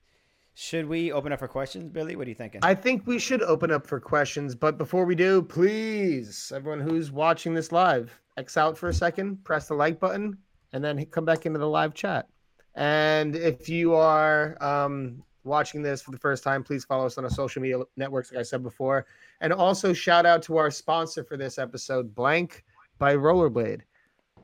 Should 0.56 0.88
we 0.88 1.12
open 1.12 1.34
up 1.34 1.40
for 1.40 1.48
questions, 1.48 1.90
Billy? 1.92 2.16
What 2.16 2.28
are 2.28 2.30
you 2.30 2.36
thinking? 2.36 2.62
I 2.64 2.76
think 2.76 3.08
we 3.08 3.18
should 3.18 3.42
open 3.42 3.72
up 3.72 3.88
for 3.88 4.00
questions, 4.00 4.54
but 4.54 4.78
before 4.78 5.06
we 5.06 5.16
do, 5.16 5.42
please, 5.42 6.52
everyone 6.56 6.80
who's 6.80 7.12
watching 7.12 7.54
this 7.54 7.72
live, 7.72 8.20
X 8.38 8.56
out 8.56 8.78
for 8.78 8.90
a 8.90 8.94
second, 8.94 9.44
press 9.44 9.68
the 9.68 9.74
like 9.74 10.00
button, 10.00 10.38
and 10.72 10.84
then 10.84 11.04
come 11.08 11.26
back 11.26 11.46
into 11.46 11.60
the 11.60 11.68
live 11.68 11.94
chat. 11.94 12.28
And 12.76 13.36
if 13.36 13.68
you 13.68 13.96
are 13.96 14.62
um, 14.64 15.24
watching 15.44 15.82
this 15.82 16.02
for 16.02 16.12
the 16.12 16.18
first 16.20 16.44
time, 16.44 16.64
please 16.64 16.86
follow 16.86 17.06
us 17.06 17.18
on 17.18 17.24
our 17.24 17.30
social 17.30 17.62
media 17.62 17.82
networks, 17.98 18.32
like 18.32 18.40
I 18.40 18.44
said 18.44 18.64
before. 18.64 19.06
And 19.42 19.54
also 19.54 19.92
shout 19.92 20.26
out 20.26 20.44
to 20.44 20.58
our 20.58 20.72
sponsor 20.72 21.24
for 21.24 21.38
this 21.38 21.58
episode, 21.58 22.14
Blank 22.14 22.64
by 23.00 23.16
Rollerblade. 23.16 23.82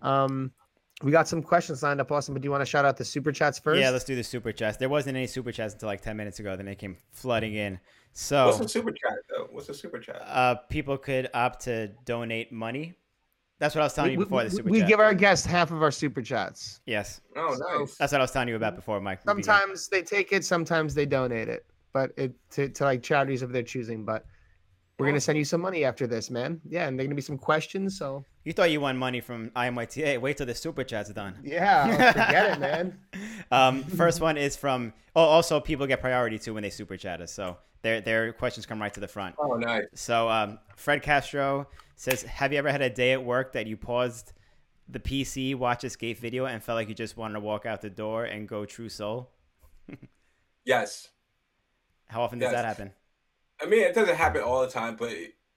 Um, 0.02 0.52
we 1.04 1.12
got 1.12 1.28
some 1.28 1.42
questions 1.42 1.82
lined 1.82 2.02
up, 2.02 2.12
Austin, 2.12 2.34
but 2.34 2.42
do 2.42 2.46
you 2.48 2.52
want 2.52 2.62
to 2.62 2.66
shout 2.66 2.86
out 2.86 2.98
the 2.98 3.06
super 3.06 3.32
chats 3.32 3.58
first? 3.58 3.80
Yeah, 3.80 3.90
let's 3.90 4.04
do 4.04 4.16
the 4.16 4.24
super 4.24 4.52
chats. 4.52 4.78
There 4.78 4.90
wasn't 4.90 5.16
any 5.16 5.28
super 5.28 5.52
chats 5.52 5.74
until 5.74 5.88
like 5.88 6.02
ten 6.02 6.18
minutes 6.18 6.40
ago. 6.40 6.56
Then 6.56 6.66
they 6.66 6.76
came 6.76 6.98
flooding 7.12 7.56
in. 7.56 7.80
So 8.12 8.48
What's 8.48 8.58
So 8.58 8.64
the 8.64 8.70
super 8.70 8.92
chat 8.92 9.14
though? 9.30 9.48
What's 9.52 9.68
the 9.68 9.74
super 9.74 10.00
chat? 10.00 10.22
uh, 10.26 10.56
people 10.70 10.98
could 10.98 11.30
opt 11.34 11.62
to 11.66 11.88
donate 12.06 12.52
money. 12.52 12.96
That's 13.60 13.76
what 13.76 13.82
I 13.82 13.86
was 13.86 13.94
telling 13.94 14.12
we, 14.12 14.14
you 14.18 14.20
before 14.24 14.44
the 14.44 14.50
we- 14.50 14.56
super 14.56 14.70
we 14.70 14.80
chat. 14.80 14.88
give 14.90 15.00
our 15.00 15.14
guests 15.14 15.46
half 15.46 15.72
of 15.72 15.82
our 15.84 15.92
super 15.92 16.22
chats. 16.22 16.80
yes, 16.86 17.22
oh, 17.36 17.56
nice. 17.80 17.96
that's 17.96 18.12
what 18.12 18.20
I 18.22 18.24
was 18.24 18.32
telling 18.32 18.48
you 18.50 18.56
about 18.56 18.76
before, 18.76 19.00
Mike. 19.02 19.20
sometimes 19.26 19.88
they 19.90 20.02
take 20.02 20.32
it 20.32 20.44
sometimes 20.46 20.94
they 20.96 21.06
donate 21.06 21.48
it 21.50 21.66
but 21.92 22.12
it 22.18 22.34
to, 22.52 22.70
to 22.70 22.84
like 22.84 23.02
charities 23.04 23.42
of 23.42 23.52
their 23.52 23.64
choosing 23.64 24.06
but 24.06 24.26
we're 25.00 25.08
gonna 25.08 25.20
send 25.22 25.38
you 25.38 25.46
some 25.46 25.62
money 25.62 25.84
after 25.86 26.06
this 26.06 26.30
man 26.30 26.60
yeah 26.68 26.88
and 26.88 26.98
they're 27.00 27.06
gonna 27.06 27.16
be 27.16 27.22
some 27.22 27.38
questions 27.38 27.98
so 27.98 28.24
you 28.44 28.54
thought 28.54 28.72
you 28.72 28.82
won 28.82 28.98
money 28.98 29.22
from 29.22 29.50
IMYTA. 29.52 30.20
Wait 30.20 30.38
till 30.38 30.46
the 30.46 30.56
super 30.56 30.84
chat's 30.84 31.10
done. 31.12 31.36
yeah 31.44 31.88
forget 32.12 32.52
it 32.54 32.60
man 32.60 32.98
Um, 33.52 33.84
first 33.84 34.22
one 34.22 34.38
is 34.38 34.56
from. 34.56 34.94
Oh, 35.16 35.24
also 35.24 35.60
people 35.60 35.88
get 35.88 36.02
priority 36.02 36.38
too 36.38 36.54
when 36.54 36.62
they 36.62 36.70
super 36.70 36.98
chat 36.98 37.20
us. 37.20 37.32
So 37.34 37.58
their 37.82 38.00
their 38.00 38.32
questions 38.34 38.68
come 38.68 38.80
right 38.80 38.94
to 38.94 39.00
the 39.00 39.08
front. 39.08 39.34
Oh, 39.40 39.56
nice. 39.56 39.86
So 39.96 40.30
um, 40.30 40.60
Fred 40.76 41.02
Castro 41.02 41.68
says, 41.96 42.22
"Have 42.22 42.52
you 42.54 42.60
ever 42.60 42.72
had 42.72 42.84
a 42.84 42.92
day 42.92 43.14
at 43.14 43.24
work 43.26 43.54
that 43.54 43.66
you 43.66 43.76
paused 43.76 44.34
the 44.88 45.00
PC, 45.00 45.56
watch 45.56 45.84
a 45.84 45.90
skate 45.90 46.20
video, 46.20 46.46
and 46.46 46.64
felt 46.64 46.76
like 46.76 46.90
you 46.90 46.94
just 46.94 47.18
wanted 47.18 47.34
to 47.36 47.40
walk 47.40 47.66
out 47.66 47.82
the 47.82 47.90
door 47.90 48.26
and 48.26 48.48
go 48.48 48.66
true 48.66 48.90
soul? 48.90 49.32
Yes. 50.66 51.10
How 52.08 52.22
often 52.22 52.38
does 52.40 52.52
Yes. 52.52 52.54
that 52.62 52.66
happen? 52.66 52.92
I 53.62 53.66
mean, 53.66 53.82
it 53.82 53.94
doesn't 53.96 54.16
happen 54.16 54.42
all 54.42 54.62
the 54.62 54.70
time, 54.70 54.96
but 54.96 55.12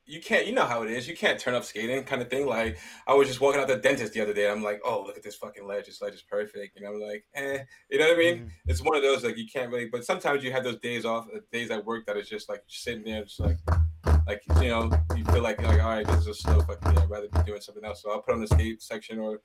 you 0.05 0.20
can't 0.20 0.47
you 0.49 0.53
know 0.53 0.65
how 0.66 0.83
it 0.83 0.91
is. 0.91 1.07
You 1.07 1.16
can't 1.16 1.39
turn 1.39 1.55
up 1.55 1.62
skating 1.65 2.03
kind 2.03 2.20
of 2.20 2.29
thing. 2.29 2.45
Like 2.47 2.77
i 3.07 3.15
was 3.15 3.29
just 3.29 3.41
walking 3.41 3.61
out 3.61 3.69
the 3.69 3.77
dentist 3.77 4.12
the 4.12 4.20
other 4.20 4.35
day 4.35 4.51
i'm 4.51 4.61
like 4.62 4.81
oh 4.85 5.05
look 5.07 5.16
at 5.16 5.23
this 5.23 5.37
fucking 5.37 5.65
ledge. 5.65 5.87
This 5.87 6.03
ledge 6.03 6.15
is 6.15 6.23
perfect. 6.23 6.77
And 6.77 6.85
i'm 6.87 7.01
like 7.01 7.24
eh 7.35 7.59
you 7.89 7.99
know 8.01 8.09
what 8.09 8.16
i 8.16 8.19
mean? 8.19 8.37
Mhm. 8.39 8.51
it's 8.66 8.83
one 8.83 8.97
of 8.97 9.03
those 9.03 9.23
like 9.23 9.39
you 9.39 9.47
can't 9.47 9.70
really 9.70 9.87
but 9.87 10.05
sometimes 10.05 10.43
you 10.43 10.51
have 10.51 10.65
those 10.65 10.79
days 10.81 11.05
off 11.05 11.29
uh, 11.35 11.39
days 11.53 11.70
at 11.70 11.85
work 11.87 12.05
that 12.07 12.16
is 12.16 12.29
just 12.29 12.49
like 12.49 12.65
sitting 12.66 13.05
there 13.05 13.23
just 13.23 13.39
like 13.39 13.59
like 14.27 14.43
you 14.61 14.69
know 14.69 14.91
you 15.16 15.24
feel 15.27 15.41
like 15.43 15.62
like 15.62 15.81
all 15.81 15.89
right 15.91 16.07
this 16.09 16.23
is 16.23 16.27
a 16.27 16.35
slow 16.35 16.61
fucking 16.62 16.95
day. 16.95 17.01
I'd 17.01 17.09
rather 17.09 17.29
be 17.29 17.43
doing 17.47 17.61
something 17.61 17.85
else. 17.85 18.03
So 18.03 18.11
i'll 18.11 18.23
put 18.23 18.35
on 18.35 18.41
the 18.41 18.49
skate 18.49 18.83
section 18.83 19.20
or 19.20 19.41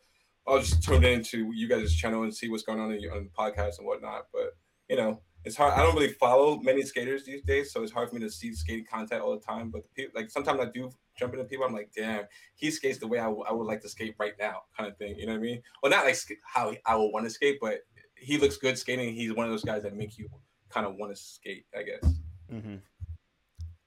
i'll 0.48 0.60
just 0.60 0.82
tune 0.82 1.04
into 1.04 1.52
you 1.54 1.70
guys' 1.70 1.94
channel 1.96 2.24
and 2.24 2.36
see 2.36 2.50
what's 2.50 2.64
going 2.64 2.80
on 2.80 2.92
in, 2.92 3.00
your- 3.00 3.16
on 3.16 3.26
the 3.26 3.30
podcast 3.30 3.78
and 3.78 3.86
whatnot 3.86 4.24
but 4.34 4.58
you 4.90 4.96
know 4.98 5.22
it's 5.48 5.56
hard. 5.56 5.74
I 5.74 5.82
don't 5.82 5.96
really 5.96 6.12
follow 6.14 6.60
many 6.60 6.82
skaters 6.84 7.24
these 7.24 7.42
days, 7.42 7.72
so 7.72 7.82
it's 7.82 7.92
hard 7.92 8.10
for 8.10 8.16
me 8.16 8.22
to 8.22 8.30
see 8.30 8.54
skating 8.54 8.86
content 8.86 9.22
all 9.22 9.34
the 9.34 9.40
time. 9.44 9.70
But 9.70 9.84
the 9.84 9.90
people, 9.96 10.20
like 10.20 10.30
sometimes 10.30 10.60
I 10.60 10.66
do 10.66 10.92
jump 11.18 11.34
into 11.34 11.46
people. 11.46 11.66
I'm 11.66 11.74
like, 11.74 11.90
damn, 11.96 12.26
he 12.56 12.70
skates 12.70 13.00
the 13.00 13.08
way 13.08 13.18
I, 13.20 13.24
w- 13.26 13.46
I 13.50 13.54
would 13.54 13.66
like 13.66 13.82
to 13.82 13.90
skate 13.90 14.16
right 14.20 14.34
now, 14.38 14.64
kind 14.78 14.90
of 14.92 14.98
thing. 14.98 15.18
You 15.18 15.26
know 15.26 15.32
what 15.32 15.40
I 15.40 15.42
mean? 15.42 15.62
Well, 15.82 15.90
not 15.90 16.06
like 16.06 16.18
how 16.46 16.74
I 16.86 16.96
would 16.98 17.08
want 17.12 17.26
to 17.26 17.30
skate, 17.30 17.60
but 17.62 17.80
he 18.16 18.38
looks 18.38 18.58
good 18.58 18.78
skating. 18.78 19.14
He's 19.16 19.34
one 19.34 19.46
of 19.46 19.52
those 19.52 19.64
guys 19.64 19.84
that 19.84 19.96
make 19.96 20.18
you 20.18 20.30
kind 20.70 20.86
of 20.86 20.96
want 20.96 21.16
to 21.16 21.22
skate. 21.22 21.66
I 21.76 21.84
guess. 21.84 22.14
hmm 22.50 22.76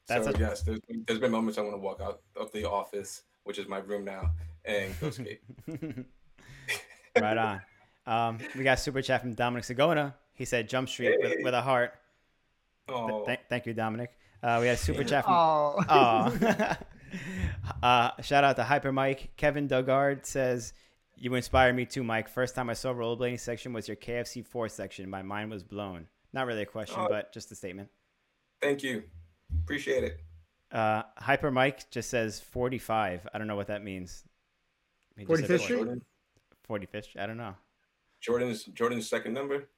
That's 0.08 0.24
so 0.24 0.32
a- 0.32 0.38
yes, 0.38 0.62
there's, 0.62 0.80
there's 1.06 1.20
been 1.20 1.30
moments 1.30 1.58
I 1.58 1.62
want 1.62 1.74
to 1.74 1.78
walk 1.78 2.00
out 2.00 2.22
of 2.36 2.50
the 2.52 2.64
office, 2.68 3.22
which 3.44 3.58
is 3.58 3.68
my 3.68 3.78
room 3.78 4.04
now, 4.04 4.30
and 4.64 4.98
go 4.98 5.10
skate. 5.10 5.42
right 7.20 7.36
on. 7.36 7.60
Um, 8.06 8.38
we 8.56 8.64
got 8.64 8.78
super 8.78 9.02
chat 9.02 9.20
from 9.20 9.34
Dominic 9.34 9.64
Sagona. 9.64 10.14
He 10.40 10.46
said 10.46 10.70
Jump 10.70 10.88
Street 10.88 11.18
with, 11.20 11.32
Hey. 11.36 11.42
with 11.44 11.52
a 11.52 11.60
heart. 11.60 11.92
Oh, 12.88 13.26
th- 13.26 13.40
thank 13.50 13.66
you, 13.66 13.74
Dominic. 13.74 14.10
Uh, 14.42 14.56
we 14.58 14.68
got 14.68 14.72
a 14.72 14.76
super 14.78 15.04
chat 15.04 15.22
from. 15.26 15.34
Oh, 15.34 15.84
Oh. 15.90 16.76
uh, 17.82 18.10
shout 18.22 18.42
out 18.42 18.56
to 18.56 18.64
Hyper 18.64 18.90
Mike. 18.90 19.32
Kevin 19.36 19.68
Dugard 19.68 20.24
says, 20.24 20.72
You 21.14 21.34
inspire 21.34 21.74
me 21.74 21.84
too, 21.84 22.02
Mike. 22.02 22.26
First 22.26 22.54
time 22.54 22.70
I 22.70 22.72
saw 22.72 22.94
rollerblading 22.94 23.38
section 23.38 23.74
was 23.74 23.86
your 23.86 23.98
KFC 23.98 24.42
4 24.42 24.70
section. 24.70 25.10
My 25.10 25.20
mind 25.20 25.50
was 25.50 25.62
blown. 25.62 26.06
Not 26.32 26.46
really 26.46 26.62
a 26.62 26.66
question, 26.66 26.96
Oh. 27.00 27.08
but 27.10 27.34
just 27.34 27.52
a 27.52 27.54
statement. 27.54 27.90
thank 28.62 28.82
you, 28.82 29.02
appreciate 29.62 30.04
it. 30.04 30.20
Uh, 30.72 31.02
Hyper 31.18 31.50
Mike 31.50 31.90
just 31.90 32.08
says 32.08 32.40
45. 32.40 33.28
I 33.34 33.36
don't 33.36 33.46
know 33.46 33.56
what 33.56 33.66
that 33.66 33.84
means. 33.84 34.24
He 35.18 35.24
just 35.24 35.28
40 35.28 35.42
said 35.42 35.48
Fish 35.48 35.60
40 35.60 35.64
Street? 35.66 35.76
Jordan, 35.84 36.02
40 36.64 36.86
fish. 36.86 37.16
I 37.18 37.26
don't 37.26 37.36
know. 37.36 37.54
Jordan's 38.22 38.64
Jordan's 38.64 39.06
second 39.06 39.34
number. 39.34 39.68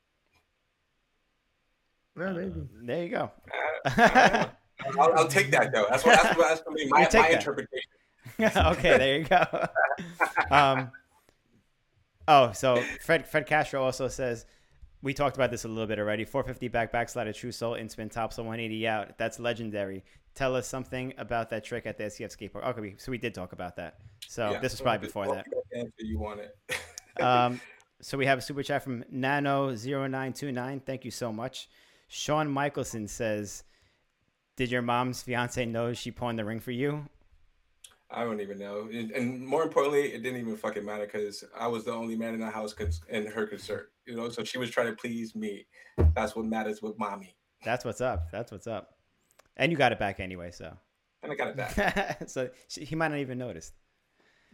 Yeah, 2.18 2.32
maybe. 2.32 2.68
There 2.82 3.02
you 3.02 3.08
go. 3.08 3.30
Uh, 3.84 4.46
I'll, 4.98 5.12
I'll 5.14 5.28
take 5.28 5.50
that 5.50 5.72
though. 5.72 5.86
That's 5.88 6.04
what 6.04 6.22
that's, 6.22 6.36
what, 6.36 6.48
that's 6.48 6.60
gonna 6.62 6.76
be 6.76 6.88
my, 6.88 7.04
take 7.04 7.22
my 7.22 7.28
that. 7.28 7.38
interpretation. 7.38 7.90
okay, 8.40 8.98
there 8.98 9.18
you 9.18 9.24
go. 9.24 9.68
um, 10.50 10.90
oh, 12.28 12.52
so 12.52 12.82
Fred 13.00 13.26
Fred 13.26 13.46
Castro 13.46 13.82
also 13.82 14.08
says 14.08 14.46
we 15.02 15.12
talked 15.12 15.36
about 15.36 15.50
this 15.50 15.64
a 15.64 15.68
little 15.68 15.86
bit 15.86 15.98
already. 15.98 16.24
450 16.24 16.68
back 16.68 16.92
backslide 16.92 17.34
true 17.34 17.52
soul 17.52 17.74
in 17.74 17.88
spin 17.88 18.08
topsoul 18.08 18.38
180 18.38 18.88
out. 18.88 19.18
That's 19.18 19.38
legendary. 19.38 20.04
Tell 20.34 20.56
us 20.56 20.66
something 20.66 21.12
about 21.18 21.50
that 21.50 21.64
trick 21.64 21.86
at 21.86 21.98
the 21.98 22.04
SCF 22.04 22.30
skate 22.30 22.52
park. 22.52 22.64
Okay, 22.64 22.94
so 22.96 23.10
we 23.10 23.18
did 23.18 23.34
talk 23.34 23.52
about 23.52 23.76
that. 23.76 23.98
So 24.28 24.52
Yeah, 24.52 24.60
this 24.60 24.72
was 24.72 24.80
probably 24.80 25.06
before 25.06 25.26
that. 25.34 25.46
Answer 25.76 25.92
you 25.98 26.18
want 26.18 26.40
it. 26.40 27.22
Um, 27.22 27.60
so 28.00 28.16
we 28.16 28.24
have 28.26 28.38
a 28.38 28.42
super 28.42 28.62
chat 28.62 28.82
from 28.82 29.04
Nano0929. 29.12 30.86
Thank 30.86 31.04
you 31.04 31.10
so 31.10 31.32
much. 31.32 31.68
Sean 32.12 32.46
Michelson 32.50 33.08
says, 33.08 33.64
"Did 34.56 34.70
your 34.70 34.82
mom's 34.82 35.22
fiance 35.22 35.64
know 35.64 35.94
she 35.94 36.10
pawned 36.10 36.38
the 36.38 36.44
ring 36.44 36.60
for 36.60 36.70
you?" 36.70 37.08
I 38.10 38.24
don't 38.24 38.42
even 38.42 38.58
know, 38.58 38.90
and, 38.92 39.40
more 39.40 39.62
importantly, 39.62 40.12
it 40.12 40.22
didn't 40.22 40.38
even 40.38 40.54
fucking 40.58 40.84
matter 40.84 41.06
because 41.06 41.42
I 41.58 41.66
was 41.68 41.86
the 41.86 41.92
only 41.92 42.14
man 42.14 42.34
in 42.34 42.40
the 42.40 42.50
house 42.50 42.74
cons- 42.74 43.00
and 43.08 43.26
her 43.26 43.46
concern. 43.46 43.86
You 44.04 44.14
know, 44.16 44.28
so 44.28 44.44
she 44.44 44.58
was 44.58 44.68
trying 44.68 44.88
to 44.88 44.92
please 44.92 45.34
me. 45.34 45.64
That's 46.14 46.36
what 46.36 46.44
matters 46.44 46.82
with 46.82 46.98
mommy, 46.98 47.34
That's 47.64 47.82
what's 47.82 48.02
up. 48.02 48.30
That's 48.30 48.52
what's 48.52 48.66
up. 48.66 48.98
And 49.56 49.72
you 49.72 49.78
got 49.78 49.92
it 49.92 49.98
back 49.98 50.20
anyway, 50.20 50.50
so 50.50 50.76
and 51.22 51.32
I 51.32 51.34
got 51.34 51.48
it 51.48 51.56
back. 51.56 52.18
so 52.28 52.50
she, 52.68 52.84
he 52.84 52.94
might 52.94 53.08
not 53.08 53.20
even 53.20 53.38
noticed. 53.38 53.72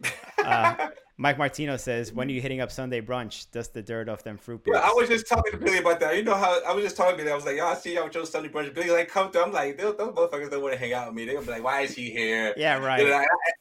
Uh, 0.45 0.87
Mike 1.21 1.37
Martino 1.37 1.75
says, 1.75 2.13
"When 2.13 2.29
are 2.29 2.31
you 2.31 2.39
hitting 2.39 2.61
up 2.61 2.71
Sunday 2.71 3.01
brunch? 3.01 3.51
Dust 3.51 3.73
the 3.73 3.81
dirt 3.81 4.07
off 4.07 4.23
them 4.23 4.37
fruit 4.37 4.61
Yeah, 4.65 4.73
beers." 4.79 4.85
I 4.85 4.93
was 4.93 5.09
just 5.09 5.27
talking 5.27 5.51
to 5.51 5.57
Billy 5.57 5.79
about 5.79 5.99
that. 5.99 6.15
You 6.15 6.23
know 6.23 6.33
how 6.33 6.63
I 6.65 6.71
was 6.73 6.81
just 6.81 6.95
talking 6.95 7.17
to 7.17 7.23
Billy. 7.23 7.31
I 7.33 7.35
was 7.35 7.45
like, 7.45 7.57
"Yo, 7.57 7.65
I 7.65 7.73
see 7.73 7.93
y'all 7.95 8.05
with 8.05 8.13
Joe 8.13 8.23
Sunday 8.23 8.47
brunch." 8.47 8.73
Billy 8.73 8.89
like, 8.89 9.09
"Come 9.09 9.29
through." 9.29 9.43
I'm 9.43 9.51
like, 9.51 9.77
"Those, 9.77 9.97
those 9.97 10.13
motherfuckers 10.15 10.49
don't 10.49 10.61
want 10.61 10.73
to 10.75 10.79
hang 10.79 10.93
out 10.93 11.07
with 11.07 11.15
me. 11.15 11.25
They're 11.25 11.33
gonna 11.35 11.45
be 11.45 11.51
like, 11.51 11.63
why 11.63 11.81
is 11.81 11.93
he 11.93 12.09
here?" 12.09 12.53
yeah, 12.57 12.77
And, 12.77 12.85
right. 12.85 13.01
I, 13.05 13.17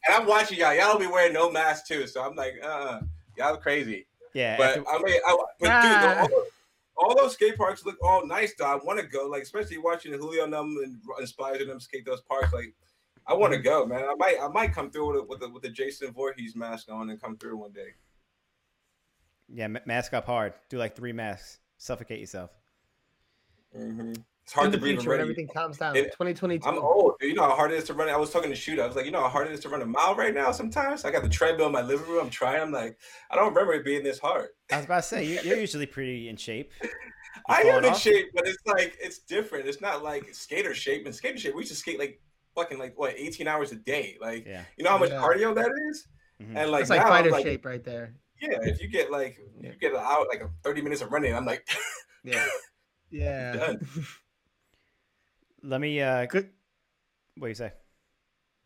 and 0.07 0.15
I'm 0.15 0.27
watching 0.27 0.57
y'all. 0.59 0.73
Y'all 0.73 0.93
don't 0.93 1.01
be 1.01 1.09
wearing 1.09 1.33
no 1.33 1.51
mask 1.51 1.87
too. 1.89 2.07
So 2.07 2.23
I'm 2.23 2.37
like, 2.37 2.55
uh, 2.63 3.01
y'all 3.37 3.57
crazy. 3.57 4.07
Yeah, 4.35 4.57
But 4.57 4.79
after- 4.79 4.89
I 4.91 4.99
mean, 5.03 5.21
I, 5.27 5.37
but 5.59 5.69
Ah. 5.69 6.27
dude, 6.29 6.37
all, 6.37 6.45
all 7.09 7.17
those 7.17 7.33
skate 7.33 7.57
parks 7.57 7.85
look 7.85 7.97
all 8.03 8.25
nice. 8.25 8.55
Though 8.57 8.67
I 8.67 8.77
want 8.77 9.01
to 9.01 9.07
go, 9.07 9.27
like 9.27 9.43
especially 9.43 9.79
watching 9.79 10.13
Julio 10.13 10.45
and 10.45 10.53
them 10.53 10.77
and 10.85 11.01
inspired 11.19 11.67
them 11.67 11.81
skate 11.81 12.05
those 12.07 12.21
parks. 12.21 12.53
Like, 12.53 12.73
I 13.29 13.35
want 13.35 13.53
to 13.53 13.59
go, 13.59 13.85
man. 13.85 14.05
I 14.09 14.15
might, 14.19 14.37
I 14.43 14.49
might 14.49 14.73
come 14.73 14.91
through 14.91 15.09
with 15.13 15.17
a, 15.23 15.23
with 15.27 15.41
the 15.41 15.49
with 15.51 15.63
the 15.63 15.69
Jason 15.69 16.13
Voorhees 16.13 16.57
mask 16.57 16.91
on 16.91 17.11
and 17.11 17.21
come 17.21 17.37
through 17.37 17.59
one 17.59 17.73
day. 17.73 17.91
yeah, 19.53 19.67
ma- 19.69 19.81
mask 19.87 20.15
up 20.15 20.27
hard. 20.27 20.55
Do 20.71 20.79
like 20.79 20.97
three 20.97 21.13
masks. 21.13 21.59
Suffocate 21.77 22.19
yourself. 22.21 22.51
hmm 23.75 24.13
It's 24.45 24.53
hard 24.53 24.73
to 24.73 24.79
breathe 24.79 24.99
when 25.07 25.21
everything 25.21 25.47
calms 25.47 25.77
down. 25.79 25.95
It- 25.95 26.05
2022. 26.13 26.67
I'm 26.67 26.79
old. 26.79 27.15
Dude. 27.21 27.29
You 27.31 27.37
know 27.37 27.43
how 27.43 27.55
hard 27.55 27.71
it 27.71 27.77
is 27.77 27.85
to 27.85 27.95
run. 27.95 28.09
I 28.09 28.17
was 28.17 28.31
talking 28.31 28.51
to 28.51 28.57
shoot. 28.57 28.79
I 28.79 28.87
was 28.87 28.97
like, 28.97 29.05
you 29.05 29.13
know 29.13 29.21
how 29.21 29.29
hard 29.29 29.47
it 29.49 29.53
is 29.53 29.61
to 29.61 29.69
run 29.69 29.83
a 29.83 29.87
mile 29.87 30.15
right 30.15 30.33
now. 30.35 30.51
Sometimes 30.53 31.05
I 31.05 31.11
got 31.11 31.23
the 31.23 31.29
treadmill 31.29 31.67
in 31.67 31.73
my 31.73 31.83
living 31.83 32.09
room. 32.09 32.25
I'm 32.25 32.31
trying. 32.31 32.63
I'm 32.63 32.73
like, 32.73 32.99
I 33.31 33.37
don't 33.37 33.49
remember 33.51 33.75
it 33.75 33.85
being 33.85 34.03
this 34.03 34.19
hard. 34.19 34.49
I 34.73 34.77
was 34.77 34.87
about 34.87 34.97
to 34.97 35.03
say 35.03 35.25
you, 35.25 35.39
you're 35.45 35.59
usually 35.67 35.87
pretty 35.87 36.29
in 36.31 36.37
shape. 36.37 36.73
I 37.49 37.63
falling 37.63 37.79
am 37.79 37.85
in 37.85 37.91
off? 37.91 38.01
shape, 38.01 38.31
but 38.35 38.47
it's 38.49 38.59
like 38.67 38.97
it's 39.01 39.19
different. 39.21 39.69
It's 39.69 39.81
not 39.81 40.03
like 40.03 40.35
skater 40.35 40.75
shape. 40.75 41.05
And 41.07 41.15
skater 41.15 41.39
shape, 41.39 41.55
we 41.55 41.61
used 41.61 41.73
to 41.73 41.77
skate 41.79 41.99
like 41.99 42.21
fucking 42.59 42.79
like 42.79 42.99
what 42.99 43.15
18 43.17 43.47
hours 43.47 43.73
a 43.73 43.77
day. 43.77 44.17
Like 44.21 44.45
Yeah. 44.47 44.65
you 44.77 44.85
know 44.85 44.91
how 44.91 44.99
much 44.99 45.11
Yeah. 45.11 45.21
cardio 45.23 45.55
that 45.55 45.71
is? 45.91 46.07
Mhm. 46.43 46.57
And 46.57 46.71
like 46.71 46.81
That's 46.81 46.91
like 46.91 47.01
now, 47.01 47.07
I'm 47.07 47.11
fighter 47.13 47.31
like, 47.31 47.45
shape 47.45 47.65
right 47.65 47.83
there. 47.85 48.15
yeah, 48.41 48.59
if 48.63 48.81
you 48.83 48.89
get 48.89 49.11
like 49.11 49.39
Yeah. 49.61 49.71
you 49.73 49.79
get 49.79 49.95
out 49.95 50.27
like 50.29 50.43
30 50.65 50.83
minutes 50.83 51.03
of 51.03 51.13
running, 51.13 51.35
I'm 51.35 51.45
like 51.47 51.67
Yeah. 52.25 52.47
Yeah. 53.11 53.53
Done. 53.53 53.89
Let 55.63 55.81
me. 55.81 56.01
uh 56.01 56.27
Good. 56.27 56.51
What 57.37 57.47
do 57.47 57.49
you 57.51 57.55
say? 57.55 57.73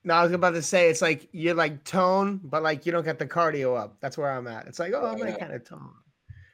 No, 0.04 0.14
I 0.14 0.22
was 0.24 0.32
about 0.32 0.50
to 0.54 0.62
say 0.62 0.90
it's 0.90 1.00
like 1.02 1.28
you're 1.32 1.54
like 1.54 1.84
tone, 1.84 2.40
but 2.42 2.62
like 2.62 2.86
you 2.86 2.92
don't 2.92 3.04
get 3.04 3.18
the 3.18 3.26
cardio 3.26 3.78
up. 3.78 3.98
That's 4.00 4.18
where 4.18 4.30
I'm 4.32 4.46
at. 4.48 4.66
It's 4.66 4.78
like, 4.78 4.92
oh, 4.94 5.06
I'm 5.06 5.18
Yeah. 5.18 5.24
like 5.26 5.38
kind 5.38 5.52
of 5.52 5.64
tone. 5.64 5.92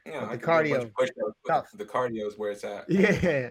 you 0.04 0.12
know, 0.12 0.20
But 0.20 0.28
I 0.30 0.36
the 0.36 0.42
can 0.42 0.64
do 0.64 0.74
a 0.74 0.78
bunch 0.78 0.90
cardio, 0.90 0.94
push-ups, 0.94 1.38
but 1.44 1.52
tough. 1.52 1.68
the 1.74 1.84
cardio 1.84 2.26
is 2.26 2.36
where 2.38 2.50
it's 2.52 2.64
at. 2.64 2.88
Yeah. 2.90 3.50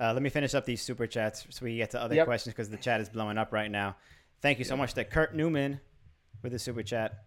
Uh, 0.00 0.12
let 0.12 0.22
me 0.22 0.28
finish 0.30 0.54
up 0.54 0.64
these 0.64 0.82
super 0.82 1.06
chats 1.06 1.46
so 1.50 1.64
we 1.64 1.70
can 1.70 1.78
get 1.78 1.90
to 1.90 2.00
other 2.02 2.14
Yep. 2.14 2.26
questions 2.26 2.52
because 2.54 2.68
the 2.68 2.76
chat 2.76 3.00
is 3.00 3.08
blowing 3.08 3.38
up 3.38 3.52
right 3.52 3.70
now. 3.70 3.96
Thank 4.40 4.58
you 4.58 4.64
so 4.64 4.76
much 4.76 4.94
to 4.94 5.04
Kurt 5.04 5.34
Newman 5.34 5.80
with 6.42 6.52
the 6.52 6.58
super 6.58 6.82
chat. 6.82 7.24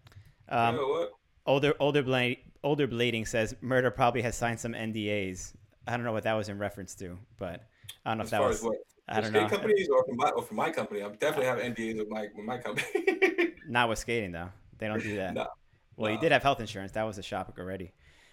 Um, 0.48 0.76
you 0.76 0.80
know 0.80 1.08
older 1.46 1.74
older 1.80 2.02
blade 2.02 2.38
older 2.62 2.86
blading 2.86 3.26
says 3.26 3.54
murder 3.62 3.90
probably 3.90 4.20
has 4.22 4.36
signed 4.36 4.60
some 4.60 4.72
NDAs. 4.74 5.54
I 5.86 5.96
don't 5.96 6.04
know 6.04 6.12
what 6.12 6.24
that 6.24 6.34
was 6.34 6.48
in 6.50 6.58
reference 6.58 6.94
to, 6.96 7.18
but 7.38 7.66
I 8.04 8.10
don't 8.10 8.18
know 8.18 8.22
As 8.22 8.26
if 8.28 8.30
that 8.32 8.38
far 8.38 8.48
was. 8.48 8.56
as 8.58 8.62
what 8.64 8.76
I 9.08 9.20
don't 9.22 9.30
skate 9.30 9.42
know. 9.44 9.48
companies 9.48 9.88
or 9.88 10.04
for 10.04 10.14
my 10.14 10.28
or 10.30 10.42
for 10.42 10.54
my 10.54 10.70
company, 10.70 11.00
I'm 11.00 11.14
definitely 11.14 11.46
have 11.46 11.58
NDAs 11.58 11.98
with 11.98 12.08
my 12.10 12.28
with 12.36 12.44
my 12.44 12.58
company. 12.58 13.54
Not 13.68 13.88
with 13.88 13.98
skating 13.98 14.32
though. 14.32 14.50
They 14.78 14.86
don't 14.88 15.02
do 15.02 15.16
that. 15.16 15.32
No, 15.34 15.46
well, 15.96 16.12
you 16.12 16.18
did 16.18 16.30
have 16.32 16.42
health 16.42 16.60
insurance. 16.60 16.92
That 16.92 17.04
was 17.04 17.16
a 17.18 17.22
shock 17.22 17.54
already. 17.58 17.92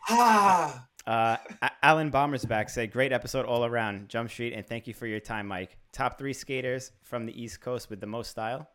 Ah, 0.10 0.88
Uh, 1.07 1.38
A- 1.61 1.72
Alan 1.84 2.10
Bombersback 2.11 2.68
said, 2.69 2.91
"Great 2.91 3.11
episode 3.11 3.45
all 3.45 3.64
around, 3.64 4.10
Jump 4.10 4.30
Street, 4.32 4.53
and 4.53 4.65
thank 4.68 4.88
you 4.88 4.94
for 4.94 5.06
your 5.06 5.19
time, 5.19 5.48
Mike. 5.48 5.77
Top 5.91 6.18
three 6.18 6.34
skaters 6.34 6.91
from 7.03 7.27
the 7.27 7.40
East 7.44 7.61
Coast 7.61 7.90
with 7.91 7.99
the 8.02 8.07
most 8.07 8.32
style." 8.32 8.68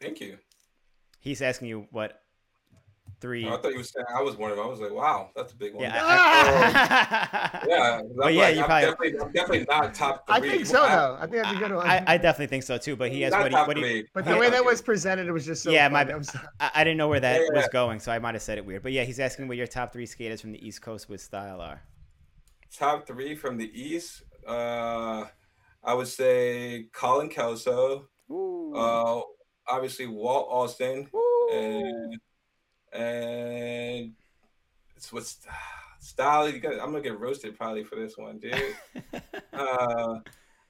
thank 0.00 0.20
you. 0.20 0.38
He's 1.20 1.40
asking 1.40 1.68
you 1.68 1.86
what 1.90 2.20
three. 3.20 3.46
Oh, 3.46 3.54
I 3.54 3.56
thought 3.60 3.72
you 3.72 3.78
were 3.78 3.82
saying 3.84 4.06
I 4.14 4.22
was 4.22 4.36
one 4.36 4.50
of 4.50 4.56
them. 4.56 4.66
I 4.66 4.68
was 4.68 4.80
like, 4.80 4.92
wow, 4.92 5.30
that's 5.34 5.52
a 5.52 5.56
big 5.56 5.74
one. 5.74 5.84
yeah, 5.84 6.00
Ah! 6.02 7.50
I, 7.62 7.66
Yeah, 7.68 8.00
But 8.16 8.26
I'm 8.26 8.34
yeah, 8.34 8.40
like, 8.42 8.54
you 8.56 8.60
I'm, 8.62 8.66
probably- 8.66 9.10
definitely, 9.12 9.18
I'm 9.20 9.32
definitely 9.32 9.66
not 9.68 9.94
top 9.94 10.26
three. 10.26 10.36
I 10.36 10.40
think 10.40 10.66
so 10.66 10.82
I- 10.82 10.88
though. 10.96 11.16
I 11.20 11.26
think 11.26 11.42
that's 11.42 11.56
a 11.56 11.58
good 11.60 11.72
one. 11.74 11.86
I, 11.86 12.04
I 12.06 12.16
definitely 12.18 12.46
think 12.48 12.62
so 12.64 12.78
too. 12.78 12.96
But 12.96 13.10
he 13.12 13.22
has 13.22 13.32
not 13.32 13.42
what 13.42 13.50
he, 13.50 13.56
top 13.56 13.68
what 13.68 13.76
he, 13.76 13.82
three. 13.82 14.06
but 14.14 14.24
Yeah. 14.26 14.32
the 14.34 14.38
way 14.40 14.50
that 14.56 14.64
was 14.64 14.82
presented, 14.82 15.26
it 15.26 15.32
was 15.32 15.46
just 15.46 15.62
so. 15.62 15.70
Yeah, 15.70 15.88
funny. 15.88 16.10
my- 16.10 16.16
I'm 16.16 16.22
sorry. 16.24 16.46
I, 16.60 16.70
I 16.76 16.84
didn't 16.84 16.96
know 16.98 17.08
where 17.08 17.20
that 17.20 17.40
Yeah. 17.40 17.56
was 17.60 17.68
going, 17.68 18.00
so 18.00 18.12
I 18.12 18.18
might 18.18 18.34
have 18.34 18.42
said 18.42 18.58
it 18.58 18.66
weird. 18.66 18.82
But 18.82 18.92
yeah, 18.92 19.04
he's 19.04 19.20
asking 19.20 19.48
what 19.48 19.56
your 19.56 19.66
top 19.66 19.92
three 19.92 20.06
skaters 20.06 20.40
from 20.40 20.52
the 20.52 20.66
East 20.66 20.82
Coast 20.82 21.08
with 21.08 21.20
style 21.20 21.60
are. 21.60 21.82
top 22.76 23.06
three 23.06 23.34
from 23.34 23.56
the 23.56 23.70
East. 23.74 24.22
Uh, 24.46 25.24
I 25.82 25.94
would 25.94 26.08
say 26.08 26.86
Colin 26.92 27.28
Kelso. 27.28 28.08
Uh, 28.30 29.20
obviously 29.68 30.06
Walt 30.06 30.48
Austin, 30.50 31.08
and 31.52 32.18
and 32.96 34.12
it's 34.96 35.12
what's 35.12 35.38
style. 36.00 36.48
You 36.48 36.58
got, 36.58 36.74
I'm 36.74 36.90
gonna 36.90 37.00
get 37.00 37.18
roasted 37.18 37.56
probably 37.56 37.84
for 37.84 37.96
this 37.96 38.16
one, 38.16 38.38
dude. 38.38 38.54
uh, 39.52 40.18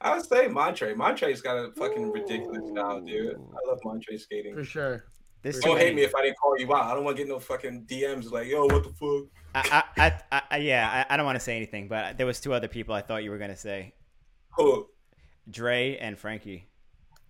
I 0.00 0.16
would 0.16 0.26
say 0.26 0.48
Montre. 0.48 0.94
Montre's 0.94 1.40
got 1.40 1.56
a 1.56 1.72
fucking 1.72 2.10
ridiculous 2.10 2.68
style, 2.70 3.00
dude. 3.00 3.36
I 3.36 3.68
love 3.68 3.78
Montre 3.84 4.18
skating. 4.18 4.54
For 4.54 4.64
sure. 4.64 5.04
This 5.42 5.60
Don't 5.60 5.78
hate 5.78 5.94
me 5.94 6.02
if 6.02 6.14
I 6.14 6.22
didn't 6.22 6.38
call 6.38 6.58
you 6.58 6.74
out. 6.74 6.86
I 6.86 6.94
don't 6.94 7.04
want 7.04 7.16
to 7.16 7.22
get 7.22 7.28
no 7.28 7.38
fucking 7.38 7.86
DMs 7.86 8.32
like, 8.32 8.48
yo, 8.48 8.64
what 8.66 8.82
the 8.82 8.90
fuck? 8.90 9.28
I, 9.54 9.84
I, 9.96 10.12
I, 10.32 10.42
I, 10.50 10.56
yeah, 10.56 11.06
I, 11.08 11.14
I 11.14 11.16
don't 11.16 11.24
want 11.24 11.36
to 11.36 11.44
say 11.44 11.56
anything, 11.56 11.88
but 11.88 12.18
there 12.18 12.26
was 12.26 12.40
two 12.40 12.52
other 12.52 12.68
people 12.68 12.94
I 12.94 13.00
thought 13.00 13.22
you 13.22 13.30
were 13.30 13.38
gonna 13.38 13.56
say, 13.56 13.94
Who? 14.56 14.88
Dre 15.48 15.96
and 15.98 16.18
Frankie. 16.18 16.68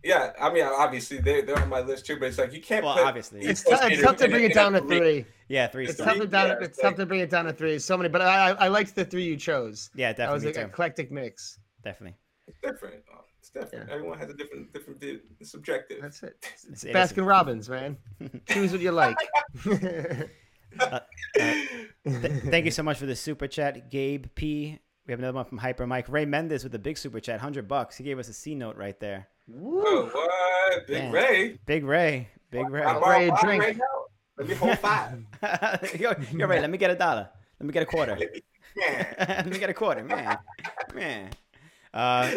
Yeah, 0.04 0.32
I 0.40 0.52
mean, 0.52 0.64
obviously 0.64 1.18
they 1.18 1.40
they're 1.40 1.58
on 1.58 1.68
my 1.68 1.80
list 1.80 2.06
too, 2.06 2.16
but 2.18 2.26
it's 2.26 2.38
like 2.38 2.52
you 2.52 2.60
can't. 2.60 2.84
Well, 2.84 2.94
put 2.94 3.04
obviously. 3.06 3.40
It's, 3.40 3.62
Pro 3.64 3.76
tou- 3.76 3.86
it's 3.88 4.02
tough 4.02 4.16
to 4.18 4.28
bring 4.28 4.44
it 4.44 4.54
down 4.54 4.72
to 4.74 4.80
three. 4.80 4.98
three. 4.98 5.24
Yeah, 5.48 5.66
three 5.66 5.86
It's 5.86 5.96
tough 5.98 6.16
to 6.16 6.26
down. 6.26 6.48
Yeah, 6.48 6.54
It's 6.60 6.68
it's 6.68 6.78
tough 6.78 6.94
to 6.96 7.06
bring 7.06 7.20
it 7.20 7.30
down 7.30 7.46
to 7.46 7.52
three. 7.52 7.78
So 7.78 7.96
many, 7.96 8.08
but 8.08 8.20
I 8.22 8.50
I, 8.50 8.66
I 8.66 8.68
liked 8.68 8.94
the 8.94 9.04
three 9.04 9.24
you 9.24 9.36
chose. 9.36 9.90
Yeah, 9.94 10.12
definitely. 10.12 10.26
That 10.26 10.32
was 10.32 10.42
definitely 10.44 10.62
an 10.62 10.68
eclectic 10.70 11.10
mix. 11.10 11.58
Definitely. 11.82 12.16
It's 12.46 12.58
different. 12.62 13.02
Oh, 13.12 13.20
It's 13.40 13.50
different. 13.50 13.88
Yeah. 13.88 13.94
Everyone 13.94 14.18
has 14.18 14.30
a 14.30 14.34
different 14.34 14.72
different 14.72 15.00
view. 15.00 15.20
It's 15.40 15.50
subjective. 15.50 15.98
That's 16.02 16.22
it. 16.22 16.36
It's- 16.68 16.84
it 16.84 16.90
is- 16.90 16.94
Baskin 16.94 17.26
Robbins, 17.26 17.68
man. 17.68 17.96
Choose 18.48 18.72
what 18.72 18.80
you 18.80 18.92
like. 18.92 19.16
Uh, 20.78 21.00
uh, 21.40 21.44
th- 22.04 22.42
thank 22.50 22.66
you 22.66 22.70
so 22.70 22.82
much 22.82 22.98
for 22.98 23.06
the 23.06 23.16
super 23.16 23.46
chat, 23.46 23.90
Gabe 23.90 24.26
P. 24.34 24.78
We 25.06 25.12
have 25.12 25.20
another 25.20 25.36
one 25.36 25.44
from 25.44 25.58
Hyper 25.58 25.86
Mike. 25.86 26.08
Ray 26.08 26.24
Mendez 26.24 26.64
with 26.64 26.74
a 26.74 26.78
big 26.78 26.98
super 26.98 27.20
chat, 27.20 27.40
hundred 27.40 27.68
bucks. 27.68 27.96
He 27.96 28.02
gave 28.04 28.18
us 28.18 28.28
a 28.28 28.32
C 28.32 28.54
note 28.54 28.76
right 28.76 28.98
there. 28.98 29.28
Oh, 29.54 30.10
what? 30.12 30.86
Big 30.88 30.96
Damn. 30.96 31.12
Ray. 31.12 31.58
Big 31.64 31.84
Ray, 31.84 32.28
Big 32.50 32.68
Ray. 32.68 32.82
I 32.82 32.94
Ray, 32.94 33.00
borrow 33.00 33.30
five 33.30 33.40
drink. 33.40 33.62
right 33.62 33.76
now. 33.76 33.84
Let 34.38 34.48
me 34.48 34.54
hold 34.56 34.78
five. 34.80 35.24
you're, 35.98 36.16
you're 36.32 36.48
right. 36.48 36.60
Let 36.60 36.70
me 36.70 36.78
get 36.78 36.90
a 36.90 36.96
dollar. 36.96 37.28
Let 37.60 37.66
me 37.66 37.72
get 37.72 37.84
a 37.84 37.86
quarter. 37.86 38.18
Let 38.76 39.46
me 39.46 39.58
get 39.58 39.70
a 39.70 39.74
quarter, 39.74 40.02
man. 40.04 40.38
Man. 40.94 41.30
Uh, 41.94 42.30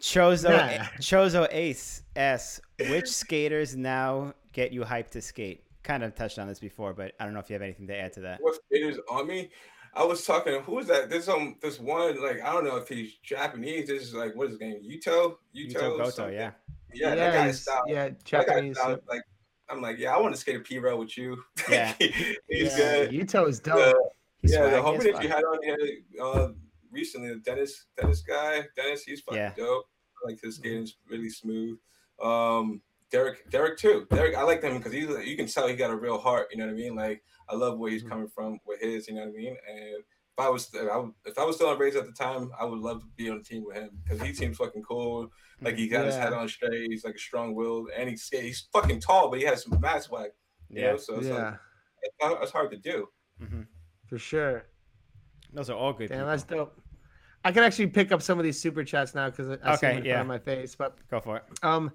Chozo 0.00 0.50
Nah. 0.50 0.84
Chozo 1.00 1.46
Ace 1.50 2.02
S. 2.16 2.60
Which 2.78 3.08
skaters 3.08 3.76
now 3.76 4.32
get 4.52 4.72
you 4.72 4.82
hyped 4.82 5.10
to 5.10 5.20
skate? 5.20 5.64
Kind 5.82 6.02
of 6.02 6.14
touched 6.14 6.38
on 6.38 6.48
this 6.48 6.60
before, 6.60 6.94
but 6.94 7.12
I 7.20 7.24
don't 7.24 7.34
know 7.34 7.40
if 7.40 7.50
you 7.50 7.54
have 7.54 7.62
anything 7.62 7.86
to 7.88 7.96
add 7.96 8.14
to 8.14 8.20
that. 8.20 8.38
What 8.40 8.58
skaters 8.64 8.96
on 9.10 9.26
me? 9.26 9.50
I 9.96 10.04
was 10.04 10.24
talking. 10.24 10.60
Who 10.62 10.72
was 10.74 10.86
that? 10.88 11.08
There's 11.10 11.28
um, 11.28 11.56
this 11.62 11.78
one 11.78 12.20
like 12.22 12.42
I 12.42 12.52
don't 12.52 12.64
know 12.64 12.76
if 12.76 12.88
he's 12.88 13.14
Japanese. 13.22 13.88
This 13.88 14.02
is 14.02 14.14
like 14.14 14.34
what 14.34 14.46
is 14.46 14.52
his 14.52 14.60
name? 14.60 14.80
Yuto. 14.82 15.36
Yuto 15.56 15.72
Yuto. 15.74 15.80
Goto, 15.98 16.10
something. 16.10 16.34
yeah. 16.34 16.50
Yeah, 16.92 17.14
that 17.14 17.32
guy's 17.32 17.44
he's- 17.44 17.62
style. 17.62 17.82
yeah, 17.88 18.04
That 18.08 18.24
Japanese. 18.24 18.78
style, 18.78 18.98
like 19.08 19.22
I'm 19.68 19.80
like, 19.80 19.98
yeah, 19.98 20.14
I 20.14 20.20
want 20.20 20.34
to 20.34 20.40
skate 20.40 20.56
a 20.56 20.60
P 20.60 20.78
rail 20.78 20.98
with 20.98 21.16
you. 21.16 21.42
Yeah. 21.70 21.92
he's 21.98 22.12
yeah, 22.78 23.06
good. 23.06 23.10
Yuto 23.10 23.48
is 23.48 23.60
dope. 23.60 23.96
He's 24.42 24.52
yeah, 24.52 24.68
the 24.68 24.76
homie 24.76 25.10
that 25.12 25.22
you 25.22 25.28
had 25.28 25.42
on 25.44 25.58
here 25.62 25.78
uh, 26.22 26.48
recently, 26.90 27.28
the 27.30 27.40
Dennis 27.40 27.86
Dennis 27.96 28.20
guy, 28.22 28.62
Dennis, 28.76 29.02
he's 29.04 29.20
fucking 29.22 29.40
Yeah. 29.40 29.52
dope. 29.56 29.86
I 30.24 30.28
like 30.30 30.40
his 30.42 30.56
skating's 30.56 30.96
really 31.08 31.30
smooth. 31.30 31.78
Um, 32.22 32.80
Derek, 33.14 33.48
Derek 33.48 33.78
too. 33.78 34.06
Derek, 34.10 34.34
I 34.36 34.42
like 34.42 34.60
him 34.60 34.76
because 34.78 34.92
he's 34.92 35.08
you 35.24 35.36
can 35.36 35.46
tell 35.46 35.68
he 35.68 35.76
got 35.76 35.90
a 35.90 35.96
real 35.96 36.18
heart. 36.18 36.48
You 36.50 36.58
know 36.58 36.66
what 36.66 36.72
I 36.72 36.76
mean? 36.76 36.96
Like 36.96 37.22
I 37.48 37.54
love 37.54 37.78
where 37.78 37.90
he's 37.92 38.02
Mhm. 38.02 38.08
coming 38.08 38.28
from 38.28 38.58
with 38.66 38.80
his. 38.80 39.06
You 39.06 39.14
know 39.14 39.20
what 39.20 39.28
I 39.28 39.32
mean? 39.32 39.56
And 39.70 39.94
if 40.36 40.38
I 40.38 40.48
was 40.48 40.68
if 40.74 40.90
I, 40.90 40.96
would- 40.96 41.12
if 41.24 41.38
I 41.38 41.44
was 41.44 41.54
still 41.54 41.68
on 41.68 41.78
Rays 41.78 41.94
at 41.94 42.06
the 42.06 42.12
time, 42.12 42.50
I 42.58 42.64
would 42.64 42.80
love 42.80 43.02
to 43.02 43.06
be 43.16 43.30
on 43.30 43.38
the 43.38 43.44
team 43.44 43.62
with 43.64 43.76
him 43.76 43.90
because 44.02 44.20
he 44.20 44.34
seems 44.34 44.56
fucking 44.56 44.82
cool. 44.82 45.30
Like 45.60 45.76
he 45.76 45.86
got 45.86 46.06
his 46.06 46.16
Yeah. 46.16 46.24
head 46.24 46.32
on 46.32 46.48
straight. 46.48 46.90
He's 46.90 47.04
like 47.04 47.14
a 47.14 47.18
strong 47.18 47.54
willed 47.54 47.90
and 47.96 48.10
he's 48.10 48.28
he's 48.30 48.68
fucking 48.72 48.98
tall, 49.00 49.30
but 49.30 49.38
he 49.38 49.44
has 49.44 49.62
some 49.62 49.80
mass 49.80 50.06
swag. 50.06 50.32
You 50.68 50.82
Yeah. 50.82 50.90
know, 50.90 50.96
so 50.96 51.18
it's, 51.18 51.28
yeah, 51.28 51.34
like, 51.34 51.54
it's, 52.02 52.14
hard- 52.20 52.42
it's 52.42 52.52
hard 52.52 52.70
to 52.72 52.76
do. 52.78 53.08
hmm 53.38 53.62
for 54.08 54.18
sure. 54.18 54.66
Those 55.52 55.70
are 55.70 55.76
all 55.76 55.92
good. 55.92 56.08
Damn, 56.08 56.18
people. 56.18 56.30
that's 56.30 56.42
dope. 56.42 56.80
I 57.44 57.52
can 57.52 57.62
actually 57.62 57.86
pick 57.88 58.10
up 58.10 58.22
some 58.22 58.38
of 58.38 58.44
these 58.44 58.58
super 58.60 58.82
chats 58.82 59.14
now 59.14 59.30
because 59.30 59.48
I 59.62 59.76
see 59.76 59.86
Okay, 59.86 59.88
them 59.88 59.98
in 59.98 60.04
yeah. 60.04 60.12
front 60.14 60.22
of 60.22 60.26
my 60.28 60.38
face. 60.38 60.74
But 60.74 60.96
Go 61.10 61.20
for 61.20 61.36
it. 61.36 61.44
um, 61.62 61.92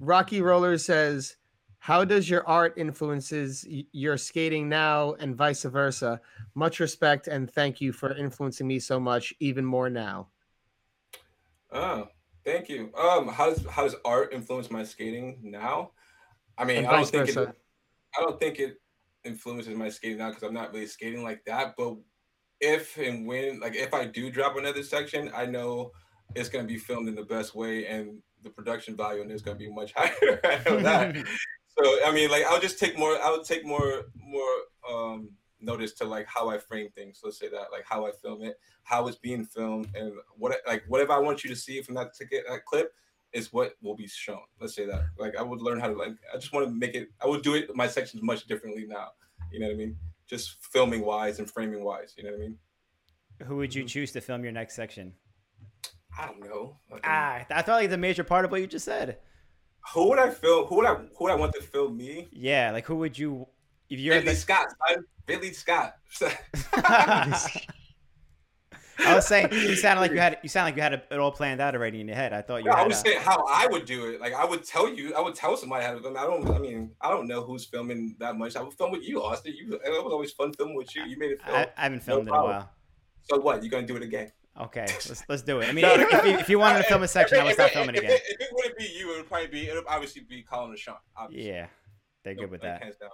Rocky 0.00 0.40
Roller 0.42 0.78
says, 0.78 1.36
"How 1.78 2.04
does 2.04 2.28
your 2.28 2.46
art 2.48 2.74
influences 2.76 3.66
your 3.92 4.16
skating 4.16 4.68
now, 4.68 5.14
and 5.14 5.36
vice 5.36 5.62
versa? 5.62 6.20
Much 6.54 6.80
respect 6.80 7.28
and 7.28 7.50
thank 7.50 7.80
you 7.80 7.92
for 7.92 8.14
influencing 8.14 8.66
me 8.66 8.78
so 8.78 8.98
much, 8.98 9.32
even 9.40 9.64
more 9.64 9.90
now." 9.90 10.28
Oh, 11.70 12.08
thank 12.44 12.68
you. 12.68 12.92
Um, 12.94 13.28
how 13.28 13.50
does 13.50 13.66
how 13.66 13.84
does 13.84 13.96
art 14.04 14.32
influence 14.32 14.70
my 14.70 14.84
skating 14.84 15.38
now? 15.42 15.92
I 16.58 16.64
mean, 16.64 16.84
I 16.84 16.92
don't 16.92 17.08
think 17.08 17.28
it. 17.28 17.56
I 18.18 18.20
don't 18.20 18.38
think 18.38 18.58
it 18.58 18.76
influences 19.24 19.76
my 19.76 19.88
skating 19.88 20.18
now 20.18 20.28
because 20.28 20.42
I'm 20.42 20.54
not 20.54 20.72
really 20.72 20.86
skating 20.86 21.22
like 21.22 21.44
that. 21.46 21.74
But 21.76 21.96
if 22.60 22.96
and 22.98 23.26
when, 23.26 23.60
like, 23.60 23.74
if 23.74 23.94
I 23.94 24.04
do 24.04 24.30
drop 24.30 24.56
another 24.56 24.82
section, 24.82 25.30
I 25.34 25.46
know 25.46 25.92
it's 26.34 26.48
gonna 26.48 26.64
be 26.64 26.78
filmed 26.78 27.08
in 27.08 27.14
the 27.14 27.24
best 27.24 27.54
way, 27.54 27.86
and 27.86 28.22
the 28.42 28.50
production 28.50 28.96
value 28.96 29.22
on 29.22 29.30
it 29.30 29.34
is 29.34 29.42
gonna 29.42 29.58
be 29.58 29.70
much 29.70 29.92
higher. 29.96 30.40
I 30.44 30.60
know 30.68 30.80
that. 30.80 31.16
So 31.78 32.04
I 32.04 32.12
mean, 32.12 32.30
like 32.30 32.44
I'll 32.44 32.60
just 32.60 32.78
take 32.78 32.98
more. 32.98 33.18
I 33.22 33.30
would 33.30 33.44
take 33.44 33.64
more 33.64 34.02
more 34.14 34.52
um 34.86 35.30
notice 35.58 35.94
to 35.94 36.04
like 36.04 36.26
how 36.26 36.50
I 36.50 36.58
frame 36.58 36.90
things. 36.94 37.20
Let's 37.24 37.38
say 37.38 37.48
that, 37.48 37.72
like 37.72 37.84
how 37.88 38.06
I 38.06 38.10
film 38.12 38.42
it, 38.42 38.58
how 38.82 39.06
it's 39.08 39.16
being 39.16 39.44
filmed, 39.44 39.88
and 39.94 40.12
what 40.36 40.54
like 40.66 40.84
whatever 40.88 41.12
I 41.12 41.18
want 41.18 41.44
you 41.44 41.50
to 41.50 41.56
see 41.56 41.80
from 41.80 41.94
that 41.94 42.14
ticket 42.14 42.44
that 42.48 42.66
clip 42.66 42.92
is 43.32 43.52
what 43.52 43.72
will 43.80 43.96
be 43.96 44.06
shown. 44.06 44.42
Let's 44.60 44.74
say 44.74 44.84
that. 44.86 45.04
Like 45.18 45.36
I 45.36 45.42
would 45.42 45.62
learn 45.62 45.80
how 45.80 45.88
to 45.88 45.94
like. 45.94 46.12
I 46.32 46.36
just 46.36 46.52
want 46.52 46.66
to 46.66 46.74
make 46.74 46.94
it. 46.94 47.08
I 47.22 47.26
would 47.26 47.42
do 47.42 47.54
it 47.54 47.74
my 47.74 47.86
sections 47.86 48.22
much 48.22 48.46
differently 48.46 48.84
now. 48.86 49.08
You 49.50 49.60
know 49.60 49.66
what 49.66 49.74
I 49.74 49.76
mean? 49.76 49.96
Just 50.26 50.62
filming 50.62 51.04
wise 51.04 51.38
and 51.38 51.50
framing 51.50 51.82
wise. 51.82 52.14
You 52.16 52.24
know 52.24 52.32
what 52.32 52.40
I 52.40 52.42
mean? 52.42 52.58
Who 53.44 53.56
would 53.56 53.74
you 53.74 53.84
choose 53.84 54.12
to 54.12 54.20
film 54.20 54.44
your 54.44 54.52
next 54.52 54.74
section? 54.76 55.14
I 56.18 56.26
don't 56.26 56.40
know. 56.40 56.76
Ah, 57.04 57.44
I 57.50 57.62
thought 57.62 57.80
like 57.80 57.90
the 57.90 57.96
major 57.96 58.24
part 58.24 58.44
of 58.44 58.50
what 58.50 58.60
you 58.60 58.66
just 58.66 58.84
said. 58.84 59.18
who 59.94 60.08
would 60.10 60.18
I 60.18 60.30
film? 60.30 60.66
Who 60.66 60.76
would 60.76 60.86
I? 60.86 60.94
Who 60.94 61.24
would 61.24 61.32
I 61.32 61.36
want 61.36 61.54
to 61.54 61.62
film 61.62 61.96
me? 61.96 62.28
Yeah, 62.32 62.70
like 62.70 62.84
who 62.86 62.96
would 62.96 63.18
you? 63.18 63.46
If 63.88 63.98
you're 63.98 64.14
Ridley 64.16 64.32
the, 64.32 64.38
Scott. 64.38 64.66
Son. 64.88 65.04
Ridley 65.28 65.52
Scott. 65.52 65.94
I 69.04 69.14
was 69.16 69.26
saying 69.26 69.48
you 69.52 69.74
sounded 69.74 70.00
like 70.00 70.12
you 70.12 70.18
had 70.18 70.38
you 70.42 70.48
sound 70.48 70.66
like 70.66 70.76
you 70.76 70.82
had 70.82 70.92
it 70.92 71.18
all 71.18 71.32
planned 71.32 71.60
out 71.60 71.74
already 71.74 72.00
in 72.00 72.06
your 72.06 72.16
head. 72.16 72.32
I 72.32 72.42
thought 72.42 72.62
you 72.62 72.70
I 72.70 72.86
was 72.86 72.98
a- 72.98 73.00
saying 73.00 73.20
how 73.20 73.44
I 73.48 73.66
would 73.66 73.84
do 73.84 74.10
it. 74.10 74.20
Like 74.20 74.34
I 74.34 74.44
would 74.44 74.64
tell 74.64 74.88
you, 74.88 75.14
I 75.14 75.20
would 75.20 75.34
tell 75.34 75.56
somebody 75.56 75.84
how 75.84 75.94
to 75.94 76.00
film. 76.00 76.16
I 76.16 76.22
don't. 76.22 76.48
I 76.50 76.58
mean, 76.58 76.92
I 77.00 77.08
don't 77.08 77.26
know 77.26 77.42
who's 77.42 77.64
filming 77.64 78.14
that 78.20 78.36
much. 78.36 78.54
I 78.54 78.62
would 78.62 78.74
film 78.74 78.92
with 78.92 79.02
you, 79.02 79.22
Austin. 79.22 79.54
You. 79.56 79.74
It 79.74 79.90
was 80.04 80.12
always 80.12 80.30
fun 80.32 80.52
filming 80.52 80.76
with 80.76 80.94
you. 80.94 81.04
You 81.04 81.18
made 81.18 81.32
it 81.32 81.42
film. 81.42 81.56
I, 81.56 81.68
I 81.76 81.82
haven't 81.84 82.02
filmed 82.02 82.28
in 82.28 82.34
a 82.34 82.42
while. 82.42 82.70
so 83.22 83.40
what? 83.40 83.62
You 83.64 83.70
gonna 83.70 83.86
do 83.86 83.96
it 83.96 84.02
again? 84.02 84.30
Okay, 84.60 84.86
let's 85.08 85.22
let's 85.28 85.42
do 85.42 85.60
it. 85.60 85.68
I 85.68 85.72
mean, 85.72 85.84
if, 85.86 86.12
if, 86.12 86.24
you, 86.24 86.30
if 86.38 86.48
you 86.48 86.58
wanted 86.58 86.78
to 86.78 86.84
film 86.84 87.02
a 87.02 87.08
section, 87.08 87.38
I 87.38 87.42
would 87.44 87.50
If 87.50 87.54
start 87.54 87.70
it- 87.70 87.74
filming 87.74 87.94
if 87.96 88.02
again. 88.02 88.12
It, 88.12 88.22
if 88.28 88.40
it 88.40 88.48
wouldn't 88.52 88.76
be 88.78 88.84
you, 88.84 89.12
it 89.14 89.16
would 89.18 89.28
probably 89.28 89.46
be. 89.48 89.68
It 89.68 89.74
would 89.74 89.84
obviously 89.88 90.22
be 90.28 90.42
Colin 90.42 90.70
and 90.70 90.78
Sean. 90.78 90.96
Obviously. 91.16 91.48
Yeah, 91.50 91.66
they're 92.24 92.34
good 92.34 92.50
with 92.50 92.62
Like, 92.62 92.72
that. 92.72 92.82
Hands 92.82 92.96
down. 92.96 93.10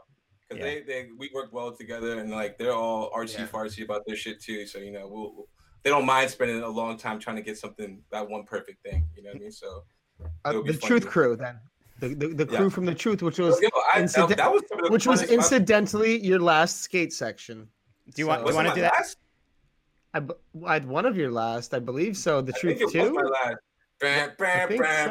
Because 0.49 0.65
Yeah. 0.65 0.75
they, 0.75 0.81
they 0.83 1.07
we 1.17 1.31
work 1.35 1.53
well 1.53 1.73
together 1.77 2.19
and 2.19 2.31
like 2.31 2.59
they're 2.59 2.73
all 2.75 3.11
artsy 3.13 3.39
Yeah. 3.39 3.47
fartsy 3.47 3.85
about 3.85 4.03
their 4.07 4.17
shit 4.17 4.41
too. 4.43 4.67
So 4.67 4.79
you 4.79 4.91
know 4.91 5.07
we'll, 5.07 5.33
we'll- 5.35 5.49
they 5.85 5.91
don't 5.91 6.07
mind 6.07 6.29
spending 6.29 6.61
a 6.63 6.69
long 6.69 6.97
time 6.99 7.21
trying 7.21 7.37
to 7.37 7.43
get 7.43 7.57
something 7.57 8.03
that 8.11 8.29
one 8.29 8.43
perfect 8.45 8.83
thing. 8.83 9.07
You 9.17 9.23
know 9.23 9.29
what 9.31 9.37
I 9.37 9.41
mean? 9.41 9.53
So 9.53 9.85
Uh, 10.45 10.53
the 10.65 10.73
Truth 10.77 11.05
to- 11.05 11.09
Crew, 11.09 11.37
then 11.37 11.61
the 12.01 12.09
the, 12.09 12.29
the 12.45 12.49
Yeah. 12.51 12.59
crew 12.59 12.71
from 12.71 12.85
the 12.85 12.95
Truth, 12.97 13.23
which 13.23 13.39
was 13.39 13.61
Yo, 13.63 13.69
I, 13.95 13.99
that, 13.99 14.03
incident- 14.03 14.37
that 14.39 14.51
was 14.53 14.63
some 14.69 14.79
of 14.81 14.87
the 14.87 14.91
which 14.91 15.07
was 15.07 15.23
incidentally 15.31 16.19
your 16.27 16.41
last 16.41 16.81
skate 16.83 17.13
section. 17.13 17.69
Do 18.13 18.21
you 18.23 18.27
want- 18.27 18.43
So- 18.43 18.49
you 18.51 18.57
wanna 18.57 18.75
do 18.75 18.81
that? 18.81 18.93
last? 18.95 19.19
I, 20.19 20.67
I 20.67 20.75
had 20.75 20.87
one 20.87 21.07
of 21.07 21.17
your 21.17 21.31
last, 21.31 21.75
I 21.75 21.79
believe 21.79 22.17
so. 22.17 22.41
The 22.41 22.53
I 22.57 22.59
Truth 22.59 22.79
think 22.79 22.95
it 22.95 23.03
was 23.03 23.13
my 23.13 23.23
too. 23.23 23.57
Bam, 24.01 24.31
bam, 24.39 24.69
bam, 24.79 25.09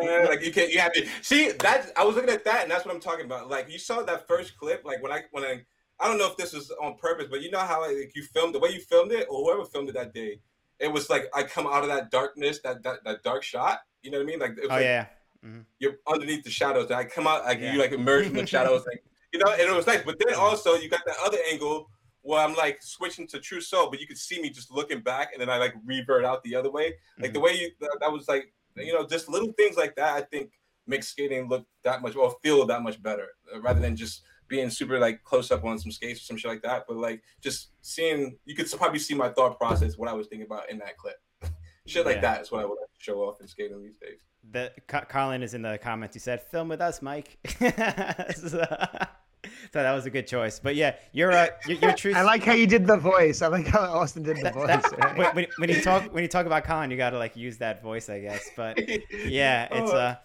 so. 0.00 0.30
Like 0.30 0.42
you 0.42 0.50
can't, 0.50 0.72
you 0.72 0.78
have 0.78 0.92
to 0.94 1.06
see 1.20 1.50
that. 1.50 1.92
I 1.94 2.04
was 2.04 2.16
looking 2.16 2.30
at 2.30 2.42
that, 2.44 2.62
and 2.62 2.70
that's 2.70 2.86
what 2.86 2.94
I'm 2.94 3.00
talking 3.00 3.26
about. 3.26 3.50
Like 3.50 3.70
you 3.70 3.78
saw 3.78 4.02
that 4.02 4.26
first 4.26 4.56
clip, 4.56 4.82
like 4.84 5.02
when 5.02 5.12
I 5.12 5.24
when 5.32 5.44
I 5.44 5.60
I 6.00 6.08
don't 6.08 6.16
know 6.16 6.26
if 6.26 6.36
this 6.36 6.54
was 6.54 6.70
on 6.82 6.96
purpose, 6.96 7.26
but 7.30 7.42
you 7.42 7.50
know 7.50 7.58
how 7.58 7.82
like 7.82 8.12
you 8.14 8.22
filmed 8.22 8.54
the 8.54 8.60
way 8.60 8.70
you 8.70 8.80
filmed 8.80 9.12
it, 9.12 9.26
or 9.28 9.44
whoever 9.44 9.64
filmed 9.66 9.90
it 9.90 9.94
that 9.94 10.14
day. 10.14 10.40
It 10.78 10.90
was 10.90 11.10
like 11.10 11.28
I 11.34 11.42
come 11.42 11.66
out 11.66 11.82
of 11.82 11.88
that 11.88 12.10
darkness, 12.10 12.60
that 12.64 12.82
that, 12.84 13.04
that 13.04 13.22
dark 13.22 13.42
shot. 13.42 13.80
You 14.02 14.10
know 14.10 14.18
what 14.18 14.24
I 14.24 14.26
mean? 14.26 14.38
Like, 14.38 14.52
it 14.52 14.62
was 14.62 14.70
Oh 14.70 14.74
like 14.74 14.84
yeah, 14.84 15.06
mm-hmm. 15.44 15.60
you're 15.78 15.96
underneath 16.06 16.44
the 16.44 16.50
shadows. 16.50 16.90
I 16.90 17.04
come 17.04 17.26
out 17.26 17.44
like 17.44 17.60
Yeah. 17.60 17.74
you 17.74 17.78
like 17.78 17.92
emerge 17.92 18.26
from 18.26 18.36
the 18.36 18.46
shadows, 18.46 18.86
like 18.88 19.04
you 19.34 19.40
know, 19.40 19.52
and 19.52 19.60
it 19.60 19.74
was 19.76 19.86
nice. 19.86 20.02
But 20.02 20.18
then 20.24 20.34
also 20.34 20.76
you 20.76 20.88
got 20.88 21.04
that 21.04 21.16
other 21.22 21.38
angle 21.50 21.90
where 22.28 22.44
I'm 22.44 22.54
like 22.54 22.82
switching 22.82 23.26
to 23.28 23.40
True 23.40 23.60
Soul, 23.62 23.88
but 23.90 24.00
you 24.00 24.06
could 24.06 24.18
see 24.18 24.38
me 24.40 24.50
just 24.50 24.70
looking 24.70 25.00
back, 25.00 25.30
and 25.32 25.40
then 25.40 25.48
I 25.48 25.56
like 25.56 25.74
revert 25.84 26.26
out 26.26 26.42
the 26.42 26.54
other 26.54 26.70
way. 26.70 26.92
Like 27.18 27.32
the 27.32 27.40
way 27.40 27.52
you 27.52 27.70
that, 28.00 28.12
was 28.12 28.28
like 28.28 28.52
you 28.76 28.92
know 28.92 29.06
just 29.06 29.28
little 29.30 29.52
things 29.52 29.76
like 29.76 29.96
that. 29.96 30.14
I 30.14 30.20
think 30.20 30.52
makes 30.86 31.08
skating 31.08 31.48
look 31.48 31.66
that 31.84 32.02
much 32.02 32.16
or 32.16 32.34
feel 32.42 32.66
that 32.66 32.82
much 32.82 33.02
better 33.02 33.28
uh, 33.54 33.60
rather 33.60 33.80
than 33.80 33.96
just 33.96 34.22
being 34.46 34.68
super 34.68 34.98
like 34.98 35.22
close 35.24 35.50
up 35.50 35.64
on 35.64 35.78
some 35.78 35.90
skates 35.90 36.20
or 36.20 36.24
some 36.24 36.36
shit 36.36 36.50
like 36.50 36.62
that. 36.62 36.84
But 36.86 36.98
like 36.98 37.22
just 37.42 37.70
seeing, 37.80 38.38
you 38.44 38.54
could 38.54 38.70
probably 38.72 38.98
see 38.98 39.14
my 39.14 39.30
thought 39.30 39.58
process, 39.58 39.96
what 39.96 40.08
I 40.08 40.12
was 40.12 40.26
thinking 40.26 40.46
about 40.46 40.70
in 40.70 40.78
that 40.78 40.96
clip. 40.98 41.16
shit 41.86 42.04
like 42.04 42.16
Yeah. 42.16 42.20
that 42.22 42.42
is 42.42 42.52
what 42.52 42.60
I 42.60 42.64
would 42.66 42.78
like 42.78 42.92
to 42.92 43.00
show 43.00 43.20
off 43.20 43.40
in 43.40 43.48
skating 43.48 43.82
these 43.82 43.96
days. 43.96 44.18
the 44.50 44.72
Colin 45.08 45.42
is 45.42 45.54
in 45.54 45.62
the 45.62 45.78
comments. 45.78 46.14
He 46.14 46.20
said, 46.20 46.42
"Film 46.42 46.68
with 46.68 46.80
us, 46.80 47.00
Mike." 47.02 47.38
so 49.72 49.82
that 49.82 49.92
was 49.92 50.06
a 50.06 50.10
good 50.10 50.26
choice. 50.26 50.58
But 50.58 50.76
yeah, 50.76 50.96
you're 51.12 51.32
uh, 51.32 51.48
your, 51.66 51.78
your 51.78 51.92
truth. 51.92 52.16
I 52.16 52.22
like 52.22 52.42
how 52.42 52.54
you 52.54 52.66
did 52.66 52.86
the 52.86 52.96
voice. 52.96 53.42
I 53.42 53.48
like 53.48 53.66
how 53.66 53.80
Austin 53.80 54.22
did 54.22 54.38
the 54.38 54.42
that- 54.44 54.54
voice. 54.54 54.66
that- 54.66 55.16
when, 55.16 55.34
when, 55.34 55.46
when 55.58 55.68
you 55.68 55.80
talk 55.80 56.04
when 56.12 56.22
you 56.22 56.28
talk 56.28 56.46
about 56.46 56.64
Colin, 56.64 56.90
you 56.90 56.96
got 56.96 57.10
to 57.10 57.18
like 57.18 57.36
use 57.36 57.58
that 57.58 57.82
voice, 57.82 58.08
I 58.08 58.20
guess. 58.20 58.50
But 58.56 58.78
yeah, 59.12 59.68
it's 59.72 59.92
uh, 59.92 60.16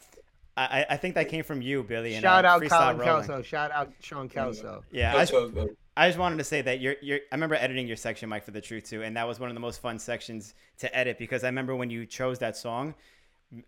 I 0.56 0.86
I 0.92 0.98
think 0.98 1.16
that 1.16 1.30
came 1.30 1.44
from 1.44 1.62
you, 1.62 1.84
Billy. 1.84 2.14
And, 2.14 2.22
Shout 2.22 2.46
uh, 2.46 2.50
out 2.50 2.62
Freestyle 2.62 2.70
Colin 2.70 2.98
Rolling. 2.98 3.28
Kelso. 3.28 3.42
Shout 3.42 3.72
out 3.72 3.92
Sean 4.02 4.30
Kelso. 4.30 4.84
Yeah, 4.92 5.16
I 5.16 5.26
just, 5.26 5.34
I 5.96 6.08
just 6.08 6.20
wanted 6.20 6.38
to 6.38 6.44
say 6.44 6.62
that 6.62 6.80
you're, 6.80 6.96
you're 7.02 7.20
I 7.32 7.36
remember 7.36 7.56
editing 7.56 7.88
your 7.88 7.98
section, 7.98 8.30
Mike, 8.30 8.44
for 8.44 8.52
the 8.52 8.62
truth 8.62 8.90
too, 8.90 9.04
and 9.04 9.16
that 9.18 9.28
was 9.28 9.40
one 9.40 9.50
of 9.50 9.56
the 9.56 9.60
most 9.62 9.82
fun 9.82 10.00
sections 10.00 10.54
to 10.80 10.96
edit 10.96 11.18
because 11.18 11.44
I 11.44 11.48
remember 11.48 11.76
when 11.76 11.90
you 11.90 12.06
chose 12.06 12.40
that 12.40 12.58
song. 12.58 12.96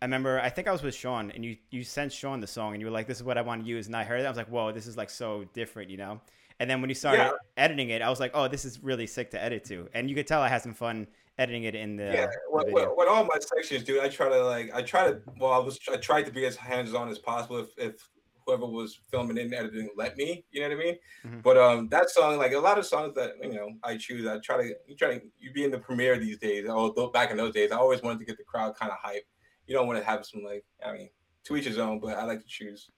I 0.02 0.06
remember 0.06 0.40
I 0.40 0.50
think 0.50 0.68
I 0.68 0.72
was 0.72 0.82
with 0.84 0.96
Sean 0.96 1.32
and 1.32 1.44
you 1.44 1.58
you 1.70 1.84
sent 1.84 2.12
Sean 2.12 2.40
the 2.40 2.48
song 2.48 2.74
and 2.74 2.82
you 2.82 2.88
were 2.88 2.92
like, 2.94 3.08
"This 3.08 3.18
is 3.18 3.24
what 3.24 3.38
I 3.38 3.42
want 3.42 3.64
to 3.64 3.68
use," 3.68 3.88
and 3.88 3.96
I 3.96 4.04
heard 4.04 4.22
it. 4.22 4.26
I 4.26 4.30
was 4.30 4.38
like, 4.38 4.50
"Whoa, 4.50 4.72
this 4.72 4.88
is 4.88 4.98
like 4.98 5.10
so 5.10 5.46
different," 5.54 5.90
you 5.90 5.98
know. 5.98 6.22
And 6.60 6.70
then 6.70 6.80
when 6.82 6.90
you 6.90 6.96
started 6.96 7.22
Yeah. 7.24 7.32
editing 7.58 7.90
it, 7.90 8.02
I 8.02 8.10
was 8.10 8.20
like, 8.20 8.32
"Oh, 8.34 8.48
this 8.48 8.66
is 8.66 8.82
really 8.82 9.08
sick 9.08 9.32
to 9.32 9.44
edit 9.44 9.64
to," 9.66 9.90
and 9.94 10.10
you 10.10 10.16
could 10.16 10.28
tell 10.28 10.42
I 10.42 10.48
had 10.48 10.62
some 10.62 10.74
fun 10.74 11.08
editing 11.38 11.66
it 11.66 11.76
in 11.76 11.98
the, 11.98 12.06
yeah, 12.06 12.26
the 12.28 12.32
what, 12.50 12.66
video. 12.66 12.88
what, 12.88 12.98
what 12.98 13.08
all 13.10 13.26
my 13.26 13.38
sections 13.40 13.84
do, 13.84 14.02
I 14.02 14.08
try 14.08 14.30
to 14.30 14.42
like, 14.46 14.74
I 14.74 14.82
try 14.82 15.12
to, 15.12 15.22
well, 15.38 15.52
I 15.52 15.58
was, 15.58 15.78
I 15.92 15.98
tried 15.98 16.24
to 16.28 16.32
be 16.32 16.46
as 16.46 16.56
hands 16.56 16.94
on 16.94 17.10
as 17.10 17.20
possible. 17.20 17.58
If, 17.58 17.78
if 17.78 18.10
whoever 18.46 18.66
was 18.66 19.00
filming 19.12 19.38
and 19.38 19.54
editing 19.54 19.90
let 19.98 20.16
me, 20.16 20.46
you 20.52 20.62
know 20.62 20.70
what 20.70 20.78
I 20.78 20.80
mean. 20.80 20.96
Mhm. 21.26 21.44
But 21.44 21.58
um, 21.58 21.90
that 21.90 22.10
song, 22.10 22.38
like 22.38 22.54
a 22.54 22.60
lot 22.60 22.78
of 22.78 22.86
songs 22.86 23.16
that 23.16 23.34
you 23.44 23.54
know 23.54 23.74
I 23.84 23.98
choose, 23.98 24.26
I 24.26 24.40
try 24.40 24.58
to, 24.58 24.76
you 24.88 24.96
try 24.96 25.18
to, 25.18 25.26
you 25.38 25.52
be 25.52 25.66
in 25.66 25.72
the 25.72 25.80
premiere 25.80 26.18
these 26.18 26.38
days. 26.38 26.70
Although 26.70 27.10
back 27.10 27.32
in 27.32 27.38
those 27.38 27.54
days, 27.54 27.72
I 27.72 27.78
always 27.78 28.02
wanted 28.02 28.20
to 28.20 28.26
get 28.26 28.38
the 28.38 28.44
crowd 28.44 28.76
kind 28.78 28.92
of 28.92 28.98
hype. 29.02 29.26
You 29.68 29.76
don't 29.76 29.88
want 29.88 30.00
to 30.00 30.06
have 30.06 30.26
some 30.26 30.44
like, 30.44 30.66
I 30.86 30.94
mean, 30.94 31.10
to 31.46 31.56
each 31.56 31.66
his 31.66 31.78
own, 31.78 32.00
but 32.00 32.18
I 32.18 32.24
like 32.24 32.42
to 32.42 32.48
choose 32.48 32.90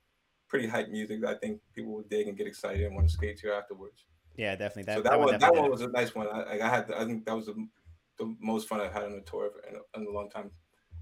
pretty 0.48 0.68
hype 0.68 0.90
music 0.90 1.22
that 1.22 1.30
I 1.30 1.36
think 1.36 1.60
people 1.74 1.94
will 1.94 2.04
dig 2.04 2.28
and 2.28 2.38
get 2.38 2.48
excited 2.48 2.86
and 2.86 2.96
want 2.96 3.08
to 3.08 3.14
skate 3.14 3.38
to 3.40 3.54
afterwards. 3.54 4.06
yeah, 4.38 4.56
definitely. 4.56 4.84
That, 4.84 4.98
so 4.98 5.02
that, 5.04 5.20
one, 5.20 5.38
that 5.38 5.56
one 5.56 5.70
was 5.70 5.82
a 5.82 5.90
nice 5.90 6.16
one. 6.16 6.28
I, 6.28 6.44
like, 6.44 6.62
I 6.62 6.70
had, 6.70 6.92
I 6.92 7.06
think 7.06 7.26
that 7.26 7.36
was 7.36 7.48
the, 7.48 7.68
the 8.18 8.36
most 8.40 8.68
fun 8.68 8.80
I've 8.80 8.94
had 8.94 9.04
on 9.04 9.14
a 9.14 9.22
tour 9.22 9.52
in 9.70 9.76
a, 9.76 10.00
in 10.00 10.08
a 10.08 10.12
long 10.12 10.30
time. 10.30 10.52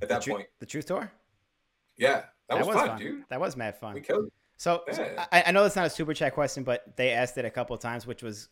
At 0.01 0.09
that 0.09 0.23
the, 0.23 0.31
point, 0.31 0.47
the 0.59 0.65
truth 0.65 0.85
tour. 0.85 1.11
yeah, 1.97 2.23
that, 2.49 2.65
was, 2.65 2.75
fun, 2.75 2.97
dude. 2.97 3.23
That 3.29 3.39
was 3.39 3.55
mad 3.55 3.77
fun. 3.77 3.93
We 3.93 4.01
killed. 4.01 4.27
it. 4.27 4.33
So, 4.57 4.83
so 4.91 5.03
I, 5.31 5.43
I 5.47 5.51
know 5.51 5.65
it's 5.65 5.75
not 5.75 5.85
a 5.85 5.89
super 5.89 6.13
chat 6.13 6.33
question, 6.33 6.63
but 6.63 6.95
they 6.95 7.11
asked 7.11 7.37
it 7.37 7.45
a 7.45 7.49
couple 7.49 7.75
of 7.75 7.81
times, 7.81 8.07
which 8.07 8.23
was 8.23 8.49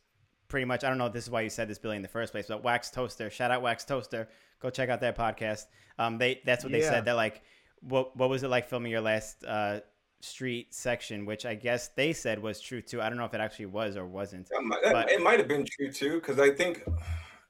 pretty 0.53 0.65
much 0.65 0.83
I 0.83 0.89
don't 0.89 0.99
know 0.99 1.07
if 1.07 1.13
this 1.13 1.23
is 1.23 1.31
why 1.31 1.41
you 1.41 1.49
said 1.49 1.67
this 1.67 1.79
Billy 1.79 1.95
in 1.95 2.03
the 2.03 2.07
first 2.07 2.31
place, 2.31 2.45
but 2.47 2.63
Wax 2.63 2.91
Toaster, 2.91 3.31
shout 3.31 3.49
out 3.49 3.63
Wax 3.63 3.83
Toaster, 3.83 4.29
go 4.61 4.69
check 4.69 4.87
out 4.87 5.01
their 5.01 5.11
podcast. 5.11 5.63
Um, 5.97 6.19
they 6.19 6.41
that's 6.45 6.63
what 6.63 6.71
they 6.71 6.81
Yeah. 6.81 6.91
said. 6.91 7.05
They're 7.05 7.15
like, 7.15 7.41
what 7.81 8.15
what 8.15 8.29
was 8.29 8.43
it 8.43 8.49
like 8.49 8.69
filming 8.69 8.91
your 8.91 9.01
last 9.01 9.43
uh 9.43 9.79
street 10.21 10.71
section, 10.71 11.25
which 11.25 11.43
I 11.47 11.55
guess 11.55 11.87
they 11.95 12.13
said 12.13 12.39
was 12.39 12.61
true 12.61 12.83
too. 12.83 13.01
I 13.01 13.09
don't 13.09 13.17
know 13.17 13.25
if 13.25 13.33
it 13.33 13.41
actually 13.41 13.65
was 13.65 13.97
or 13.97 14.05
wasn't. 14.05 14.47
That 14.49 14.61
might, 14.61 14.79
But- 14.83 15.11
it 15.11 15.21
might 15.23 15.39
have 15.39 15.47
been 15.47 15.65
true 15.65 15.91
too, 15.91 16.19
because 16.19 16.39
I 16.39 16.51
think 16.51 16.83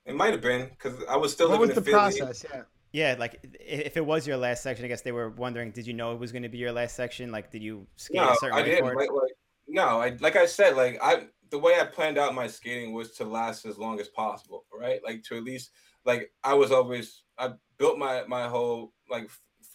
it 0.05 0.15
might 0.15 0.31
have 0.31 0.41
been 0.41 0.69
because 0.69 0.95
I 1.09 1.17
was 1.17 1.33
still 1.33 1.49
What 1.49 1.59
was 1.59 1.69
living 1.71 1.83
the 1.83 1.91
in 1.91 1.97
Philly. 1.97 2.19
process? 2.19 2.45
Yeah. 2.49 2.61
Yeah, 2.93 3.15
like 3.19 3.39
if 3.59 3.97
it 3.97 4.05
was 4.05 4.25
your 4.25 4.37
last 4.37 4.63
section, 4.63 4.85
I 4.85 4.87
guess 4.87 5.01
they 5.01 5.11
were 5.11 5.29
wondering, 5.31 5.71
did 5.71 5.87
you 5.87 5.93
know 5.93 6.13
it 6.13 6.19
was 6.19 6.31
going 6.31 6.43
to 6.43 6.49
be 6.49 6.59
your 6.59 6.71
last 6.71 6.95
section? 6.95 7.31
Like, 7.31 7.51
did 7.51 7.61
you 7.63 7.85
skate 7.97 8.17
No, 8.21 8.29
a 8.29 8.35
certain 8.35 8.55
I 8.57 8.61
way 8.61 8.69
didn't. 8.69 8.85
Like, 8.95 9.09
like, 9.11 9.31
no, 9.67 9.99
I 9.99 10.15
like 10.21 10.35
I 10.37 10.45
said, 10.45 10.75
like 10.77 10.99
I 11.01 11.27
the 11.53 11.59
way 11.59 11.79
I 11.79 11.85
planned 11.85 12.17
out 12.17 12.33
my 12.33 12.47
skating 12.47 12.93
was 12.93 13.11
to 13.11 13.25
last 13.25 13.67
as 13.67 13.77
long 13.77 13.99
as 13.99 14.07
possible, 14.07 14.65
right? 14.75 14.99
Like 15.05 15.21
to 15.25 15.37
at 15.37 15.43
least 15.43 15.69
like 16.03 16.31
I 16.43 16.55
was 16.55 16.71
always 16.71 17.25
I 17.37 17.51
built 17.77 17.99
my 17.99 18.23
my 18.27 18.47
whole 18.47 18.91
like 19.07 19.29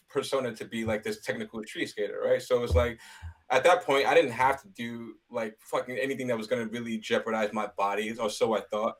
persona 0.09 0.53
to 0.53 0.65
be 0.65 0.83
like 0.83 1.03
this 1.03 1.21
technical 1.21 1.63
tree 1.63 1.85
skater, 1.85 2.19
right? 2.21 2.41
So 2.41 2.61
it's 2.65 2.75
like 2.75 2.99
at 3.49 3.63
that 3.63 3.85
point 3.85 4.07
I 4.07 4.13
didn't 4.13 4.31
have 4.31 4.61
to 4.61 4.67
do 4.67 5.13
like 5.31 5.55
fucking 5.61 5.97
anything 5.97 6.27
that 6.27 6.37
was 6.37 6.47
gonna 6.47 6.67
really 6.67 6.97
jeopardize 6.97 7.53
my 7.53 7.69
body, 7.77 8.13
or 8.19 8.29
so 8.29 8.57
I 8.57 8.61
thought. 8.69 8.95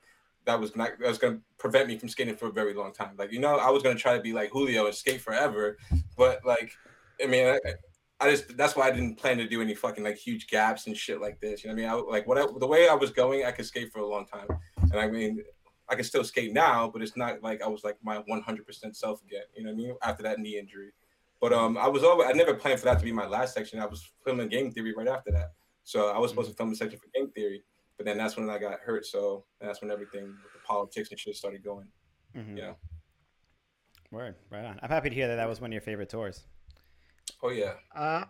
That 0.46 0.58
was 0.58 0.74
not 0.74 0.92
that 1.00 1.08
was 1.10 1.18
gonna 1.18 1.40
prevent 1.58 1.90
me 1.90 1.98
from 1.98 2.08
skating 2.08 2.38
for 2.38 2.48
a 2.48 2.54
very 2.54 2.74
long 2.74 2.94
time. 2.94 3.16
Like 3.18 3.34
you 3.34 3.40
know, 3.40 3.58
I 3.58 3.70
was 3.72 3.84
gonna 3.84 4.00
try 4.00 4.16
to 4.16 4.24
be 4.24 4.32
like 4.32 4.52
Julio 4.52 4.86
and 4.86 4.96
skate 4.96 5.20
forever, 5.20 5.78
but 6.16 6.46
like 6.46 6.72
I 7.22 7.28
mean, 7.28 7.46
I, 7.46 7.60
I 8.22 8.30
just 8.30 8.58
that's 8.58 8.76
why 8.76 8.88
I 8.88 8.92
didn't 8.92 9.16
plan 9.16 9.38
to 9.38 9.48
do 9.48 9.62
any 9.62 9.74
fucking 9.74 10.04
like 10.04 10.18
huge 10.18 10.48
gaps 10.48 10.88
and 10.88 10.96
shit 10.98 11.22
like 11.22 11.40
this. 11.40 11.64
You 11.64 11.70
know 11.70 11.76
what 11.76 11.94
I 11.94 11.96
mean? 11.96 12.08
I, 12.08 12.12
like 12.12 12.28
what 12.28 12.38
I, 12.38 12.46
the 12.60 12.68
way 12.68 12.90
I 12.90 12.94
was 12.94 13.12
going, 13.12 13.46
I 13.46 13.52
could 13.52 13.66
skate 13.66 13.92
for 13.94 14.00
a 14.00 14.08
long 14.08 14.26
time, 14.26 14.48
and 14.82 14.96
I 15.00 15.08
mean, 15.08 15.42
I 15.88 15.96
can 15.96 16.04
still 16.04 16.24
skate 16.24 16.52
now, 16.52 16.90
but 16.90 17.02
it's 17.02 17.16
not 17.16 17.42
like 17.42 17.62
I 17.62 17.68
was 17.68 17.84
like 17.84 17.98
my 18.04 18.22
100% 18.30 18.96
self 18.96 19.22
again. 19.24 19.44
You 19.56 19.64
know 19.64 19.70
what 19.72 19.74
I 19.74 19.78
mean? 19.78 19.96
After 20.04 20.24
that 20.24 20.40
knee 20.40 20.58
injury, 20.60 20.92
but 21.40 21.54
um, 21.54 21.78
I 21.78 21.88
was 21.88 22.04
always 22.04 22.28
I 22.30 22.34
never 22.34 22.54
planned 22.54 22.80
for 22.80 22.86
that 22.86 23.00
to 23.00 23.06
be 23.06 23.12
my 23.14 23.28
last 23.28 23.54
section. 23.54 23.80
I 23.80 23.86
was 23.86 24.12
filming 24.26 24.50
game 24.50 24.72
theory 24.72 24.94
right 24.94 25.08
after 25.08 25.32
that, 25.32 25.54
so 25.84 26.10
I 26.10 26.18
was 26.20 26.32
supposed 26.32 26.50
to 26.50 26.56
film 26.56 26.72
a 26.72 26.76
section 26.76 27.00
for 27.00 27.08
game 27.16 27.30
theory, 27.32 27.64
but 27.96 28.06
then 28.06 28.18
that's 28.18 28.36
when 28.36 28.50
I 28.50 28.58
got 28.60 28.80
hurt. 28.82 29.06
So 29.06 29.46
that's 29.62 29.82
when 29.82 29.92
everything 29.92 30.24
with 30.26 30.54
the 30.54 30.60
politics 30.68 31.10
and 31.12 31.20
shit 31.20 31.36
started 31.38 31.64
going. 31.64 31.88
Mhm. 32.36 32.58
Yeah. 32.58 32.74
Word, 34.12 34.36
right 34.50 34.66
on. 34.66 34.80
I'm 34.82 34.90
happy 34.90 35.10
to 35.10 35.16
hear 35.16 35.28
that 35.30 35.36
that 35.36 35.48
was 35.48 35.62
one 35.62 35.70
of 35.70 35.74
your 35.74 35.82
favorite 35.82 36.10
tours. 36.10 36.44
Oh 37.42 37.50
yeah. 37.50 37.74
Uh, 37.96 38.26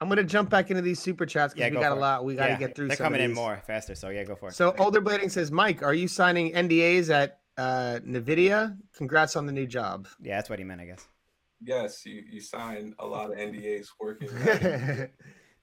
I'm 0.00 0.08
gonna 0.08 0.24
jump 0.24 0.50
back 0.50 0.70
into 0.70 0.82
these 0.82 0.98
super 1.00 1.26
chats 1.26 1.54
because 1.54 1.66
Yeah, 1.66 1.70
we 1.70 1.76
go 1.76 1.80
got 1.88 1.92
a 1.96 2.00
lot. 2.00 2.24
We 2.24 2.34
got 2.34 2.46
to 2.46 2.52
Yeah, 2.52 2.58
get 2.58 2.74
through. 2.76 2.88
They're 2.88 2.96
some 2.96 3.06
of 3.06 3.12
coming 3.12 3.24
in 3.24 3.34
more 3.34 3.62
faster, 3.66 3.94
so 3.94 4.08
yeah, 4.08 4.24
go 4.24 4.34
for 4.34 4.48
it. 4.48 4.54
So 4.54 4.74
Older 4.78 5.00
Blading 5.00 5.30
says, 5.30 5.50
Mike, 5.52 5.82
are 5.82 5.94
you 5.94 6.08
signing 6.08 6.52
NDAs 6.52 7.08
at 7.10 7.38
uh, 7.56 8.00
Nvidia? 8.06 8.76
Congrats 8.96 9.36
on 9.36 9.46
the 9.46 9.52
new 9.52 9.66
job. 9.66 10.08
yeah, 10.20 10.36
that's 10.36 10.50
what 10.50 10.58
he 10.58 10.64
meant, 10.64 10.80
I 10.80 10.86
guess. 10.86 11.06
Yes, 11.64 12.04
you, 12.04 12.24
you 12.28 12.40
signed 12.40 12.94
a 12.98 13.06
lot 13.06 13.30
of 13.30 13.36
NDAs 13.38 13.86
working. 14.00 14.28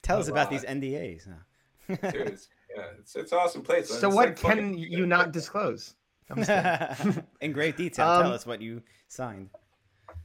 Tell 0.04 0.18
A 0.18 0.20
us 0.22 0.28
about 0.30 0.50
lot. 0.50 0.52
these 0.52 0.64
NDAs. 0.64 1.28
No. 1.28 1.96
Dude, 1.96 2.00
it's, 2.28 2.48
yeah, 2.74 2.84
it's 3.00 3.16
it's 3.18 3.32
an 3.34 3.38
awesome 3.40 3.62
place. 3.64 3.90
so 3.90 4.08
It's 4.08 4.16
what 4.16 4.28
like 4.30 4.38
can 4.38 4.50
fucking- 4.50 4.78
you 4.78 5.06
not 5.06 5.34
disclose? 5.34 5.96
I'm 6.30 6.44
in 7.42 7.52
great 7.52 7.76
detail, 7.76 8.08
Um, 8.08 8.24
tell 8.24 8.34
us 8.34 8.46
what 8.46 8.62
you 8.62 8.82
signed. 9.08 9.50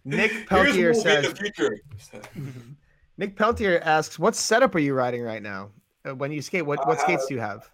Nick 0.05 0.47
Peltier 0.48 0.93
what 0.93 1.05
will 1.05 1.32
be 1.35 1.52
says. 1.98 2.23
Nick 3.16 3.36
Peltier 3.36 3.81
asks, 3.85 4.19
"What 4.19 4.35
setup 4.35 4.74
are 4.74 4.81
you 4.81 4.94
riding 4.94 5.23
right 5.23 5.43
now? 5.43 5.70
Uh, 6.05 6.15
when 6.15 6.32
you 6.32 6.43
skate, 6.43 6.66
what 6.66 6.86
what 6.86 6.98
I 6.98 7.02
skates 7.02 7.23
have- 7.23 7.28
do 7.28 7.35
you 7.35 7.40
have?" 7.40 7.70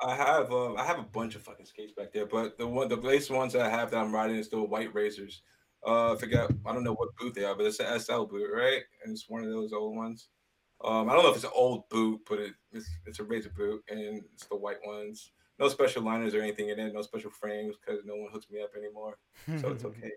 I 0.00 0.14
have 0.14 0.52
um, 0.52 0.76
I 0.76 0.84
have 0.84 0.98
a 0.98 1.02
bunch 1.04 1.34
of 1.34 1.42
fucking 1.42 1.66
skates 1.66 1.92
back 1.92 2.12
there, 2.12 2.26
but 2.26 2.58
the 2.58 2.66
one 2.66 2.88
the 2.88 2.96
latest 2.96 3.30
ones 3.30 3.52
that 3.52 3.62
I 3.62 3.70
have 3.70 3.90
that 3.90 3.98
I'm 3.98 4.12
riding 4.12 4.36
is 4.36 4.48
the 4.48 4.60
white 4.60 4.92
razors. 4.94 5.42
Uh, 5.86 6.14
I 6.14 6.16
forget 6.16 6.50
I 6.66 6.72
don't 6.72 6.84
know 6.84 6.94
what 6.94 7.14
boot 7.16 7.34
they 7.34 7.44
are, 7.44 7.54
but 7.54 7.66
it's 7.66 7.80
an 7.80 7.98
SL 7.98 8.24
boot, 8.24 8.50
right? 8.52 8.82
And 9.02 9.12
it's 9.12 9.28
one 9.28 9.44
of 9.44 9.50
those 9.50 9.72
old 9.72 9.96
ones. 9.96 10.28
Um, 10.84 11.08
I 11.08 11.14
don't 11.14 11.22
know 11.22 11.30
if 11.30 11.36
it's 11.36 11.44
an 11.44 11.50
old 11.54 11.88
boot, 11.88 12.20
but 12.28 12.38
it, 12.38 12.54
it's 12.72 12.88
it's 13.06 13.20
a 13.20 13.24
razor 13.24 13.50
boot, 13.56 13.82
and 13.88 14.22
it's 14.34 14.46
the 14.46 14.56
white 14.56 14.84
ones. 14.84 15.30
No 15.58 15.68
special 15.68 16.02
liners 16.02 16.34
or 16.34 16.40
anything 16.42 16.68
in 16.68 16.78
it, 16.80 16.92
no 16.92 17.02
special 17.02 17.30
frames 17.30 17.76
because 17.76 18.04
no 18.04 18.16
one 18.16 18.30
hooks 18.32 18.46
me 18.50 18.60
up 18.60 18.70
anymore. 18.76 19.16
So 19.60 19.70
it's 19.70 19.84
okay. 19.90 20.10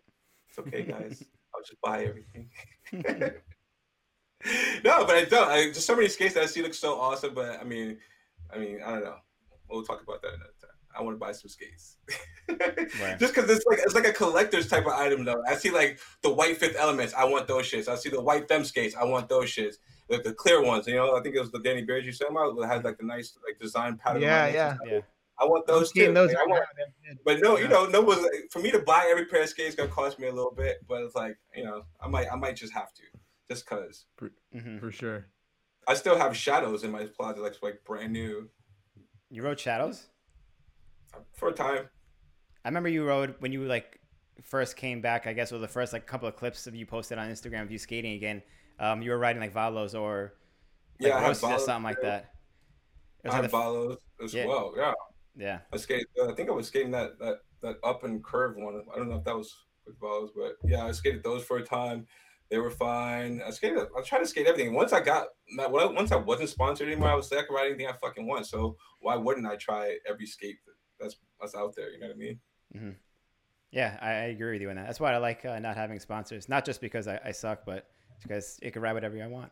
It's 0.50 0.60
okay, 0.60 0.84
guys. 0.84 1.24
I'll 1.56 1.64
just 1.64 1.82
buy 1.82 2.06
everything. 2.06 2.50
no, 4.84 5.06
but 5.06 5.16
I 5.16 5.26
don't. 5.26 5.50
I, 5.50 5.66
just 5.68 5.86
so 5.86 5.96
many 5.96 6.08
skates 6.08 6.34
that 6.36 6.44
I 6.44 6.46
see 6.46 6.62
look 6.62 6.74
so 6.74 7.00
awesome, 7.00 7.34
but 7.34 7.60
I 7.60 7.64
mean, 7.64 7.98
I 8.54 8.58
mean, 8.58 8.80
I 8.86 8.92
don't 8.92 9.04
know. 9.04 9.18
We'll 9.70 9.84
talk 9.84 10.02
about 10.02 10.22
that 10.22 10.30
another 10.30 10.54
time. 10.62 10.72
I 10.98 11.02
want 11.04 11.16
to 11.16 11.20
buy 11.20 11.32
some 11.32 11.50
skates, 11.50 11.98
Right. 12.50 13.20
just 13.20 13.36
because 13.36 13.50
it's 13.50 13.66
like 13.68 13.80
it's 13.80 13.94
like 13.94 14.08
a 14.08 14.14
collector's 14.14 14.68
type 14.68 14.88
of 14.88 14.94
item 14.94 15.26
though. 15.26 15.44
I 15.48 15.56
see 15.56 15.70
like 15.70 16.00
the 16.24 16.34
white 16.34 16.58
Fifth 16.58 16.76
Elements. 16.78 17.14
I 17.14 17.26
want 17.26 17.48
those 17.48 17.70
shits. 17.70 17.88
I 17.88 17.96
see 17.96 18.10
the 18.10 18.22
white 18.22 18.48
Them 18.48 18.64
skates. 18.64 18.96
I 18.96 19.04
want 19.04 19.30
those 19.30 19.50
shits. 19.50 19.76
Like 20.10 20.24
the 20.24 20.34
clear 20.34 20.64
ones, 20.64 20.88
you 20.88 20.96
know. 20.96 21.16
I 21.16 21.22
think 21.22 21.36
it 21.36 21.40
was 21.40 21.52
the 21.52 21.60
Danny 21.60 21.84
Bears 21.84 22.06
you 22.06 22.12
said 22.12 22.30
about 22.32 22.58
that 22.60 22.68
had 22.68 22.84
like 22.84 22.98
the 22.98 23.06
nice 23.06 23.38
like 23.46 23.60
design 23.60 23.98
pattern. 23.98 24.22
Yeah, 24.22 24.48
yeah. 24.48 24.78
Yeah. 24.86 25.00
I 25.40 25.46
want 25.46 25.68
those 25.68 25.92
too. 25.92 26.00
Skating 26.00 26.14
those 26.16 26.30
Like, 26.34 26.38
I 26.38 26.46
want, 26.48 26.66
right 27.06 27.18
but 27.26 27.40
no, 27.42 27.58
you 27.58 27.68
know, 27.68 27.86
no 27.86 28.02
was 28.02 28.28
for 28.52 28.60
me 28.60 28.72
to 28.72 28.80
buy 28.80 29.08
every 29.12 29.26
pair 29.26 29.44
of 29.44 29.50
skates 29.50 29.76
gonna 29.76 29.90
cost 29.90 30.18
me 30.20 30.28
a 30.28 30.34
little 30.34 30.52
bit, 30.52 30.78
but 30.88 31.04
it's 31.04 31.16
like 31.16 31.38
you 31.56 31.64
know, 31.64 31.84
I 32.02 32.08
might, 32.08 32.28
I 32.32 32.36
might 32.36 32.56
just 32.56 32.74
have 32.74 32.94
to, 32.94 33.04
just 33.48 33.66
cause 33.66 34.06
Mhm. 34.54 34.80
for 34.80 34.92
sure. 34.92 35.28
I 35.88 35.94
still 35.94 36.18
have 36.18 36.36
shadows 36.36 36.84
in 36.84 36.92
my 36.92 37.06
closet, 37.06 37.42
like 37.42 37.56
like 37.62 37.84
brand 37.86 38.12
new 38.14 38.50
You 39.30 39.44
rode 39.44 39.60
Shadows? 39.60 40.08
for 41.34 41.50
a 41.50 41.54
time. 41.54 41.88
I 42.66 42.68
remember 42.70 42.90
you 42.90 43.06
rode 43.06 43.36
when 43.40 43.52
you 43.52 43.64
like 43.66 44.00
first 44.42 44.76
came 44.76 45.02
back. 45.02 45.28
I 45.28 45.34
guess 45.34 45.52
or 45.52 45.60
the 45.60 45.68
first 45.68 45.94
like 45.94 46.06
couple 46.08 46.28
of 46.28 46.36
clips 46.36 46.68
of 46.68 46.76
you 46.76 46.86
posted 46.86 47.18
on 47.18 47.30
Instagram 47.30 47.62
of 47.64 47.72
you 47.72 47.78
skating 47.78 48.14
again. 48.14 48.42
Um, 48.80 49.02
you 49.02 49.12
were 49.12 49.18
riding 49.18 49.42
like 49.42 49.54
Valos 49.54 50.00
or 50.00 50.34
like 51.00 51.10
Yeah, 51.10 51.18
I 51.18 51.20
have 51.22 51.28
Roces 51.30 51.44
or 51.44 51.48
Valos 51.48 51.60
something 51.62 51.84
like 51.84 51.96
too. 51.98 52.02
that. 52.08 52.34
It 53.24 53.28
was 53.28 53.34
I 53.34 53.40
like 53.40 53.42
have 53.44 53.52
the- 53.52 53.58
Valos 53.58 53.98
as 54.24 54.34
Yeah. 54.34 54.46
well. 54.46 54.74
Yeah, 54.76 54.94
yeah. 55.38 55.60
I 55.72 55.78
skate. 55.78 56.08
Uh, 56.20 56.32
I 56.32 56.36
think 56.36 56.50
I 56.50 56.54
was 56.54 56.68
skating 56.68 56.92
that 56.92 57.20
that 57.20 57.40
that 57.62 57.78
up 57.84 58.04
and 58.04 58.24
curve 58.24 58.56
one. 58.58 58.82
I 58.94 58.98
don't 58.98 59.10
know 59.10 59.18
if 59.18 59.24
that 59.24 59.36
was 59.36 59.56
with 59.86 60.00
balls, 60.00 60.32
but 60.36 60.54
yeah, 60.66 60.86
I 60.86 60.92
skated 60.92 61.24
those 61.24 61.44
for 61.44 61.58
a 61.58 61.64
time. 61.64 62.08
They 62.50 62.58
were 62.60 62.72
fine. 62.72 63.42
I 63.46 63.52
skated. 63.52 63.80
I 63.98 64.02
tried 64.02 64.20
to 64.20 64.26
skate 64.26 64.48
everything. 64.48 64.74
Once 64.74 64.94
I 64.94 65.02
got 65.02 65.28
I- 65.60 65.68
once 65.68 66.12
I 66.12 66.16
wasn't 66.16 66.50
sponsored 66.50 66.88
anymore, 66.88 67.10
I 67.10 67.16
was 67.16 67.30
like, 67.32 67.42
I 67.42 67.46
can 67.46 67.56
ride 67.56 67.68
anything 67.68 67.88
I 67.88 67.94
fucking 67.94 68.26
want. 68.26 68.46
So 68.48 68.78
why 69.00 69.16
wouldn't 69.16 69.46
I 69.46 69.56
try 69.58 69.98
every 70.10 70.26
skate 70.26 70.58
that's 71.00 71.18
that's 71.40 71.56
out 71.56 71.76
there? 71.76 71.92
You 71.92 72.00
know 72.00 72.08
what 72.08 72.16
I 72.16 72.20
mean? 72.20 72.40
Yeah, 73.72 73.98
I, 74.02 74.10
I 74.10 74.24
agree 74.36 74.54
with 74.54 74.62
you 74.62 74.70
on 74.70 74.78
that. 74.78 74.86
That's 74.86 75.00
why 75.00 75.14
I 75.14 75.18
like 75.18 75.46
uh, 75.46 75.60
not 75.60 75.76
having 75.76 76.00
sponsors. 76.00 76.48
Not 76.48 76.64
just 76.64 76.80
because 76.80 77.08
I, 77.08 77.20
I 77.26 77.32
suck, 77.32 77.66
but 77.66 77.88
because 78.24 78.58
it 78.62 78.72
can 78.72 78.82
ride 78.82 78.94
whatever 78.94 79.22
I 79.22 79.28
want. 79.28 79.52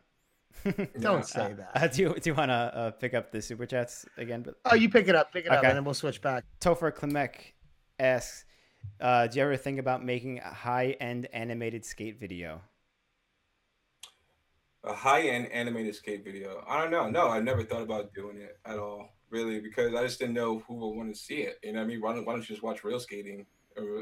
Don't 1.00 1.20
Yeah. 1.20 1.22
say 1.22 1.54
that. 1.54 1.72
Uh, 1.76 1.88
do 1.94 2.02
you 2.02 2.14
do 2.14 2.30
you 2.30 2.34
want 2.34 2.50
to 2.50 2.54
uh, 2.54 2.92
pick 2.92 3.14
up 3.14 3.32
the 3.32 3.42
super 3.42 3.66
chats 3.66 4.06
again? 4.18 4.42
But 4.42 4.56
Oh, 4.66 4.76
you 4.76 4.90
pick 4.90 5.08
it 5.08 5.16
up, 5.16 5.32
pick 5.32 5.46
it 5.46 5.52
up, 5.52 5.64
and 5.64 5.76
then 5.76 5.84
we'll 5.84 5.94
switch 5.94 6.22
back. 6.22 6.44
Topher 6.60 6.92
Klimek 6.92 7.54
asks, 8.00 8.46
uh, 9.00 9.28
"Do 9.28 9.38
you 9.38 9.44
ever 9.46 9.58
think 9.58 9.80
about 9.80 10.04
making 10.04 10.40
a 10.40 10.54
high-end 10.54 11.28
animated 11.34 11.86
skate 11.86 12.20
video?" 12.20 12.62
a 14.84 14.94
high-end 14.94 15.48
animated 15.52 15.96
skate 15.96 16.24
video. 16.24 16.64
I 16.68 16.80
don't 16.82 16.92
know. 16.92 17.10
No, 17.10 17.28
I 17.30 17.40
never 17.40 17.64
thought 17.64 17.82
about 17.82 18.14
doing 18.14 18.38
it 18.38 18.60
at 18.66 18.78
all, 18.78 19.16
really, 19.32 19.60
because 19.60 19.96
I 19.96 20.04
just 20.04 20.20
didn't 20.20 20.36
know 20.36 20.60
who 20.60 20.76
would 20.76 20.96
want 20.96 21.14
to 21.14 21.20
see 21.20 21.38
it. 21.38 21.58
You 21.64 21.74
know 21.74 21.80
what 21.80 21.86
I 21.86 21.88
mean? 21.88 22.02
Why 22.02 22.14
don't, 22.14 22.26
why 22.26 22.34
don't 22.34 22.42
you 22.42 22.48
just 22.56 22.62
watch 22.62 22.84
real 22.84 23.00
skating 23.00 23.46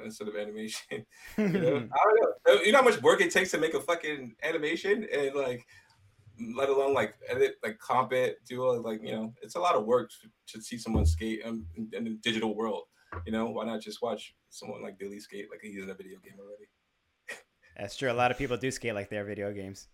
instead 0.03 0.27
of 0.27 0.35
animation? 0.35 1.05
you 1.37 1.47
know? 1.47 1.77
I 1.77 1.77
don't 1.77 2.57
know. 2.57 2.61
You 2.63 2.71
know 2.73 2.79
how 2.79 2.83
much 2.83 3.01
work 3.01 3.21
it 3.21 3.31
takes 3.31 3.51
to 3.51 3.57
make 3.57 3.73
a 3.73 3.79
fucking 3.79 4.35
animation 4.43 5.07
and 5.11 5.33
like, 5.33 5.65
let 6.55 6.69
alone 6.69 6.93
like 6.93 7.15
edit, 7.29 7.55
like 7.63 7.77
comp 7.79 8.13
it, 8.13 8.37
do 8.47 8.63
all 8.63 8.81
like 8.81 9.01
you 9.03 9.11
know, 9.13 9.33
it's 9.41 9.55
a 9.55 9.59
lot 9.59 9.75
of 9.75 9.85
work 9.85 10.09
to, 10.21 10.29
to 10.57 10.61
see 10.63 10.77
someone 10.77 11.05
skate 11.05 11.41
in, 11.45 11.65
in 11.93 12.03
the 12.03 12.17
digital 12.23 12.55
world. 12.55 12.83
You 13.25 13.31
know, 13.31 13.45
why 13.45 13.65
not 13.65 13.81
just 13.81 14.01
watch 14.01 14.33
someone 14.49 14.81
like 14.81 14.97
Billy 14.97 15.19
skate 15.19 15.47
like 15.51 15.59
he's 15.61 15.83
in 15.83 15.89
a 15.89 15.93
video 15.93 16.17
game 16.19 16.33
already? 16.39 16.67
That's 17.77 17.95
true. 17.95 18.11
A 18.11 18.13
lot 18.13 18.31
of 18.31 18.37
people 18.37 18.57
do 18.57 18.71
skate 18.71 18.95
like 18.95 19.09
they're 19.09 19.25
video 19.25 19.51
games. 19.51 19.87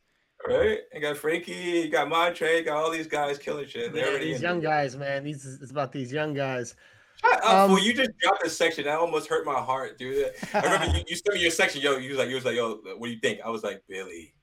Right? 0.47 0.79
You 0.93 1.01
got 1.01 1.17
Frankie, 1.17 1.51
you 1.51 1.89
got 1.89 2.07
Montre, 2.07 2.57
you 2.59 2.63
got 2.63 2.77
all 2.77 2.89
these 2.89 3.07
guys 3.07 3.37
killing 3.37 3.67
shit. 3.67 3.93
They're 3.93 4.13
Yeah, 4.13 4.19
these 4.19 4.37
in 4.37 4.41
young 4.41 4.57
it. 4.59 4.63
guys, 4.63 4.95
man. 4.95 5.25
These 5.25 5.45
it's 5.61 5.71
about 5.71 5.91
these 5.91 6.13
young 6.13 6.33
guys. 6.33 6.75
Shut 7.21 7.43
up, 7.43 7.53
Um, 7.53 7.69
fool. 7.71 7.79
You 7.79 7.93
just 7.93 8.11
dropped 8.21 8.45
a 8.45 8.49
section. 8.49 8.85
That 8.85 8.97
almost 8.97 9.27
hurt 9.27 9.45
my 9.45 9.59
heart, 9.59 9.97
dude. 9.97 10.31
I 10.53 10.61
remember 10.61 10.85
you, 10.97 11.03
you 11.09 11.15
sent 11.17 11.33
me 11.35 11.41
your 11.41 11.51
section, 11.51 11.81
yo. 11.81 11.97
You 11.97 12.11
was 12.11 12.19
like, 12.19 12.29
you 12.29 12.35
was 12.35 12.45
like, 12.45 12.55
yo, 12.55 12.79
what 12.97 13.07
do 13.07 13.11
you 13.13 13.19
think? 13.19 13.41
I 13.43 13.49
was 13.49 13.63
like, 13.63 13.83
Billy, 13.89 14.33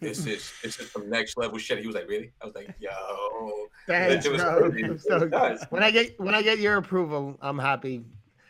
this 0.00 0.26
is 0.26 0.52
this 0.62 0.78
is 0.80 0.90
some 0.90 1.08
next 1.08 1.36
level 1.36 1.58
shit. 1.58 1.78
He 1.80 1.86
was 1.86 1.94
like, 1.96 2.08
really? 2.08 2.32
I 2.42 2.46
was 2.46 2.54
like, 2.54 2.74
yo. 2.78 2.90
Thanks, 3.86 4.26
bro. 4.26 4.96
so- 4.96 5.58
when 5.70 5.82
I 5.82 5.90
get 5.90 6.18
when 6.20 6.34
I 6.34 6.42
get 6.42 6.58
your 6.58 6.76
approval, 6.76 7.36
I'm 7.40 7.58
happy. 7.58 8.04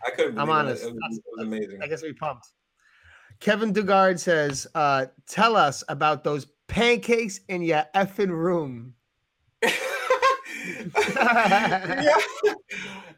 I 0.06 0.10
couldn't. 0.10 0.38
I'm 0.38 0.46
believe 0.46 0.58
it. 0.60 0.66
honest. 0.66 0.84
It 0.84 0.92
was, 0.94 1.16
it 1.18 1.24
was 1.36 1.46
amazing. 1.46 1.82
I 1.82 1.86
guess 1.86 2.02
we 2.02 2.12
pumped. 2.12 2.46
Kevin 3.40 3.72
Dugard 3.72 4.18
says, 4.20 4.66
uh, 4.74 5.06
"Tell 5.28 5.56
us 5.56 5.82
about 5.88 6.22
those 6.24 6.46
pancakes 6.68 7.40
in 7.48 7.62
your 7.62 7.84
effing 7.94 8.30
room." 8.30 8.94
yeah. 9.62 9.70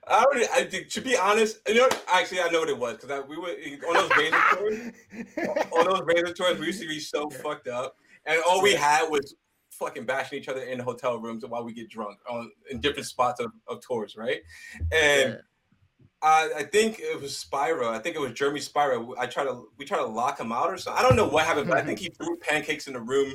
I 0.09 0.25
already, 0.25 0.47
I, 0.55 0.65
think- 0.65 0.89
to 0.91 1.01
be 1.01 1.17
honest, 1.17 1.59
you 1.69 1.75
know, 1.75 1.89
actually, 2.09 2.41
I 2.41 2.49
know 2.51 2.61
what 2.61 2.69
it 2.69 2.79
was 2.79 2.99
because 2.99 3.25
we 3.29 3.37
were 3.37 3.49
on 3.89 3.95
those 3.95 4.11
razor 4.17 4.37
tours. 4.53 5.69
on 5.73 5.85
those 5.91 6.03
razor 6.05 6.33
tours, 6.33 6.59
we 6.61 6.67
used 6.67 6.81
to 6.83 6.89
be 6.89 7.01
so 7.01 7.29
fucked 7.29 7.67
up, 7.69 7.97
and 8.27 8.41
all 8.49 8.63
we 8.63 8.75
had 8.75 9.09
was 9.09 9.35
fucking 9.71 10.07
bashing 10.07 10.39
each 10.39 10.49
other 10.49 10.63
in 10.63 10.79
hotel 10.79 11.19
rooms 11.19 11.45
while 11.47 11.65
we 11.65 11.73
get 11.73 11.89
drunk 11.89 12.19
on 12.29 12.51
in 12.71 12.81
different 12.81 13.07
spots 13.07 13.41
of, 13.41 13.53
of 13.69 13.81
tours, 13.87 14.17
right? 14.17 14.41
And 14.93 15.33
Yeah. 15.33 15.37
I, 16.23 16.51
I 16.57 16.63
think 16.65 16.99
it 16.99 17.21
was 17.21 17.33
Spyro. 17.33 17.89
I 17.89 17.99
think 17.99 18.17
it 18.17 18.21
was 18.21 18.33
Jeremy 18.33 18.61
Spyro. 18.61 19.15
I 19.19 19.27
try 19.27 19.45
to 19.45 19.69
we 19.77 19.85
try 19.85 19.99
to 19.99 20.07
lock 20.07 20.41
him 20.41 20.51
out 20.51 20.71
or 20.71 20.79
something. 20.79 21.05
I 21.05 21.07
don't 21.07 21.17
know 21.17 21.29
what 21.29 21.45
happened, 21.45 21.69
but 21.69 21.79
I 21.79 21.83
think 21.83 21.99
he 21.99 22.09
threw 22.19 22.37
pancakes 22.39 22.87
in 22.87 22.95
the 22.95 23.01
room. 23.01 23.35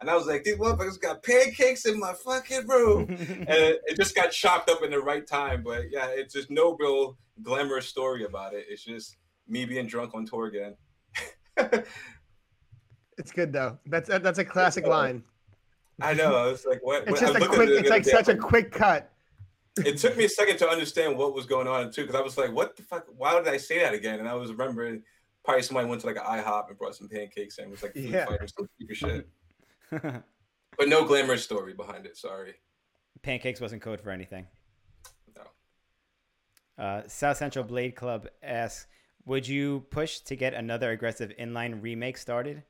And 0.00 0.10
I 0.10 0.16
was 0.16 0.26
like, 0.26 0.42
these 0.42 0.56
motherfuckers 0.56 1.00
got 1.00 1.22
pancakes 1.22 1.86
in 1.86 2.00
my 2.00 2.12
fucking 2.12 2.66
room. 2.66 3.06
and 3.08 3.48
it, 3.48 3.80
it 3.86 3.96
just 3.96 4.16
got 4.16 4.32
chopped 4.32 4.68
up 4.68 4.82
in 4.82 4.90
the 4.90 4.98
right 4.98 5.24
time. 5.24 5.62
But 5.62 5.90
yeah, 5.92 6.06
it's 6.08 6.34
just 6.34 6.50
no 6.50 6.76
real 6.80 7.16
glamorous 7.42 7.86
story 7.86 8.24
about 8.24 8.54
it. 8.54 8.66
It's 8.68 8.82
just 8.82 9.16
me 9.46 9.64
being 9.64 9.86
drunk 9.86 10.14
on 10.14 10.26
tour 10.26 10.46
again. 10.46 10.76
It's 13.18 13.30
good 13.32 13.52
though. 13.52 13.78
That's 13.86 14.08
that's 14.08 14.38
a 14.38 14.44
classic 14.44 14.86
line. 14.86 15.22
I 16.00 16.14
know. 16.14 16.34
I 16.34 16.46
was 16.46 16.64
like, 16.66 16.80
what? 16.82 17.04
It's 17.08 17.20
just 17.20 17.34
a 17.34 17.46
quick. 17.46 17.68
it 17.68 17.80
It's 17.80 17.90
like 17.90 18.04
such 18.04 18.28
a 18.28 18.32
I'm 18.32 18.38
like, 18.38 18.48
quick 18.48 18.72
cut. 18.72 19.10
It 19.84 19.98
took 19.98 20.16
me 20.16 20.24
a 20.24 20.28
second 20.28 20.58
to 20.58 20.68
understand 20.68 21.16
what 21.16 21.34
was 21.34 21.46
going 21.46 21.66
on 21.66 21.90
too, 21.90 22.02
because 22.02 22.14
I 22.14 22.20
was 22.22 22.36
like, 22.36 22.52
what 22.52 22.76
the 22.76 22.82
fuck? 22.82 23.06
Why 23.16 23.34
did 23.38 23.48
I 23.48 23.56
say 23.56 23.78
that 23.80 23.94
again? 23.94 24.18
And 24.20 24.28
I 24.28 24.34
was 24.34 24.50
remembering 24.50 25.02
probably 25.44 25.62
somebody 25.62 25.88
went 25.88 26.00
to 26.02 26.06
like 26.06 26.16
an 26.16 26.22
IHOP 26.22 26.68
and 26.68 26.78
brought 26.78 26.94
some 26.94 27.08
pancakes 27.08 27.58
and 27.58 27.70
was 27.70 27.82
like 27.82 27.94
food 27.94 28.04
Yeah. 28.10 28.26
fight 28.26 28.40
or 28.42 28.46
some 28.48 28.68
stupid 28.76 28.96
shit. 29.92 30.22
But 30.78 30.88
no 30.88 31.04
glamorous 31.04 31.44
story 31.44 31.74
behind 31.74 32.06
it. 32.06 32.16
Sorry. 32.16 32.54
Pancakes 33.22 33.60
wasn't 33.60 33.82
code 33.82 34.00
for 34.00 34.10
anything. 34.10 34.46
No. 35.36 36.82
Uh, 36.82 37.02
South 37.08 37.36
Central 37.36 37.62
Blade 37.62 37.94
Club 37.94 38.26
asks, 38.42 38.86
"Would 39.26 39.46
you 39.46 39.80
push 39.90 40.20
to 40.20 40.34
get 40.34 40.54
another 40.54 40.90
aggressive 40.92 41.30
inline 41.38 41.82
remake 41.82 42.16
started?" 42.16 42.62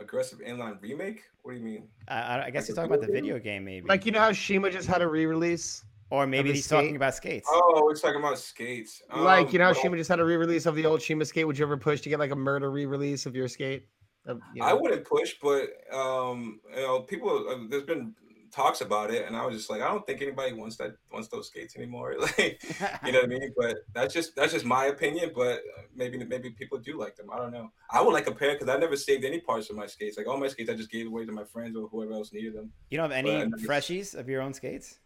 Aggressive 0.00 0.40
inline 0.40 0.80
remake? 0.82 1.22
What 1.42 1.52
do 1.52 1.58
you 1.58 1.64
mean? 1.64 1.88
I, 2.08 2.14
I- 2.20 2.44
I 2.46 2.50
guess 2.50 2.62
Like 2.62 2.66
he's 2.66 2.70
a 2.70 2.74
talking 2.74 2.90
about 2.92 3.00
the 3.00 3.06
video 3.12 3.34
video 3.34 3.38
game, 3.38 3.64
maybe, 3.64 3.86
Like 3.86 4.04
you 4.06 4.12
know 4.12 4.20
how 4.20 4.32
Shima 4.32 4.70
just 4.70 4.88
had 4.88 5.02
a 5.02 5.06
re-release. 5.08 5.84
or 6.10 6.26
maybe 6.26 6.48
the 6.50 6.54
he's 6.56 6.66
talking 6.68 6.96
about 6.96 7.14
skates. 7.14 7.48
Oh, 7.50 7.82
we're 7.84 7.94
talking 7.94 8.18
about 8.20 8.38
skates. 8.38 9.02
like 9.14 9.52
you 9.52 9.58
know 9.58 9.66
how 9.66 9.70
Um, 9.70 9.76
Shima 9.80 9.96
just 9.96 10.10
had 10.10 10.20
a 10.20 10.24
re-release 10.24 10.66
of 10.66 10.74
the 10.74 10.84
old 10.84 11.00
Shima 11.00 11.24
skate. 11.24 11.46
Would 11.46 11.58
you 11.58 11.64
ever 11.64 11.76
push 11.76 12.00
to 12.02 12.08
get 12.08 12.18
like 12.18 12.32
a 12.32 12.36
murder 12.36 12.70
re-release 12.70 13.24
of 13.26 13.36
your 13.36 13.46
skate? 13.48 13.86
Of, 14.26 14.40
you 14.54 14.62
I 14.64 14.72
wouldn't 14.72 15.04
push, 15.04 15.34
but 15.40 15.68
um, 15.92 16.60
you 16.74 16.82
know, 16.82 17.00
people. 17.00 17.46
Uh, 17.48 17.68
there's 17.68 17.82
been 17.84 18.14
talks 18.54 18.80
about 18.80 19.10
it, 19.10 19.26
and 19.26 19.36
I 19.36 19.44
was 19.44 19.56
just 19.56 19.68
like, 19.70 19.82
I 19.82 19.88
don't 19.88 20.06
think 20.06 20.22
anybody 20.22 20.52
wants 20.52 20.76
that 20.76 20.92
wants 21.12 21.28
those 21.28 21.48
skates 21.48 21.76
anymore. 21.76 22.14
Like, 22.24 22.62
you 23.04 23.12
know 23.12 23.20
what 23.20 23.24
I 23.24 23.26
mean? 23.26 23.52
But 23.56 23.76
that's 23.92 24.14
just 24.14 24.34
that's 24.36 24.52
just 24.52 24.64
my 24.64 24.86
opinion. 24.86 25.32
But 25.34 25.58
uh, 25.58 25.82
maybe 25.94 26.22
maybe 26.24 26.50
people 26.50 26.78
do 26.78 26.98
like 26.98 27.16
them. 27.16 27.28
I 27.32 27.36
don't 27.38 27.52
know. 27.52 27.70
I 27.90 28.00
would 28.00 28.12
like 28.12 28.26
a 28.28 28.32
pair 28.34 28.52
because 28.52 28.68
I 28.68 28.78
never 28.78 28.96
saved 28.96 29.24
any 29.24 29.40
parts 29.40 29.68
of 29.70 29.76
my 29.76 29.86
skates. 29.86 30.16
Like 30.16 30.26
all 30.28 30.38
my 30.38 30.48
skates, 30.48 30.70
I 30.70 30.74
just 30.74 30.90
gave 30.90 31.06
away 31.06 31.26
to 31.26 31.32
my 31.32 31.44
friends 31.44 31.76
or 31.76 31.88
whoever 31.88 32.12
else 32.12 32.32
needed 32.32 32.54
them. 32.54 32.72
you 32.90 32.96
don't 32.98 33.10
have 33.10 33.18
any 33.18 33.36
never- 33.38 33.56
freshies 33.58 34.14
of 34.14 34.28
your 34.28 34.40
own 34.42 34.54
skates? 34.54 34.98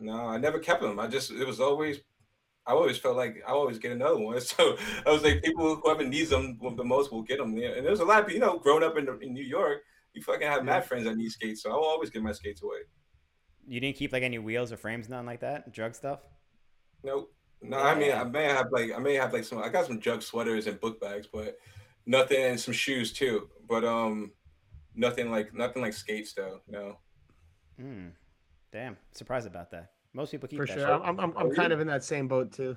No, 0.00 0.26
I 0.26 0.38
never 0.38 0.58
kept 0.58 0.82
them. 0.82 0.98
I 0.98 1.06
just 1.06 1.30
it 1.30 1.46
was 1.46 1.60
always. 1.60 2.00
I 2.66 2.72
always 2.72 2.96
felt 2.96 3.16
like 3.18 3.42
I 3.46 3.50
always 3.50 3.78
get 3.78 3.92
another 3.92 4.18
one. 4.18 4.40
So 4.52 4.76
I 5.06 5.10
was 5.10 5.22
like, 5.22 5.42
people 5.42 5.76
whoever 5.76 6.02
needs 6.02 6.30
them 6.30 6.58
the 6.76 6.84
most 6.84 7.12
will 7.12 7.22
get 7.22 7.38
them. 7.38 7.50
And 7.56 7.84
there's 7.84 8.00
a 8.00 8.04
lot 8.06 8.24
of 8.24 8.32
you 8.32 8.38
know, 8.38 8.58
growing 8.58 8.82
up 8.82 8.96
in, 8.96 9.06
in 9.22 9.34
New 9.34 9.44
York, 9.44 9.82
you 10.14 10.22
fucking 10.22 10.46
have 10.46 10.64
mad 10.64 10.86
friends 10.86 11.04
that 11.04 11.16
need 11.16 11.30
skates. 11.30 11.62
So 11.62 11.70
I 11.70 11.74
will 11.74 11.84
always 11.84 12.10
give 12.10 12.22
my 12.22 12.32
skates 12.32 12.62
away. 12.62 12.78
You 13.66 13.80
didn't 13.80 13.96
keep 13.96 14.12
like 14.12 14.22
any 14.22 14.38
wheels 14.38 14.72
or 14.72 14.76
frames, 14.76 15.08
nothing 15.08 15.26
like 15.26 15.40
that. 15.40 15.72
Drug 15.72 15.94
stuff. 15.94 16.20
Nope. 17.02 17.32
No, 17.62 17.78
I 17.78 17.94
mean 17.94 18.12
I 18.12 18.24
may 18.24 18.44
have 18.44 18.66
like 18.70 18.92
I 18.94 18.98
may 18.98 19.14
have 19.14 19.32
like 19.32 19.44
some 19.44 19.58
I 19.58 19.68
got 19.68 19.86
some 19.86 20.00
jug 20.00 20.22
sweaters 20.22 20.66
and 20.66 20.80
book 20.80 21.00
bags, 21.00 21.26
but 21.32 21.56
nothing 22.06 22.42
and 22.42 22.60
some 22.60 22.74
shoes 22.74 23.12
too. 23.12 23.48
But 23.68 23.84
um 23.84 24.32
nothing 24.94 25.30
like 25.30 25.54
nothing 25.54 25.82
like 25.82 25.94
skates 25.94 26.34
though. 26.34 26.60
No. 26.68 26.98
Hmm. 27.80 28.08
Damn, 28.70 28.96
surprised 29.12 29.46
about 29.46 29.70
that. 29.70 29.92
Most 30.12 30.30
people 30.30 30.48
keep 30.48 30.58
for 30.58 30.66
that 30.66 30.72
sure. 30.74 30.86
shit. 30.86 31.00
I'm, 31.04 31.18
I'm, 31.18 31.32
I'm 31.36 31.50
kind 31.54 31.72
of 31.72 31.80
in 31.80 31.86
that 31.88 32.04
same 32.04 32.28
boat 32.28 32.52
too. 32.52 32.76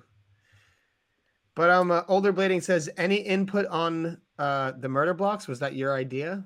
But 1.55 1.69
um, 1.69 1.91
uh, 1.91 2.03
older 2.07 2.31
blading 2.31 2.63
says 2.63 2.89
any 2.97 3.15
input 3.15 3.65
on 3.67 4.21
uh 4.39 4.71
the 4.79 4.89
murder 4.89 5.13
blocks 5.13 5.47
was 5.47 5.59
that 5.59 5.75
your 5.75 5.93
idea? 5.93 6.45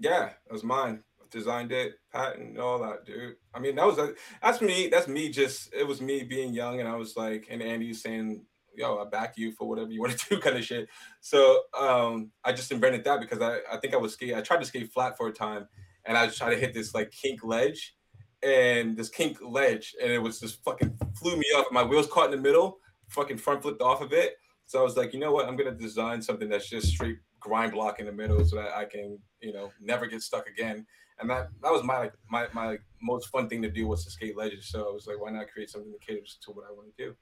Yeah, 0.00 0.30
it 0.46 0.52
was 0.52 0.64
mine. 0.64 1.02
Designed 1.30 1.72
it, 1.72 1.96
patent, 2.10 2.58
all 2.58 2.78
that, 2.78 3.04
dude. 3.04 3.36
I 3.52 3.58
mean, 3.58 3.76
that 3.76 3.86
was 3.86 3.98
a, 3.98 4.14
that's 4.42 4.62
me. 4.62 4.88
That's 4.88 5.08
me. 5.08 5.28
Just 5.28 5.74
it 5.74 5.86
was 5.86 6.00
me 6.00 6.22
being 6.22 6.54
young, 6.54 6.80
and 6.80 6.88
I 6.88 6.96
was 6.96 7.18
like, 7.18 7.46
and 7.50 7.62
Andy 7.62 7.92
saying, 7.92 8.46
"Yo, 8.74 8.96
I 8.96 9.04
back 9.10 9.36
you 9.36 9.52
for 9.52 9.68
whatever 9.68 9.90
you 9.90 10.00
want 10.02 10.18
to 10.18 10.28
do," 10.30 10.40
kind 10.40 10.56
of 10.56 10.64
shit. 10.64 10.88
So 11.20 11.64
um, 11.78 12.30
I 12.44 12.52
just 12.52 12.72
invented 12.72 13.04
that 13.04 13.20
because 13.20 13.42
I 13.42 13.58
I 13.70 13.76
think 13.76 13.92
I 13.92 13.98
was 13.98 14.14
skate. 14.14 14.34
I 14.34 14.40
tried 14.40 14.60
to 14.60 14.64
skate 14.64 14.90
flat 14.90 15.18
for 15.18 15.28
a 15.28 15.32
time, 15.32 15.68
and 16.06 16.16
I 16.16 16.24
was 16.24 16.34
trying 16.34 16.52
to 16.52 16.58
hit 16.58 16.72
this 16.72 16.94
like 16.94 17.10
kink 17.10 17.44
ledge, 17.44 17.94
and 18.42 18.96
this 18.96 19.10
kink 19.10 19.36
ledge, 19.42 19.94
and 20.02 20.10
it 20.10 20.22
was 20.22 20.40
just 20.40 20.64
fucking 20.64 20.96
flew 21.14 21.36
me 21.36 21.44
off. 21.56 21.66
My 21.70 21.82
wheels 21.82 22.06
caught 22.06 22.32
in 22.32 22.36
the 22.36 22.42
middle, 22.42 22.78
fucking 23.08 23.36
front 23.36 23.60
flipped 23.60 23.82
off 23.82 24.00
of 24.00 24.14
it. 24.14 24.36
So 24.64 24.78
I 24.78 24.82
was 24.82 24.96
like, 24.96 25.12
you 25.12 25.20
know 25.20 25.32
what? 25.32 25.46
I'm 25.46 25.56
gonna 25.56 25.72
design 25.72 26.22
something 26.22 26.48
that's 26.48 26.70
just 26.70 26.88
straight 26.88 27.18
grind 27.48 27.72
block 27.72 27.98
in 28.00 28.06
the 28.06 28.12
middle, 28.12 28.44
so 28.44 28.56
that 28.56 28.76
I 28.76 28.84
can, 28.84 29.18
you 29.40 29.52
know, 29.52 29.72
never 29.80 30.06
get 30.06 30.22
stuck 30.22 30.46
again. 30.46 30.86
And 31.20 31.28
that 31.30 31.48
that 31.62 31.72
was 31.72 31.82
my 31.82 31.98
like 31.98 32.12
my 32.30 32.46
my 32.52 32.66
like, 32.68 32.82
most 33.02 33.28
fun 33.30 33.48
thing 33.48 33.62
to 33.62 33.70
do 33.70 33.88
was 33.88 34.04
to 34.04 34.10
skate 34.10 34.36
ledges. 34.36 34.68
So 34.68 34.88
I 34.88 34.92
was 34.92 35.06
like, 35.06 35.20
why 35.20 35.30
not 35.30 35.48
create 35.52 35.70
something 35.70 35.90
that 35.90 36.00
caters 36.06 36.38
to 36.44 36.50
what 36.52 36.64
I 36.68 36.72
want 36.72 36.88
to 36.96 37.04
do? 37.04 37.16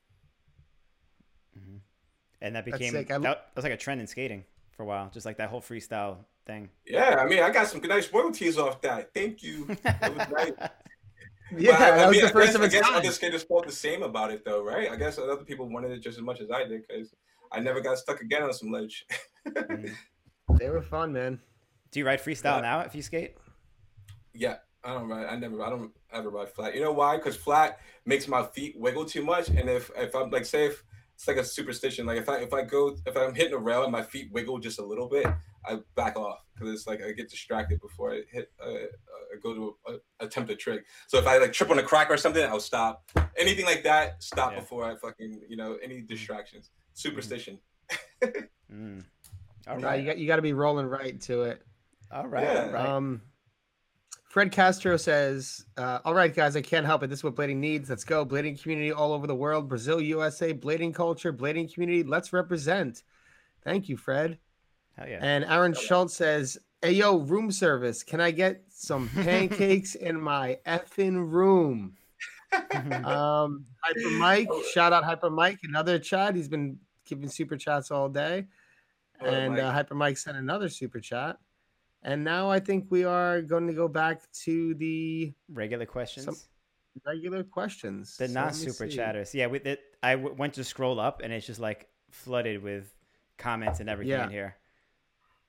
Mhm. 1.58 1.80
And 2.42 2.54
that 2.56 2.64
became. 2.64 2.94
I 2.96 3.02
that, 3.04 3.22
that 3.22 3.50
was 3.54 3.62
like 3.64 3.72
a 3.72 3.76
trend 3.78 4.00
in 4.00 4.06
skating 4.06 4.44
for 4.72 4.82
a 4.82 4.86
while, 4.86 5.10
just 5.14 5.24
like 5.24 5.38
that 5.38 5.48
whole 5.48 5.62
freestyle 5.62 6.18
thing. 6.46 6.68
Yeah, 6.86 7.16
I 7.18 7.26
mean, 7.26 7.42
I 7.42 7.50
got 7.50 7.68
some 7.68 7.80
good 7.80 7.88
nice 7.88 8.12
royalties 8.12 8.58
off 8.58 8.80
that. 8.82 9.14
Thank 9.14 9.42
you. 9.42 9.66
Nice. 9.84 10.52
Yeah, 11.56 11.78
But 11.78 11.80
I- 11.80 11.86
I 11.86 11.96
that 11.98 12.06
was 12.08 12.16
mean, 12.16 12.22
the 12.22 12.28
I 12.28 12.32
first 12.32 12.46
guess, 12.48 12.54
of 12.56 12.62
I 12.62 12.66
guess 12.68 12.82
kind. 12.82 12.96
other 12.96 13.12
skaters 13.12 13.44
felt 13.44 13.66
the 13.66 13.72
same 13.72 14.02
about 14.02 14.32
it, 14.32 14.44
though, 14.44 14.64
right? 14.64 14.90
I 14.90 14.96
guess 14.96 15.16
other 15.16 15.36
people 15.36 15.68
wanted 15.68 15.92
it 15.92 16.00
just 16.00 16.18
as 16.18 16.24
much 16.24 16.40
as 16.40 16.50
I 16.50 16.64
did 16.64 16.82
because 16.88 17.14
I 17.52 17.60
never 17.60 17.80
got 17.80 17.98
stuck 17.98 18.20
again 18.20 18.42
on 18.42 18.52
some 18.52 18.72
ledge. 18.72 19.06
Mhm. 19.46 19.94
They 20.58 20.70
were 20.70 20.82
fun, 20.82 21.12
man. 21.12 21.40
Do 21.90 22.00
you 22.00 22.06
ride 22.06 22.20
freestyle 22.20 22.56
Yeah. 22.56 22.60
now 22.60 22.80
if 22.80 22.94
you 22.94 23.02
skate? 23.02 23.36
yeah, 24.38 24.56
I 24.84 24.94
don't 24.94 25.08
ride. 25.08 25.26
I 25.26 25.36
never. 25.36 25.62
I 25.62 25.70
don't 25.70 25.92
ever 26.12 26.30
ride 26.30 26.50
flat. 26.50 26.74
You 26.74 26.80
know 26.80 26.92
why? 26.92 27.16
Because 27.16 27.36
flat 27.36 27.80
makes 28.04 28.28
my 28.28 28.42
feet 28.42 28.78
wiggle 28.78 29.04
too 29.04 29.24
much, 29.24 29.48
and 29.48 29.68
if 29.68 29.90
if 29.96 30.14
I'm 30.14 30.30
like, 30.30 30.44
say 30.44 30.66
if 30.66 30.84
it's 31.14 31.26
like 31.26 31.38
a 31.38 31.44
superstition, 31.44 32.06
like 32.06 32.18
if 32.18 32.28
I 32.28 32.36
if 32.38 32.52
I 32.52 32.62
go 32.62 32.96
if 33.06 33.16
I'm 33.16 33.34
hitting 33.34 33.54
a 33.54 33.58
rail 33.58 33.82
and 33.82 33.92
my 33.92 34.02
feet 34.02 34.30
wiggle 34.32 34.58
just 34.58 34.78
a 34.78 34.84
little 34.84 35.08
bit, 35.08 35.26
I 35.64 35.78
back 35.94 36.16
off 36.16 36.44
because 36.54 36.72
it's 36.72 36.86
like 36.86 37.02
I 37.02 37.12
get 37.12 37.30
distracted 37.30 37.80
before 37.80 38.12
I 38.12 38.22
hit 38.30 38.52
a, 38.60 38.70
a 38.70 39.38
go 39.42 39.54
to 39.54 39.76
a, 39.86 39.92
a, 39.92 40.26
attempt 40.26 40.50
a 40.50 40.56
trick. 40.56 40.84
So 41.08 41.18
if 41.18 41.26
I 41.26 41.38
like 41.38 41.52
trip 41.52 41.70
on 41.70 41.78
a 41.78 41.82
crack 41.82 42.10
or 42.10 42.16
something, 42.16 42.44
I'll 42.44 42.60
stop. 42.60 43.10
Anything 43.36 43.64
like 43.64 43.82
that, 43.84 44.22
stop 44.22 44.52
yeah. 44.52 44.60
before 44.60 44.84
I 44.84 44.96
fucking 44.96 45.40
you 45.48 45.56
know 45.56 45.78
any 45.82 45.96
mm. 45.96 46.06
distractions. 46.06 46.70
Superstition. 46.94 47.58
mm. 48.72 49.04
All 49.68 49.78
right, 49.78 50.00
you 50.00 50.06
got 50.06 50.18
you 50.18 50.26
got 50.26 50.36
to 50.36 50.42
be 50.42 50.52
rolling 50.52 50.86
right 50.86 51.20
to 51.22 51.42
it. 51.42 51.62
All 52.12 52.26
right, 52.26 52.44
yeah. 52.44 52.64
all 52.66 52.70
right. 52.70 52.86
Um, 52.86 53.22
Fred 54.28 54.52
Castro 54.52 54.96
says, 54.96 55.64
uh, 55.76 56.00
"All 56.04 56.14
right, 56.14 56.34
guys, 56.34 56.56
I 56.56 56.60
can't 56.60 56.86
help 56.86 57.02
it. 57.02 57.08
This 57.08 57.20
is 57.20 57.24
what 57.24 57.34
blading 57.34 57.56
needs. 57.56 57.90
Let's 57.90 58.04
go, 58.04 58.24
blading 58.24 58.62
community 58.62 58.92
all 58.92 59.12
over 59.12 59.26
the 59.26 59.34
world, 59.34 59.68
Brazil, 59.68 60.00
USA, 60.00 60.52
blading 60.52 60.94
culture, 60.94 61.32
blading 61.32 61.72
community. 61.72 62.02
Let's 62.02 62.32
represent." 62.32 63.02
Thank 63.64 63.88
you, 63.88 63.96
Fred. 63.96 64.38
Hell 64.96 65.08
yeah. 65.08 65.18
And 65.20 65.44
Aaron 65.44 65.74
Schultz 65.74 66.14
says, 66.14 66.58
"Hey 66.82 66.92
yo, 66.92 67.18
room 67.18 67.50
service. 67.50 68.02
Can 68.02 68.20
I 68.20 68.30
get 68.30 68.62
some 68.68 69.08
pancakes 69.14 69.94
in 69.94 70.20
my 70.20 70.58
effing 70.66 71.16
room?" 71.32 71.96
um, 73.04 73.64
Hyper 73.82 74.10
Mike, 74.18 74.48
oh. 74.50 74.62
shout 74.72 74.92
out 74.92 75.04
Hyper 75.04 75.30
Mike, 75.30 75.58
another 75.64 75.98
chat. 75.98 76.36
He's 76.36 76.48
been 76.48 76.78
giving 77.04 77.28
super 77.28 77.56
chats 77.56 77.90
all 77.90 78.08
day, 78.08 78.46
oh, 79.20 79.26
and 79.26 79.58
uh, 79.58 79.72
Hyper 79.72 79.94
Mike 79.94 80.16
sent 80.16 80.36
another 80.36 80.68
super 80.68 81.00
chat. 81.00 81.38
And 82.02 82.22
now 82.22 82.50
I 82.50 82.60
think 82.60 82.86
we 82.90 83.04
are 83.04 83.42
going 83.42 83.66
to 83.66 83.72
go 83.72 83.88
back 83.88 84.20
to 84.44 84.74
the 84.74 85.32
regular 85.52 85.86
questions. 85.86 86.48
regular 87.04 87.42
questions. 87.42 88.16
The 88.16 88.28
so 88.28 88.34
not 88.34 88.54
super 88.54 88.88
see. 88.88 88.96
chatters. 88.96 89.34
Yeah, 89.34 89.46
with 89.46 89.66
it, 89.66 89.80
I 90.02 90.12
w- 90.12 90.34
went 90.34 90.54
to 90.54 90.64
scroll 90.64 91.00
up 91.00 91.20
and 91.22 91.32
it's 91.32 91.46
just 91.46 91.58
like 91.58 91.88
flooded 92.10 92.62
with 92.62 92.94
comments 93.38 93.80
and 93.80 93.88
everything 93.88 94.12
yeah. 94.12 94.24
in 94.24 94.30
here. 94.30 94.56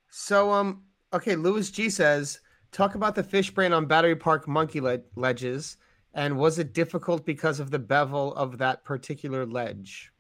So 0.09 0.51
um, 0.51 0.83
okay, 1.13 1.35
Lewis 1.35 1.69
G 1.69 1.89
says 1.89 2.39
talk 2.71 2.95
about 2.95 3.15
the 3.15 3.23
fish 3.23 3.51
brain 3.51 3.73
on 3.73 3.85
Battery 3.85 4.15
Park 4.15 4.47
monkey 4.47 4.81
le- 4.81 5.01
ledges, 5.15 5.77
and 6.13 6.37
was 6.37 6.59
it 6.59 6.73
difficult 6.73 7.25
because 7.25 7.59
of 7.59 7.71
the 7.71 7.79
bevel 7.79 8.33
of 8.35 8.57
that 8.57 8.83
particular 8.83 9.45
ledge? 9.45 10.11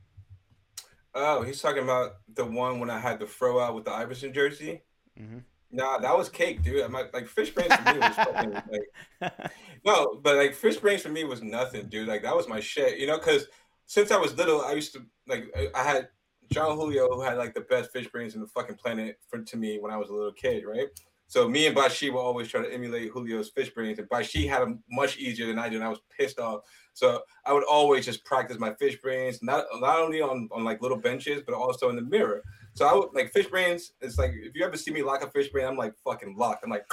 Oh, 1.19 1.41
he's 1.41 1.61
talking 1.61 1.83
about 1.83 2.17
the 2.33 2.45
one 2.45 2.79
when 2.79 2.89
I 2.89 2.99
had 2.99 3.19
the 3.19 3.25
throw 3.25 3.59
out 3.59 3.75
with 3.75 3.85
the 3.85 3.91
Iverson 3.91 4.33
jersey. 4.33 4.81
Mm-hmm. 5.19 5.39
Nah, 5.71 5.97
that 5.97 6.17
was 6.17 6.29
cake, 6.29 6.63
dude. 6.63 6.83
I'm 6.83 6.93
like, 6.93 7.13
like 7.13 7.27
fish 7.27 7.49
brains 7.49 7.75
for 7.75 7.93
me 7.93 7.99
was 7.99 8.15
fucking 8.15 8.53
like 9.21 9.51
no, 9.85 10.19
but 10.21 10.37
like 10.37 10.53
fish 10.53 10.77
brains 10.77 11.01
for 11.01 11.09
me 11.09 11.23
was 11.23 11.41
nothing, 11.41 11.87
dude. 11.87 12.07
Like 12.07 12.21
that 12.21 12.35
was 12.35 12.47
my 12.47 12.59
shit, 12.59 12.99
you 12.99 13.07
know, 13.07 13.17
because 13.17 13.47
since 13.85 14.11
I 14.11 14.17
was 14.17 14.37
little, 14.37 14.61
I 14.61 14.73
used 14.73 14.93
to 14.93 15.05
like 15.27 15.45
I 15.75 15.83
had 15.83 16.09
Jon 16.51 16.77
Julio 16.77 17.07
who 17.09 17.21
had 17.21 17.37
like 17.37 17.53
the 17.53 17.61
best 17.61 17.91
fish 17.91 18.07
brains 18.07 18.35
in 18.35 18.41
the 18.41 18.47
fucking 18.47 18.75
planet 18.75 19.19
for 19.27 19.39
to 19.39 19.57
me 19.57 19.79
when 19.79 19.91
I 19.91 19.97
was 19.97 20.09
a 20.09 20.13
little 20.13 20.31
kid, 20.31 20.63
right? 20.65 20.87
So 21.27 21.49
me 21.49 21.65
and 21.65 21.75
Bashi 21.75 22.09
were 22.09 22.21
always 22.21 22.47
trying 22.47 22.63
to 22.63 22.73
emulate 22.73 23.11
Julio's 23.11 23.49
fish 23.49 23.69
brains, 23.69 23.99
and 23.99 24.07
Bashi 24.07 24.47
had 24.47 24.61
them 24.61 24.83
much 24.89 25.17
easier 25.17 25.47
than 25.47 25.59
I 25.59 25.67
did, 25.67 25.75
and 25.75 25.83
I 25.83 25.89
was 25.89 25.99
pissed 26.17 26.39
off. 26.39 26.61
So 26.97 27.21
I 27.45 27.53
would 27.53 27.63
always 27.65 28.05
just 28.05 28.25
practice 28.25 28.57
my 28.57 28.73
fish 28.73 28.99
brains, 28.99 29.43
not 29.43 29.65
not 29.79 29.99
only 29.99 30.19
on, 30.19 30.49
on 30.51 30.63
like 30.63 30.81
little 30.81 30.97
benches, 30.97 31.43
but 31.45 31.53
also 31.53 31.89
in 31.91 31.95
the 31.95 32.01
mirror. 32.01 32.41
So 32.73 32.87
I 32.87 32.93
would 32.95 33.09
like 33.13 33.31
fish 33.31 33.45
brains. 33.45 33.91
It's 34.01 34.17
like 34.17 34.31
if 34.33 34.55
you 34.55 34.65
ever 34.65 34.75
see 34.77 34.89
me 34.89 35.03
lock 35.03 35.21
a 35.21 35.29
fish 35.29 35.49
brain, 35.49 35.67
I'm 35.67 35.77
like 35.77 35.93
fucking 36.03 36.35
locked. 36.35 36.63
I'm 36.63 36.71
like, 36.71 36.87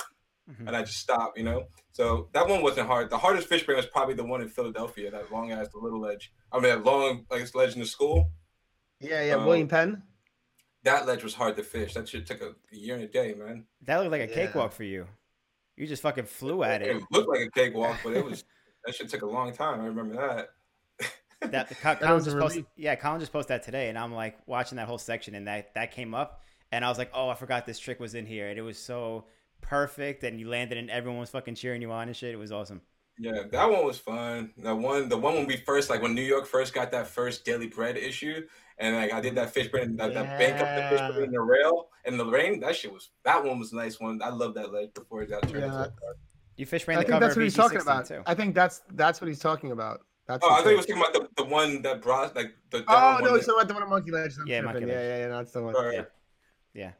mm-hmm. 0.51 0.69
and 0.69 0.77
I 0.77 0.83
just 0.83 0.99
stop, 0.99 1.39
you 1.39 1.43
know. 1.43 1.69
So 1.93 2.29
that 2.35 2.47
one 2.47 2.61
wasn't 2.61 2.87
hard. 2.87 3.09
The 3.09 3.17
hardest 3.17 3.49
fish 3.49 3.65
brain 3.65 3.79
was 3.79 3.87
probably 3.87 4.15
the 4.15 4.27
one 4.27 4.43
in 4.43 4.51
Philadelphia, 4.51 5.11
that 5.11 5.33
long 5.33 5.53
ass, 5.53 5.69
the 5.73 5.79
little 5.79 6.03
ledge. 6.03 6.35
I 6.53 6.57
mean, 6.57 6.65
that 6.65 6.85
long 6.85 7.25
like 7.31 7.55
ledge 7.55 7.73
in 7.73 7.81
the 7.81 7.87
school. 7.87 8.31
Yeah, 9.01 9.23
yeah, 9.23 9.37
um, 9.37 9.47
William 9.47 9.69
Penn. 9.69 10.03
That 10.83 11.07
ledge 11.07 11.25
was 11.25 11.33
hard 11.33 11.57
to 11.57 11.63
fish. 11.63 11.95
That 11.95 12.11
shit 12.11 12.27
took 12.27 12.43
a 12.43 12.53
year 12.71 12.95
and 12.95 13.05
a 13.05 13.09
day, 13.09 13.33
man. 13.33 13.65
That 13.87 14.01
looked 14.01 14.11
like 14.11 14.21
a 14.21 14.29
yeah. 14.29 14.35
cakewalk 14.35 14.73
for 14.73 14.85
you. 14.85 15.07
You 15.79 15.87
just 15.87 16.03
fucking 16.03 16.27
flew 16.27 16.63
at 16.63 16.83
it. 16.83 16.95
It 16.95 17.03
looked 17.11 17.31
like 17.31 17.41
a 17.41 17.51
cakewalk, 17.51 18.01
but 18.05 18.13
it 18.13 18.23
was 18.23 18.45
that 18.87 18.95
shit 18.95 19.09
took 19.09 19.23
a 19.23 19.27
long 19.27 19.53
time. 19.53 19.81
I 19.81 19.87
remember 19.87 20.15
that 20.15 20.51
that 21.51 21.69
Colin 22.01 22.25
just 22.25 22.39
posted, 22.39 22.67
yeah, 22.77 22.95
Colin 22.95 23.21
just 23.21 23.33
posted 23.33 23.49
that 23.55 23.63
today, 23.63 23.89
and 23.89 23.99
I'm 23.99 24.13
like 24.13 24.39
watching 24.47 24.77
that 24.77 24.87
whole 24.87 24.99
section, 24.99 25.35
and 25.35 25.47
that 25.47 25.75
that 25.75 25.93
came 25.93 26.15
up, 26.15 26.43
and 26.73 26.85
I 26.85 26.89
was 26.89 26.99
like, 26.99 27.11
oh, 27.15 27.29
I 27.29 27.35
forgot 27.35 27.67
this 27.67 27.79
trick 27.79 28.01
was 28.01 28.15
in 28.15 28.27
here, 28.27 28.49
and 28.49 28.59
it 28.59 28.63
was 28.63 28.79
so 28.79 29.27
perfect, 29.61 30.25
and 30.25 30.39
you 30.39 30.49
landed, 30.49 30.79
and 30.79 30.91
everyone 30.91 31.21
was 31.21 31.31
fucking 31.31 31.55
cheering 31.55 31.83
you 31.83 31.93
on 31.93 32.09
and 32.09 32.17
shit. 32.17 32.33
It 32.35 32.39
was 32.39 32.53
awesome. 32.53 32.83
Yeah, 33.19 33.45
that 33.53 33.71
one 33.71 33.85
was 33.85 33.99
fun. 33.99 34.53
That 34.59 34.75
one, 34.75 35.09
the 35.09 35.17
one 35.17 35.35
when 35.35 35.47
we 35.47 35.57
first 35.57 35.89
like 35.89 36.03
when 36.03 36.15
New 36.15 36.23
York 36.23 36.47
first 36.47 36.75
got 36.75 36.91
that 36.93 37.07
first 37.07 37.45
Daily 37.45 37.69
Bread 37.69 37.97
issue, 37.97 38.47
and 38.79 38.97
like 38.97 39.13
I 39.13 39.21
did 39.21 39.37
that 39.37 39.55
fish 39.55 39.69
brain, 39.69 39.97
that, 39.97 40.13
yeah. 40.13 40.23
that 40.23 40.39
bank 40.39 40.61
up 40.61 40.91
the 40.91 40.97
fish 40.97 41.15
brain 41.15 41.27
in 41.27 41.33
the 41.33 41.41
rail 41.41 41.89
and 42.05 42.19
the 42.19 42.27
rain. 42.27 42.59
That 42.61 42.75
shit 42.75 42.93
was 42.93 43.11
that 43.25 43.45
one 43.45 43.59
was 43.61 43.73
a 43.73 43.77
nice 43.77 44.01
one. 44.01 44.21
I 44.23 44.31
love 44.31 44.55
that 44.55 44.73
leg 44.73 44.95
before 44.95 45.23
it 45.23 45.31
got 45.31 45.43
turned 45.49 45.73
yeah. 45.73 45.87
Into 46.55 46.61
You 46.61 46.67
fish 46.67 46.85
brain. 46.85 46.99
I 46.99 47.03
think 47.03 47.21
that's 47.21 47.37
what 47.37 47.43
he's 47.43 47.55
talking 47.55 47.81
about. 47.81 48.07
Too. 48.07 48.23
I 48.27 48.35
think 48.35 48.55
that's 48.55 48.83
that's 48.93 49.21
what 49.21 49.29
he's 49.29 49.39
talking 49.39 49.73
about. 49.73 50.01
That's 50.27 50.45
oh, 50.45 50.51
I 50.51 50.63
thought 50.63 50.71
he 50.71 50.77
was 50.77 50.87
talking 50.87 51.03
about 51.03 51.13
the, 51.13 51.29
the 51.43 51.49
one 51.49 51.83
that 51.83 52.01
brought 52.01 52.35
like 52.35 52.55
the. 52.71 52.85
Oh 52.89 53.19
no, 53.23 53.35
he's 53.35 53.47
talking 53.47 53.61
about 53.61 53.69
the 53.69 53.75
one 53.75 53.83
on 53.83 53.91
Monkey 53.91 54.11
Ledge. 54.11 54.35
yeah, 54.47 54.63
Monkey 54.63 54.87
yeah, 54.87 54.87
yeah, 54.87 55.19
yeah, 55.19 55.29
that's 55.29 55.53
the 55.53 55.63
one. 55.63 55.75
Yeah, 55.93 56.05
yeah. 56.73 56.91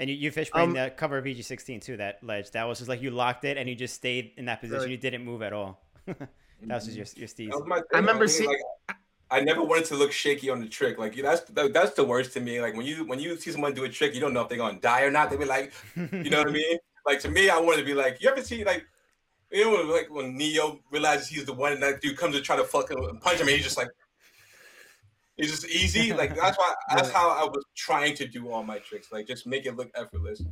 And 0.00 0.08
you, 0.08 0.14
you 0.14 0.30
fish 0.30 0.48
um, 0.54 0.74
the 0.74 0.92
cover 0.96 1.18
of 1.18 1.24
VG16 1.24 1.82
too. 1.82 1.96
That 1.96 2.22
ledge 2.22 2.52
that 2.52 2.66
was 2.68 2.78
just 2.78 2.88
like 2.88 3.02
you 3.02 3.10
locked 3.10 3.44
it 3.44 3.56
and 3.56 3.68
you 3.68 3.74
just 3.74 3.94
stayed 3.94 4.32
in 4.36 4.44
that 4.44 4.60
position. 4.60 4.82
Really? 4.82 4.92
You 4.92 4.98
didn't 4.98 5.24
move 5.24 5.42
at 5.42 5.52
all. 5.52 5.80
that 6.06 6.28
was 6.62 6.86
just 6.86 7.16
your 7.16 7.28
your 7.28 7.50
steez. 7.50 7.84
I 7.94 7.98
remember 7.98 8.28
seeing. 8.28 8.48
Like, 8.48 8.96
I 9.30 9.40
never 9.40 9.62
wanted 9.62 9.84
to 9.86 9.96
look 9.96 10.10
shaky 10.10 10.48
on 10.48 10.60
the 10.60 10.68
trick. 10.68 10.98
Like 10.98 11.14
that's 11.16 11.42
that's 11.50 11.94
the 11.94 12.04
worst 12.04 12.32
to 12.34 12.40
me. 12.40 12.60
Like 12.60 12.76
when 12.76 12.86
you 12.86 13.04
when 13.04 13.20
you 13.20 13.36
see 13.36 13.50
someone 13.50 13.74
do 13.74 13.84
a 13.84 13.88
trick, 13.88 14.14
you 14.14 14.20
don't 14.20 14.32
know 14.32 14.42
if 14.42 14.48
they're 14.48 14.58
gonna 14.58 14.80
die 14.80 15.02
or 15.02 15.10
not. 15.10 15.30
They 15.30 15.36
be 15.36 15.44
like, 15.44 15.72
you 15.94 16.30
know 16.30 16.38
what 16.38 16.48
I 16.48 16.52
mean? 16.52 16.78
Like 17.08 17.20
to 17.20 17.30
me, 17.30 17.48
I 17.48 17.58
wanted 17.58 17.78
to 17.78 17.86
be 17.86 17.94
like, 17.94 18.20
you 18.20 18.28
ever 18.28 18.42
see 18.42 18.64
like 18.64 18.84
you 19.50 19.64
know, 19.64 19.92
like 19.92 20.08
when 20.10 20.36
Neo 20.36 20.80
realizes 20.90 21.28
he's 21.28 21.46
the 21.46 21.54
one, 21.54 21.72
and 21.72 21.82
that 21.82 22.02
dude 22.02 22.18
comes 22.18 22.34
to 22.34 22.42
try 22.42 22.54
to 22.56 22.64
fucking 22.64 22.98
punch 23.22 23.40
him, 23.40 23.48
and 23.48 23.56
he's 23.56 23.64
just 23.64 23.78
like, 23.78 23.88
it's 25.38 25.50
just 25.50 25.66
easy. 25.66 26.12
Like 26.12 26.36
that's 26.36 26.58
why 26.58 26.74
that's 26.94 27.10
how 27.10 27.30
I 27.30 27.44
was 27.44 27.64
trying 27.74 28.14
to 28.16 28.26
do 28.26 28.50
all 28.50 28.62
my 28.62 28.78
tricks. 28.78 29.10
Like 29.10 29.26
just 29.26 29.46
make 29.46 29.64
it 29.64 29.74
look 29.74 29.90
effortless, 29.94 30.42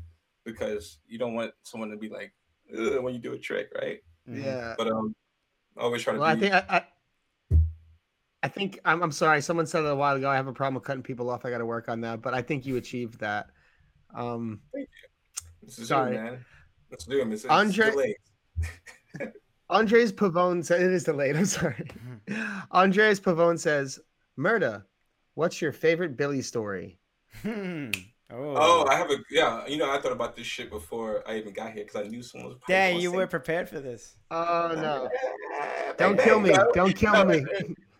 because 0.45 0.99
you 1.07 1.19
don't 1.19 1.35
want 1.35 1.53
someone 1.63 1.91
to 1.91 1.97
be 1.99 2.09
like 2.09 2.33
when 2.71 3.13
you 3.13 3.21
do 3.21 3.35
a 3.35 3.39
trick, 3.39 3.71
right? 3.79 3.99
Mm-hmm. 4.27 4.43
Yeah. 4.43 4.75
But 4.79 4.89
um, 4.89 5.15
I 5.77 5.83
always 5.83 6.03
try 6.03 6.15
to. 6.15 6.21
Well, 6.21 6.29
I 6.31 6.37
think 6.37 6.55
I, 6.55 6.65
I, 6.71 7.59
I 8.43 8.49
think 8.49 8.81
I'm, 8.87 9.03
I'm 9.03 9.13
sorry. 9.13 9.43
Someone 9.43 9.67
said 9.67 9.85
it 9.85 9.91
a 9.91 9.95
while 9.95 10.17
ago. 10.17 10.31
I 10.31 10.37
have 10.37 10.47
a 10.47 10.55
problem 10.55 10.77
with 10.77 10.85
cutting 10.85 11.03
people 11.03 11.29
off. 11.29 11.45
I 11.45 11.51
got 11.51 11.59
to 11.59 11.67
work 11.67 11.91
on 11.91 12.01
that. 12.01 12.23
But 12.23 12.33
I 12.33 12.41
think 12.41 12.65
you 12.65 12.77
achieved 12.77 13.21
that. 13.21 13.51
Um, 14.15 14.61
Thank 14.73 14.89
you. 14.89 15.09
This 15.67 15.81
is 15.81 15.89
sorry. 15.89 16.17
It, 16.17 16.23
man. 16.23 16.45
Let's 16.91 17.05
do 17.05 17.21
it. 17.21 17.27
It's, 17.33 17.45
it's 17.45 17.51
Andre. 17.51 18.15
Andres 19.69 20.13
Pavone 20.13 20.65
said 20.65 20.81
it 20.81 20.93
is 20.93 21.05
delayed. 21.05 21.37
I'm 21.37 21.45
sorry. 21.45 21.91
Andres 22.71 23.21
Pavone 23.21 23.59
says, 23.59 23.99
Murda, 24.39 24.85
what's 25.35 25.61
your 25.61 25.73
favorite 25.73 26.17
Billy 26.17 26.41
story? 26.43 26.99
Hmm. 27.43 27.91
Oh. 28.29 28.55
oh, 28.57 28.87
I 28.91 28.97
have 28.97 29.09
a 29.09 29.19
yeah. 29.31 29.65
You 29.69 29.77
know, 29.77 29.89
I 29.89 30.01
thought 30.01 30.11
about 30.11 30.35
this 30.35 30.49
shit 30.49 30.69
before 30.69 31.23
I 31.29 31.37
even 31.37 31.53
got 31.53 31.73
here 31.73 31.85
because 31.85 32.05
I 32.05 32.09
knew 32.09 32.25
someone 32.25 32.49
was. 32.49 32.59
Dang, 32.67 32.99
you 32.99 33.13
were 33.13 33.29
prepared 33.29 33.69
for 33.69 33.79
this. 33.79 34.17
Oh 34.33 34.73
no! 34.75 35.09
Don't 35.97 36.19
kill 36.19 36.41
me! 36.41 36.53
Don't 36.75 36.93
kill 36.97 37.13
no, 37.13 37.25
me! 37.25 37.45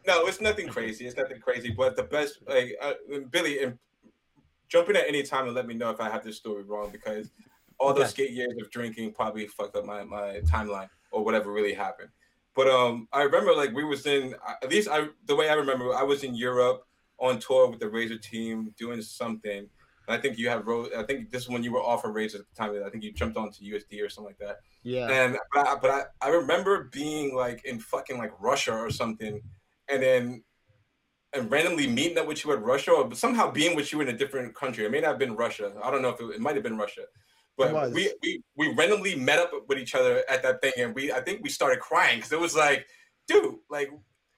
No, 0.05 0.27
it's 0.27 0.41
nothing 0.41 0.67
crazy. 0.67 1.07
It's 1.07 1.17
nothing 1.17 1.39
crazy. 1.39 1.71
But 1.71 1.95
the 1.95 2.03
best, 2.03 2.41
like 2.49 2.77
uh, 2.83 2.95
Billy, 3.31 3.63
and 3.63 3.79
jump 4.69 4.91
in 4.91 4.97
at 4.97 5.07
any 5.07 5.23
time 5.23 5.47
and 5.47 5.55
let 5.55 5.69
me 5.69 5.75
know 5.75 5.91
if 5.91 6.01
I 6.01 6.11
have 6.11 6.25
this 6.25 6.37
story 6.37 6.65
wrong 6.65 6.91
because 6.91 7.31
all 7.79 7.93
those 7.93 8.11
skate 8.11 8.31
years 8.31 8.55
of 8.61 8.71
drinking 8.71 9.13
probably 9.13 9.47
fucked 9.47 9.77
up 9.77 9.85
my 9.85 10.05
my 10.05 10.41
timeline 10.47 10.89
or 11.11 11.25
whatever 11.25 11.53
really 11.53 11.75
happened. 11.75 12.09
But 12.55 12.69
um, 12.69 13.07
I 13.13 13.23
remember 13.23 13.55
like 13.55 13.73
we 13.75 13.85
was 13.85 14.07
in 14.07 14.35
at 14.63 14.71
least 14.71 14.89
I 14.91 15.09
the 15.27 15.37
way 15.37 15.49
I 15.51 15.55
remember 15.55 15.95
I 15.95 16.03
was 16.03 16.25
in 16.25 16.35
Europe 16.35 16.85
on 17.19 17.39
tour 17.39 17.69
with 17.69 17.81
the 17.81 17.89
Razor 17.89 18.19
team 18.19 18.75
doing 18.79 19.03
something. 19.03 19.69
And 20.09 20.17
I 20.17 20.21
think 20.21 20.39
you 20.39 20.49
have 20.49 20.67
I 20.69 21.03
think 21.07 21.31
this 21.31 21.43
is 21.43 21.49
when 21.49 21.63
you 21.63 21.73
were 21.73 21.83
off 21.83 22.05
of 22.05 22.15
Razor 22.15 22.39
at 22.39 22.45
the 22.49 22.55
time. 22.55 22.83
I 22.85 22.91
think 22.91 23.05
you 23.05 23.13
jumped 23.13 23.37
onto 23.37 23.63
USD 23.63 24.03
or 24.03 24.09
something 24.09 24.35
like 24.39 24.39
that. 24.39 24.59
Yeah. 24.83 25.11
And 25.11 25.37
but, 25.53 25.67
I, 25.67 25.75
but 25.75 25.91
I, 25.91 26.03
I 26.23 26.29
remember 26.31 26.85
being 26.93 27.35
like 27.35 27.65
in 27.65 27.81
fucking 27.81 28.19
like 28.19 28.33
Russia 28.41 28.73
or 28.73 28.91
something, 28.91 29.41
and 29.89 30.03
then 30.03 30.45
and 31.33 31.51
randomly 31.51 31.87
meeting 31.87 32.17
up 32.19 32.27
with 32.27 32.45
you 32.45 32.53
at 32.53 32.63
Russia, 32.63 32.93
or 32.93 33.15
somehow 33.15 33.51
being 33.51 33.77
with 33.77 33.93
you 33.93 34.01
in 34.01 34.09
a 34.09 34.17
different 34.17 34.55
country. 34.55 34.85
It 34.85 34.93
may 34.93 35.01
not 35.01 35.09
have 35.09 35.19
been 35.19 35.37
Russia. 35.37 35.73
I 35.83 35.91
don't 35.91 36.03
know 36.03 36.11
if 36.11 36.21
it, 36.21 36.37
it 36.37 36.41
might 36.41 36.55
have 36.55 36.65
been 36.65 36.79
Russia. 36.79 37.03
But 37.57 37.93
we, 37.93 38.13
we 38.23 38.43
we 38.57 38.73
randomly 38.75 39.15
met 39.15 39.39
up 39.39 39.51
with 39.67 39.79
each 39.79 39.95
other 39.95 40.23
at 40.29 40.43
that 40.43 40.61
thing, 40.61 40.73
and 40.79 40.95
we 40.95 41.11
I 41.13 41.21
think 41.21 41.43
we 41.43 41.49
started 41.49 41.81
crying 41.81 42.19
because 42.19 42.33
it 42.33 42.41
was 42.41 42.55
like, 42.55 42.87
dude, 43.27 43.57
like 43.71 43.91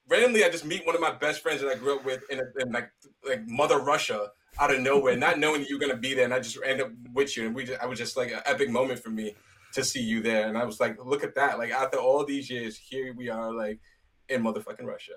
randomly 0.08 0.44
I 0.44 0.50
just 0.50 0.64
meet 0.64 0.86
one 0.86 0.94
of 0.94 1.00
my 1.00 1.12
best 1.12 1.40
friends 1.40 1.60
that 1.60 1.70
I 1.70 1.74
grew 1.74 1.96
up 1.96 2.04
with 2.04 2.22
in, 2.30 2.38
a, 2.38 2.44
in 2.62 2.72
like 2.72 2.90
like 3.26 3.46
Mother 3.46 3.78
Russia 3.78 4.28
out 4.60 4.72
of 4.72 4.80
nowhere, 4.80 5.16
not 5.16 5.38
knowing 5.38 5.60
that 5.60 5.70
you're 5.70 5.80
gonna 5.80 5.96
be 5.96 6.14
there, 6.14 6.24
and 6.24 6.34
I 6.34 6.38
just 6.40 6.58
end 6.64 6.80
up 6.80 6.90
with 7.12 7.36
you, 7.36 7.46
and 7.46 7.54
we 7.54 7.64
just, 7.64 7.80
I 7.80 7.86
was 7.86 7.98
just 7.98 8.16
like 8.16 8.30
an 8.30 8.40
epic 8.44 8.70
moment 8.70 9.00
for 9.00 9.10
me 9.10 9.34
to 9.74 9.84
see 9.84 10.00
you 10.00 10.22
there, 10.22 10.48
and 10.48 10.56
I 10.56 10.64
was 10.64 10.80
like, 10.80 11.04
look 11.04 11.24
at 11.24 11.34
that, 11.34 11.58
like 11.58 11.70
after 11.70 11.98
all 11.98 12.24
these 12.24 12.48
years, 12.48 12.76
here 12.76 13.12
we 13.14 13.28
are, 13.28 13.52
like 13.52 13.80
in 14.28 14.42
motherfucking 14.42 14.84
Russia. 14.84 15.12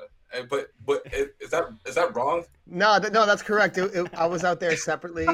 But 0.50 0.68
but 0.86 1.02
is 1.14 1.50
that 1.52 1.66
is 1.86 1.96
that 1.96 2.16
wrong? 2.16 2.44
No, 2.68 2.98
no, 2.98 3.26
that's 3.26 3.44
correct. 3.44 3.78
It, 3.78 3.94
it, 3.94 4.14
I 4.14 4.26
was 4.26 4.44
out 4.44 4.60
there 4.60 4.76
separately 4.78 5.28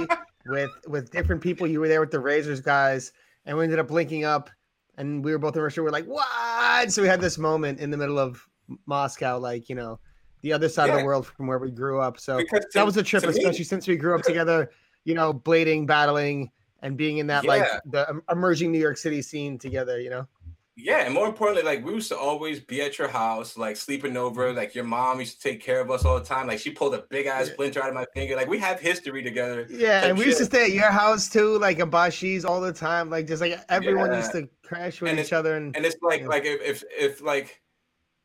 with 0.46 0.72
with 0.88 1.12
different 1.12 1.42
people. 1.42 1.68
You 1.68 1.80
were 1.80 1.88
there 1.88 2.00
with 2.02 2.12
the 2.12 2.20
Razors 2.20 2.62
guys, 2.62 3.12
and 3.46 3.58
we 3.58 3.64
ended 3.64 3.80
up 3.80 3.92
linking 3.92 4.24
up. 4.26 4.50
and 4.98 5.24
we 5.24 5.32
were 5.32 5.38
both 5.38 5.56
in 5.56 5.62
Russia. 5.62 5.84
We're 5.84 5.92
like, 5.92 6.06
what? 6.06 6.92
So 6.92 7.02
we 7.02 7.08
had 7.08 7.22
this 7.22 7.38
moment 7.38 7.80
in 7.80 7.92
the 7.92 7.98
middle 7.98 8.18
of 8.20 8.48
Moscow, 8.88 9.38
like 9.38 9.70
you 9.70 9.76
know, 9.76 10.00
the 10.42 10.54
other 10.54 10.70
side 10.70 10.90
of 10.90 10.98
the 11.00 11.06
world 11.06 11.28
from 11.28 11.48
where 11.48 11.60
we 11.60 11.72
grew 11.72 12.00
up. 12.02 12.20
So 12.20 12.40
to- 12.40 12.68
that 12.74 12.86
was 12.86 12.98
a 12.98 13.04
trip, 13.04 13.22
to 13.24 13.30
me- 13.30 13.38
especially 13.38 13.64
since 13.66 13.88
we 13.88 13.96
grew 13.96 14.16
up 14.16 14.24
together. 14.24 14.72
You 15.06 15.14
know, 15.14 15.34
blading, 15.34 15.86
battling, 15.88 16.52
and 16.82 16.98
being 16.98 17.20
in 17.20 17.28
that 17.28 17.46
like 17.46 17.64
the 17.86 18.10
um, 18.10 18.24
emerging 18.30 18.72
New 18.74 18.80
York 18.80 18.98
City 18.98 19.22
scene 19.22 19.58
together. 19.58 20.02
You 20.02 20.10
know. 20.10 20.28
Yeah, 20.80 21.00
and 21.06 21.14
more 21.14 21.26
importantly, 21.26 21.64
like 21.64 21.84
we 21.84 21.92
used 21.94 22.10
to 22.10 22.18
always 22.18 22.60
be 22.60 22.82
at 22.84 23.00
your 23.00 23.08
house, 23.08 23.58
like 23.58 23.76
sleeping 23.76 24.16
over. 24.16 24.50
Mm-hmm. 24.50 24.58
Like 24.58 24.76
your 24.76 24.84
mom 24.84 25.20
used 25.20 25.42
to 25.42 25.50
take 25.50 25.60
care 25.60 25.82
of 25.82 25.90
us 25.90 26.06
all 26.06 26.20
the 26.20 26.24
time. 26.26 26.46
Like 26.46 26.60
she 26.60 26.70
pulled 26.70 26.94
a 26.94 27.04
big 27.10 27.26
ass 27.26 27.48
Yeah. 27.48 27.54
splinter 27.54 27.82
out 27.82 27.90
of 27.90 27.96
my 27.96 28.06
finger. 28.14 28.36
Like 28.36 28.48
we 28.48 28.60
have 28.60 28.80
history 28.80 29.24
together. 29.24 29.66
Yeah, 29.72 30.06
and 30.06 30.16
we 30.16 30.26
used 30.26 30.38
to 30.38 30.46
stay 30.46 30.66
at 30.66 30.72
your 30.72 30.92
house 30.92 31.30
too, 31.30 31.58
like 31.58 31.80
in 31.80 31.90
Bashi's 31.90 32.46
all 32.46 32.62
the 32.62 32.72
time. 32.72 33.10
Like 33.10 33.26
just 33.28 33.42
like 33.42 33.60
everyone 33.70 34.12
Yeah. 34.12 34.18
used 34.18 34.32
to 34.34 34.48
crash 34.64 35.02
with 35.02 35.10
And 35.10 35.20
each 35.20 35.34
other, 35.34 35.56
and, 35.56 35.76
And 35.76 35.84
it's 35.84 35.98
like, 36.04 36.22
Yeah. 36.22 36.28
like 36.28 36.46
if, 36.46 36.62
if, 36.62 36.84
if 36.96 37.22
like, 37.24 37.60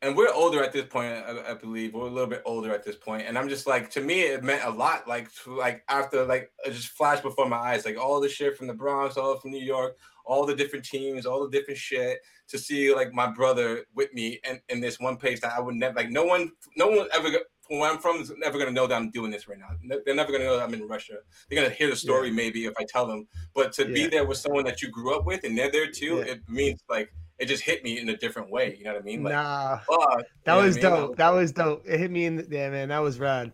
and 0.02 0.14
we're 0.16 0.32
older 0.34 0.62
at 0.62 0.72
this 0.72 0.84
point, 0.86 1.12
I, 1.14 1.52
I 1.52 1.54
believe 1.54 1.94
we're 1.94 2.08
a 2.08 2.10
little 2.10 2.28
bit 2.28 2.42
older 2.44 2.74
at 2.74 2.84
this 2.84 2.96
point. 2.96 3.20
point, 3.20 3.28
and 3.28 3.38
I'm 3.38 3.48
just 3.48 3.66
like, 3.66 3.88
to 3.92 4.00
me, 4.00 4.22
it 4.22 4.42
meant 4.42 4.64
a 4.64 4.70
lot. 4.70 5.08
Like, 5.08 5.32
to, 5.44 5.56
like 5.56 5.84
after 5.88 6.24
like 6.26 6.50
it 6.66 6.72
just 6.72 6.88
flashed 6.88 7.22
before 7.22 7.48
my 7.48 7.56
eyes, 7.56 7.84
like 7.86 7.96
all 7.96 8.20
the 8.20 8.28
shit 8.28 8.58
from 8.58 8.66
the 8.66 8.74
Bronx, 8.74 9.16
all 9.16 9.36
from 9.38 9.52
New 9.52 9.64
York, 9.64 9.96
all 10.26 10.44
the 10.44 10.54
different 10.54 10.84
teams, 10.84 11.24
all 11.24 11.42
the 11.48 11.56
different 11.56 11.78
shit. 11.78 12.18
To 12.52 12.58
see 12.58 12.94
like 12.94 13.14
my 13.14 13.28
brother 13.30 13.86
with 13.94 14.12
me 14.12 14.38
and 14.44 14.60
in 14.68 14.80
this 14.82 15.00
one 15.00 15.16
place 15.16 15.40
that 15.40 15.54
I 15.56 15.60
would 15.60 15.74
never 15.74 15.94
like. 15.96 16.10
No 16.10 16.24
one, 16.24 16.52
no 16.76 16.88
one 16.88 17.08
ever. 17.14 17.28
From 17.66 17.78
where 17.78 17.90
I'm 17.90 17.98
from 17.98 18.16
is 18.20 18.30
never 18.36 18.58
gonna 18.58 18.72
know 18.72 18.86
that 18.86 18.94
I'm 18.94 19.10
doing 19.10 19.30
this 19.30 19.48
right 19.48 19.56
now. 19.58 19.68
They're 20.04 20.14
never 20.14 20.30
gonna 20.32 20.44
know 20.44 20.58
that 20.58 20.64
I'm 20.64 20.74
in 20.74 20.86
Russia. 20.86 21.14
They're 21.48 21.62
gonna 21.62 21.74
hear 21.74 21.88
the 21.88 21.96
story 21.96 22.30
maybe 22.30 22.66
if 22.66 22.74
I 22.78 22.84
tell 22.86 23.06
them. 23.06 23.26
But 23.54 23.72
to 23.74 23.86
be 23.86 24.06
there 24.06 24.26
with 24.26 24.36
someone 24.36 24.64
that 24.64 24.82
you 24.82 24.90
grew 24.90 25.16
up 25.16 25.24
with 25.24 25.44
and 25.44 25.56
they're 25.56 25.70
there 25.70 25.90
too, 25.90 26.16
Yeah. 26.16 26.32
it 26.32 26.40
means 26.48 26.80
like 26.90 27.10
it 27.38 27.46
just 27.46 27.62
hit 27.62 27.82
me 27.84 27.98
in 27.98 28.10
a 28.10 28.16
different 28.18 28.50
way. 28.50 28.76
You 28.76 28.84
know 28.84 28.92
what 28.92 29.00
I 29.00 29.04
mean? 29.04 29.22
Like, 29.22 29.32
nah, 29.32 29.78
fuck, 29.78 29.88
you 29.88 29.96
that 29.96 30.26
know 30.46 30.56
what 30.56 30.62
I 30.62 30.66
was 30.66 30.74
mean? 30.76 30.82
dope. 30.82 31.16
That 31.16 31.30
was 31.30 31.52
dope. 31.52 31.82
It 31.88 31.98
hit 32.00 32.10
me 32.10 32.26
in 32.26 32.36
the 32.36 32.46
yeah, 32.50 32.68
man. 32.68 32.88
That 32.90 32.98
was 32.98 33.18
rad. 33.18 33.50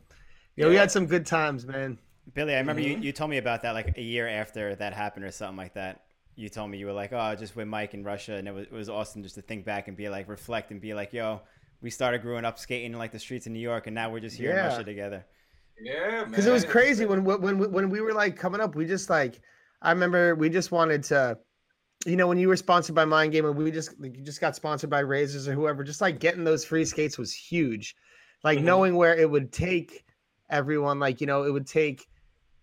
Yeah, 0.56 0.66
we 0.66 0.74
had 0.74 0.90
some 0.90 1.06
good 1.06 1.24
times, 1.24 1.64
man. 1.66 1.98
Billy, 2.34 2.54
I 2.54 2.58
remember 2.58 2.82
Mhm. 2.82 2.86
you, 2.88 2.96
you 2.98 3.12
told 3.12 3.30
me 3.30 3.36
about 3.38 3.62
that 3.62 3.72
like 3.72 3.96
a 3.96 4.02
year 4.02 4.26
after 4.26 4.74
that 4.74 4.92
happened 4.94 5.24
or 5.24 5.30
something 5.30 5.56
like 5.56 5.74
that. 5.74 6.02
You 6.38 6.48
told 6.48 6.70
me 6.70 6.78
you 6.78 6.86
were 6.86 6.92
like, 6.92 7.12
oh, 7.12 7.34
just 7.34 7.56
with 7.56 7.66
Mike 7.66 7.94
in 7.94 8.04
Russia, 8.04 8.34
and 8.34 8.46
it 8.46 8.52
was 8.54 8.66
it 8.66 8.72
was 8.72 8.88
awesome 8.88 9.24
just 9.24 9.34
to 9.34 9.42
think 9.42 9.64
back 9.64 9.88
and 9.88 9.96
be 9.96 10.08
like, 10.08 10.28
reflect 10.28 10.70
and 10.70 10.80
be 10.80 10.94
like, 10.94 11.12
yo, 11.12 11.40
we 11.80 11.90
started 11.90 12.22
growing 12.22 12.44
up 12.44 12.60
skating 12.60 12.92
in 12.92 12.98
like 12.98 13.10
the 13.10 13.18
streets 13.18 13.46
of 13.46 13.52
New 13.52 13.58
York, 13.58 13.88
and 13.88 13.94
now 13.94 14.08
we're 14.08 14.20
just 14.20 14.36
here 14.36 14.52
in 14.52 14.56
Russia 14.56 14.84
together. 14.84 15.26
Yeah, 15.80 16.20
man. 16.22 16.30
because 16.30 16.46
it 16.46 16.52
was 16.52 16.64
crazy 16.64 17.06
when 17.06 17.24
when 17.24 17.72
when 17.72 17.90
we 17.90 18.00
were 18.00 18.12
like 18.12 18.36
coming 18.36 18.60
up. 18.60 18.76
We 18.76 18.86
just 18.86 19.10
like 19.10 19.40
I 19.82 19.90
remember 19.90 20.36
we 20.36 20.48
just 20.48 20.70
wanted 20.70 21.02
to, 21.04 21.38
you 22.06 22.14
know, 22.14 22.28
when 22.28 22.38
you 22.38 22.46
were 22.46 22.56
sponsored 22.56 22.94
by 22.94 23.04
Mind 23.04 23.32
Game 23.32 23.44
and 23.44 23.56
we 23.56 23.72
just 23.72 23.98
like, 24.00 24.16
you 24.16 24.22
just 24.22 24.40
got 24.40 24.54
sponsored 24.54 24.90
by 24.90 25.00
Razors 25.00 25.48
or 25.48 25.54
whoever. 25.54 25.82
Just 25.82 26.00
like 26.00 26.20
getting 26.20 26.44
those 26.44 26.64
free 26.64 26.84
skates 26.84 27.18
was 27.18 27.32
huge. 27.32 27.96
Like 28.44 28.60
Mhm. 28.60 28.64
knowing 28.64 28.94
where 28.96 29.16
it 29.16 29.28
would 29.28 29.50
take 29.52 30.04
everyone. 30.50 31.00
Like 31.00 31.20
you 31.20 31.26
know, 31.26 31.42
it 31.42 31.50
would 31.52 31.66
take, 31.66 32.06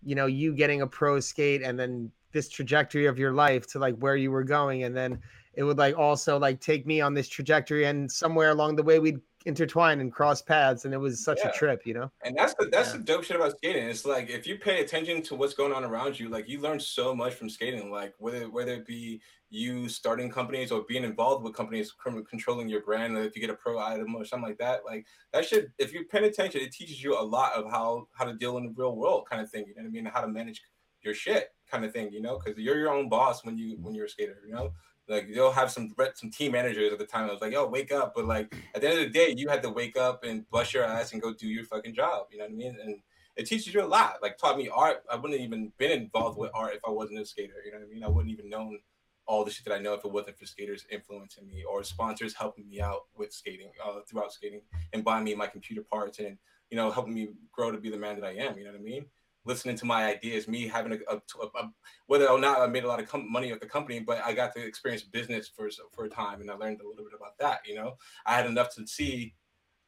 you 0.02 0.14
know, 0.14 0.24
you 0.24 0.54
getting 0.54 0.80
a 0.80 0.86
pro 0.86 1.20
skate 1.20 1.62
and 1.62 1.78
then 1.78 2.10
this 2.36 2.48
trajectory 2.50 3.06
of 3.06 3.18
your 3.18 3.32
life 3.32 3.66
to 3.68 3.78
like 3.78 3.96
where 3.96 4.16
you 4.16 4.30
were 4.30 4.44
going, 4.44 4.84
and 4.84 4.94
then 4.94 5.18
it 5.54 5.62
would 5.64 5.78
like 5.78 5.96
also 5.96 6.38
like 6.38 6.60
take 6.60 6.86
me 6.86 7.00
on 7.00 7.14
this 7.14 7.28
trajectory 7.28 7.86
and 7.86 8.12
somewhere 8.12 8.50
along 8.50 8.76
the 8.76 8.82
way 8.82 8.98
we'd 8.98 9.20
intertwine 9.46 10.00
and 10.00 10.12
cross 10.12 10.42
paths 10.42 10.84
and 10.84 10.92
it 10.92 10.98
was 10.98 11.22
such 11.24 11.38
Yeah. 11.38 11.50
a 11.50 11.52
trip 11.52 11.86
you 11.86 11.94
know 11.94 12.10
And 12.24 12.36
that's 12.36 12.52
the 12.58 12.66
that's 12.66 12.90
Yeah. 12.90 12.96
the 12.98 13.04
dope 13.04 13.22
shit 13.24 13.36
about 13.36 13.56
skating. 13.56 13.86
It's 13.88 14.04
like 14.04 14.28
if 14.28 14.44
you 14.44 14.58
pay 14.58 14.80
attention 14.84 15.22
to 15.22 15.36
what's 15.36 15.54
going 15.54 15.72
on 15.72 15.84
around 15.84 16.18
you, 16.18 16.28
like 16.28 16.48
you 16.48 16.60
learn 16.60 16.80
so 16.80 17.14
much 17.14 17.34
from 17.34 17.48
skating. 17.48 17.90
Like 17.90 18.12
whether 18.18 18.50
whether 18.50 18.72
it 18.74 18.84
be 18.86 19.22
you 19.48 19.88
starting 19.88 20.28
companies 20.30 20.72
or 20.72 20.82
being 20.88 21.04
involved 21.04 21.44
with 21.44 21.54
companies 21.54 21.94
controlling 22.32 22.68
your 22.68 22.82
brand, 22.82 23.16
or 23.16 23.22
if 23.22 23.36
you 23.36 23.40
get 23.40 23.48
a 23.50 23.54
pro 23.54 23.78
item 23.78 24.16
or 24.16 24.24
something 24.24 24.48
like 24.48 24.58
that, 24.58 24.84
like 24.84 25.06
that 25.32 25.44
should 25.48 25.72
if 25.78 25.94
you 25.94 26.04
pay 26.04 26.26
attention, 26.26 26.60
it 26.60 26.72
teaches 26.72 27.02
you 27.04 27.16
a 27.18 27.26
lot 27.36 27.52
of 27.54 27.70
how 27.70 28.08
how 28.18 28.24
to 28.24 28.34
deal 28.34 28.58
in 28.58 28.64
the 28.66 28.74
real 28.76 28.96
world 28.96 29.22
kind 29.30 29.40
of 29.40 29.48
thing. 29.48 29.64
You 29.68 29.74
know 29.76 29.82
what 29.82 29.88
I 29.88 29.96
mean? 29.96 30.04
How 30.06 30.20
to 30.22 30.28
manage 30.28 30.60
your 31.02 31.14
shit 31.14 31.44
kind 31.70 31.84
of 31.84 31.92
thing. 31.92 32.12
You 32.12 32.22
know, 32.22 32.38
because 32.38 32.58
you're 32.58 32.78
your 32.78 32.90
own 32.90 33.08
boss 33.08 33.44
when 33.44 33.58
you 33.58 33.76
when 33.80 33.94
you're 33.94 34.06
a 34.06 34.10
skater. 34.10 34.38
You 34.46 34.54
know. 34.54 34.72
Like 35.08 35.28
you'll 35.28 35.52
have 35.52 35.70
some 35.70 35.94
some 36.14 36.30
team 36.32 36.50
managers 36.50 36.92
at 36.92 36.98
the 36.98 37.06
time. 37.06 37.28
I 37.28 37.32
was 37.32 37.40
like, 37.40 37.52
"Yo, 37.52 37.64
wake 37.66 37.92
up!" 37.92 38.12
But 38.12 38.24
like 38.24 38.52
at 38.74 38.80
the 38.80 38.88
end 38.88 38.98
of 38.98 39.04
the 39.04 39.10
day, 39.10 39.34
you 39.36 39.48
had 39.48 39.62
to 39.62 39.70
wake 39.70 39.96
up 39.96 40.24
and 40.24 40.48
bust 40.50 40.74
your 40.74 40.82
ass 40.82 41.12
and 41.12 41.22
go 41.22 41.32
do 41.32 41.46
your 41.46 41.64
fucking 41.64 41.94
job. 41.94 42.26
You 42.32 42.38
know 42.38 42.44
what 42.44 42.50
I 42.50 42.56
mean? 42.56 42.76
And 42.82 42.96
it 43.36 43.46
teaches 43.46 43.72
you 43.72 43.82
a 43.82 43.86
lot. 43.86 44.16
Like 44.22 44.38
taught 44.38 44.58
me 44.58 44.68
art. 44.68 45.04
I 45.10 45.16
wouldn't 45.16 45.40
even 45.40 45.72
been 45.78 45.92
involved 45.92 46.38
with 46.38 46.50
art 46.54 46.74
if 46.74 46.80
I 46.86 46.90
wasn't 46.90 47.20
a 47.20 47.24
skater. 47.26 47.54
You 47.64 47.72
know 47.72 47.78
what 47.78 47.86
I 47.86 47.94
mean? 47.94 48.04
I 48.04 48.08
wouldn't 48.08 48.32
even 48.32 48.48
known 48.48 48.78
all 49.26 49.44
the 49.44 49.50
shit 49.50 49.64
that 49.66 49.74
I 49.74 49.78
know 49.78 49.94
if 49.94 50.04
it 50.04 50.10
wasn't 50.10 50.38
for 50.38 50.46
skaters 50.46 50.86
influencing 50.90 51.46
me 51.46 51.64
or 51.64 51.82
sponsors 51.82 52.34
helping 52.34 52.68
me 52.68 52.80
out 52.80 53.06
with 53.16 53.32
skating 53.32 53.70
uh, 53.84 54.00
throughout 54.08 54.32
skating 54.32 54.62
and 54.92 55.04
buying 55.04 55.24
me 55.24 55.34
my 55.34 55.48
computer 55.48 55.82
parts 55.82 56.20
and 56.20 56.38
you 56.70 56.76
know 56.76 56.90
helping 56.90 57.14
me 57.14 57.28
grow 57.52 57.70
to 57.70 57.78
be 57.78 57.90
the 57.90 57.98
man 57.98 58.18
that 58.18 58.26
I 58.26 58.34
am. 58.34 58.56
You 58.56 58.64
know 58.64 58.70
what 58.72 58.80
I 58.80 58.82
mean? 58.82 59.06
Listening 59.46 59.76
to 59.76 59.86
my 59.86 60.04
ideas, 60.06 60.48
me 60.48 60.66
having 60.66 60.92
a, 60.92 61.14
a, 61.14 61.16
a 61.16 61.70
whether 62.06 62.28
or 62.28 62.38
not 62.38 62.60
I 62.60 62.66
made 62.66 62.84
a 62.84 62.88
lot 62.88 63.00
of 63.00 63.08
com- 63.08 63.30
money 63.30 63.50
with 63.50 63.60
the 63.60 63.66
company, 63.66 64.00
but 64.00 64.20
I 64.24 64.32
got 64.32 64.54
to 64.56 64.66
experience 64.66 65.02
business 65.02 65.48
for 65.48 65.68
for 65.92 66.04
a 66.04 66.10
time 66.10 66.40
and 66.40 66.50
I 66.50 66.54
learned 66.54 66.80
a 66.80 66.86
little 66.86 67.04
bit 67.04 67.14
about 67.16 67.38
that. 67.38 67.60
You 67.66 67.76
know, 67.76 67.96
I 68.26 68.34
had 68.34 68.46
enough 68.46 68.74
to 68.74 68.86
see 68.86 69.34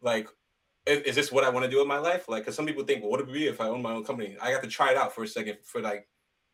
like 0.01 0.29
is, 0.87 1.03
is 1.03 1.15
this 1.15 1.33
what 1.33 1.45
I 1.45 1.51
want 1.51 1.65
to 1.65 1.71
do 1.71 1.83
in 1.83 1.89
my 1.89 1.99
life? 1.99 2.29
Like, 2.29 2.43
because 2.43 2.57
some 2.57 2.67
people 2.67 2.85
think, 2.85 3.03
well, 3.03 3.11
what 3.11 3.21
would 3.21 3.29
it 3.29 3.33
be 3.33 3.47
if 3.47 3.61
I 3.61 3.69
own 3.69 3.83
my 3.83 3.93
own 3.93 4.05
company? 4.05 4.37
I 4.41 4.51
got 4.51 4.63
to 4.63 4.69
try 4.69 4.91
it 4.91 4.97
out 4.97 5.15
for 5.15 5.23
a 5.25 5.29
second 5.29 5.59
for 5.63 5.81
like 5.81 6.09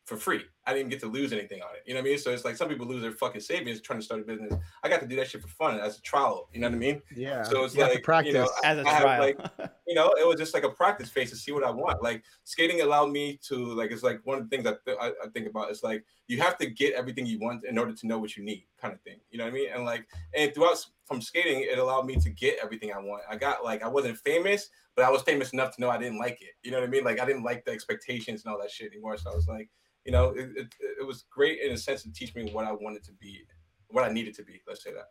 for 0.05 0.17
free. 0.17 0.43
I 0.67 0.73
didn't 0.73 0.89
get 0.89 0.99
to 1.01 1.07
lose 1.07 1.33
anything 1.33 1.61
on 1.61 1.69
it. 1.75 1.81
You 1.85 1.93
know 1.93 1.99
what 1.99 2.07
I 2.07 2.09
mean? 2.09 2.19
So 2.19 2.31
it's 2.31 2.45
like 2.45 2.55
some 2.55 2.69
people 2.69 2.85
lose 2.85 3.01
their 3.01 3.11
fucking 3.11 3.41
savings 3.41 3.81
trying 3.81 3.99
to 3.99 4.05
start 4.05 4.21
a 4.21 4.23
business. 4.23 4.53
I 4.83 4.89
got 4.89 4.99
to 5.01 5.07
do 5.07 5.15
that 5.17 5.27
shit 5.29 5.41
for 5.41 5.47
fun 5.47 5.79
as 5.79 5.97
a 5.97 6.01
trial. 6.01 6.47
You 6.53 6.59
know 6.61 6.67
what 6.67 6.75
I 6.75 6.79
mean? 6.79 7.01
yeah 7.15 7.43
So 7.43 7.63
it's 7.65 7.75
you 7.75 7.81
have 7.81 7.89
to 7.91 7.95
like, 7.97 8.03
practice 8.03 8.33
you 8.33 8.39
know, 8.39 8.49
As 8.63 8.77
a 8.77 8.81
I 8.87 9.01
trial. 9.01 9.19
like, 9.19 9.39
you 9.87 9.95
know, 9.95 10.11
it 10.19 10.27
was 10.27 10.37
just 10.37 10.53
like 10.53 10.63
a 10.63 10.69
practice 10.69 11.09
phase 11.09 11.31
to 11.31 11.35
see 11.35 11.51
what 11.51 11.63
I 11.63 11.71
want. 11.71 12.03
Like 12.03 12.23
skating 12.43 12.81
allowed 12.81 13.11
me 13.11 13.39
to 13.47 13.73
like 13.73 13.91
it's 13.91 14.03
like 14.03 14.21
one 14.25 14.37
of 14.37 14.43
the 14.43 14.49
things 14.49 14.63
that 14.63 14.85
th- 14.85 14.97
I, 15.01 15.07
I 15.23 15.27
think 15.33 15.47
about 15.47 15.71
is 15.71 15.83
like 15.83 16.05
you 16.27 16.39
have 16.39 16.57
to 16.59 16.67
get 16.67 16.93
everything 16.93 17.25
you 17.25 17.39
want 17.39 17.65
in 17.65 17.77
order 17.77 17.93
to 17.93 18.07
know 18.07 18.19
what 18.19 18.37
you 18.37 18.43
need, 18.43 18.65
kind 18.79 18.93
of 18.93 19.01
thing. 19.01 19.19
You 19.31 19.39
know 19.39 19.45
what 19.45 19.51
I 19.51 19.53
mean? 19.53 19.69
And 19.73 19.85
like 19.85 20.07
and 20.35 20.53
throughout 20.53 20.85
from 21.05 21.21
skating, 21.21 21.61
it 21.61 21.79
allowed 21.79 22.05
me 22.05 22.15
to 22.17 22.29
get 22.29 22.57
everything 22.61 22.91
I 22.93 22.99
want. 22.99 23.23
I 23.29 23.35
got 23.35 23.63
like 23.63 23.83
I 23.83 23.87
wasn't 23.87 24.17
famous, 24.19 24.69
but 24.95 25.03
I 25.03 25.09
was 25.09 25.23
famous 25.23 25.51
enough 25.53 25.75
to 25.75 25.81
know 25.81 25.89
I 25.89 25.97
didn't 25.97 26.19
like 26.19 26.41
it. 26.41 26.51
You 26.63 26.71
know 26.71 26.79
what 26.79 26.87
I 26.87 26.91
mean? 26.91 27.03
Like 27.03 27.19
I 27.19 27.25
didn't 27.25 27.43
like 27.43 27.65
the 27.65 27.71
expectations 27.71 28.43
and 28.45 28.53
all 28.53 28.59
that 28.61 28.71
shit 28.71 28.91
anymore. 28.91 29.17
So 29.17 29.31
I 29.31 29.35
was 29.35 29.47
like, 29.47 29.69
you 30.05 30.11
know, 30.11 30.29
it, 30.29 30.49
it, 30.55 30.67
it 31.01 31.05
was 31.05 31.25
great 31.29 31.59
in 31.61 31.71
a 31.71 31.77
sense 31.77 32.03
to 32.03 32.13
teach 32.13 32.35
me 32.35 32.49
what 32.51 32.65
I 32.65 32.71
wanted 32.71 33.03
to 33.05 33.11
be, 33.13 33.45
what 33.89 34.03
I 34.03 34.13
needed 34.13 34.35
to 34.35 34.43
be. 34.43 34.61
Let's 34.67 34.83
say 34.83 34.93
that 34.93 35.09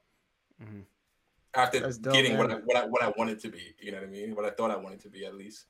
Mhm. 0.62 0.85
after 1.55 1.81
That's 1.81 1.99
dope, 1.99 2.15
getting 2.15 2.37
what 2.39 2.51
I, 2.51 2.55
what 2.57 2.77
I 2.77 2.87
what 2.87 3.03
I 3.03 3.12
wanted 3.19 3.41
to 3.41 3.49
be. 3.49 3.75
You 3.81 3.93
know 3.93 3.99
what 3.99 4.07
I 4.07 4.11
mean? 4.11 4.35
What 4.37 4.45
I 4.45 4.51
thought 4.51 4.71
I 4.71 4.77
wanted 4.77 5.01
to 5.01 5.09
be 5.09 5.25
at 5.27 5.35
least. 5.35 5.66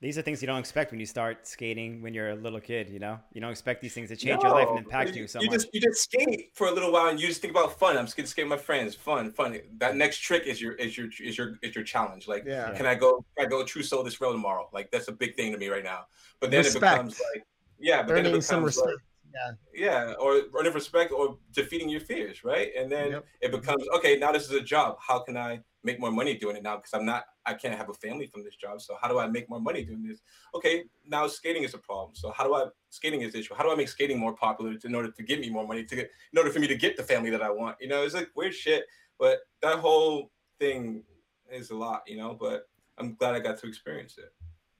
These 0.00 0.18
are 0.18 0.22
things 0.22 0.42
you 0.42 0.46
don't 0.48 0.58
expect 0.58 0.90
when 0.90 0.98
you 0.98 1.06
start 1.06 1.46
skating 1.46 2.02
when 2.02 2.12
you're 2.12 2.30
a 2.30 2.34
little 2.34 2.58
kid. 2.58 2.90
You 2.90 2.98
know, 2.98 3.20
you 3.32 3.40
don't 3.40 3.52
expect 3.52 3.80
these 3.82 3.94
things 3.94 4.08
to 4.08 4.16
change 4.16 4.42
your 4.42 4.50
life 4.50 4.66
and 4.66 4.74
No, 4.74 4.82
impact 4.82 5.14
you 5.14 5.28
so 5.28 5.40
you 5.40 5.46
much. 5.46 5.54
just 5.60 5.68
you 5.72 5.80
just 5.80 6.02
skate 6.02 6.50
for 6.54 6.66
a 6.66 6.72
little 6.72 6.90
while 6.90 7.08
and 7.08 7.20
you 7.20 7.28
just 7.28 7.40
think 7.40 7.52
about 7.52 7.78
fun. 7.78 7.96
I'm 7.96 8.06
just 8.06 8.16
gonna 8.16 8.26
skate 8.26 8.46
with 8.46 8.58
my 8.58 8.64
friends, 8.64 8.96
fun, 8.96 9.30
fun. 9.30 9.60
That 9.78 9.94
next 9.94 10.18
trick 10.18 10.46
is 10.46 10.60
your 10.60 10.72
is 10.72 10.98
your 10.98 11.06
is 11.22 11.38
your 11.38 11.58
is 11.62 11.74
your 11.76 11.84
challenge. 11.84 12.26
Like, 12.26 12.44
Yeah. 12.46 12.72
can 12.76 12.84
I 12.86 12.96
go 12.96 13.24
can 13.36 13.46
I 13.46 13.48
go 13.48 13.64
true 13.64 13.84
soul 13.84 14.02
this 14.02 14.20
road 14.20 14.32
tomorrow? 14.32 14.68
Like 14.72 14.90
that's 14.90 15.06
a 15.06 15.12
big 15.12 15.36
thing 15.36 15.52
to 15.52 15.58
me 15.58 15.68
right 15.68 15.84
now. 15.84 16.06
But 16.40 16.50
then 16.50 16.64
Respect. 16.64 16.84
it 16.84 16.90
becomes 16.90 17.20
like 17.32 17.44
yeah, 17.82 18.02
but 18.02 18.14
then 18.14 18.26
it 18.26 18.28
earning 18.28 18.40
becomes 18.40 18.46
some 18.46 18.64
respect 18.64 18.86
like, 18.86 18.96
yeah 19.34 19.52
yeah, 19.74 20.14
or 20.20 20.42
earning 20.58 20.72
respect 20.72 21.12
or 21.12 21.38
defeating 21.52 21.88
your 21.88 22.00
fears, 22.00 22.44
right? 22.44 22.70
And 22.76 22.90
then 22.90 23.12
Yep. 23.12 23.24
it 23.40 23.50
becomes 23.52 23.84
okay. 23.96 24.18
Now 24.18 24.32
this 24.32 24.44
is 24.44 24.52
a 24.52 24.60
job. 24.60 24.98
How 25.00 25.20
can 25.20 25.36
I 25.36 25.60
make 25.82 25.98
more 25.98 26.10
money 26.10 26.36
doing 26.36 26.56
it 26.56 26.62
now? 26.62 26.76
Because 26.76 26.92
I'm 26.94 27.04
not, 27.04 27.24
I 27.46 27.54
can't 27.54 27.74
have 27.74 27.88
a 27.88 27.94
family 27.94 28.26
from 28.26 28.44
this 28.44 28.54
job. 28.54 28.80
So 28.80 28.96
how 29.00 29.08
do 29.08 29.18
I 29.18 29.26
make 29.26 29.48
more 29.48 29.60
money 29.60 29.84
doing 29.84 30.02
this? 30.02 30.20
Okay, 30.54 30.84
now 31.06 31.26
skating 31.26 31.64
is 31.64 31.74
a 31.74 31.78
problem. 31.78 32.14
So 32.14 32.30
how 32.30 32.44
do 32.44 32.54
I 32.54 32.66
skating 32.90 33.22
is 33.22 33.32
the 33.32 33.38
issue? 33.40 33.54
How 33.54 33.64
do 33.64 33.72
I 33.72 33.74
make 33.74 33.88
skating 33.88 34.18
more 34.18 34.34
popular 34.34 34.74
to, 34.76 34.86
in 34.86 34.94
order 34.94 35.10
to 35.10 35.22
give 35.22 35.40
me 35.40 35.50
more 35.50 35.66
money 35.66 35.84
to 35.84 35.96
get 35.96 36.10
in 36.32 36.38
order 36.38 36.50
for 36.50 36.60
me 36.60 36.66
to 36.66 36.76
get 36.76 36.96
the 36.96 37.02
family 37.02 37.30
that 37.30 37.42
I 37.42 37.50
want? 37.50 37.76
You 37.80 37.88
know, 37.88 38.02
it's 38.02 38.14
like 38.14 38.30
weird 38.36 38.54
shit. 38.54 38.84
But 39.18 39.38
that 39.62 39.78
whole 39.78 40.30
thing 40.58 41.04
is 41.50 41.70
a 41.70 41.76
lot, 41.76 42.02
you 42.06 42.18
know. 42.18 42.34
But 42.34 42.68
I'm 42.98 43.14
glad 43.14 43.34
I 43.34 43.40
got 43.40 43.58
to 43.58 43.66
experience 43.66 44.18
it. 44.18 44.32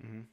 Mhm. 0.07 0.27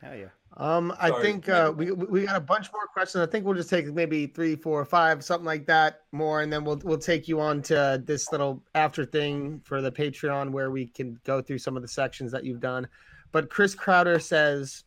Hell 0.00 0.14
yeah. 0.14 0.28
Um, 0.58 0.94
I 0.98 1.10
Sorry. 1.10 1.22
think 1.22 1.48
uh, 1.50 1.72
we 1.76 1.92
we 1.92 2.24
got 2.24 2.36
a 2.36 2.40
bunch 2.40 2.72
more 2.72 2.86
questions. 2.86 3.26
I 3.26 3.30
think 3.30 3.44
we'll 3.44 3.54
just 3.54 3.68
take 3.68 3.92
maybe 3.92 4.26
three, 4.26 4.56
four, 4.56 4.82
five, 4.86 5.22
something 5.22 5.44
like 5.44 5.66
that 5.66 6.02
more, 6.12 6.40
and 6.40 6.50
then 6.50 6.64
we'll 6.64 6.80
we'll 6.82 6.98
take 6.98 7.28
you 7.28 7.40
on 7.40 7.60
to 7.62 8.02
this 8.06 8.32
little 8.32 8.64
after 8.74 9.04
thing 9.04 9.60
for 9.64 9.82
the 9.82 9.92
Patreon 9.92 10.52
where 10.52 10.70
we 10.70 10.86
can 10.86 11.20
go 11.24 11.42
through 11.42 11.58
some 11.58 11.76
of 11.76 11.82
the 11.82 11.88
sections 11.88 12.32
that 12.32 12.44
you've 12.44 12.60
done. 12.60 12.88
But 13.32 13.50
Chris 13.50 13.74
Crowder 13.74 14.18
says, 14.18 14.84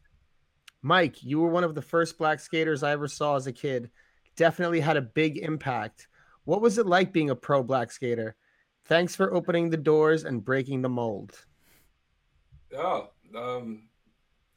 Mike, 0.82 1.22
you 1.24 1.40
were 1.40 1.50
one 1.50 1.64
of 1.64 1.76
the 1.76 1.84
first 1.84 2.18
black 2.18 2.40
skaters 2.40 2.82
I 2.82 2.92
ever 2.92 3.08
saw 3.08 3.36
as 3.36 3.46
a 3.46 3.54
kid. 3.54 3.92
Definitely 4.36 4.80
had 4.80 4.98
a 4.98 5.02
big 5.02 5.38
impact. 5.38 6.08
What 6.46 6.62
was 6.62 6.80
it 6.80 6.88
like 6.88 7.14
being 7.14 7.30
a 7.30 7.36
pro 7.36 7.62
black 7.62 7.92
skater? 7.92 8.36
Thanks 8.86 9.16
for 9.16 9.36
opening 9.36 9.70
the 9.70 9.78
doors 9.78 10.24
and 10.24 10.44
breaking 10.44 10.82
the 10.82 10.90
mold. 10.90 11.46
Oh, 12.76 13.10
um, 13.36 13.89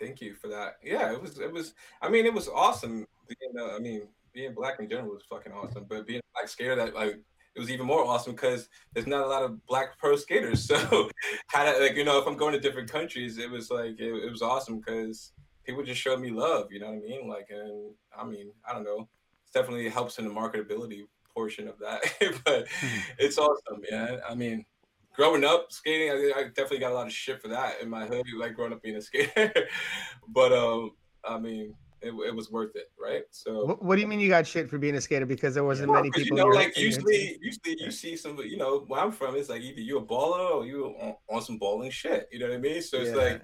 thank 0.03 0.20
you 0.20 0.35
for 0.35 0.49
that. 0.49 0.77
Yeah, 0.83 1.12
it 1.12 1.20
was. 1.20 1.39
It 1.39 1.53
was. 1.53 1.74
I 2.01 2.09
mean, 2.09 2.27
it 2.27 2.35
was 2.35 2.49
awesome. 2.49 3.07
You 3.29 3.37
uh, 3.51 3.53
know, 3.53 3.77
I 3.77 3.79
mean, 3.79 4.03
being 4.33 4.55
black 4.55 4.81
in 4.81 4.89
general 4.89 5.15
was 5.15 5.24
fucking 5.29 5.53
awesome. 5.53 5.87
But 5.89 6.07
being 6.07 6.20
black 6.35 6.49
skater, 6.49 6.74
that 6.77 6.95
like 6.95 7.20
it 7.55 7.61
was 7.61 7.70
even 7.70 7.87
more 7.87 8.05
awesome 8.05 8.33
because 8.33 8.69
there's 8.93 9.07
not 9.07 9.24
a 9.24 9.29
lot 9.29 9.43
of 9.43 9.65
black 9.66 9.99
pro 9.99 10.16
skaters. 10.16 10.66
So, 10.73 11.11
how 11.49 11.65
to, 11.65 11.79
like 11.79 11.97
you 11.97 12.05
know, 12.05 12.19
if 12.19 12.27
I'm 12.27 12.37
going 12.37 12.53
to 12.53 12.61
different 12.61 12.91
countries, 12.91 13.39
it 13.39 13.51
was 13.51 13.70
like 13.70 14.01
it, 14.01 14.12
it 14.12 14.31
was 14.31 14.43
awesome 14.43 14.81
because 14.81 15.33
people 15.65 15.83
just 15.85 16.01
showed 16.01 16.20
me 16.20 16.31
love. 16.31 16.73
You 16.73 16.81
know 16.81 16.87
what 16.87 16.97
I 16.97 17.09
mean? 17.09 17.29
Like, 17.29 17.49
and 17.51 17.93
I 18.16 18.24
mean, 18.24 18.51
I 18.69 18.73
don't 18.73 18.85
know. 18.85 19.09
It 19.47 19.53
definitely 19.55 19.89
helps 19.89 20.19
in 20.19 20.24
the 20.24 20.35
marketability 20.35 21.03
portion 21.35 21.69
of 21.69 21.79
that, 21.79 22.03
but 22.45 22.66
hmm. 22.69 22.99
it's 23.19 23.39
awesome. 23.39 23.83
Yeah, 23.91 24.16
I 24.29 24.35
mean, 24.35 24.65
growing 25.14 25.44
up 25.44 25.70
skating, 25.70 26.10
I, 26.10 26.40
I, 26.40 26.43
definitely 26.44 26.78
got 26.78 26.93
a 26.93 26.94
lot 26.94 27.06
of 27.06 27.12
shit 27.12 27.40
for 27.40 27.48
that 27.48 27.80
in 27.80 27.89
my 27.89 28.06
hood, 28.06 28.26
like 28.39 28.55
growing 28.55 28.72
up 28.72 28.82
being 28.82 28.97
a 28.97 29.02
skater. 29.02 29.52
but 30.28 30.52
um, 30.52 30.93
I 31.24 31.39
mean, 31.39 31.74
it, 32.01 32.12
it, 32.12 32.34
was 32.34 32.51
worth 32.51 32.74
it, 32.74 32.90
right? 33.01 33.22
So, 33.30 33.64
what, 33.64 33.82
what, 33.82 33.97
do 33.97 34.02
you 34.02 34.09
mean 34.09 34.20
you 34.20 34.28
got 34.28 34.47
shit 34.47 34.68
for 34.68 34.78
being 34.78 34.97
a 34.97 35.01
skater? 35.01 35.26
Because 35.26 35.55
there 35.55 35.64
wasn't 35.64 35.93
many 35.93 36.10
people. 36.10 36.39
You 36.39 36.44
know, 36.44 36.51
like 36.51 36.76
usually, 36.76 37.39
usually 37.40 37.76
you 37.78 37.90
see 37.90 38.16
some. 38.16 38.36
You 38.39 38.56
know, 38.56 38.84
where 38.89 39.01
I'm 39.01 39.12
from, 39.12 39.36
it's 39.36 39.48
like 39.48 39.62
either 39.62 39.80
you 39.80 39.98
a 39.98 40.05
baller 40.05 40.51
or 40.56 40.66
you 40.66 40.86
on, 40.86 41.14
on 41.30 41.43
some 41.43 41.59
balling 41.59 41.90
shit. 41.90 42.28
You 42.32 42.40
know 42.40 42.48
what 42.48 42.55
I 42.55 42.59
mean? 42.59 42.82
So 42.82 42.98
it's 42.98 43.10
yeah. 43.10 43.16
like, 43.16 43.43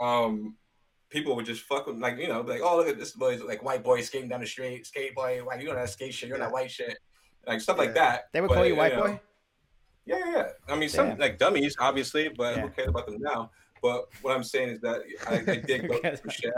um, 0.00 0.56
people 1.10 1.34
would 1.36 1.46
just 1.46 1.62
fuck 1.62 1.86
with 1.86 1.96
like 1.98 2.18
you 2.18 2.26
know 2.26 2.40
like 2.40 2.60
oh 2.60 2.76
look 2.76 2.88
at 2.88 2.98
this 2.98 3.12
boy 3.12 3.38
like 3.46 3.62
white 3.62 3.84
boy 3.84 4.00
skating 4.00 4.28
down 4.28 4.40
the 4.40 4.46
street 4.46 4.84
skate 4.84 5.14
boy 5.14 5.40
why 5.44 5.54
you 5.54 5.70
on 5.70 5.76
that 5.76 5.88
skate 5.88 6.12
shit 6.12 6.28
you're 6.28 6.38
yeah. 6.38 6.44
that 6.44 6.52
white 6.52 6.68
shit 6.68 6.98
like 7.46 7.60
stuff 7.60 7.76
yeah. 7.76 7.82
like 7.84 7.94
that. 7.94 8.28
They 8.32 8.40
would 8.40 8.48
but, 8.48 8.54
call 8.54 8.66
you 8.66 8.76
white 8.76 8.92
you 8.92 8.98
know, 8.98 9.06
boy. 9.06 9.20
Yeah, 10.06 10.18
yeah. 10.26 10.48
I 10.68 10.76
mean, 10.76 10.88
some 10.88 11.10
Damn. 11.10 11.18
like 11.18 11.38
dummies, 11.38 11.76
obviously, 11.78 12.28
but 12.28 12.56
yeah. 12.56 12.62
who 12.62 12.68
cares 12.70 12.88
about 12.88 13.06
them 13.06 13.20
now? 13.20 13.50
But 13.82 14.06
what 14.22 14.34
I'm 14.34 14.44
saying 14.44 14.70
is 14.70 14.80
that 14.80 15.02
I, 15.26 15.36
I 15.36 15.56
did 15.56 15.88
go 15.88 15.98
through 15.98 16.30
shit. 16.30 16.52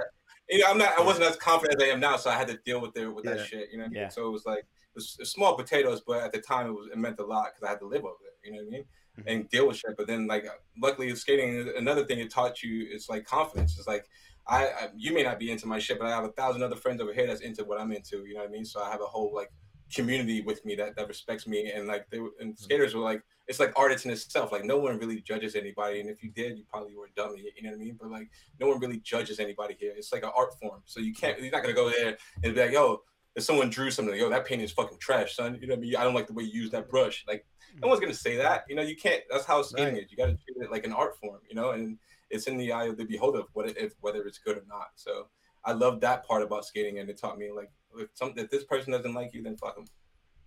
You 0.48 0.60
know, 0.60 0.70
I'm 0.70 0.78
not. 0.78 0.98
I 0.98 1.02
wasn't 1.02 1.26
as 1.26 1.36
confident 1.36 1.80
as 1.80 1.88
I 1.88 1.92
am 1.92 2.00
now, 2.00 2.16
so 2.16 2.30
I 2.30 2.34
had 2.34 2.48
to 2.48 2.58
deal 2.64 2.80
with 2.80 2.96
it 2.96 3.06
with 3.06 3.24
yeah. 3.24 3.34
that 3.34 3.46
shit. 3.46 3.68
You 3.72 3.78
know, 3.78 3.84
what 3.84 3.96
I 3.96 4.00
yeah. 4.00 4.08
so 4.08 4.26
it 4.26 4.30
was 4.30 4.46
like 4.46 4.60
it 4.60 4.94
was, 4.94 5.16
it 5.18 5.22
was, 5.22 5.32
small 5.32 5.56
potatoes, 5.56 6.02
but 6.06 6.22
at 6.22 6.32
the 6.32 6.40
time 6.40 6.68
it 6.68 6.72
was 6.72 6.88
it 6.92 6.98
meant 6.98 7.18
a 7.18 7.24
lot 7.24 7.46
because 7.46 7.66
I 7.66 7.70
had 7.70 7.80
to 7.80 7.86
live 7.86 8.04
over 8.04 8.14
it. 8.24 8.46
You 8.46 8.52
know 8.52 8.58
what 8.58 8.68
I 8.68 8.70
mean? 8.70 8.84
Mm-hmm. 9.18 9.28
And 9.28 9.50
deal 9.50 9.66
with 9.66 9.78
shit. 9.78 9.96
But 9.96 10.06
then, 10.06 10.26
like, 10.26 10.46
luckily, 10.80 11.14
skating. 11.16 11.72
Another 11.76 12.04
thing 12.04 12.20
it 12.20 12.30
taught 12.30 12.62
you 12.62 12.86
is 12.86 13.08
like 13.08 13.24
confidence. 13.24 13.76
It's 13.78 13.88
like 13.88 14.06
I, 14.46 14.66
I 14.66 14.88
you 14.96 15.12
may 15.12 15.22
not 15.22 15.38
be 15.38 15.50
into 15.50 15.66
my 15.66 15.78
shit, 15.78 15.98
but 15.98 16.06
I 16.06 16.10
have 16.10 16.24
a 16.24 16.32
thousand 16.32 16.62
other 16.62 16.76
friends 16.76 17.00
over 17.00 17.12
here 17.12 17.26
that's 17.26 17.40
into 17.40 17.64
what 17.64 17.80
I'm 17.80 17.92
into. 17.92 18.24
You 18.26 18.34
know 18.34 18.40
what 18.40 18.48
I 18.48 18.52
mean? 18.52 18.64
So 18.64 18.82
I 18.82 18.90
have 18.90 19.00
a 19.00 19.06
whole 19.06 19.32
like 19.34 19.50
community 19.94 20.40
with 20.42 20.64
me 20.64 20.74
that, 20.74 20.96
that 20.96 21.08
respects 21.08 21.46
me 21.46 21.70
and 21.70 21.86
like 21.86 22.08
they 22.10 22.18
were, 22.18 22.30
and 22.40 22.54
mm-hmm. 22.54 22.64
skaters 22.64 22.94
were 22.94 23.02
like 23.02 23.22
it's 23.46 23.60
like 23.60 23.72
artists 23.76 24.04
in 24.04 24.10
itself 24.10 24.50
like 24.50 24.64
no 24.64 24.78
one 24.78 24.98
really 24.98 25.20
judges 25.20 25.54
anybody 25.54 26.00
and 26.00 26.10
if 26.10 26.22
you 26.22 26.30
did 26.30 26.58
you 26.58 26.64
probably 26.68 26.94
were 26.94 27.06
a 27.06 27.14
dummy 27.14 27.44
you 27.56 27.62
know 27.62 27.70
what 27.70 27.76
i 27.76 27.78
mean 27.78 27.96
but 28.00 28.10
like 28.10 28.28
no 28.58 28.68
one 28.68 28.80
really 28.80 28.98
judges 28.98 29.38
anybody 29.38 29.76
here 29.78 29.92
it's 29.96 30.12
like 30.12 30.24
an 30.24 30.30
art 30.36 30.58
form 30.60 30.80
so 30.84 31.00
you 31.00 31.14
can't 31.14 31.40
you're 31.40 31.52
not 31.52 31.62
gonna 31.62 31.74
go 31.74 31.90
there 31.90 32.16
and 32.42 32.54
be 32.54 32.60
like 32.60 32.72
yo 32.72 33.00
if 33.36 33.44
someone 33.44 33.70
drew 33.70 33.90
something 33.90 34.14
yo 34.16 34.28
that 34.28 34.44
painting 34.44 34.64
is 34.64 34.72
fucking 34.72 34.98
trash 34.98 35.36
son 35.36 35.56
you 35.60 35.68
know 35.68 35.74
what 35.74 35.78
i 35.78 35.82
mean 35.82 35.96
i 35.96 36.02
don't 36.02 36.14
like 36.14 36.26
the 36.26 36.32
way 36.32 36.42
you 36.42 36.62
use 36.62 36.70
that 36.70 36.90
brush 36.90 37.24
like 37.28 37.46
no 37.80 37.88
one's 37.88 38.00
gonna 38.00 38.14
say 38.14 38.36
that 38.36 38.64
you 38.68 38.74
know 38.74 38.82
you 38.82 38.96
can't 38.96 39.22
that's 39.30 39.44
how 39.44 39.62
skating 39.62 39.94
right. 39.94 40.02
is 40.02 40.10
you 40.10 40.16
gotta 40.16 40.36
treat 40.36 40.56
it 40.60 40.70
like 40.70 40.84
an 40.84 40.92
art 40.92 41.16
form 41.18 41.40
you 41.48 41.54
know 41.54 41.70
and 41.70 41.98
it's 42.30 42.48
in 42.48 42.56
the 42.56 42.72
eye 42.72 42.86
of 42.86 42.96
the 42.96 43.04
beholder 43.04 43.40
of 43.40 43.46
what 43.52 43.68
it, 43.68 43.76
if 43.78 43.94
whether 44.00 44.24
it's 44.24 44.38
good 44.38 44.56
or 44.56 44.64
not 44.68 44.88
so 44.96 45.28
i 45.64 45.72
love 45.72 46.00
that 46.00 46.26
part 46.26 46.42
about 46.42 46.64
skating 46.64 46.98
and 46.98 47.08
it 47.08 47.18
taught 47.20 47.38
me 47.38 47.52
like 47.52 47.70
if 47.98 48.08
some 48.14 48.32
if 48.36 48.50
this 48.50 48.64
person 48.64 48.92
doesn't 48.92 49.14
like 49.14 49.32
you 49.34 49.42
then 49.42 49.56
fuck 49.56 49.76
them 49.76 49.84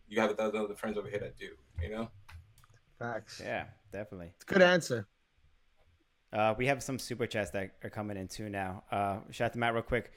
you 0.09 0.19
have 0.19 0.31
a 0.31 0.33
thousand 0.33 0.59
other 0.59 0.75
friends 0.75 0.97
over 0.97 1.07
here 1.07 1.19
that 1.19 1.37
do. 1.37 1.49
You 1.81 1.91
know. 1.91 2.09
Facts. 2.97 3.41
Yeah, 3.43 3.65
definitely. 3.93 4.31
It's 4.35 4.43
a 4.43 4.53
good 4.53 4.61
answer. 4.61 5.07
Uh, 6.33 6.53
we 6.57 6.67
have 6.67 6.83
some 6.83 6.99
super 6.99 7.25
chats 7.25 7.51
that 7.51 7.71
are 7.83 7.89
coming 7.89 8.17
in 8.17 8.27
too 8.27 8.49
now. 8.49 8.83
Uh, 8.91 9.19
shout 9.31 9.47
out 9.47 9.53
to 9.53 9.59
Matt 9.59 9.73
real 9.73 9.83
quick. 9.83 10.11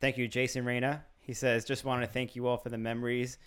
Thank 0.00 0.18
you, 0.18 0.26
Jason 0.26 0.64
Reyna. 0.64 1.04
He 1.20 1.32
says, 1.32 1.64
just 1.64 1.84
want 1.84 2.02
to 2.02 2.06
thank 2.06 2.34
you 2.34 2.46
all 2.46 2.56
for 2.56 2.68
the 2.68 2.78
memories 2.78 3.38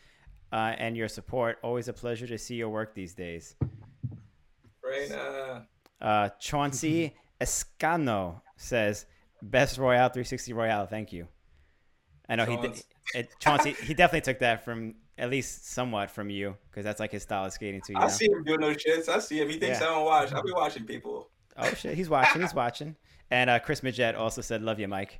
uh, 0.51 0.73
and 0.77 0.95
your 0.95 1.07
support. 1.07 1.59
Always 1.61 1.87
a 1.87 1.93
pleasure 1.93 2.27
to 2.27 2.37
see 2.37 2.55
your 2.55 2.69
work 2.69 2.95
these 2.95 3.13
days. 3.13 3.55
Reyna. 4.83 5.67
Uh, 6.01 6.29
Chauncey 6.39 7.15
Escano 7.41 8.41
says, 8.57 9.05
best 9.41 9.77
Royale 9.77 10.09
360 10.09 10.53
Royale. 10.53 10.87
Thank 10.87 11.13
you. 11.13 11.27
I 12.29 12.35
know 12.35 12.45
Chauncey. 12.45 12.83
he 13.13 13.21
did. 13.21 13.27
Chauncey, 13.39 13.71
he 13.71 13.93
definitely 13.93 14.21
took 14.21 14.39
that 14.39 14.63
from 14.63 14.95
at 15.17 15.29
least 15.29 15.67
somewhat 15.67 16.11
from 16.11 16.29
you 16.29 16.55
because 16.69 16.85
that's 16.85 16.99
like 16.99 17.11
his 17.11 17.23
style 17.23 17.45
of 17.45 17.53
skating 17.53 17.81
too. 17.85 17.93
I 17.97 18.01
know? 18.01 18.07
see 18.07 18.25
him 18.25 18.43
doing 18.43 18.61
those 18.61 18.77
shits. 18.77 19.09
I 19.09 19.19
see 19.19 19.41
him. 19.41 19.49
He 19.49 19.59
thinks 19.59 19.79
yeah. 19.79 19.87
I 19.87 19.89
don't 19.89 20.05
watch. 20.05 20.31
I'll 20.31 20.43
be 20.43 20.53
watching 20.53 20.85
people. 20.85 21.29
Oh 21.57 21.73
shit, 21.73 21.95
he's 21.95 22.09
watching. 22.09 22.41
He's 22.41 22.53
watching. 22.53 22.95
And 23.31 23.49
uh, 23.49 23.59
Chris 23.59 23.81
Majet 23.81 24.17
also 24.17 24.41
said, 24.41 24.61
"Love 24.61 24.79
you, 24.79 24.87
Mike." 24.87 25.19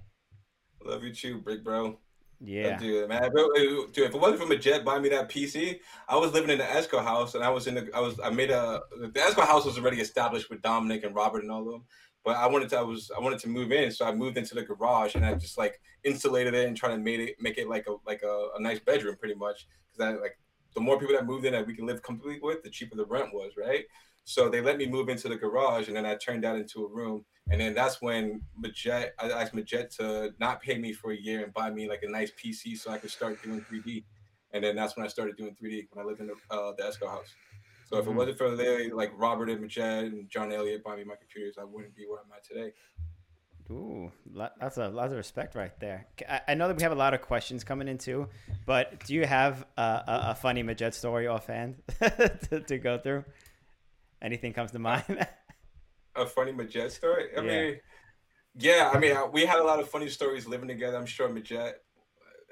Love 0.86 1.04
you 1.04 1.14
too, 1.14 1.40
big 1.40 1.64
bro. 1.64 1.98
Yeah, 2.42 2.78
dude, 2.78 3.10
man. 3.10 3.30
Dude, 3.36 3.98
if 3.98 4.16
it 4.16 4.20
wasn't 4.20 4.40
for 4.40 4.48
Majet 4.48 4.86
buying 4.86 5.02
me 5.02 5.10
that 5.10 5.30
PC, 5.30 5.80
I 6.08 6.16
was 6.16 6.32
living 6.32 6.50
in 6.50 6.58
the 6.58 6.64
Esco 6.64 7.04
house, 7.04 7.36
and 7.36 7.44
I 7.44 7.50
was 7.50 7.68
in 7.68 7.76
the. 7.76 7.90
I 7.94 8.00
was. 8.00 8.18
I 8.24 8.30
made 8.30 8.52
a. 8.52 8.82
The 9.02 9.10
Esco 9.10 9.46
house 9.46 9.66
was 9.66 9.78
already 9.78 10.00
established 10.00 10.50
with 10.50 10.62
Dominic 10.62 11.04
and 11.04 11.14
Robert 11.14 11.42
and 11.42 11.52
all 11.52 11.62
of 11.62 11.66
them 11.66 11.84
but 12.24 12.36
I 12.36 12.48
wanted 12.48 12.70
to 12.70 12.80
I 12.80 12.82
was 12.82 13.12
I 13.16 13.20
wanted 13.20 13.40
to 13.40 13.50
move 13.50 13.72
in, 13.72 13.92
so 13.92 14.06
I 14.06 14.14
moved 14.14 14.38
into 14.38 14.56
the 14.56 14.64
garage 14.64 15.16
and 15.16 15.26
I 15.26 15.34
just 15.36 15.58
like 15.58 15.80
insulated 16.04 16.54
it 16.54 16.68
and 16.68 16.76
trying 16.76 16.98
to 16.98 17.04
make 17.04 17.20
it 17.20 17.36
make 17.40 17.58
it 17.58 17.70
like 17.70 17.88
a 17.88 17.96
like 18.06 18.24
a, 18.24 18.50
a 18.58 18.62
nice 18.62 18.80
bedroom 18.80 19.16
pretty 19.18 19.36
much 19.36 19.68
because 19.92 20.08
I 20.08 20.20
like 20.20 20.38
the 20.76 20.82
more 20.82 21.00
people 21.00 21.16
that 21.16 21.26
moved 21.26 21.46
in 21.46 21.54
that 21.54 21.66
we 21.66 21.76
can 21.76 21.86
live 21.86 22.02
completely 22.04 22.40
with, 22.42 22.64
the 22.64 22.70
cheaper 22.70 22.96
the 22.96 23.06
rent 23.06 23.34
was, 23.34 23.54
right? 23.58 23.86
So 24.24 24.50
they 24.50 24.62
let 24.62 24.78
me 24.78 24.86
move 24.86 25.10
into 25.10 25.28
the 25.28 25.36
garage, 25.36 25.88
and 25.88 25.96
then 25.96 26.06
I 26.06 26.16
turned 26.16 26.44
that 26.44 26.56
into 26.56 26.86
a 26.86 26.90
room. 26.90 27.26
And 27.50 27.60
then 27.60 27.74
that's 27.74 28.00
when 28.00 28.42
Majet, 28.64 29.10
I 29.18 29.32
asked 29.32 29.56
Majet 29.56 29.96
to 29.98 30.34
not 30.40 30.62
pay 30.62 30.78
me 30.78 30.94
for 30.94 31.12
a 31.12 31.18
year 31.18 31.44
and 31.44 31.52
buy 31.52 31.72
me 31.72 31.90
like 31.90 32.04
a 32.04 32.08
nice 32.08 32.32
PC 32.32 32.78
so 32.78 32.92
I 32.92 33.00
could 33.00 33.10
start 33.10 33.42
doing 33.42 33.62
3D. 33.62 34.04
And 34.52 34.64
then 34.64 34.76
that's 34.76 34.96
when 34.96 35.04
I 35.04 35.10
started 35.10 35.36
doing 35.36 35.56
3D 35.60 35.88
when 35.92 36.06
I 36.06 36.08
lived 36.08 36.20
in 36.20 36.28
the, 36.28 36.56
uh, 36.56 36.74
the 36.78 36.84
Esco 36.84 37.10
house. 37.10 37.34
So 37.90 37.98
if 37.98 38.04
mm-hmm. 38.04 38.14
it 38.14 38.18
wasn't 38.18 38.38
for 38.38 38.50
Larry, 38.50 38.92
like 38.92 39.12
Robert 39.18 39.50
and 39.50 39.68
Majet 39.68 40.06
and 40.06 40.30
John 40.30 40.54
Elliott 40.54 40.84
buying 40.84 41.00
me 41.00 41.06
my 41.06 41.16
computers, 41.16 41.56
I 41.60 41.64
wouldn't 41.64 41.96
be 41.96 42.06
where 42.08 42.20
I'm 42.20 42.32
at 42.32 42.44
today. 42.44 42.72
Ooh, 43.72 44.12
that's 44.60 44.78
a 44.78 44.90
lot 44.90 45.08
of 45.08 45.14
respect 45.14 45.56
right 45.56 45.72
there. 45.80 46.08
I 46.48 46.54
know 46.54 46.68
that 46.68 46.78
we 46.78 46.84
have 46.84 46.92
a 46.92 46.96
lot 46.96 47.16
of 47.16 47.22
questions 47.22 47.64
coming 47.64 47.88
in 47.88 47.98
too, 47.98 48.28
but 48.68 49.04
do 49.06 49.16
you 49.16 49.26
have 49.26 49.66
a, 49.76 49.82
a, 49.82 50.20
a 50.30 50.36
funny 50.36 50.64
Majet 50.64 50.94
story 50.94 51.26
offhand 51.26 51.82
to, 52.00 52.64
to 52.68 52.78
go 52.78 53.00
through? 53.00 53.26
Anything 54.22 54.54
comes 54.54 54.72
to 54.72 54.80
mind? 54.80 55.28
a 56.16 56.28
funny 56.28 56.52
Majet 56.52 56.92
story? 56.92 57.30
I 57.36 57.42
yeah. 57.42 57.48
mean, 57.48 57.80
yeah, 58.56 58.92
I 58.94 59.00
mean, 59.00 59.16
we 59.32 59.46
had 59.46 59.60
a 59.60 59.64
lot 59.64 59.80
of 59.80 59.90
funny 59.90 60.10
stories 60.10 60.48
living 60.48 60.68
together. 60.68 60.98
I'm 60.98 61.08
sure 61.08 61.28
Majet. 61.28 61.74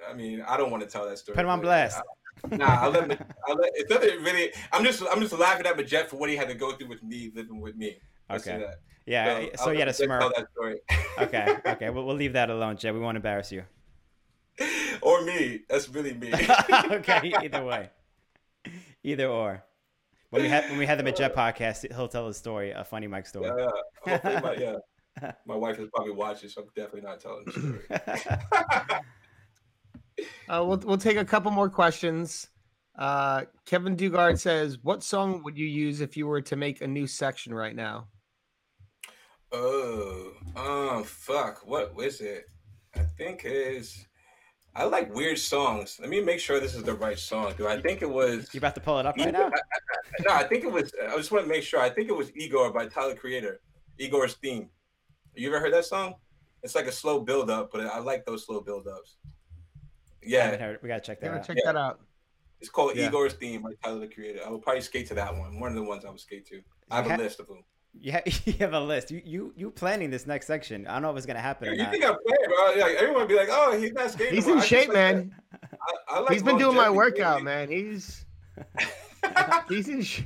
I 0.08 0.14
mean, 0.14 0.42
I 0.48 0.58
don't 0.58 0.72
want 0.72 0.82
to 0.82 0.90
tell 0.90 1.08
that 1.08 1.20
story. 1.20 1.36
Put 1.36 1.46
him 1.46 1.50
on 1.52 1.62
blast. 1.62 2.02
Nah, 2.52 2.66
I 2.66 2.88
let, 2.88 3.12
I 3.48 3.54
let 3.54 3.72
it 3.76 3.90
doesn't 3.90 4.24
really. 4.24 4.52
I'm 4.72 4.84
just 4.84 5.04
I'm 5.12 5.22
just 5.22 5.38
laughing 5.38 5.66
at 5.66 5.78
Majet 5.78 6.08
for 6.08 6.18
what 6.18 6.30
he 6.30 6.36
had 6.36 6.48
to 6.50 6.56
go 6.56 6.72
through 6.74 6.88
with 6.88 7.04
me 7.04 7.32
living 7.34 7.60
with 7.60 7.76
me. 7.76 7.98
Okay. 8.30 8.66
Yeah. 9.06 9.46
So, 9.56 9.66
so 9.66 9.72
you 9.72 9.80
had 9.80 9.88
a 9.88 9.94
smirk. 9.94 10.24
okay. 11.20 11.58
Okay. 11.66 11.90
We'll, 11.90 12.06
we'll 12.06 12.16
leave 12.16 12.34
that 12.34 12.50
alone, 12.50 12.78
Jet. 12.78 12.94
We 12.94 13.00
won't 13.00 13.16
embarrass 13.16 13.52
you. 13.52 13.64
Or 15.02 15.22
me. 15.22 15.62
That's 15.70 15.88
really 15.90 16.14
me. 16.16 16.34
okay. 16.92 17.32
Either 17.44 17.64
way. 17.64 17.92
Either 19.04 19.28
or. 19.28 19.64
When 20.32 20.42
we 20.42 20.50
had 20.50 20.70
when 20.70 20.80
we 20.80 20.86
had 20.86 21.00
the 21.00 21.04
Majet 21.04 21.34
podcast, 21.34 21.90
he'll 21.94 22.08
tell 22.08 22.28
a 22.28 22.34
story, 22.34 22.72
a 22.72 22.84
funny 22.84 23.08
Mike 23.08 23.28
story. 23.28 23.52
Yeah, 24.06 24.18
yeah. 24.24 24.40
My, 24.42 24.54
yeah. 24.56 25.32
my 25.46 25.56
wife 25.56 25.80
is 25.80 25.88
probably 25.94 26.14
watching, 26.14 26.50
so 26.50 26.64
I'm 26.64 26.68
definitely 26.76 27.02
not 27.02 27.20
telling 27.22 27.46
the 27.46 27.52
story. 27.52 29.02
Uh, 30.50 30.64
we'll 30.66 30.78
we'll 30.78 30.98
take 30.98 31.18
a 31.18 31.26
couple 31.26 31.52
more 31.52 31.70
questions. 31.70 32.48
Uh, 32.98 33.44
Kevin 33.66 33.96
Dugard 33.96 34.40
says, 34.40 34.80
"What 34.82 35.04
song 35.04 35.44
would 35.44 35.58
you 35.58 35.68
use 35.68 36.02
if 36.02 36.18
you 36.18 36.28
were 36.28 36.42
to 36.42 36.56
make 36.56 36.82
a 36.82 36.88
new 36.88 37.08
section 37.08 37.54
right 37.54 37.76
now?" 37.76 38.08
Oh, 39.52 40.34
oh, 40.56 41.04
fuck. 41.04 41.66
What 41.66 41.96
was 41.96 42.22
it? 42.22 42.46
I 42.96 43.02
think 43.18 43.44
is. 43.46 44.06
I 44.76 44.84
like 44.84 45.14
weird 45.14 45.40
songs. 45.40 45.98
Let 46.00 46.10
me 46.10 46.22
make 46.22 46.40
sure 46.40 46.60
this 46.60 46.76
is 46.76 46.84
the 46.84 46.94
right 46.94 47.18
song. 47.18 47.54
Do 47.58 47.68
I 47.68 47.82
think 47.82 48.04
it 48.04 48.10
was? 48.10 48.54
You 48.54 48.60
about 48.60 48.76
to 48.76 48.82
pull 48.82 49.00
it 49.00 49.06
up 49.08 49.18
right 49.18 49.34
now? 49.34 49.50
no, 50.20 50.34
I 50.34 50.44
think 50.44 50.64
it 50.64 50.72
was. 50.72 50.92
I 51.02 51.16
just 51.18 51.32
want 51.32 51.46
to 51.46 51.50
make 51.50 51.64
sure. 51.64 51.80
I 51.80 51.90
think 51.90 52.10
it 52.10 52.16
was 52.16 52.32
Igor 52.36 52.72
by 52.72 52.86
Tyler 52.88 53.16
Creator. 53.16 53.60
Igor's 53.98 54.36
theme. 54.36 54.70
You 55.34 55.48
ever 55.48 55.60
heard 55.60 55.74
that 55.74 55.86
song? 55.86 56.16
It's 56.62 56.76
like 56.76 56.86
a 56.86 56.92
slow 56.92 57.22
build 57.22 57.50
up, 57.50 57.72
but 57.72 57.82
I 57.82 58.00
like 58.00 58.26
those 58.26 58.46
slow 58.46 58.62
build 58.62 58.88
ups. 58.88 59.18
Yeah, 60.28 60.76
we 60.82 60.88
gotta 60.88 61.02
check 61.02 61.20
that. 61.22 61.32
out. 61.32 61.48
Check 61.48 61.58
yeah. 61.64 61.72
that 61.72 61.80
out. 61.80 62.00
It's 62.60 62.70
called 62.70 62.96
yeah. 62.96 63.08
Igor's 63.08 63.34
theme 63.34 63.62
by 63.62 63.72
Tyler 63.84 64.00
the 64.00 64.08
Creator. 64.08 64.42
I 64.46 64.50
will 64.50 64.60
probably 64.60 64.82
skate 64.82 65.08
to 65.08 65.14
that 65.16 65.36
one. 65.36 65.60
One 65.60 65.70
of 65.70 65.76
the 65.76 65.84
ones 65.84 66.06
I 66.06 66.10
would 66.10 66.20
skate 66.20 66.48
to. 66.48 66.62
I 66.90 67.02
have 67.02 67.20
a 67.20 67.24
list 67.24 67.40
of 67.40 67.48
them. 67.48 67.64
You 68.00 68.12
have, 68.14 68.24
you 68.46 68.54
have 68.60 68.74
a 68.74 68.80
list. 68.80 69.12
You 69.12 69.22
you 69.24 69.54
you 69.56 69.72
planning 69.72 70.10
this 70.10 70.26
next 70.26 70.48
section? 70.48 70.88
I 70.88 70.94
don't 70.94 71.04
know 71.04 71.12
if 71.12 71.18
it's 71.18 71.26
gonna 71.26 71.40
happen. 71.40 71.74
Yeah, 71.74 71.86
you 71.86 71.92
think 71.92 72.04
I'm 72.04 72.16
playing, 72.26 72.48
bro? 72.48 72.82
Like, 72.82 72.96
everyone 72.96 73.28
be 73.28 73.36
like, 73.36 73.50
"Oh, 73.52 73.78
he's 73.80 73.94
not 73.94 74.12
skating." 74.12 74.36
He's 74.36 74.48
in 74.48 74.62
shape, 74.62 74.92
man. 74.92 75.36
I, 75.54 76.16
I 76.16 76.20
like 76.20 76.34
he's 76.34 76.44
been 76.44 76.58
doing 76.58 76.76
my 76.76 76.90
workout, 76.90 77.44
man. 77.44 77.70
He's 77.70 78.26
he's 79.70 79.88
in. 79.88 80.02
Sh- 80.02 80.24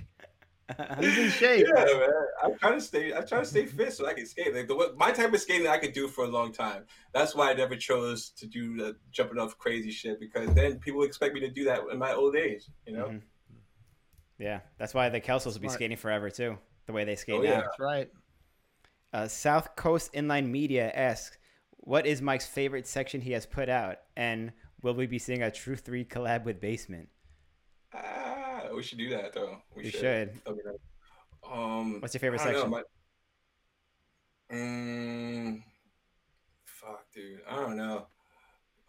He's 0.99 1.18
in 1.18 1.30
shape. 1.30 1.68
Yeah, 1.68 1.84
man. 1.84 2.10
I'm 2.43 2.57
trying 2.57 2.73
to 2.76 2.81
stay. 2.81 3.14
I'm 3.14 3.26
trying 3.27 3.41
to 3.43 3.48
stay 3.48 3.65
fit 3.65 3.93
so 3.93 4.06
I 4.07 4.14
can 4.14 4.26
skate. 4.26 4.53
Like 4.53 4.68
the 4.68 4.93
my 4.98 5.11
type 5.11 5.34
of 5.34 5.39
skating 5.41 5.68
I 5.68 5.77
could 5.77 5.93
do 5.93 6.07
for 6.07 6.23
a 6.26 6.27
long 6.27 6.52
time. 6.52 6.85
That's 7.14 7.35
why 7.35 7.52
I 7.52 7.53
never 7.53 7.76
chose 7.76 8.30
to 8.38 8.48
do 8.48 8.77
the 8.77 8.95
jumping 9.11 9.38
off 9.38 9.57
crazy 9.57 9.91
shit 9.91 10.19
because 10.19 10.53
then 10.53 10.80
people 10.80 11.03
expect 11.03 11.34
me 11.34 11.39
to 11.41 11.49
do 11.49 11.64
that 11.65 11.81
in 11.91 11.98
my 11.99 12.14
old 12.14 12.35
age. 12.35 12.64
You 12.85 12.93
know. 12.93 13.06
Mhm. 13.06 13.22
Yeah, 14.39 14.61
that's 14.77 14.93
why 14.93 15.10
the 15.10 15.19
Kelsels 15.19 15.56
will 15.56 15.61
be 15.61 15.68
Smart. 15.68 15.77
skating 15.77 15.98
forever 15.98 16.30
too. 16.30 16.57
The 16.88 16.93
way 16.93 17.03
they 17.06 17.15
skate 17.15 17.35
Oh, 17.39 17.43
now. 17.43 17.49
yeah. 17.49 17.61
That's 17.61 17.80
right. 17.80 18.10
Uh, 19.14 19.27
South 19.27 19.76
Coast 19.76 20.14
Inline 20.14 20.49
Media 20.49 20.89
asks, 20.95 21.38
"What 21.77 22.06
is 22.07 22.22
Mike's 22.22 22.48
favorite 22.48 22.88
section 22.88 23.22
he 23.22 23.34
has 23.34 23.45
put 23.45 23.69
out, 23.69 23.98
and 24.15 24.52
will 24.81 24.93
we 24.95 25.06
be 25.06 25.19
seeing 25.19 25.43
a 25.43 25.52
True 25.52 25.76
Three 25.76 26.03
collab 26.06 26.43
with 26.43 26.60
Basement?" 26.60 27.10
Ah, 28.72 28.76
we 28.76 28.84
should 28.84 28.98
do 28.98 29.10
that 29.10 29.34
though. 29.34 29.57
We, 29.76 29.84
We 29.84 29.89
should. 29.89 29.99
should. 29.99 30.34
That'd 30.45 30.64
be 30.64 30.69
nice. 30.69 30.77
Um, 31.52 31.99
What's 31.99 32.14
your 32.14 32.19
favorite 32.19 32.41
section? 32.41 32.69
Know, 32.69 32.84
my, 34.52 34.56
mm, 34.56 35.64
fuck, 36.65 37.06
dude. 37.14 37.41
I 37.49 37.56
don't 37.56 37.76
know. 37.77 38.07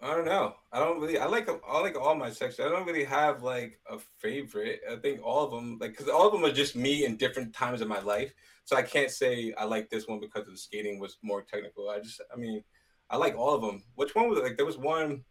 I 0.01 0.17
don't 0.17 0.25
know. 0.25 0.55
I 0.73 0.81
don't 0.81 1.01
really. 1.01 1.19
I 1.19 1.27
like 1.27 1.49
I 1.49 1.81
like 1.81 1.97
all 1.97 2.15
my 2.17 2.31
sections. 2.31 2.67
I 2.67 2.71
don't 2.71 2.87
really 2.87 3.05
have 3.05 3.43
like 3.43 3.79
a 3.89 3.99
favorite. 4.19 4.81
I 4.91 4.97
think 4.97 5.21
all 5.23 5.45
of 5.45 5.53
them, 5.53 5.79
like, 5.81 5.93
because 5.93 6.09
all 6.09 6.27
of 6.27 6.33
them 6.33 6.45
are 6.45 6.53
just 6.53 6.75
me 6.75 7.05
in 7.05 7.17
different 7.17 7.55
times 7.55 7.81
of 7.81 7.89
my 7.89 8.01
life. 8.01 8.33
So 8.65 8.77
I 8.77 8.83
can't 8.83 9.11
say 9.11 9.55
I 9.57 9.65
like 9.65 9.91
this 9.91 10.09
one 10.09 10.19
because 10.21 10.47
the 10.47 10.57
skating 10.57 10.99
was 10.99 11.19
more 11.23 11.43
technical. 11.43 11.89
I 11.89 12.01
just, 12.01 12.21
I 12.33 12.37
mean, 12.37 12.65
I 13.11 13.17
like 13.17 13.37
all 13.37 13.55
of 13.55 13.63
them. 13.63 13.85
Which 13.95 14.15
one 14.15 14.29
was 14.29 14.39
it? 14.39 14.45
Like, 14.45 14.57
there 14.57 14.67
was 14.67 14.79
one. 14.79 15.25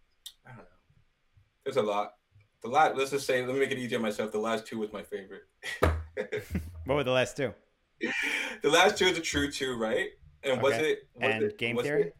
I 0.45 0.49
don't 0.49 0.57
know. 0.60 0.64
There's 1.65 1.78
a 1.78 1.82
lot. 1.82 2.14
The 2.64 2.70
last. 2.70 2.96
Let's 2.98 3.12
just 3.12 3.26
say. 3.26 3.46
Let 3.46 3.54
me 3.54 3.60
make 3.60 3.72
it 3.72 3.80
easier 3.80 3.98
on 3.98 4.04
myself. 4.04 4.32
The 4.32 4.40
last 4.40 4.66
two 4.68 4.78
was 4.80 4.92
my 4.94 5.04
favorite. 5.04 5.44
What 6.86 6.96
were 6.96 7.04
the 7.04 7.12
last 7.12 7.38
two? 7.38 7.54
the 8.64 8.70
last 8.70 8.98
two 8.98 9.06
is 9.06 9.18
a 9.18 9.22
true 9.22 9.52
two, 9.52 9.78
right? 9.78 10.10
And 10.44 10.62
was 10.62 10.74
it 10.74 11.08
was 11.14 11.24
And 11.32 11.44
it, 11.44 11.58
Game 11.60 11.76
was 11.76 11.86
Theory? 11.86 12.02
It, 12.08 12.16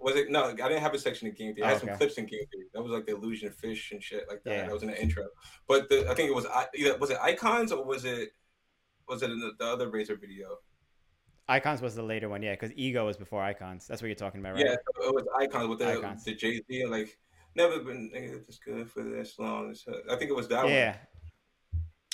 was 0.00 0.16
it 0.16 0.30
no? 0.30 0.44
I 0.46 0.54
didn't 0.54 0.80
have 0.80 0.94
a 0.94 0.98
section 0.98 1.28
of 1.28 1.36
game 1.36 1.54
theory. 1.54 1.66
I 1.66 1.70
Oh, 1.70 1.72
had 1.74 1.80
some 1.80 1.96
clips 1.96 2.14
in 2.16 2.24
game 2.24 2.40
theory. 2.50 2.66
That 2.72 2.82
was 2.82 2.90
like 2.90 3.04
the 3.04 3.14
illusion 3.14 3.48
of 3.48 3.54
fish 3.54 3.92
and 3.92 4.02
shit 4.02 4.24
like 4.28 4.42
that. 4.44 4.50
Yeah. 4.50 4.62
That 4.62 4.72
was 4.72 4.82
in 4.82 4.88
the 4.88 5.00
intro. 5.00 5.26
But 5.68 5.90
the, 5.90 6.08
I 6.10 6.14
think 6.14 6.30
it 6.30 6.34
was 6.34 6.46
either 6.74 6.96
was 6.98 7.10
it 7.10 7.18
icons 7.20 7.70
or 7.72 7.84
was 7.84 8.06
it 8.06 8.30
was 9.06 9.22
it 9.22 9.30
in 9.30 9.38
the, 9.38 9.52
the 9.58 9.66
other 9.66 9.90
Razor 9.90 10.16
video? 10.16 10.56
Icons 11.48 11.82
was 11.82 11.94
the 11.94 12.02
later 12.02 12.28
one, 12.28 12.42
yeah, 12.42 12.52
because 12.52 12.72
Ego 12.76 13.04
was 13.06 13.16
before 13.16 13.42
Icons. 13.42 13.86
That's 13.86 14.00
what 14.00 14.06
you're 14.06 14.14
talking 14.14 14.40
about, 14.40 14.54
right? 14.54 14.64
Yeah, 14.64 14.76
so 14.96 15.08
it 15.08 15.14
was 15.14 15.24
icons 15.38 15.68
with 15.68 15.80
the 15.80 15.98
Icons. 15.98 16.24
the 16.24 16.34
Jay 16.34 16.62
Z 16.66 16.86
like 16.86 17.18
never 17.54 17.80
been 17.80 18.10
nigga, 18.14 18.46
this 18.46 18.58
good 18.64 18.90
for 18.90 19.02
this 19.02 19.38
long. 19.38 19.74
I 20.10 20.16
think 20.16 20.30
it 20.30 20.36
was 20.36 20.48
that 20.48 20.64
one. 20.64 20.72
Yeah. 20.72 20.96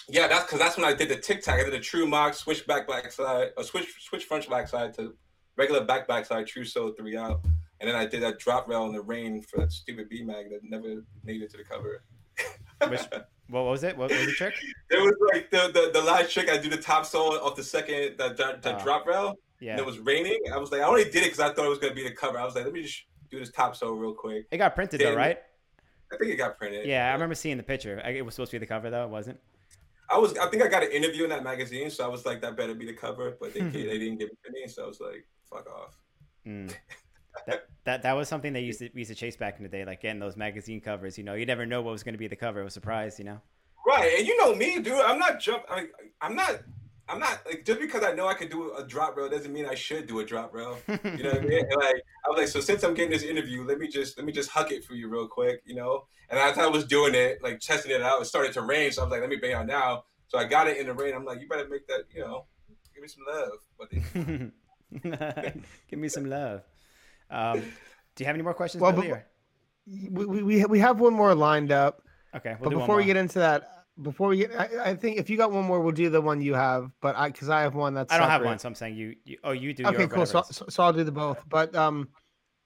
Yeah, 0.09 0.29
that's 0.29 0.45
because 0.45 0.61
that's 0.61 0.77
when 0.77 0.87
I 0.87 0.95
did 0.95 1.09
the 1.09 1.17
tic 1.17 1.43
tac. 1.43 1.59
I 1.61 1.65
did 1.65 1.75
a 1.75 1.81
true 1.81 2.07
mock, 2.07 2.35
switch 2.35 2.65
back 2.67 2.87
backside, 2.87 3.49
or 3.57 3.65
switch 3.65 3.93
switch 4.09 4.25
front 4.25 4.49
backside 4.49 4.95
to 4.95 5.15
regular 5.57 5.85
back 5.85 6.07
backside, 6.07 6.47
true 6.47 6.65
solo 6.65 6.93
three 6.93 7.17
out, 7.17 7.41
and 7.81 7.89
then 7.89 7.97
I 7.97 8.07
did 8.07 8.23
that 8.23 8.39
drop 8.39 8.69
rail 8.69 8.87
in 8.87 8.93
the 8.93 9.01
rain 9.03 9.43
for 9.43 9.59
that 9.61 9.73
stupid 9.73 10.09
Be-Mag 10.09 10.51
that 10.51 10.61
never 10.63 11.05
made 11.25 11.43
it 11.43 11.51
to 11.51 11.57
the 11.57 11.65
cover. 11.65 12.05
Which 12.89 13.01
what 13.49 13.65
was 13.65 13.83
it? 13.83 13.97
What 13.97 14.11
was 14.11 14.27
the 14.27 14.33
trick? 14.33 14.55
It 14.91 15.01
was 15.03 15.15
like 15.33 15.51
the, 15.51 15.73
the 15.73 15.91
the 15.99 16.05
last 16.07 16.33
trick. 16.33 16.49
I 16.49 16.57
do 16.59 16.69
the 16.69 16.79
topsoul 16.79 17.43
off 17.43 17.57
the 17.57 17.65
second 17.65 18.17
the, 18.17 18.29
the 18.63 18.77
Oh. 18.77 18.85
drop 18.85 19.07
rail, 19.07 19.29
and 19.31 19.37
Yeah. 19.61 19.77
it 19.79 19.85
was 19.85 19.99
raining. 19.99 20.39
I 20.53 20.57
was 20.59 20.71
like, 20.71 20.83
I 20.83 20.85
only 20.85 21.03
did 21.05 21.17
it 21.17 21.25
because 21.25 21.41
I 21.41 21.53
thought 21.53 21.67
it 21.67 21.69
was 21.69 21.79
gonna 21.81 21.95
be 21.95 22.05
the 22.05 22.15
cover. 22.15 22.39
I 22.39 22.45
was 22.45 22.55
like, 22.55 22.65
let 22.65 22.73
me 22.73 22.83
just 22.83 23.03
do 23.31 23.39
this 23.39 23.51
topsoul 23.51 23.99
real 23.99 24.15
quick. 24.15 24.47
It 24.51 24.59
got 24.59 24.75
printed 24.75 25.01
though, 25.01 25.15
right? 25.15 25.39
I 26.13 26.17
think 26.19 26.31
it 26.33 26.37
got 26.37 26.57
printed. 26.59 26.87
Yeah, 26.87 27.09
I 27.09 27.13
remember 27.13 27.35
seeing 27.35 27.57
the 27.57 27.63
picture. 27.63 28.01
I- 28.05 28.11
It 28.11 28.25
was 28.25 28.35
supposed 28.35 28.51
to 28.53 28.57
be 28.57 28.61
the 28.61 28.67
cover 28.67 28.91
though, 28.91 29.05
it 29.05 29.11
wasn't. 29.11 29.39
I 30.09 30.19
was. 30.19 30.39
I 30.39 30.49
think 30.51 30.63
I 30.63 30.69
got 30.69 30.85
an 30.85 30.93
interview 30.93 31.25
in 31.25 31.31
that 31.31 31.43
magazine, 31.43 31.91
so 31.91 32.05
I 32.05 32.09
was 32.09 32.25
like, 32.25 32.41
that 32.43 32.57
better 32.57 32.75
be 32.75 32.87
the 32.87 32.93
cover. 32.93 33.37
But 33.41 33.53
they 33.55 33.61
they 33.61 33.99
didn't 33.99 34.19
give 34.19 34.29
it 34.29 34.39
to 34.47 34.53
me, 34.53 34.69
so 34.69 34.85
I 34.85 34.87
was 34.87 35.01
like, 35.01 35.27
fuck 35.51 35.67
off. 35.69 35.99
Mm. 36.47 36.73
that, 37.49 37.67
that 37.85 38.03
that 38.03 38.13
was 38.13 38.29
something 38.29 38.53
they 38.53 38.61
used 38.61 38.79
to 38.79 38.89
we 38.95 39.01
used 39.01 39.11
to 39.11 39.17
chase 39.17 39.37
back 39.37 39.57
in 39.57 39.65
the 39.65 39.69
day, 39.69 39.85
like 39.85 40.01
getting 40.03 40.21
those 40.21 40.37
magazine 40.37 40.81
covers. 40.81 41.19
You 41.19 41.25
know, 41.25 41.35
you 41.35 41.45
never 41.45 41.67
know 41.67 41.83
what 41.83 41.91
was 41.91 42.05
going 42.05 42.15
to 42.15 42.19
be 42.19 42.29
the 42.29 42.37
cover. 42.37 42.61
It 42.61 42.65
was 42.65 42.75
a 42.75 42.75
surprise, 42.75 43.19
you 43.19 43.25
know. 43.25 43.41
Right, 43.85 44.15
and 44.19 44.27
you 44.29 44.37
know 44.39 44.55
me, 44.55 44.79
dude. 44.79 44.93
I'm 44.95 45.19
not 45.19 45.41
jump. 45.41 45.65
I, 45.69 45.87
I'm 46.21 46.37
not. 46.37 46.61
I'm 47.09 47.21
not 47.21 47.41
like 47.47 47.65
just 47.65 47.81
because 47.81 48.03
I 48.03 48.13
know 48.13 48.27
I 48.27 48.35
could 48.35 48.51
do 48.51 48.75
a 48.75 48.85
drop 48.85 49.17
rail 49.17 49.29
doesn't 49.29 49.53
mean 49.53 49.67
I 49.67 49.75
should 49.75 50.07
do 50.07 50.21
a 50.21 50.25
drop 50.25 50.53
rail. 50.53 50.79
You 50.89 51.23
know 51.23 51.31
what 51.31 51.43
I 51.43 51.45
mean? 51.45 51.61
And 51.61 51.77
like 51.81 52.03
I 52.25 52.29
was 52.29 52.39
like, 52.39 52.49
so 52.49 52.61
since 52.61 52.83
I'm 52.83 52.95
getting 52.95 53.11
this 53.11 53.23
interview, 53.23 53.65
let 53.65 53.79
me 53.79 53.89
just 53.89 54.17
let 54.19 54.27
me 54.27 54.33
just 54.33 54.51
huck 54.51 54.73
it 54.73 54.85
for 54.85 54.95
you 54.95 55.09
real 55.09 55.29
quick, 55.29 55.63
you 55.65 55.75
know. 55.75 56.07
And 56.31 56.39
as 56.39 56.59
I 56.59 56.67
was 56.67 56.85
doing 56.85 57.15
it, 57.15 57.43
like 57.43 57.61
testing 57.61 57.93
it 57.93 58.03
out, 58.03 58.21
it 58.21 58.25
started 58.25 58.53
to 58.55 58.63
rain, 58.63 58.91
so 58.91 59.03
I 59.03 59.05
was 59.05 59.13
like, 59.13 59.21
let 59.21 59.31
me 59.31 59.37
bang 59.37 59.55
out 59.55 59.67
now. 59.67 60.05
So 60.29 60.39
I 60.39 60.45
got 60.45 60.67
it 60.67 60.79
in 60.79 60.87
the 60.87 60.95
rain. 60.95 61.15
I'm 61.15 61.25
like, 61.25 61.41
you 61.41 61.49
better 61.49 61.69
make 61.69 61.87
that, 61.87 62.05
you 62.13 62.21
know, 62.21 62.47
give 62.93 63.03
me 63.03 63.09
some 63.09 63.25
love. 63.29 63.53
But 63.79 63.91
Give 65.89 65.99
me 65.99 66.09
some 66.09 66.27
love. 66.27 66.63
Um, 67.31 67.61
do 68.15 68.25
you 68.25 68.27
have 68.27 68.35
any 68.35 68.43
more 68.43 68.55
questions, 68.55 68.81
Well, 68.81 68.93
Billy? 68.93 69.13
We, 69.87 70.43
we, 70.43 70.65
we 70.65 70.79
have 70.81 71.01
one 71.01 71.13
more 71.13 71.35
lined 71.35 71.71
up. 71.71 72.03
Okay, 72.35 72.57
we'll 72.61 72.71
but 72.71 72.79
before 72.79 72.97
we 72.97 73.05
get 73.05 73.17
into 73.17 73.39
that, 73.39 73.76
before 74.03 74.29
we 74.29 74.39
get, 74.39 74.55
I, 74.59 74.91
I 74.91 74.95
think 74.95 75.19
if 75.19 75.31
you 75.31 75.37
got 75.37 75.53
one 75.53 75.65
more, 75.65 75.81
we'll 75.81 75.93
do 75.93 76.11
the 76.11 76.21
one 76.21 76.41
you 76.41 76.55
have. 76.55 76.91
But 77.01 77.17
I, 77.17 77.29
because 77.29 77.49
I 77.49 77.63
have 77.63 77.75
one 77.75 77.95
that's 77.95 78.13
I 78.13 78.19
don't 78.19 78.29
have 78.29 78.45
one, 78.45 78.59
so 78.59 78.69
I'm 78.69 78.75
saying 78.75 78.97
you. 78.97 79.15
you 79.25 79.39
oh, 79.45 79.53
you 79.53 79.73
do. 79.73 79.87
Okay, 79.87 80.01
your 80.01 80.09
cool. 80.09 80.27
So, 80.27 80.39
whatever 80.39 80.49
it 80.49 80.51
is. 80.51 80.57
so, 80.57 80.67
so 80.69 80.83
I'll 80.83 80.93
do 80.93 81.05
the 81.05 81.13
both. 81.13 81.43
But 81.49 81.75
um, 81.75 82.09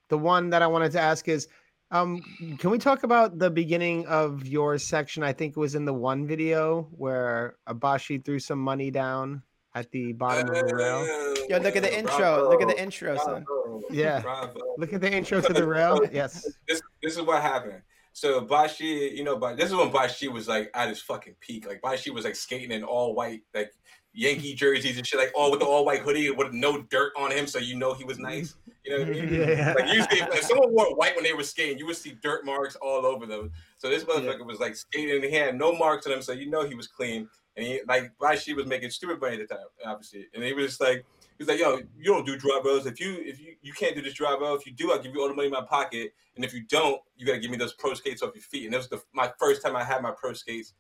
the 0.09 0.19
one 0.19 0.51
that 0.51 0.63
I 0.63 0.67
wanted 0.67 0.93
to 0.93 1.01
ask 1.01 1.29
is, 1.29 1.49
um, 1.93 2.21
can 2.59 2.71
we 2.71 2.79
talk 2.79 3.03
about 3.03 3.39
the 3.39 3.51
beginning 3.51 4.07
of 4.07 4.47
your 4.47 4.79
section? 4.79 5.23
I 5.23 5.33
think 5.33 5.57
it 5.57 5.61
was 5.61 5.75
in 5.75 5.85
the 5.85 5.95
one 5.95 6.27
video 6.27 6.89
where 6.93 7.57
Abashi 7.69 8.25
threw 8.25 8.39
some 8.39 8.59
money 8.61 8.91
down 8.91 9.43
at 9.75 9.91
the 9.91 10.13
bottom 10.13 10.49
of 10.49 10.69
the 10.69 10.75
rail. 10.75 11.07
Yo, 11.49 11.59
look 11.59 11.77
at 11.77 11.83
the 11.83 11.99
intro. 11.99 12.17
Bravo, 12.19 12.51
Look 12.51 12.63
at 12.63 12.69
the 12.69 12.81
intro, 12.81 13.17
son. 13.17 13.45
bravo, 13.45 13.83
Yeah. 13.91 14.21
bravo. 14.21 14.61
Look 14.79 14.93
at 14.93 15.01
the 15.01 15.13
intro 15.13 15.41
to 15.41 15.53
the 15.53 15.67
rail. 15.67 16.01
Yes. 16.13 16.43
this 16.69 16.81
this 17.03 17.17
is 17.17 17.23
what 17.23 17.43
happened. 17.43 17.83
So 18.13 18.41
Bashi, 18.41 19.13
you 19.15 19.25
know, 19.25 19.37
but 19.37 19.57
this 19.57 19.71
is 19.71 19.77
when 19.77 19.91
Bashi 19.91 20.29
was 20.29 20.49
like 20.49 20.71
at 20.75 20.89
his 20.89 21.01
fucking 21.01 21.37
peak. 21.41 21.67
Like 21.67 21.81
Bashi 21.81 22.11
was 22.11 22.25
like 22.25 22.35
skating 22.35 22.73
in 22.73 22.83
all 22.83 23.15
white, 23.15 23.43
like 23.55 23.73
Yankee 24.13 24.55
jerseys 24.57 24.97
and 24.97 25.07
shit, 25.07 25.19
like 25.19 25.33
all 25.35 25.51
with 25.51 25.61
the 25.61 25.67
all 25.67 25.85
white 25.85 26.01
hoodie 26.01 26.31
with 26.31 26.53
no 26.53 26.83
dirt 26.91 27.13
on 27.17 27.31
him, 27.31 27.47
so 27.47 27.59
you 27.59 27.77
know 27.77 27.95
he 27.95 28.05
was 28.05 28.19
nice. 28.31 28.57
You 28.85 28.99
know 28.99 29.05
I 29.05 29.11
mean? 29.11 29.35
Yeah. 29.35 29.75
Like 29.77 29.93
usually, 29.93 30.21
if 30.37 30.43
someone 30.43 30.75
wore 30.75 30.95
white 30.97 31.15
when 31.15 31.25
they 31.25 31.33
were 31.33 31.45
skating, 31.45 31.79
you 31.79 31.87
would 31.87 31.97
see 31.97 32.17
dirt 32.23 32.45
marks 32.45 32.77
all 32.77 33.07
over 33.07 33.27
them. 33.27 33.53
So 33.79 33.89
this 33.89 34.05
motherfucker 34.05 34.47
was 34.47 34.59
like 34.59 34.75
skating, 34.75 35.17
and 35.17 35.25
he 35.25 35.33
had 35.33 35.57
no 35.57 35.73
marks 35.73 36.07
on 36.07 36.13
him, 36.13 36.23
so 36.23 36.33
you 36.33 36.51
know 36.51 36.67
he 36.67 36.75
was 36.75 36.89
clean. 36.89 37.29
And 37.57 37.67
he 37.67 37.81
like 37.87 38.13
Bashi 38.19 38.55
was 38.55 38.67
making 38.67 38.91
stupid 38.91 39.21
money 39.21 39.41
at 39.41 39.49
the 39.49 39.55
time, 39.55 39.67
obviously. 39.85 40.27
And 40.35 40.43
he 40.43 40.53
was 40.53 40.67
just 40.67 40.81
like, 40.81 41.05
he 41.41 41.45
was 41.45 41.49
like, 41.49 41.59
"Yo, 41.59 41.81
you 41.99 42.13
don't 42.13 42.27
do 42.27 42.37
drop 42.37 42.67
rails. 42.67 42.85
If 42.85 43.01
you 43.01 43.17
if 43.25 43.41
you 43.41 43.55
you 43.63 43.73
can't 43.73 43.95
do 43.95 44.03
this 44.03 44.13
drop 44.13 44.43
rail, 44.43 44.55
if 44.55 44.67
you 44.67 44.73
do, 44.73 44.93
I'll 44.93 44.99
give 45.01 45.15
you 45.15 45.23
all 45.23 45.29
the 45.29 45.33
money 45.33 45.47
in 45.47 45.53
my 45.53 45.63
pocket. 45.63 46.13
And 46.37 46.45
if 46.45 46.53
you 46.53 46.65
don't, 46.69 47.01
you 47.17 47.25
gotta 47.25 47.39
give 47.39 47.51
me 47.51 47.57
those 47.57 47.73
pro 47.73 47.95
skates 47.95 48.23
off 48.23 48.35
your 48.35 48.43
feet." 48.43 48.67
And 48.67 48.75
it 48.75 48.77
was 48.77 48.91
the 48.91 49.01
my 49.15 49.33
first 49.39 49.63
time 49.63 49.75
I 49.75 49.83
had 49.83 50.03
my 50.03 50.11
pro 50.11 50.35
skates 50.35 50.75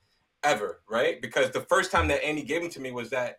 ever, 0.44 0.82
right? 0.86 1.20
Because 1.22 1.50
the 1.50 1.62
first 1.62 1.90
time 1.90 2.08
that 2.08 2.22
Andy 2.22 2.42
gave 2.42 2.60
them 2.60 2.70
to 2.72 2.80
me 2.80 2.90
was 2.90 3.08
that 3.08 3.38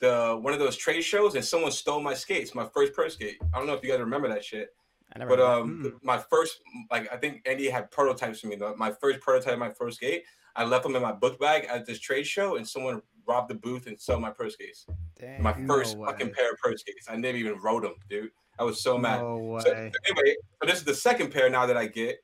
the 0.00 0.38
one 0.38 0.52
of 0.52 0.58
those 0.58 0.76
trade 0.76 1.00
shows, 1.00 1.36
and 1.36 1.42
someone 1.42 1.72
stole 1.72 2.02
my 2.02 2.12
skates, 2.12 2.54
my 2.54 2.66
first 2.74 2.92
pro 2.92 3.08
skate. 3.08 3.38
I 3.54 3.56
don't 3.56 3.66
know 3.66 3.72
if 3.72 3.82
you 3.82 3.88
guys 3.88 4.00
remember 4.00 4.28
that 4.28 4.44
shit. 4.44 4.68
I 5.14 5.20
never. 5.20 5.30
But 5.30 5.38
heard 5.38 5.48
of 5.48 5.62
um, 5.62 6.00
my 6.02 6.18
first, 6.18 6.60
like 6.90 7.10
I 7.10 7.16
think 7.16 7.48
Andy 7.48 7.70
had 7.70 7.90
prototypes 7.90 8.40
for 8.40 8.48
me. 8.48 8.56
though. 8.56 8.74
My 8.76 8.92
first 8.92 9.20
prototype, 9.20 9.58
my 9.58 9.70
first 9.70 9.96
skate, 9.96 10.24
I 10.54 10.64
left 10.64 10.82
them 10.82 10.96
in 10.96 11.00
my 11.00 11.12
book 11.12 11.40
bag 11.40 11.64
at 11.64 11.86
this 11.86 11.98
trade 11.98 12.26
show, 12.26 12.56
and 12.56 12.68
someone 12.68 13.00
robbed 13.28 13.50
the 13.50 13.54
booth 13.54 13.86
and 13.86 14.00
stole 14.00 14.18
my 14.18 14.30
pro 14.30 14.48
skates. 14.48 14.86
that. 15.20 15.40
My 15.40 15.52
Damn. 15.52 15.66
No 15.66 15.74
first 15.74 15.96
fucking 15.98 16.30
pair 16.30 16.50
of 16.50 16.58
pro 16.58 16.74
skates. 16.74 17.06
I 17.08 17.16
never 17.16 17.36
even 17.36 17.58
rode 17.60 17.84
them, 17.84 17.94
dude. 18.08 18.30
I 18.58 18.64
was 18.64 18.82
so 18.82 18.98
mad. 18.98 19.20
No 19.20 19.58
So, 19.60 19.70
way. 19.70 19.92
anyway, 20.08 20.34
so 20.60 20.66
this 20.68 20.78
is 20.78 20.84
the 20.84 20.94
second 20.94 21.30
pair 21.30 21.48
now 21.50 21.66
that 21.66 21.76
I 21.76 21.86
get, 21.86 22.16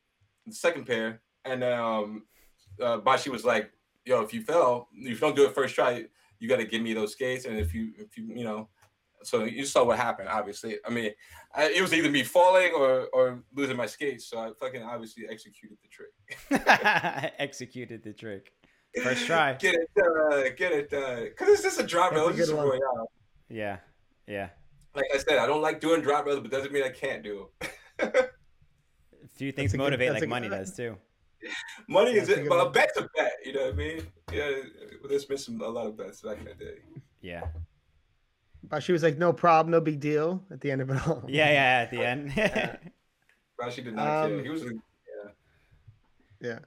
the 0.46 0.54
second 0.54 0.86
pair, 0.86 1.20
and 1.44 1.62
um, 1.62 2.24
uh, 2.80 2.96
Bashi 2.98 3.30
was 3.30 3.44
like, 3.44 3.70
"Yo, 4.04 4.20
if 4.22 4.34
you 4.34 4.42
fail, 4.42 4.88
if 4.94 5.08
you 5.10 5.16
don't 5.16 5.36
do 5.36 5.44
it 5.44 5.54
first 5.54 5.74
try, 5.74 6.06
you 6.40 6.48
got 6.48 6.56
to 6.56 6.64
give 6.64 6.82
me 6.82 6.92
those 6.92 7.12
skates, 7.12 7.44
and 7.44 7.56
if 7.58 7.72
you, 7.74 7.92
if 7.98 8.16
you, 8.16 8.24
you 8.34 8.44
know." 8.44 8.68
So 9.22 9.44
you 9.44 9.64
saw 9.64 9.84
what 9.84 9.96
happened. 9.96 10.28
Obviously, 10.28 10.76
I 10.86 10.90
mean, 10.90 11.10
I, 11.54 11.70
it 11.70 11.80
was 11.80 11.94
either 11.94 12.10
me 12.10 12.22
falling 12.24 12.72
or 12.74 13.06
or 13.14 13.42
losing 13.54 13.76
my 13.76 13.86
skates. 13.86 14.26
So 14.28 14.38
I 14.38 14.50
fucking 14.60 14.82
obviously 14.82 15.24
executed 15.30 15.78
the 15.82 15.88
trick. 15.88 16.12
Executed 17.38 18.02
the 18.02 18.12
trick. 18.12 18.52
First 19.02 19.26
try. 19.26 19.54
Get 19.60 19.74
it 19.74 19.90
done. 19.96 20.44
Get 20.56 20.72
it 20.72 20.90
done. 20.90 21.28
Cause 21.36 21.48
it's 21.48 21.62
just 21.62 21.80
a 21.80 21.82
drop 21.82 22.10
That's 22.12 22.20
rail. 22.20 22.26
a 22.26 22.30
It's 22.30 22.38
just 22.38 22.52
a 22.52 22.54
good 22.54 22.62
royale. 22.62 23.10
Yeah. 23.48 23.78
Yeah. 24.26 24.48
Like 24.94 25.06
I 25.12 25.18
said, 25.18 25.38
I 25.38 25.46
don't 25.46 25.62
like 25.62 25.80
doing 25.80 26.00
drop 26.00 26.24
rails, 26.26 26.40
but 26.40 26.50
doesn't 26.50 26.72
mean 26.72 26.84
I 26.84 26.90
can't 26.90 27.22
do 27.22 27.48
them. 27.98 28.10
A 28.12 29.28
few 29.36 29.50
things 29.52 29.74
a 29.74 29.76
good- 29.76 29.82
motivate 29.82 30.10
that's 30.10 30.20
like 30.20 30.28
money 30.30 30.48
good- 30.48 30.58
does 30.58 30.76
too. 30.76 30.96
Money 31.88 32.12
is 32.12 32.28
That's 32.28 32.38
a 32.38 32.40
it, 32.40 32.42
good 32.44 32.48
but 32.48 32.66
a 32.66 32.70
bet's 32.70 32.96
a 32.96 33.06
bet. 33.14 33.32
You 33.44 33.52
know 33.52 33.64
what 33.64 33.74
I 33.74 33.76
mean? 33.76 34.06
Yeah, 34.32 34.50
there's 35.06 35.26
been 35.26 35.36
some 35.36 35.60
a 35.60 35.68
lot 35.68 35.86
of 35.86 35.94
bets 35.94 36.22
back 36.22 36.38
in 36.38 36.44
the 36.46 36.54
day. 36.54 36.76
Yeah. 37.20 37.42
Bashi 38.62 38.92
was 38.92 39.02
like, 39.02 39.18
no 39.18 39.30
problem, 39.34 39.70
no 39.72 39.80
big 39.82 40.00
deal 40.00 40.42
at 40.50 40.62
the 40.62 40.70
end 40.70 40.80
of 40.80 40.88
it 40.88 41.06
all. 41.06 41.22
Yeah. 41.28 41.50
Yeah. 41.50 41.82
At 41.82 41.90
the 41.90 42.02
end. 42.06 42.92
Bashi 43.58 43.82
did 43.82 43.94
not 43.94 44.26
care. 44.26 44.38
Um, 44.38 44.42
He 44.42 44.48
was 44.48 44.62
a, 44.62 44.70
Yeah. 46.40 46.58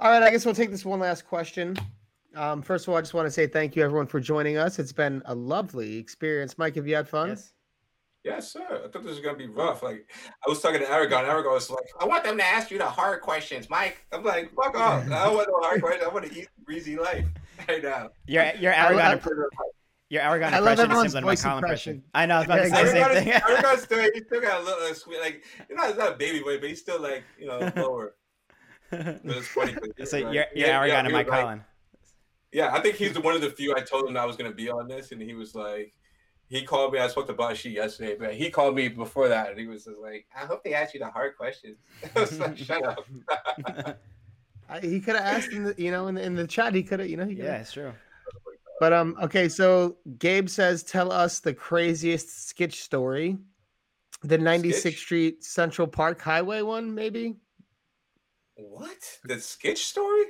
All 0.00 0.10
right, 0.10 0.22
I 0.22 0.30
guess 0.30 0.44
we'll 0.44 0.54
take 0.54 0.70
this 0.70 0.84
one 0.84 1.00
last 1.00 1.26
question. 1.26 1.76
Um, 2.36 2.62
first 2.62 2.86
of 2.86 2.90
all, 2.92 2.98
I 2.98 3.00
just 3.00 3.14
want 3.14 3.26
to 3.26 3.30
say 3.30 3.46
thank 3.46 3.74
you 3.74 3.82
everyone 3.82 4.06
for 4.06 4.20
joining 4.20 4.56
us. 4.56 4.78
It's 4.78 4.92
been 4.92 5.22
a 5.24 5.34
lovely 5.34 5.96
experience. 5.96 6.56
Mike, 6.56 6.76
have 6.76 6.86
you 6.86 6.94
had 6.94 7.08
fun? 7.08 7.30
Yes. 7.30 7.52
Yes, 8.24 8.52
sir. 8.52 8.82
I 8.84 8.88
thought 8.88 9.02
this 9.04 9.12
was 9.12 9.20
gonna 9.20 9.38
be 9.38 9.46
rough. 9.46 9.82
Like 9.82 10.10
I 10.46 10.48
was 10.50 10.60
talking 10.60 10.80
to 10.80 10.90
Aragon. 10.90 11.24
Aragon 11.24 11.52
was 11.52 11.70
like, 11.70 11.86
"I 12.00 12.04
want 12.04 12.24
them 12.24 12.36
to 12.36 12.44
ask 12.44 12.70
you 12.70 12.76
the 12.76 12.84
hard 12.84 13.22
questions, 13.22 13.70
Mike." 13.70 14.04
I'm 14.12 14.22
like, 14.24 14.52
"Fuck 14.54 14.76
off! 14.76 15.06
I 15.06 15.24
don't 15.24 15.36
want 15.36 15.48
no 15.48 15.60
hard 15.66 15.80
questions. 15.80 16.04
I 16.04 16.12
want 16.12 16.26
to 16.26 16.38
eat 16.38 16.48
breezy 16.66 16.96
life 16.98 17.24
right 17.68 17.82
now." 17.82 18.10
Your 18.26 18.50
your 18.58 18.72
Aragon 18.72 19.00
I- 19.24 19.48
your 20.10 20.22
Aragon 20.22 20.52
I 20.52 20.58
impression 20.58 20.72
is 20.72 20.80
everyone's 20.80 21.12
similar 21.12 21.20
to 21.36 21.42
my 21.42 21.50
Colin 21.50 21.64
impression. 21.64 21.94
impression. 21.94 22.10
I 22.12 22.26
know. 22.26 22.34
I 22.34 22.38
was 22.38 22.46
about 22.46 22.56
to 22.56 22.70
say 22.70 22.84
the 22.84 22.90
same 23.14 23.24
thing. 23.24 23.42
Aragon's 23.48 23.82
still, 23.84 24.10
he 24.12 24.20
still 24.20 24.40
got 24.40 24.60
a 24.60 24.64
little 24.64 24.84
uh, 24.90 24.94
sweet, 24.94 25.20
like 25.20 25.44
you 25.70 25.76
know, 25.76 25.86
he's 25.86 25.96
not 25.96 26.12
a 26.12 26.16
baby 26.16 26.40
boy, 26.40 26.58
but 26.58 26.68
he's 26.68 26.80
still 26.80 27.00
like 27.00 27.24
you 27.38 27.46
know 27.46 27.72
lower. 27.76 28.14
But 28.90 29.20
it's 29.24 29.48
funny. 29.48 29.74
'cause, 29.74 30.10
so 30.10 30.18
like, 30.18 30.34
you're, 30.34 30.44
you're 30.54 30.66
yeah, 30.68 30.78
Aragon 30.78 30.88
yeah, 30.88 30.98
and 31.00 31.12
my 31.12 31.18
like- 31.18 31.28
Colin. 31.28 31.64
Yeah, 32.50 32.72
I 32.74 32.80
think 32.80 32.96
he's 32.96 33.12
the 33.12 33.20
one 33.20 33.34
of 33.34 33.42
the 33.42 33.50
few 33.50 33.76
I 33.76 33.80
told 33.80 34.08
him 34.08 34.16
I 34.16 34.24
was 34.24 34.36
gonna 34.36 34.52
be 34.54 34.70
on 34.70 34.88
this, 34.88 35.12
and 35.12 35.20
he 35.20 35.34
was 35.34 35.54
like, 35.54 35.92
he 36.48 36.62
called 36.62 36.94
me. 36.94 36.98
I 36.98 37.08
spoke 37.08 37.26
to 37.26 37.34
Bashi 37.34 37.68
yesterday, 37.70 38.16
but 38.18 38.32
he 38.34 38.48
called 38.48 38.74
me 38.74 38.88
before 38.88 39.28
that, 39.28 39.50
and 39.50 39.60
he 39.60 39.66
was 39.66 39.84
just 39.84 39.98
like, 39.98 40.26
"I 40.34 40.46
hope 40.46 40.64
they 40.64 40.72
ask 40.72 40.94
you 40.94 41.00
the 41.00 41.10
hard 41.10 41.36
questions." 41.36 41.76
I 42.16 42.20
was 42.20 42.38
like, 42.40 42.56
"Shut 42.56 42.82
up." 42.86 43.06
I, 44.70 44.80
he 44.80 45.00
could 45.00 45.16
have 45.16 45.24
asked 45.24 45.52
in 45.52 45.64
the, 45.64 45.74
you 45.76 45.90
know, 45.90 46.08
in 46.08 46.14
the, 46.14 46.22
in 46.22 46.34
the 46.36 46.46
chat. 46.46 46.74
He 46.74 46.82
could 46.82 47.00
have, 47.00 47.08
you 47.10 47.16
know, 47.18 47.26
he 47.26 47.34
coulda- 47.34 47.48
Yeah, 47.52 47.56
it's 47.58 47.72
true. 47.72 47.92
But 48.80 48.92
um, 48.92 49.16
okay. 49.22 49.48
So 49.48 49.96
Gabe 50.18 50.48
says, 50.48 50.82
tell 50.82 51.10
us 51.12 51.40
the 51.40 51.52
craziest 51.52 52.48
sketch 52.48 52.80
story. 52.82 53.38
The 54.22 54.38
96th 54.38 54.96
Street 54.96 55.44
Central 55.44 55.86
Park 55.88 56.20
Highway 56.20 56.62
one, 56.62 56.94
maybe. 56.94 57.36
What 58.58 58.98
the 59.24 59.38
sketch 59.38 59.84
story? 59.84 60.24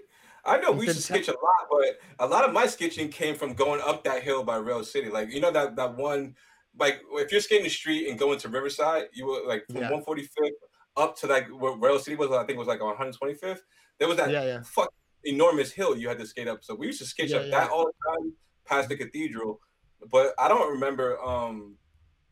I 0.44 0.58
know 0.58 0.70
we 0.72 0.84
used 0.84 0.98
to 0.98 1.02
sketch 1.02 1.28
a 1.28 1.32
lot, 1.32 1.68
but 1.70 1.98
a 2.18 2.26
lot 2.28 2.44
of 2.46 2.52
my 2.52 2.66
sketching 2.66 3.08
came 3.08 3.34
from 3.34 3.54
going 3.54 3.80
up 3.80 4.04
that 4.04 4.22
hill 4.22 4.44
by 4.44 4.56
Rail 4.56 4.84
City. 4.84 5.08
Like 5.08 5.32
you 5.32 5.40
know 5.40 5.50
that 5.50 5.76
that 5.76 5.96
one, 5.96 6.34
like 6.78 7.00
if 7.12 7.32
you're 7.32 7.40
skating 7.40 7.64
the 7.64 7.70
street 7.70 8.06
and 8.08 8.18
going 8.18 8.38
to 8.40 8.48
Riverside, 8.50 9.04
you 9.14 9.26
were 9.26 9.40
like 9.46 9.64
from 9.66 9.78
Yeah. 9.80 9.90
145th 9.90 10.50
up 10.98 11.16
to 11.20 11.26
like 11.26 11.48
where 11.48 11.72
Rail 11.72 11.98
City 11.98 12.16
was. 12.16 12.30
I 12.30 12.40
think 12.40 12.50
it 12.50 12.58
was 12.58 12.68
like 12.68 12.82
on 12.82 12.96
125th. 12.96 13.60
There 13.98 14.08
was 14.08 14.18
that 14.18 14.30
Yeah, 14.30 14.44
yeah. 14.44 14.62
fuck 14.62 14.92
enormous 15.24 15.72
hill 15.72 15.96
you 15.96 16.06
had 16.08 16.18
to 16.18 16.26
skate 16.26 16.48
up. 16.48 16.62
So 16.62 16.74
we 16.74 16.86
used 16.86 17.00
to 17.00 17.06
sketch 17.06 17.32
up 17.32 17.50
that 17.50 17.70
all 17.70 17.86
the 17.86 17.92
time 18.12 18.32
past 18.66 18.90
the 18.90 18.96
cathedral. 18.96 19.58
But 20.12 20.34
I 20.38 20.48
don't 20.48 20.70
remember. 20.70 21.18
Um, 21.22 21.76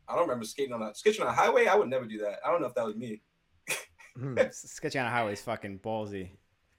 I 0.08 0.12
don't 0.12 0.22
remember 0.28 0.44
skating 0.44 0.74
on 0.74 0.80
that 0.80 0.98
sketching 0.98 1.22
on 1.22 1.28
a 1.28 1.32
highway. 1.32 1.66
I 1.66 1.74
would 1.74 1.88
never 1.88 2.04
do 2.04 2.18
that. 2.18 2.38
I 2.44 2.50
don't 2.52 2.60
know 2.60 2.68
if 2.68 2.74
that 2.74 2.84
was 2.84 2.96
me. 2.96 3.22
Hmm. 4.18 4.38
Sketching 4.50 5.00
on 5.00 5.06
a 5.06 5.10
highway 5.10 5.32
is 5.34 5.40
fucking 5.42 5.80
ballsy. 5.80 6.30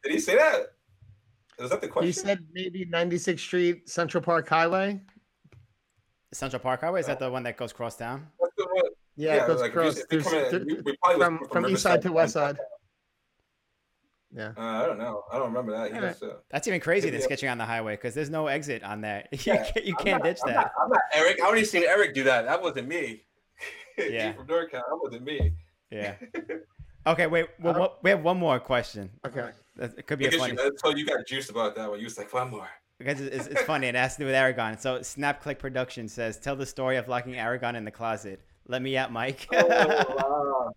Did 0.04 0.12
he 0.14 0.20
say 0.20 0.36
that? 0.36 0.74
Was 1.60 1.70
that 1.72 1.82
the 1.82 1.88
question? 1.88 2.08
He 2.08 2.12
said 2.12 2.40
maybe 2.54 2.86
96th 2.86 3.40
Street 3.40 3.90
Central 3.90 4.24
Park 4.24 4.48
Highway. 4.48 5.02
Central 6.34 6.60
Park 6.60 6.82
Highway 6.82 7.00
is 7.00 7.08
that 7.08 7.20
the 7.20 7.30
one 7.32 7.44
that 7.44 7.58
goes 7.58 7.74
cross 7.74 7.96
town? 7.96 8.28
That's 8.40 8.54
the 8.58 8.66
one. 8.66 8.92
Yeah, 9.16 9.44
it 9.44 9.48
goes 9.48 9.62
like, 9.62 9.72
across. 9.72 9.98
you- 9.98 10.04
if 10.12 10.26
you 10.26 10.30
There's- 10.30 10.54
in- 10.54 10.68
there- 10.68 10.76
we- 10.78 10.82
we 10.84 10.98
probably 11.04 11.18
was 11.18 11.26
from 11.50 11.64
from 11.64 11.72
east 11.72 11.82
side 11.84 12.02
to 12.04 12.12
west 12.12 12.34
side. 12.34 12.58
Yeah. 14.36 14.52
Uh, 14.58 14.62
I 14.62 14.86
don't 14.86 14.98
know. 14.98 15.24
I 15.32 15.38
don't 15.38 15.48
remember 15.48 15.72
that. 15.72 15.88
He 15.88 15.94
Alright. 15.96 16.10
must, 16.12 16.22
uh, 16.22 16.36
That's 16.52 16.68
even 16.68 16.82
crazy 16.82 17.08
Yeah. 17.08 17.14
than 17.14 17.22
sketching 17.22 17.48
on 17.48 17.58
the 17.58 17.66
highway 17.66 17.94
because 17.94 18.14
there's 18.14 18.30
no 18.30 18.48
exit 18.48 18.84
on 18.84 19.02
that. 19.02 19.30
You 19.32 19.54
Yeah, 19.54 19.64
can't, 19.72 19.86
you 19.86 19.96
I'm 19.98 20.04
can't 20.06 20.24
not- 20.24 20.30
ditch 20.30 20.40
I'm 20.46 20.50
that. 20.54 20.56
Not, 20.58 20.72
I'm 20.84 20.90
not 20.90 21.02
Eric. 21.14 21.42
I 21.42 21.46
already 21.48 21.64
seen 21.64 21.84
Eric 21.84 22.14
do 22.14 22.24
that. 22.26 22.44
That 22.44 22.62
wasn't 22.62 22.90
me. 22.90 23.24
Yeah. 23.98 24.34
from 24.34 24.46
NorCal. 24.48 24.72
That 24.72 25.00
wasn't 25.02 25.24
me. 25.24 25.54
Yeah. 25.90 26.16
Okay, 27.08 27.28
wait. 27.28 27.48
Well, 27.60 27.80
what, 27.80 28.04
we 28.04 28.10
have 28.10 28.22
one 28.22 28.38
more 28.38 28.60
question. 28.60 29.10
Okay. 29.26 29.50
That- 29.78 29.98
It 29.98 30.08
could 30.08 30.20
be 30.20 30.26
a 30.26 30.30
Because 30.30 30.48
funny 30.48 30.60
you, 30.62 30.68
I 30.68 30.70
told 30.82 30.98
you 30.98 31.06
got 31.06 31.26
juiced 31.26 31.50
about 31.50 31.76
that 31.76 31.90
one. 31.90 32.00
You 32.00 32.06
was 32.06 32.18
like, 32.18 32.34
one 32.34 32.50
more. 32.50 32.68
because 33.00 33.22
it's, 33.22 33.48
it's 33.48 33.62
funny. 33.62 33.88
It 33.88 33.96
has 33.96 34.16
to 34.16 34.22
do 34.22 34.26
with 34.26 34.36
Aragon. 34.36 34.78
So 34.78 35.02
Snap 35.02 35.42
Click 35.42 35.60
Production 35.60 36.08
says, 36.10 36.38
"Tell 36.40 36.56
the 36.56 36.66
story 36.66 36.98
of 36.98 37.08
locking 37.08 37.36
Aragon 37.38 37.76
in 37.76 37.86
the 37.86 37.92
closet." 37.92 38.42
Let 38.68 38.82
me 38.82 38.98
out, 38.98 39.12
Mike. 39.14 39.48
Oh, 39.54 40.16
wow. 40.18 40.72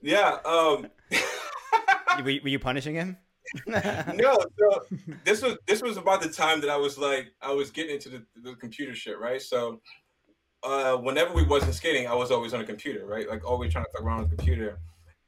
Yeah. 0.00 0.38
Um, 0.44 0.86
were, 2.24 2.30
you- 2.30 2.40
were 2.42 2.48
you 2.48 2.58
punishing 2.58 2.94
him? 2.94 3.16
no, 3.66 4.36
so 4.58 4.82
this 5.24 5.40
was 5.42 5.56
this 5.66 5.80
was 5.82 5.96
about 5.96 6.20
the 6.20 6.28
time 6.28 6.60
that 6.62 6.68
I 6.70 6.76
was 6.76 6.98
like 6.98 7.32
I 7.40 7.52
was 7.52 7.70
getting 7.70 7.94
into 7.94 8.08
the, 8.08 8.22
the 8.42 8.54
computer 8.56 8.92
shit, 8.94 9.18
right? 9.20 9.40
So 9.40 9.80
uh 10.64 10.96
whenever 10.96 11.32
we 11.32 11.44
wasn't 11.44 11.72
skating, 11.74 12.08
I 12.08 12.14
was 12.14 12.32
always 12.32 12.52
on 12.54 12.60
a 12.60 12.64
computer, 12.64 13.06
right? 13.06 13.28
Like 13.28 13.44
always 13.48 13.72
trying 13.72 13.84
to 13.84 13.90
fuck 13.92 14.02
around 14.02 14.24
on 14.24 14.30
the 14.30 14.36
computer. 14.36 14.78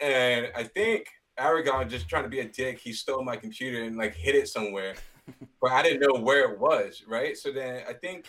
And 0.00 0.48
I 0.54 0.64
think 0.64 1.06
Aragon 1.38 1.88
just 1.88 2.08
trying 2.08 2.24
to 2.24 2.28
be 2.28 2.40
a 2.40 2.48
dick, 2.48 2.78
he 2.78 2.92
stole 2.92 3.22
my 3.22 3.36
computer 3.36 3.82
and 3.82 3.96
like 3.96 4.14
hid 4.14 4.34
it 4.34 4.48
somewhere. 4.48 4.94
but 5.60 5.72
I 5.72 5.82
didn't 5.82 6.00
know 6.00 6.20
where 6.20 6.50
it 6.50 6.58
was, 6.58 7.04
right? 7.06 7.36
So 7.36 7.52
then 7.52 7.82
I 7.88 7.92
think 7.92 8.26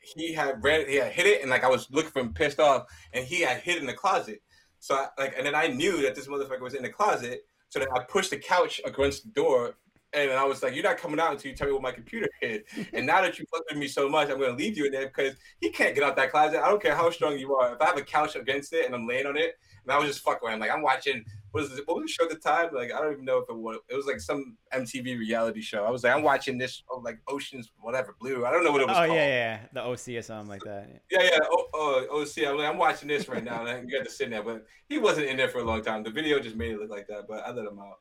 he 0.00 0.32
had 0.32 0.62
ran 0.64 0.88
he 0.88 0.96
had 0.96 1.12
hit 1.12 1.26
it 1.26 1.42
and 1.42 1.50
like 1.50 1.64
I 1.64 1.68
was 1.68 1.90
looking 1.90 2.10
for 2.10 2.20
him 2.20 2.32
pissed 2.32 2.58
off 2.58 2.86
and 3.12 3.24
he 3.24 3.42
had 3.42 3.58
hid 3.58 3.78
in 3.78 3.86
the 3.86 3.92
closet. 3.92 4.42
So 4.78 4.94
I, 4.94 5.08
like 5.18 5.34
and 5.36 5.46
then 5.46 5.54
I 5.54 5.68
knew 5.68 6.02
that 6.02 6.14
this 6.14 6.26
motherfucker 6.26 6.60
was 6.60 6.74
in 6.74 6.82
the 6.82 6.88
closet. 6.88 7.42
So 7.68 7.78
then 7.78 7.88
I 7.94 8.00
pushed 8.00 8.30
the 8.30 8.38
couch 8.38 8.80
against 8.84 9.24
the 9.24 9.30
door 9.30 9.76
and 10.12 10.32
I 10.32 10.44
was 10.44 10.62
like, 10.62 10.74
You're 10.74 10.84
not 10.84 10.98
coming 10.98 11.20
out 11.20 11.32
until 11.32 11.50
you 11.50 11.56
tell 11.56 11.66
me 11.66 11.72
what 11.72 11.82
my 11.82 11.92
computer 11.92 12.28
is." 12.42 12.62
And 12.92 13.06
now 13.06 13.20
that 13.22 13.38
you 13.38 13.44
fucked 13.52 13.70
with 13.70 13.78
me 13.78 13.88
so 13.88 14.08
much, 14.08 14.28
I'm 14.28 14.40
gonna 14.40 14.56
leave 14.56 14.76
you 14.76 14.86
in 14.86 14.92
there 14.92 15.06
because 15.06 15.34
he 15.60 15.70
can't 15.70 15.94
get 15.94 16.02
out 16.02 16.16
that 16.16 16.30
closet. 16.30 16.62
I 16.62 16.68
don't 16.68 16.82
care 16.82 16.96
how 16.96 17.10
strong 17.10 17.38
you 17.38 17.54
are. 17.54 17.74
If 17.74 17.80
I 17.80 17.86
have 17.86 17.98
a 17.98 18.02
couch 18.02 18.36
against 18.36 18.72
it 18.72 18.86
and 18.86 18.94
I'm 18.94 19.06
laying 19.06 19.26
on 19.26 19.36
it, 19.36 19.54
and 19.82 19.92
I 19.92 19.98
was 19.98 20.08
just 20.08 20.20
fucking 20.20 20.46
around. 20.46 20.60
Like 20.60 20.70
I'm 20.70 20.82
watching 20.82 21.24
what 21.52 21.62
was 21.62 21.78
it, 21.78 21.86
what 21.86 21.96
was 21.96 22.04
the 22.04 22.12
show 22.12 22.24
at 22.24 22.30
the 22.30 22.36
time? 22.36 22.68
Like 22.72 22.92
I 22.92 23.00
don't 23.00 23.12
even 23.12 23.24
know 23.24 23.38
if 23.38 23.48
it 23.48 23.56
was 23.56 23.78
it 23.88 23.96
was 23.96 24.06
like 24.06 24.20
some 24.20 24.56
MTV 24.72 25.18
reality 25.18 25.60
show. 25.60 25.84
I 25.84 25.90
was 25.90 26.04
like, 26.04 26.14
I'm 26.14 26.22
watching 26.22 26.58
this 26.58 26.82
oh, 26.90 26.98
like 26.98 27.18
Oceans, 27.28 27.70
whatever, 27.80 28.14
blue. 28.20 28.46
I 28.46 28.52
don't 28.52 28.64
know 28.64 28.70
what 28.70 28.80
it 28.80 28.86
was 28.86 28.96
Oh 28.96 29.06
called. 29.06 29.14
yeah, 29.14 29.26
yeah, 29.26 29.60
the 29.72 29.82
OC 29.82 30.18
or 30.18 30.22
something 30.22 30.48
like 30.48 30.62
that. 30.62 31.02
Yeah, 31.10 31.22
yeah. 31.22 31.38
Oh, 31.50 31.66
oh, 31.74 32.06
oh 32.10 32.24
see, 32.24 32.46
I'm, 32.46 32.56
like, 32.56 32.68
I'm 32.68 32.78
watching 32.78 33.08
this 33.08 33.28
right 33.28 33.42
now, 33.42 33.64
and 33.66 33.88
you 33.88 33.98
got 33.98 34.04
to 34.04 34.10
sit 34.10 34.26
in 34.26 34.30
there. 34.30 34.42
But 34.42 34.66
he 34.88 34.98
wasn't 34.98 35.26
in 35.26 35.36
there 35.36 35.48
for 35.48 35.58
a 35.58 35.64
long 35.64 35.82
time. 35.82 36.02
The 36.02 36.10
video 36.10 36.38
just 36.38 36.56
made 36.56 36.72
it 36.72 36.80
look 36.80 36.90
like 36.90 37.08
that, 37.08 37.26
but 37.28 37.44
I 37.46 37.50
let 37.50 37.66
him 37.66 37.78
out 37.78 37.98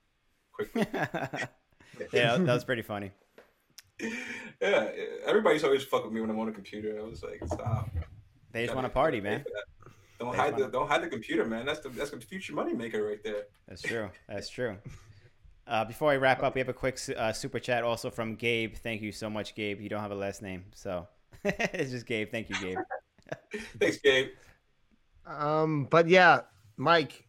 quickly. 0.51 0.85
yeah, 2.13 2.37
that 2.37 2.53
was 2.53 2.63
pretty 2.63 2.83
funny. 2.83 3.11
yeah, 4.61 4.91
everybody's 5.25 5.63
always 5.63 5.83
fuck 5.83 6.03
with 6.03 6.13
me 6.13 6.21
when 6.21 6.29
I'm 6.29 6.39
on 6.39 6.49
a 6.49 6.53
computer. 6.53 6.99
I 6.99 7.03
was 7.03 7.23
like, 7.23 7.41
stop. 7.47 7.89
They 8.51 8.63
just 8.63 8.75
want 8.75 8.85
to 8.85 8.89
party, 8.89 9.21
man. 9.21 9.43
That. 10.19 10.25
Don't 10.25 10.35
hide 10.35 10.57
the 10.57 10.67
don't 10.67 10.87
hide 10.87 11.01
the 11.03 11.07
computer, 11.07 11.45
man. 11.45 11.65
That's 11.65 11.79
the 11.79 11.89
that's 11.89 12.11
the 12.11 12.19
future 12.19 12.53
money 12.53 12.73
maker 12.73 13.03
right 13.03 13.23
there. 13.23 13.43
That's 13.67 13.81
true. 13.81 14.09
That's 14.27 14.49
true. 14.49 14.77
Uh, 15.67 15.85
before 15.85 16.09
we 16.09 16.17
wrap 16.17 16.41
up, 16.41 16.55
we 16.55 16.59
have 16.59 16.67
a 16.69 16.73
quick 16.73 16.97
uh, 17.15 17.31
super 17.31 17.59
chat 17.59 17.83
also 17.83 18.09
from 18.09 18.33
Gabe. 18.33 18.73
Thank 18.77 19.03
you 19.03 19.11
so 19.11 19.29
much, 19.29 19.53
Gabe. 19.53 19.79
You 19.79 19.87
don't 19.87 20.01
have 20.01 20.09
a 20.09 20.15
last 20.15 20.41
name, 20.41 20.65
so 20.73 21.07
it's 21.43 21.91
just 21.91 22.07
Gabe. 22.07 22.31
Thank 22.31 22.49
you, 22.49 22.55
Gabe. 22.59 22.77
Thanks, 23.79 23.97
Gabe. 23.97 24.29
Um, 25.27 25.85
but 25.91 26.07
yeah, 26.07 26.39
Mike, 26.77 27.27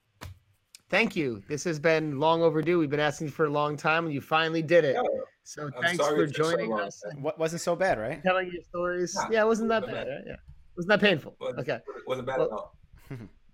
thank 0.89 1.15
you. 1.17 1.43
This 1.51 1.65
has 1.65 1.79
been 1.79 2.19
long 2.19 2.41
overdue. 2.41 2.79
We've 2.79 2.89
been 2.89 2.99
asking 2.99 3.29
for 3.29 3.45
a 3.45 3.51
long 3.51 3.77
time, 3.77 4.07
and 4.07 4.15
you 4.15 4.23
finally 4.23 4.63
did 4.63 4.85
it. 4.87 4.95
Yeah, 4.97 5.03
So 5.45 5.65
I'm 5.77 5.83
thanks 5.83 6.07
for 6.07 6.23
it 6.23 6.29
took 6.29 6.37
so 6.37 6.51
joining 6.57 6.73
us 6.73 7.03
and 7.11 7.23
What 7.23 7.39
wasn't 7.39 7.61
so 7.61 7.77
bad, 7.77 7.99
right? 7.99 8.23
telling 8.23 8.51
your 8.51 8.63
stories. 8.63 9.15
Nah, 9.17 9.29
Yeah, 9.31 9.43
it 9.43 9.47
wasn't 9.49 9.69
that 9.69 9.85
bad. 9.85 9.93
bad. 9.93 10.07
Right? 10.09 10.25
Yeah, 10.29 10.37
wasn't 10.79 10.89
that 10.89 11.01
painful. 11.03 11.37
Wasn't- 11.39 11.59
Okay. 11.59 11.81
wasn't 12.07 12.27
bad 12.27 12.41
at 12.41 12.49
all. 12.49 12.75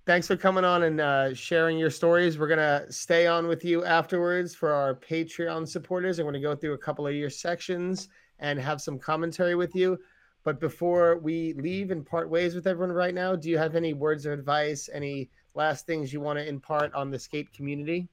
Thanks 0.06 0.28
for 0.28 0.36
coming 0.36 0.64
on 0.64 0.84
and 0.84 1.00
uh, 1.00 1.34
sharing 1.34 1.78
your 1.78 1.90
stories. 1.90 2.38
We're 2.38 2.46
gonna 2.46 2.84
stay 2.92 3.26
on 3.26 3.48
with 3.48 3.64
you 3.64 3.84
afterwards 3.84 4.54
for 4.54 4.72
our 4.72 4.94
Patreon 4.94 5.66
supporters. 5.66 6.20
I'm 6.20 6.26
gonna 6.26 6.38
go 6.38 6.54
through 6.54 6.74
a 6.74 6.78
couple 6.78 7.08
of 7.08 7.14
your 7.14 7.28
sections 7.28 8.08
and 8.38 8.58
have 8.60 8.80
some 8.80 9.00
commentary 9.00 9.56
with 9.56 9.74
you. 9.74 9.98
But 10.44 10.60
before 10.60 11.18
we 11.18 11.54
leave 11.54 11.90
and 11.90 12.06
part 12.06 12.30
ways 12.30 12.54
with 12.54 12.68
everyone 12.68 12.94
right 12.94 13.14
now, 13.14 13.34
do 13.34 13.50
you 13.50 13.58
have 13.58 13.74
any 13.74 13.94
words 13.94 14.26
of 14.26 14.32
advice? 14.32 14.88
Any 14.92 15.28
last 15.54 15.86
things 15.86 16.12
you 16.12 16.20
want 16.20 16.38
to 16.38 16.48
impart 16.48 16.94
on 16.94 17.10
the 17.10 17.18
skate 17.18 17.52
community? 17.52 18.06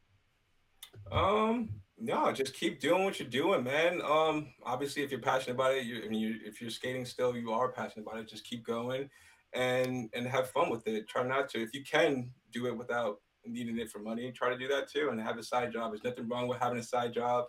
Um, 1.11 1.69
no, 1.99 2.31
just 2.31 2.55
keep 2.55 2.79
doing 2.79 3.03
what 3.03 3.19
you're 3.19 3.29
doing, 3.29 3.63
man. 3.63 4.01
Um, 4.01 4.47
obviously, 4.63 5.03
if 5.03 5.11
you're 5.11 5.19
passionate 5.19 5.53
about 5.53 5.75
it, 5.75 5.85
you, 5.85 6.01
I 6.03 6.07
mean, 6.07 6.19
you, 6.19 6.39
if 6.43 6.59
you're 6.59 6.71
skating 6.71 7.05
still, 7.05 7.37
you 7.37 7.51
are 7.51 7.71
passionate 7.71 8.07
about 8.07 8.19
it. 8.19 8.27
Just 8.27 8.45
keep 8.45 8.65
going, 8.65 9.11
and 9.53 10.09
and 10.13 10.27
have 10.27 10.49
fun 10.49 10.69
with 10.69 10.87
it. 10.87 11.07
Try 11.07 11.23
not 11.23 11.49
to, 11.49 11.61
if 11.61 11.73
you 11.73 11.83
can, 11.83 12.31
do 12.51 12.67
it 12.67 12.77
without 12.77 13.21
needing 13.45 13.77
it 13.79 13.89
for 13.89 13.99
money. 13.99 14.31
Try 14.31 14.49
to 14.49 14.57
do 14.57 14.67
that 14.69 14.89
too, 14.89 15.09
and 15.09 15.19
have 15.19 15.37
a 15.37 15.43
side 15.43 15.71
job. 15.71 15.91
There's 15.91 16.03
nothing 16.03 16.27
wrong 16.29 16.47
with 16.47 16.59
having 16.59 16.79
a 16.79 16.83
side 16.83 17.13
job, 17.13 17.45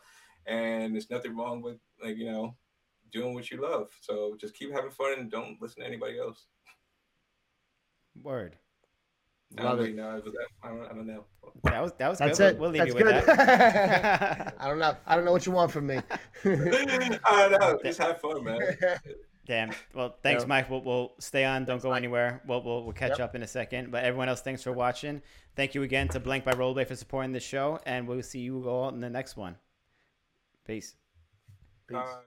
and 0.46 0.94
there's 0.94 1.10
nothing 1.10 1.36
wrong 1.36 1.62
with 1.62 1.76
like 2.02 2.16
you 2.16 2.26
know, 2.30 2.56
doing 3.12 3.34
what 3.34 3.50
you 3.50 3.60
love. 3.62 3.90
So 4.00 4.36
just 4.40 4.54
keep 4.54 4.72
having 4.72 4.90
fun 4.90 5.18
and 5.18 5.30
don't 5.30 5.60
listen 5.60 5.82
to 5.82 5.88
anybody 5.88 6.18
else. 6.18 6.46
Word. 8.22 8.56
I 9.56 9.62
Love 9.62 9.78
don't 9.78 9.78
it. 9.78 9.82
really 9.82 9.96
know. 9.96 10.20
That- 10.20 10.46
I 10.64 10.68
don't, 10.68 10.84
I 10.84 10.88
don't 10.88 11.06
know. 11.06 11.24
That 11.64 11.80
was 11.82 11.92
that 11.98 12.08
was 12.08 12.18
That's 12.18 12.38
good. 12.38 12.54
it. 12.54 12.58
We'll, 12.58 12.72
we'll 12.72 12.84
leave 12.84 12.94
That's 12.94 13.00
you 13.00 13.04
with 13.04 13.26
good. 13.26 13.36
that. 13.36 14.54
I 14.60 14.68
don't 14.68 14.78
know. 14.78 14.96
I 15.06 15.14
don't 15.14 15.24
know 15.24 15.32
what 15.32 15.46
you 15.46 15.52
want 15.52 15.70
from 15.70 15.86
me. 15.86 16.00
I 16.44 17.48
don't 17.48 17.60
know. 17.60 17.78
Just 17.84 18.00
have 18.00 18.20
fun, 18.20 18.42
man. 18.42 18.58
Damn. 19.46 19.72
Well, 19.94 20.16
thanks, 20.22 20.42
Yeah. 20.42 20.48
Mike. 20.48 20.70
We'll, 20.70 20.82
we'll 20.82 21.12
stay 21.18 21.44
on. 21.44 21.64
Don't 21.64 21.82
go 21.82 21.90
Mike. 21.90 21.98
anywhere. 21.98 22.42
We'll, 22.46 22.62
we'll, 22.62 22.82
we'll 22.84 22.92
catch 22.94 23.18
Yep. 23.18 23.20
up 23.20 23.34
in 23.34 23.42
a 23.42 23.46
second. 23.46 23.90
But 23.90 24.04
everyone 24.04 24.28
else, 24.28 24.40
thanks 24.40 24.62
for 24.62 24.72
watching. 24.72 25.20
Thank 25.56 25.74
you 25.74 25.82
again 25.82 26.08
to 26.08 26.20
Blank 26.20 26.44
by 26.44 26.52
Rollerblade 26.52 26.88
for 26.88 26.96
supporting 26.96 27.32
the 27.32 27.40
show. 27.40 27.78
And 27.86 28.08
we'll 28.08 28.22
see 28.22 28.40
you 28.40 28.68
all 28.68 28.88
in 28.88 29.00
the 29.00 29.10
next 29.10 29.36
one. 29.36 29.56
Peace. 30.66 30.94
Peace. 31.86 31.96
Uh, 31.98 32.20